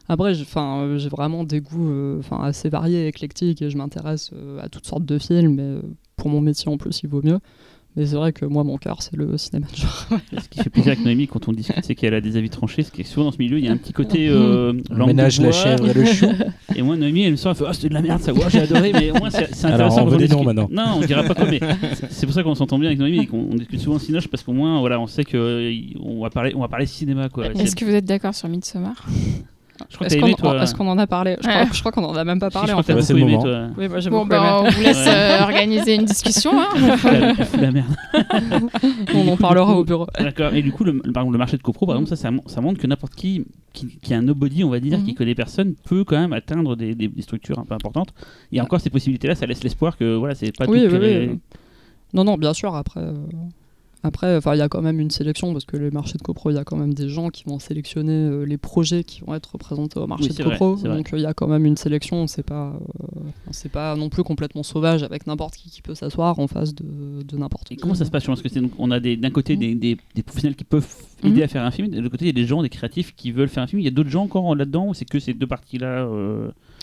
après 0.08 0.34
j'ai, 0.34 0.42
enfin 0.42 0.82
euh, 0.82 0.98
j'ai 0.98 1.08
vraiment 1.08 1.44
des 1.44 1.60
goûts, 1.60 1.90
euh, 1.90 2.18
enfin 2.18 2.42
assez 2.42 2.68
variés, 2.68 3.06
éclectiques 3.06 3.60
et 3.62 3.70
je 3.70 3.76
m'intéresse 3.78 4.30
euh, 4.34 4.60
à 4.62 4.68
toutes 4.68 4.86
sortes 4.86 5.04
de 5.04 5.18
films. 5.18 5.54
Mais 5.56 5.62
euh, 5.62 5.82
pour 6.16 6.28
mon 6.30 6.40
métier 6.40 6.70
en 6.70 6.76
plus, 6.78 7.00
il 7.02 7.08
vaut 7.08 7.22
mieux. 7.22 7.38
Mais 7.96 8.06
c'est 8.06 8.14
vrai 8.14 8.32
que 8.32 8.44
moi, 8.44 8.62
mon 8.62 8.76
cœur, 8.78 9.02
c'est 9.02 9.16
le 9.16 9.36
cinéma 9.36 9.66
de 9.70 9.76
genre. 9.76 10.06
Ce 10.42 10.48
qui 10.48 10.60
fait 10.62 10.70
plaisir 10.70 10.92
avec 10.92 11.04
Noémie 11.04 11.26
quand 11.26 11.48
on 11.48 11.52
discute, 11.52 11.84
c'est 11.84 11.96
qu'elle 11.96 12.14
a 12.14 12.20
des 12.20 12.36
avis 12.36 12.48
tranchés. 12.48 12.84
Ce 12.84 12.92
qui 12.92 13.00
est 13.00 13.04
souvent 13.04 13.26
dans 13.26 13.32
ce 13.32 13.38
milieu, 13.38 13.58
il 13.58 13.64
y 13.64 13.68
a 13.68 13.72
un 13.72 13.76
petit 13.76 13.92
côté 13.92 14.28
euh, 14.28 14.72
On 14.90 14.94
langue 14.94 15.08
de 15.08 15.14
ménage 15.14 15.38
la 15.40 15.48
bois. 15.48 15.52
chèvre 15.52 15.88
et 15.88 15.92
le 15.94 16.04
chou. 16.04 16.26
Et 16.76 16.82
moi, 16.82 16.96
Noémie, 16.96 17.24
elle 17.24 17.32
me 17.32 17.36
sort, 17.36 17.50
elle 17.50 17.58
fait 17.58 17.64
Ah, 17.66 17.72
c'était 17.72 17.88
de 17.88 17.94
la 17.94 18.02
merde, 18.02 18.20
ça, 18.22 18.32
ouais, 18.32 18.40
j'ai 18.48 18.60
adoré, 18.60 18.92
mais 18.92 19.10
au 19.10 19.14
moins, 19.14 19.30
c'est 19.30 19.52
c'est 19.52 19.66
Alors, 19.66 19.88
intéressant. 19.88 20.02
on 20.02 20.06
veut 20.06 20.18
des 20.18 20.28
noms 20.28 20.44
maintenant. 20.44 20.68
Non, 20.70 20.98
on 20.98 21.00
dira 21.04 21.24
pas 21.24 21.34
quoi, 21.34 21.46
mais 21.50 21.58
c'est- 22.10 22.26
pour 22.26 22.34
ça 22.34 22.42
qu'on 22.44 22.54
s'entend 22.54 22.78
bien 22.78 22.88
avec 22.90 22.98
Noémie 23.00 23.18
et 23.22 23.26
qu'on 23.26 23.48
on 23.50 23.54
discute 23.56 23.80
souvent 23.80 23.98
Cinoche 23.98 24.28
parce 24.28 24.44
qu'au 24.44 24.52
moins, 24.52 24.78
voilà, 24.78 25.00
on 25.00 25.08
sait 25.08 25.24
qu'on 25.24 26.20
va 26.22 26.30
parler, 26.30 26.52
on 26.54 26.60
va 26.60 26.68
parler 26.68 26.86
cinéma, 26.86 27.28
quoi. 27.28 27.48
Est-ce 27.52 27.74
que 27.74 27.84
vous 27.84 27.94
êtes 27.94 28.04
d'accord 28.04 28.34
sur 28.36 28.48
Midsommar? 28.48 29.04
Est-ce 30.02 30.74
qu'on, 30.74 30.84
toi. 30.84 30.92
en 30.92 30.98
a 30.98 31.06
parlé 31.06 31.36
Je 31.40 31.48
crois, 31.48 31.60
Ouais. 31.62 31.68
je 31.72 31.80
crois 31.80 31.92
qu'on 31.92 32.04
en 32.04 32.14
a 32.16 32.24
même 32.24 32.38
pas 32.38 32.48
Si, 32.50 32.54
parlé 32.54 32.68
je 32.68 32.72
en 32.74 32.82
crois 32.82 32.82
que 32.82 32.86
fait. 32.86 32.92
t'as 32.92 32.98
Ouais, 32.98 33.02
c'est 33.02 33.14
beaucoup 33.14 33.26
le 33.26 33.32
aimé, 33.32 33.44
moment. 33.44 33.68
toi. 33.68 33.74
Oui, 33.78 33.88
moi 33.88 34.00
j'ai 34.00 34.10
Bon, 34.10 34.18
beaucoup 34.24 34.32
aimé. 34.34 34.42
bah, 34.42 34.62
on 34.64 34.70
vous 34.70 34.82
laisse 34.82 35.04
euh, 35.06 35.42
organiser 35.42 35.94
une 35.96 36.04
discussion. 36.04 36.50
hein. 36.54 36.68
La- 37.04 37.60
la 37.60 37.70
merde. 37.72 37.94
On 39.14 39.28
en 39.28 39.36
parlera 39.36 39.74
au 39.76 39.84
bureau. 39.84 40.06
D'accord. 40.18 40.54
Et 40.54 40.62
du 40.62 40.72
coup, 40.72 40.84
le, 40.84 40.98
par 40.98 41.22
exemple, 41.22 41.32
le 41.32 41.38
marché 41.38 41.56
de 41.56 41.62
copro, 41.62 41.86
par 41.86 41.96
exemple, 41.96 42.08
ça, 42.10 42.16
ça, 42.16 42.30
mon- 42.30 42.46
ça 42.46 42.60
montre 42.60 42.80
que 42.80 42.86
n'importe 42.86 43.14
qui, 43.14 43.44
qui, 43.72 43.86
qui 43.98 44.12
est 44.12 44.16
un 44.16 44.22
nobody, 44.22 44.64
on 44.64 44.70
va 44.70 44.80
dire, 44.80 44.98
Mhm. 44.98 45.04
qui 45.04 45.14
connaît 45.14 45.34
personne, 45.34 45.74
peut 45.88 46.04
quand 46.04 46.18
même 46.18 46.32
atteindre 46.32 46.76
des, 46.76 46.94
des- 46.94 47.08
des 47.08 47.22
structures 47.22 47.58
un 47.58 47.64
peu 47.64 47.74
importantes. 47.74 48.08
Il 48.52 48.56
y 48.56 48.60
a 48.60 48.64
encore 48.64 48.80
ces 48.80 48.90
possibilités-là, 48.90 49.34
ça 49.34 49.46
laisse 49.46 49.62
l'espoir 49.62 49.96
que 49.96 50.14
voilà, 50.16 50.34
c'est 50.34 50.56
pas 50.56 50.66
Oui, 50.66 50.80
tout 50.88 50.94
oui, 50.94 51.00
que- 51.00 51.26
oui. 51.30 51.38
Non, 52.12 52.24
non, 52.24 52.34
bien 52.36 52.52
sûr. 52.54 52.74
Après, 52.74 53.00
euh, 53.00 53.12
après, 54.02 54.36
enfin, 54.36 54.54
il 54.54 54.58
y 54.58 54.62
a 54.62 54.68
quand 54.68 54.80
même 54.82 54.98
une 55.00 55.10
sélection 55.10 55.52
parce 55.52 55.64
que 55.64 55.76
les 55.76 55.90
marchés 55.90 56.16
de 56.16 56.22
copro, 56.22 56.50
il 56.50 56.54
y 56.54 56.58
a 56.58 56.64
quand 56.64 56.76
même 56.76 56.94
des 56.94 57.08
gens 57.08 57.28
qui 57.28 57.44
vont 57.44 57.58
sélectionner 57.58 58.12
euh, 58.12 58.44
les 58.44 58.56
projets 58.56 59.04
qui 59.04 59.20
vont 59.20 59.34
être 59.34 59.52
représentés 59.52 59.98
au 60.00 60.06
marché 60.06 60.28
Oui, 60.30 60.36
de 60.36 60.42
copro. 60.42 60.74
vrai. 60.76 60.96
Donc, 60.96 61.12
euh, 61.12 61.18
il 61.18 61.22
y 61.22 61.26
a 61.26 61.34
quand 61.34 61.46
même 61.48 61.66
une 61.66 61.76
sélection. 61.76 62.26
C'est 62.26 62.42
pas, 62.42 62.72
euh, 63.00 63.20
c'est 63.50 63.70
pas 63.70 63.96
non 63.96 64.08
plus 64.08 64.22
complètement 64.22 64.62
sauvage 64.62 65.02
avec 65.02 65.26
n'importe 65.26 65.54
qui 65.56 65.68
qui 65.70 65.82
peut 65.82 65.94
s'asseoir 65.94 66.38
en 66.38 66.46
face 66.46 66.74
de, 66.74 67.22
de 67.22 67.36
n'importe 67.36 67.68
qui. 67.68 67.76
comment 67.76 67.94
ça 67.94 68.04
se 68.04 68.10
passe 68.10 68.24
Parce 68.26 68.40
que 68.42 68.58
donc- 68.58 68.72
on 68.78 68.90
a 68.90 69.00
d'un 69.00 69.30
côté 69.30 69.54
Mhm. 69.54 69.60
des, 69.60 69.74
des- 69.74 69.96
des 70.14 70.22
professionnels 70.22 70.56
qui 70.56 70.64
peuvent 70.64 70.88
aider 71.22 71.42
à 71.42 71.48
faire 71.48 71.64
un 71.64 71.70
film. 71.70 71.88
De 71.88 71.98
l'autre 71.98 72.10
côté, 72.12 72.24
il 72.24 72.28
y 72.28 72.30
a 72.30 72.32
des 72.42 72.46
gens, 72.46 72.62
des 72.62 72.68
créatifs 72.70 73.14
qui 73.14 73.32
veulent 73.32 73.48
faire 73.48 73.62
un 73.62 73.66
film. 73.66 73.80
Il 73.80 73.84
y 73.84 73.88
a 73.88 73.90
d'autres 73.92 74.08
gens 74.10 74.22
encore 74.24 74.54
là-dedans 74.56 74.88
ou 74.88 74.94
c'est 74.94 75.04
que 75.04 75.18
ces 75.20 75.34
deux 75.34 75.46
parties-là 75.46 76.04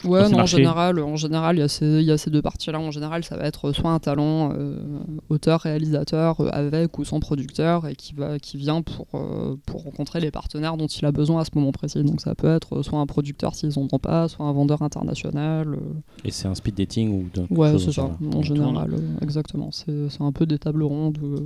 Ouais, 0.04 0.20
non, 0.30 0.38
en 0.38 0.46
général, 0.46 1.00
en 1.00 1.16
général, 1.16 1.56
il 1.56 1.60
y, 1.60 1.64
a 1.64 1.68
ces- 1.68 1.86
il 1.86 2.04
y 2.04 2.12
a 2.12 2.18
ces 2.18 2.30
deux 2.30 2.42
parties-là. 2.44 2.80
En 2.80 2.92
général, 2.92 3.24
ça 3.24 3.36
va 3.36 3.46
être 3.46 3.72
soit 3.72 3.90
un 3.92 4.00
talent 4.00 4.52
euh, 4.54 4.78
auteur, 5.30 5.62
réalisateur, 5.62 6.40
euh, 6.40 6.50
avec 6.52 7.00
ou 7.00 7.04
sans 7.04 7.20
producteur, 7.20 7.88
et 7.88 7.96
qui 7.96 8.14
va, 8.14 8.38
qui 8.38 8.58
vient 8.58 8.82
pour 8.84 9.08
euh, 9.16 9.56
pour 9.66 9.84
rencontrer 9.84 10.20
les 10.20 10.30
partenaires 10.30 10.78
dont 10.78 10.86
il 10.88 11.04
a 11.06 11.12
besoin 11.12 11.42
à 11.42 11.46
ce 11.46 11.52
moment 11.56 11.72
précis. 11.72 12.04
Donc 12.04 12.22
ça 12.22 12.36
peut 12.36 12.48
être 12.48 12.84
soit 12.84 13.00
un 13.00 13.08
producteur 13.08 13.56
s'ils 13.56 13.70
n'en 13.78 13.88
ont 13.92 14.00
pas, 14.00 14.28
soit 14.28 14.46
un 14.46 14.52
vendeur 14.54 14.82
international. 14.84 15.74
euh. 15.74 15.78
Et 16.24 16.32
c'est 16.32 16.48
un 16.48 16.54
speed 16.56 16.76
dating 16.76 17.10
ou 17.10 17.30
d'un 17.34 17.48
Ouais, 17.50 17.72
c'est 17.80 17.92
ça. 17.94 18.04
En 18.36 18.42
général, 18.44 18.94
euh, 18.94 18.98
exactement. 19.24 19.70
C'est 19.72 20.22
un 20.22 20.32
peu 20.32 20.46
des 20.46 20.60
tables 20.60 20.84
rondes 20.84 21.18
où, 21.24 21.26
euh, 21.36 21.40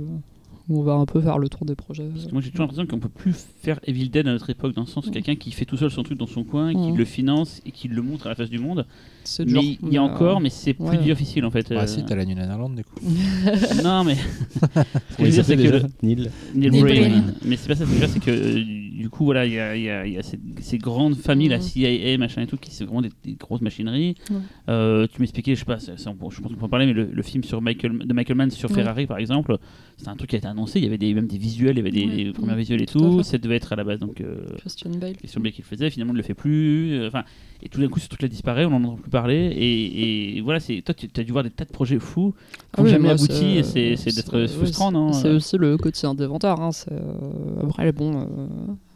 où 0.72 0.80
on 0.80 0.82
va 0.82 0.94
un 0.94 1.06
peu 1.06 1.20
faire 1.20 1.38
le 1.38 1.48
tour 1.48 1.64
des 1.64 1.74
projets. 1.76 2.04
Parce 2.12 2.26
que 2.26 2.32
moi 2.32 2.40
j'ai 2.40 2.50
toujours 2.50 2.62
l'impression 2.64 2.86
qu'on 2.86 2.98
peut 2.98 3.08
plus 3.08 3.34
faire 3.62 3.78
Evil 3.84 4.08
Dead 4.08 4.26
à 4.26 4.32
notre 4.32 4.50
époque, 4.50 4.74
dans 4.74 4.82
le 4.82 4.86
sens 4.88 5.06
où 5.06 5.10
Mm. 5.10 5.12
quelqu'un 5.12 5.34
qui 5.36 5.50
fait 5.52 5.64
tout 5.64 5.76
seul 5.76 5.90
son 5.90 6.02
truc 6.02 6.18
dans 6.18 6.26
son 6.26 6.44
coin, 6.44 6.72
qui 6.72 6.92
Mm. 6.92 6.96
le 6.96 7.04
finance 7.04 7.60
et 7.66 7.70
qui 7.70 7.88
le 7.88 8.02
montre 8.02 8.26
à 8.26 8.30
la 8.30 8.34
face 8.34 8.50
du 8.50 8.58
monde. 8.58 8.86
C'est 9.24 9.44
Mais 9.44 9.52
dur. 9.52 9.62
il 9.84 9.92
y 9.92 9.98
a 9.98 10.02
euh, 10.02 10.04
encore, 10.06 10.40
mais 10.40 10.50
c'est 10.50 10.74
plus 10.74 10.84
ouais. 10.84 10.98
difficile 10.98 11.44
en 11.44 11.50
fait. 11.50 11.68
Bah 11.70 11.82
euh. 11.82 11.86
si, 11.86 12.04
t'as 12.04 12.16
la 12.16 12.24
New 12.24 12.34
Netherlands 12.34 12.70
du 12.70 12.82
coup. 12.84 12.96
non, 13.84 14.02
mais. 14.04 14.16
Ce 15.10 15.16
que 15.16 15.18
je 15.18 15.22
veux 15.24 15.30
dire, 15.30 15.44
c'est 15.44 15.56
que. 15.56 15.82
Neil. 16.02 16.30
Neil. 16.54 16.80
Breen. 16.82 17.34
Mais 17.44 17.56
c'est 17.56 17.68
pas 17.68 17.74
ça, 17.76 17.84
ce 17.84 17.90
que 17.90 17.94
je 17.96 18.00
veux 18.00 18.06
dire, 18.06 18.08
c'est 18.08 18.20
que 18.20 18.30
euh, 18.30 18.64
du 19.02 19.08
coup, 19.10 19.24
voilà, 19.24 19.46
il 19.46 19.52
y 19.52 19.58
a, 19.60 19.76
il 19.76 19.82
y 19.82 19.90
a- 19.90 20.06
il 20.06 20.12
y 20.14 20.18
a 20.18 20.22
ces, 20.22 20.38
ces 20.60 20.78
grandes 20.78 21.14
familles, 21.16 21.48
la 21.48 21.58
Mhm. 21.58 21.62
CIA, 21.62 22.18
machin 22.18 22.42
et 22.42 22.46
tout, 22.46 22.56
qui 22.56 22.72
sont 22.72 22.84
vraiment 22.84 23.02
des, 23.02 23.10
des 23.24 23.34
grosses 23.34 23.60
machineries. 23.60 24.16
Ouais. 24.30 24.36
Euh, 24.68 25.06
tu 25.12 25.20
m'expliquais, 25.20 25.54
je 25.54 25.60
sais 25.60 25.64
pas, 25.66 25.78
ça- 25.78 25.96
ça, 25.96 26.10
on- 26.10 26.30
je 26.30 26.40
pense 26.40 26.52
qu'on 26.52 26.58
peut 26.58 26.64
en 26.64 26.68
parler, 26.68 26.86
mais 26.86 26.92
le, 26.92 27.04
le 27.12 27.22
film 27.22 27.44
sur 27.44 27.60
Michael, 27.62 27.98
de 27.98 28.12
Michael 28.12 28.36
Mann 28.36 28.50
sur 28.50 28.70
Ouais. 28.70 28.76
Ferrari, 28.76 29.06
par 29.06 29.18
exemple, 29.18 29.58
c'est 30.02 30.08
un 30.08 30.16
truc 30.16 30.30
qui 30.30 30.36
a 30.36 30.38
été 30.38 30.48
annoncé. 30.48 30.78
Il 30.78 30.84
y 30.84 30.86
avait 30.88 30.98
des, 30.98 31.14
même 31.14 31.26
des 31.26 31.38
visuels, 31.38 31.74
il 31.74 31.78
y 31.78 31.80
avait 31.80 31.90
des, 31.90 32.06
Ouais. 32.06 32.24
des 32.24 32.32
premiers 32.32 32.52
Mhm. 32.52 32.58
visuels 32.58 32.82
et 32.82 32.86
Tout 32.86 32.98
tout. 32.98 33.22
Ça 33.22 33.38
devait 33.38 33.56
être 33.56 33.72
à 33.72 33.76
la 33.76 33.84
base, 33.84 34.00
donc. 34.00 34.20
euh, 34.20 34.44
Christian 34.58 34.90
Bale. 34.90 35.16
Christian 35.16 35.40
Bale 35.40 35.52
qui 35.52 35.62
le 35.62 35.66
faisait, 35.66 35.90
finalement, 35.90 36.12
il 36.12 36.16
le 36.16 36.22
fait 36.22 36.34
plus. 36.34 36.92
euh, 36.94 37.08
Enfin, 37.08 37.24
et 37.62 37.68
tout 37.68 37.80
d'un 37.80 37.88
coup, 37.88 38.00
ce 38.00 38.08
truc-là 38.08 38.28
disparaît, 38.28 38.64
on 38.64 38.70
n'en 38.70 38.82
entend 38.84 38.96
plus 38.96 39.10
parler. 39.10 39.36
Et, 39.56 40.36
et 40.36 40.40
voilà, 40.40 40.58
c'est 40.60 40.82
toi, 40.82 40.94
tu 40.94 41.08
as 41.18 41.22
dû 41.24 41.30
voir 41.32 41.44
des 41.44 41.50
tas 41.50 41.64
de 41.64 41.70
projets 41.70 41.98
fous 42.00 42.32
qui 42.32 42.58
Ah 42.72 42.80
n'ont 42.80 42.84
oui, 42.86 42.90
jamais 42.90 43.10
abouti. 43.10 43.44
et 43.58 43.62
c'est- 43.62 44.14
d'être 44.14 44.46
frustrant, 44.48 44.90
non 44.90 45.12
C'est 45.12 45.28
euh, 45.28 45.36
aussi 45.36 45.56
le 45.58 45.76
quotidien 45.76 46.14
des 46.14 46.26
venteurs. 46.26 46.60
hein, 46.60 46.70
euh, 46.90 47.62
Après, 47.62 47.92
bon, 47.92 48.26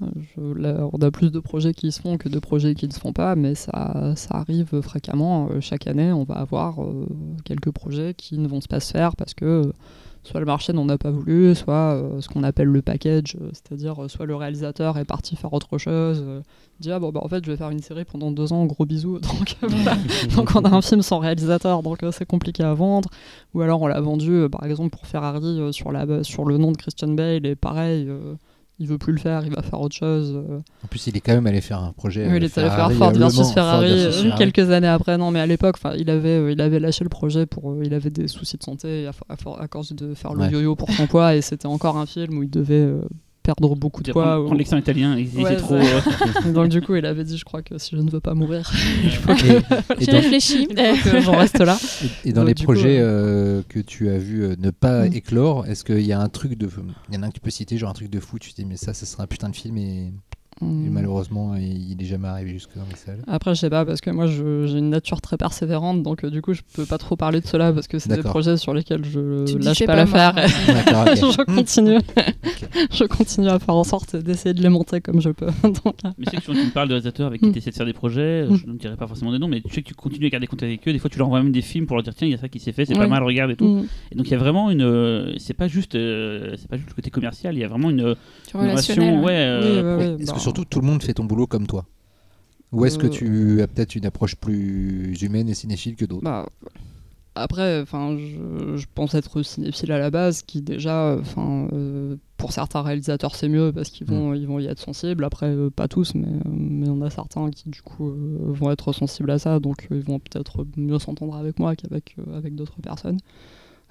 euh, 0.02 0.06
je- 0.36 0.60
là, 0.60 0.88
on 0.92 0.98
a 0.98 1.10
plus 1.10 1.30
de 1.30 1.38
projets 1.38 1.72
qui 1.74 1.92
se 1.92 2.00
font 2.00 2.16
que 2.18 2.28
de 2.28 2.38
projets 2.38 2.74
qui 2.74 2.86
ne 2.88 2.92
se 2.92 2.98
font 3.00 3.12
pas, 3.12 3.36
mais 3.36 3.54
ça, 3.54 4.14
ça 4.16 4.34
arrive 4.36 4.80
fréquemment. 4.80 5.48
Chaque 5.60 5.86
année, 5.86 6.12
on 6.12 6.24
va 6.24 6.34
avoir 6.34 6.82
euh, 6.82 7.06
quelques 7.44 7.70
projets 7.70 8.14
qui 8.16 8.38
ne 8.38 8.48
vont 8.48 8.60
pas 8.68 8.80
se 8.80 8.90
faire 8.92 9.14
parce 9.16 9.34
que 9.34 9.72
soit 10.26 10.40
le 10.40 10.46
marché 10.46 10.72
n'en 10.72 10.88
a 10.88 10.98
pas 10.98 11.10
voulu, 11.10 11.54
soit 11.54 11.94
euh, 11.94 12.20
ce 12.20 12.28
qu'on 12.28 12.42
appelle 12.42 12.68
le 12.68 12.82
package, 12.82 13.36
euh, 13.40 13.50
c'est-à-dire 13.52 14.02
euh, 14.02 14.08
soit 14.08 14.26
le 14.26 14.34
réalisateur 14.34 14.98
est 14.98 15.04
parti 15.04 15.36
faire 15.36 15.52
autre 15.52 15.78
chose, 15.78 16.24
dit 16.80 16.90
ah 16.90 16.98
bon 16.98 17.10
bah 17.10 17.20
en 17.22 17.28
fait 17.28 17.44
je 17.44 17.50
vais 17.50 17.56
faire 17.56 17.70
une 17.70 17.80
série 17.80 18.04
pendant 18.04 18.30
deux 18.32 18.52
ans, 18.52 18.66
gros 18.66 18.84
bisous, 18.84 19.18
donc 19.20 19.56
voilà. 19.62 19.96
donc 20.36 20.54
on 20.56 20.64
a 20.64 20.70
un 20.70 20.82
film 20.82 21.02
sans 21.02 21.20
réalisateur, 21.20 21.82
donc 21.82 21.98
c'est 22.10 22.26
compliqué 22.26 22.64
à 22.64 22.74
vendre. 22.74 23.08
Ou 23.54 23.62
alors 23.62 23.80
on 23.80 23.86
l'a 23.86 24.00
vendu, 24.00 24.48
par 24.50 24.64
exemple, 24.64 24.90
pour 24.90 25.06
Ferrari 25.06 25.72
sur, 25.72 25.92
la, 25.92 26.24
sur 26.24 26.44
le 26.44 26.58
nom 26.58 26.72
de 26.72 26.76
Christian 26.76 27.08
Bale, 27.08 27.46
et 27.46 27.54
pareil, 27.54 28.06
euh, 28.08 28.34
il 28.78 28.86
veut 28.88 28.98
plus 28.98 29.12
le 29.12 29.18
faire, 29.18 29.42
il 29.46 29.54
va 29.54 29.62
faire 29.62 29.80
autre 29.80 29.94
chose. 29.96 30.34
euh. 30.36 30.58
En 30.84 30.86
plus, 30.88 31.06
il 31.06 31.16
est 31.16 31.20
quand 31.20 31.32
même 31.32 31.46
allé 31.46 31.60
faire 31.60 31.80
un 31.82 31.92
projet. 31.92 32.22
Oui, 32.28 32.36
il 32.36 32.42
euh, 32.42 32.46
est 32.46 32.58
allé 32.58 32.68
faire 32.68 32.92
Ford 32.92 33.12
Le 33.12 33.18
versus 33.18 33.50
Ferrari 33.52 33.88
Ford 33.88 33.98
versus 33.98 34.18
euh, 34.18 34.22
Ferrari. 34.24 34.38
quelques 34.52 34.70
années 34.70 34.86
après. 34.88 35.16
Non, 35.16 35.30
mais 35.30 35.40
à 35.40 35.46
l'époque, 35.46 35.76
il 35.98 36.10
avait, 36.10 36.38
euh, 36.38 36.52
il 36.52 36.60
avait 36.60 36.78
lâché 36.78 37.02
le 37.04 37.08
projet 37.08 37.46
pour, 37.46 37.70
euh, 37.72 37.80
il 37.84 37.94
avait 37.94 38.10
des 38.10 38.28
soucis 38.28 38.58
de 38.58 38.62
santé 38.62 39.08
à, 39.28 39.68
cause 39.68 39.92
de 39.92 40.14
faire 40.14 40.34
le 40.34 40.40
Ouais. 40.40 40.50
yo-yo 40.50 40.76
pour 40.76 40.90
son 40.90 41.06
poids, 41.06 41.34
et 41.34 41.40
c'était 41.40 41.66
encore 41.66 41.96
un 41.96 42.06
film 42.06 42.38
où 42.38 42.42
il 42.42 42.50
devait 42.50 42.74
euh, 42.74 43.00
perdre 43.46 43.74
beaucoup 43.76 44.02
de 44.02 44.10
poids. 44.12 44.22
prendre, 44.24 44.42
ou- 44.42 44.46
prendre 44.46 44.58
l'accent 44.58 44.76
italien, 44.76 45.16
il, 45.16 45.28
Ouais, 45.40 45.52
était 45.52 45.56
trop. 45.62 45.74
euh, 45.76 46.00
Donc 46.52 46.68
du 46.68 46.82
coup, 46.82 46.94
il 46.96 47.06
avait 47.06 47.24
dit, 47.24 47.38
je 47.38 47.44
crois 47.44 47.62
que 47.62 47.78
si 47.78 47.94
je 47.96 48.00
ne 48.02 48.10
veux 48.10 48.20
pas 48.20 48.34
mourir, 48.34 48.70
J'ai 50.00 50.10
réfléchi. 50.10 50.68
il 50.70 50.96
faut 50.98 51.10
que 51.10 51.20
j'en 51.20 51.36
reste 51.36 51.58
là. 51.60 51.78
et 52.24 52.32
dans 52.32 52.40
Donc, 52.42 52.48
les 52.48 52.54
coup, 52.54 52.64
projets 52.64 52.98
euh, 52.98 53.04
euh, 53.58 53.62
que 53.68 53.80
tu 53.80 54.08
as 54.08 54.18
vu 54.18 54.44
ne 54.58 54.70
pas 54.70 55.06
Mm. 55.08 55.12
éclore, 55.14 55.66
est-ce 55.66 55.84
qu'il 55.84 56.00
y 56.00 56.12
a 56.12 56.20
un 56.20 56.28
truc 56.28 56.56
de. 56.58 56.68
Il 57.08 57.14
y 57.14 57.18
en 57.18 57.22
a 57.22 57.26
un 57.26 57.28
que 57.28 57.34
tu 57.34 57.40
peux 57.40 57.50
citer, 57.50 57.78
genre 57.78 57.90
un 57.90 57.94
truc 57.94 58.10
de 58.10 58.18
fou, 58.20 58.38
tu 58.38 58.50
te 58.52 58.56
dis, 58.56 58.64
mais 58.66 58.76
ça, 58.76 58.92
ça 58.94 59.06
serait 59.06 59.22
un 59.22 59.26
putain 59.26 59.48
de 59.48 59.56
film 59.56 59.76
et, 59.78 60.12
et 60.62 60.64
Hmm. 60.64 60.88
malheureusement, 60.90 61.54
il 61.56 62.00
est 62.00 62.06
jamais 62.06 62.28
arrivé 62.28 62.52
jusque 62.52 62.70
dans 62.76 62.86
les 62.90 62.96
salles. 62.96 63.22
Après, 63.26 63.54
je 63.54 63.60
sais 63.60 63.68
pas, 63.68 63.84
parce 63.84 64.00
que 64.00 64.08
moi, 64.10 64.26
j'ai 64.26 64.78
une 64.78 64.88
nature 64.88 65.20
très 65.20 65.36
persévérante, 65.36 66.02
donc 66.02 66.24
euh, 66.24 66.30
du 66.30 66.40
coup, 66.40 66.54
je 66.54 66.62
peux 66.74 66.86
pas 66.86 66.96
trop 66.96 67.14
parler 67.14 67.40
de 67.42 67.46
cela, 67.46 67.72
parce 67.74 67.88
que 67.88 67.98
c'est 67.98 68.14
des 68.14 68.22
projets 68.22 68.56
sur 68.56 68.72
lesquels 68.72 69.04
je 69.04 69.44
Tu 69.44 69.58
lâche 69.58 69.76
c'est 69.78 69.84
pas 69.86 69.92
pas 69.92 69.98
l'affaire. 69.98 70.32
moi. 70.34 70.74
D'accord, 70.84 71.02
ok. 71.08 71.16
je 71.36 71.42
continue. 71.54 71.98
je 72.90 73.04
continue 73.04 73.48
à 73.48 73.58
faire 73.58 73.74
en 73.74 73.84
sorte 73.84 74.16
d'essayer 74.16 74.54
de 74.54 74.62
les 74.62 74.68
monter 74.70 75.00
comme 75.02 75.20
je 75.20 75.28
peux. 75.30 75.46
Donc, 75.62 75.96
euh, 76.04 76.10
Mais 76.18 76.24
sais 76.30 76.36
que 76.38 76.42
tu 76.42 76.50
me 76.52 76.70
parles 76.72 76.88
de 76.88 76.94
réalisateurs 76.94 77.26
avec 77.26 77.40
qui 77.40 77.48
Mm. 77.48 77.52
tu 77.52 77.58
essaies 77.58 77.70
de 77.70 77.76
faire 77.76 77.86
des 77.86 77.92
projets, 77.92 78.20
euh, 78.46 78.50
Mm. 78.50 78.56
je 78.56 78.66
ne 78.66 78.72
dirai 78.78 78.96
pas 78.96 79.06
forcément 79.06 79.32
des 79.32 79.38
noms, 79.38 79.48
mais 79.48 79.60
tu 79.60 79.68
sais 79.74 79.82
que 79.82 79.88
tu 79.88 79.94
continues 79.94 80.26
à 80.26 80.30
garder 80.30 80.46
contact 80.46 80.64
avec 80.70 80.88
eux. 80.88 80.92
Des 80.92 80.98
fois, 80.98 81.10
tu 81.10 81.18
leur 81.18 81.26
envoies 81.26 81.42
même 81.42 81.52
des 81.52 81.60
films 81.60 81.86
pour 81.86 81.96
leur 81.96 82.02
dire 82.02 82.14
tiens, 82.14 82.28
il 82.28 82.30
y 82.30 82.34
a 82.34 82.38
ça 82.38 82.48
qui 82.48 82.60
s'est 82.60 82.72
fait, 82.72 82.86
c'est 82.86 82.94
pas 82.94 83.06
mal, 83.06 83.22
regarde 83.22 83.50
et 83.50 83.56
tout. 83.56 83.66
mm. 83.68 83.86
Et 84.12 84.14
donc, 84.14 84.26
il 84.26 84.30
y 84.30 84.34
a 84.34 84.38
vraiment 84.38 84.70
une. 84.70 85.34
c'est 85.38 85.54
pas 85.54 85.68
juste 85.68 85.94
euh, 85.96 86.54
c'est 86.56 86.68
pas 86.68 86.76
juste 86.76 86.88
le 86.88 86.94
côté 86.94 87.10
commercial, 87.10 87.54
il 87.54 87.60
y 87.60 87.64
a 87.64 87.68
vraiment 87.68 87.90
une, 87.90 88.00
une 88.54 88.60
relation. 88.60 89.20
ouais. 89.22 89.24
Ouais, 89.26 89.32
euh, 89.36 90.16
Oui, 90.18 90.24
bah, 90.24 90.32
que 90.32 90.38
surtout 90.46 90.64
tout 90.64 90.80
le 90.80 90.86
monde 90.86 91.02
fait 91.02 91.14
ton 91.14 91.24
boulot 91.24 91.46
comme 91.46 91.66
toi. 91.66 91.86
Ou 92.72 92.84
est-ce 92.84 92.98
que 92.98 93.06
Euh, 93.06 93.10
tu 93.10 93.62
as 93.62 93.66
peut-être 93.68 93.94
une 93.96 94.06
approche 94.06 94.36
plus 94.36 95.20
humaine 95.22 95.48
et 95.48 95.54
cinéphile 95.54 95.96
que 95.96 96.04
d'autres? 96.04 96.24
Bah, 96.24 96.46
après, 97.34 97.80
enfin, 97.82 98.16
je, 98.16 98.76
je 98.76 98.86
pense 98.94 99.14
être 99.14 99.42
cinéphile 99.42 99.92
à 99.92 99.98
la 99.98 100.10
base, 100.10 100.42
qui 100.42 100.62
déjà, 100.62 101.16
enfin, 101.20 101.68
euh, 101.72 102.16
pour 102.38 102.52
certains 102.52 102.82
réalisateurs, 102.82 103.34
c'est 103.34 103.48
mieux 103.48 103.72
parce 103.72 103.90
qu'ils 103.90 104.06
vont, 104.06 104.32
ils 104.34 104.46
vont 104.46 104.58
y 104.58 104.66
être 104.66 104.80
sensibles. 104.80 105.22
Après, 105.24 105.46
euh, 105.46 105.68
pas 105.70 105.86
tous, 105.86 106.14
mais 106.14 106.26
mais 106.46 106.88
on 106.88 107.02
a 107.02 107.10
certains 107.10 107.50
qui 107.50 107.68
du 107.68 107.82
coup 107.82 108.08
euh, 108.08 108.38
vont 108.52 108.70
être 108.70 108.92
sensibles 108.92 109.30
à 109.30 109.38
ça, 109.38 109.60
donc 109.60 109.86
ils 109.90 110.00
vont 110.00 110.18
peut-être 110.18 110.66
mieux 110.76 110.98
s'entendre 110.98 111.36
avec 111.36 111.58
moi 111.58 111.76
qu'avec 111.76 112.16
avec 112.34 112.54
d'autres 112.54 112.80
personnes. 112.80 113.18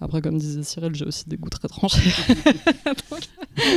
Après, 0.01 0.21
comme 0.21 0.37
disait 0.37 0.61
Cyril, 0.63 0.93
j'ai 0.93 1.05
aussi 1.05 1.23
des 1.29 1.37
goûts 1.37 1.49
très 1.49 1.67
tranchés. 1.69 2.09
Donc, 2.85 3.21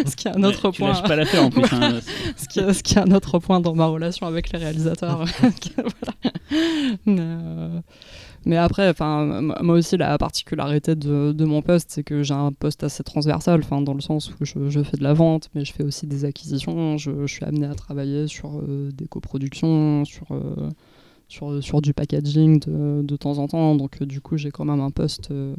ce 0.06 0.16
qui 0.16 0.26
est 0.26 0.32
un 0.36 0.42
Ouais, 0.42 0.48
autre 0.48 0.70
tu 0.72 0.78
point. 0.80 0.88
lâches 0.88 1.02
pas 1.04 1.14
l'affaire 1.16 1.44
en 1.44 1.50
plus. 1.50 1.62
hein. 1.72 2.00
ce 2.36 2.48
qui, 2.48 2.58
est, 2.58 2.72
ce 2.72 2.82
qui 2.82 2.94
est 2.94 2.98
un 2.98 3.12
autre 3.12 3.38
point 3.38 3.60
dans 3.60 3.74
ma 3.74 3.86
relation 3.86 4.26
avec 4.26 4.50
les 4.52 4.58
réalisateurs. 4.58 5.24
Voilà. 5.76 6.32
mais, 7.06 7.16
euh, 7.20 7.80
mais 8.46 8.56
après, 8.56 8.88
enfin, 8.88 9.42
moi 9.62 9.76
aussi, 9.76 9.96
la 9.96 10.16
particularité 10.18 10.94
de, 10.96 11.32
de 11.32 11.44
mon 11.44 11.62
poste, 11.62 11.90
c'est 11.92 12.02
que 12.02 12.22
j'ai 12.22 12.34
un 12.34 12.50
poste 12.52 12.82
assez 12.82 13.04
transversal, 13.04 13.60
enfin, 13.62 13.80
dans 13.82 13.94
le 13.94 14.00
sens 14.00 14.30
où 14.30 14.44
je, 14.44 14.68
je 14.70 14.82
fais 14.82 14.96
de 14.96 15.02
la 15.04 15.12
vente, 15.12 15.50
mais 15.54 15.64
je 15.64 15.72
fais 15.72 15.84
aussi 15.84 16.06
des 16.06 16.24
acquisitions. 16.24 16.96
Je, 16.98 17.26
je 17.26 17.32
suis 17.32 17.44
amené 17.44 17.66
à 17.66 17.74
travailler 17.74 18.26
sur 18.26 18.58
euh, 18.58 18.90
des 18.92 19.06
coproductions, 19.06 20.04
sur, 20.04 20.26
euh, 20.32 20.70
sur, 21.28 21.62
sur 21.62 21.80
du 21.80 21.92
packaging 21.94 22.60
de, 22.60 23.16
temps 23.16 23.38
en 23.38 23.46
temps. 23.46 23.74
Donc, 23.74 24.00
euh, 24.00 24.06
du 24.06 24.20
coup, 24.20 24.36
j'ai 24.36 24.50
quand 24.50 24.64
même 24.64 24.80
un 24.80 24.90
poste 24.90 25.30
euh, 25.30 25.54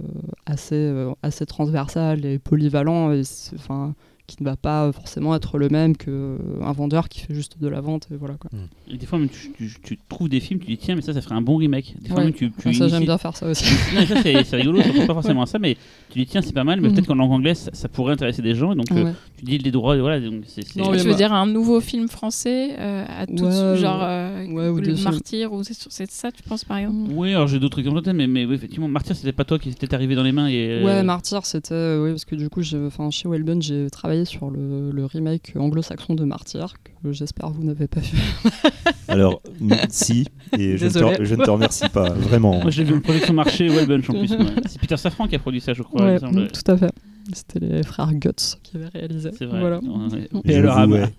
assez, 0.46 0.76
euh, 0.76 1.14
assez 1.24 1.46
transversal 1.46 2.26
et 2.26 2.40
polyvalent. 2.40 3.12
Et 3.14 3.22
enfin, 3.56 3.94
qui 4.30 4.44
ne 4.44 4.50
va 4.50 4.56
pas 4.56 4.92
forcément 4.92 5.36
être 5.36 5.58
le 5.58 5.70
même 5.70 5.96
qu'un 5.98 6.72
vendeur 6.74 7.10
qui 7.10 7.20
fait 7.22 7.34
juste 7.34 7.60
de 7.60 7.68
la 7.68 7.82
vente 7.82 8.08
et 8.12 8.16
voilà 8.16 8.36
quoi. 8.36 8.50
Et 8.92 8.98
des 8.98 9.06
fois, 9.06 9.20
même, 9.20 9.30
tu, 9.30 9.52
tu- 9.52 9.76
tu 9.84 10.00
trouves 10.10 10.30
des 10.30 10.40
films, 10.40 10.60
tu 10.60 10.68
dis 10.68 10.78
tiens, 10.78 10.96
mais 10.96 11.02
ça, 11.02 11.14
ça 11.14 11.22
ferait 11.22 11.36
un 11.36 11.42
bon 11.42 11.58
remake. 11.58 11.96
Des 12.02 12.10
fois, 12.10 12.18
Ouais. 12.20 12.24
même, 12.26 12.34
tu, 12.34 12.52
tu 12.52 12.70
Ah, 12.70 12.74
ça 12.74 12.88
j'aime 12.88 13.04
bien 13.04 13.18
faire 13.18 13.36
ça 13.36 13.48
aussi. 13.50 13.64
Non, 13.94 14.02
mais 14.02 14.06
ça, 14.06 14.22
c'est 14.22 14.56
rigolo, 14.56 14.82
ça 14.82 14.90
pense 14.94 15.06
pas 15.08 15.14
forcément 15.22 15.42
à 15.44 15.46
ça, 15.46 15.60
mais 15.60 15.78
tu 16.10 16.20
dis 16.20 16.26
tiens, 16.26 16.42
c'est 16.42 16.54
pas 16.54 16.64
mal, 16.64 16.82
mais 16.82 16.88
Mhm. 16.90 16.94
peut-être 16.96 17.08
qu'en 17.08 17.16
langue 17.16 17.32
anglaise, 17.32 17.58
ça, 17.60 17.72
ça 17.74 17.88
pourrait 17.90 18.14
intéresser 18.14 18.42
des 18.42 18.56
gens. 18.56 18.72
Et 18.74 18.76
donc, 18.76 18.92
euh, 18.92 19.12
tu 19.38 19.46
dis 19.46 19.58
les 19.58 19.72
droits, 19.72 19.96
et 19.98 20.02
voilà. 20.02 20.20
Donc, 20.20 20.44
c'est, 20.48 20.66
c'est- 20.66 20.80
Non, 20.80 20.86
tu 20.86 20.92
oui, 20.92 20.98
veux 21.04 21.12
bah- 21.12 21.18
dire 21.18 21.34
un 21.34 21.46
nouveau 21.46 21.80
film 21.82 22.08
français 22.08 22.76
euh, 22.80 23.06
à 23.08 23.26
tout 23.28 23.44
Ouais, 23.44 23.78
genre 23.78 24.02
euh, 24.04 24.46
Ouais, 24.48 24.70
ou 24.70 24.80
le. 24.80 24.96
Martyr 25.04 25.54
ou 25.54 25.64
c'est 25.64 25.74
c'est 25.90 26.10
ça 26.12 26.32
tu 26.32 26.44
penses 26.44 26.66
par 26.66 26.78
exemple? 26.78 27.12
Oui, 27.14 27.30
alors 27.34 27.48
j'ai 27.48 27.60
d'autres 27.60 27.80
exemples 27.80 28.00
en 28.00 28.02
tête, 28.02 28.16
mais, 28.16 28.28
mais 28.28 28.46
oui, 28.46 28.56
effectivement, 28.56 28.88
Martyr, 28.88 29.16
c'était 29.16 29.32
pas 29.32 29.46
toi 29.46 29.58
qui 29.60 29.70
était 29.70 29.94
arrivé 29.94 30.16
dans 30.16 30.24
les 30.24 30.32
mains. 30.32 30.48
Et, 30.48 30.68
euh, 30.70 30.84
Ouais, 30.86 31.04
Martyr, 31.04 31.46
c'était. 31.46 31.74
euh, 31.74 32.04
oui, 32.04 32.10
parce 32.12 32.26
que 32.26 32.36
du 32.36 32.50
coup, 32.50 32.62
j'ai- 32.62 32.80
chez 33.12 33.30
Wellbun, 33.30 33.60
j'ai 33.62 33.90
travaillé 33.90 34.19
sur 34.26 34.50
le, 34.50 34.92
le 34.92 35.06
remake 35.06 35.54
anglo-saxon 35.56 36.16
de 36.16 36.24
Martyr, 36.26 36.74
que 37.04 37.12
j'espère 37.12 37.50
vous 37.50 37.64
n'avez 37.64 37.88
pas 37.88 38.00
vu. 38.00 38.18
Alors, 39.08 39.42
si, 39.90 40.28
et 40.58 40.78
je 40.78 40.86
ne, 40.86 41.16
te, 41.18 41.24
je 41.24 41.36
ne 41.36 41.44
te 41.44 41.50
remercie 41.50 41.90
pas, 41.90 42.10
vraiment. 42.10 42.60
Moi, 42.62 42.70
j'ai 42.72 42.84
vu 42.84 42.94
une 42.94 43.02
production 43.02 43.34
marché 43.34 43.68
Wellbunch 43.68 44.10
en 44.10 44.14
plus. 44.14 44.32
ouais. 44.32 44.46
C'est 44.68 44.80
Peter 44.80 44.98
Safran 44.98 45.28
qui 45.28 45.36
a 45.36 45.40
produit 45.40 45.62
ça, 45.62 45.74
je 45.74 45.84
crois. 45.84 46.04
ouais, 46.06 46.20
mm, 46.20 46.48
tout 46.48 46.72
à 46.72 46.78
fait. 46.78 46.92
C'était 47.34 47.60
les 47.60 47.84
frères 47.84 48.12
Guts 48.14 48.30
qui 48.64 48.78
avaient 48.78 48.88
réalisé. 48.88 49.30
C'est 49.38 49.46
vrai. 49.46 49.60
Voilà. 49.60 49.80
Ouais. 49.80 50.28
Je 50.46 50.52
Et 50.52 50.56
alors, 50.56 50.88
ouais. 50.90 51.14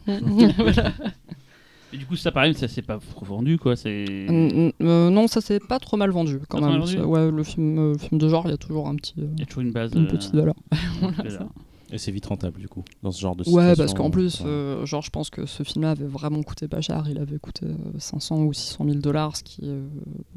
Voilà. 0.59 0.93
Et 1.93 1.97
du 1.97 2.07
coup, 2.07 2.15
ça, 2.15 2.31
pareil, 2.31 2.55
ça 2.55 2.69
s'est 2.69 2.83
pas 2.83 2.99
trop 2.99 3.27
vendu, 3.27 3.59
quoi. 3.59 3.75
C'est. 3.75 4.05
Mm, 4.29 4.47
mm, 4.69 4.73
euh, 4.83 5.11
non, 5.11 5.27
ça 5.27 5.41
s'est 5.41 5.59
pas 5.59 5.79
trop 5.81 5.97
mal 5.97 6.11
vendu 6.11 6.39
quand 6.49 6.61
Pas 6.61 6.69
même. 6.71 6.79
vendu 6.81 6.99
ouais, 7.01 7.31
le 7.31 7.43
film, 7.43 7.79
euh, 7.79 7.93
le 7.95 7.99
film 7.99 8.21
de 8.21 8.29
genre, 8.29 8.43
il 8.47 8.51
y 8.51 8.55
a 8.55 8.57
toujours 8.57 8.87
un 8.89 8.95
petit, 8.95 9.15
euh, 9.19 9.27
Il 9.35 9.41
y 9.41 9.43
a 9.43 9.47
toujours 9.47 9.63
une 9.63 9.73
base. 9.73 9.93
une 9.95 10.07
petite 10.07 10.33
valeur. 10.35 10.55
une 10.73 10.79
Voilà, 11.01 11.17
valeur. 11.25 11.49
Et 11.93 11.99
c'est 11.99 12.13
vite 12.13 12.27
rentable 12.27 12.61
du 12.61 12.69
coup, 12.69 12.85
dans 13.03 13.11
ce 13.11 13.21
genre 13.21 13.35
de 13.35 13.43
situation. 13.43 13.69
Ouais, 13.71 13.77
parce 13.77 13.95
qu'en 13.95 14.11
plus, 14.11 14.41
ouais. 14.41 14.47
euh, 14.47 14.87
genre, 14.87 15.03
je 15.03 15.11
pense 15.11 15.29
que 15.29 15.45
ce 15.47 15.63
film-là 15.65 15.91
avait 15.91 16.07
vraiment 16.07 16.43
coûté 16.43 16.69
pas 16.69 16.81
cher. 16.81 17.05
Il 17.11 17.19
avait 17.19 17.39
coûté 17.39 17.67
euh, 17.67 17.75
500 17.99 18.43
ou 18.45 18.53
600 18.53 18.85
000 18.85 18.99
dollars, 18.99 19.37
ce 19.37 19.43
qui, 19.43 19.63
euh, 19.65 19.89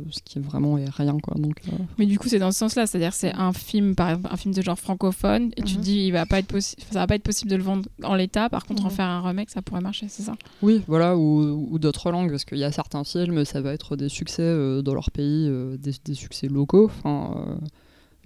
ce 0.10 0.20
qui 0.26 0.40
est 0.40 0.42
vraiment 0.42 0.78
est 0.80 0.90
rien, 0.90 1.18
quoi. 1.20 1.36
Donc, 1.40 1.62
euh, 1.68 1.76
Mais 2.00 2.06
du 2.08 2.18
coup, 2.18 2.28
c'est 2.28 2.40
dans 2.40 2.52
ce 2.52 2.58
sens-là, 2.58 2.88
c'est-à-dire 2.88 3.12
que 3.12 3.18
c'est 3.18 3.34
un 3.36 3.54
film, 3.54 3.96
par 3.96 4.10
exemple, 4.10 4.30
un 4.32 4.38
film 4.38 4.54
de 4.54 4.62
genre 4.64 4.80
francophone, 4.80 5.52
et 5.56 5.62
tu 5.62 5.74
te 5.74 5.78
Mhm. 5.78 5.84
dis, 5.84 6.06
il 6.08 6.12
va 6.12 6.26
pas 6.26 6.40
être 6.40 6.52
possi- 6.52 6.76
ça 6.92 7.00
va 7.00 7.08
pas 7.08 7.16
être 7.16 7.24
possible 7.24 7.52
de 7.52 7.56
le 7.56 7.64
vendre 7.64 7.88
en 8.04 8.16
l'état. 8.16 8.50
Par 8.50 8.66
contre, 8.66 8.86
en 8.86 8.90
faire 8.90 9.06
un 9.08 9.22
remake, 9.22 9.50
ça 9.52 9.62
pourrait 9.62 9.82
marcher, 9.82 10.08
c'est 10.10 10.24
ça? 10.24 10.34
Oui, 10.64 10.82
voilà, 10.88 11.16
ou, 11.18 11.68
ou 11.72 11.78
d'autres 11.78 12.10
langues, 12.12 12.32
parce 12.32 12.46
qu'il 12.46 12.58
y 12.58 12.64
a 12.64 12.72
certains 12.72 13.04
films, 13.04 13.46
ça 13.46 13.62
va 13.62 13.74
être 13.74 13.96
des 13.96 14.10
succès 14.10 14.42
euh, 14.42 14.82
dans 14.82 14.96
leur 14.96 15.12
pays, 15.12 15.48
euh, 15.50 15.78
des, 15.78 15.92
des 16.04 16.14
succès 16.16 16.48
locaux. 16.48 16.86
Enfin. 16.86 17.60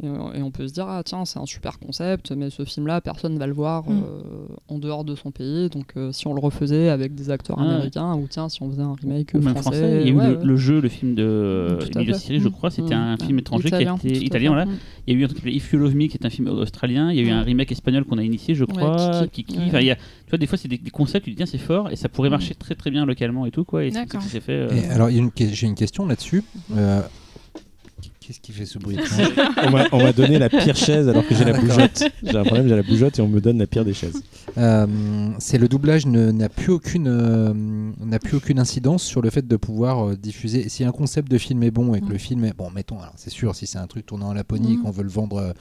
Euh, 0.04 0.06
et, 0.06 0.10
on- 0.10 0.34
et 0.34 0.42
on 0.44 0.52
peut 0.52 0.68
se 0.68 0.74
dire, 0.74 0.86
ah 0.88 1.02
tiens, 1.04 1.26
c'est 1.26 1.40
un 1.40 1.46
super 1.46 1.80
concept, 1.80 2.32
mais 2.32 2.50
ce 2.50 2.64
film-là, 2.66 3.02
personne 3.02 3.34
ne 3.34 3.40
va 3.40 3.48
le 3.48 3.54
voir 3.54 3.90
Mm. 3.90 3.94
euh, 4.04 4.48
en 4.68 4.78
dehors 4.80 5.04
de 5.04 5.16
son 5.16 5.32
pays. 5.32 5.70
Donc, 5.70 5.94
euh, 5.98 6.12
si 6.12 6.28
on 6.28 6.34
le 6.34 6.40
refaisait 6.40 6.90
avec 6.90 7.16
des 7.16 7.30
acteurs 7.30 7.58
Ah 7.60 7.64
ouais. 7.64 7.70
américains, 7.74 8.14
ou 8.16 8.28
tiens, 8.30 8.50
si 8.50 8.62
on 8.62 8.70
faisait 8.70 8.82
un 8.84 8.94
remake 8.94 9.32
Ou 9.34 9.40
même 9.40 9.56
français. 9.56 9.62
français. 9.62 10.02
Il 10.02 10.08
y 10.08 10.10
a 10.12 10.14
eu 10.14 10.16
ouais, 10.18 10.28
le, 10.30 10.38
ouais. 10.38 10.46
le 10.46 10.56
jeu, 10.58 10.82
le 10.82 10.90
film 10.90 11.16
de 11.16 11.80
Emilio. 11.96 12.14
Siri, 12.14 12.40
je 12.40 12.50
crois. 12.50 12.70
C'était 12.70 12.96
Mm. 12.96 13.00
un 13.00 13.18
film 13.18 13.40
étranger 13.40 13.68
Italien, 13.70 13.98
qui 13.98 14.08
a 14.08 14.10
été 14.12 14.26
italien. 14.26 14.50
Voilà. 14.54 14.66
Il 15.08 15.14
y 15.14 15.18
a 15.18 15.20
eu 15.22 15.26
un 15.26 15.28
truc 15.28 15.42
If 15.46 15.72
You 15.74 15.80
Love 15.80 15.96
Me, 15.96 16.08
qui 16.08 16.18
est 16.18 16.26
un 16.26 16.30
film 16.30 16.48
australien. 16.48 17.12
Il 17.12 17.18
y 17.18 17.20
a 17.20 17.24
eu 17.24 17.32
Mm. 17.32 17.38
un 17.38 17.44
remake 17.44 17.72
espagnol 17.72 18.04
qu'on 18.06 18.18
a 18.18 18.24
initié, 18.24 18.56
je 18.56 18.64
Ouais, 18.66 18.74
crois. 18.76 19.26
Kiki. 19.32 19.44
Kiki. 19.46 19.58
Ouais. 19.60 19.66
Enfin, 19.68 19.80
il 19.80 19.86
y 19.88 19.92
a, 19.92 19.96
tu 19.96 20.02
vois, 20.30 20.38
des 20.38 20.46
fois, 20.48 20.58
c'est 20.58 20.68
des, 20.68 20.78
des 20.78 20.92
concepts, 20.92 21.26
tu 21.26 21.32
te 21.32 21.36
dis, 21.36 21.44
tiens, 21.44 21.46
c'est 21.46 21.58
fort, 21.58 21.90
et 21.92 21.96
ça 21.96 22.08
pourrait 22.10 22.30
Mm. 22.30 22.34
marcher 22.34 22.56
très 22.56 22.76
très 22.76 22.92
bien 22.92 23.06
localement 23.06 23.46
et 23.46 23.52
tout, 23.52 23.64
quoi. 23.64 23.84
Et 23.84 23.92
c'est 23.92 24.08
ce 24.08 24.18
qui 24.18 24.26
s'est 24.26 24.42
fait. 24.42 24.52
euh, 24.54 24.70
Et 24.76 24.86
alors, 24.90 25.10
j'ai 25.10 25.66
une 25.68 25.76
question 25.76 26.06
là-dessus. 26.06 26.44
Qu'est-ce 28.28 28.42
qui 28.42 28.52
fait 28.52 28.66
ce 28.66 28.78
bruit 28.78 28.98
on 29.64 29.70
m'a- 29.72 29.88
on 29.94 30.04
m'a 30.04 30.12
donné 30.12 30.38
la 30.38 30.50
pire 30.50 30.76
chaise 30.76 31.08
alors 31.08 31.26
que 31.26 31.34
j'ai 31.34 31.46
la 31.46 31.54
bougeotte. 31.58 32.04
J'ai 32.22 32.36
un 32.38 32.44
problème, 32.44 32.68
j'ai 32.68 32.76
la 32.76 32.84
bougeotte 32.84 33.18
et 33.20 33.22
on 33.22 33.30
me 33.30 33.40
donne 33.40 33.58
la 33.58 33.68
pire 33.68 33.86
des 33.86 33.94
chaises. 33.94 34.22
Euh, 34.58 34.86
c'est 35.40 35.58
le 35.58 35.70
doublage 35.70 36.06
ne- 36.08 36.32
n'a 36.32 36.50
plus 36.50 36.72
aucune 36.74 37.08
euh, 37.08 37.54
n'a 38.06 38.20
plus 38.20 38.36
aucune 38.36 38.60
incidence 38.60 39.04
sur 39.04 39.22
le 39.22 39.30
fait 39.30 39.48
de 39.48 39.56
pouvoir 39.56 40.10
euh, 40.10 40.16
diffuser. 40.18 40.68
Si 40.68 40.84
un 40.84 40.92
concept 40.92 41.32
de 41.32 41.38
film 41.38 41.64
est 41.64 41.72
bon 41.72 41.94
et 41.96 42.02
que 42.02 42.06
Mm. 42.08 42.12
le 42.12 42.18
film 42.18 42.44
est 42.46 42.54
bon, 42.58 42.70
mettons, 42.70 43.00
alors 43.00 43.14
c'est 43.16 43.30
sûr, 43.30 43.56
si 43.56 43.66
c'est 43.66 43.78
un 43.78 43.88
truc 43.88 44.06
tourné 44.06 44.26
en 44.26 44.34
Laponie 44.34 44.74
et 44.74 44.78
Mm. 44.78 44.82
qu'on 44.84 44.92
veut 44.92 45.04
le 45.04 45.10
vendre 45.10 45.38
euh, 45.38 45.54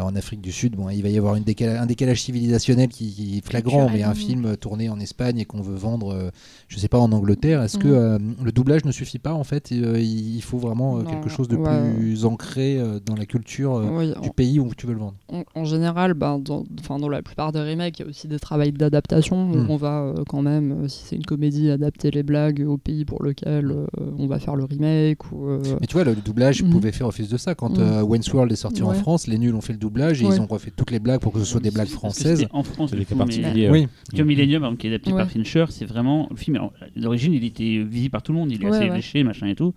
en 0.00 0.14
Afrique 0.14 0.40
du 0.42 0.52
Sud, 0.52 0.74
bon, 0.76 0.88
il 0.90 1.02
va 1.02 1.08
y 1.08 1.16
avoir 1.18 1.36
une 1.36 1.44
décala- 1.44 1.80
un 1.80 1.86
décalage 1.86 2.20
civilisationnel 2.22 2.88
qui, 2.88 3.12
qui 3.12 3.38
est 3.38 3.46
flagrant. 3.46 3.88
Mais 3.90 4.02
un 4.02 4.12
Culturel. 4.12 4.16
film 4.44 4.56
tourné 4.58 4.88
en 4.88 5.00
Espagne 5.00 5.38
et 5.38 5.44
qu'on 5.46 5.60
veut 5.62 5.74
vendre, 5.76 6.12
euh, 6.14 6.30
je 6.68 6.78
sais 6.78 6.88
pas, 6.88 6.98
en 6.98 7.12
Angleterre, 7.12 7.62
est-ce 7.62 7.76
Mm. 7.78 7.82
que 7.82 7.88
euh, 7.88 8.18
le 8.42 8.52
doublage 8.52 8.84
ne 8.86 8.92
suffit 8.92 9.18
pas 9.18 9.32
en 9.34 9.44
fait 9.44 9.70
euh, 9.72 9.98
Il 10.00 10.40
faut 10.42 10.58
vraiment 10.58 10.98
euh, 10.98 11.02
quelque 11.02 11.28
chose 11.28 11.48
de 11.48 11.56
ouais. 11.56 11.92
plus 11.94 12.05
ancré 12.24 12.78
euh, 12.78 13.00
dans 13.04 13.14
la 13.14 13.26
culture 13.26 13.74
euh, 13.74 13.86
Oui, 13.90 14.12
du 14.22 14.28
en- 14.28 14.32
pays 14.32 14.60
où 14.60 14.70
tu 14.76 14.86
veux 14.86 14.92
le 14.94 14.98
vendre. 15.00 15.14
en, 15.28 15.42
en 15.54 15.64
général, 15.64 16.14
ben, 16.14 16.38
dans, 16.38 16.64
enfin, 16.80 16.98
dans 16.98 17.08
la 17.08 17.22
plupart 17.22 17.52
des 17.52 17.60
remakes, 17.60 17.98
il 17.98 18.02
y 18.02 18.04
a 18.04 18.08
aussi 18.08 18.28
des 18.28 18.38
travaux 18.38 18.64
d'adaptation 18.70 19.50
où 19.50 19.56
Mm. 19.56 19.70
on 19.70 19.76
va 19.76 20.00
euh, 20.02 20.24
quand 20.28 20.42
même, 20.42 20.84
euh, 20.84 20.88
si 20.88 21.04
c'est 21.04 21.16
une 21.16 21.24
comédie, 21.24 21.70
adapter 21.70 22.10
les 22.10 22.22
blagues 22.22 22.64
au 22.66 22.76
pays 22.78 23.04
pour 23.04 23.22
lequel 23.22 23.70
euh, 23.70 23.86
on 24.18 24.26
va 24.26 24.38
faire 24.38 24.56
le 24.56 24.64
remake. 24.64 25.30
Ou, 25.32 25.48
euh, 25.48 25.62
Mais 25.80 25.86
tu 25.86 25.94
vois, 25.94 26.04
le 26.04 26.14
doublage 26.14 26.62
Mhm. 26.62 26.70
pouvait 26.70 26.92
faire 26.92 27.06
office 27.08 27.28
de 27.28 27.36
ça. 27.36 27.54
Quand 27.54 27.78
euh, 27.78 28.02
Wayne's 28.02 28.32
World 28.32 28.50
est 28.52 28.56
sorti 28.56 28.82
en. 28.82 28.92
France, 28.94 29.26
les 29.26 29.38
nuls 29.38 29.54
ont 29.54 29.60
fait 29.60 29.72
le 29.74 29.78
doublage 29.78 30.22
et 30.22 30.26
Ouais. 30.26 30.36
ils 30.36 30.40
ont 30.40 30.46
refait 30.46 30.72
toutes 30.74 30.90
les 30.90 30.98
blagues 31.00 31.20
pour 31.20 31.32
que 31.32 31.38
ce 31.40 31.44
soit 31.44 31.60
des 31.60 31.70
blagues 31.70 31.88
françaises. 31.88 32.46
En 32.52 32.62
France, 32.62 32.92
coup, 32.92 32.96
mais- 33.10 33.18
particuliers. 33.18 33.68
Oui, 33.70 33.88
vois, 34.14 34.24
Millennium, 34.24 34.60
par 34.62 34.68
exemple, 34.70 34.80
qui 34.80 34.86
est 34.86 34.90
adapté 34.90 35.12
Ouais. 35.12 35.18
par 35.18 35.30
Fincher, 35.30 35.64
c'est 35.70 35.84
vraiment. 35.84 36.26
Le 36.30 36.36
film, 36.36 36.56
alors, 36.56 36.72
d'origine, 36.96 37.32
il 37.34 37.44
était 37.44 37.82
visible 37.82 38.10
par 38.12 38.22
tout 38.22 38.32
le 38.32 38.38
monde, 38.38 38.50
il 38.52 38.62
est 38.62 38.64
Ouais, 38.64 38.76
assez 38.76 38.88
ouais. 38.90 38.96
léché, 38.96 39.22
machin 39.24 39.46
et 39.48 39.54
tout. 39.54 39.74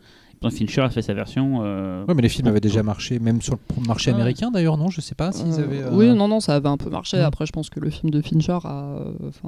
Fincher 0.49 0.81
a 0.81 0.89
fait 0.89 1.01
sa 1.01 1.13
version. 1.13 1.59
euh, 1.63 2.05
Ouais, 2.05 2.13
mais 2.13 2.21
les 2.21 2.29
films 2.29 2.43
pour- 2.45 2.51
avaient 2.51 2.61
déjà 2.61 2.81
marché, 2.81 3.19
même 3.19 3.41
sur 3.41 3.57
le 3.77 3.85
marché 3.85 4.11
Ouais. 4.11 4.15
américain 4.15 4.51
d'ailleurs, 4.51 4.77
non? 4.77 4.89
Je 4.89 5.01
sais 5.01 5.15
pas 5.15 5.31
s'ils 5.33 5.51
euh, 5.59 5.63
avaient. 5.63 5.83
euh, 5.83 5.89
Oui, 5.91 6.07
non, 6.13 6.27
non, 6.29 6.39
ça 6.39 6.55
avait 6.55 6.69
un 6.69 6.77
peu 6.77 6.89
marché. 6.89 7.17
Mm. 7.17 7.21
Après, 7.25 7.45
je 7.45 7.51
pense 7.51 7.69
que 7.69 7.79
le 7.81 7.89
film 7.89 8.09
de 8.11 8.21
Fincher 8.21 8.57
a, 8.63 8.99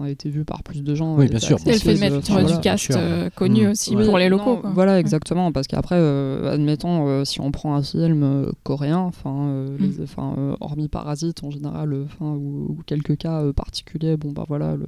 été 0.07 0.30
vu 0.30 0.43
par 0.43 0.63
plus 0.63 0.84
de 0.84 0.93
gens. 0.95 1.15
Oui, 1.15 1.27
bien 1.30 1.39
sûr. 1.39 1.57
Et 1.65 1.72
le 1.72 2.19
de 2.19 2.31
voilà. 2.31 2.51
du 2.51 2.59
cast 2.59 2.91
euh, 2.91 3.30
connu 3.35 3.68
Mm. 3.68 3.72
aussi 3.72 3.95
Oui, 3.95 4.05
pour 4.05 4.18
les 4.18 4.30
non, 4.30 4.38
locaux. 4.38 4.57
quoi. 4.57 4.72
Voilà, 4.73 4.99
exactement. 4.99 5.51
Parce 5.53 5.68
qu'après, 5.68 5.95
euh, 5.97 6.53
admettons, 6.53 7.07
euh, 7.07 7.23
si 7.26 7.39
on 7.39 7.51
prend 7.51 7.76
un 7.76 7.84
film 7.84 8.23
euh, 8.23 8.51
coréen, 8.63 8.97
enfin, 8.99 9.47
euh, 9.47 9.77
Mm. 9.80 10.05
euh, 10.38 10.55
hormis 10.59 10.88
Parasite 10.89 11.43
en 11.43 11.51
général, 11.51 11.93
euh, 11.93 12.05
enfin, 12.05 12.31
ou, 12.34 12.65
ou 12.69 12.80
quelques 12.85 13.18
cas 13.18 13.41
euh, 13.41 13.53
particuliers, 13.53 14.18
bon 14.18 14.31
bah 14.31 14.45
voilà, 14.47 14.76
le, 14.76 14.85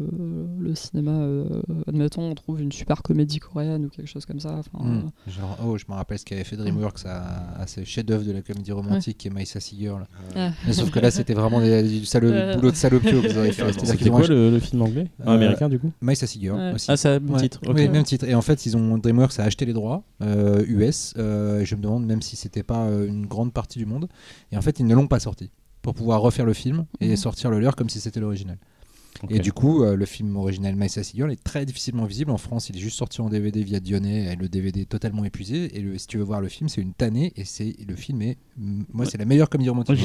le 0.59 0.75
cinéma, 0.75 1.11
euh, 1.11 1.61
admettons, 1.87 2.23
on 2.29 2.35
trouve 2.35 2.61
une 2.61 2.71
super 2.71 3.01
comédie 3.03 3.39
coréenne 3.39 3.85
ou 3.85 3.89
quelque 3.89 4.07
chose 4.09 4.25
comme 4.25 4.39
ça. 4.39 4.61
Genre, 5.27 5.57
oh, 5.65 5.77
je 5.77 5.85
me 5.93 5.97
rappelle 5.97 6.19
ce 6.19 6.25
qu'avait 6.25 6.43
fait 6.43 6.57
DreamWorks 6.57 7.05
à, 7.05 7.61
à 7.61 7.67
ce 7.67 7.83
chef-d'œuvre 7.83 8.25
de 8.25 8.31
la 8.31 8.41
comédie 8.41 8.71
romantique 8.71 9.17
qui 9.17 9.27
est 9.27 9.31
My 9.31 9.45
Sassy 9.45 9.77
Girl. 9.79 10.05
Ah. 10.35 10.51
Mais 10.67 10.73
sauf 10.73 10.89
que 10.91 10.99
là, 10.99 11.11
c'était 11.11 11.33
vraiment 11.33 11.61
des- 11.61 11.83
du 11.83 12.05
salo- 12.05 12.27
Euh. 12.29 12.55
boulot 12.55 12.71
de 12.71 12.75
salopio 12.75 13.21
que 13.21 13.27
vous 13.27 13.37
avez 13.37 13.51
fait. 13.51 13.85
C'était 13.85 14.09
quoi 14.09 14.27
le, 14.27 14.49
le 14.51 14.59
film 14.59 14.81
anglais 14.81 15.07
Euh, 15.21 15.23
Ah, 15.27 15.33
Américain 15.33 15.69
du 15.69 15.79
coup 15.79 15.91
My 16.01 16.15
Sassy 16.15 16.39
Girl 16.41 16.57
Ouais. 16.59 16.73
aussi. 16.73 16.87
Ah, 16.89 16.97
c'est 16.97 17.19
le 17.19 17.25
Ouais. 17.25 17.39
titre. 17.39 17.59
Oui, 17.67 17.87
même 17.87 18.03
titre. 18.03 18.25
Et 18.27 18.35
en 18.35 18.41
fait, 18.41 18.65
ils 18.65 18.75
ont 18.75 18.97
DreamWorks 18.97 19.39
a 19.39 19.43
acheté 19.43 19.65
les 19.65 19.73
droits 19.73 20.03
euh, 20.21 20.63
US. 20.67 21.13
euh, 21.17 21.59
et 21.61 21.65
je 21.65 21.75
me 21.75 21.81
demande 21.81 22.05
même 22.05 22.21
si 22.21 22.35
c'était 22.35 22.63
pas 22.63 22.85
euh, 22.85 23.07
une 23.07 23.25
grande 23.25 23.53
partie 23.53 23.79
du 23.79 23.85
monde. 23.85 24.07
Et 24.51 24.57
en 24.57 24.61
fait, 24.61 24.79
ils 24.79 24.85
ne 24.85 24.95
l'ont 24.95 25.07
pas 25.07 25.19
sorti 25.19 25.51
pour 25.81 25.93
pouvoir 25.93 26.21
refaire 26.21 26.45
le 26.45 26.53
film 26.53 26.85
et 27.01 27.09
Mhm. 27.09 27.15
sortir 27.17 27.51
le 27.51 27.59
leur 27.59 27.75
comme 27.75 27.89
si 27.89 27.99
c'était 27.99 28.19
l'original. 28.19 28.57
Et 29.29 29.39
du 29.39 29.53
coup, 29.53 29.83
euh, 29.83 29.95
le 29.95 30.05
film 30.05 30.35
original 30.35 30.75
My 30.75 30.89
Sassy 30.89 31.15
Girl 31.15 31.31
est 31.31 31.41
très 31.43 31.65
difficilement 31.65 32.05
visible 32.05 32.31
en 32.31 32.37
France. 32.37 32.69
Il 32.69 32.77
est 32.77 32.79
juste 32.79 32.97
sorti 32.97 33.21
en 33.21 33.29
DVD 33.29 33.63
via 33.63 33.79
Dionnet 33.79 34.33
et 34.33 34.35
le 34.35 34.49
DVD 34.49 34.81
est 34.81 34.89
totalement 34.89 35.23
épuisé. 35.23 35.77
Et 35.77 35.81
le- 35.81 35.97
si 35.97 36.07
tu 36.07 36.17
veux 36.17 36.23
voir 36.23 36.41
le 36.41 36.49
film, 36.49 36.67
c'est 36.69 36.81
une 36.81 36.93
tannée 36.93 37.31
et 37.35 37.45
c'est 37.45 37.75
le 37.87 37.95
film 37.95 38.21
est, 38.21 38.37
moi, 38.57 39.05
c'est 39.05 39.17
la 39.17 39.25
meilleure 39.25 39.49
comédie 39.49 39.69
romantique. 39.69 39.97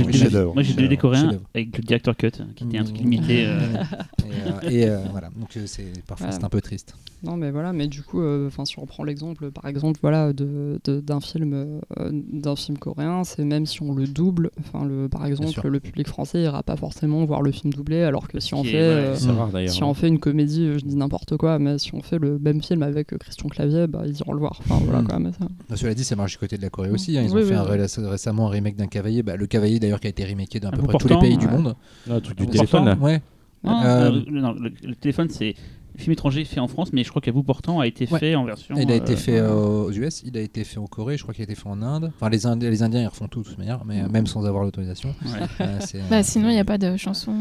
Moi, 0.54 0.62
j'ai 0.62 0.74
DVD 0.74 0.96
coréen 0.96 1.22
Chef-d'œuvre. 1.22 1.44
avec 1.54 1.76
le 1.76 1.82
directeur 1.82 2.16
cut, 2.16 2.30
qui 2.54 2.64
était 2.64 2.78
un 2.78 2.84
truc 2.84 2.96
Mm. 2.98 3.00
limité. 3.00 3.44
euh, 3.46 3.58
Et, 4.28 4.30
euh, 4.30 4.70
et, 4.70 4.84
euh, 4.88 5.04
voilà, 5.10 5.30
donc 5.36 5.56
c'est 5.66 6.04
parfois 6.06 6.30
c'est 6.32 6.44
un 6.44 6.48
peu 6.50 6.60
triste. 6.60 6.94
Non, 7.22 7.36
mais 7.36 7.50
voilà, 7.50 7.72
mais 7.72 7.88
du 7.88 8.02
coup, 8.02 8.20
euh, 8.20 8.46
enfin, 8.46 8.64
si 8.64 8.78
on 8.78 8.84
prend 8.86 9.02
l'exemple, 9.02 9.50
par 9.50 9.66
exemple, 9.66 9.98
voilà, 10.02 10.32
de, 10.32 10.78
de- 10.84 11.00
d'un 11.00 11.20
film, 11.20 11.52
euh, 11.54 12.10
d'un 12.12 12.54
film 12.54 12.76
coréen, 12.78 13.24
c'est 13.24 13.44
même 13.44 13.64
si 13.66 13.82
on 13.82 13.94
le 13.94 14.06
double, 14.06 14.50
enfin, 14.60 14.84
le, 14.84 15.08
par 15.08 15.24
exemple, 15.26 15.66
le 15.66 15.80
public 15.80 16.06
français 16.06 16.42
ira 16.42 16.62
pas 16.62 16.76
forcément 16.76 17.24
voir 17.24 17.40
le 17.42 17.50
film 17.52 17.72
doublé, 17.72 18.02
alors 18.02 18.28
que 18.28 18.38
si 18.38 18.54
on 18.54 18.62
fait, 18.62 18.70
euh, 19.08 19.32
rare 19.32 19.50
si 19.68 19.82
on 19.82 19.94
fait 19.94 20.08
une 20.08 20.18
comédie, 20.18 20.64
euh, 20.66 20.78
je 20.78 20.84
dis 20.84 20.96
n'importe 20.96 21.36
quoi, 21.36 21.58
mais 21.58 21.78
si 21.78 21.94
on 21.94 22.02
fait 22.02 22.18
le 22.18 22.38
même 22.38 22.62
film 22.62 22.82
avec 22.82 23.12
euh, 23.12 23.16
Christian 23.18 23.48
Clavier, 23.48 23.86
bah, 23.86 24.02
ils 24.06 24.16
iront 24.18 24.32
le 24.32 24.40
voir. 24.40 24.58
Enfin, 24.60 24.80
voilà, 24.84 25.02
Mm. 25.02 25.06
quoi, 25.08 25.18
mais 25.18 25.32
ça. 25.32 25.46
Bah, 25.68 25.76
cela 25.76 25.94
dit, 25.94 26.04
ça 26.04 26.16
marche 26.16 26.32
du 26.32 26.38
côté 26.38 26.56
de 26.56 26.62
la 26.62 26.70
Corée 26.70 26.90
aussi. 26.90 27.16
hein. 27.18 27.22
Ils 27.24 27.30
Oui, 27.34 27.42
ont 27.42 27.46
fait 27.46 27.52
oui, 27.52 27.56
un 27.58 27.64
oui. 27.64 27.70
ré- 27.86 28.08
récemment 28.10 28.46
un 28.48 28.50
remake 28.50 28.76
d'un 28.76 28.86
cavalier. 28.86 29.22
Bah, 29.22 29.36
le 29.36 29.46
cavalier 29.46 29.78
d'ailleurs 29.78 30.00
qui 30.00 30.06
a 30.06 30.10
été 30.10 30.24
remaké 30.24 30.60
d'un 30.60 30.68
Un 30.68 30.70
peu 30.72 30.78
bout 30.82 30.86
près 30.88 30.98
tous 30.98 31.08
les 31.08 31.18
pays 31.18 31.36
du 31.36 31.46
monde. 31.48 31.74
Ah, 32.08 32.14
le 32.14 32.20
truc 32.20 32.36
du 32.38 32.46
téléphone 32.46 32.84
là. 32.84 32.96
Ouais. 33.00 33.20
Ah, 33.64 33.84
Euh, 34.04 34.10
euh, 34.12 34.22
non, 34.30 34.52
le, 34.52 34.70
le 34.84 34.94
téléphone, 34.94 35.28
c'est 35.30 35.54
film 35.98 36.12
étranger 36.12 36.44
fait 36.44 36.60
en 36.60 36.68
France, 36.68 36.90
mais 36.92 37.04
je 37.04 37.10
crois 37.10 37.20
qu'à 37.20 37.32
bout 37.32 37.42
portant 37.42 37.80
a 37.80 37.86
été 37.86 38.06
Ouais. 38.10 38.18
fait 38.18 38.34
en 38.34 38.44
version. 38.44 38.76
Il 38.78 38.90
a 38.90 38.94
été 38.94 39.12
euh, 39.12 39.16
fait 39.16 39.38
euh, 39.38 39.52
aux 39.52 39.90
US, 39.92 40.22
il 40.24 40.36
a 40.36 40.40
été 40.40 40.64
fait 40.64 40.78
en 40.78 40.86
Corée, 40.86 41.16
je 41.16 41.22
crois 41.22 41.34
qu'il 41.34 41.42
a 41.42 41.44
été 41.44 41.54
fait 41.54 41.68
en 41.68 41.82
Inde. 41.82 42.10
Enfin, 42.16 42.28
les, 42.30 42.46
Indi- 42.46 42.68
les 42.70 42.82
Indiens 42.82 43.02
ils 43.02 43.06
refont 43.08 43.28
tout 43.28 43.42
de 43.42 43.48
toute 43.48 43.58
manière, 43.58 43.84
mais 43.84 44.02
euh, 44.02 44.08
même 44.08 44.26
sans 44.26 44.46
avoir 44.46 44.62
l'autorisation. 44.64 45.14
ouais. 45.24 45.46
Euh, 45.60 45.76
c'est, 45.80 45.98
euh, 45.98 46.04
Bah, 46.08 46.22
sinon, 46.22 46.48
il 46.48 46.52
n'y 46.54 46.58
a 46.60 46.64
pas 46.64 46.78
de 46.78 46.96
chanson. 46.96 47.34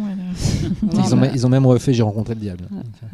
Ils 0.93 1.13
ont, 1.13 1.17
mais- 1.17 1.31
ils 1.34 1.45
ont 1.45 1.49
même 1.49 1.65
refait 1.65 1.93
J'ai 1.93 2.03
rencontré 2.03 2.34
le 2.35 2.41
diable. 2.41 2.65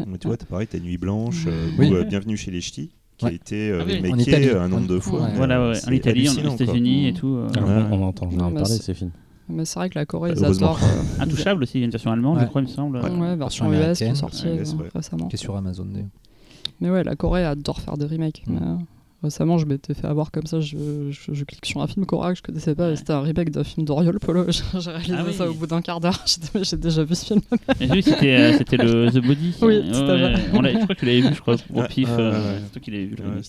Mais 0.07 0.17
tu 0.17 0.27
vois, 0.27 0.37
t'as 0.37 0.45
pareil, 0.45 0.67
t'as 0.67 0.79
Nuit 0.79 0.97
Blanche 0.97 1.43
euh, 1.47 1.69
Oui. 1.77 1.89
ou 1.91 1.95
euh, 1.95 2.03
Bienvenue 2.03 2.37
chez 2.37 2.51
les 2.51 2.61
Ch'tis, 2.61 2.91
qui 3.17 3.25
a 3.25 3.29
Ouais. 3.29 3.35
été 3.35 3.69
euh, 3.69 3.79
Ah 3.81 3.85
oui. 3.87 4.21
Italie. 4.21 4.49
un 4.49 4.67
nombre 4.69 4.87
de 4.87 4.99
fois. 4.99 5.21
Ouais. 5.23 5.29
Voilà, 5.35 5.59
euh, 5.59 5.73
ouais. 5.73 5.79
en 5.87 5.91
Italie, 5.91 6.29
aux. 6.29 6.55
États-Unis 6.55 7.07
et 7.07 7.11
Mm. 7.11 7.15
tout. 7.15 7.35
euh, 7.35 7.47
Ouais. 7.49 7.85
on, 7.91 8.01
on 8.01 8.03
entend 8.07 8.29
jamais 8.29 8.41
parler 8.43 8.59
de 8.61 8.65
c'est- 8.65 8.81
ces 8.83 8.93
films. 8.93 9.11
Mais 9.49 9.65
c'est 9.65 9.77
vrai 9.79 9.89
que 9.89 9.99
la 9.99 10.05
Corée, 10.05 10.31
ils 10.35 10.43
adorent. 10.45 10.79
euh, 10.83 11.21
Intouchable 11.23 11.63
aussi, 11.63 11.77
il 11.77 11.81
y 11.81 11.83
a 11.83 11.85
une 11.85 11.91
version 11.91 12.11
allemande, 12.11 12.37
Ouais. 12.37 12.43
je 12.43 12.47
crois, 12.49 12.61
il 12.61 12.67
me 12.67 12.69
semble. 12.69 12.97
Ouais. 12.99 13.09
ouais, 13.09 13.35
version 13.35 13.71
US 13.73 13.97
qui 13.97 14.03
est 14.05 14.15
sortie 14.15 14.45
Ouais, 14.47 14.59
euh, 14.61 14.89
récemment. 14.95 15.27
Qui 15.27 15.35
est 15.35 15.37
sur 15.37 15.55
Amazon 15.55 15.85
d'ailleurs. 15.85 16.07
Mais 16.79 16.89
ouais, 16.89 17.03
la 17.03 17.15
Corée 17.15 17.43
adore 17.45 17.81
faire 17.81 17.97
des 17.97 18.05
remakes. 18.05 18.43
Mm. 18.47 18.53
mais, 18.53 18.59
euh, 18.61 18.75
récemment, 19.23 19.57
je 19.57 19.65
m'étais 19.65 19.93
fait 19.93 20.05
avoir 20.05 20.31
comme 20.31 20.45
ça. 20.45 20.59
Je, 20.59 20.75
je- 21.09 21.33
je 21.33 21.43
clique 21.45 21.65
sur 21.65 21.81
un 21.81 21.87
film 21.87 22.05
coréen 22.05 22.33
que 22.33 22.37
je 22.37 22.43
connaissais 22.43 22.75
pas 22.75 22.91
et 22.91 22.95
c'était 22.95 23.13
un 23.13 23.21
remake 23.21 23.49
d'un 23.51 23.63
film 23.63 23.85
d'Oriol 23.85 24.19
Polo. 24.19 24.45
J'ai 24.79 24.91
réalisé 24.91 25.15
Ah 25.17 25.23
oui. 25.25 25.33
ça 25.33 25.49
au 25.49 25.53
bout 25.53 25.65
d'un 25.67 25.81
quart 25.81 25.99
d'heure. 25.99 26.23
J'ai 26.61 26.77
déjà 26.77 27.03
vu 27.03 27.15
ce 27.15 27.25
film. 27.25 27.41
C'était 27.79 28.35
euh, 28.35 28.57
c'était 28.57 28.77
le 28.77 29.09
The 29.11 29.25
Body. 29.25 29.53
Oui, 29.61 29.67
Ouais, 29.79 29.81
ouais. 29.81 30.33
On 30.53 30.61
je 30.63 30.71
crois 30.83 30.95
que 30.95 30.99
tu 30.99 31.05
l'avais 31.05 31.21
vu, 31.21 31.33
je 31.33 31.41
crois, 31.41 31.55
au 31.73 31.79
Ouais, 31.81 31.87
pif. 31.87 32.09
euh. 32.11 32.59
C'est 32.65 32.71
toi 32.73 32.81
qui 32.81 32.91
l'avais 32.91 33.05
vu. 33.05 33.15
cool. 33.15 33.41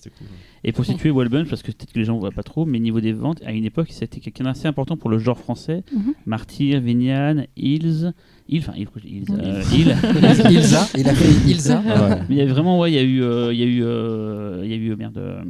Et 0.63 0.73
pour 0.73 0.85
situer 0.85 1.11
Wellbunch, 1.11 1.49
parce 1.51 1.63
que 1.63 1.73
peut-être 1.73 1.93
que 1.93 1.99
les 1.99 2.05
gens 2.05 2.15
ne 2.15 2.21
voient 2.21 2.31
pas 2.31 2.43
trop, 2.43 2.65
mais 2.65 2.79
niveau 2.79 3.01
des 3.01 3.13
ventes, 3.13 3.43
à 3.45 3.53
une 3.53 3.65
époque, 3.65 3.89
c'était 3.91 4.21
quelqu'un 4.21 4.45
d'assez 4.45 4.67
important 4.67 4.97
pour 4.97 5.11
le 5.11 5.19
genre 5.19 5.39
français. 5.39 5.83
Mhm. 5.93 6.15
Martyr, 6.27 6.81
Vignan, 6.81 7.45
Hills. 7.57 8.13
Hill, 8.47 8.59
enfin, 8.61 8.73
Hills, 8.77 9.25
Mhm. 9.31 9.41
euh, 9.41 9.63
Hill. 9.73 9.97
Ilza, 10.53 10.87
il 10.97 11.09
a 11.09 11.15
fait 11.15 11.51
Ilza. 11.51 11.83
Ah 11.87 12.09
ouais. 12.09 12.17
Mais 12.29 12.35
il 12.35 12.39
y 12.39 12.43
a 12.43 12.47
vraiment, 12.47 12.79
ouais, 12.79 12.93
il 12.93 12.95
y 12.95 12.99
a 12.99 13.03
eu, 13.03 13.23
euh, 13.23 13.53
il 13.55 13.59
y 13.59 13.63
a 13.63 13.67
eu, 13.67 13.83
euh, 13.83 14.61
il 14.65 14.71
y 14.71 14.75
a 14.75 14.77
eu, 14.77 14.95
merde, 14.97 15.17
euh, 15.17 15.43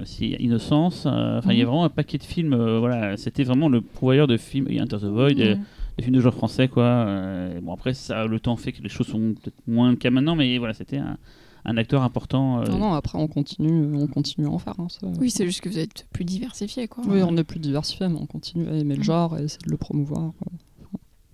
aussi 0.00 0.28
Innocence. 0.38 1.04
euh, 1.06 1.38
Enfin, 1.38 1.52
il 1.52 1.58
y 1.58 1.60
a 1.60 1.64
Mhm. 1.64 1.68
vraiment 1.70 1.84
un 1.84 1.90
paquet 1.90 2.16
de 2.18 2.22
films. 2.24 2.54
euh, 2.54 2.78
voilà, 2.78 3.16
c'était 3.18 3.44
vraiment 3.44 3.68
le 3.68 3.80
pourvoyeur 3.82 4.26
de 4.26 4.36
films. 4.38 4.66
Il 4.70 4.76
y 4.76 4.78
a 4.80 4.82
Enter 4.82 4.96
the 4.98 5.04
Void, 5.04 5.38
euh, 5.40 5.54
Ouais. 5.54 5.58
des 5.98 6.04
films 6.04 6.16
de 6.16 6.20
genre 6.22 6.32
français, 6.34 6.68
quoi. 6.68 6.84
euh, 6.84 7.60
bon, 7.60 7.72
après, 7.74 7.92
ça, 7.92 8.24
le 8.26 8.40
temps 8.40 8.56
fait 8.56 8.72
que 8.72 8.82
les 8.82 8.88
choses 8.88 9.08
sont 9.08 9.34
peut-être 9.34 9.56
moins 9.66 9.90
le 9.90 9.96
cas 9.96 10.10
maintenant, 10.10 10.34
mais 10.34 10.56
voilà, 10.56 10.72
c'était 10.72 10.96
un, 10.98 11.18
un 11.66 11.76
acteur 11.76 12.02
important. 12.02 12.62
euh, 12.62 12.66
Non, 12.70 12.78
non, 12.78 12.92
après, 12.94 13.18
on 13.18 13.26
continue, 13.28 13.94
on 13.94 14.06
continue 14.06 14.46
à 14.46 14.50
en 14.50 14.58
faire. 14.58 14.74
hein, 14.78 14.86
ça. 14.88 15.06
Oui, 15.20 15.28
c'est 15.30 15.44
juste 15.44 15.60
que 15.60 15.68
vous 15.68 15.78
êtes 15.78 16.06
plus 16.14 16.24
diversifié, 16.24 16.88
quoi. 16.88 17.04
Oui, 17.06 17.20
on 17.22 17.36
est 17.36 17.44
plus 17.44 17.60
diversifié, 17.60 18.08
mais 18.08 18.18
on 18.18 18.26
continue 18.26 18.66
à 18.68 18.72
aimer 18.74 18.94
le 18.94 19.00
Mm. 19.00 19.04
genre 19.04 19.36
et 19.38 19.42
essayer 19.44 19.60
de 19.66 19.70
le 19.70 19.76
promouvoir. 19.76 20.32
quoi. 20.38 20.50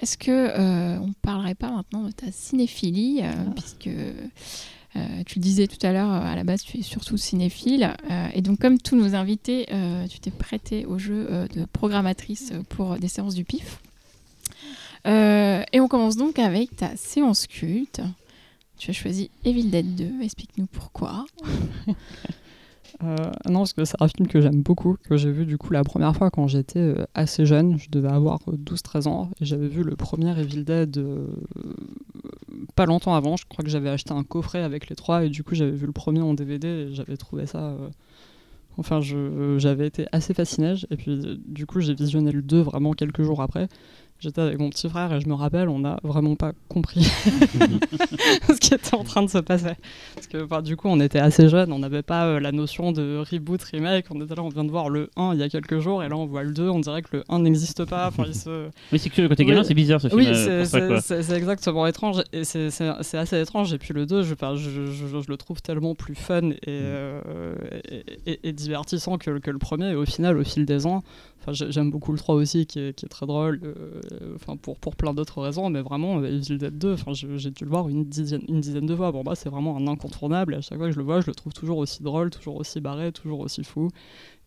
Est-ce 0.01 0.19
que 0.19 0.31
euh, 0.31 0.99
on 0.99 1.13
parlerait 1.23 1.55
pas 1.55 1.71
maintenant 1.71 2.03
de 2.03 2.11
ta 2.11 2.31
cinéphilie, 2.33 3.21
euh, 3.23 3.33
puisque 3.55 3.87
euh, 3.87 5.23
tu 5.25 5.39
le 5.39 5.43
disais 5.43 5.67
tout 5.67 5.85
à 5.87 5.93
l'heure, 5.93 6.13
euh, 6.13 6.33
à 6.33 6.35
la 6.35 6.45
base 6.45 6.63
tu 6.63 6.79
es 6.79 6.83
surtout 6.83 7.17
cinéphile, 7.17 7.93
et 8.35 8.43
donc 8.43 8.61
comme 8.61 8.79
tous 8.79 8.97
nos 8.97 9.15
invités, 9.15 9.67
tu 10.11 10.19
t'es 10.21 10.31
prêté 10.31 10.87
au 10.87 10.99
jeu 10.99 11.49
de 11.55 11.65
programmatrice 11.67 12.53
pour 12.69 12.97
des 12.97 13.09
séances 13.09 13.35
du 13.35 13.45
PIF. 13.45 13.81
Et 15.07 15.81
on 15.81 15.89
commence 15.89 16.17
donc 16.17 16.39
avec 16.39 16.77
ta 16.77 16.97
séance 16.97 17.47
culte. 17.47 18.01
Tu 18.79 18.91
as 18.91 18.95
choisi 18.95 19.31
Evil 19.45 19.71
Dead 19.71 19.95
2, 19.95 20.23
explique-nous 20.23 20.67
pourquoi. 20.67 21.25
Euh, 23.03 23.17
non, 23.49 23.61
parce 23.61 23.73
que 23.73 23.85
c'est 23.85 24.01
un 24.01 24.09
film 24.09 24.29
que 24.29 24.41
j'aime 24.41 24.63
beaucoup, 24.63 24.97
que 25.03 25.17
j'ai 25.17 25.31
vu 25.33 25.47
du 25.47 25.59
coup 25.59 25.73
la 25.73 25.83
première 25.83 26.15
fois 26.17 26.31
quand 26.31 26.47
j'étais 26.47 26.79
euh, 26.79 27.05
assez 27.15 27.45
jeune. 27.45 27.77
Je 27.79 27.89
devais 27.91 28.09
avoir 28.09 28.39
euh, 28.49 28.57
12-13 28.57 29.09
ans 29.09 29.31
et 29.41 29.45
j'avais 29.45 29.67
vu 29.69 29.83
le 29.83 29.97
premier 29.97 30.39
Evil 30.39 30.65
Dead 30.65 30.97
euh, 30.99 31.27
pas 32.75 32.87
longtemps 32.87 33.15
avant. 33.15 33.37
Je 33.37 33.45
crois 33.49 33.65
que 33.65 33.71
j'avais 33.71 33.91
acheté 33.91 34.13
un 34.13 34.23
coffret 34.25 34.63
avec 34.63 34.89
les 34.89 34.97
trois 34.97 35.25
et 35.25 35.29
du 35.29 35.43
coup 35.43 35.55
j'avais 35.55 35.73
vu 35.73 35.87
le 35.87 35.93
premier 35.93 36.21
en 36.21 36.35
DVD 36.35 36.69
et 36.69 36.95
j'avais 36.95 37.17
trouvé 37.17 37.47
ça. 37.47 37.59
euh, 37.71 37.89
Enfin, 38.77 38.99
j'avais 39.01 39.87
été 39.87 40.07
assez 40.11 40.35
fasciné. 40.35 40.75
Et 40.91 40.97
puis, 40.97 41.13
euh, 41.13 41.37
du 41.47 41.65
coup, 41.65 41.79
j'ai 41.81 41.95
visionné 41.95 42.33
le 42.33 42.43
2 42.43 42.61
vraiment 42.61 42.93
quelques 42.93 43.23
jours 43.23 43.41
après. 43.41 43.69
J'étais 44.25 44.41
avec 44.41 44.59
mon 44.59 44.71
petit 44.71 44.89
frère 44.89 45.13
et 45.13 45.21
je 45.21 45.29
me 45.29 45.35
rappelle, 45.35 45.69
on 45.69 45.81
n'a 45.81 45.99
vraiment 46.03 46.35
pas 46.35 46.53
compris 46.71 47.05
ce 48.49 48.59
qui 48.59 48.73
était 48.73 48.95
en 48.95 49.05
train 49.05 49.23
de 49.23 49.29
se 49.29 49.37
passer. 49.39 49.75
Parce 50.15 50.27
que 50.27 50.43
enfin, 50.45 50.63
du 50.63 50.77
coup, 50.77 50.89
on 50.89 50.99
était 51.01 51.19
assez 51.19 51.49
jeunes, 51.51 51.73
on 51.73 51.79
n'avait 51.79 52.03
pas 52.03 52.25
euh, 52.27 52.41
la 52.41 52.53
notion 52.53 52.91
de 52.93 53.23
reboot, 53.31 53.63
remake. 53.63 54.07
On 54.11 54.21
était 54.23 54.35
là, 54.35 54.43
on 54.43 54.49
vient 54.49 54.65
de 54.65 54.71
voir 54.71 54.89
le 54.89 55.11
1 55.17 55.35
il 55.35 55.41
y 55.41 55.43
a 55.43 55.49
quelques 55.51 55.79
jours, 55.81 56.03
et 56.03 56.09
là, 56.09 56.17
on 56.17 56.25
voit 56.25 56.43
le 56.43 56.53
2, 56.55 56.69
on 56.71 56.81
dirait 56.81 57.03
que 57.03 57.19
le 57.19 57.25
1 57.29 57.41
n'existe 57.41 57.85
pas. 57.85 58.09
Enfin, 58.09 58.25
il 58.27 58.35
se... 58.35 58.69
Mais 58.93 58.99
c'est 58.99 59.11
que 59.11 59.27
côté 59.27 59.45
gamin, 59.45 59.61
Oui. 59.61 59.67
c'est 59.67 59.75
bizarre 59.75 60.01
ce 60.01 60.09
film. 60.09 60.21
Oui, 60.21 60.27
euh, 60.29 60.65
c'est- 60.65 61.01
ça, 61.01 61.23
c'est 61.23 61.37
exactement 61.37 61.87
étrange, 61.87 62.23
et 62.33 62.45
c'est- 62.45 62.69
assez 63.15 63.41
étrange. 63.41 63.73
Et 63.75 63.79
puis 63.79 63.93
le 63.93 64.07
2, 64.07 64.23
je, 64.23 64.33
enfin, 64.33 64.55
je, 64.57 64.71
je- 64.71 64.91
je- 64.91 65.21
je 65.21 65.29
le 65.29 65.37
trouve 65.37 65.61
tellement 65.61 65.95
plus 65.95 66.15
fun 66.15 66.51
et, 66.51 66.57
euh, 66.69 67.21
et, 67.91 68.05
et- 68.33 68.49
et 68.49 68.53
divertissant 68.53 69.19
que, 69.19 69.39
que 69.39 69.51
le 69.51 69.59
premier. 69.59 69.91
Et 69.91 69.95
au 69.95 70.07
final, 70.07 70.39
au 70.39 70.45
fil 70.45 70.65
des 70.65 70.87
ans, 70.87 71.03
enfin, 71.45 71.53
j'ai- 71.53 71.71
j'aime 71.71 71.91
beaucoup 71.91 72.13
le 72.13 72.19
3 72.19 72.35
aussi, 72.35 72.67
qui 72.67 72.79
est, 72.81 72.95
qui 72.95 73.05
est 73.05 73.09
très 73.09 73.27
drôle, 73.27 73.61
euh, 73.65 74.01
enfin, 74.35 74.57
pour, 74.57 74.79
pour 74.79 74.97
plein 74.97 75.13
d'autres 75.15 75.43
raisons. 75.43 75.69
Mais 75.71 75.83
vraiment, 75.83 76.19
euh, 76.21 76.27
Evil 76.27 76.59
Dead 76.59 76.79
2, 76.79 76.95
enfin, 76.95 77.13
j'ai 77.13 77.51
dû 77.51 77.65
le 77.65 77.71
voir 77.71 77.89
une 77.89 78.05
dizaine, 78.05 78.43
une 78.49 78.61
dizaine 78.61 78.87
de 78.87 78.97
fois. 78.97 79.13
Bon, 79.13 79.23
bah, 79.23 79.35
c'est 79.35 79.51
vraiment 79.51 79.77
un 79.77 79.87
incontournable. 79.87 80.55
Et 80.55 80.57
à 80.57 80.61
chaque 80.63 80.79
fois 80.79 80.87
que 80.89 80.93
je 80.93 80.99
le 80.99 81.05
vois, 81.05 81.21
je 81.21 81.27
le 81.29 81.35
trouve 81.35 81.53
toujours 81.53 81.79
aussi 81.79 82.03
drôle, 82.03 82.31
toujours 82.31 82.57
aussi 82.57 82.81
barré, 82.81 83.13
toujours 83.13 83.41
aussi 83.41 83.63
fou. 83.65 83.91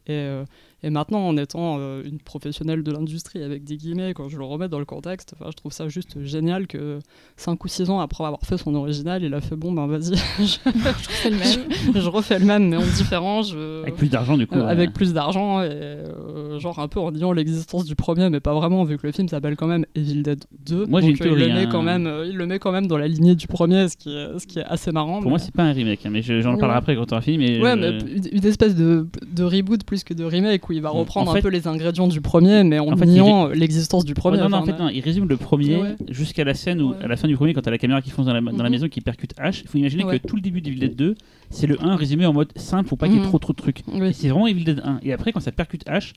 Euh, 0.09 0.45
et 0.83 0.89
maintenant, 0.89 1.19
en 1.27 1.35
étant 1.37 1.77
euh, 1.79 2.03
une 2.05 2.19
professionnelle 2.19 2.83
de 2.83 2.91
l'industrie, 2.91 3.41
avec 3.41 3.63
des 3.63 3.77
guillemets, 3.77 4.13
quand 4.13 4.29
je 4.29 4.37
le 4.37 4.43
remets 4.45 4.67
dans 4.69 4.79
le 4.79 4.85
contexte, 4.85 5.33
je 5.43 5.51
trouve 5.53 5.71
ça 5.71 5.87
juste 5.89 6.21
génial 6.23 6.67
que 6.67 6.99
5 7.35 7.63
ou 7.63 7.67
6 7.67 7.89
ans 7.89 7.99
après 7.99 8.23
avoir 8.25 8.41
fait 8.43 8.57
son 8.57 8.75
original, 8.75 9.23
il 9.23 9.33
a 9.33 9.41
fait 9.41 9.55
bon, 9.55 9.71
ben 9.71 9.87
vas-y, 9.87 10.15
je, 10.39 10.43
Je 10.69 11.09
fais 11.09 11.29
le 11.31 11.37
même. 11.37 11.93
je 11.95 12.07
refais 12.09 12.37
le 12.39 12.45
même, 12.45 12.69
mais 12.69 12.77
en 12.77 12.81
différent. 12.81 13.41
Je... 13.41 13.81
Avec 13.81 13.95
plus 13.95 14.09
d'argent, 14.09 14.37
du 14.37 14.45
coup. 14.47 14.55
Euh, 14.55 14.65
ouais. 14.65 14.71
avec 14.71 14.93
plus 14.93 15.13
d'argent 15.13 15.61
et 15.63 15.69
euh, 15.71 16.59
genre 16.59 16.79
un 16.79 16.87
peu 16.87 16.99
en 16.99 17.11
niant 17.11 17.31
l'existence 17.31 17.85
du 17.85 17.95
premier 17.95 18.29
mais 18.29 18.39
pas 18.39 18.53
vraiment 18.53 18.83
vu 18.83 18.97
que 18.97 19.05
le 19.07 19.11
film 19.13 19.27
s'appelle 19.27 19.55
quand 19.55 19.67
même 19.67 19.85
Evil 19.95 20.21
Dead 20.23 20.43
2 20.65 20.85
Moi, 20.85 21.01
j'ai 21.01 21.07
donc 21.13 21.19
une 21.19 21.25
euh, 21.25 21.29
il, 21.29 21.33
le 21.33 21.37
théorie, 21.45 21.53
met 21.53 21.65
hein. 21.65 21.69
quand 21.71 21.81
même, 21.81 22.07
euh, 22.07 22.25
il 22.27 22.35
le 22.37 22.45
met 22.45 22.59
quand 22.59 22.71
même 22.71 22.87
dans 22.87 22.97
la 22.97 23.07
lignée 23.07 23.35
du 23.35 23.47
premier 23.47 23.87
ce 23.89 23.97
qui 23.97 24.09
est, 24.15 24.37
ce 24.39 24.45
qui 24.47 24.59
est 24.59 24.63
assez 24.65 24.91
marrant 24.91 25.15
Pour 25.15 25.23
mais- 25.23 25.29
moi, 25.29 25.39
c'est 25.39 25.53
pas 25.53 25.63
un 25.63 25.71
remake, 25.73 26.05
hein, 26.05 26.09
mais 26.11 26.21
je- 26.21 26.41
j'en 26.41 26.51
parlerai 26.57 26.67
Ouais. 26.69 26.77
après 26.77 26.95
quand 26.95 27.11
on 27.11 27.15
aura 27.15 27.21
fini. 27.21 27.37
Mais 27.39 27.61
Ouais, 27.61 27.71
je- 27.71 27.79
mais 27.79 27.89
une, 28.11 28.37
une 28.39 28.45
espèce 28.45 28.75
de, 28.75 29.07
de 29.31 29.43
reboot 29.43 29.83
plus 29.83 30.03
que 30.03 30.13
de 30.13 30.23
remake 30.23 30.66
où 30.69 30.73
il 30.73 30.81
va 30.81 30.91
En 30.91 30.99
reprendre 30.99 31.31
fait- 31.31 31.39
un 31.39 31.41
peu 31.41 31.49
les 31.49 31.67
ingrédients 31.67 32.07
du 32.07 32.21
premier, 32.21 32.63
mais 32.63 32.79
en, 32.79 32.91
En 32.93 32.97
fait, 32.97 33.05
il 33.05 33.13
niant 33.13 33.47
l'existence 33.47 34.05
du 34.05 34.13
premier. 34.13 34.37
non, 34.37 34.49
non, 34.49 34.57
en 34.57 34.65
fait, 34.65 34.77
non, 34.77 34.89
il 34.89 35.01
résume 35.01 35.27
le 35.27 35.37
premier 35.37 35.77
Ouais. 35.77 35.95
jusqu'à 36.09 36.43
la 36.43 36.53
scène 36.53 36.81
où, 36.81 36.91
Ouais. 36.91 36.97
à 37.03 37.07
la 37.07 37.15
fin 37.17 37.27
du 37.27 37.35
premier, 37.35 37.53
quand 37.53 37.61
t'as 37.61 37.71
la 37.71 37.77
caméra 37.77 38.01
qui 38.01 38.09
fonce 38.09 38.25
dans 38.25 38.33
la, 38.33 38.41
dans 38.41 38.51
la 38.57 38.63
Mhm. 38.65 38.69
maison 38.71 38.87
qui 38.87 39.01
percute 39.01 39.33
H, 39.37 39.61
il 39.63 39.67
faut 39.67 39.77
imaginer 39.77 40.03
Ouais. 40.03 40.19
que 40.19 40.27
tout 40.27 40.35
le 40.35 40.41
début 40.41 40.61
d'Evil 40.61 40.79
Dead 40.79 40.95
2, 40.95 41.15
c'est 41.49 41.67
le 41.67 41.77
1 41.83 41.95
résumé 41.95 42.25
en 42.25 42.33
mode 42.33 42.51
simple 42.55 42.87
pour 42.89 42.97
pas 42.97 43.07
qu'il 43.07 43.15
y 43.15 43.19
ait 43.19 43.21
Mhm. 43.21 43.27
trop 43.27 43.39
trop 43.39 43.53
de 43.53 43.57
trucs. 43.57 43.83
Oui. 43.93 44.13
C'est 44.13 44.29
vraiment 44.29 44.47
Evil 44.47 44.63
Dead 44.63 44.81
1. 44.83 44.99
Et 45.03 45.13
après, 45.13 45.31
quand 45.31 45.39
ça 45.39 45.51
percute 45.51 45.85
H, 45.87 46.13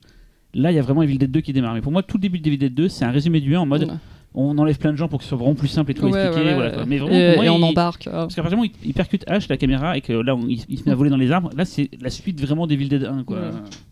là, 0.53 0.71
il 0.71 0.75
y 0.75 0.79
a 0.79 0.81
vraiment 0.81 1.01
Evil 1.03 1.17
Dead 1.17 1.31
2 1.31 1.41
qui 1.41 1.53
démarre. 1.53 1.73
Mais 1.73 1.81
pour 1.81 1.91
moi, 1.91 2.03
tout 2.03 2.17
le 2.17 2.21
début 2.21 2.39
d'Evil 2.39 2.57
Dead 2.59 2.73
2, 2.73 2.89
c'est 2.89 3.05
un 3.05 3.11
résumé 3.11 3.39
du 3.41 3.55
1 3.55 3.59
en 3.61 3.65
mode. 3.65 3.89
On 4.33 4.57
enlève 4.57 4.77
plein 4.77 4.91
de 4.91 4.97
gens 4.97 5.07
pour 5.07 5.19
que 5.19 5.23
ce 5.23 5.29
soit 5.29 5.37
vraiment 5.37 5.55
plus 5.55 5.67
simple 5.67 5.91
et 5.91 5.93
tout 5.93 6.05
Ouais, 6.05 6.29
quoi. 6.31 6.85
Mais 6.87 6.97
vraiment, 6.97 7.13
et, 7.15 7.27
pour 7.33 7.35
moi, 7.37 7.45
et 7.45 7.49
on 7.49 7.57
il- 7.57 7.63
embarque. 7.63 8.07
euh, 8.07 8.11
Parce 8.11 8.35
qu'à 8.35 8.41
partir 8.41 8.57
du 8.57 8.61
moment 8.61 8.69
où 8.73 8.79
il, 8.83 8.89
il 8.89 8.93
percute 8.93 9.25
H, 9.27 9.47
la 9.49 9.57
caméra, 9.57 9.97
et 9.97 10.01
que 10.01 10.13
là, 10.13 10.35
on- 10.35 10.47
il, 10.47 10.63
il 10.69 10.77
se 10.79 10.85
met 10.85 10.91
à 10.91 10.95
voler 10.95 11.09
dans 11.09 11.17
les 11.17 11.31
arbres, 11.31 11.49
là, 11.55 11.65
c'est 11.65 11.89
la 12.01 12.09
suite 12.09 12.39
vraiment 12.41 12.65
d'Evil 12.67 12.87
Dead 12.89 13.03
1. 13.03 13.23
Quoi. 13.23 13.37
Ouais. 13.37 13.43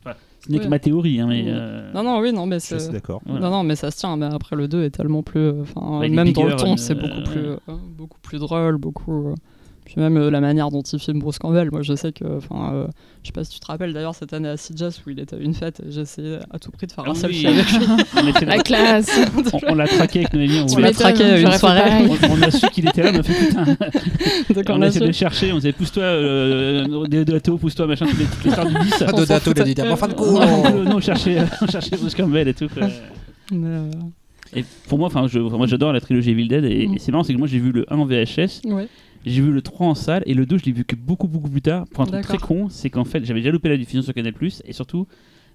Enfin, 0.06 0.16
ce 0.46 0.52
n'est 0.52 0.60
que 0.60 0.68
ma 0.68 0.80
théorie, 0.80 1.20
hein, 1.20 1.28
mais. 1.28 1.44
Euh, 1.48 1.92
Non, 1.94 2.04
non, 2.04 2.20
oui, 2.20 2.32
non, 2.32 2.46
mais 2.46 2.60
c'est. 2.60 2.90
d'accord. 2.92 3.22
Voilà. 3.26 3.42
Non, 3.50 3.52
non, 3.58 3.64
mais 3.64 3.76
ça 3.76 3.92
se 3.92 3.98
tient. 3.98 4.16
Mais 4.16 4.28
après, 4.28 4.56
le 4.56 4.68
2 4.70 4.84
est 4.84 4.92
tellement 4.92 5.24
plus. 5.24 5.40
euh, 5.42 5.62
Enfin, 5.64 6.00
même 6.08 6.32
dans 6.32 6.44
le 6.46 6.56
ton, 6.56 6.74
euh, 6.74 6.78
c'est 6.78 6.96
beaucoup, 6.96 7.18
ouais. 7.18 7.24
plus, 7.24 7.40
euh, 7.46 7.58
beaucoup 7.98 8.20
plus 8.22 8.40
drôle, 8.40 8.78
beaucoup. 8.78 9.36
Puis 9.92 10.00
même 10.00 10.18
euh, 10.18 10.30
la 10.30 10.40
manière 10.40 10.70
dont 10.70 10.84
il 10.84 11.00
filme 11.00 11.18
Bruce 11.18 11.40
Campbell, 11.40 11.70
moi 11.72 11.82
je 11.82 11.96
sais 11.96 12.12
que, 12.12 12.24
enfin, 12.38 12.74
euh, 12.76 12.88
je 13.24 13.28
sais 13.30 13.32
pas 13.34 13.44
si 13.44 13.50
tu 13.54 13.60
te 13.60 13.66
rappelles 13.66 13.92
d'ailleurs 13.92 14.14
cette 14.14 14.34
année 14.34 14.48
à 14.50 14.56
Sitges 14.56 14.84
où 15.06 15.10
il 15.10 15.20
était 15.20 15.36
à 15.36 15.40
une 15.40 15.56
fête, 15.56 15.82
j'ai 15.90 16.02
essayé 16.02 16.38
à 16.52 16.60
tout 16.60 16.70
prix 16.70 16.86
de 16.86 16.92
faire 16.92 17.06
Ah 17.08 17.10
un 17.10 17.14
oui. 17.14 17.20
selfie 17.20 17.48
avec 17.48 17.66
lui. 17.72 17.80
on, 18.16 18.28
était 18.28 18.46
là- 18.46 18.58
La 18.58 18.62
classe. 18.64 19.10
on- 19.52 19.60
on 19.72 19.74
l'a 19.74 19.88
traqué 19.88 20.20
avec 20.20 20.34
Noémie. 20.34 20.60
On, 20.60 20.76
m'étonnes, 20.76 20.94
traqué 20.94 21.24
à 21.24 21.40
une 21.40 21.52
soirée. 21.54 22.08
on, 22.08 22.34
on 22.34 22.42
a 22.44 22.52
su 22.52 22.68
qu'il 22.70 22.88
était 22.88 23.02
là, 23.02 23.12
on 23.16 23.20
a 23.20 23.24
fait 23.24 23.48
putain. 23.48 23.64
Donc 24.54 24.66
on 24.70 24.74
on 24.74 24.82
a 24.84 24.86
a 24.86 24.88
essayé 24.90 25.02
de 25.02 25.08
le 25.08 25.12
chercher, 25.14 25.52
on 25.52 25.56
disait 25.56 25.72
pousse-toi, 25.74 26.04
euh, 26.04 27.08
Deodato, 27.08 27.58
pousse-toi, 27.58 27.88
machin, 27.88 28.06
toutes 28.06 28.20
les, 28.20 28.26
toutes 28.26 28.46
les 28.46 28.52
stars 28.52 28.68
du 28.68 28.74
10. 28.76 28.90
Pas 29.00 29.06
On 29.14 29.18
de 29.18 29.26
s'en 29.26 29.26
date, 29.34 29.44
foutait. 29.44 29.60
le 29.66 29.74
dit. 29.74 29.82
Mais 29.82 29.90
enfin, 29.90 30.08
de 30.08 30.14
quoi 30.14 30.46
non, 30.46 30.96
on 30.98 31.00
cherchait, 31.00 31.38
on 31.62 31.68
cherchait 31.68 31.98
Bruce 31.98 32.14
Campbell 32.16 32.48
et 32.48 32.54
tout. 32.54 32.68
Mais, 33.52 33.68
euh, 33.68 33.92
Et 34.56 34.64
pour 34.88 35.00
moi, 35.00 35.08
enfin, 35.08 35.28
je, 35.28 35.40
moi 35.40 35.66
j'adore 35.68 35.94
la 35.94 36.00
trilogie 36.02 36.30
Evil 36.32 36.48
Dead 36.48 36.64
et, 36.66 36.88
Mm. 36.88 36.94
et 36.94 37.00
c'est 37.00 37.12
marrant, 37.12 37.24
c'est 37.24 37.34
que 37.34 37.40
moi 37.40 37.48
j'ai 37.48 37.60
vu 37.60 37.72
le 37.72 37.86
1 37.92 37.98
en 37.98 38.06
VHS, 38.06 38.62
ouais. 38.66 38.88
J'ai 39.26 39.42
vu 39.42 39.52
le 39.52 39.62
3 39.62 39.88
en 39.88 39.96
salle 39.96 40.24
et 40.26 40.34
le 40.34 40.46
2 40.46 40.58
je 40.58 40.66
l'ai 40.66 40.72
vu 40.72 40.86
que 40.86 40.96
beaucoup 40.96 41.28
beaucoup 41.28 41.50
plus 41.50 41.62
tard. 41.62 41.86
Pour 41.92 42.04
un 42.04 42.08
truc 42.08 42.22
très 42.22 42.38
con, 42.38 42.68
c'est 42.70 42.90
qu'en 42.90 43.06
fait 43.06 43.26
j'avais 43.26 43.40
déjà 43.42 43.52
loupé 43.52 43.70
la 43.70 43.78
diffusion 43.78 44.02
sur 44.02 44.14
Canal 44.14 44.34
et 44.66 44.74
surtout 44.74 45.08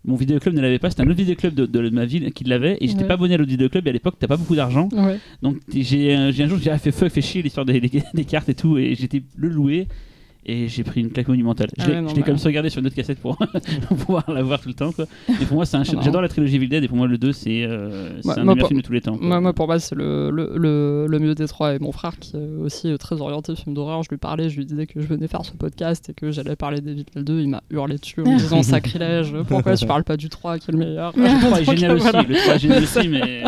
mon 0.06 0.16
vidéoclub 0.16 0.52
ne 0.54 0.60
l'avait 0.60 0.78
pas. 0.78 0.90
C'était 0.90 1.02
un 1.02 1.06
autre 1.06 1.16
vidéoclub 1.16 1.54
de, 1.54 1.64
de 1.64 1.88
ma 1.88 2.04
ville 2.04 2.30
qui 2.32 2.44
l'avait 2.44 2.76
et 2.80 2.88
j'étais 2.88 3.00
Ouais. 3.02 3.08
pas 3.08 3.14
abonné 3.14 3.34
à 3.34 3.36
l'autre 3.38 3.48
vidéoclub 3.50 3.86
et 3.86 3.90
à 3.90 3.92
l'époque 3.94 4.16
t'as 4.18 4.26
pas 4.26 4.36
beaucoup 4.36 4.54
d'argent. 4.54 4.88
Ouais. 4.92 5.18
Donc 5.42 5.56
j'ai 5.72 6.14
euh, 6.14 6.30
j'ai 6.30 6.44
un 6.44 6.46
jour 6.48 6.58
j'ai 6.58 6.76
fait 6.78 6.92
fuck, 6.92 7.10
fait 7.10 7.22
chier 7.22 7.40
l'histoire 7.42 7.64
des, 7.64 7.80
des- 7.80 8.02
des 8.12 8.24
cartes 8.24 8.48
et 8.50 8.54
tout 8.54 8.76
et 8.76 8.94
j'étais 8.94 9.22
le 9.36 9.48
louer 9.48 9.88
et 10.46 10.68
j'ai 10.68 10.84
pris 10.84 11.00
une 11.00 11.10
claque 11.10 11.28
monumentale. 11.28 11.68
Je 11.78 11.84
Ah 11.84 11.88
l'ai 11.88 11.94
ouais, 12.00 12.08
je 12.08 12.14
l'ai 12.14 12.20
bah. 12.20 12.26
comme 12.26 12.38
sauvegardé 12.38 12.70
sur 12.70 12.80
une 12.80 12.86
autre 12.86 12.96
cassette 12.96 13.18
pour, 13.20 13.36
pour 13.88 13.96
pouvoir 13.96 14.24
la 14.32 14.42
voir 14.42 14.60
tout 14.60 14.68
le 14.68 14.74
temps. 14.74 14.92
Quoi. 14.92 15.06
Et 15.40 15.44
pour 15.46 15.56
moi 15.56 15.66
c'est 15.66 15.76
un 15.76 15.82
Ah, 15.82 15.92
marrant. 15.92 16.02
j'adore 16.04 16.22
la 16.22 16.28
trilogie 16.28 16.56
Evil 16.56 16.68
Dead 16.68 16.84
et 16.84 16.88
pour 16.88 16.96
moi 16.96 17.06
le 17.06 17.18
2 17.18 17.32
c'est 17.32 17.64
euh, 17.64 18.10
Ouais, 18.24 18.32
un 18.32 18.34
des 18.36 18.42
meilleurs 18.44 18.68
films 18.68 18.80
de 18.80 18.86
tous 18.86 18.92
les 18.92 19.00
temps. 19.00 19.16
Moi, 19.20 19.40
moi, 19.40 19.52
pour 19.52 19.66
moi, 19.66 19.78
c'est 19.78 19.94
le, 19.94 20.30
le, 20.30 20.52
le, 20.56 21.06
le 21.08 21.18
mieux 21.18 21.34
des 21.34 21.46
trois. 21.46 21.74
Et 21.74 21.78
mon 21.78 21.92
frère, 21.92 22.18
qui 22.18 22.36
est 22.36 22.40
aussi 22.60 22.88
euh, 22.90 22.96
très 22.96 23.20
orienté 23.20 23.54
film 23.56 23.74
d'horreur, 23.74 24.02
je 24.02 24.08
lui 24.10 24.16
parlais, 24.18 24.48
je 24.50 24.56
lui 24.56 24.66
disais 24.66 24.86
que 24.86 25.00
je 25.00 25.06
venais 25.06 25.28
faire 25.28 25.44
ce 25.44 25.52
podcast 25.52 26.08
et 26.10 26.14
que 26.14 26.30
j'allais 26.30 26.56
parler 26.56 26.80
d'Evil 26.80 27.04
Dead 27.14 27.24
2. 27.24 27.40
Il 27.40 27.48
m'a 27.48 27.62
hurlé 27.70 27.96
dessus 27.96 28.20
en 28.20 28.30
me 28.32 28.38
disant 28.38 28.62
sacrilège, 28.62 29.32
pourquoi 29.48 29.76
tu 29.76 29.86
parles 29.86 30.04
pas 30.04 30.16
du 30.16 30.28
3 30.28 30.58
qui 30.58 30.70
est 30.70 30.72
le 30.72 30.78
meilleur 30.78 31.12
Le 31.16 31.40
3 31.46 31.60
est 31.60 31.64
génial 31.64 31.92
aussi, 31.96 32.06
le 32.06 32.34
3 32.36 32.54
est 32.54 32.58
génial 32.58 32.82
aussi, 32.82 33.08
mais. 33.08 33.42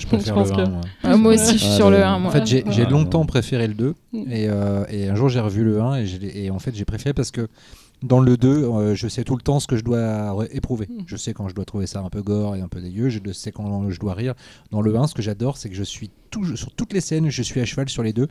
Je 0.00 0.06
préfère 0.06 0.34
pense 0.34 0.50
le 0.50 0.56
que- 0.56 0.60
1, 0.62 0.68
moi. 0.70 0.80
Ah, 1.02 1.16
moi 1.16 1.34
aussi, 1.34 1.52
je 1.54 1.58
suis 1.58 1.68
Ah, 1.72 1.76
sur 1.76 1.90
le- 1.90 1.98
le 1.98 2.04
1. 2.04 2.18
Moi. 2.18 2.28
En 2.28 2.32
fait, 2.32 2.46
j'ai 2.46 2.64
j'ai 2.70 2.84
Ah, 2.86 2.90
longtemps 2.90 3.24
préféré 3.26 3.66
le 3.68 3.74
2 3.74 3.94
Mm. 4.10 4.22
et, 4.30 4.46
euh, 4.48 4.84
et 4.88 5.08
un 5.10 5.14
jour 5.14 5.28
j'ai 5.28 5.38
revu 5.40 5.62
le 5.64 5.82
1 5.82 5.96
et, 5.96 6.06
je 6.06 6.16
l'ai- 6.17 6.17
et 6.22 6.50
en 6.50 6.58
fait 6.58 6.74
j'ai 6.74 6.84
préféré 6.84 7.12
parce 7.14 7.30
que 7.30 7.48
dans 8.04 8.20
le 8.20 8.36
2, 8.36 8.48
euh, 8.48 8.94
je 8.94 9.08
sais 9.08 9.24
tout 9.24 9.34
le 9.34 9.42
temps 9.42 9.58
ce 9.58 9.66
que 9.66 9.76
je 9.76 9.82
dois 9.82 10.46
éprouver. 10.52 10.86
Mm. 10.88 11.02
Je 11.06 11.16
sais 11.16 11.32
quand 11.32 11.48
je 11.48 11.54
dois 11.54 11.64
trouver 11.64 11.88
ça 11.88 11.98
un 12.00 12.08
peu 12.10 12.22
gore 12.22 12.54
et 12.54 12.60
un 12.60 12.68
peu 12.68 12.80
dégueu, 12.80 13.08
je 13.08 13.18
sais 13.32 13.50
quand 13.50 13.90
je 13.90 13.98
dois 13.98 14.14
rire. 14.14 14.34
Dans 14.70 14.80
le 14.82 14.96
1, 14.96 15.08
ce 15.08 15.14
que 15.14 15.22
j'adore, 15.22 15.56
c'est 15.56 15.68
que 15.68 15.74
je 15.74 15.82
suis 15.82 16.08
tout, 16.30 16.44
sur 16.56 16.70
toutes 16.70 16.92
les 16.92 17.00
scènes, 17.00 17.28
je 17.28 17.42
suis 17.42 17.58
à 17.60 17.64
cheval 17.64 17.88
sur 17.88 18.04
les 18.04 18.12
deux 18.12 18.28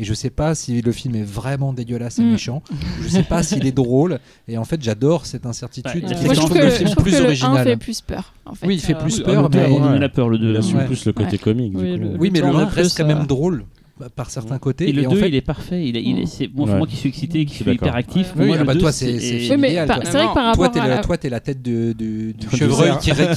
et 0.00 0.04
je 0.04 0.14
sais 0.14 0.30
pas 0.30 0.56
si 0.56 0.80
le 0.82 0.90
film 0.90 1.14
est 1.14 1.22
vraiment 1.22 1.72
dégueulasse 1.72 2.18
et 2.18 2.22
Mm. 2.22 2.30
méchant, 2.32 2.62
je 3.02 3.08
sais 3.08 3.22
pas 3.22 3.42
s'il 3.44 3.64
est 3.66 3.72
drôle 3.72 4.18
et 4.48 4.58
en 4.58 4.64
fait 4.64 4.82
j'adore 4.82 5.26
cette 5.26 5.46
incertitude 5.46 6.04
Ouais, 6.06 6.24
Moi, 6.24 6.34
je 6.34 6.40
je 6.40 6.40
trouve 6.40 6.52
que, 6.58 6.58
le 6.64 6.70
je 6.70 6.74
film 6.74 6.90
trouve 6.90 7.04
plus 7.04 7.12
que 7.12 7.16
le 7.18 7.22
1 7.22 7.26
original. 7.28 7.64
fait 7.64 7.76
plus 7.76 8.00
peur. 8.00 8.34
En 8.46 8.54
fait. 8.56 8.66
Oui, 8.66 8.74
il 8.74 8.80
fait 8.80 8.94
Euh, 8.96 8.98
plus 9.00 9.18
Oui, 9.18 9.24
peur, 9.24 9.42
le 9.44 9.48
2 9.48 9.58
mais- 9.58 9.64
a 9.64 9.68
donné 9.68 9.86
Ouais. 9.90 9.98
la 10.00 10.08
peur, 10.08 10.28
le 10.28 10.38
2. 10.38 10.50
Il 10.50 10.56
assume 10.56 10.78
Ouais. 10.78 10.86
plus 10.86 11.04
le 11.06 11.12
côté 11.12 11.30
Ouais. 11.32 11.38
comique. 11.38 11.72
Oui, 11.76 11.96
le- 11.96 12.16
Oui, 12.18 12.30
mais 12.32 12.40
le 12.40 12.46
en 12.46 12.56
as 12.58 12.62
1 12.62 12.66
reste 12.66 12.96
quand 12.96 13.06
même 13.06 13.26
drôle 13.26 13.64
par 14.16 14.30
certains 14.30 14.58
côtés 14.58 14.88
Et 14.88 14.92
le 14.92 15.06
en 15.06 15.10
2, 15.10 15.16
fait- 15.20 15.28
il 15.28 15.34
est 15.34 15.40
parfait. 15.40 15.86
Il 15.86 15.96
est, 15.96 16.02
il 16.02 16.18
est, 16.18 16.22
Mm. 16.22 16.26
c'est, 16.26 16.46
bon, 16.48 16.66
c'est 16.66 16.72
Ouais. 16.72 16.78
moi 16.78 16.86
qui 16.86 16.96
suis 16.96 17.08
excité, 17.10 17.44
qui 17.44 17.54
Je 17.54 17.62
suis 17.62 17.72
hyper 17.72 17.94
actif. 17.94 18.32
Oui, 18.36 18.46
moi, 18.46 18.56
ah 18.56 18.60
le 18.60 18.66
bah, 18.66 18.74
2, 18.74 18.80
toi, 18.80 18.92
c'est- 18.92 19.18
c'est- 19.20 19.46
toi. 19.46 19.56
vrai 19.56 19.66
que 19.76 19.86
par 19.86 20.34
Toi, 20.34 20.42
rapport 20.42 20.70
t'es 20.72 20.80
à 20.80 20.88
la, 20.88 20.98
toi, 20.98 21.16
t'es 21.16 21.28
la 21.28 21.40
tête 21.40 21.62
de, 21.62 21.92
du, 21.92 22.32
du 22.34 22.46
Du 22.46 22.56
chevreuil 22.56 22.92
qui, 23.00 23.12
rit-. 23.12 23.30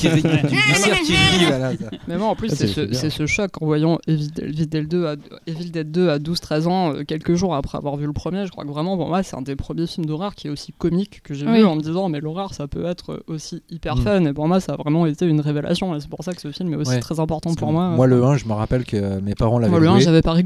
Mais 2.07 2.17
moi, 2.17 2.27
en 2.27 2.35
plus, 2.35 2.49
Ah, 2.51 2.55
c'est 2.55 3.09
ce, 3.09 3.25
choc 3.25 3.51
en 3.61 3.65
voyant 3.65 3.99
Evil 4.07 4.29
Dead 4.67 4.87
2 4.87 5.05
à, 5.07 5.15
Evil 5.47 5.71
Dead 5.71 5.91
2 5.91 6.09
à 6.09 6.19
12-13 6.19 6.67
ans, 6.67 6.93
euh, 6.93 7.03
quelques 7.03 7.35
jours 7.35 7.55
après 7.55 7.77
avoir 7.77 7.95
vu 7.97 8.05
le 8.05 8.13
premier. 8.13 8.45
Je 8.45 8.51
crois 8.51 8.63
que 8.63 8.69
vraiment, 8.69 8.97
pour 8.97 9.07
moi, 9.07 9.23
c'est 9.23 9.35
un 9.35 9.41
des 9.41 9.55
premiers 9.55 9.87
films 9.87 10.05
d'horreur 10.05 10.35
qui 10.35 10.47
est 10.47 10.49
aussi 10.49 10.73
comique 10.77 11.21
que 11.23 11.33
j'ai 11.33 11.45
vu 11.45 11.63
en 11.65 11.75
me 11.75 11.81
disant, 11.81 12.09
mais 12.09 12.19
l'horreur, 12.19 12.53
ça 12.53 12.67
peut 12.67 12.85
être 12.85 13.23
aussi 13.27 13.61
hyper 13.69 13.95
Mm. 13.97 14.01
fun. 14.01 14.25
Et 14.25 14.33
pour 14.33 14.47
moi, 14.47 14.59
ça 14.59 14.73
a 14.73 14.75
vraiment 14.77 15.05
été 15.05 15.25
une 15.25 15.41
révélation. 15.41 15.97
C'est 15.99 16.09
pour 16.09 16.23
ça 16.23 16.33
que 16.33 16.41
ce 16.41 16.51
film 16.51 16.73
est 16.73 16.77
aussi 16.77 16.99
très 16.99 17.19
important 17.19 17.53
pour 17.55 17.71
moi. 17.71 17.89
Moi, 17.89 18.07
le 18.07 18.23
1, 18.23 18.37
je 18.37 18.45
me 18.45 18.53
rappelle 18.53 18.85
que 18.85 19.19
mes 19.21 19.35
parents 19.35 19.59
l'avaient 19.59 19.73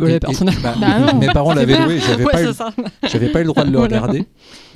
Moi, 0.02 0.10
le 0.10 0.14
1, 0.14 0.14
loué. 0.14 0.14
j'avais 0.14 0.14
pas 0.14 0.14
rigolé 0.14 0.14
Et- 0.14 0.16
et- 0.16 0.20
personnellement. 0.20 0.62
bah, 0.64 0.76
Bah 0.80 1.14
non, 1.14 1.20
mes 1.20 1.28
parents 1.28 1.54
l'avaient 1.54 1.78
loué, 1.86 2.00
j'avais 2.00 2.24
Ouais, 2.26 2.32
pas, 2.32 2.42
eu- 2.44 3.32
pas 3.32 3.40
eu 3.40 3.44
le 3.44 3.48
droit 3.48 3.64
de 3.64 3.72
le 3.72 3.80
regarder. 3.80 4.26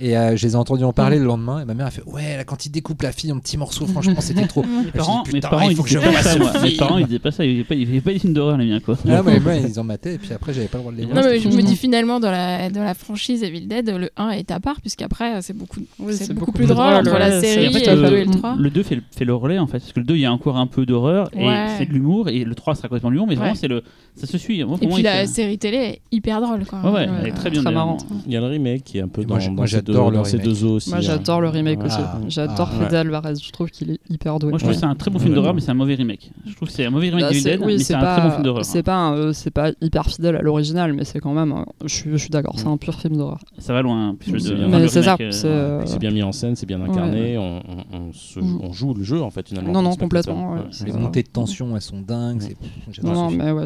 Et 0.02 0.18
euh, 0.18 0.36
je 0.36 0.46
les 0.46 0.54
ai 0.54 0.56
entendus 0.56 0.84
en 0.84 0.92
parler 0.94 1.18
le 1.20 1.26
lendemain. 1.26 1.62
Et 1.62 1.66
ma 1.66 1.74
mère 1.74 1.86
a 1.88 1.92
fait 1.92 2.04
Ouais, 2.06 2.36
là, 2.38 2.44
quand 2.44 2.66
il 2.66 2.70
découpe 2.70 3.02
la 3.02 3.12
fille 3.12 3.32
en 3.32 3.40
petits 3.40 3.58
morceaux, 3.58 3.86
franchement, 3.86 4.16
c'était 4.20 4.46
trop. 4.46 4.64
Mes 4.86 4.92
parents, 4.92 5.24
mes 5.26 5.40
il 5.68 5.72
ils 5.72 5.76
faut 5.78 5.84
que 5.84 5.90
je 5.90 5.98
voie 6.00 6.12
ça. 6.22 6.36
Mes 6.62 6.72
parents 6.72 6.98
ils 6.98 7.06
disaient 7.06 7.20
pas 7.20 7.32
ça, 7.32 7.46
ils 7.46 7.64
disaient 7.64 8.02
pas, 8.02 8.12
des 8.12 8.20
films 8.20 8.34
d'horreur, 8.34 8.58
les 8.58 8.66
miens, 8.66 8.80
quoi. 8.80 8.96
Ah, 9.10 9.22
mais 9.26 9.40
moi, 9.40 9.56
ils 9.56 9.80
ont 9.80 9.84
maté. 9.84 10.14
Et 10.14 10.18
puis 10.18 10.32
après, 10.34 10.54
j'avais 10.54 10.68
pas 10.68 10.78
le 10.78 10.82
droit 10.84 10.92
de 10.94 10.98
les 10.98 11.06
voir. 11.06 11.16
Non, 11.18 11.30
mais 11.30 11.40
je 11.40 11.48
me 11.48 11.62
dis 11.62 11.76
finalement, 11.76 12.20
dans 12.20 12.32
la, 12.32 12.70
dans 12.70 12.84
la 12.84 12.94
franchise 12.94 13.44
Evil 13.44 13.68
Dead, 13.68 13.90
le 13.90 14.10
1 14.18 14.32
est 14.32 14.52
à 14.52 14.60
part, 14.60 14.82
puisqu'après, 14.82 15.42
c'est 15.42 15.54
beaucoup, 15.54 15.80
c'est 16.12 16.34
beaucoup, 16.34 16.52
plus 16.52 16.66
drôle 16.68 16.94
entre 16.94 17.18
la 17.18 17.40
série 17.42 17.66
Et 17.66 17.86
le 17.96 18.02
le- 18.02 18.10
2 18.10 18.18
et 18.18 18.26
le 18.26 18.32
3. 18.32 18.56
Le 18.58 18.70
2 18.70 18.84
fait 18.84 19.26
le, 19.26 19.34
relais 19.34 19.60
en 19.60 19.68
fait, 19.68 19.80
parce 19.80 19.94
que 19.94 20.00
le 20.00 20.06
2 20.06 20.16
il 20.16 20.22
y 20.22 20.26
a 20.26 20.32
encore 20.34 20.58
un 20.58 20.68
peu 20.68 20.86
d'horreur 20.86 21.30
et 21.34 21.48
c'est 21.78 21.86
de 21.86 21.94
l'humour 21.94 22.30
et 22.30 22.44
le 22.44 22.56
3 22.56 22.76
sera 22.76 22.88
complètement 22.88 23.10
l'humour, 23.10 23.28
mais 23.28 23.36
vraiment 23.36 23.52
Ouais. 23.52 23.58
c'est 23.60 23.68
le 23.68 23.84
ça 24.16 24.28
se 24.28 24.38
suit. 24.38 24.64
Moi, 24.64 24.78
pour 24.78 24.84
Et 24.84 24.88
moi, 24.88 24.96
puis 24.96 25.04
il 25.04 25.08
la 25.22 25.28
série 25.28 25.58
télé 25.58 25.78
est 25.78 26.02
hyper 26.12 26.42
drôle. 26.42 26.66
Quoi. 26.66 26.80
Ouais, 26.80 26.86
ouais, 26.90 26.94
Ouais, 27.08 27.08
elle 27.22 27.28
est 27.28 27.32
très 27.32 27.50
bien. 27.50 27.62
très 27.64 27.74
marrante. 27.74 28.06
Il 28.26 28.34
y 28.34 28.38
a 28.38 28.40
le 28.42 28.48
remake 28.48 28.84
qui 28.84 28.98
est 28.98 29.02
un 29.02 29.08
peu 29.08 29.24
dans, 29.24 29.30
moi, 29.36 29.40
j'ai- 29.40 29.48
dans 29.50 29.54
moi, 29.56 29.68
ces 29.68 29.82
deux, 29.82 29.94
j'adore 29.94 30.12
le 30.12 30.18
dans 30.18 30.24
ces 30.24 30.38
remake. 30.38 30.46
deux 30.48 30.66
eaux 30.66 30.72
aussi. 30.76 30.90
Moi, 30.90 30.98
hein. 31.00 31.02
j'adore 31.02 31.42
le 31.42 31.50
remake 31.50 31.80
Ouais. 31.80 31.86
aussi. 31.86 31.98
Ah. 32.00 32.20
J'adore 32.28 32.70
Ah. 32.80 32.86
Fede 32.86 32.94
Alvarez. 32.96 33.34
Je 33.42 33.52
trouve 33.52 33.70
qu'il 33.70 33.92
est 33.92 34.00
hyper 34.10 34.40
doué. 34.40 34.50
Moi 34.50 34.60
je 34.60 34.64
trouve 34.64 34.74
que 34.76 34.80
c'est 34.80 34.86
un 34.86 34.96
très 34.96 35.12
bon 35.12 35.20
film 35.20 35.34
d'horreur, 35.34 35.54
mais 35.54 35.62
c'est 35.62 35.72
un 35.72 35.76
mauvais 35.76 35.96
remake. 35.96 36.32
Je 36.46 36.56
trouve 36.56 36.68
que 36.68 36.74
c'est 36.74 36.86
un 36.86 36.90
mauvais 36.90 37.08
remake 37.10 37.22
Bah, 37.22 37.28
d'Evil 37.30 37.42
c'est- 37.42 37.50
Dead, 37.58 37.60
oui, 37.66 37.74
mais 37.78 37.84
c'est 37.84 37.94
un 37.94 38.00
pas, 38.00 38.14
très 38.18 38.22
bon 38.28 38.32
film 38.32 38.44
d'horreur. 38.44 38.66
c'est 38.66 38.84
pas, 38.84 39.12
euh, 39.14 39.34
c'est 39.34 39.52
pas 39.52 39.72
hyper 39.82 40.06
fidèle 40.06 40.36
à 40.36 40.42
l'original, 40.42 40.94
mais 40.94 41.04
c'est 41.06 41.20
quand 41.20 41.34
même. 41.34 41.54
je 41.86 42.16
suis, 42.18 42.30
d'accord, 42.30 42.54
c'est 42.58 42.68
un 42.68 42.78
pur 42.78 43.00
film 43.00 43.18
d'horreur. 43.18 43.40
Ça 43.60 43.74
va 43.74 43.82
loin. 43.82 44.10
hein, 44.10 44.16
le- 44.32 44.40
C'est 44.40 44.54
Mais 44.56 44.88
c'est 44.88 45.04
ça. 45.04 45.16
euh, 45.20 45.32
c'est, 45.32 45.48
euh, 45.48 45.98
bien 46.00 46.12
mis 46.12 46.24
en 46.24 46.32
scène, 46.32 46.56
c'est 46.56 46.66
bien 46.66 46.82
incarné, 46.82 47.38
on, 47.38 47.60
Mm. 47.60 48.60
on 48.64 48.74
joue 48.74 48.94
le 48.94 49.04
jeu 49.04 49.22
en 49.22 49.30
fait 49.30 49.48
finalement. 49.48 49.72
Non, 49.72 49.82
non, 49.82 49.96
complètement. 49.96 50.56
Les 50.86 50.92
montées 50.92 51.24
de 51.24 51.28
tension, 51.30 51.76
elles 51.76 51.82
sont 51.82 52.02
dingues. 52.02 52.56
Non, 53.04 53.30
mais 53.32 53.52
ouais, 53.52 53.66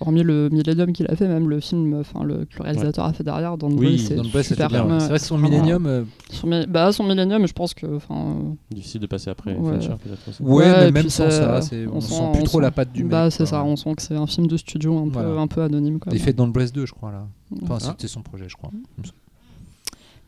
hormis 0.00 0.22
le 0.22 0.48
Millennium 0.68 0.92
qu'il 0.92 1.06
a 1.08 1.16
fait, 1.16 1.26
même 1.28 1.48
le 1.48 1.60
film, 1.60 1.94
enfin 1.94 2.22
le, 2.24 2.44
que 2.44 2.58
le 2.58 2.62
réalisateur 2.64 3.04
a 3.04 3.12
fait 3.12 3.24
derrière, 3.24 3.56
Don't 3.56 3.74
Oui, 3.78 3.98
c'est 3.98 4.42
super. 4.42 4.68
bien. 4.68 4.84
ouais. 4.86 4.92
ouais. 4.92 5.00
C'est 5.00 5.08
vrai 5.08 5.18
que 5.18 5.24
son. 5.24 5.38
Millennium. 5.38 5.86
euh, 5.86 6.04
Son, 6.30 6.48
bah, 6.68 6.92
son 6.92 7.04
Millennium, 7.04 7.46
je 7.46 7.52
pense 7.52 7.74
que, 7.74 7.96
enfin, 7.96 8.36
Difficile 8.70 9.00
de 9.00 9.06
passer 9.06 9.30
après 9.30 9.54
Ouais. 9.56 9.74
Fincher 9.80 9.94
peut-être 10.02 10.28
aussi. 10.28 10.42
Ouais, 10.42 10.64
Ouais, 10.64 10.84
mais 10.86 10.90
même 10.92 11.08
sans 11.08 11.30
ça- 11.30 11.60
on 11.92 11.96
on 11.96 12.00
sent- 12.00 12.14
sent 12.14 12.22
plus 12.32 12.40
on 12.42 12.44
trop 12.44 12.58
sent- 12.58 12.62
la 12.62 12.70
patte 12.70 12.92
du 12.92 13.02
mec. 13.04 13.10
bah 13.10 13.30
c'est 13.30 13.46
ça, 13.46 13.64
on 13.64 13.76
sent 13.76 13.94
que 13.96 14.02
c'est 14.02 14.16
un 14.16 14.26
film 14.26 14.46
de 14.46 14.56
studio 14.56 14.98
un 14.98 15.04
peu, 15.08 15.20
Voilà. 15.20 15.40
un 15.40 15.46
peu 15.46 15.62
anonyme. 15.62 15.98
Quoi. 15.98 16.12
Il 16.14 16.20
fait 16.20 16.32
Don't 16.32 16.52
Breathe 16.52 16.72
2, 16.72 16.86
je 16.86 16.92
crois, 16.92 17.12
là. 17.12 17.26
Enfin, 17.62 17.76
Ah. 17.80 17.84
c'était 17.96 18.08
son 18.08 18.20
projet, 18.22 18.44
je 18.48 18.56
crois. 18.56 18.70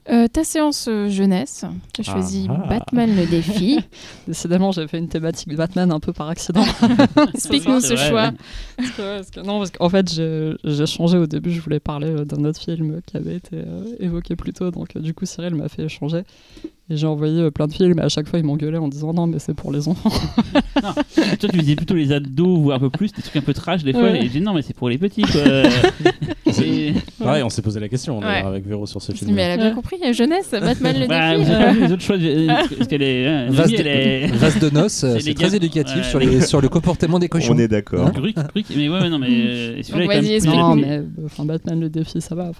Euh, 0.09 0.27
ta 0.29 0.45
séance 0.45 0.87
euh, 0.89 1.09
jeunesse, 1.09 1.65
tu 1.93 2.01
as 2.01 2.05
choisi 2.05 2.47
Ah, 2.49 2.63
ah. 2.65 2.69
Batman 2.69 3.15
le 3.15 3.27
défi. 3.27 3.79
Décidément, 4.27 4.73
j'ai 4.73 4.89
fait 4.89 4.99
une 4.99 5.09
thématique 5.09 5.55
Batman 5.55 5.93
un 5.93 6.01
peu 6.01 6.13
par 6.13 6.29
accident. 6.29 6.65
Explique-nous 7.35 7.81
ce 7.81 7.95
vrai, 7.95 8.09
choix. 8.09 8.33
Parce 8.77 8.91
que- 8.91 9.17
parce 9.17 9.31
que- 9.31 9.41
non, 9.41 9.59
parce 9.59 9.71
qu'en 9.71 9.89
fait, 9.89 10.11
j'ai 10.11 10.87
changé 10.87 11.19
au 11.19 11.27
début. 11.27 11.51
Je 11.53 11.61
voulais 11.61 11.81
parler 11.81 12.09
euh, 12.09 12.25
d'un 12.25 12.45
autre 12.45 12.61
film 12.61 13.01
qui 13.07 13.17
avait 13.19 13.37
été 13.37 13.57
euh, 13.57 13.85
évoqué 14.01 14.37
plus 14.37 14.53
tôt. 14.55 14.71
Donc, 14.71 14.97
euh, 14.97 15.01
du 15.01 15.13
coup, 15.15 15.27
Cyril 15.27 15.55
m'a 15.55 15.69
fait 15.69 15.89
changer. 15.89 16.23
Et 16.91 16.97
j'ai 16.97 17.07
envoyé 17.07 17.41
euh, 17.41 17.51
plein 17.51 17.67
de 17.69 17.73
films. 17.73 17.99
Et 17.99 18.03
à 18.03 18.09
chaque 18.09 18.29
fois, 18.29 18.39
il 18.41 18.45
m'engueulait 18.45 18.79
en 18.79 18.89
disant 18.89 19.13
non, 19.15 19.27
mais 19.29 19.39
c'est 19.39 19.55
pour 19.55 19.73
les 19.73 19.89
enfants. 19.89 20.11
Non, 20.83 20.93
toi 20.95 21.49
tu 21.51 21.59
visais 21.59 21.77
plutôt 21.77 21.95
les 21.95 22.11
ados 22.11 22.59
ou 22.59 22.73
un 22.73 22.79
peu 22.79 22.89
plus, 22.89 23.13
des 23.13 23.21
trucs 23.21 23.37
un 23.37 23.41
peu 23.43 23.53
trash 23.53 23.83
des 23.85 23.93
fois, 23.93 24.05
Ouais. 24.05 24.19
et 24.19 24.23
j'ai 24.23 24.29
dit 24.29 24.41
non 24.41 24.55
mais 24.55 24.63
c'est 24.63 24.73
pour 24.75 24.89
les 24.89 24.97
petits 24.97 25.21
quoi. 25.23 25.43
Et- 26.65 26.95
Pareil, 27.19 27.43
on 27.43 27.49
s'est 27.51 27.61
posé 27.63 27.79
la 27.81 27.89
question 27.89 28.19
Ouais. 28.19 28.43
avec 28.45 28.67
Véro 28.67 28.87
sur 28.87 29.01
ce 29.03 29.13
film. 29.13 29.33
Mais 29.35 29.43
elle 29.43 29.61
a 29.61 29.63
bien 29.63 29.75
compris, 29.75 29.97
euh, 30.05 30.13
jeunesse, 30.15 30.49
Batman 30.53 30.97
le 30.99 31.07
Bah, 31.07 31.37
défi. 31.37 31.51
pas 31.51 31.73
vu 31.73 31.81
les 31.87 31.93
autres 31.93 32.03
choix, 32.03 32.17
parce 32.77 32.89
qu'elle 32.89 33.03
est, 33.03 33.49
Vase 33.49 33.71
Noémie, 33.71 33.75
elle 33.81 33.87
est... 33.87 34.61
de, 34.61 34.69
de 34.71 34.75
noces, 34.75 35.05
C'est 35.21 35.35
très 35.35 35.55
éducatif 35.55 35.97
Ouais, 35.97 36.03
sur, 36.03 36.19
les- 36.19 36.41
sur 36.41 36.61
le 36.63 36.69
comportement 36.69 37.19
des 37.19 37.29
cochons. 37.29 37.53
On 37.55 37.59
est 37.59 37.69
d'accord. 37.69 38.07
Hein 38.07 38.13
Gruc, 38.15 38.35
gruc, 38.37 38.67
mais 38.75 38.89
ouais, 38.89 39.01
ouais, 39.01 39.11
non, 39.11 39.19
mais 39.19 39.29
euh, 39.31 39.77
Donc, 39.93 40.07
vas-y, 40.07 40.41
non, 40.47 40.77
mais 40.77 40.99
euh, 40.99 41.03
enfin, 41.27 41.45
Batman 41.45 41.79
le 41.79 41.91
défi, 41.91 42.21
ça 42.23 42.35
va. 42.35 42.53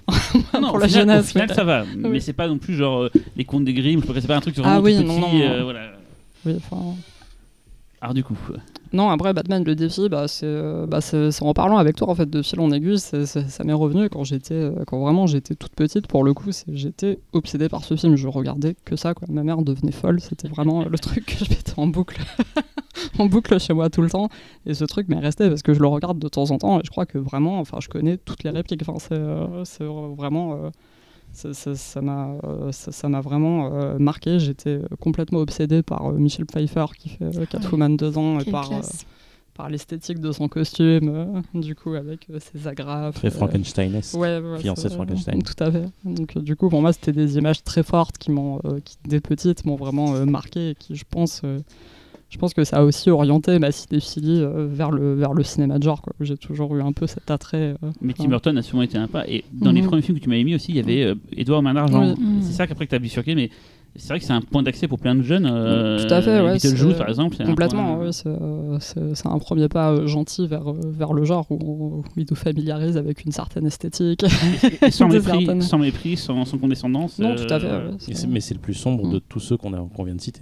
Non, 0.59 0.69
pour 0.69 0.79
la 0.79 0.87
jeunesse, 0.87 1.21
Au 1.25 1.27
final, 1.27 1.47
mais- 1.49 1.55
ça 1.55 1.63
va, 1.63 1.85
mais 1.97 2.19
c'est 2.19 2.33
pas 2.33 2.47
non 2.47 2.57
plus 2.59 2.75
genre 2.75 3.03
euh, 3.03 3.11
les 3.35 3.45
contes 3.45 3.65
des 3.65 3.73
Grimm, 3.73 4.01
je 4.01 4.05
c'est 4.21 4.27
pas 4.27 4.37
un 4.37 4.41
truc 4.41 4.55
vraiment 4.55 4.75
Ah 4.75 4.79
tout 4.79 4.85
oui, 4.85 4.95
petit, 4.97 5.05
non, 5.05 5.19
non. 5.19 5.41
euh, 5.41 5.63
voilà. 5.63 5.79
oui, 6.45 6.53
enfin, 6.57 6.95
Alors 8.01 8.13
du 8.13 8.23
coup, 8.23 8.35
Non, 8.93 9.09
après 9.09 9.31
Batman 9.33 9.63
le 9.63 9.75
défi, 9.75 10.09
bah, 10.09 10.27
c'est 10.27 10.45
euh, 10.45 10.85
bah, 10.87 11.01
c'est- 11.01 11.41
en 11.41 11.53
parlant 11.53 11.77
avec 11.77 11.95
toi 11.95 12.09
en 12.09 12.15
fait 12.15 12.29
de 12.29 12.41
fil 12.41 12.59
en 12.59 12.71
aiguille, 12.71 12.99
ça 12.99 13.63
m'est 13.63 13.73
revenu 13.73 14.09
quand 14.09 14.23
j'étais 14.23 14.53
euh, 14.55 14.83
quand 14.87 14.99
vraiment 14.99 15.27
j'étais 15.27 15.55
toute 15.55 15.73
petite 15.75 16.07
pour 16.07 16.23
le 16.23 16.33
coup, 16.33 16.49
j'étais 16.71 17.19
obsédée 17.33 17.69
par 17.69 17.83
ce 17.83 17.95
film, 17.95 18.15
je 18.15 18.27
regardais 18.27 18.75
que 18.85 18.95
ça 18.95 19.13
quoi. 19.13 19.27
Ma 19.31 19.43
mère 19.43 19.61
devenait 19.61 19.91
folle, 19.91 20.19
c'était 20.19 20.47
vraiment 20.47 20.83
le 20.85 20.97
truc 20.97 21.25
que 21.25 21.45
je 21.45 21.49
mettais 21.49 21.73
en 21.77 21.87
boucle 21.87 22.21
en 23.19 23.25
boucle 23.27 23.57
chez 23.59 23.73
moi 23.73 23.89
tout 23.89 24.01
le 24.01 24.09
temps 24.09 24.29
et 24.65 24.73
ce 24.73 24.83
truc 24.85 25.07
m'est 25.07 25.19
resté 25.19 25.47
parce 25.47 25.61
que 25.61 25.73
je 25.73 25.79
le 25.79 25.87
regarde 25.87 26.19
de 26.19 26.27
temps 26.27 26.49
en 26.51 26.57
temps 26.57 26.79
et 26.79 26.83
je 26.83 26.89
crois 26.89 27.05
que 27.05 27.17
vraiment 27.17 27.59
enfin 27.59 27.77
je 27.81 27.87
connais 27.87 28.17
toutes 28.17 28.43
les 28.43 28.49
répliques, 28.49 28.81
enfin 28.87 28.97
c'est 28.99 29.13
euh, 29.83 30.13
vraiment 30.17 30.53
euh, 30.53 30.69
ça- 31.33 31.53
ça 31.53 31.75
ça 31.75 32.01
m'a 32.01 32.35
euh, 32.43 32.71
ça 32.71 32.91
ça 32.91 33.09
m'a 33.09 33.21
vraiment 33.21 33.71
euh, 33.73 33.97
marqué, 33.99 34.39
j'étais 34.39 34.69
euh, 34.81 34.87
complètement 34.99 35.39
obsédée 35.39 35.81
par 35.83 36.07
euh, 36.07 36.13
Michel 36.17 36.45
Pfeiffer 36.45 36.85
qui 36.97 37.09
fait 37.09 37.23
euh, 37.37 37.45
Catwoman 37.45 37.95
dedans 37.97 38.39
et 38.39 38.43
Quelle 38.43 38.51
par 38.51 38.65
euh, 38.65 38.79
classe. 38.79 39.05
par 39.53 39.69
l'esthétique 39.69 40.19
de 40.19 40.31
son 40.31 40.47
costume, 40.47 41.09
euh, 41.55 41.59
du 41.59 41.75
coup 41.75 41.93
avec 41.93 42.27
euh, 42.29 42.39
ses 42.39 42.67
agrafes. 42.67 43.15
Très 43.15 43.29
Frankensteinesque. 43.29 44.15
Ouais, 44.17 44.39
ouais, 44.39 44.59
fiancé 44.59 44.89
de 44.89 44.93
Frankenstein. 44.93 45.41
Tout 45.43 45.63
à 45.63 45.71
fait. 45.71 45.85
Donc 46.05 46.37
euh, 46.37 46.41
du 46.41 46.55
coup 46.55 46.69
pour 46.69 46.81
moi 46.81 46.93
c'était 46.93 47.11
des 47.11 47.37
images 47.37 47.63
très 47.63 47.83
fortes 47.83 48.17
qui 48.17 48.31
m'ont, 48.31 48.59
euh, 48.65 48.79
qui 48.83 48.97
dès 49.07 49.19
petite 49.21 49.65
m'ont 49.65 49.75
vraiment 49.75 50.15
euh, 50.15 50.25
marqué 50.25 50.71
et 50.71 50.75
qui 50.75 50.95
je 50.95 51.05
pense, 51.09 51.41
euh, 51.43 51.59
je 52.31 52.37
pense 52.37 52.53
que 52.55 52.63
ça 52.63 52.77
a 52.77 52.83
aussi 52.83 53.09
orienté 53.11 53.59
ma 53.59 53.71
cinéphilie 53.71 54.41
euh, 54.41 54.65
vers 54.71 54.89
le 54.89 55.13
vers 55.13 55.33
le 55.33 55.43
cinéma 55.43 55.77
de 55.77 55.83
genre 55.83 56.01
J'ai 56.21 56.37
toujours 56.37 56.75
eu 56.75 56.81
un 56.81 56.93
peu 56.93 57.05
cet 57.05 57.29
attrait. 57.29 57.75
euh, 57.83 57.91
mais 58.01 58.13
Tim 58.13 58.27
Burton 58.29 58.57
a 58.57 58.61
souvent 58.63 58.81
été 58.81 58.97
un 58.97 59.07
pas, 59.07 59.27
et 59.27 59.43
dans 59.53 59.71
les 59.71 59.81
Mhm. 59.81 59.87
premiers 59.87 60.01
films 60.01 60.17
que 60.17 60.23
tu 60.23 60.29
m'avais 60.29 60.43
mis 60.43 60.55
aussi, 60.55 60.71
il 60.71 60.77
y 60.77 60.79
avait 60.79 61.03
euh, 61.03 61.15
Edouard 61.37 61.61
Main 61.61 61.73
d'Argent. 61.75 62.01
Oui. 62.15 62.15
Mhm. 62.19 62.41
C'est 62.41 62.53
ça 62.53 62.65
qu'après 62.67 62.85
que 62.85 62.89
tu 62.91 62.95
as 62.95 62.99
bifurqué, 62.99 63.35
mais 63.35 63.49
c'est 63.97 64.07
vrai 64.07 64.19
que 64.19 64.25
c'est 64.25 64.31
un 64.31 64.39
point 64.39 64.63
d'accès 64.63 64.87
pour 64.87 64.99
plein 64.99 65.13
de 65.15 65.21
jeunes. 65.21 65.45
euh, 65.45 65.99
Tout 66.07 66.13
à 66.13 66.21
fait, 66.21 66.39
ouais, 66.39 66.53
Beetlejuice 66.53 66.91
c'est- 66.93 66.97
par 66.97 67.09
exemple. 67.09 67.35
c'est 67.35 67.43
un 67.43 67.47
Complètement, 67.47 67.97
ouais, 67.99 68.13
c'est 68.13 68.29
euh, 68.29 68.77
c'est- 68.79 69.15
c'est 69.15 69.27
un 69.27 69.37
premier 69.37 69.67
pas 69.67 70.05
gentil 70.05 70.47
vers, 70.47 70.71
vers 70.73 71.11
le 71.11 71.25
genre 71.25 71.45
où, 71.49 71.57
on- 71.61 71.97
où 71.99 72.03
il 72.15 72.25
nous 72.29 72.35
familiarise 72.37 72.95
avec 72.95 73.25
une 73.25 73.33
certaine 73.33 73.65
esthétique. 73.65 74.23
Et 74.81 74.91
sans 74.91 75.07
mépris, 75.09 75.21
certaines- 75.45 75.61
sans 75.61 75.77
mépris, 75.79 76.15
sans, 76.15 76.45
sans 76.45 76.57
condescendance. 76.57 77.19
non, 77.19 77.31
euh, 77.31 77.35
tout 77.45 77.53
à 77.53 77.59
fait. 77.59 77.67
ouais, 77.67 77.81
c'est- 77.99 78.13
c'est- 78.15 78.27
mais 78.27 78.39
c'est 78.39 78.53
le 78.53 78.61
plus 78.61 78.73
sombre 78.75 79.05
Mm. 79.07 79.11
de 79.11 79.19
tous 79.19 79.41
ceux 79.41 79.57
qu'on 79.57 79.73
a- 79.73 79.85
qu'on 79.93 80.03
vient 80.05 80.15
de 80.15 80.21
citer. 80.21 80.41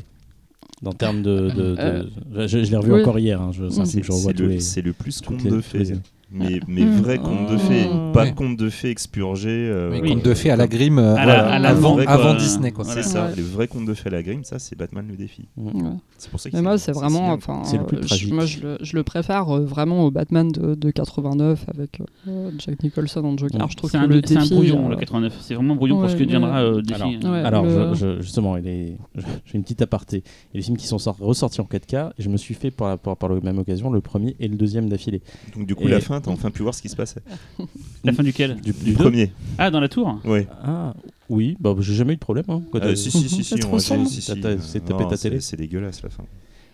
En 0.85 0.93
termes 0.93 1.22
de. 1.22 1.49
de- 1.49 1.76
de- 1.76 1.76
Euh, 1.80 2.03
je 2.47 2.64
je 2.64 2.72
l'ai 2.72 2.77
revu 2.77 2.93
oui. 2.93 3.01
encore 3.01 3.19
hier, 3.19 3.41
hein, 3.41 3.51
je- 3.53 3.68
c'est 3.69 3.81
un 3.81 3.84
Mm. 3.84 3.88
film 3.88 4.01
que 4.01 4.07
je 4.07 4.11
revois 4.14 4.31
C'est 4.31 4.38
tous 4.38 4.43
le, 4.43 4.49
les. 4.49 4.60
c'est 4.61 4.81
le 4.81 4.93
plus 4.93 5.22
les- 5.43 5.49
de 5.51 5.61
années. 5.91 6.01
Mais, 6.31 6.60
mais 6.68 6.81
Mm. 6.85 7.01
vrai 7.01 7.18
conte 7.18 7.49
de 7.51 7.57
fées, 7.57 7.85
Mm. 7.88 8.11
pas 8.14 8.23
Ouais. 8.23 8.34
conte 8.34 8.56
de 8.57 8.69
fées 8.69 8.89
expurgé. 8.91 9.49
euh, 9.49 9.89
Mais 9.91 10.01
Oui. 10.01 10.10
conte 10.14 10.23
de 10.26 10.34
fées 10.35 10.51
à 10.51 10.56
la 10.56 10.68
grime 10.68 10.99
euh, 10.99 11.15
À 11.15 11.26
la- 11.26 11.43
voilà, 11.43 11.69
avant, 11.69 11.93
quoi. 11.95 12.03
avant 12.07 12.34
Disney. 12.35 12.72
Quoi. 12.72 12.85
C'est 12.85 13.01
ça, 13.03 13.26
Ouais. 13.26 13.35
les 13.35 13.41
vrais 13.41 13.68
contes 13.68 13.85
de 13.85 13.93
fées 13.95 14.10
à 14.10 14.11
la 14.11 14.22
grime, 14.23 14.43
ça 14.43 14.60
c'est 14.60 14.77
Batman 14.77 15.06
le 15.10 15.15
défi. 15.18 15.47
Mm. 15.57 15.65
ouais. 15.68 15.91
C'est 16.19 16.30
pour 16.30 16.39
ça 16.39 16.49
que 16.51 16.56
Mais 16.56 16.61
moi, 16.61 16.77
c'est 16.77 16.91
vraiment. 16.91 17.30
Enfin, 17.31 17.61
C'est 17.64 17.77
le 17.77 17.85
plus 17.85 17.97
euh, 17.97 18.01
je- 18.03 18.07
tragique. 18.07 18.34
moi, 18.34 18.45
je 18.45 18.60
le, 18.61 18.77
je 18.81 18.95
le 18.95 19.03
préfère 19.03 19.49
euh, 19.56 19.65
vraiment 19.65 20.03
au 20.03 20.11
Batman 20.11 20.51
de, 20.51 20.76
de 20.76 20.91
89 20.91 21.65
avec 21.73 22.01
euh, 22.27 22.51
Jack 22.60 22.84
Nicholson 22.84 23.23
en 23.26 23.35
Joker. 23.38 23.68
Je 23.69 23.76
trouve 23.77 23.89
C'est 23.89 23.97
que 23.97 24.03
un, 24.03 24.07
le 24.07 24.22
c'est 24.23 24.38
un 24.38 24.45
brouillon, 24.45 24.85
euh, 24.85 24.89
le 24.89 24.95
89. 24.97 25.35
C'est 25.41 25.56
vraiment 25.56 25.76
brouillon 25.76 25.99
pour 25.99 26.10
ce 26.10 26.15
que 26.15 26.23
deviendra 26.23 26.61
euh, 26.61 26.81
Défi. 26.81 27.01
Alors, 27.01 27.31
Ouais. 27.31 27.39
Alors, 27.43 27.65
le- 27.65 27.93
je- 27.95 28.18
je- 28.18 28.22
justement, 28.22 28.56
il 28.57 28.68
est- 28.68 28.97
j'ai 29.45 29.56
une 29.56 29.64
petite 29.64 29.81
aparté. 29.81 30.23
Il 30.53 30.57
y 30.57 30.57
a 30.57 30.60
des 30.60 30.65
films 30.65 30.77
qui 30.77 30.85
sont 30.88 30.99
sor- 30.99 31.18
ressortis 31.19 31.61
en 31.61 31.65
4K 31.65 32.11
et 32.18 32.22
je 32.22 32.30
me 32.30 32.38
suis 32.38 32.53
fait 32.53 32.69
par 32.72 32.89
la, 32.89 32.97
par, 32.97 33.18
par 33.18 33.30
la 33.30 33.39
même 33.41 33.57
occasion 33.60 33.89
le 33.89 34.01
premier 34.01 34.35
et 34.39 34.47
le 34.47 34.56
deuxième 34.56 34.89
d'affilée. 34.89 35.22
Donc 35.56 35.65
du 35.65 35.73
coup, 35.76 35.88
la 35.88 35.99
fin, 36.01 36.18
t'as 36.19 36.31
enfin 36.31 36.51
pu 36.51 36.61
voir 36.61 36.73
ce 36.73 36.81
qui 36.81 36.89
se 36.89 36.95
passait. 36.95 37.21
La 38.03 38.13
fin 38.13 38.23
duquel 38.23 38.55
Du, 38.61 38.71
Du 38.71 38.93
premier. 38.93 39.31
Ah, 39.57 39.69
dans 39.71 39.79
la 39.79 39.89
tour 39.89 40.19
Ouais. 40.25 40.47
Ah, 40.63 40.93
oui, 41.29 41.55
bah, 41.59 41.75
j'ai 41.79 41.93
jamais 41.93 42.13
eu 42.13 42.15
de 42.15 42.21
problème. 42.21 42.45
hein. 42.49 42.61
Quoi, 42.71 42.79
Euh, 42.81 42.89
t'as- 42.89 42.95
si, 42.95 43.11
si, 43.11 43.27
si, 43.29 43.43
si, 43.43 43.53
on 43.65 43.79
si, 43.79 44.05
si. 44.07 44.21
C'est 44.21 44.85
tapé 44.85 45.07
ta 45.07 45.17
télé 45.17 45.39
C'est 45.41 45.57
dégueulasse 45.57 46.01
la 46.03 46.09
fin. 46.09 46.23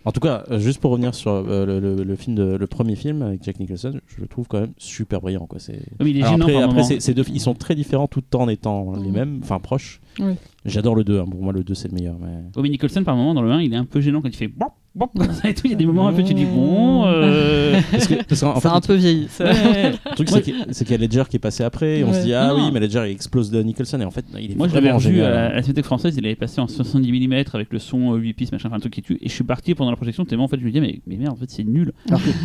En 0.04 0.12
tout 0.12 0.20
cas, 0.20 0.44
euh, 0.52 0.60
juste 0.60 0.78
pour 0.78 0.92
revenir 0.92 1.16
sur 1.16 1.32
euh, 1.32 1.66
le, 1.66 1.80
le- 1.80 2.04
le 2.04 2.14
film 2.16 2.36
de, 2.36 2.56
le 2.56 2.66
premier 2.68 2.94
film 2.94 3.22
avec 3.22 3.42
Jack 3.42 3.58
Nicholson, 3.58 3.98
je 4.06 4.20
le 4.20 4.28
trouve 4.28 4.46
quand 4.46 4.60
même 4.60 4.72
super 4.78 5.20
brillant. 5.20 5.46
Quoi. 5.48 5.58
C'est... 5.58 5.80
Oui, 5.98 6.04
mais 6.04 6.10
il 6.10 6.18
est 6.18 6.22
Alors 6.22 6.34
gênant 6.48 6.62
après, 6.62 6.80
après, 6.80 7.00
ces 7.00 7.12
deux, 7.12 7.24
ils 7.34 7.40
sont 7.40 7.54
très 7.54 7.74
différents 7.74 8.06
tout 8.06 8.22
en 8.36 8.48
étant 8.48 8.92
les 8.92 9.08
Mm. 9.08 9.12
mêmes, 9.12 9.40
enfin 9.42 9.58
proches. 9.58 10.00
Oui. 10.20 10.34
J'adore 10.64 10.94
le 10.94 11.02
2, 11.02 11.24
pour 11.24 11.42
moi 11.42 11.52
le 11.52 11.64
2 11.64 11.74
c'est 11.74 11.88
le 11.88 11.94
meilleur. 11.94 12.16
Mais... 12.20 12.28
Oh, 12.56 12.62
mais 12.62 12.68
Nicholson, 12.68 13.02
par 13.02 13.16
moment, 13.16 13.34
dans 13.34 13.42
le 13.42 13.50
1, 13.50 13.62
il 13.62 13.72
est 13.72 13.76
un 13.76 13.84
peu 13.84 14.00
gênant 14.00 14.22
quand 14.22 14.28
il 14.28 14.36
fait 14.36 14.46
ça 15.42 15.48
et 15.48 15.54
tout. 15.54 15.62
Il 15.66 15.70
y 15.70 15.74
a 15.74 15.76
des 15.76 15.86
moments 15.86 16.08
un 16.08 16.12
peu, 16.12 16.22
tu 16.22 16.34
dis 16.34 16.44
bon. 16.44 17.04
euh, 17.06 17.80
Parce 17.90 18.06
que, 18.06 18.14
parce 18.24 18.42
en 18.42 18.54
C'est 18.60 18.60
fait, 18.68 18.68
un 18.74 18.80
peu 18.80 18.94
vieilli. 18.94 19.28
ouais. 19.40 19.92
le 19.92 20.14
truc 20.14 20.28
c'est 20.30 20.42
qu'il 20.42 20.66
c'est 20.70 20.84
qu'il 20.84 20.92
y 20.92 20.98
a 20.98 21.06
Ledger 21.06 21.24
qui 21.28 21.36
est 21.36 21.40
passé 21.40 21.64
après, 21.64 21.98
et 22.00 22.04
on 22.04 22.12
se 22.12 22.20
dit 22.22 22.32
ah 22.34 22.48
Non. 22.48 22.56
oui, 22.66 22.70
mais 22.72 22.80
Ledger 22.80 23.02
il 23.06 23.12
explose 23.12 23.50
de 23.50 23.62
Nicholson, 23.62 24.00
et 24.00 24.04
en 24.04 24.10
fait 24.10 24.24
il 24.38 24.52
est 24.52 24.54
Moi, 24.56 24.68
je 24.68 24.74
l'avais 24.74 24.92
revu 24.92 25.20
à 25.22 25.30
la, 25.30 25.52
la 25.54 25.62
Cinémathèque 25.62 25.84
française, 25.84 26.14
il 26.16 26.24
avait 26.26 26.34
passé 26.36 26.60
en 26.60 26.68
70 26.68 27.26
mm 27.28 27.44
avec 27.52 27.72
le 27.72 27.78
son 27.78 28.14
euh, 28.14 28.16
8 28.18 28.32
pistes, 28.34 28.52
machin, 28.52 28.68
enfin, 28.68 28.76
un 28.76 28.80
truc 28.80 28.92
qui 28.94 29.02
tue. 29.02 29.18
Et 29.20 29.28
je 29.28 29.34
suis 29.34 29.44
parti 29.44 29.74
pendant 29.74 29.90
la 29.90 29.96
projection, 29.96 30.24
tellement 30.24 30.44
en 30.44 30.48
fait, 30.48 30.58
je 30.58 30.64
me 30.64 30.70
disais, 30.70 30.80
mais, 30.80 31.00
mais 31.06 31.16
merde, 31.16 31.32
en 31.34 31.36
fait, 31.36 31.50
c'est 31.50 31.64
nul. 31.64 31.92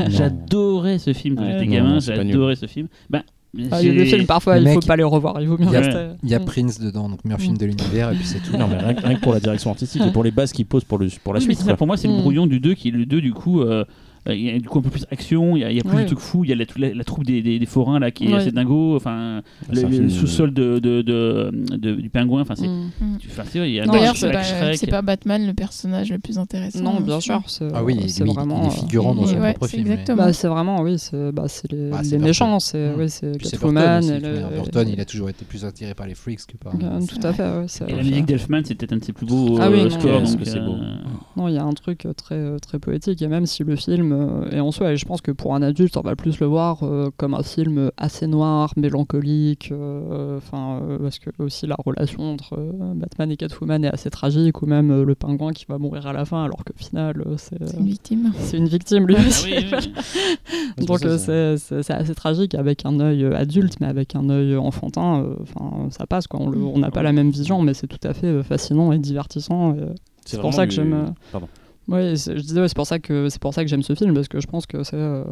J'adorais 0.09 0.99
ce 0.99 1.13
film 1.13 1.35
quand 1.35 1.43
Ouais. 1.43 1.53
j'étais 1.53 1.65
Non, 1.65 1.71
gamin, 1.71 1.99
j'adorais 1.99 2.55
ce 2.55 2.65
film. 2.67 2.87
Ben, 3.09 3.23
Ah, 3.69 3.81
il 3.81 4.05
films, 4.05 4.25
parfois, 4.25 4.57
il 4.57 4.67
faut 4.69 4.79
pas 4.79 4.95
les 4.95 5.03
revoir. 5.03 5.41
Il 5.41 5.47
vaut 5.49 5.57
mieux 5.57 5.65
il 5.67 5.73
y 5.73 5.75
a- 5.75 5.81
rester. 5.81 5.99
Il 6.23 6.29
y 6.29 6.35
a 6.35 6.39
Mm. 6.39 6.45
Prince 6.45 6.79
dedans, 6.79 7.09
donc 7.09 7.23
meilleur 7.25 7.39
film 7.41 7.57
de 7.57 7.65
l'univers, 7.65 8.11
et 8.11 8.15
puis 8.15 8.25
c'est 8.25 8.39
tout. 8.39 8.55
Non, 8.57 8.67
mais 8.67 8.77
rien, 8.77 8.93
que- 8.93 9.05
rien 9.05 9.15
que 9.17 9.21
pour 9.21 9.33
la 9.33 9.41
direction 9.41 9.69
artistique 9.71 10.01
et 10.07 10.11
pour 10.11 10.23
les 10.23 10.31
bases 10.31 10.53
qu'il 10.53 10.65
pose 10.65 10.85
pour, 10.85 10.97
le, 10.97 11.07
pour 11.23 11.33
la 11.33 11.39
Oui, 11.39 11.43
suite. 11.45 11.59
ça, 11.59 11.75
pour 11.75 11.85
moi, 11.87 11.97
c'est 11.97 12.07
le 12.07 12.13
Mm. 12.13 12.21
brouillon 12.21 12.47
du 12.47 12.59
2 12.61 12.73
qui 12.75 12.87
est 12.87 12.91
le 12.91 13.05
2, 13.05 13.19
du 13.19 13.33
coup. 13.33 13.61
euh, 13.61 13.83
il 14.27 14.39
y 14.41 14.49
a 14.49 14.59
du 14.59 14.67
coup 14.67 14.79
un 14.79 14.81
peu 14.81 14.89
plus 14.89 15.05
action, 15.11 15.57
il 15.57 15.61
y 15.61 15.63
a, 15.63 15.71
il 15.71 15.77
y 15.77 15.79
a 15.79 15.83
plus 15.83 15.95
Ouais. 15.97 16.03
de 16.03 16.07
trucs 16.07 16.19
fous, 16.19 16.43
il 16.43 16.49
y 16.49 16.53
a 16.53 16.55
la, 16.55 16.65
la- 16.77 16.93
la 16.93 17.03
troupe 17.03 17.25
des, 17.25 17.41
des- 17.41 17.57
des 17.59 17.65
forains 17.65 17.99
là 17.99 18.11
qui 18.11 18.25
est 18.25 18.27
Ouais. 18.29 18.35
assez 18.35 18.51
dingo, 18.51 18.95
enfin 18.95 19.41
C'est 19.73 19.87
le, 19.89 20.09
sous-sol 20.09 20.53
de, 20.53 20.79
de- 20.79 21.01
de- 21.01 21.51
de- 21.77 21.95
du 21.95 22.09
pingouin, 22.09 22.41
enfin 22.41 22.55
c'est. 22.55 22.67
Mm. 22.67 23.87
D'ailleurs, 23.91 24.15
c'est 24.15 24.31
pas, 24.31 24.43
Shrek. 24.43 24.77
c'est 24.77 24.87
pas 24.87 25.01
Batman 25.01 25.45
le 25.45 25.53
personnage 25.53 26.11
le 26.11 26.19
plus 26.19 26.37
intéressant. 26.37 26.83
Non, 26.83 26.99
bien 26.99 27.19
sûr. 27.19 27.41
Ah 27.73 27.83
oui, 27.83 28.09
c'est 28.09 28.23
vraiment. 28.23 28.61
il 28.63 28.67
est 28.67 28.71
figurant 28.71 29.15
dans 29.15 29.25
son 29.25 29.39
ouais, 29.39 29.53
propre 29.53 29.67
c'est 29.71 29.77
film. 29.83 29.97
Bah, 30.15 30.33
c'est 30.33 30.47
vraiment, 30.47 30.81
oui, 30.81 30.97
c'est 30.99 31.31
bah, 31.31 31.45
c'est 31.47 31.71
les, 31.71 31.89
Bah, 31.89 31.99
c'est 32.03 32.17
les 32.17 32.23
méchants, 32.23 32.59
c'est 32.59 32.91
c'est 33.07 33.37
Catwoman. 33.37 34.01
Burton 34.55 34.87
il 34.91 34.99
a 34.99 35.05
toujours 35.05 35.29
été 35.29 35.45
plus 35.45 35.65
attiré 35.65 35.93
par 35.93 36.07
les 36.07 36.15
freaks 36.15 36.45
que 36.47 36.57
par. 36.57 36.73
Euh, 36.75 36.99
Tout 37.07 37.25
à 37.25 37.33
fait, 37.33 37.65
Et 37.87 37.91
la 37.95 38.03
musique 38.03 38.25
d'Elfman, 38.25 38.61
c'est 38.63 38.75
peut-être 38.75 38.93
un 38.93 38.97
de 38.97 39.03
ses 39.03 39.13
plus 39.13 39.25
beaux 39.25 39.57
Ah 39.59 39.69
oui, 39.69 39.79
euh, 39.81 39.83
qu'est-ce 39.89 40.35
donc, 40.35 40.45
c'est 40.45 40.59
beau. 40.59 40.73
euh, 40.73 40.95
Non, 41.37 41.47
il 41.47 41.55
y 41.55 41.57
a 41.57 41.63
un 41.63 41.73
truc 41.73 42.05
euh, 42.05 42.13
très, 42.13 42.35
euh, 42.35 42.57
très 42.59 42.79
poétique, 42.79 43.21
et 43.21 43.27
même 43.27 43.45
si 43.45 43.63
le 43.63 43.75
film 43.75 44.10
euh, 44.11 44.49
est 44.51 44.59
en 44.59 44.71
soi, 44.71 44.91
et 44.91 44.97
je 44.97 45.05
pense 45.05 45.21
que 45.21 45.31
pour 45.31 45.55
un 45.55 45.61
adulte, 45.61 45.97
on 45.97 46.01
va 46.01 46.15
plus 46.15 46.39
le 46.39 46.47
voir 46.47 46.83
euh, 46.83 47.09
comme 47.17 47.33
un 47.33 47.43
film 47.43 47.91
assez 47.97 48.27
noir, 48.27 48.73
mélancolique, 48.77 49.69
euh, 49.71 50.37
enfin, 50.37 50.79
euh, 50.81 50.97
parce 50.99 51.19
que 51.19 51.29
aussi 51.39 51.67
la 51.67 51.75
relation 51.83 52.33
entre 52.33 52.57
euh, 52.57 52.93
Batman 52.95 53.31
et 53.31 53.37
Catwoman 53.37 53.83
est 53.85 53.93
assez 53.93 54.09
tragique, 54.09 54.61
ou 54.61 54.65
même 54.65 54.91
euh, 54.91 55.05
le 55.05 55.15
pingouin 55.15 55.51
qui 55.53 55.65
va 55.67 55.77
mourir 55.77 56.07
à 56.07 56.13
la 56.13 56.25
fin, 56.25 56.43
alors 56.43 56.63
qu'au 56.63 56.73
final, 56.75 57.23
euh, 57.25 57.35
c'est 57.37 57.57
une 57.77 57.85
victime. 57.85 58.31
c'est 58.39 58.57
une 58.57 58.67
victime 58.67 59.07
lui 59.07 59.15
ah 59.17 59.27
aussi. 59.27 59.53
oui, 59.53 59.65
oui. 60.77 60.85
Donc 60.85 61.03
euh, 61.05 61.57
c'est 61.57 61.93
assez 61.93 62.15
tragique 62.15 62.55
avec 62.55 62.85
un 62.85 62.99
œil 62.99 63.23
euh, 63.23 63.35
adulte, 63.35 63.79
mais 63.79 63.87
avec 63.87 64.15
un 64.15 64.29
œil 64.29 64.55
enfantin, 64.55 65.21
euh, 65.23 65.35
enfin 65.41 65.89
ça 65.89 66.05
passe 66.05 66.27
quoi. 66.27 66.39
On 66.41 66.77
n'a 66.79 66.91
pas 66.91 67.03
la 67.03 67.11
même 67.11 67.29
vision, 67.29 67.61
mais 67.61 67.73
c'est 67.73 67.87
tout 67.87 68.05
à 68.07 68.13
fait 68.13 68.27
euh, 68.27 68.43
fascinant 68.43 68.91
et 68.91 68.97
divertissant. 68.99 69.75
euh, 69.75 69.93
C'est 70.25 70.39
pour 70.39 70.53
ça 70.53 70.67
que 70.67 70.73
j'aime, 70.73 70.93
euh, 70.93 71.05
Pardon. 71.31 71.47
C'est- 72.15 72.35
je 72.37 72.41
disais, 72.41 72.61
ouais, 72.61 72.67
c'est 72.67 72.75
pour 72.75 72.87
ça 72.87 72.99
que 72.99 73.29
c'est 73.29 73.41
pour 73.41 73.53
ça 73.53 73.63
que 73.63 73.69
j'aime 73.69 73.83
ce 73.83 73.93
film 73.95 74.13
parce 74.13 74.27
que 74.27 74.39
je 74.39 74.47
pense 74.47 74.65
que 74.65 74.83
c'est 74.83 74.95
euh, 74.95 75.23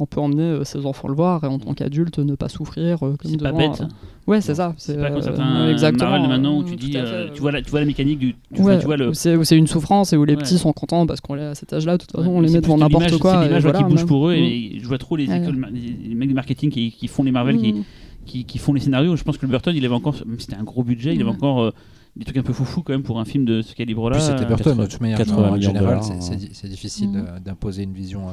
on 0.00 0.06
peut 0.06 0.20
emmener 0.20 0.42
euh, 0.44 0.64
ses 0.64 0.86
enfants 0.86 1.08
le 1.08 1.14
voir 1.14 1.42
et 1.42 1.48
en 1.48 1.58
tant 1.58 1.74
qu'adulte 1.74 2.18
ne 2.20 2.34
pas 2.36 2.48
souffrir 2.48 3.02
euh, 3.04 3.14
C'est 3.24 3.36
pas 3.40 3.50
bête. 3.52 3.80
euh, 3.80 3.86
Ouais, 4.28 4.40
c'est 4.40 4.54
ça. 4.54 4.74
C'est 4.76 4.96
pas 4.96 5.10
comme 5.10 5.22
certains 5.22 5.70
exactement. 5.70 6.28
Maintenant 6.28 6.58
où 6.58 6.62
tu 6.64 6.76
dis, 6.76 6.94
tu 7.34 7.40
vois 7.40 7.50
la, 7.50 7.62
tu 7.62 7.70
vois 7.70 7.80
la 7.80 7.86
mécanique 7.86 8.18
du, 8.18 8.36
tu, 8.54 8.62
Ouais, 8.62 8.78
tu 8.78 8.84
vois 8.84 8.96
le. 8.96 9.12
c'est 9.14 9.34
où 9.36 9.42
c'est 9.42 9.56
une 9.56 9.66
souffrance 9.66 10.12
et 10.12 10.16
où 10.16 10.24
les 10.24 10.34
Ouais. 10.34 10.38
petits 10.42 10.58
sont 10.58 10.72
contents 10.72 11.06
parce 11.06 11.20
qu'on 11.20 11.36
est 11.36 11.42
à 11.46 11.54
cet 11.54 11.72
âge-là. 11.72 11.96
De 11.96 12.02
toute 12.04 12.12
façon, 12.12 12.30
on 12.30 12.40
les 12.40 12.52
met 12.52 12.60
devant 12.60 12.76
de 12.76 12.80
n'importe 12.80 13.18
quoi. 13.18 13.40
C'est 13.42 13.48
l'image 13.48 13.62
voilà, 13.62 13.78
qui 13.78 13.84
bouge 13.84 14.06
pour 14.06 14.28
eux 14.28 14.34
et 14.34 14.78
je 14.80 14.86
vois 14.86 14.98
trop 14.98 15.16
les, 15.16 15.26
mecs 15.26 16.28
de 16.28 16.34
marketing 16.34 16.70
qui, 16.70 16.92
qui 16.92 17.08
font 17.08 17.22
les 17.22 17.32
Marvel 17.32 17.56
qui, 17.58 17.72
Mm. 17.72 17.84
qui, 18.26 18.44
qui 18.44 18.58
font 18.58 18.74
les 18.74 18.80
scénarios. 18.80 19.16
Je 19.16 19.24
pense 19.24 19.38
que 19.38 19.46
le 19.46 19.50
Burton, 19.50 19.74
il 19.74 19.84
avait 19.84 19.94
encore, 19.94 20.14
c'était 20.38 20.56
un 20.56 20.62
gros 20.64 20.82
budget, 20.84 21.14
il 21.14 21.20
avait 21.22 21.30
encore 21.30 21.60
euh, 21.62 21.70
des 22.18 22.24
trucs 22.24 22.36
un 22.36 22.42
peu 22.42 22.52
foufou 22.52 22.82
quand 22.82 22.92
même 22.92 23.02
pour 23.04 23.20
un 23.20 23.24
film 23.24 23.44
de 23.44 23.62
ce 23.62 23.74
calibre-là. 23.74 24.18
C'était 24.18 24.44
Euh, 24.44 24.48
Burton, 24.48 24.56
de 24.76 24.82
80 24.82 24.86
toute 24.88 25.00
manière. 25.00 25.18
80 25.18 25.50
en 25.50 25.60
général, 25.60 26.02
c'est- 26.02 26.12
hein. 26.12 26.20
c'est 26.20 26.36
di- 26.36 26.50
c'est 26.52 26.68
difficile 26.68 27.10
Mm. 27.10 27.40
d'imposer 27.44 27.84
une 27.84 27.92
vision 27.94 28.28
euh, 28.30 28.32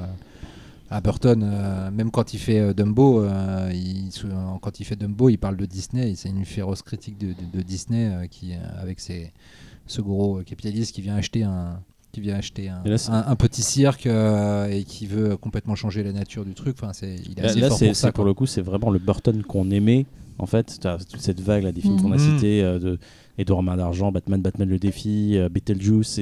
à 0.89 1.01
Burton. 1.01 1.41
euh, 1.43 1.91
même 1.91 2.09
quand 2.11 2.33
il 2.33 2.39
fait 2.39 2.59
euh, 2.59 2.73
Dumbo, 2.73 3.23
il 3.71 4.09
quand 4.61 4.79
il 4.79 4.83
fait 4.85 4.95
Dumbo, 4.95 5.29
il 5.29 5.37
parle 5.37 5.57
de 5.57 5.65
Disney. 5.65 6.13
C'est 6.15 6.29
une 6.29 6.45
féroce 6.45 6.81
critique 6.81 7.17
de, 7.17 7.27
de- 7.27 7.57
de 7.57 7.61
Disney 7.61 8.07
euh, 8.11 8.27
qui, 8.27 8.53
avec 8.81 8.99
ses, 8.99 9.31
ce 9.87 10.01
gros 10.01 10.41
capitaliste 10.45 10.93
qui 10.95 11.01
vient 11.01 11.15
acheter 11.15 11.43
un 11.43 11.79
qui 12.11 12.21
vient 12.21 12.35
acheter 12.37 12.69
un, 12.69 12.81
Et 12.85 12.89
là, 12.89 12.97
c'est- 12.97 13.11
un- 13.11 13.25
un 13.27 13.35
petit 13.35 13.61
cirque 13.61 14.07
euh, 14.07 14.69
et 14.69 14.83
qui 14.85 15.05
veut 15.05 15.35
complètement 15.35 15.75
changer 15.75 16.01
la 16.01 16.13
nature 16.13 16.45
du 16.45 16.53
truc. 16.53 16.77
Enfin, 16.81 16.93
c'est 16.93 17.17
il 17.25 17.37
est 17.37 17.41
Là, 17.41 17.49
assez 17.49 17.59
là, 17.59 17.67
fort 17.67 17.77
c'est 17.77 17.87
pour 18.13 18.23
ça. 18.23 18.27
le 18.27 18.33
coup, 18.33 18.45
c'est 18.45 18.61
vraiment 18.61 18.89
le 18.89 18.99
Burton 18.99 19.43
qu'on 19.43 19.69
aimait. 19.69 20.05
En 20.39 20.45
fait, 20.45 20.77
t'as 20.79 20.97
toute 20.97 21.19
cette 21.19 21.41
vague 21.41 21.63
là, 21.63 21.71
des 21.73 21.81
films 21.81 21.95
Mhm. 21.95 22.01
qu'on 22.01 22.11
a 22.13 22.17
Mhm. 22.17 22.35
cités, 22.37 22.63
euh, 22.63 22.79
de 22.79 22.99
Edouard 23.37 23.63
Main 23.63 23.77
d'Argent, 23.77 24.11
Batman, 24.11 24.41
Batman 24.41 24.69
le 24.69 24.79
défi, 24.79 25.37
euh, 25.37 25.49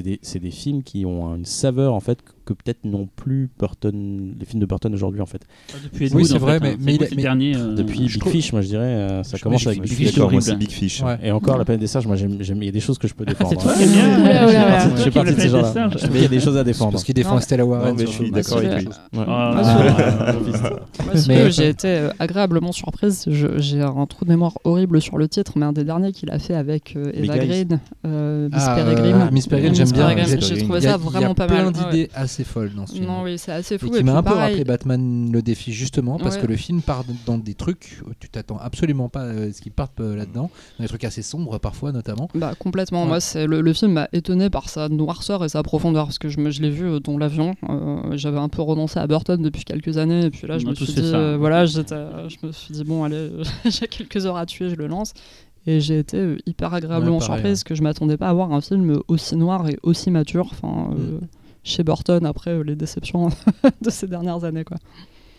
des, 0.01 0.19
c'est 0.21 0.39
des 0.39 0.51
films 0.51 0.83
qui 0.83 1.05
ont 1.05 1.35
une 1.35 1.45
saveur 1.45 1.93
en 1.93 1.99
fait 1.99 2.23
que, 2.45 2.53
peut-être 2.53 2.79
non 2.83 3.07
plus 3.15 3.49
Burton, 3.59 4.33
les 4.39 4.45
films 4.45 4.59
de 4.61 4.65
Burton 4.65 4.93
aujourd'hui 4.93 5.21
en 5.21 5.25
fait. 5.25 5.41
Depuis 5.83 6.05
Ed 6.07 6.13
Oui, 6.15 6.25
c'est 6.25 6.37
vrai, 6.37 6.53
fait, 6.53 6.59
mais- 6.61 6.71
hein. 6.73 6.77
mais 6.79 6.97
C'est 6.99 7.09
ces 7.09 7.15
mais 7.15 7.21
derniers, 7.21 7.55
euh, 7.55 7.73
Depuis 7.75 7.99
Big 8.07 8.19
trouve- 8.19 8.31
Fish, 8.31 8.51
moi 8.53 8.61
je 8.61 8.67
dirais, 8.67 8.83
euh, 8.85 9.23
ça 9.23 9.37
Je- 9.37 9.43
commence 9.43 9.65
avec 9.67 9.81
Big 9.81 9.89
Fish. 9.91 9.97
Fish, 9.97 10.15
D'accord, 10.15 10.31
moi 10.31 10.39
horrible. 10.39 10.43
c'est 10.43 10.55
Big 10.55 10.71
Fish. 10.71 11.01
Ouais. 11.01 11.17
Et 11.23 11.31
encore 11.31 11.57
la 11.57 11.65
planète 11.65 11.81
des 11.81 11.87
singes, 11.87 12.07
moi 12.07 12.15
j'aime, 12.15 12.37
j'aime- 12.41 12.61
il 12.61 12.65
y 12.65 12.69
a 12.69 12.71
des 12.71 12.79
choses 12.79 12.97
que 12.97 13.07
je 13.07 13.13
peux 13.13 13.23
Ah, 13.27 13.31
défendre. 13.31 13.49
c'est 13.51 13.57
toi 13.57 13.73
hein. 13.77 14.89
Je 14.97 15.01
fais 15.03 15.11
partie 15.11 15.33
de 15.35 15.39
ces 15.39 15.49
gens-là. 15.49 15.73
Mais 16.11 16.19
il 16.19 16.21
y 16.21 16.25
a 16.25 16.27
des 16.29 16.39
choses 16.39 16.57
à 16.57 16.63
défendre. 16.63 16.91
Parce 16.93 17.03
qu'il 17.03 17.13
défend 17.15 17.35
mais- 17.35 17.41
Stella 17.41 17.65
Warren. 17.65 17.95
Mais 17.97 18.05
je 18.05 18.11
suis 18.11 18.31
d'accord 18.31 18.57
avec 18.57 18.81
lui. 18.81 18.89
Ah, 19.17 19.61
Ah, 19.61 20.33
Mais- 21.27 21.51
j'ai 21.51 21.69
été 21.69 21.87
euh, 21.87 22.09
agréablement 22.19 22.71
surprise. 22.71 23.25
J'ai 23.27 23.81
un 23.81 24.05
trou 24.07 24.25
de 24.25 24.29
mémoire 24.29 24.53
horrible 24.63 25.01
sur 25.01 25.17
le 25.17 25.27
titre, 25.27 25.53
mais 25.55 25.65
un 25.65 25.73
des 25.73 25.83
derniers 25.83 26.11
qu'il 26.11 26.29
a 26.31 26.39
fait 26.39 26.55
avec 26.55 26.95
Eva. 26.95 27.37
Green, 27.37 27.79
Miss 28.03 28.63
Ah, 28.65 28.75
Peregrine. 28.75 29.29
Miss 29.31 29.47
Peregrine, 29.47 29.75
j'aime 29.75 29.91
bien. 29.91 30.09
J'ai- 30.25 30.57
trouvé 30.63 30.81
ça 30.81 30.97
Il 30.99 31.01
y 31.01 31.09
vraiment 31.11 31.31
a 31.31 31.35
pas 31.35 31.47
plein 31.47 31.65
mal. 31.65 31.73
Ouais. 31.73 31.91
d'idées 31.91 32.09
assez 32.15 32.32
folles 32.43 32.73
dans 32.73 32.87
ce 32.87 32.93
film. 32.93 33.05
Non, 33.05 33.21
oui, 33.21 33.37
c'est 33.37 33.51
assez 33.51 33.77
fou. 33.77 33.85
Et 33.85 33.89
Et 33.89 33.97
qui 33.99 34.03
m'a 34.03 34.13
un 34.17 34.23
peu 34.23 34.31
pareil, 34.31 34.41
rappelé 34.55 34.63
Batman 34.63 35.31
le 35.31 35.41
défi 35.43 35.71
justement 35.71 36.17
parce 36.17 36.37
Ouais. 36.37 36.41
que 36.41 36.47
le 36.47 36.55
film 36.55 36.81
part 36.81 37.03
dans 37.27 37.37
des 37.37 37.53
trucs 37.53 38.01
où 38.07 38.11
tu 38.19 38.29
t'attends 38.29 38.57
absolument 38.57 39.09
pas 39.09 39.21
à 39.21 39.51
ce 39.53 39.61
qu'ils 39.61 39.71
partent 39.71 39.99
euh, 39.99 40.15
là-dedans, 40.15 40.49
dans 40.79 40.83
des 40.83 40.87
trucs 40.89 41.03
assez 41.03 41.21
sombres 41.21 41.59
parfois 41.59 41.91
notamment. 41.91 42.29
Bah, 42.33 42.53
complètement. 42.57 43.03
Ouais. 43.03 43.07
Moi, 43.09 43.19
c'est 43.19 43.45
le, 43.45 43.61
le 43.61 43.73
film 43.73 43.91
m'a 43.93 44.07
étonné 44.11 44.49
par 44.49 44.69
sa 44.69 44.89
noirceur 44.89 45.45
et 45.45 45.49
sa 45.49 45.61
profondeur 45.61 46.05
parce 46.05 46.17
que 46.17 46.29
je, 46.29 46.39
me- 46.39 46.49
je 46.49 46.61
l'ai 46.63 46.71
vu 46.71 46.85
euh, 46.87 46.99
dans 46.99 47.19
l'avion. 47.19 47.53
euh, 47.69 48.17
J'avais 48.17 48.39
un 48.39 48.49
peu 48.49 48.63
renoncé 48.63 48.99
à 48.99 49.05
Burton 49.05 49.39
depuis 49.39 49.63
quelques 49.65 49.97
années 49.99 50.25
et 50.25 50.29
puis 50.31 50.47
là, 50.47 50.57
je 50.57 50.65
a 50.65 50.69
me 50.69 50.75
suis 50.75 50.85
dit, 50.85 51.01
euh, 51.13 51.35
voilà, 51.37 51.65
j'étais- 51.67 51.95
je 52.29 52.47
me 52.47 52.51
suis 52.51 52.73
dit 52.73 52.83
bon, 52.83 53.03
allez, 53.03 53.29
j'ai 53.65 53.87
quelques 53.87 54.25
heures 54.25 54.37
à 54.37 54.45
tuer, 54.45 54.69
je 54.69 54.75
le 54.75 54.87
lance. 54.87 55.13
Et 55.65 55.79
j'ai 55.79 55.97
été 55.99 56.17
euh, 56.17 56.37
hyper 56.45 56.73
agréablement 56.73 57.19
Ouais, 57.19 57.25
pareil, 57.25 57.39
surprise 57.39 57.59
parce 57.59 57.63
que 57.63 57.75
je 57.75 57.83
m'attendais 57.83 58.17
pas 58.17 58.27
à 58.27 58.33
voir 58.33 58.51
un 58.51 58.59
film 58.61 58.99
aussi 59.07 59.35
noir 59.37 59.69
et 59.69 59.77
aussi 59.83 60.11
mature. 60.11 60.49
Enfin, 60.51 60.89
euh, 60.97 61.19
chez 61.63 61.83
Burton 61.83 62.25
après 62.25 62.51
euh, 62.51 62.63
les 62.63 62.75
déceptions 62.75 63.29
de 63.81 63.89
ces 63.89 64.07
dernières 64.07 64.43
années, 64.43 64.63
quoi. 64.63 64.77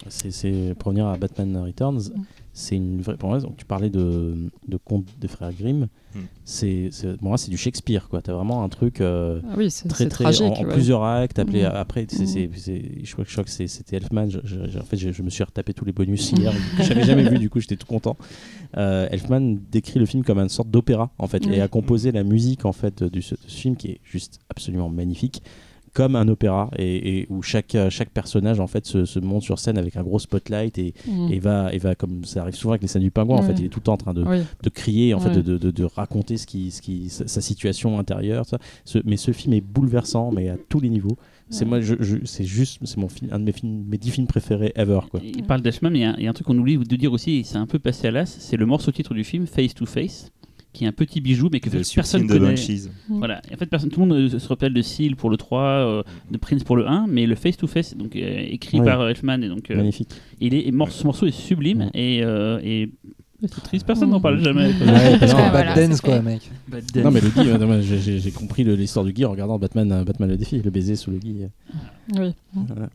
C'est, 0.08 0.30
c'est- 0.32 0.74
pour 0.78 0.88
revenir 0.88 1.06
à 1.06 1.16
Batman 1.16 1.56
Returns, 1.56 2.10
c'est 2.52 2.76
une 2.76 3.00
vraie. 3.00 3.16
Pour 3.16 3.30
moi, 3.30 3.38
tu 3.56 3.64
parlais 3.64 3.88
de, 3.88 4.34
de 4.68 4.76
contes 4.76 5.06
des 5.18 5.28
frères 5.28 5.50
Grimm. 5.52 5.88
Mm. 6.14 6.18
C'est, 6.44 6.88
c'est- 6.92 7.16
pour 7.16 7.28
moi, 7.28 7.38
c'est 7.38 7.50
du 7.50 7.56
Shakespeare. 7.56 8.06
Quoi. 8.10 8.20
T'as 8.20 8.34
vraiment 8.34 8.62
un 8.64 8.68
truc 8.68 9.00
euh, 9.00 9.40
Ah 9.50 9.54
oui, 9.56 9.70
c'est 9.70 9.88
très 9.88 10.04
c'est 10.04 10.10
très 10.10 10.24
tragique. 10.24 10.42
en, 10.42 10.52
en 10.60 10.64
ouais. 10.64 10.72
plusieurs 10.74 11.02
actes. 11.04 11.38
Appelé 11.38 11.62
Mm. 11.62 11.66
après, 11.74 12.06
c'est, 12.10 12.24
Mm. 12.24 12.26
c'est- 12.26 12.50
c'est- 12.54 13.04
je 13.04 13.12
crois, 13.12 13.24
je 13.26 13.32
crois 13.32 13.44
que 13.44 13.50
c'est- 13.50 13.66
c'était 13.66 13.96
Elfman. 13.96 14.28
Je, 14.28 14.40
je- 14.44 14.68
je- 14.68 14.78
en 14.78 14.82
fait, 14.84 14.98
je, 14.98 15.10
je 15.10 15.22
me 15.22 15.30
suis 15.30 15.42
retapé 15.42 15.72
tous 15.72 15.86
les 15.86 15.92
bonus 15.92 16.32
hier 16.32 16.52
que 16.76 16.82
j'avais 16.82 17.04
jamais 17.04 17.26
vu. 17.26 17.38
Du 17.38 17.48
coup, 17.48 17.60
j'étais 17.60 17.76
tout 17.76 17.86
content. 17.86 18.18
Euh, 18.76 19.08
Elfman 19.10 19.56
décrit 19.70 20.00
le 20.00 20.06
film 20.06 20.22
comme 20.22 20.38
une 20.38 20.48
sorte 20.50 20.68
d'opéra 20.68 21.12
en 21.18 21.28
fait, 21.28 21.46
et 21.46 21.62
a 21.62 21.68
composé 21.68 22.12
la 22.12 22.24
musique 22.24 22.66
en 22.66 22.72
fait 22.72 23.02
du 23.04 23.22
ce, 23.22 23.36
de 23.36 23.40
ce 23.46 23.56
film 23.56 23.76
qui 23.76 23.88
est 23.88 24.00
juste 24.04 24.40
absolument 24.50 24.90
magnifique 24.90 25.42
comme 25.94 26.16
un 26.16 26.28
opéra 26.28 26.70
et, 26.76 27.20
et 27.20 27.26
où 27.30 27.40
chaque, 27.40 27.76
chaque 27.88 28.10
personnage 28.10 28.60
en 28.60 28.66
fait 28.66 28.84
se, 28.84 29.04
se 29.06 29.18
monte 29.20 29.42
sur 29.42 29.58
scène 29.58 29.78
avec 29.78 29.96
un 29.96 30.02
gros 30.02 30.18
spotlight 30.18 30.76
et, 30.76 30.92
Mm. 31.08 31.32
et 31.32 31.38
va, 31.38 31.72
et 31.72 31.78
va 31.78 31.94
comme 31.94 32.24
ça 32.24 32.42
arrive 32.42 32.54
souvent 32.54 32.72
avec 32.72 32.82
les 32.82 32.88
scènes 32.88 33.02
du 33.02 33.10
pingouin 33.10 33.36
en 33.36 33.40
Ouais. 33.40 33.46
fait 33.46 33.54
il 33.60 33.64
est 33.66 33.68
tout 33.68 33.78
le 33.80 33.84
temps 33.84 33.94
en 33.94 33.96
train 33.96 34.12
de, 34.14 34.22
Oui. 34.24 34.38
de 34.62 34.68
crier 34.70 35.14
en 35.14 35.20
fait 35.20 35.30
de, 35.30 35.40
de, 35.40 35.56
de- 35.56 35.70
de 35.70 35.84
raconter 35.84 36.36
ce 36.36 36.46
qui, 36.46 36.70
ce 36.70 36.82
qui, 36.82 37.08
sa, 37.08 37.26
sa 37.28 37.40
situation 37.40 37.98
intérieure 37.98 38.44
ça. 38.46 38.58
Ce- 38.84 38.98
mais 39.04 39.16
ce 39.16 39.30
film 39.32 39.54
est 39.54 39.60
bouleversant 39.60 40.30
mais 40.32 40.48
à 40.50 40.56
tous 40.68 40.80
les 40.80 40.88
niveaux 40.90 41.16
c'est 41.50 41.64
Ouais. 41.64 41.68
moi 41.68 41.80
je, 41.80 41.94
je- 42.00 42.24
c'est 42.24 42.44
juste 42.44 42.80
c'est 42.84 42.96
mon 42.98 43.08
film 43.08 43.30
un 43.32 43.38
de 43.38 43.44
mes 43.44 43.52
films 43.52 43.84
mes 43.88 43.98
dix 43.98 44.10
films 44.10 44.26
préférés 44.26 44.72
ever 44.76 45.00
quoi 45.10 45.20
Il 45.22 45.44
parle 45.44 45.60
d'Ashman, 45.62 45.92
mais 45.92 46.00
il 46.00 46.20
y 46.20 46.24
y, 46.24 46.26
a 46.26 46.30
un 46.30 46.32
truc 46.32 46.46
qu'on 46.46 46.58
oublie 46.58 46.76
de 46.78 46.96
dire 46.96 47.12
aussi, 47.12 47.36
et 47.38 47.44
c'est 47.44 47.58
un 47.58 47.66
peu 47.66 47.78
passé 47.78 48.08
à 48.08 48.10
l'as, 48.10 48.26
c'est 48.26 48.56
le 48.56 48.66
morceau 48.66 48.90
titre 48.90 49.14
du 49.14 49.22
film, 49.24 49.46
Face 49.46 49.74
to 49.74 49.86
Face, 49.86 50.30
qui 50.74 50.84
est 50.84 50.88
un 50.88 50.92
petit 50.92 51.22
bijou, 51.22 51.48
mais 51.50 51.60
que 51.60 51.70
personne 51.94 52.26
de 52.26 52.32
connaît. 52.34 52.50
Banshees. 52.50 52.90
Voilà, 53.08 53.40
Et 53.50 53.54
en 53.54 53.56
fait, 53.56 53.66
personne, 53.66 53.88
tout 53.90 54.00
le 54.00 54.06
monde 54.06 54.16
euh, 54.18 54.38
se 54.38 54.48
rappelle 54.48 54.74
de 54.74 54.82
Seal 54.82 55.16
pour 55.16 55.30
le 55.30 55.38
3, 55.38 55.60
euh, 55.62 56.02
de 56.30 56.36
Prince 56.36 56.64
pour 56.64 56.76
le 56.76 56.86
1, 56.86 57.06
mais 57.08 57.24
le 57.24 57.34
Face 57.36 57.56
to 57.56 57.66
Face, 57.66 57.96
donc 57.96 58.14
euh, 58.16 58.44
écrit 58.50 58.80
Ouais. 58.80 58.84
par 58.84 59.08
Elfman, 59.08 59.40
et 59.42 59.48
donc 59.48 59.70
euh, 59.70 59.76
magnifique 59.76 60.10
il 60.40 60.52
est, 60.52 60.66
et 60.66 60.72
mor- 60.72 60.90
ce 60.92 61.04
morceau 61.04 61.24
est 61.26 61.30
sublime, 61.30 61.78
Ouais. 61.80 61.90
et, 61.94 62.20
euh, 62.22 62.60
et 62.62 62.90
c'est 63.42 63.62
triste, 63.62 63.86
personne 63.86 64.10
n'en 64.10 64.20
parle 64.20 64.42
jamais. 64.42 64.68
Ouais, 64.68 65.18
parce 65.20 65.32
Non, 65.32 65.38
que- 65.38 65.42
Bad 65.42 65.50
voilà, 65.52 65.86
Dance 65.88 66.00
quoi, 66.00 66.20
mec. 66.22 66.50
non 66.96 67.10
mais 67.10 67.20
le 67.20 67.28
Guy 67.28 67.48
euh, 67.50 67.58
non, 67.58 67.66
moi, 67.66 67.80
j'ai- 67.80 68.30
compris 68.32 68.64
le- 68.64 68.74
l'histoire 68.74 69.04
du 69.04 69.12
Guy 69.12 69.24
en 69.24 69.30
regardant 69.30 69.58
Batman 69.58 70.02
Batman 70.04 70.28
le 70.30 70.36
défi 70.36 70.60
le 70.62 70.70
baiser 70.70 70.96
sous 70.96 71.10
le 71.10 71.18
Guy 71.18 71.36
Oui. 72.18 72.32
Voilà. 72.54 72.88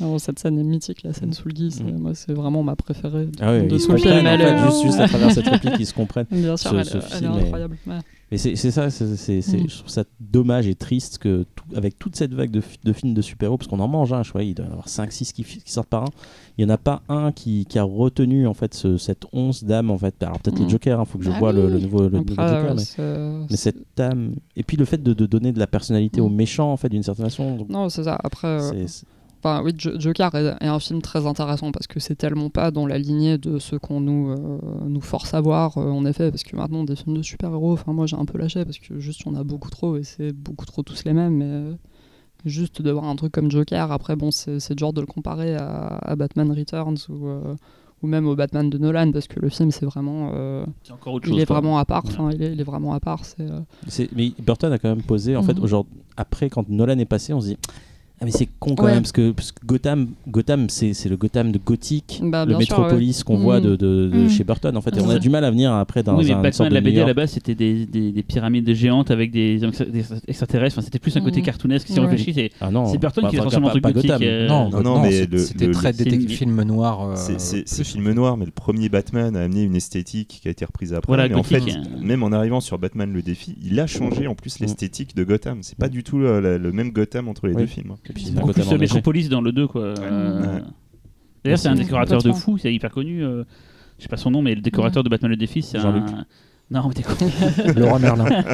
Alors, 0.00 0.20
cette 0.20 0.38
scène 0.38 0.58
est 0.58 0.62
mythique, 0.64 1.02
la 1.02 1.12
scène 1.12 1.32
sous 1.32 1.48
le 1.48 1.54
gui, 1.54 1.70
c'est- 1.70 1.82
Mm. 1.84 1.98
moi 1.98 2.14
c'est 2.14 2.32
vraiment 2.32 2.62
ma 2.62 2.76
préférée 2.76 3.26
de, 3.26 3.32
ah 3.40 3.52
ouais, 3.52 3.66
de 3.66 3.74
le 3.76 3.86
comprennent, 3.86 4.26
en 4.26 4.30
fait, 4.38 4.42
est- 4.44 4.58
juste, 4.70 4.82
juste 4.84 5.00
à 5.00 5.08
travers 5.08 5.30
cette 5.32 5.46
réplique 5.48 5.74
ils 5.78 5.86
se 5.86 5.94
comprennent 5.94 6.26
Bien 6.30 6.56
sûr, 6.56 6.70
ce- 6.70 6.76
elle, 6.76 6.84
ce 6.86 6.96
elle 6.98 7.02
est 7.02 7.18
film 7.18 7.32
est- 7.34 7.40
incroyable. 7.42 7.78
ouais. 7.86 7.98
Mais 8.30 8.38
c'est 8.38 8.56
ça, 8.70 8.88
c'est- 8.88 9.16
c'est- 9.16 9.42
Mm. 9.58 9.68
je 9.68 9.76
trouve 9.78 9.90
ça 9.90 10.04
dommage 10.18 10.66
et 10.66 10.74
triste 10.74 11.18
que 11.18 11.44
tout- 11.54 11.64
avec 11.76 11.98
toute 11.98 12.16
cette 12.16 12.32
vague 12.32 12.50
de, 12.50 12.62
fi- 12.62 12.78
de 12.82 12.92
films 12.94 13.12
de 13.12 13.20
super-héros, 13.20 13.58
parce 13.58 13.68
qu'on 13.68 13.78
en 13.80 13.88
mange, 13.88 14.10
hein, 14.14 14.22
je 14.22 14.30
crois, 14.30 14.42
il 14.42 14.54
doit 14.54 14.64
y 14.64 14.68
en 14.68 14.72
avoir 14.72 14.88
5-6 14.88 15.32
qui, 15.34 15.44
sortent 15.66 15.88
par 15.90 16.04
an, 16.04 16.08
il 16.56 16.64
n'y 16.64 16.70
en 16.70 16.74
a 16.74 16.78
pas 16.78 17.02
un 17.10 17.30
qui, 17.32 17.66
qui 17.66 17.78
a 17.78 17.82
retenu 17.82 18.46
en 18.46 18.54
fait 18.54 18.72
ce- 18.72 18.96
cette 18.96 19.24
once 19.34 19.64
d'âme 19.64 19.90
en 19.90 19.98
fait. 19.98 20.14
Alors 20.22 20.38
peut-être 20.40 20.58
Mm. 20.58 20.64
les 20.64 20.70
Jokers, 20.70 21.00
il 21.02 21.06
faut 21.10 21.18
que 21.18 21.24
je 21.24 21.30
Ah 21.30 21.38
vois 21.38 21.52
le, 21.52 21.66
oui. 21.66 21.72
le 21.72 21.78
nouveau, 21.80 21.98
le 22.00 22.06
Après, 22.06 22.18
nouveau 22.20 22.30
Joker, 22.42 22.74
ouais, 22.74 23.46
mais, 23.50 23.56
cette 23.56 24.00
âme 24.00 24.32
et 24.56 24.62
puis 24.62 24.78
le 24.78 24.86
fait 24.86 25.02
de, 25.02 25.12
de 25.12 25.26
donner 25.26 25.52
de 25.52 25.58
la 25.58 25.66
personnalité 25.66 26.22
Mm. 26.22 26.24
aux 26.24 26.28
méchants 26.30 26.72
en 26.72 26.78
fait 26.78 26.88
d'une 26.88 27.02
certaine 27.02 27.26
façon. 27.26 27.56
donc 27.56 27.68
Non, 27.68 27.90
c'est 27.90 28.04
ça. 28.04 28.18
Après, 28.24 28.48
euh, 28.48 28.86
Enfin, 29.44 29.60
oui, 29.64 29.72
Jo- 29.76 29.98
Joker 29.98 30.32
est, 30.36 30.64
un 30.64 30.78
film 30.78 31.02
très 31.02 31.26
intéressant 31.26 31.72
parce 31.72 31.88
que 31.88 31.98
c'est 31.98 32.14
tellement 32.14 32.48
pas 32.48 32.70
dans 32.70 32.86
la 32.86 32.96
lignée 32.96 33.38
de 33.38 33.58
ce 33.58 33.74
qu'on 33.74 34.00
nous, 34.00 34.30
euh, 34.30 34.58
nous 34.86 35.00
force 35.00 35.34
à 35.34 35.40
voir, 35.40 35.78
euh, 35.78 35.90
en 35.90 36.04
effet, 36.06 36.30
parce 36.30 36.44
que 36.44 36.54
maintenant, 36.54 36.84
des 36.84 36.94
films 36.94 37.16
de 37.16 37.22
super-héros, 37.22 37.72
enfin, 37.72 37.92
moi 37.92 38.06
j'ai 38.06 38.16
un 38.16 38.24
peu 38.24 38.38
lâché 38.38 38.64
parce 38.64 38.78
que 38.78 39.00
juste, 39.00 39.22
il 39.26 39.32
y 39.32 39.36
en 39.36 39.40
a 39.40 39.42
beaucoup 39.42 39.68
trop 39.70 39.96
et 39.96 40.04
c'est 40.04 40.32
beaucoup 40.32 40.64
trop 40.66 40.82
tous 40.82 41.04
les 41.04 41.12
mêmes. 41.12 41.36
Mais, 41.38 41.76
Juste 42.44 42.82
de 42.82 42.90
voir 42.90 43.04
un 43.04 43.14
truc 43.14 43.30
comme 43.30 43.52
Joker, 43.52 43.92
après, 43.92 44.16
bon, 44.16 44.32
c'est 44.32 44.74
dur 44.74 44.92
de 44.92 45.00
le 45.00 45.06
comparer 45.06 45.54
à, 45.54 45.98
à 46.02 46.16
Batman 46.16 46.50
Returns 46.50 46.96
ou, 47.08 47.28
euh, 47.28 47.54
ou 48.02 48.08
même 48.08 48.26
au 48.26 48.34
Batman 48.34 48.68
de 48.68 48.78
Nolan, 48.78 49.12
parce 49.12 49.28
que 49.28 49.38
le 49.38 49.48
film, 49.48 49.70
c'est 49.70 49.86
vraiment. 49.86 50.32
euh, 50.34 50.64
C'est 50.82 50.92
encore 50.92 51.14
autre 51.14 51.28
il 51.28 51.34
chose. 51.34 51.40
est 51.42 51.44
vraiment 51.44 51.78
à 51.78 51.84
part, 51.84 52.02
enfin, 52.04 52.30
il, 52.32 52.42
est, 52.42 52.52
il 52.52 52.60
est 52.60 52.64
vraiment 52.64 52.94
à 52.94 52.98
part. 53.00 53.24
C'est. 53.24 53.42
euh, 53.48 53.60
C'est- 53.86 54.08
Mais 54.16 54.32
Burton 54.44 54.72
a 54.72 54.78
quand 54.80 54.88
même 54.88 55.02
posé, 55.04 55.36
en 55.36 55.44
fait, 55.44 55.54
Mhm. 55.56 55.62
aujourd'hui, 55.62 55.92
après, 56.16 56.50
quand 56.50 56.68
Nolan 56.68 56.98
est 56.98 57.04
passé, 57.04 57.32
on 57.32 57.40
se 57.40 57.46
dit 57.46 57.58
Ah, 58.22 58.24
mais 58.24 58.30
c'est 58.30 58.48
con 58.60 58.76
quand 58.76 58.84
Ouais. 58.84 58.92
même, 58.92 59.02
parce 59.02 59.10
que, 59.10 59.32
parce 59.32 59.50
que 59.50 59.66
Gotham, 59.66 60.10
Gotham 60.28 60.68
c'est 60.70 60.94
c'est 60.94 61.08
le 61.08 61.16
Gotham 61.16 61.50
de 61.50 61.58
gothique, 61.58 62.20
Bah, 62.22 62.44
le 62.44 62.56
métropolis 62.56 63.24
qu'on 63.24 63.36
voit 63.36 63.60
de, 63.60 63.70
de- 63.74 64.08
de 64.08 64.16
Mhm. 64.16 64.30
chez 64.30 64.44
Burton, 64.44 64.76
en 64.76 64.80
fait. 64.80 64.96
Et 64.96 65.00
on 65.00 65.10
a 65.10 65.18
du 65.18 65.28
mal 65.28 65.44
à 65.44 65.50
venir 65.50 65.72
après 65.72 66.04
dans 66.04 66.16
oui, 66.16 66.26
mais 66.26 66.30
un 66.30 66.34
Batman, 66.36 66.52
sorte 66.52 66.68
de 66.70 66.74
la 66.74 66.80
New 66.80 66.84
BD 66.86 67.00
à 67.00 67.06
la 67.06 67.14
base, 67.14 67.30
c'était 67.32 67.56
des, 67.56 67.84
des, 67.84 68.12
des 68.12 68.22
pyramides 68.22 68.72
géantes 68.74 69.10
avec 69.10 69.32
des, 69.32 69.58
des 69.58 70.04
extraterrestres. 70.28 70.78
Enfin, 70.78 70.84
c'était 70.84 71.00
plus 71.00 71.16
un 71.16 71.20
côté 71.20 71.40
Mhm. 71.40 71.46
cartoonesque. 71.46 71.88
Si 71.88 71.98
on 71.98 72.02
réfléchit, 72.02 72.32
c'est 72.32 72.50
Ah 72.60 72.70
Burton 72.70 73.24
Bah, 73.24 73.30
qui 73.30 73.36
enfin, 73.36 73.36
transformé 73.42 73.66
en 73.66 73.70
truc 73.70 73.82
pas 73.82 73.92
gothique, 73.92 74.10
Gotham. 74.10 74.22
euh, 74.28 74.46
Non, 74.48 74.70
non, 74.70 74.82
non, 74.82 75.02
mais 75.02 75.26
c'était 75.38 75.70
très 75.72 75.90
le- 75.90 75.98
détective 75.98 76.28
c'est- 76.30 76.36
film 76.36 76.62
noir. 76.62 77.02
euh, 77.02 77.14
C'est- 77.16 77.82
film 77.84 78.12
noir, 78.12 78.36
mais 78.36 78.44
le 78.44 78.52
premier 78.52 78.88
Batman 78.88 79.34
a 79.36 79.42
amené 79.42 79.64
une 79.64 79.74
esthétique 79.74 80.38
qui 80.42 80.46
a 80.46 80.52
été 80.52 80.64
reprise 80.64 80.92
après. 80.94 81.08
Voilà, 81.08 81.28
mais 81.28 81.34
en 81.34 81.42
fait, 81.42 81.60
même 82.00 82.22
en 82.22 82.30
arrivant 82.30 82.60
sur 82.60 82.78
Batman 82.78 83.12
le 83.12 83.22
défi, 83.22 83.56
il 83.64 83.80
a 83.80 83.88
changé 83.88 84.28
en 84.28 84.36
plus 84.36 84.60
l'esthétique 84.60 85.16
de 85.16 85.24
Gotham. 85.24 85.58
C'est 85.62 85.76
pas 85.76 85.88
du 85.88 86.04
tout 86.04 86.20
euh, 86.20 86.58
le, 86.58 86.70
même 86.72 86.90
Gotham 86.92 87.26
entre 87.26 87.48
les 87.48 87.54
deux 87.54 87.66
films. 87.66 87.94
Et 88.12 88.14
puis 88.14 88.30
beaucoup 88.32 88.52
plus 88.52 88.78
métropolis 88.78 89.28
dans 89.28 89.40
le 89.40 89.52
2. 89.52 89.66
Quoi. 89.66 89.82
Euh. 89.82 90.60
D'ailleurs, 91.44 91.58
c'est 91.58 91.68
un 91.68 91.74
décorateur 91.74 92.22
de 92.22 92.32
fou, 92.32 92.58
c'est 92.58 92.72
hyper 92.72 92.90
connu. 92.90 93.24
euh, 93.24 93.44
je 93.98 94.02
sais 94.04 94.08
pas 94.08 94.16
son 94.16 94.30
nom, 94.30 94.42
mais 94.42 94.54
le 94.54 94.60
décorateur 94.60 95.02
de 95.02 95.08
Batman 95.08 95.30
le 95.30 95.36
défi, 95.36 95.62
c'est 95.62 95.78
un. 95.78 96.04
Non, 96.70 96.88
mais 96.88 96.94
t'es 96.94 97.02
con. 97.02 97.14
Laura 97.76 97.98
Merlin. 97.98 98.24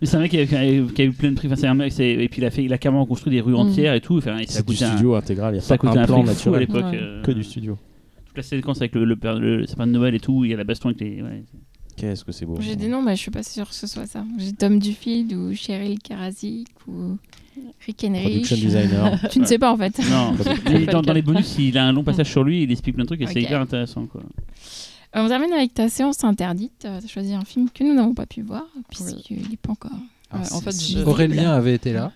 Mais 0.00 0.06
c'est 0.06 0.16
un 0.16 0.20
mec 0.20 0.30
qui 0.30 0.38
a, 0.38 0.46
qui 0.46 0.54
a- 0.54 0.82
qui 0.94 1.02
a 1.02 1.04
eu 1.04 1.10
plein 1.12 1.30
de 1.30 1.34
prix. 1.34 1.48
Enfin, 1.48 1.56
c'est 1.56 1.66
un 1.66 1.74
mec, 1.74 1.90
c'est- 1.92 2.08
et 2.12 2.28
puis 2.28 2.40
il 2.40 2.44
a, 2.44 2.50
fait, 2.50 2.62
il 2.62 2.72
a 2.72 2.78
carrément 2.78 3.04
construit 3.06 3.32
des 3.32 3.40
rues 3.40 3.54
Mm. 3.54 3.56
entières 3.56 3.94
et 3.94 4.00
tout. 4.00 4.18
Enfin, 4.18 4.38
et 4.38 4.46
ça 4.46 4.52
a 4.52 4.56
C'est 4.58 4.58
du 4.60 4.72
coûté 4.74 4.84
un, 4.84 4.90
studio 4.92 5.14
intégral, 5.16 5.54
il 5.54 5.56
n'y 5.56 5.62
ça 5.62 5.72
a 5.72 5.74
a 5.74 5.78
pas 5.78 5.86
coûté 5.88 5.98
un 5.98 6.02
un 6.02 6.06
plan 6.06 6.22
à 6.22 6.26
naturel. 6.26 6.60
l'époque. 6.60 6.84
Ouais. 6.84 6.98
euh, 7.02 7.22
Que 7.22 7.32
du 7.32 7.42
studio. 7.42 7.76
Toute 8.26 8.36
la 8.36 8.42
séquence 8.44 8.76
avec 8.78 8.94
le, 8.94 9.04
le, 9.04 9.16
père- 9.16 9.38
le 9.40 9.66
sapin 9.66 9.86
de 9.88 9.92
Noël 9.92 10.14
et 10.14 10.20
tout, 10.20 10.44
il 10.44 10.52
y 10.52 10.54
a 10.54 10.56
la 10.56 10.62
baston 10.64 10.90
avec 10.90 11.00
les. 11.00 11.22
ouais. 11.22 11.42
Qu'est-ce 11.96 12.24
que 12.24 12.30
c'est 12.30 12.46
beau. 12.46 12.56
J'ai 12.60 12.76
des 12.76 12.86
noms, 12.88 13.02
mais 13.02 13.16
je 13.16 13.20
suis 13.22 13.30
pas 13.32 13.42
sûre 13.42 13.68
que 13.68 13.74
ce 13.74 13.86
soit 13.88 14.06
ça. 14.06 14.24
J'ai 14.38 14.52
Tom 14.52 14.78
Duffield 14.78 15.32
ou 15.32 15.52
Cheryl 15.54 15.98
Karazik 15.98 16.68
ou 16.86 17.16
Rick 17.86 18.04
Henrich. 18.04 18.46
Production 18.46 18.56
designer. 18.56 19.20
Tu 19.30 19.38
ne 19.40 19.44
sais 19.44 19.58
pas 19.58 19.72
en 19.72 19.76
fait. 19.76 19.98
Non, 20.10 20.34
mais 20.70 20.86
dans, 20.86 21.02
dans 21.02 21.12
les 21.12 21.22
bonus, 21.22 21.56
il 21.58 21.76
a 21.78 21.84
un 21.84 21.92
long 21.92 22.04
passage 22.04 22.30
sur 22.30 22.44
lui, 22.44 22.62
il 22.62 22.72
explique 22.72 22.94
plein 22.94 23.04
de 23.04 23.08
trucs 23.08 23.20
et 23.22 23.26
c'est 23.26 23.42
hyper 23.42 23.60
intéressant. 23.60 24.06
Quoi. 24.06 24.22
Euh, 24.22 25.22
On 25.24 25.28
termine 25.28 25.52
avec 25.52 25.74
ta 25.74 25.88
séance 25.88 26.24
interdite. 26.24 26.72
Tu 26.80 26.86
as 26.86 27.06
choisi 27.06 27.34
un 27.34 27.44
film 27.44 27.68
que 27.72 27.84
nous 27.84 27.94
n'avons 27.94 28.14
pas 28.14 28.26
pu 28.26 28.42
voir, 28.42 28.64
puisqu'il 28.90 29.36
n'est 29.48 29.56
pas 29.56 29.72
encore. 29.72 29.90
Ouais, 30.32 30.40
en 30.52 30.60
fait, 30.60 30.72
c'est- 30.72 30.94
j'ai- 30.98 31.04
Aurélien 31.04 31.52
avait 31.52 31.74
été 31.74 31.92
là. 31.92 32.10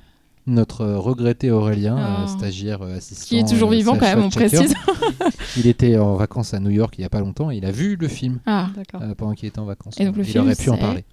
Notre 0.46 0.80
euh, 0.80 0.98
regretté 0.98 1.50
Aurélien, 1.50 1.96
Ah. 1.98 2.22
euh, 2.22 2.26
stagiaire 2.26 2.80
euh, 2.80 2.96
assistant. 2.96 3.26
Qui 3.26 3.38
est 3.38 3.46
toujours 3.46 3.70
euh, 3.70 3.74
vivant 3.74 3.92
quand 3.96 4.06
même, 4.06 4.22
on 4.22 4.30
précise. 4.30 4.72
Il 5.58 5.66
était 5.66 5.98
en 5.98 6.14
vacances 6.16 6.54
à 6.54 6.58
New 6.60 6.70
York 6.70 6.94
il 6.96 7.02
y 7.02 7.04
a 7.04 7.10
pas 7.10 7.20
longtemps. 7.20 7.50
et 7.50 7.58
Il 7.58 7.66
a 7.66 7.70
vu 7.70 7.96
le 7.96 8.08
film 8.08 8.38
Ah, 8.46 8.68
euh, 9.00 9.14
pendant 9.14 9.34
qu'il 9.34 9.46
était 9.46 9.58
en 9.58 9.66
vacances. 9.66 10.00
Et 10.00 10.06
donc 10.06 10.16
le 10.16 10.22
il 10.22 10.30
film, 10.30 10.44
aurait 10.44 10.56
pu 10.56 10.70
en 10.70 10.78
parler. 10.78 11.04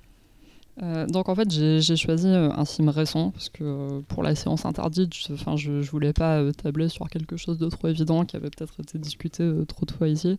Euh, 0.84 1.06
donc 1.08 1.30
en 1.30 1.36
fait 1.36 1.50
j'ai 1.52 1.96
choisi 1.96 2.28
euh, 2.28 2.50
un 2.52 2.66
film 2.66 2.90
récent 2.90 3.32
parce 3.32 3.48
que 3.48 3.64
euh, 3.64 4.02
pour 4.10 4.24
la 4.24 4.36
séance 4.36 4.66
interdite, 4.66 5.14
je, 5.14 5.34
je, 5.56 5.82
je 5.82 5.92
voulais 5.92 6.12
pas 6.12 6.52
tabler 6.52 6.90
sur 6.90 7.10
quelque 7.10 7.38
chose 7.38 7.58
de 7.58 7.70
trop 7.70 7.88
évident 7.88 8.26
qui 8.26 8.36
avait 8.36 8.50
peut-être 8.50 8.82
été 8.82 8.98
discuté 8.98 9.50
trop 9.70 9.86
de 9.86 9.92
fois 9.92 10.10
ici. 10.10 10.38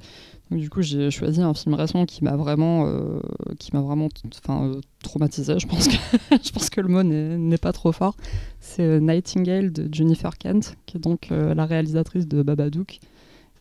Donc 0.51 0.61
du 0.61 0.69
coup 0.69 0.83
j'ai 0.83 1.11
choisi 1.11 1.41
un 1.41 1.55
film 1.55 1.75
récent 1.75 2.05
qui 2.05 2.23
m'a 2.23 2.37
vraiment, 2.37 2.87
euh, 2.87 3.19
qui 3.59 3.71
vraiment, 3.71 4.09
enfin 4.45 4.73
traumatisé. 5.03 5.59
Je 5.59 5.67
pense 5.67 5.89
que 5.89 5.97
je 6.43 6.53
pense 6.53 6.69
que 6.69 6.83
le 6.83 6.89
mot 6.89 7.03
n'est 7.03 7.59
pas 7.59 7.73
trop 7.73 7.93
fort. 7.93 8.15
C'est 8.61 9.01
Nightingale 9.01 9.73
de 9.73 9.89
Jennifer 9.91 10.37
Kent, 10.37 10.77
qui 10.85 10.99
est 10.99 11.01
donc 11.01 11.29
la 11.31 11.65
réalisatrice 11.65 12.29
de 12.29 12.43
Babadook 12.43 13.01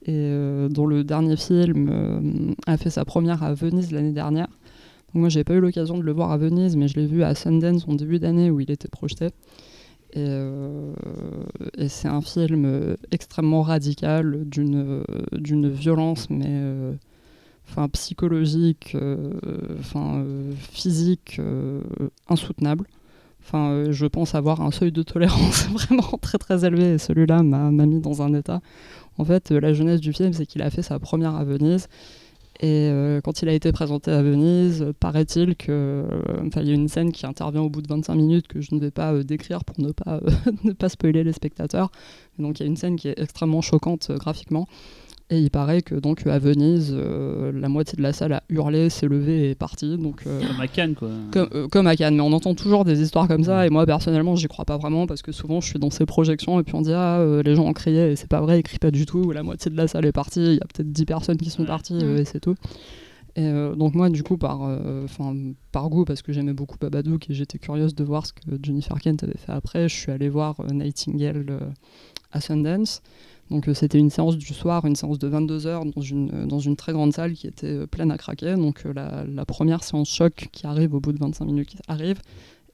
et 0.08 0.30
dont 0.70 0.86
le 0.86 1.04
dernier 1.04 1.38
film 1.38 2.54
a 2.68 2.78
fait 2.78 2.90
sa 2.90 3.06
première 3.06 3.44
à 3.44 3.54
Venise 3.54 3.92
l'année 3.92 4.12
dernière. 4.12 4.50
Moi, 5.16 5.30
j'ai 5.30 5.46
pas 5.46 5.54
eu 5.54 5.62
l'occasion 5.62 5.98
de 5.98 6.04
le 6.04 6.12
voir 6.12 6.32
à 6.32 6.38
Venise, 6.38 6.76
mais 6.76 6.90
je 6.90 7.00
l'ai 7.00 7.06
vu 7.08 7.24
à 7.24 7.34
Sundance 7.36 7.88
en 7.88 7.94
début 7.94 8.20
d'année 8.20 8.52
où 8.52 8.60
il 8.60 8.70
était 8.70 8.90
projeté. 8.90 9.28
Et, 10.12 10.18
euh, 10.18 10.94
c'est 11.88 12.10
un 12.10 12.20
film 12.20 12.66
euh, 12.66 12.98
extrêmement 13.12 13.62
radical, 13.62 14.44
d'une 14.46 15.02
euh, 15.08 15.70
violence, 15.70 16.30
mais 16.30 16.62
psychologique, 17.94 18.96
enfin 19.80 20.24
physique, 20.58 21.40
insoutenable. 22.28 22.86
Enfin, 23.42 23.86
je 23.92 24.06
pense 24.06 24.36
avoir 24.36 24.62
un 24.62 24.72
seuil 24.72 24.92
de 24.92 25.02
tolérance 25.02 25.68
vraiment 25.74 26.18
très 26.22 26.38
très 26.38 26.66
élevé 26.66 26.94
et 26.94 26.98
celui-là 26.98 27.42
m'a 27.42 27.86
mis 27.86 28.02
dans 28.02 28.22
un 28.22 28.34
état. 28.34 28.62
En 29.18 29.24
fait, 29.24 29.52
la 29.52 29.74
jeunesse 29.74 30.02
du 30.02 30.12
film, 30.12 30.34
c'est 30.34 30.46
qu'il 30.46 30.62
a 30.62 30.70
fait 30.70 30.82
sa 30.82 31.00
première 31.00 31.36
à 31.36 31.46
Venise 31.46 31.88
et 32.62 32.90
euh, 32.90 33.20
quand 33.22 33.42
il 33.42 33.50
a 33.50 33.54
été 33.54 33.72
présenté 33.72 34.12
à 34.12 34.22
Venise, 34.22 34.82
euh, 34.82 34.94
paraît-il 34.98 35.56
que, 35.58 35.72
euh, 35.72 36.64
y 36.64 36.72
a 36.72 36.74
une 36.74 36.88
scène 36.88 37.12
qui 37.12 37.26
intervient 37.26 37.62
au 37.62 37.70
bout 37.70 37.82
de 37.82 37.88
25 37.88 38.16
minutes 38.16 38.48
que 38.48 38.62
je 38.62 38.74
ne 38.74 38.80
vais 38.80 38.92
pas 38.92 39.14
décrire 39.24 39.66
pour 39.66 39.80
ne 39.80 39.92
pas, 39.92 40.22
ne 40.64 40.72
pas 40.72 40.88
spoiler 40.88 41.24
les 41.24 41.34
spectateurs. 41.34 41.92
Donc 42.40 42.60
il 42.60 42.64
y 42.64 42.66
a 42.66 42.68
une 42.68 42.78
scène 42.78 42.96
qui 42.96 43.10
est 43.10 43.20
extrêmement 43.20 43.62
choquante 43.62 44.10
graphiquement. 44.12 44.68
Et 45.32 45.40
il 45.40 45.50
paraît 45.50 45.82
que 45.82 45.96
donc 45.96 46.28
à 46.28 46.38
Venise, 46.38 46.92
euh, 46.96 47.52
la 47.52 47.68
moitié 47.68 47.98
de 47.98 48.04
la 48.04 48.14
salle 48.14 48.34
a 48.34 48.44
hurlé, 48.50 48.92
s'est 48.92 49.08
levée 49.08 49.48
et 49.48 49.50
est 49.52 49.56
partie. 49.56 49.98
Donc 49.98 50.22
euh, 50.28 50.40
Comme 50.46 50.60
à 50.62 50.68
Cannes, 50.68 50.94
quoi. 50.94 51.10
comme, 51.32 51.50
euh, 51.56 51.68
comme 51.68 51.88
à 51.88 51.96
Cannes, 51.96 52.14
mais 52.16 52.22
on 52.22 52.32
entend 52.32 52.54
toujours 52.54 52.86
des 52.86 53.02
histoires 53.02 53.28
comme 53.28 53.44
ça, 53.44 53.66
et 53.66 53.72
moi 53.72 53.88
personnellement 53.88 54.36
j'y 54.36 54.48
crois 54.48 54.66
pas 54.66 54.78
vraiment 54.78 55.08
parce 55.08 55.24
que 55.24 55.32
souvent 55.32 55.62
je 55.62 55.68
suis 55.70 55.80
dans 55.80 55.90
ces 55.90 56.06
projections 56.06 56.60
et 56.60 56.64
puis 56.64 56.76
on 56.76 56.82
dit 56.82 56.94
ah 56.94 57.18
euh, 57.22 57.42
les 57.42 57.56
gens 57.56 57.66
ont 57.66 57.74
crié 57.74 58.12
et 58.12 58.16
c'est 58.16 58.30
pas 58.30 58.40
vrai, 58.40 58.60
ils 58.60 58.64
crient 58.64 58.78
pas 58.78 58.92
du 58.92 59.08
tout, 59.08 59.32
la 59.32 59.42
moitié 59.42 59.72
de 59.72 59.78
la 59.78 59.88
salle 59.88 60.06
est 60.06 60.12
partie, 60.12 60.42
il 60.46 60.54
y 60.54 60.62
a 60.62 60.66
peut-être 60.72 60.92
10 60.92 61.06
personnes 61.06 61.38
qui 61.38 61.50
sont 61.50 61.64
Ouais. 61.64 61.68
parties 61.70 61.98
euh, 62.04 62.20
et 62.20 62.26
c'est 62.26 62.40
tout. 62.40 62.54
Et 63.38 63.48
euh, 63.48 63.74
donc 63.76 63.96
moi 63.96 64.10
du 64.10 64.22
coup 64.22 64.38
par, 64.38 64.60
euh, 64.64 65.08
par 65.72 65.90
goût 65.90 66.06
parce 66.06 66.22
que 66.22 66.32
j'aimais 66.34 66.54
beaucoup 66.54 66.78
Babadook 66.80 67.32
et 67.32 67.34
j'étais 67.34 67.58
curieuse 67.58 67.96
de 67.96 68.04
voir 68.04 68.28
ce 68.28 68.34
que 68.34 68.42
Jennifer 68.62 68.98
Kent 69.02 69.24
avait 69.24 69.38
fait 69.38 69.52
après, 69.52 69.90
je 69.90 69.96
suis 69.96 70.12
allée 70.12 70.30
voir 70.30 70.60
euh, 70.60 70.68
Nightingale 70.72 71.46
euh, 71.50 71.60
à 72.32 72.42
Sundance. 72.42 73.02
Donc 73.52 73.68
euh, 73.68 73.74
c'était 73.74 74.00
une 74.00 74.10
séance 74.10 74.38
du 74.38 74.54
soir, 74.54 74.86
une 74.86 74.96
séance 74.96 75.20
de 75.20 75.28
22 75.28 75.68
heures 75.68 75.86
dans 75.86 76.02
une, 76.02 76.32
euh, 76.34 76.46
dans 76.46 76.60
une 76.60 76.76
très 76.76 76.94
grande 76.94 77.14
salle 77.14 77.34
qui 77.34 77.48
était 77.48 77.68
euh, 77.68 77.88
pleine 77.88 78.12
à 78.12 78.18
craquer. 78.18 78.56
Donc 78.56 78.84
euh, 78.86 78.94
la, 78.94 79.24
la 79.28 79.46
première 79.46 79.84
séance 79.84 80.10
choc 80.10 80.48
qui 80.52 80.66
arrive 80.66 80.94
au 80.96 81.00
bout 81.00 81.14
de 81.14 81.20
25 81.20 81.46
minutes 81.46 81.70
qui 81.70 81.78
arrive. 81.88 82.20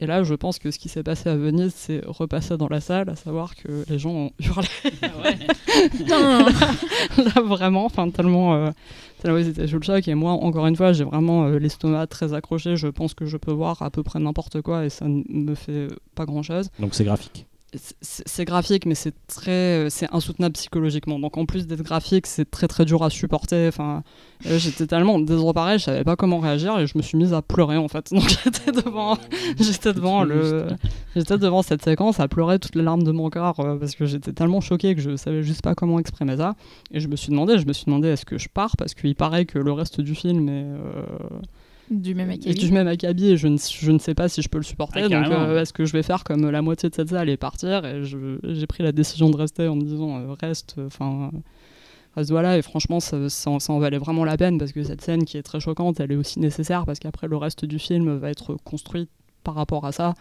Et 0.01 0.07
là, 0.07 0.23
je 0.23 0.33
pense 0.33 0.57
que 0.57 0.71
ce 0.71 0.79
qui 0.79 0.89
s'est 0.89 1.03
passé 1.03 1.29
à 1.29 1.37
Venise, 1.37 1.73
c'est 1.75 2.01
repassé 2.07 2.57
dans 2.57 2.67
la 2.67 2.81
salle, 2.81 3.07
à 3.11 3.15
savoir 3.15 3.55
que 3.55 3.85
les 3.87 3.99
gens 3.99 4.09
ont 4.09 4.31
hurlé. 4.39 4.67
là, 6.07 6.39
là, 7.17 7.41
vraiment, 7.45 7.85
enfin 7.85 8.09
tellement, 8.09 8.55
euh, 8.55 8.71
tellement 9.21 9.37
ils 9.37 9.47
étaient 9.47 9.67
sous 9.67 9.75
le 9.77 9.83
choc. 9.83 10.07
Et 10.07 10.15
moi, 10.15 10.31
encore 10.31 10.65
une 10.65 10.75
fois, 10.75 10.91
j'ai 10.91 11.03
vraiment 11.03 11.45
euh, 11.45 11.59
l'estomac 11.59 12.07
très 12.07 12.33
accroché. 12.33 12.77
Je 12.77 12.87
pense 12.87 13.13
que 13.13 13.27
je 13.27 13.37
peux 13.37 13.51
voir 13.51 13.83
à 13.83 13.91
peu 13.91 14.01
près 14.01 14.19
n'importe 14.19 14.63
quoi 14.63 14.85
et 14.85 14.89
ça 14.89 15.07
ne 15.07 15.21
me 15.29 15.53
fait 15.53 15.87
pas 16.15 16.25
grand-chose 16.25 16.71
Donc 16.79 16.95
c'est 16.95 17.03
graphique. 17.05 17.45
C'est 17.73 18.43
graphique, 18.43 18.85
mais 18.85 18.95
c'est 18.95 19.13
très, 19.27 19.89
c'est 19.89 20.07
insoutenable 20.13 20.53
psychologiquement. 20.53 21.19
Donc 21.19 21.37
en 21.37 21.45
plus 21.45 21.67
d'être 21.67 21.83
graphique, 21.83 22.27
c'est 22.27 22.49
très 22.49 22.67
très 22.67 22.83
dur 22.83 23.01
à 23.01 23.09
supporter. 23.09 23.69
Enfin, 23.69 24.03
euh, 24.45 24.59
j'étais 24.59 24.87
tellement 24.87 25.19
désemparée, 25.19 25.79
je 25.79 25.85
savais 25.85 26.03
pas 26.03 26.17
comment 26.17 26.39
réagir 26.39 26.77
et 26.79 26.87
je 26.87 26.97
me 26.97 27.01
suis 27.01 27.17
mise 27.17 27.33
à 27.33 27.41
pleurer 27.41 27.77
en 27.77 27.87
fait. 27.87 28.09
Donc 28.11 28.27
j'étais 28.27 28.73
devant, 28.73 29.17
j'étais 29.57 29.93
devant 29.93 30.23
le, 30.23 30.67
j'étais 31.15 31.37
devant 31.37 31.61
cette 31.61 31.83
séquence 31.83 32.19
à 32.19 32.27
pleurer 32.27 32.59
toutes 32.59 32.75
les 32.75 32.83
larmes 32.83 33.03
de 33.03 33.11
mon 33.11 33.29
corps 33.29 33.61
euh, 33.61 33.77
parce 33.77 33.95
que 33.95 34.05
j'étais 34.05 34.33
tellement 34.33 34.59
choquée 34.59 34.93
que 34.93 35.01
je 35.01 35.15
savais 35.15 35.41
juste 35.41 35.61
pas 35.61 35.73
comment 35.73 35.97
exprimer 35.97 36.35
ça. 36.35 36.55
Et 36.91 36.99
je 36.99 37.07
me 37.07 37.15
suis 37.15 37.29
demandé, 37.29 37.57
je 37.57 37.65
me 37.65 37.73
suis 37.73 37.85
demandé 37.85 38.09
est-ce 38.09 38.25
que 38.25 38.37
je 38.37 38.49
pars? 38.49 38.75
Parce 38.75 38.93
qu'il 38.93 39.15
paraît 39.15 39.45
que 39.45 39.59
le 39.59 39.71
reste 39.71 40.01
du 40.01 40.15
film 40.15 40.49
est 40.49 40.65
euh, 40.65 41.05
du 41.91 42.15
même 42.15 42.31
et 42.31 42.35
acabit. 42.35 42.53
du 42.65 42.71
même 42.71 42.87
acabit 42.87 43.27
et 43.31 43.37
je 43.37 43.47
ne, 43.47 43.57
je 43.57 43.91
ne 43.91 43.99
sais 43.99 44.15
pas 44.15 44.29
si 44.29 44.41
je 44.41 44.49
peux 44.49 44.57
le 44.57 44.63
supporter. 44.63 45.01
Ah, 45.03 45.09
donc 45.09 45.27
euh, 45.31 45.61
est-ce 45.61 45.73
que 45.73 45.85
je 45.85 45.91
vais 45.93 46.03
faire 46.03 46.23
comme 46.23 46.49
la 46.49 46.61
moitié 46.61 46.89
de 46.89 46.95
cette 46.95 47.09
salle 47.09 47.29
et 47.29 47.37
partir 47.37 47.85
Et 47.85 48.03
je- 48.03 48.39
j'ai 48.43 48.67
pris 48.67 48.83
la 48.83 48.91
décision 48.91 49.29
de 49.29 49.35
rester 49.37 49.67
en 49.67 49.75
me 49.75 49.81
disant 49.81 50.17
euh, 50.19 50.33
reste, 50.39 50.75
enfin. 50.85 51.31
reste 52.15 52.31
voilà, 52.31 52.57
et 52.57 52.61
franchement, 52.61 52.99
ça, 52.99 53.29
ça 53.29 53.49
en 53.51 53.79
valait 53.79 53.97
vraiment 53.97 54.23
la 54.25 54.37
peine 54.37 54.57
parce 54.57 54.71
que 54.71 54.83
cette 54.83 55.01
scène 55.01 55.25
qui 55.25 55.37
est 55.37 55.43
très 55.43 55.59
choquante, 55.59 55.99
elle 55.99 56.11
est 56.11 56.15
aussi 56.15 56.39
nécessaire 56.39 56.85
parce 56.85 56.99
qu'après 56.99 57.27
le 57.27 57.37
reste 57.37 57.65
du 57.65 57.79
film 57.79 58.17
va 58.17 58.29
être 58.29 58.55
construit 58.63 59.07
par 59.43 59.55
rapport 59.55 59.85
à 59.85 59.91
ça. 59.91 60.13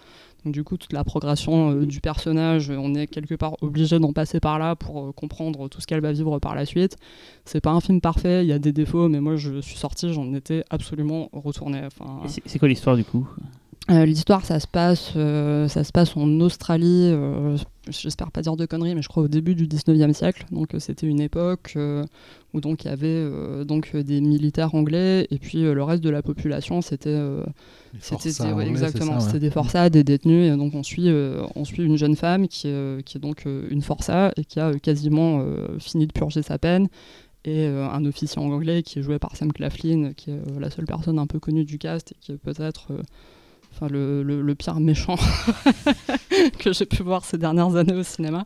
Donc 0.44 0.54
du 0.54 0.64
coup, 0.64 0.76
toute 0.78 0.92
la 0.94 1.04
progression 1.04 1.70
euh, 1.72 1.86
du 1.86 2.00
personnage, 2.00 2.70
on 2.70 2.94
est 2.94 3.06
quelque 3.06 3.34
part 3.34 3.56
obligé 3.62 3.98
d'en 3.98 4.12
passer 4.14 4.40
par 4.40 4.58
là 4.58 4.74
pour 4.74 5.08
euh, 5.08 5.12
comprendre 5.12 5.68
tout 5.68 5.80
ce 5.82 5.86
qu'elle 5.86 6.00
va 6.00 6.12
vivre 6.12 6.38
par 6.38 6.54
la 6.54 6.64
suite. 6.64 6.96
C'est 7.44 7.60
pas 7.60 7.70
un 7.72 7.80
film 7.80 8.00
parfait, 8.00 8.42
il 8.44 8.48
y 8.48 8.52
a 8.52 8.58
des 8.58 8.72
défauts, 8.72 9.08
mais 9.08 9.20
moi 9.20 9.36
je 9.36 9.60
suis 9.60 9.76
sorti, 9.76 10.12
j'en 10.12 10.32
étais 10.32 10.64
absolument 10.70 11.28
retourné. 11.32 11.82
Enfin, 11.84 12.20
C'est 12.26 12.42
c'est 12.46 12.58
quoi 12.58 12.68
l'histoire 12.68 12.96
du 12.96 13.04
coup? 13.04 13.28
Euh, 13.90 14.04
L'histoire, 14.04 14.44
ça 14.44 14.60
se 14.60 14.68
passe, 14.68 15.14
euh, 15.16 15.66
ça 15.66 15.82
se 15.82 15.90
passe 15.90 16.16
en 16.16 16.28
Australie. 16.40 17.10
euh, 17.12 17.56
J'espère 17.88 18.30
pas 18.30 18.40
dire 18.40 18.54
de 18.54 18.64
conneries, 18.64 18.94
mais 18.94 19.02
je 19.02 19.08
crois 19.08 19.24
au 19.24 19.28
début 19.28 19.56
du 19.56 19.66
19e 19.66 20.12
siècle. 20.12 20.46
Donc, 20.52 20.74
euh, 20.74 20.78
c'était 20.78 21.08
une 21.08 21.20
époque 21.20 21.72
euh, 21.76 22.04
où 22.52 22.60
donc 22.60 22.84
il 22.84 22.88
y 22.88 22.90
avait 22.90 23.06
euh, 23.06 23.64
donc 23.64 23.90
euh, 23.94 24.02
des 24.02 24.20
militaires 24.20 24.74
anglais 24.74 25.26
et 25.30 25.38
puis 25.38 25.64
euh, 25.64 25.74
le 25.74 25.82
reste 25.82 26.02
de 26.02 26.10
la 26.10 26.22
population, 26.22 26.82
c'était 26.82 27.10
euh, 27.10 27.44
c'était 28.00 28.30
ouais, 28.52 28.68
exactement, 28.68 29.14
ouais. 29.14 29.20
c'était 29.20 29.38
des 29.38 29.50
forçats, 29.50 29.90
des 29.90 30.04
détenus. 30.04 30.52
Et 30.52 30.56
donc 30.56 30.74
on 30.74 30.82
suit, 30.82 31.10
on 31.56 31.64
suit 31.64 31.84
une 31.84 31.96
jeune 31.96 32.14
femme 32.16 32.46
qui, 32.46 32.68
est, 32.68 33.02
qui 33.04 33.18
est 33.18 33.20
donc 33.20 33.46
une 33.46 33.82
forçat 33.82 34.32
et 34.36 34.44
qui 34.44 34.60
a 34.60 34.72
quasiment 34.78 35.44
fini 35.80 36.06
de 36.06 36.12
purger 36.12 36.42
sa 36.42 36.56
peine. 36.58 36.88
Et 37.44 37.66
un 37.66 38.04
officier 38.04 38.40
anglais 38.40 38.84
qui 38.84 39.00
est 39.00 39.02
joué 39.02 39.18
par 39.18 39.34
Sam 39.34 39.52
Claflin, 39.52 40.12
qui 40.12 40.30
est 40.30 40.40
la 40.60 40.70
seule 40.70 40.84
personne 40.84 41.18
un 41.18 41.26
peu 41.26 41.40
connue 41.40 41.64
du 41.64 41.78
cast 41.78 42.12
et 42.12 42.16
qui 42.20 42.30
est 42.30 42.36
peut-être 42.36 42.92
enfin, 43.72 43.88
le, 43.88 44.22
le- 44.22 44.42
le 44.42 44.54
pire 44.54 44.78
méchant 44.80 45.16
que 46.58 46.72
j'ai 46.72 46.86
pu 46.86 47.02
voir 47.02 47.24
ces 47.24 47.38
dernières 47.38 47.76
années 47.76 47.94
au 47.94 48.02
cinéma, 48.02 48.44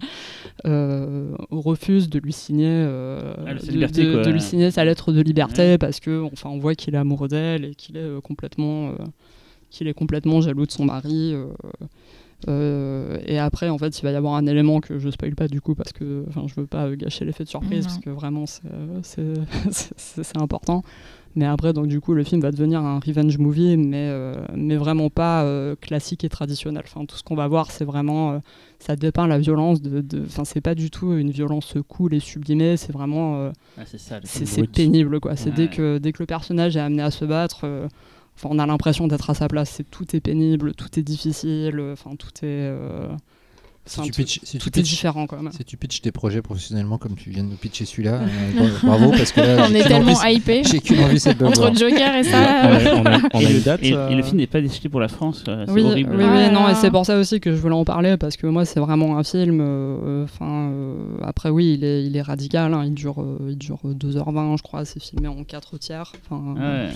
euh, 0.66 1.34
refuse 1.50 2.08
de 2.08 2.18
lui 2.18 2.32
signer, 2.32 2.68
euh, 2.70 3.34
Ah, 3.46 3.58
sa 3.58 3.66
de, 3.66 3.72
liberté, 3.72 4.04
de- 4.04 4.12
quoi. 4.14 4.22
de 4.22 4.30
lui 4.30 4.40
signer 4.40 4.70
sa 4.70 4.84
lettre 4.84 5.12
de 5.12 5.20
liberté 5.20 5.62
Ouais. 5.62 5.78
parce 5.78 6.00
que 6.00 6.22
enfin 6.32 6.50
on 6.50 6.58
voit 6.58 6.74
qu'il 6.74 6.94
est 6.94 6.98
amoureux 6.98 7.28
d'elle 7.28 7.64
et 7.64 7.74
qu'il 7.74 7.96
est 7.96 8.00
euh, 8.00 8.20
complètement 8.20 8.88
euh, 8.90 8.94
qu'il 9.70 9.88
est 9.88 9.94
complètement 9.94 10.40
jaloux 10.40 10.66
de 10.66 10.70
son 10.72 10.84
mari. 10.84 11.32
euh, 11.34 11.46
euh, 12.48 13.18
et 13.26 13.38
après, 13.38 13.70
en 13.70 13.78
fait, 13.78 13.98
il 13.98 14.02
va 14.02 14.10
y 14.10 14.14
avoir 14.16 14.34
un 14.34 14.46
élément 14.46 14.80
que 14.80 14.98
je 14.98 15.08
spoil 15.08 15.34
pas 15.34 15.48
du 15.48 15.60
coup 15.62 15.74
parce 15.74 15.92
que 15.92 16.24
enfin, 16.28 16.44
je 16.46 16.54
veux 16.60 16.66
pas 16.66 16.94
gâcher 16.94 17.24
l'effet 17.24 17.44
de 17.44 17.48
surprise 17.48 17.84
Non. 17.84 17.90
parce 17.90 17.98
que 18.04 18.10
vraiment 18.10 18.44
c'est 18.46 20.36
important. 20.36 20.82
Mais 21.36 21.46
après, 21.46 21.72
donc 21.72 21.86
du 21.88 22.00
coup, 22.00 22.14
le 22.14 22.22
film 22.24 22.40
va 22.40 22.50
devenir 22.52 22.80
un 22.82 23.00
revenge 23.00 23.38
movie, 23.38 23.76
mais, 23.76 24.08
euh, 24.10 24.34
mais 24.54 24.76
vraiment 24.76 25.10
pas 25.10 25.42
euh, 25.44 25.74
classique 25.80 26.22
et 26.24 26.28
traditionnel. 26.28 26.82
Enfin, 26.86 27.04
tout 27.06 27.16
ce 27.16 27.22
qu'on 27.24 27.34
va 27.34 27.48
voir, 27.48 27.70
c'est 27.72 27.84
vraiment, 27.84 28.32
euh, 28.32 28.38
ça 28.78 28.94
dépeint 28.96 29.26
la 29.26 29.38
violence. 29.38 29.82
De, 29.82 30.00
de- 30.00 30.22
enfin, 30.26 30.44
c'est 30.44 30.60
pas 30.60 30.74
du 30.76 30.90
tout 30.90 31.12
une 31.14 31.30
violence 31.30 31.74
cool 31.88 32.14
et 32.14 32.20
sublimée. 32.20 32.76
C'est 32.76 32.92
vraiment, 32.92 33.36
euh, 33.38 33.50
Ah, 33.78 33.82
c'est 34.24 34.66
pénible 34.68 35.18
quoi. 35.20 35.34
C'est 35.36 35.50
Ouais. 35.50 35.56
dès 35.56 35.68
que 35.68 35.98
dès 35.98 36.12
que 36.12 36.22
le 36.22 36.26
personnage 36.26 36.76
est 36.76 36.80
amené 36.80 37.02
à 37.02 37.10
se 37.10 37.24
battre, 37.24 37.62
euh, 37.64 37.88
enfin 38.36 38.48
on 38.52 38.58
a 38.60 38.66
l'impression 38.66 39.08
d'être 39.08 39.28
à 39.30 39.34
sa 39.34 39.48
place. 39.48 39.70
C'est 39.70 39.90
tout 39.90 40.14
est 40.14 40.20
pénible, 40.20 40.74
tout 40.74 40.98
est 40.98 41.02
difficile. 41.02 41.80
Enfin 41.92 42.10
tout 42.16 42.30
est, 42.42 42.70
euh, 42.70 43.08
Si 43.86 44.00
tu 44.00 44.12
pitches- 44.12 44.40
si 44.44 44.52
tu 44.52 44.58
tout 44.58 44.68
est 44.78 44.82
pitches- 44.82 44.90
différent 44.90 45.26
quand 45.26 45.42
même. 45.42 45.52
Si 45.52 45.62
tu 45.62 45.76
pitches 45.76 46.00
tes 46.00 46.10
projets 46.10 46.40
professionnellement 46.40 46.96
comme 46.96 47.16
tu 47.16 47.28
viens 47.28 47.44
de 47.44 47.50
nous 47.50 47.56
pitcher 47.56 47.84
celui-là, 47.84 48.20
euh, 48.58 48.68
bravo 48.82 49.10
parce 49.10 49.30
que 49.30 49.40
là, 49.42 49.56
On 49.60 49.68
j'ai 49.68 49.74
est 49.76 49.80
qu'une 49.80 49.88
tellement 49.88 50.12
envie, 50.12 50.34
hypé. 50.36 50.62
j'ai 50.64 50.78
qu'une 50.80 51.00
envie, 51.00 51.20
c'est 51.20 51.36
de. 51.36 51.44
Entre 51.44 51.74
Joker 51.76 52.14
et 52.16 52.24
ça. 52.24 52.38
a, 52.38 52.68
on 52.96 53.04
a- 53.04 53.20
on 53.34 53.38
a 53.38 53.42
Et 53.42 53.46
une 53.46 53.52
le- 53.54 53.60
date 53.60 53.80
et, 53.82 53.92
euh, 53.92 54.08
et 54.08 54.14
le 54.14 54.22
film 54.22 54.38
n'est 54.38 54.46
pas 54.46 54.62
destiné 54.62 54.88
pour 54.88 55.00
la 55.00 55.08
France. 55.08 55.44
euh, 55.48 55.64
C'est 55.66 55.72
oui, 55.72 55.82
horrible. 55.82 56.14
oui, 56.16 56.24
oui, 56.24 56.50
non, 56.50 56.68
et 56.70 56.74
c'est 56.76 56.90
pour 56.90 57.04
ça 57.04 57.18
aussi 57.18 57.40
que 57.40 57.50
je 57.52 57.56
voulais 57.60 57.74
en 57.74 57.84
parler 57.84 58.16
parce 58.16 58.36
que 58.38 58.46
moi 58.46 58.64
c'est 58.64 58.80
vraiment 58.80 59.18
un 59.18 59.22
film. 59.24 59.60
Enfin, 60.24 60.70
euh, 60.70 60.94
après 61.22 61.50
oui, 61.50 61.74
il 61.78 61.84
est, 61.84 62.04
il 62.06 62.16
est 62.16 62.22
radical. 62.22 62.72
hein, 62.72 62.84
il 62.86 62.94
dure, 62.94 63.20
euh, 63.20 63.36
il 63.50 63.58
dure 63.58 63.80
2h20, 63.84 64.56
je 64.56 64.62
crois. 64.62 64.84
C'est 64.86 65.02
filmé 65.02 65.28
en 65.28 65.44
4 65.44 65.76
tiers. 65.78 66.10
Enfin, 66.30 66.54
Ouais. 66.54 66.88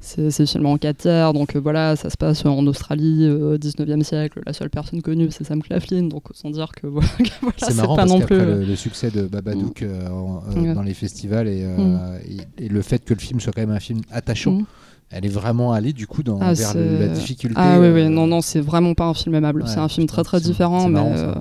C'est 0.00 0.30
c'est 0.30 0.46
filmé 0.46 0.68
en 0.68 0.76
4 0.76 0.96
tiers, 0.96 1.32
donc 1.32 1.54
euh, 1.54 1.60
voilà, 1.60 1.94
ça 1.94 2.10
se 2.10 2.16
passe 2.16 2.44
en 2.44 2.66
Australie, 2.66 3.26
euh, 3.28 3.58
19e 3.58 4.02
siècle. 4.02 4.40
La 4.44 4.52
seule 4.52 4.70
personne 4.70 5.02
connue, 5.02 5.28
c'est 5.30 5.44
Sam 5.44 5.62
Claflin, 5.62 6.02
donc 6.08 6.22
autant 6.38 6.50
dire 6.50 6.72
que 6.72 6.86
voilà, 6.88 7.08
que 7.08 7.24
voilà, 7.40 7.56
C'est 7.58 7.66
c'est 7.66 7.74
marrant 7.74 7.96
pas 7.96 8.02
parce 8.02 8.12
non 8.12 8.18
qu'après 8.20 8.36
plus. 8.38 8.44
le, 8.46 8.64
le 8.64 8.76
succès 8.76 9.10
de 9.10 9.26
Babadook 9.26 9.82
euh, 9.82 10.08
en- 10.08 10.42
euh, 10.48 10.60
Ouais. 10.60 10.74
dans 10.74 10.82
les 10.82 10.94
festivals 10.94 11.48
et, 11.48 11.62
euh, 11.64 11.76
Mm. 11.76 12.18
et, 12.58 12.64
et 12.64 12.68
le 12.68 12.82
fait 12.82 13.04
que 13.04 13.14
le 13.14 13.20
film 13.20 13.40
soit 13.40 13.52
quand 13.52 13.60
même 13.62 13.70
un 13.70 13.80
film 13.80 14.00
attachant, 14.10 14.52
Mm. 14.52 14.66
Elle 15.12 15.26
est 15.26 15.28
vraiment 15.28 15.72
allée 15.72 15.92
du 15.92 16.06
coup 16.06 16.22
dans, 16.22 16.38
Ah, 16.40 16.52
vers 16.54 16.74
le- 16.74 16.98
la 16.98 17.08
difficulté. 17.08 17.54
Ah 17.58 17.78
oui, 17.78 17.88
oui, 17.88 18.00
euh, 18.02 18.08
non, 18.08 18.26
non, 18.26 18.40
c'est 18.40 18.60
vraiment 18.60 18.94
pas 18.94 19.04
un 19.04 19.14
film 19.14 19.34
aimable. 19.34 19.62
Ouais, 19.62 19.68
c'est 19.68 19.78
un 19.78 19.88
film 19.88 20.06
très 20.06 20.22
très 20.24 20.40
différent, 20.40 20.80
c'est 20.84 20.88
mais 20.88 20.98
euh, 21.00 21.32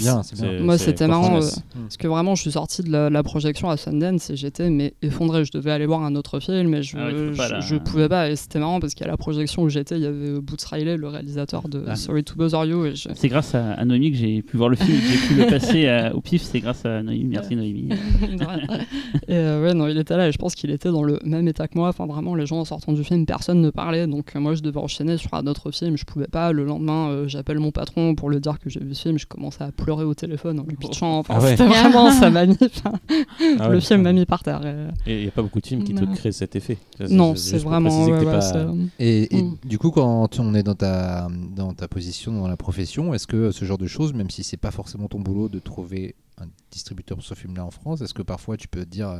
bien, 0.00 0.22
c'est 0.22 0.40
bien. 0.40 0.60
Moi, 0.60 0.76
c'était 0.78 1.06
marrant, 1.08 1.36
euh, 1.38 1.40
parce 1.40 1.96
que 1.98 2.06
vraiment, 2.06 2.34
je 2.34 2.42
suis 2.42 2.52
sortie 2.52 2.82
de 2.82 2.90
la, 2.90 3.10
la 3.10 3.22
projection 3.22 3.70
à 3.70 3.76
Sundance 3.76 4.30
et 4.30 4.36
j'étais 4.36 4.68
mais 4.70 4.94
effondrée. 5.02 5.44
Je 5.44 5.50
devais 5.52 5.70
aller 5.70 5.86
voir 5.86 6.02
un 6.04 6.14
autre 6.16 6.38
film, 6.40 6.68
mais 6.68 6.82
je, 6.82 6.96
Ah 6.98 7.60
je, 7.60 7.66
je 7.66 7.76
pouvais 7.76 8.08
pas. 8.08 8.30
Et 8.30 8.36
c'était 8.36 8.58
marrant 8.58 8.80
parce 8.80 8.94
qu'à 8.94 9.06
la 9.06 9.16
projection 9.16 9.62
où 9.62 9.68
j'étais, 9.68 9.96
il 9.96 10.02
y 10.02 10.06
avait 10.06 10.28
euh, 10.28 10.40
Boots 10.40 10.62
Riley, 10.70 10.96
le 10.96 11.08
réalisateur 11.08 11.68
de 11.68 11.84
Ah. 11.88 11.96
Sorry 11.96 12.24
to 12.24 12.34
Bother 12.36 12.64
You. 12.66 12.84
Et 12.86 12.94
je- 12.94 13.08
C'est 13.14 13.28
grâce 13.28 13.54
à, 13.54 13.72
à 13.72 13.84
Noémie 13.84 14.10
que 14.12 14.18
j'ai 14.18 14.42
pu 14.42 14.56
voir 14.56 14.68
le 14.68 14.76
film, 14.76 14.98
que 14.98 15.04
j'ai 15.06 15.26
pu 15.28 15.34
le 15.34 15.46
passer 15.46 15.88
à- 15.88 16.14
au 16.14 16.20
pif. 16.20 16.42
C'est 16.42 16.60
grâce 16.60 16.84
à 16.84 17.02
Noémie. 17.02 17.24
Merci 17.24 17.56
Noémie. 17.56 17.88
Et 19.28 19.34
euh, 19.34 19.62
ouais, 19.62 19.74
non, 19.74 19.88
il 19.88 19.98
était 19.98 20.16
là 20.16 20.28
et 20.28 20.32
je 20.32 20.38
pense 20.38 20.54
qu'il 20.54 20.70
était 20.70 20.90
dans 20.90 21.02
le 21.02 21.18
même 21.24 21.46
état 21.48 21.68
que 21.68 21.76
moi. 21.78 21.88
Enfin, 21.88 22.06
vraiment, 22.06 22.34
les 22.34 22.46
gens 22.46 22.58
en 22.60 22.64
sortant 22.64 22.94
du 22.98 23.04
film, 23.04 23.24
personne 23.26 23.60
ne 23.60 23.70
parlait. 23.70 24.06
Donc, 24.06 24.32
euh, 24.34 24.40
moi, 24.40 24.54
je 24.54 24.60
devais 24.62 24.78
enchaîner 24.80 25.16
sur 25.16 25.32
un 25.34 25.46
autre 25.46 25.70
film. 25.70 25.96
Je 25.96 26.04
pouvais 26.04 26.26
pas. 26.26 26.52
Le 26.52 26.64
lendemain, 26.64 27.08
euh, 27.08 27.28
j'appelle 27.28 27.58
mon 27.58 27.70
patron 27.70 28.14
pour 28.14 28.30
lui 28.30 28.40
dire 28.40 28.58
que 28.58 28.68
j'ai 28.70 28.80
vu 28.80 28.94
ce 28.94 29.02
film. 29.02 29.18
Je 29.18 29.26
commençais 29.26 29.64
à 29.64 29.72
pleurer 29.72 30.04
au 30.04 30.14
téléphone 30.14 30.60
en 30.60 30.64
lui 30.64 30.76
pitchant. 30.76 31.18
Enfin, 31.18 31.34
Ah 31.36 31.40
ouais. 31.42 31.50
c'était 31.56 31.66
vraiment, 31.68 32.10
ça 32.10 32.30
m'a 32.30 32.46
mis. 32.46 32.56
Ah 32.84 32.92
le 33.68 33.74
ouais, 33.76 33.80
film 33.80 34.02
m'a 34.02 34.12
mis 34.12 34.26
par 34.26 34.42
terre. 34.42 34.64
et- 34.66 35.10
Et 35.10 35.16
il 35.18 35.22
n'y 35.22 35.28
a 35.28 35.30
pas 35.32 35.42
beaucoup 35.42 35.60
de 35.60 35.66
films 35.66 35.84
qui 35.84 35.94
te 35.94 36.04
créent 36.14 36.32
cet 36.32 36.56
effet. 36.56 36.78
Non, 37.10 37.34
c'est 37.36 37.58
vraiment. 37.58 38.04
ouais, 38.06 38.24
pas- 38.24 38.66
Et, 38.98 39.36
et 39.36 39.42
Mm. 39.42 39.56
du 39.64 39.78
coup, 39.78 39.90
quand 39.90 40.38
on 40.40 40.54
est 40.54 40.62
dans 40.62 40.74
ta, 40.74 41.28
dans 41.54 41.72
ta 41.74 41.88
position 41.88 42.32
dans 42.32 42.48
la 42.48 42.56
profession, 42.56 43.14
est-ce 43.14 43.26
que 43.26 43.50
ce 43.50 43.64
genre 43.64 43.78
de 43.78 43.86
choses, 43.86 44.12
même 44.14 44.30
si 44.30 44.42
c'est 44.42 44.56
pas 44.56 44.70
forcément 44.70 45.08
ton 45.08 45.20
boulot 45.20 45.48
de 45.48 45.58
trouver 45.58 46.14
un 46.40 46.46
distributeur 46.70 47.16
pour 47.18 47.24
ce 47.26 47.34
film-là 47.34 47.64
en 47.64 47.70
France, 47.70 48.00
est-ce 48.00 48.14
que 48.14 48.22
parfois 48.22 48.56
tu 48.56 48.68
peux 48.68 48.84
te 48.84 48.90
dire, 48.90 49.08
euh, 49.08 49.18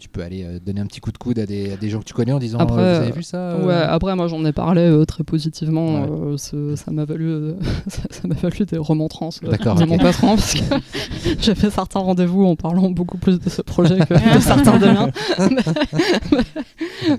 tu 0.00 0.08
peux 0.08 0.22
aller 0.22 0.42
euh, 0.42 0.58
donner 0.58 0.80
un 0.80 0.86
petit 0.86 0.98
coup 1.00 1.12
de 1.12 1.18
coude 1.18 1.38
à 1.38 1.46
des, 1.46 1.72
à 1.72 1.76
des 1.76 1.88
gens 1.90 2.00
que 2.00 2.04
tu 2.04 2.14
connais 2.14 2.32
en 2.32 2.38
disant 2.40 2.58
Après, 2.58 2.80
euh, 2.80 2.94
Vous 2.98 3.02
avez 3.04 3.12
vu 3.12 3.22
ça 3.22 3.36
euh 3.52 3.66
Ouais, 3.66 3.74
après 3.74 4.16
moi 4.16 4.26
j'en 4.26 4.44
ai 4.44 4.52
parlé 4.52 4.80
euh, 4.80 5.04
très 5.04 5.22
positivement, 5.22 6.02
Ouais. 6.02 6.08
euh, 6.32 6.36
ce- 6.36 6.74
ça 6.74 6.90
m'a 6.90 7.04
valu, 7.04 7.26
euh, 7.28 7.54
ça 8.10 8.26
m'a 8.26 8.34
valu 8.34 8.64
des 8.66 8.78
remontrances 8.78 9.40
euh, 9.44 9.50
D'accord, 9.50 9.76
de 9.76 9.82
ok. 9.84 9.88
mon 9.88 9.98
patron 9.98 10.34
parce 10.36 10.54
que 10.54 10.60
j'ai 11.40 11.54
fait 11.54 11.70
certains 11.70 12.00
rendez-vous 12.00 12.44
en 12.44 12.56
parlant 12.56 12.90
beaucoup 12.90 13.18
plus 13.18 13.38
de 13.38 13.48
ce 13.48 13.62
projet 13.62 13.98
que 14.00 14.34
de 14.34 14.40
certains 14.40 14.78
de 14.78 14.86
miens. 14.86 15.10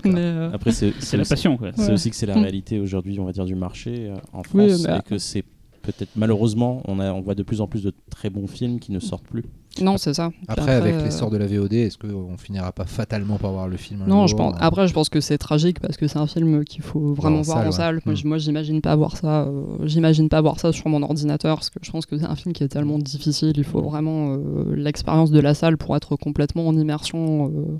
mais, 0.05 0.11
euh, 0.17 0.51
Après, 0.53 0.71
c'est 0.71 0.93
la 1.17 1.25
passion, 1.25 1.57
quoi. 1.57 1.71
C'est 1.75 1.87
Ouais. 1.87 1.93
aussi 1.93 2.09
que 2.09 2.15
c'est 2.15 2.25
la 2.25 2.35
Mm. 2.35 2.41
réalité 2.41 2.79
aujourd'hui, 2.79 3.19
on 3.19 3.25
va 3.25 3.31
dire, 3.31 3.45
du 3.45 3.55
marché 3.55 4.07
euh, 4.09 4.15
en 4.33 4.43
France. 4.43 4.53
Oui, 4.53 4.71
mais- 4.87 4.97
Et 4.97 5.01
que 5.01 5.17
c'est 5.17 5.43
peut-être, 5.81 6.11
malheureusement, 6.15 6.81
on, 6.87 6.99
a, 6.99 7.11
on 7.13 7.21
voit 7.21 7.35
de 7.35 7.43
plus 7.43 7.61
en 7.61 7.67
plus 7.67 7.83
de 7.83 7.93
très 8.09 8.29
bons 8.29 8.47
films 8.47 8.79
qui 8.79 8.91
ne 8.91 8.99
sortent 8.99 9.25
plus. 9.27 9.43
Non 9.79 9.97
c'est 9.97 10.13
ça. 10.13 10.31
Après, 10.49 10.73
avec 10.73 10.95
euh, 10.95 11.03
l'essor 11.05 11.29
de 11.29 11.37
la 11.37 11.47
VOD, 11.47 11.73
est-ce 11.73 11.97
qu'on 11.97 12.37
finira 12.37 12.71
pas 12.73 12.85
fatalement 12.85 13.37
par 13.37 13.51
voir 13.51 13.67
le 13.69 13.77
film 13.77 14.03
Non, 14.05 14.27
je 14.27 14.35
pense. 14.35 14.53
euh, 14.55 14.57
Après, 14.59 14.87
je 14.87 14.93
pense 14.93 15.07
que 15.09 15.21
c'est 15.21 15.37
tragique 15.37 15.79
parce 15.79 15.95
que 15.97 16.07
c'est 16.07 16.17
un 16.19 16.27
film 16.27 16.65
qu'il 16.65 16.81
faut 16.83 17.13
vraiment 17.13 17.39
en 17.39 17.41
voir 17.41 17.57
salle, 17.59 17.67
en 17.67 17.69
ouais. 17.69 17.75
salle. 17.77 18.01
Moi, 18.05 18.13
Mm. 18.13 18.17
j- 18.17 18.27
Moi, 18.27 18.37
j'imagine 18.37 18.81
pas 18.81 18.95
voir 18.97 19.15
ça. 19.15 19.43
euh, 19.43 19.63
j'imagine 19.85 20.27
pas 20.27 20.41
voir 20.41 20.59
ça 20.59 20.73
sur 20.73 20.89
mon 20.89 21.01
ordinateur 21.03 21.55
parce 21.55 21.69
que 21.69 21.79
je 21.81 21.89
pense 21.91 22.05
que 22.05 22.17
c'est 22.17 22.25
un 22.25 22.35
film 22.35 22.53
qui 22.53 22.63
est 22.63 22.67
tellement 22.67 22.99
difficile. 22.99 23.53
Il 23.55 23.63
faut 23.63 23.81
vraiment 23.81 24.35
euh, 24.35 24.75
l'expérience 24.75 25.31
de 25.31 25.39
la 25.39 25.53
salle 25.53 25.77
pour 25.77 25.95
être 25.95 26.15
complètement 26.17 26.67
en 26.67 26.75
immersion. 26.75 27.47
euh, 27.47 27.77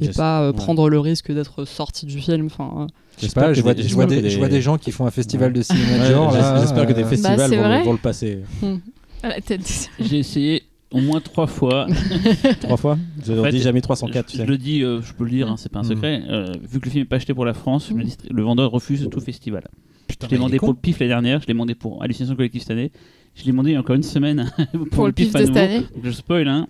et 0.00 0.08
pas 0.08 0.40
euh, 0.42 0.46
ouais. 0.52 0.56
prendre 0.56 0.88
le 0.88 0.98
risque 0.98 1.30
d'être 1.32 1.64
sorti 1.66 2.06
du 2.06 2.18
film. 2.18 2.46
Enfin, 2.46 2.70
euh, 2.78 2.86
Je 3.20 3.26
sais 3.26 3.32
pas, 3.34 3.52
je 3.52 3.60
vois, 3.60 3.74
des- 3.74 3.82
des, 3.82 3.88
je 3.88 3.94
vois 3.94 4.04
j'espère 4.04 4.16
des, 4.22 4.28
que 4.28 4.32
je 4.32 4.38
vois 4.38 4.48
des- 4.48 4.54
des 4.56 4.62
gens 4.62 4.78
qui 4.78 4.90
font 4.90 5.04
un 5.06 5.10
festival 5.10 5.52
de 5.52 5.60
cinéma 5.62 5.98
de 6.08 6.10
genre. 6.12 6.32
J'espère 6.60 6.86
que 6.86 6.92
des 6.94 7.02
euh, 7.02 7.06
festivals 7.06 7.36
Bah, 7.36 7.46
c'est 7.48 7.82
vont, 7.84 7.92
le 7.92 7.98
passer 7.98 8.38
à 9.22 9.28
la 9.28 9.40
tête. 9.42 9.90
J'ai 10.00 10.18
essayé 10.20 10.62
au 10.92 11.00
moins 11.00 11.20
trois 11.20 11.46
fois. 11.46 11.86
trois 12.60 12.76
fois. 12.76 12.98
Je 13.24 13.32
fait, 13.42 13.50
dis 13.50 13.60
jamais 13.60 13.80
304, 13.80 14.26
je, 14.26 14.30
tu 14.32 14.36
sais. 14.38 14.44
je 14.44 14.48
le 14.48 14.58
dis, 14.58 14.82
euh, 14.82 15.00
je 15.02 15.12
peux 15.12 15.24
le 15.24 15.30
dire, 15.30 15.48
hein, 15.48 15.56
c'est 15.56 15.70
pas 15.70 15.80
un 15.80 15.82
Mm. 15.82 15.86
secret. 15.88 16.22
euh, 16.28 16.52
vu 16.62 16.78
que 16.80 16.84
le 16.86 16.90
film 16.90 17.02
n'est 17.02 17.08
pas 17.08 17.16
acheté 17.16 17.34
pour 17.34 17.44
la 17.44 17.54
France, 17.54 17.90
le, 18.30 18.42
vendeur 18.42 18.70
refuse 18.70 19.08
tout 19.10 19.20
festival. 19.20 19.64
Putain, 20.08 20.26
Je 20.26 20.30
l'ai 20.32 20.36
demandé 20.38 20.58
pour 20.58 20.68
le 20.68 20.74
PIF 20.74 20.98
l'année 21.00 21.08
dernière, 21.08 21.40
je 21.40 21.46
l'ai 21.46 21.54
demandé 21.54 21.74
pour 21.74 22.02
Hallucination 22.02 22.36
Collective 22.36 22.60
cette 22.62 22.70
année. 22.72 22.90
Je 23.34 23.44
l'ai 23.44 23.50
demandé 23.52 23.70
il 23.70 23.74
y 23.74 23.76
a 23.76 23.80
encore 23.80 23.96
une 23.96 24.02
semaine 24.02 24.50
pour, 24.72 24.88
Pour 24.90 25.06
le 25.06 25.12
pif 25.12 25.32
de 25.32 25.38
cette 25.38 25.56
année. 25.56 25.78
Donc, 25.94 26.04
je 26.04 26.10
spoil, 26.10 26.46
hein. 26.48 26.66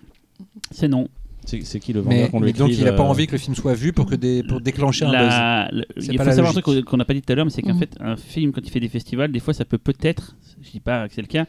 C'est 0.71 0.87
non. 0.87 1.07
C'est 1.45 1.79
qui 1.81 1.91
le 1.91 1.99
vendeur 1.99 2.19
Mais, 2.21 2.29
qu'on 2.29 2.39
lui 2.39 2.53
donc 2.53 2.69
il 2.71 2.87
a 2.87 2.93
pas 2.93 3.03
euh, 3.03 3.07
envie 3.07 3.27
que 3.27 3.33
le 3.33 3.37
film 3.37 3.53
soit 3.53 3.73
vu 3.73 3.91
pour, 3.91 4.05
que 4.05 4.15
des, 4.15 4.43
pour 4.43 4.61
déclencher 4.61 5.03
un 5.03 5.09
buzz. 5.09 5.17
La- 5.27 5.69
il 5.97 6.05
faut 6.17 6.23
la 6.23 6.31
savoir 6.31 6.57
un 6.57 6.61
truc 6.61 6.85
qu'on 6.85 6.95
n'a 6.95 7.03
pas 7.03 7.13
dit 7.13 7.21
tout 7.21 7.33
à 7.33 7.35
l'heure, 7.35 7.43
mais 7.43 7.51
c'est 7.51 7.61
qu'en 7.61 7.73
Mhm. 7.73 7.79
fait, 7.79 7.97
un 7.99 8.15
film, 8.15 8.53
quand 8.53 8.61
il 8.63 8.69
fait 8.69 8.79
des 8.79 8.87
festivals, 8.87 9.29
des 9.29 9.41
fois, 9.41 9.53
ça 9.53 9.65
peut 9.65 9.77
peut-être, 9.77 10.37
je 10.61 10.71
dis 10.71 10.79
pas 10.79 11.05
que 11.09 11.13
c'est 11.13 11.21
le 11.21 11.27
cas, 11.27 11.45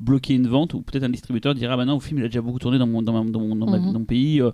bloquer 0.00 0.34
une 0.34 0.46
vente 0.48 0.74
ou 0.74 0.80
peut-être 0.82 1.02
un 1.04 1.08
distributeur 1.08 1.54
dira 1.54 1.76
bah 1.76 1.84
non, 1.84 1.94
le 1.94 2.00
film 2.00 2.18
il 2.20 2.24
a 2.24 2.28
déjà 2.28 2.40
beaucoup 2.40 2.58
tourné 2.58 2.78
dans 2.78 2.86
mon, 2.86 3.02
dans 3.02 3.12
ma- 3.24 3.30
dans 3.30 3.40
mon, 3.40 3.56
dans 3.56 3.66
ma- 3.70 3.78
Mhm. 3.78 3.92
dans 3.92 3.98
mon 4.00 4.04
pays, 4.04 4.40
euh, 4.40 4.50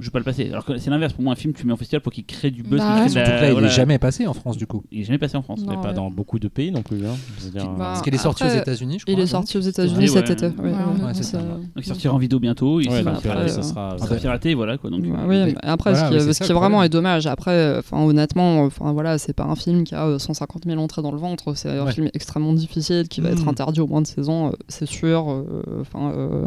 je 0.00 0.06
vais 0.06 0.10
pas 0.10 0.18
le 0.18 0.24
passer. 0.24 0.48
Alors 0.50 0.64
que 0.64 0.76
c'est 0.78 0.90
l'inverse, 0.90 1.12
pour 1.12 1.22
moi, 1.22 1.32
un 1.32 1.36
film, 1.36 1.52
tu 1.54 1.66
mets 1.66 1.72
en 1.72 1.76
festival 1.76 2.00
pour 2.00 2.12
qu'il 2.12 2.24
crée 2.24 2.50
du 2.50 2.62
buzz. 2.62 2.80
Bah 2.80 3.02
ouais. 3.04 3.06
crée 3.10 3.14
la- 3.14 3.24
que 3.24 3.30
là, 3.30 3.46
il 3.48 3.52
voilà. 3.52 3.66
est 3.68 3.70
jamais 3.70 3.98
passé 3.98 4.26
en 4.26 4.34
France 4.34 4.56
du 4.56 4.66
coup. 4.66 4.82
Il 4.90 5.00
est 5.00 5.04
jamais 5.04 5.18
passé 5.18 5.36
en 5.36 5.42
France. 5.42 5.60
Mais 5.66 5.74
Non, 5.76 5.80
pas 5.82 5.88
ouais. 5.88 5.94
dans 5.94 6.10
beaucoup 6.10 6.38
de 6.38 6.48
pays 6.48 6.70
non 6.72 6.82
plus. 6.82 6.98
Hein. 7.06 7.14
Bah, 7.54 7.60
euh, 7.62 7.76
Parce 7.76 8.02
qu'il 8.02 8.14
est 8.14 8.18
sorti 8.18 8.44
aux 8.44 8.48
États-Unis, 8.48 8.98
je 8.98 9.04
crois. 9.04 9.14
il 9.14 9.20
est 9.20 9.26
sorti 9.26 9.56
aux 9.58 9.60
Ouais, 9.62 9.68
États-Unis 9.68 10.08
cet 10.08 10.26
ouais. 10.26 10.32
été. 10.32 10.46
ouais, 10.46 10.52
Ouais, 10.58 10.64
ouais, 10.64 10.70
ouais. 10.70 11.12
Donc 11.12 11.66
il 11.76 11.84
sortira 11.84 12.14
en 12.14 12.18
vidéo 12.18 12.38
bientôt. 12.38 12.80
Il 12.80 12.88
ouais, 12.90 13.02
sera- 13.02 13.10
après, 13.90 14.14
euh, 14.14 14.18
piraté, 14.18 14.54
voilà 14.54 14.78
quoi. 14.78 14.90
Ouais, 14.90 14.96
euh, 14.98 15.26
oui, 15.28 15.44
mais 15.46 15.54
après, 15.62 15.94
ce 15.94 16.04
qui, 16.42 16.48
mais 16.52 16.54
vraiment 16.54 16.82
est 16.82 16.88
dommage, 16.88 17.26
après, 17.26 17.78
enfin, 17.78 17.98
honnêtement, 18.02 18.62
enfin 18.64 18.92
voilà, 18.92 19.18
c'est 19.18 19.32
pas 19.32 19.44
un 19.44 19.54
film 19.56 19.84
qui 19.84 19.94
a 19.94 20.06
euh, 20.06 20.18
150 20.18 20.64
000 20.66 20.80
entrées 20.80 21.02
dans 21.02 21.12
le 21.12 21.18
ventre, 21.18 21.54
c'est 21.54 21.70
un 21.70 21.84
Ouais. 21.84 21.92
film 21.92 22.08
extrêmement 22.14 22.52
difficile 22.52 23.08
qui 23.08 23.20
va 23.20 23.30
être 23.30 23.44
Mm. 23.44 23.48
interdit 23.48 23.80
au 23.80 23.86
moins 23.86 24.02
de 24.02 24.06
saison, 24.06 24.52
c'est 24.68 24.86
sûr. 24.86 25.30
euh, 25.30 25.44
Enfin, 25.80 26.12
euh, 26.14 26.46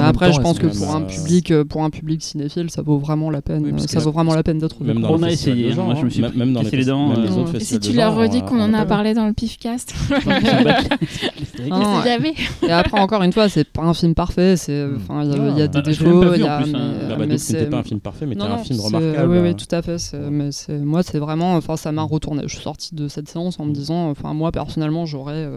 après, 0.00 0.30
temps, 0.30 0.36
je 0.36 0.40
pense 0.40 0.58
que 0.58 0.66
pour 0.66 0.94
un 0.94 1.02
public, 1.02 1.50
euh, 1.50 1.64
pour 1.64 1.82
un 1.84 1.90
public 1.90 2.22
cinéphile, 2.22 2.70
ça 2.70 2.82
vaut 2.82 2.98
vraiment 2.98 3.30
la 3.30 3.42
peine. 3.42 3.62
Oui, 3.64 3.72
euh, 3.74 3.78
ça 3.78 4.00
vaut 4.00 4.12
vraiment 4.12 4.34
la 4.34 4.42
peine 4.42 4.58
d'être 4.58 4.82
Même 4.82 5.00
dans 5.00 5.10
On 5.10 5.22
a 5.22 5.30
essayé, 5.30 5.72
hein. 5.72 5.76
Moi, 5.84 5.94
je 5.98 6.04
me 6.04 6.10
suis 6.10 6.22
même- 6.22 6.32
même 6.34 6.52
dans 6.52 6.62
les 6.62 6.84
dents, 6.84 7.08
même 7.08 7.22
les 7.22 7.28
euh, 7.30 7.58
si 7.60 7.78
tu 7.80 7.92
de 7.92 7.96
leur 7.96 8.14
redis 8.16 8.38
on- 8.44 8.48
qu'on 8.48 8.60
on 8.60 8.64
en 8.64 8.74
a 8.74 8.84
parlé 8.86 9.14
dans 9.14 9.26
le 9.26 9.32
pifcast. 9.32 9.94
Et 12.62 12.70
après, 12.70 13.00
encore 13.00 13.22
une 13.22 13.32
fois, 13.32 13.48
c'est 13.48 13.64
pas 13.64 13.82
un 13.82 13.94
film 13.94 14.14
parfait. 14.14 14.56
C'est, 14.56 14.84
Mm. 14.86 14.96
enfin, 14.96 15.24
il 15.24 15.30
y 15.30 15.32
a- 15.32 15.34
Ah, 15.34 15.52
des 15.52 15.68
bah, 15.68 15.74
même 15.74 15.82
défauts. 15.82 16.20
vu 16.32 16.40
mais, 16.40 17.34
hein. 17.34 17.38
c'est- 17.38 17.70
pas 17.70 17.78
un 17.78 17.82
film 17.82 18.00
parfait, 18.00 18.26
mais 18.26 18.34
Non, 18.34 18.44
c'était 18.44 18.54
un 18.54 18.56
non, 18.58 18.64
film 18.64 18.78
c'est- 18.78 18.86
remarquable. 18.86 19.32
Oui, 19.32 19.38
oui, 19.42 19.48
hein. 19.50 19.54
tout 19.54 19.74
à 19.74 19.82
fait. 19.82 19.96
Mais 20.30 20.52
c'est, 20.52 20.78
moi, 20.78 21.02
c'est 21.02 21.18
vraiment. 21.18 21.54
Enfin, 21.56 21.76
ça 21.76 21.92
m'a 21.92 22.02
retourné. 22.02 22.42
Je 22.46 22.54
suis 22.54 22.62
sortie 22.62 22.94
de 22.94 23.08
cette 23.08 23.28
séance 23.28 23.58
en 23.60 23.64
me 23.64 23.72
disant. 23.72 24.10
Enfin, 24.10 24.34
moi, 24.34 24.52
personnellement, 24.52 25.06
j'aurais. 25.06 25.48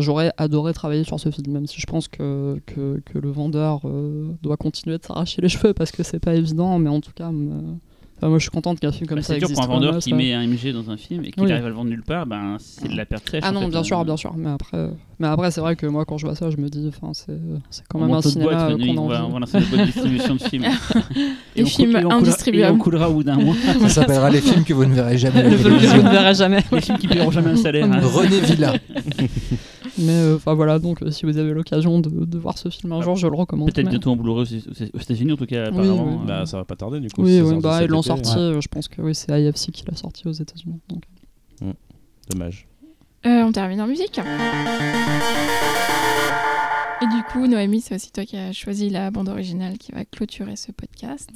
J'aurais 0.00 0.32
adoré 0.36 0.72
travailler 0.72 1.04
sur 1.04 1.20
ce 1.20 1.30
film, 1.30 1.52
même 1.52 1.66
si 1.66 1.80
je 1.80 1.86
pense 1.86 2.08
que, 2.08 2.60
le 3.14 3.30
vendeur 3.30 3.82
euh, 3.84 4.32
doit 4.42 4.56
continuer 4.56 4.98
de 4.98 5.04
s'arracher 5.04 5.42
les 5.42 5.48
cheveux 5.50 5.74
parce 5.74 5.90
que 5.92 6.02
c'est 6.02 6.20
pas 6.20 6.34
évident, 6.34 6.78
mais 6.78 6.90
en 6.90 7.00
tout 7.00 7.12
cas, 7.12 7.30
enfin, 8.22 8.28
moi 8.28 8.38
je 8.38 8.42
suis 8.42 8.50
contente 8.50 8.78
qu'un 8.80 8.92
film 8.92 9.06
comme 9.08 9.18
Bah, 9.18 9.22
ça 9.22 9.34
c'est 9.34 9.40
dur 9.40 9.48
existe. 9.50 9.60
pour 9.60 9.70
un 9.70 9.74
vendeur 9.74 9.98
qui 9.98 10.14
met 10.14 10.32
un 10.32 10.46
MG 10.46 10.72
dans 10.72 10.90
un 10.90 10.96
film 10.96 11.24
et 11.24 11.30
qu'il 11.32 11.42
Oui. 11.42 11.50
arrive 11.52 11.64
à 11.66 11.68
le 11.68 11.74
vendre 11.74 11.90
nulle 11.90 12.02
part, 12.04 12.26
ben, 12.26 12.56
c'est 12.60 12.88
de 12.88 12.96
la 12.96 13.04
perte 13.04 13.28
sèche. 13.28 13.42
Ah 13.44 13.52
non, 13.52 13.62
fait. 13.62 13.68
bien 13.68 13.82
sûr, 13.82 13.98
Euh, 14.00 14.04
bien 14.04 14.16
sûr. 14.16 14.32
Mais 14.36 14.50
après, 14.50 14.90
mais 15.18 15.26
après 15.26 15.50
c'est 15.50 15.60
vrai 15.60 15.74
que 15.76 15.86
moi, 15.86 16.04
quand 16.04 16.18
je 16.18 16.26
vois 16.26 16.34
ça, 16.36 16.48
je 16.50 16.56
me 16.56 16.68
dis, 16.68 16.88
enfin, 16.88 17.12
c'est, 17.14 17.36
c'est 17.70 17.82
quand 17.88 17.98
on 17.98 18.02
même 18.02 18.10
un 18.10 18.14
monte 18.14 18.24
notre 18.24 18.30
cinéma 18.30 18.50
euh, 18.70 18.76
qu'on 18.78 18.96
a 18.96 19.00
on 19.00 19.08
va, 19.08 19.26
on 19.26 19.38
lancer 19.38 19.58
boîte 19.60 19.80
de 19.80 19.86
distribution 19.86 20.34
de 20.36 20.40
films. 20.42 20.64
Des 21.56 21.62
on 21.64 21.66
films 21.66 22.00
on 22.04 22.10
indistribuables. 22.10 22.72
Et 22.72 22.74
on 22.74 22.78
coulera 22.78 23.10
au 23.10 23.14
bout 23.14 23.22
d'un 23.24 23.36
mois. 23.36 23.54
Ça 23.82 23.88
s'appellera 23.88 24.30
les 24.30 24.40
films 24.40 24.64
que 24.64 24.72
vous 24.74 24.84
ne 24.86 24.94
verrez 24.94 25.18
jamais 25.18 25.40
à 25.40 25.42
la 25.42 25.48
Le 25.50 25.56
film 25.56 25.78
que 25.78 25.86
vous 25.96 26.02
ne 26.02 26.08
verrez 26.10 26.34
jamais. 26.34 26.58
Les 26.72 26.80
films 26.80 26.98
qui 26.98 27.08
paieront 27.08 27.30
jamais 27.30 27.50
un 27.50 27.56
salaire. 27.56 27.84
hein. 27.90 28.00
René 28.02 28.40
Villa. 28.40 28.74
Mais 29.98 30.12
euh, 30.12 30.36
enfin 30.36 30.54
voilà, 30.54 30.78
donc 30.78 31.02
euh, 31.02 31.10
si 31.10 31.26
vous 31.26 31.36
avez 31.36 31.52
l'occasion 31.52 32.00
de, 32.00 32.24
de 32.24 32.38
voir 32.38 32.56
ce 32.56 32.70
film 32.70 32.92
un 32.92 33.02
jour, 33.02 33.14
je 33.14 33.26
le 33.26 33.34
recommande. 33.36 33.70
Peut-être 33.72 33.90
bientôt 33.90 34.10
en 34.12 34.16
Blu-ray 34.16 34.42
aux 34.42 34.96
aux 34.96 35.00
États-unis, 35.00 35.32
en 35.32 35.36
tout 35.36 35.44
cas, 35.44 35.66
apparemment. 35.66 36.18
oui. 36.20 36.26
Bah, 36.26 36.46
ça 36.46 36.56
va 36.56 36.64
pas 36.64 36.76
tarder 36.76 36.98
du 36.98 37.08
coup. 37.08 37.22
Oui, 37.22 37.42
oui, 37.42 37.56
bah, 37.60 37.76
été. 37.82 37.88
Sorti. 38.16 38.38
euh, 38.38 38.60
Je 38.60 38.68
pense 38.68 38.88
que 38.88 39.00
oui, 39.02 39.14
c'est 39.14 39.30
IFC 39.40 39.70
qui 39.72 39.84
l'a 39.86 39.96
sorti 39.96 40.26
aux 40.28 40.32
États-Unis. 40.32 40.80
Donc. 40.88 41.02
Dommage. 42.30 42.66
Euh, 43.26 43.42
on 43.42 43.52
termine 43.52 43.80
en 43.80 43.86
musique. 43.86 44.18
Et 47.00 47.06
du 47.06 47.22
coup, 47.32 47.46
Noémie, 47.48 47.80
c'est 47.80 47.96
aussi 47.96 48.12
toi 48.12 48.24
qui 48.24 48.36
as 48.36 48.52
choisi 48.52 48.88
la 48.88 49.10
bande 49.10 49.28
originale 49.28 49.76
qui 49.76 49.90
va 49.90 50.04
clôturer 50.04 50.54
ce 50.54 50.70
podcast. 50.70 51.30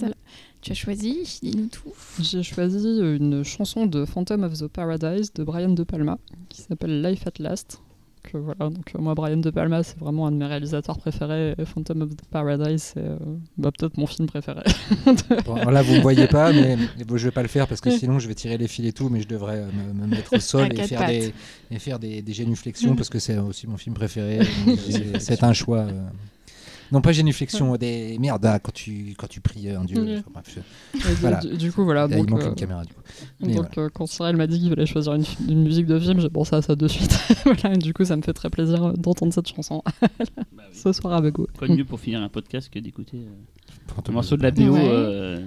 Tu 0.62 0.70
as 0.72 0.74
choisi, 0.76 1.38
dis-nous 1.42 1.66
tout. 1.66 1.92
J'ai 2.20 2.44
choisi 2.44 3.00
une 3.00 3.42
chanson 3.42 3.86
de 3.86 4.04
Phantom 4.04 4.44
of 4.44 4.52
the 4.58 4.68
Paradise 4.68 5.32
de 5.32 5.42
Brian 5.42 5.70
De 5.70 5.82
Palma 5.82 6.18
qui 6.48 6.62
s'appelle 6.62 7.02
Life 7.02 7.26
at 7.26 7.40
Last. 7.42 7.80
Que 8.26 8.38
voilà, 8.38 8.70
donc 8.70 8.92
euh, 8.94 8.98
moi 8.98 9.14
Brian 9.14 9.36
De 9.36 9.50
Palma 9.50 9.82
c'est 9.82 9.98
vraiment 9.98 10.26
un 10.26 10.32
de 10.32 10.36
mes 10.36 10.46
réalisateurs 10.46 10.98
préférés. 10.98 11.54
et 11.56 11.64
Phantom 11.64 12.02
of 12.02 12.16
the 12.16 12.24
Paradise 12.30 12.82
c'est 12.94 13.00
euh, 13.00 13.16
bah, 13.56 13.70
peut-être 13.76 13.96
mon 13.96 14.06
film 14.06 14.26
préféré. 14.26 14.62
Bon, 15.44 15.54
là, 15.54 15.82
vous 15.82 15.94
ne 15.94 16.00
voyez 16.00 16.26
pas, 16.26 16.52
mais 16.52 16.76
je 16.98 17.24
vais 17.24 17.30
pas 17.30 17.42
le 17.42 17.48
faire 17.48 17.68
parce 17.68 17.80
que 17.80 17.90
sinon, 17.90 18.18
je 18.18 18.26
vais 18.28 18.34
tirer 18.34 18.58
les 18.58 18.68
fils 18.68 18.86
et 18.86 18.92
tout, 18.92 19.08
mais 19.08 19.20
je 19.20 19.28
devrais 19.28 19.58
euh, 19.58 19.66
me, 19.72 19.92
me 20.02 20.06
mettre 20.06 20.34
au 20.34 20.40
sol 20.40 20.68
et 20.72 20.82
faire, 20.82 21.06
des, 21.06 21.32
et 21.70 21.78
faire 21.78 21.98
des, 21.98 22.22
des 22.22 22.32
génuflexions 22.32 22.96
parce 22.96 23.08
que 23.08 23.18
c'est 23.18 23.38
aussi 23.38 23.66
mon 23.66 23.76
film 23.76 23.94
préféré. 23.94 24.38
donc 24.66 24.78
C'est 25.20 25.44
un 25.44 25.52
choix. 25.52 25.86
Euh, 26.86 26.92
Non, 26.92 27.00
pas 27.00 27.12
génuflexion, 27.12 27.76
des 27.76 28.16
merde, 28.18 28.44
ah, 28.46 28.58
quand 28.58 28.72
tu, 28.72 29.14
quand 29.18 29.26
tu 29.28 29.40
pries 29.40 29.68
un 29.70 29.84
dieu. 29.84 30.00
Oui. 30.02 30.16
enfin, 30.18 30.30
bref, 30.32 30.58
Voilà. 31.20 31.38
du, 31.40 31.56
du 31.56 31.72
coup 31.72 31.84
voilà. 31.84 32.06
il 32.10 32.16
Donc, 32.16 32.30
manque 32.30 32.42
euh, 32.42 32.48
une 32.48 32.54
caméra 32.54 32.84
du 32.84 32.92
coup. 32.94 33.00
Mais 33.40 33.54
donc 33.54 33.66
voilà. 33.74 33.86
euh, 33.88 33.90
quand 33.92 34.06
Cyril 34.06 34.36
m'a 34.36 34.46
dit 34.46 34.58
qu'il 34.60 34.68
fallait 34.70 34.86
choisir 34.86 35.14
une, 35.14 35.24
une 35.48 35.62
musique 35.64 35.86
de 35.86 35.98
film, 35.98 36.20
j'ai 36.20 36.30
pensé 36.30 36.54
à 36.56 36.62
ça 36.62 36.74
de 36.76 36.88
suite. 36.88 37.18
voilà, 37.44 37.74
et 37.74 37.78
du 37.78 37.92
coup 37.94 38.04
ça 38.04 38.16
me 38.16 38.22
fait 38.22 38.32
très 38.32 38.50
plaisir 38.50 38.82
euh, 38.84 38.92
d'entendre 38.94 39.32
cette 39.32 39.48
chanson 39.48 39.82
bah 40.02 40.08
oui. 40.52 40.64
ce 40.72 40.92
soir 40.92 41.14
avec 41.14 41.38
vous. 41.38 41.46
Quoi 41.58 41.68
de 41.68 41.74
mieux 41.74 41.84
pour 41.84 42.00
finir 42.00 42.20
un 42.22 42.28
podcast 42.28 42.68
que 42.70 42.78
d'écouter 42.78 43.18
euh, 43.18 44.00
un 44.08 44.12
morceau 44.12 44.36
de 44.36 44.42
la 44.42 44.50
BO 44.50 44.62
Ouais. 44.72 44.80
euh, 44.88 45.40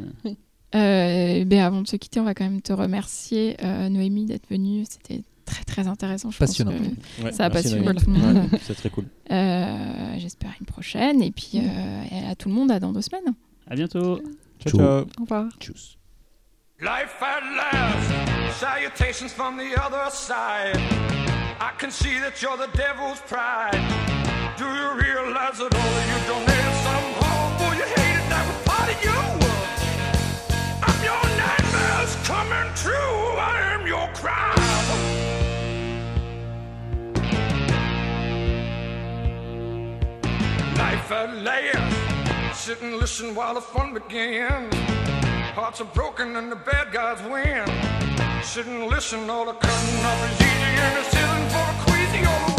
Euh, 0.75 1.45
ben 1.45 1.59
avant 1.61 1.81
de 1.81 1.87
se 1.87 1.95
quitter, 1.95 2.19
on 2.19 2.23
va 2.25 2.35
quand 2.35 2.43
même 2.43 2.61
te 2.61 2.71
remercier, 2.73 3.57
euh, 3.63 3.89
Noémie, 3.89 4.25
d'être 4.25 4.47
venue. 4.49 4.83
C'était 4.87 5.23
très 5.49 5.63
très 5.63 5.88
intéressant. 5.88 6.31
Je 6.31 6.38
Passionnant. 6.38 6.71
Pense 6.71 6.81
que 7.17 7.23
Ouais, 7.23 7.31
ça 7.31 7.45
a 7.45 7.49
passionné 7.49 7.85
tout 7.95 8.05
le 8.11 8.17
monde. 8.17 8.49
Ouais, 8.51 8.59
C'est 8.63 8.76
très 8.76 8.89
cool. 8.89 9.05
Euh, 9.31 10.15
J'espère 10.17 10.51
une 10.59 10.65
prochaine. 10.65 11.21
Et 11.21 11.31
puis 11.31 11.59
euh, 11.61 12.31
à 12.31 12.35
tout 12.35 12.49
le 12.49 12.55
monde, 12.55 12.71
à 12.71 12.80
dans 12.80 12.91
deux 12.91 13.01
semaines. 13.01 13.34
À 13.69 13.76
bientôt. 13.76 14.19
Ciao, 14.59 14.77
ciao. 14.77 14.88
Au 15.19 15.21
revoir. 15.21 15.45
Tchuss. 15.59 15.97
Life 16.81 17.21
at 17.21 17.43
last, 17.55 18.59
salutations 18.59 19.31
from 19.34 19.57
the 19.57 19.76
other 19.77 20.09
side. 20.11 20.77
I 21.59 21.71
can 21.77 21.91
see 21.91 22.17
that 22.21 22.41
you're 22.41 22.57
the 22.57 22.71
devil's 22.76 23.19
pride. 23.27 23.77
Do 24.57 24.63
you 24.65 24.89
realize 24.97 25.57
that 25.59 25.76
all 25.76 25.99
you 26.11 26.19
don't 26.26 26.47
have 26.49 26.76
some 26.88 27.05
horrible 27.19 27.76
you 27.77 27.84
hated 27.95 28.26
that 28.31 28.45
was 28.47 28.59
part 28.65 28.89
of 28.89 28.99
you? 29.03 29.19
I'm 30.88 30.99
your 31.03 31.23
nightmares 31.38 32.15
coming 32.26 32.73
true. 32.76 33.38
I 33.38 33.76
am 33.76 33.85
your 33.85 34.07
crime. 34.13 35.18
Life 40.80 41.11
at 41.11 41.35
last, 41.43 42.57
sit 42.65 42.81
and 42.81 42.95
listen 42.95 43.35
while 43.35 43.53
the 43.53 43.60
fun 43.61 43.93
begins. 43.93 44.73
Hearts 45.53 45.81
are 45.81 45.91
broken 45.93 46.38
and 46.38 46.49
the 46.49 46.56
bad 46.56 46.93
guys 46.93 47.22
win. 47.23 47.68
Sit 48.41 48.65
and 48.65 48.88
listen, 48.88 49.30
all 49.30 49.45
the 49.45 49.53
cutting 49.53 50.06
up 50.06 50.19
is 50.30 50.35
easy 50.39 50.72
and 50.85 50.97
it's 50.99 51.14
healing 51.14 51.47
for 51.53 51.65
the 51.69 51.76
queasy 51.84 52.22
or 52.26 52.59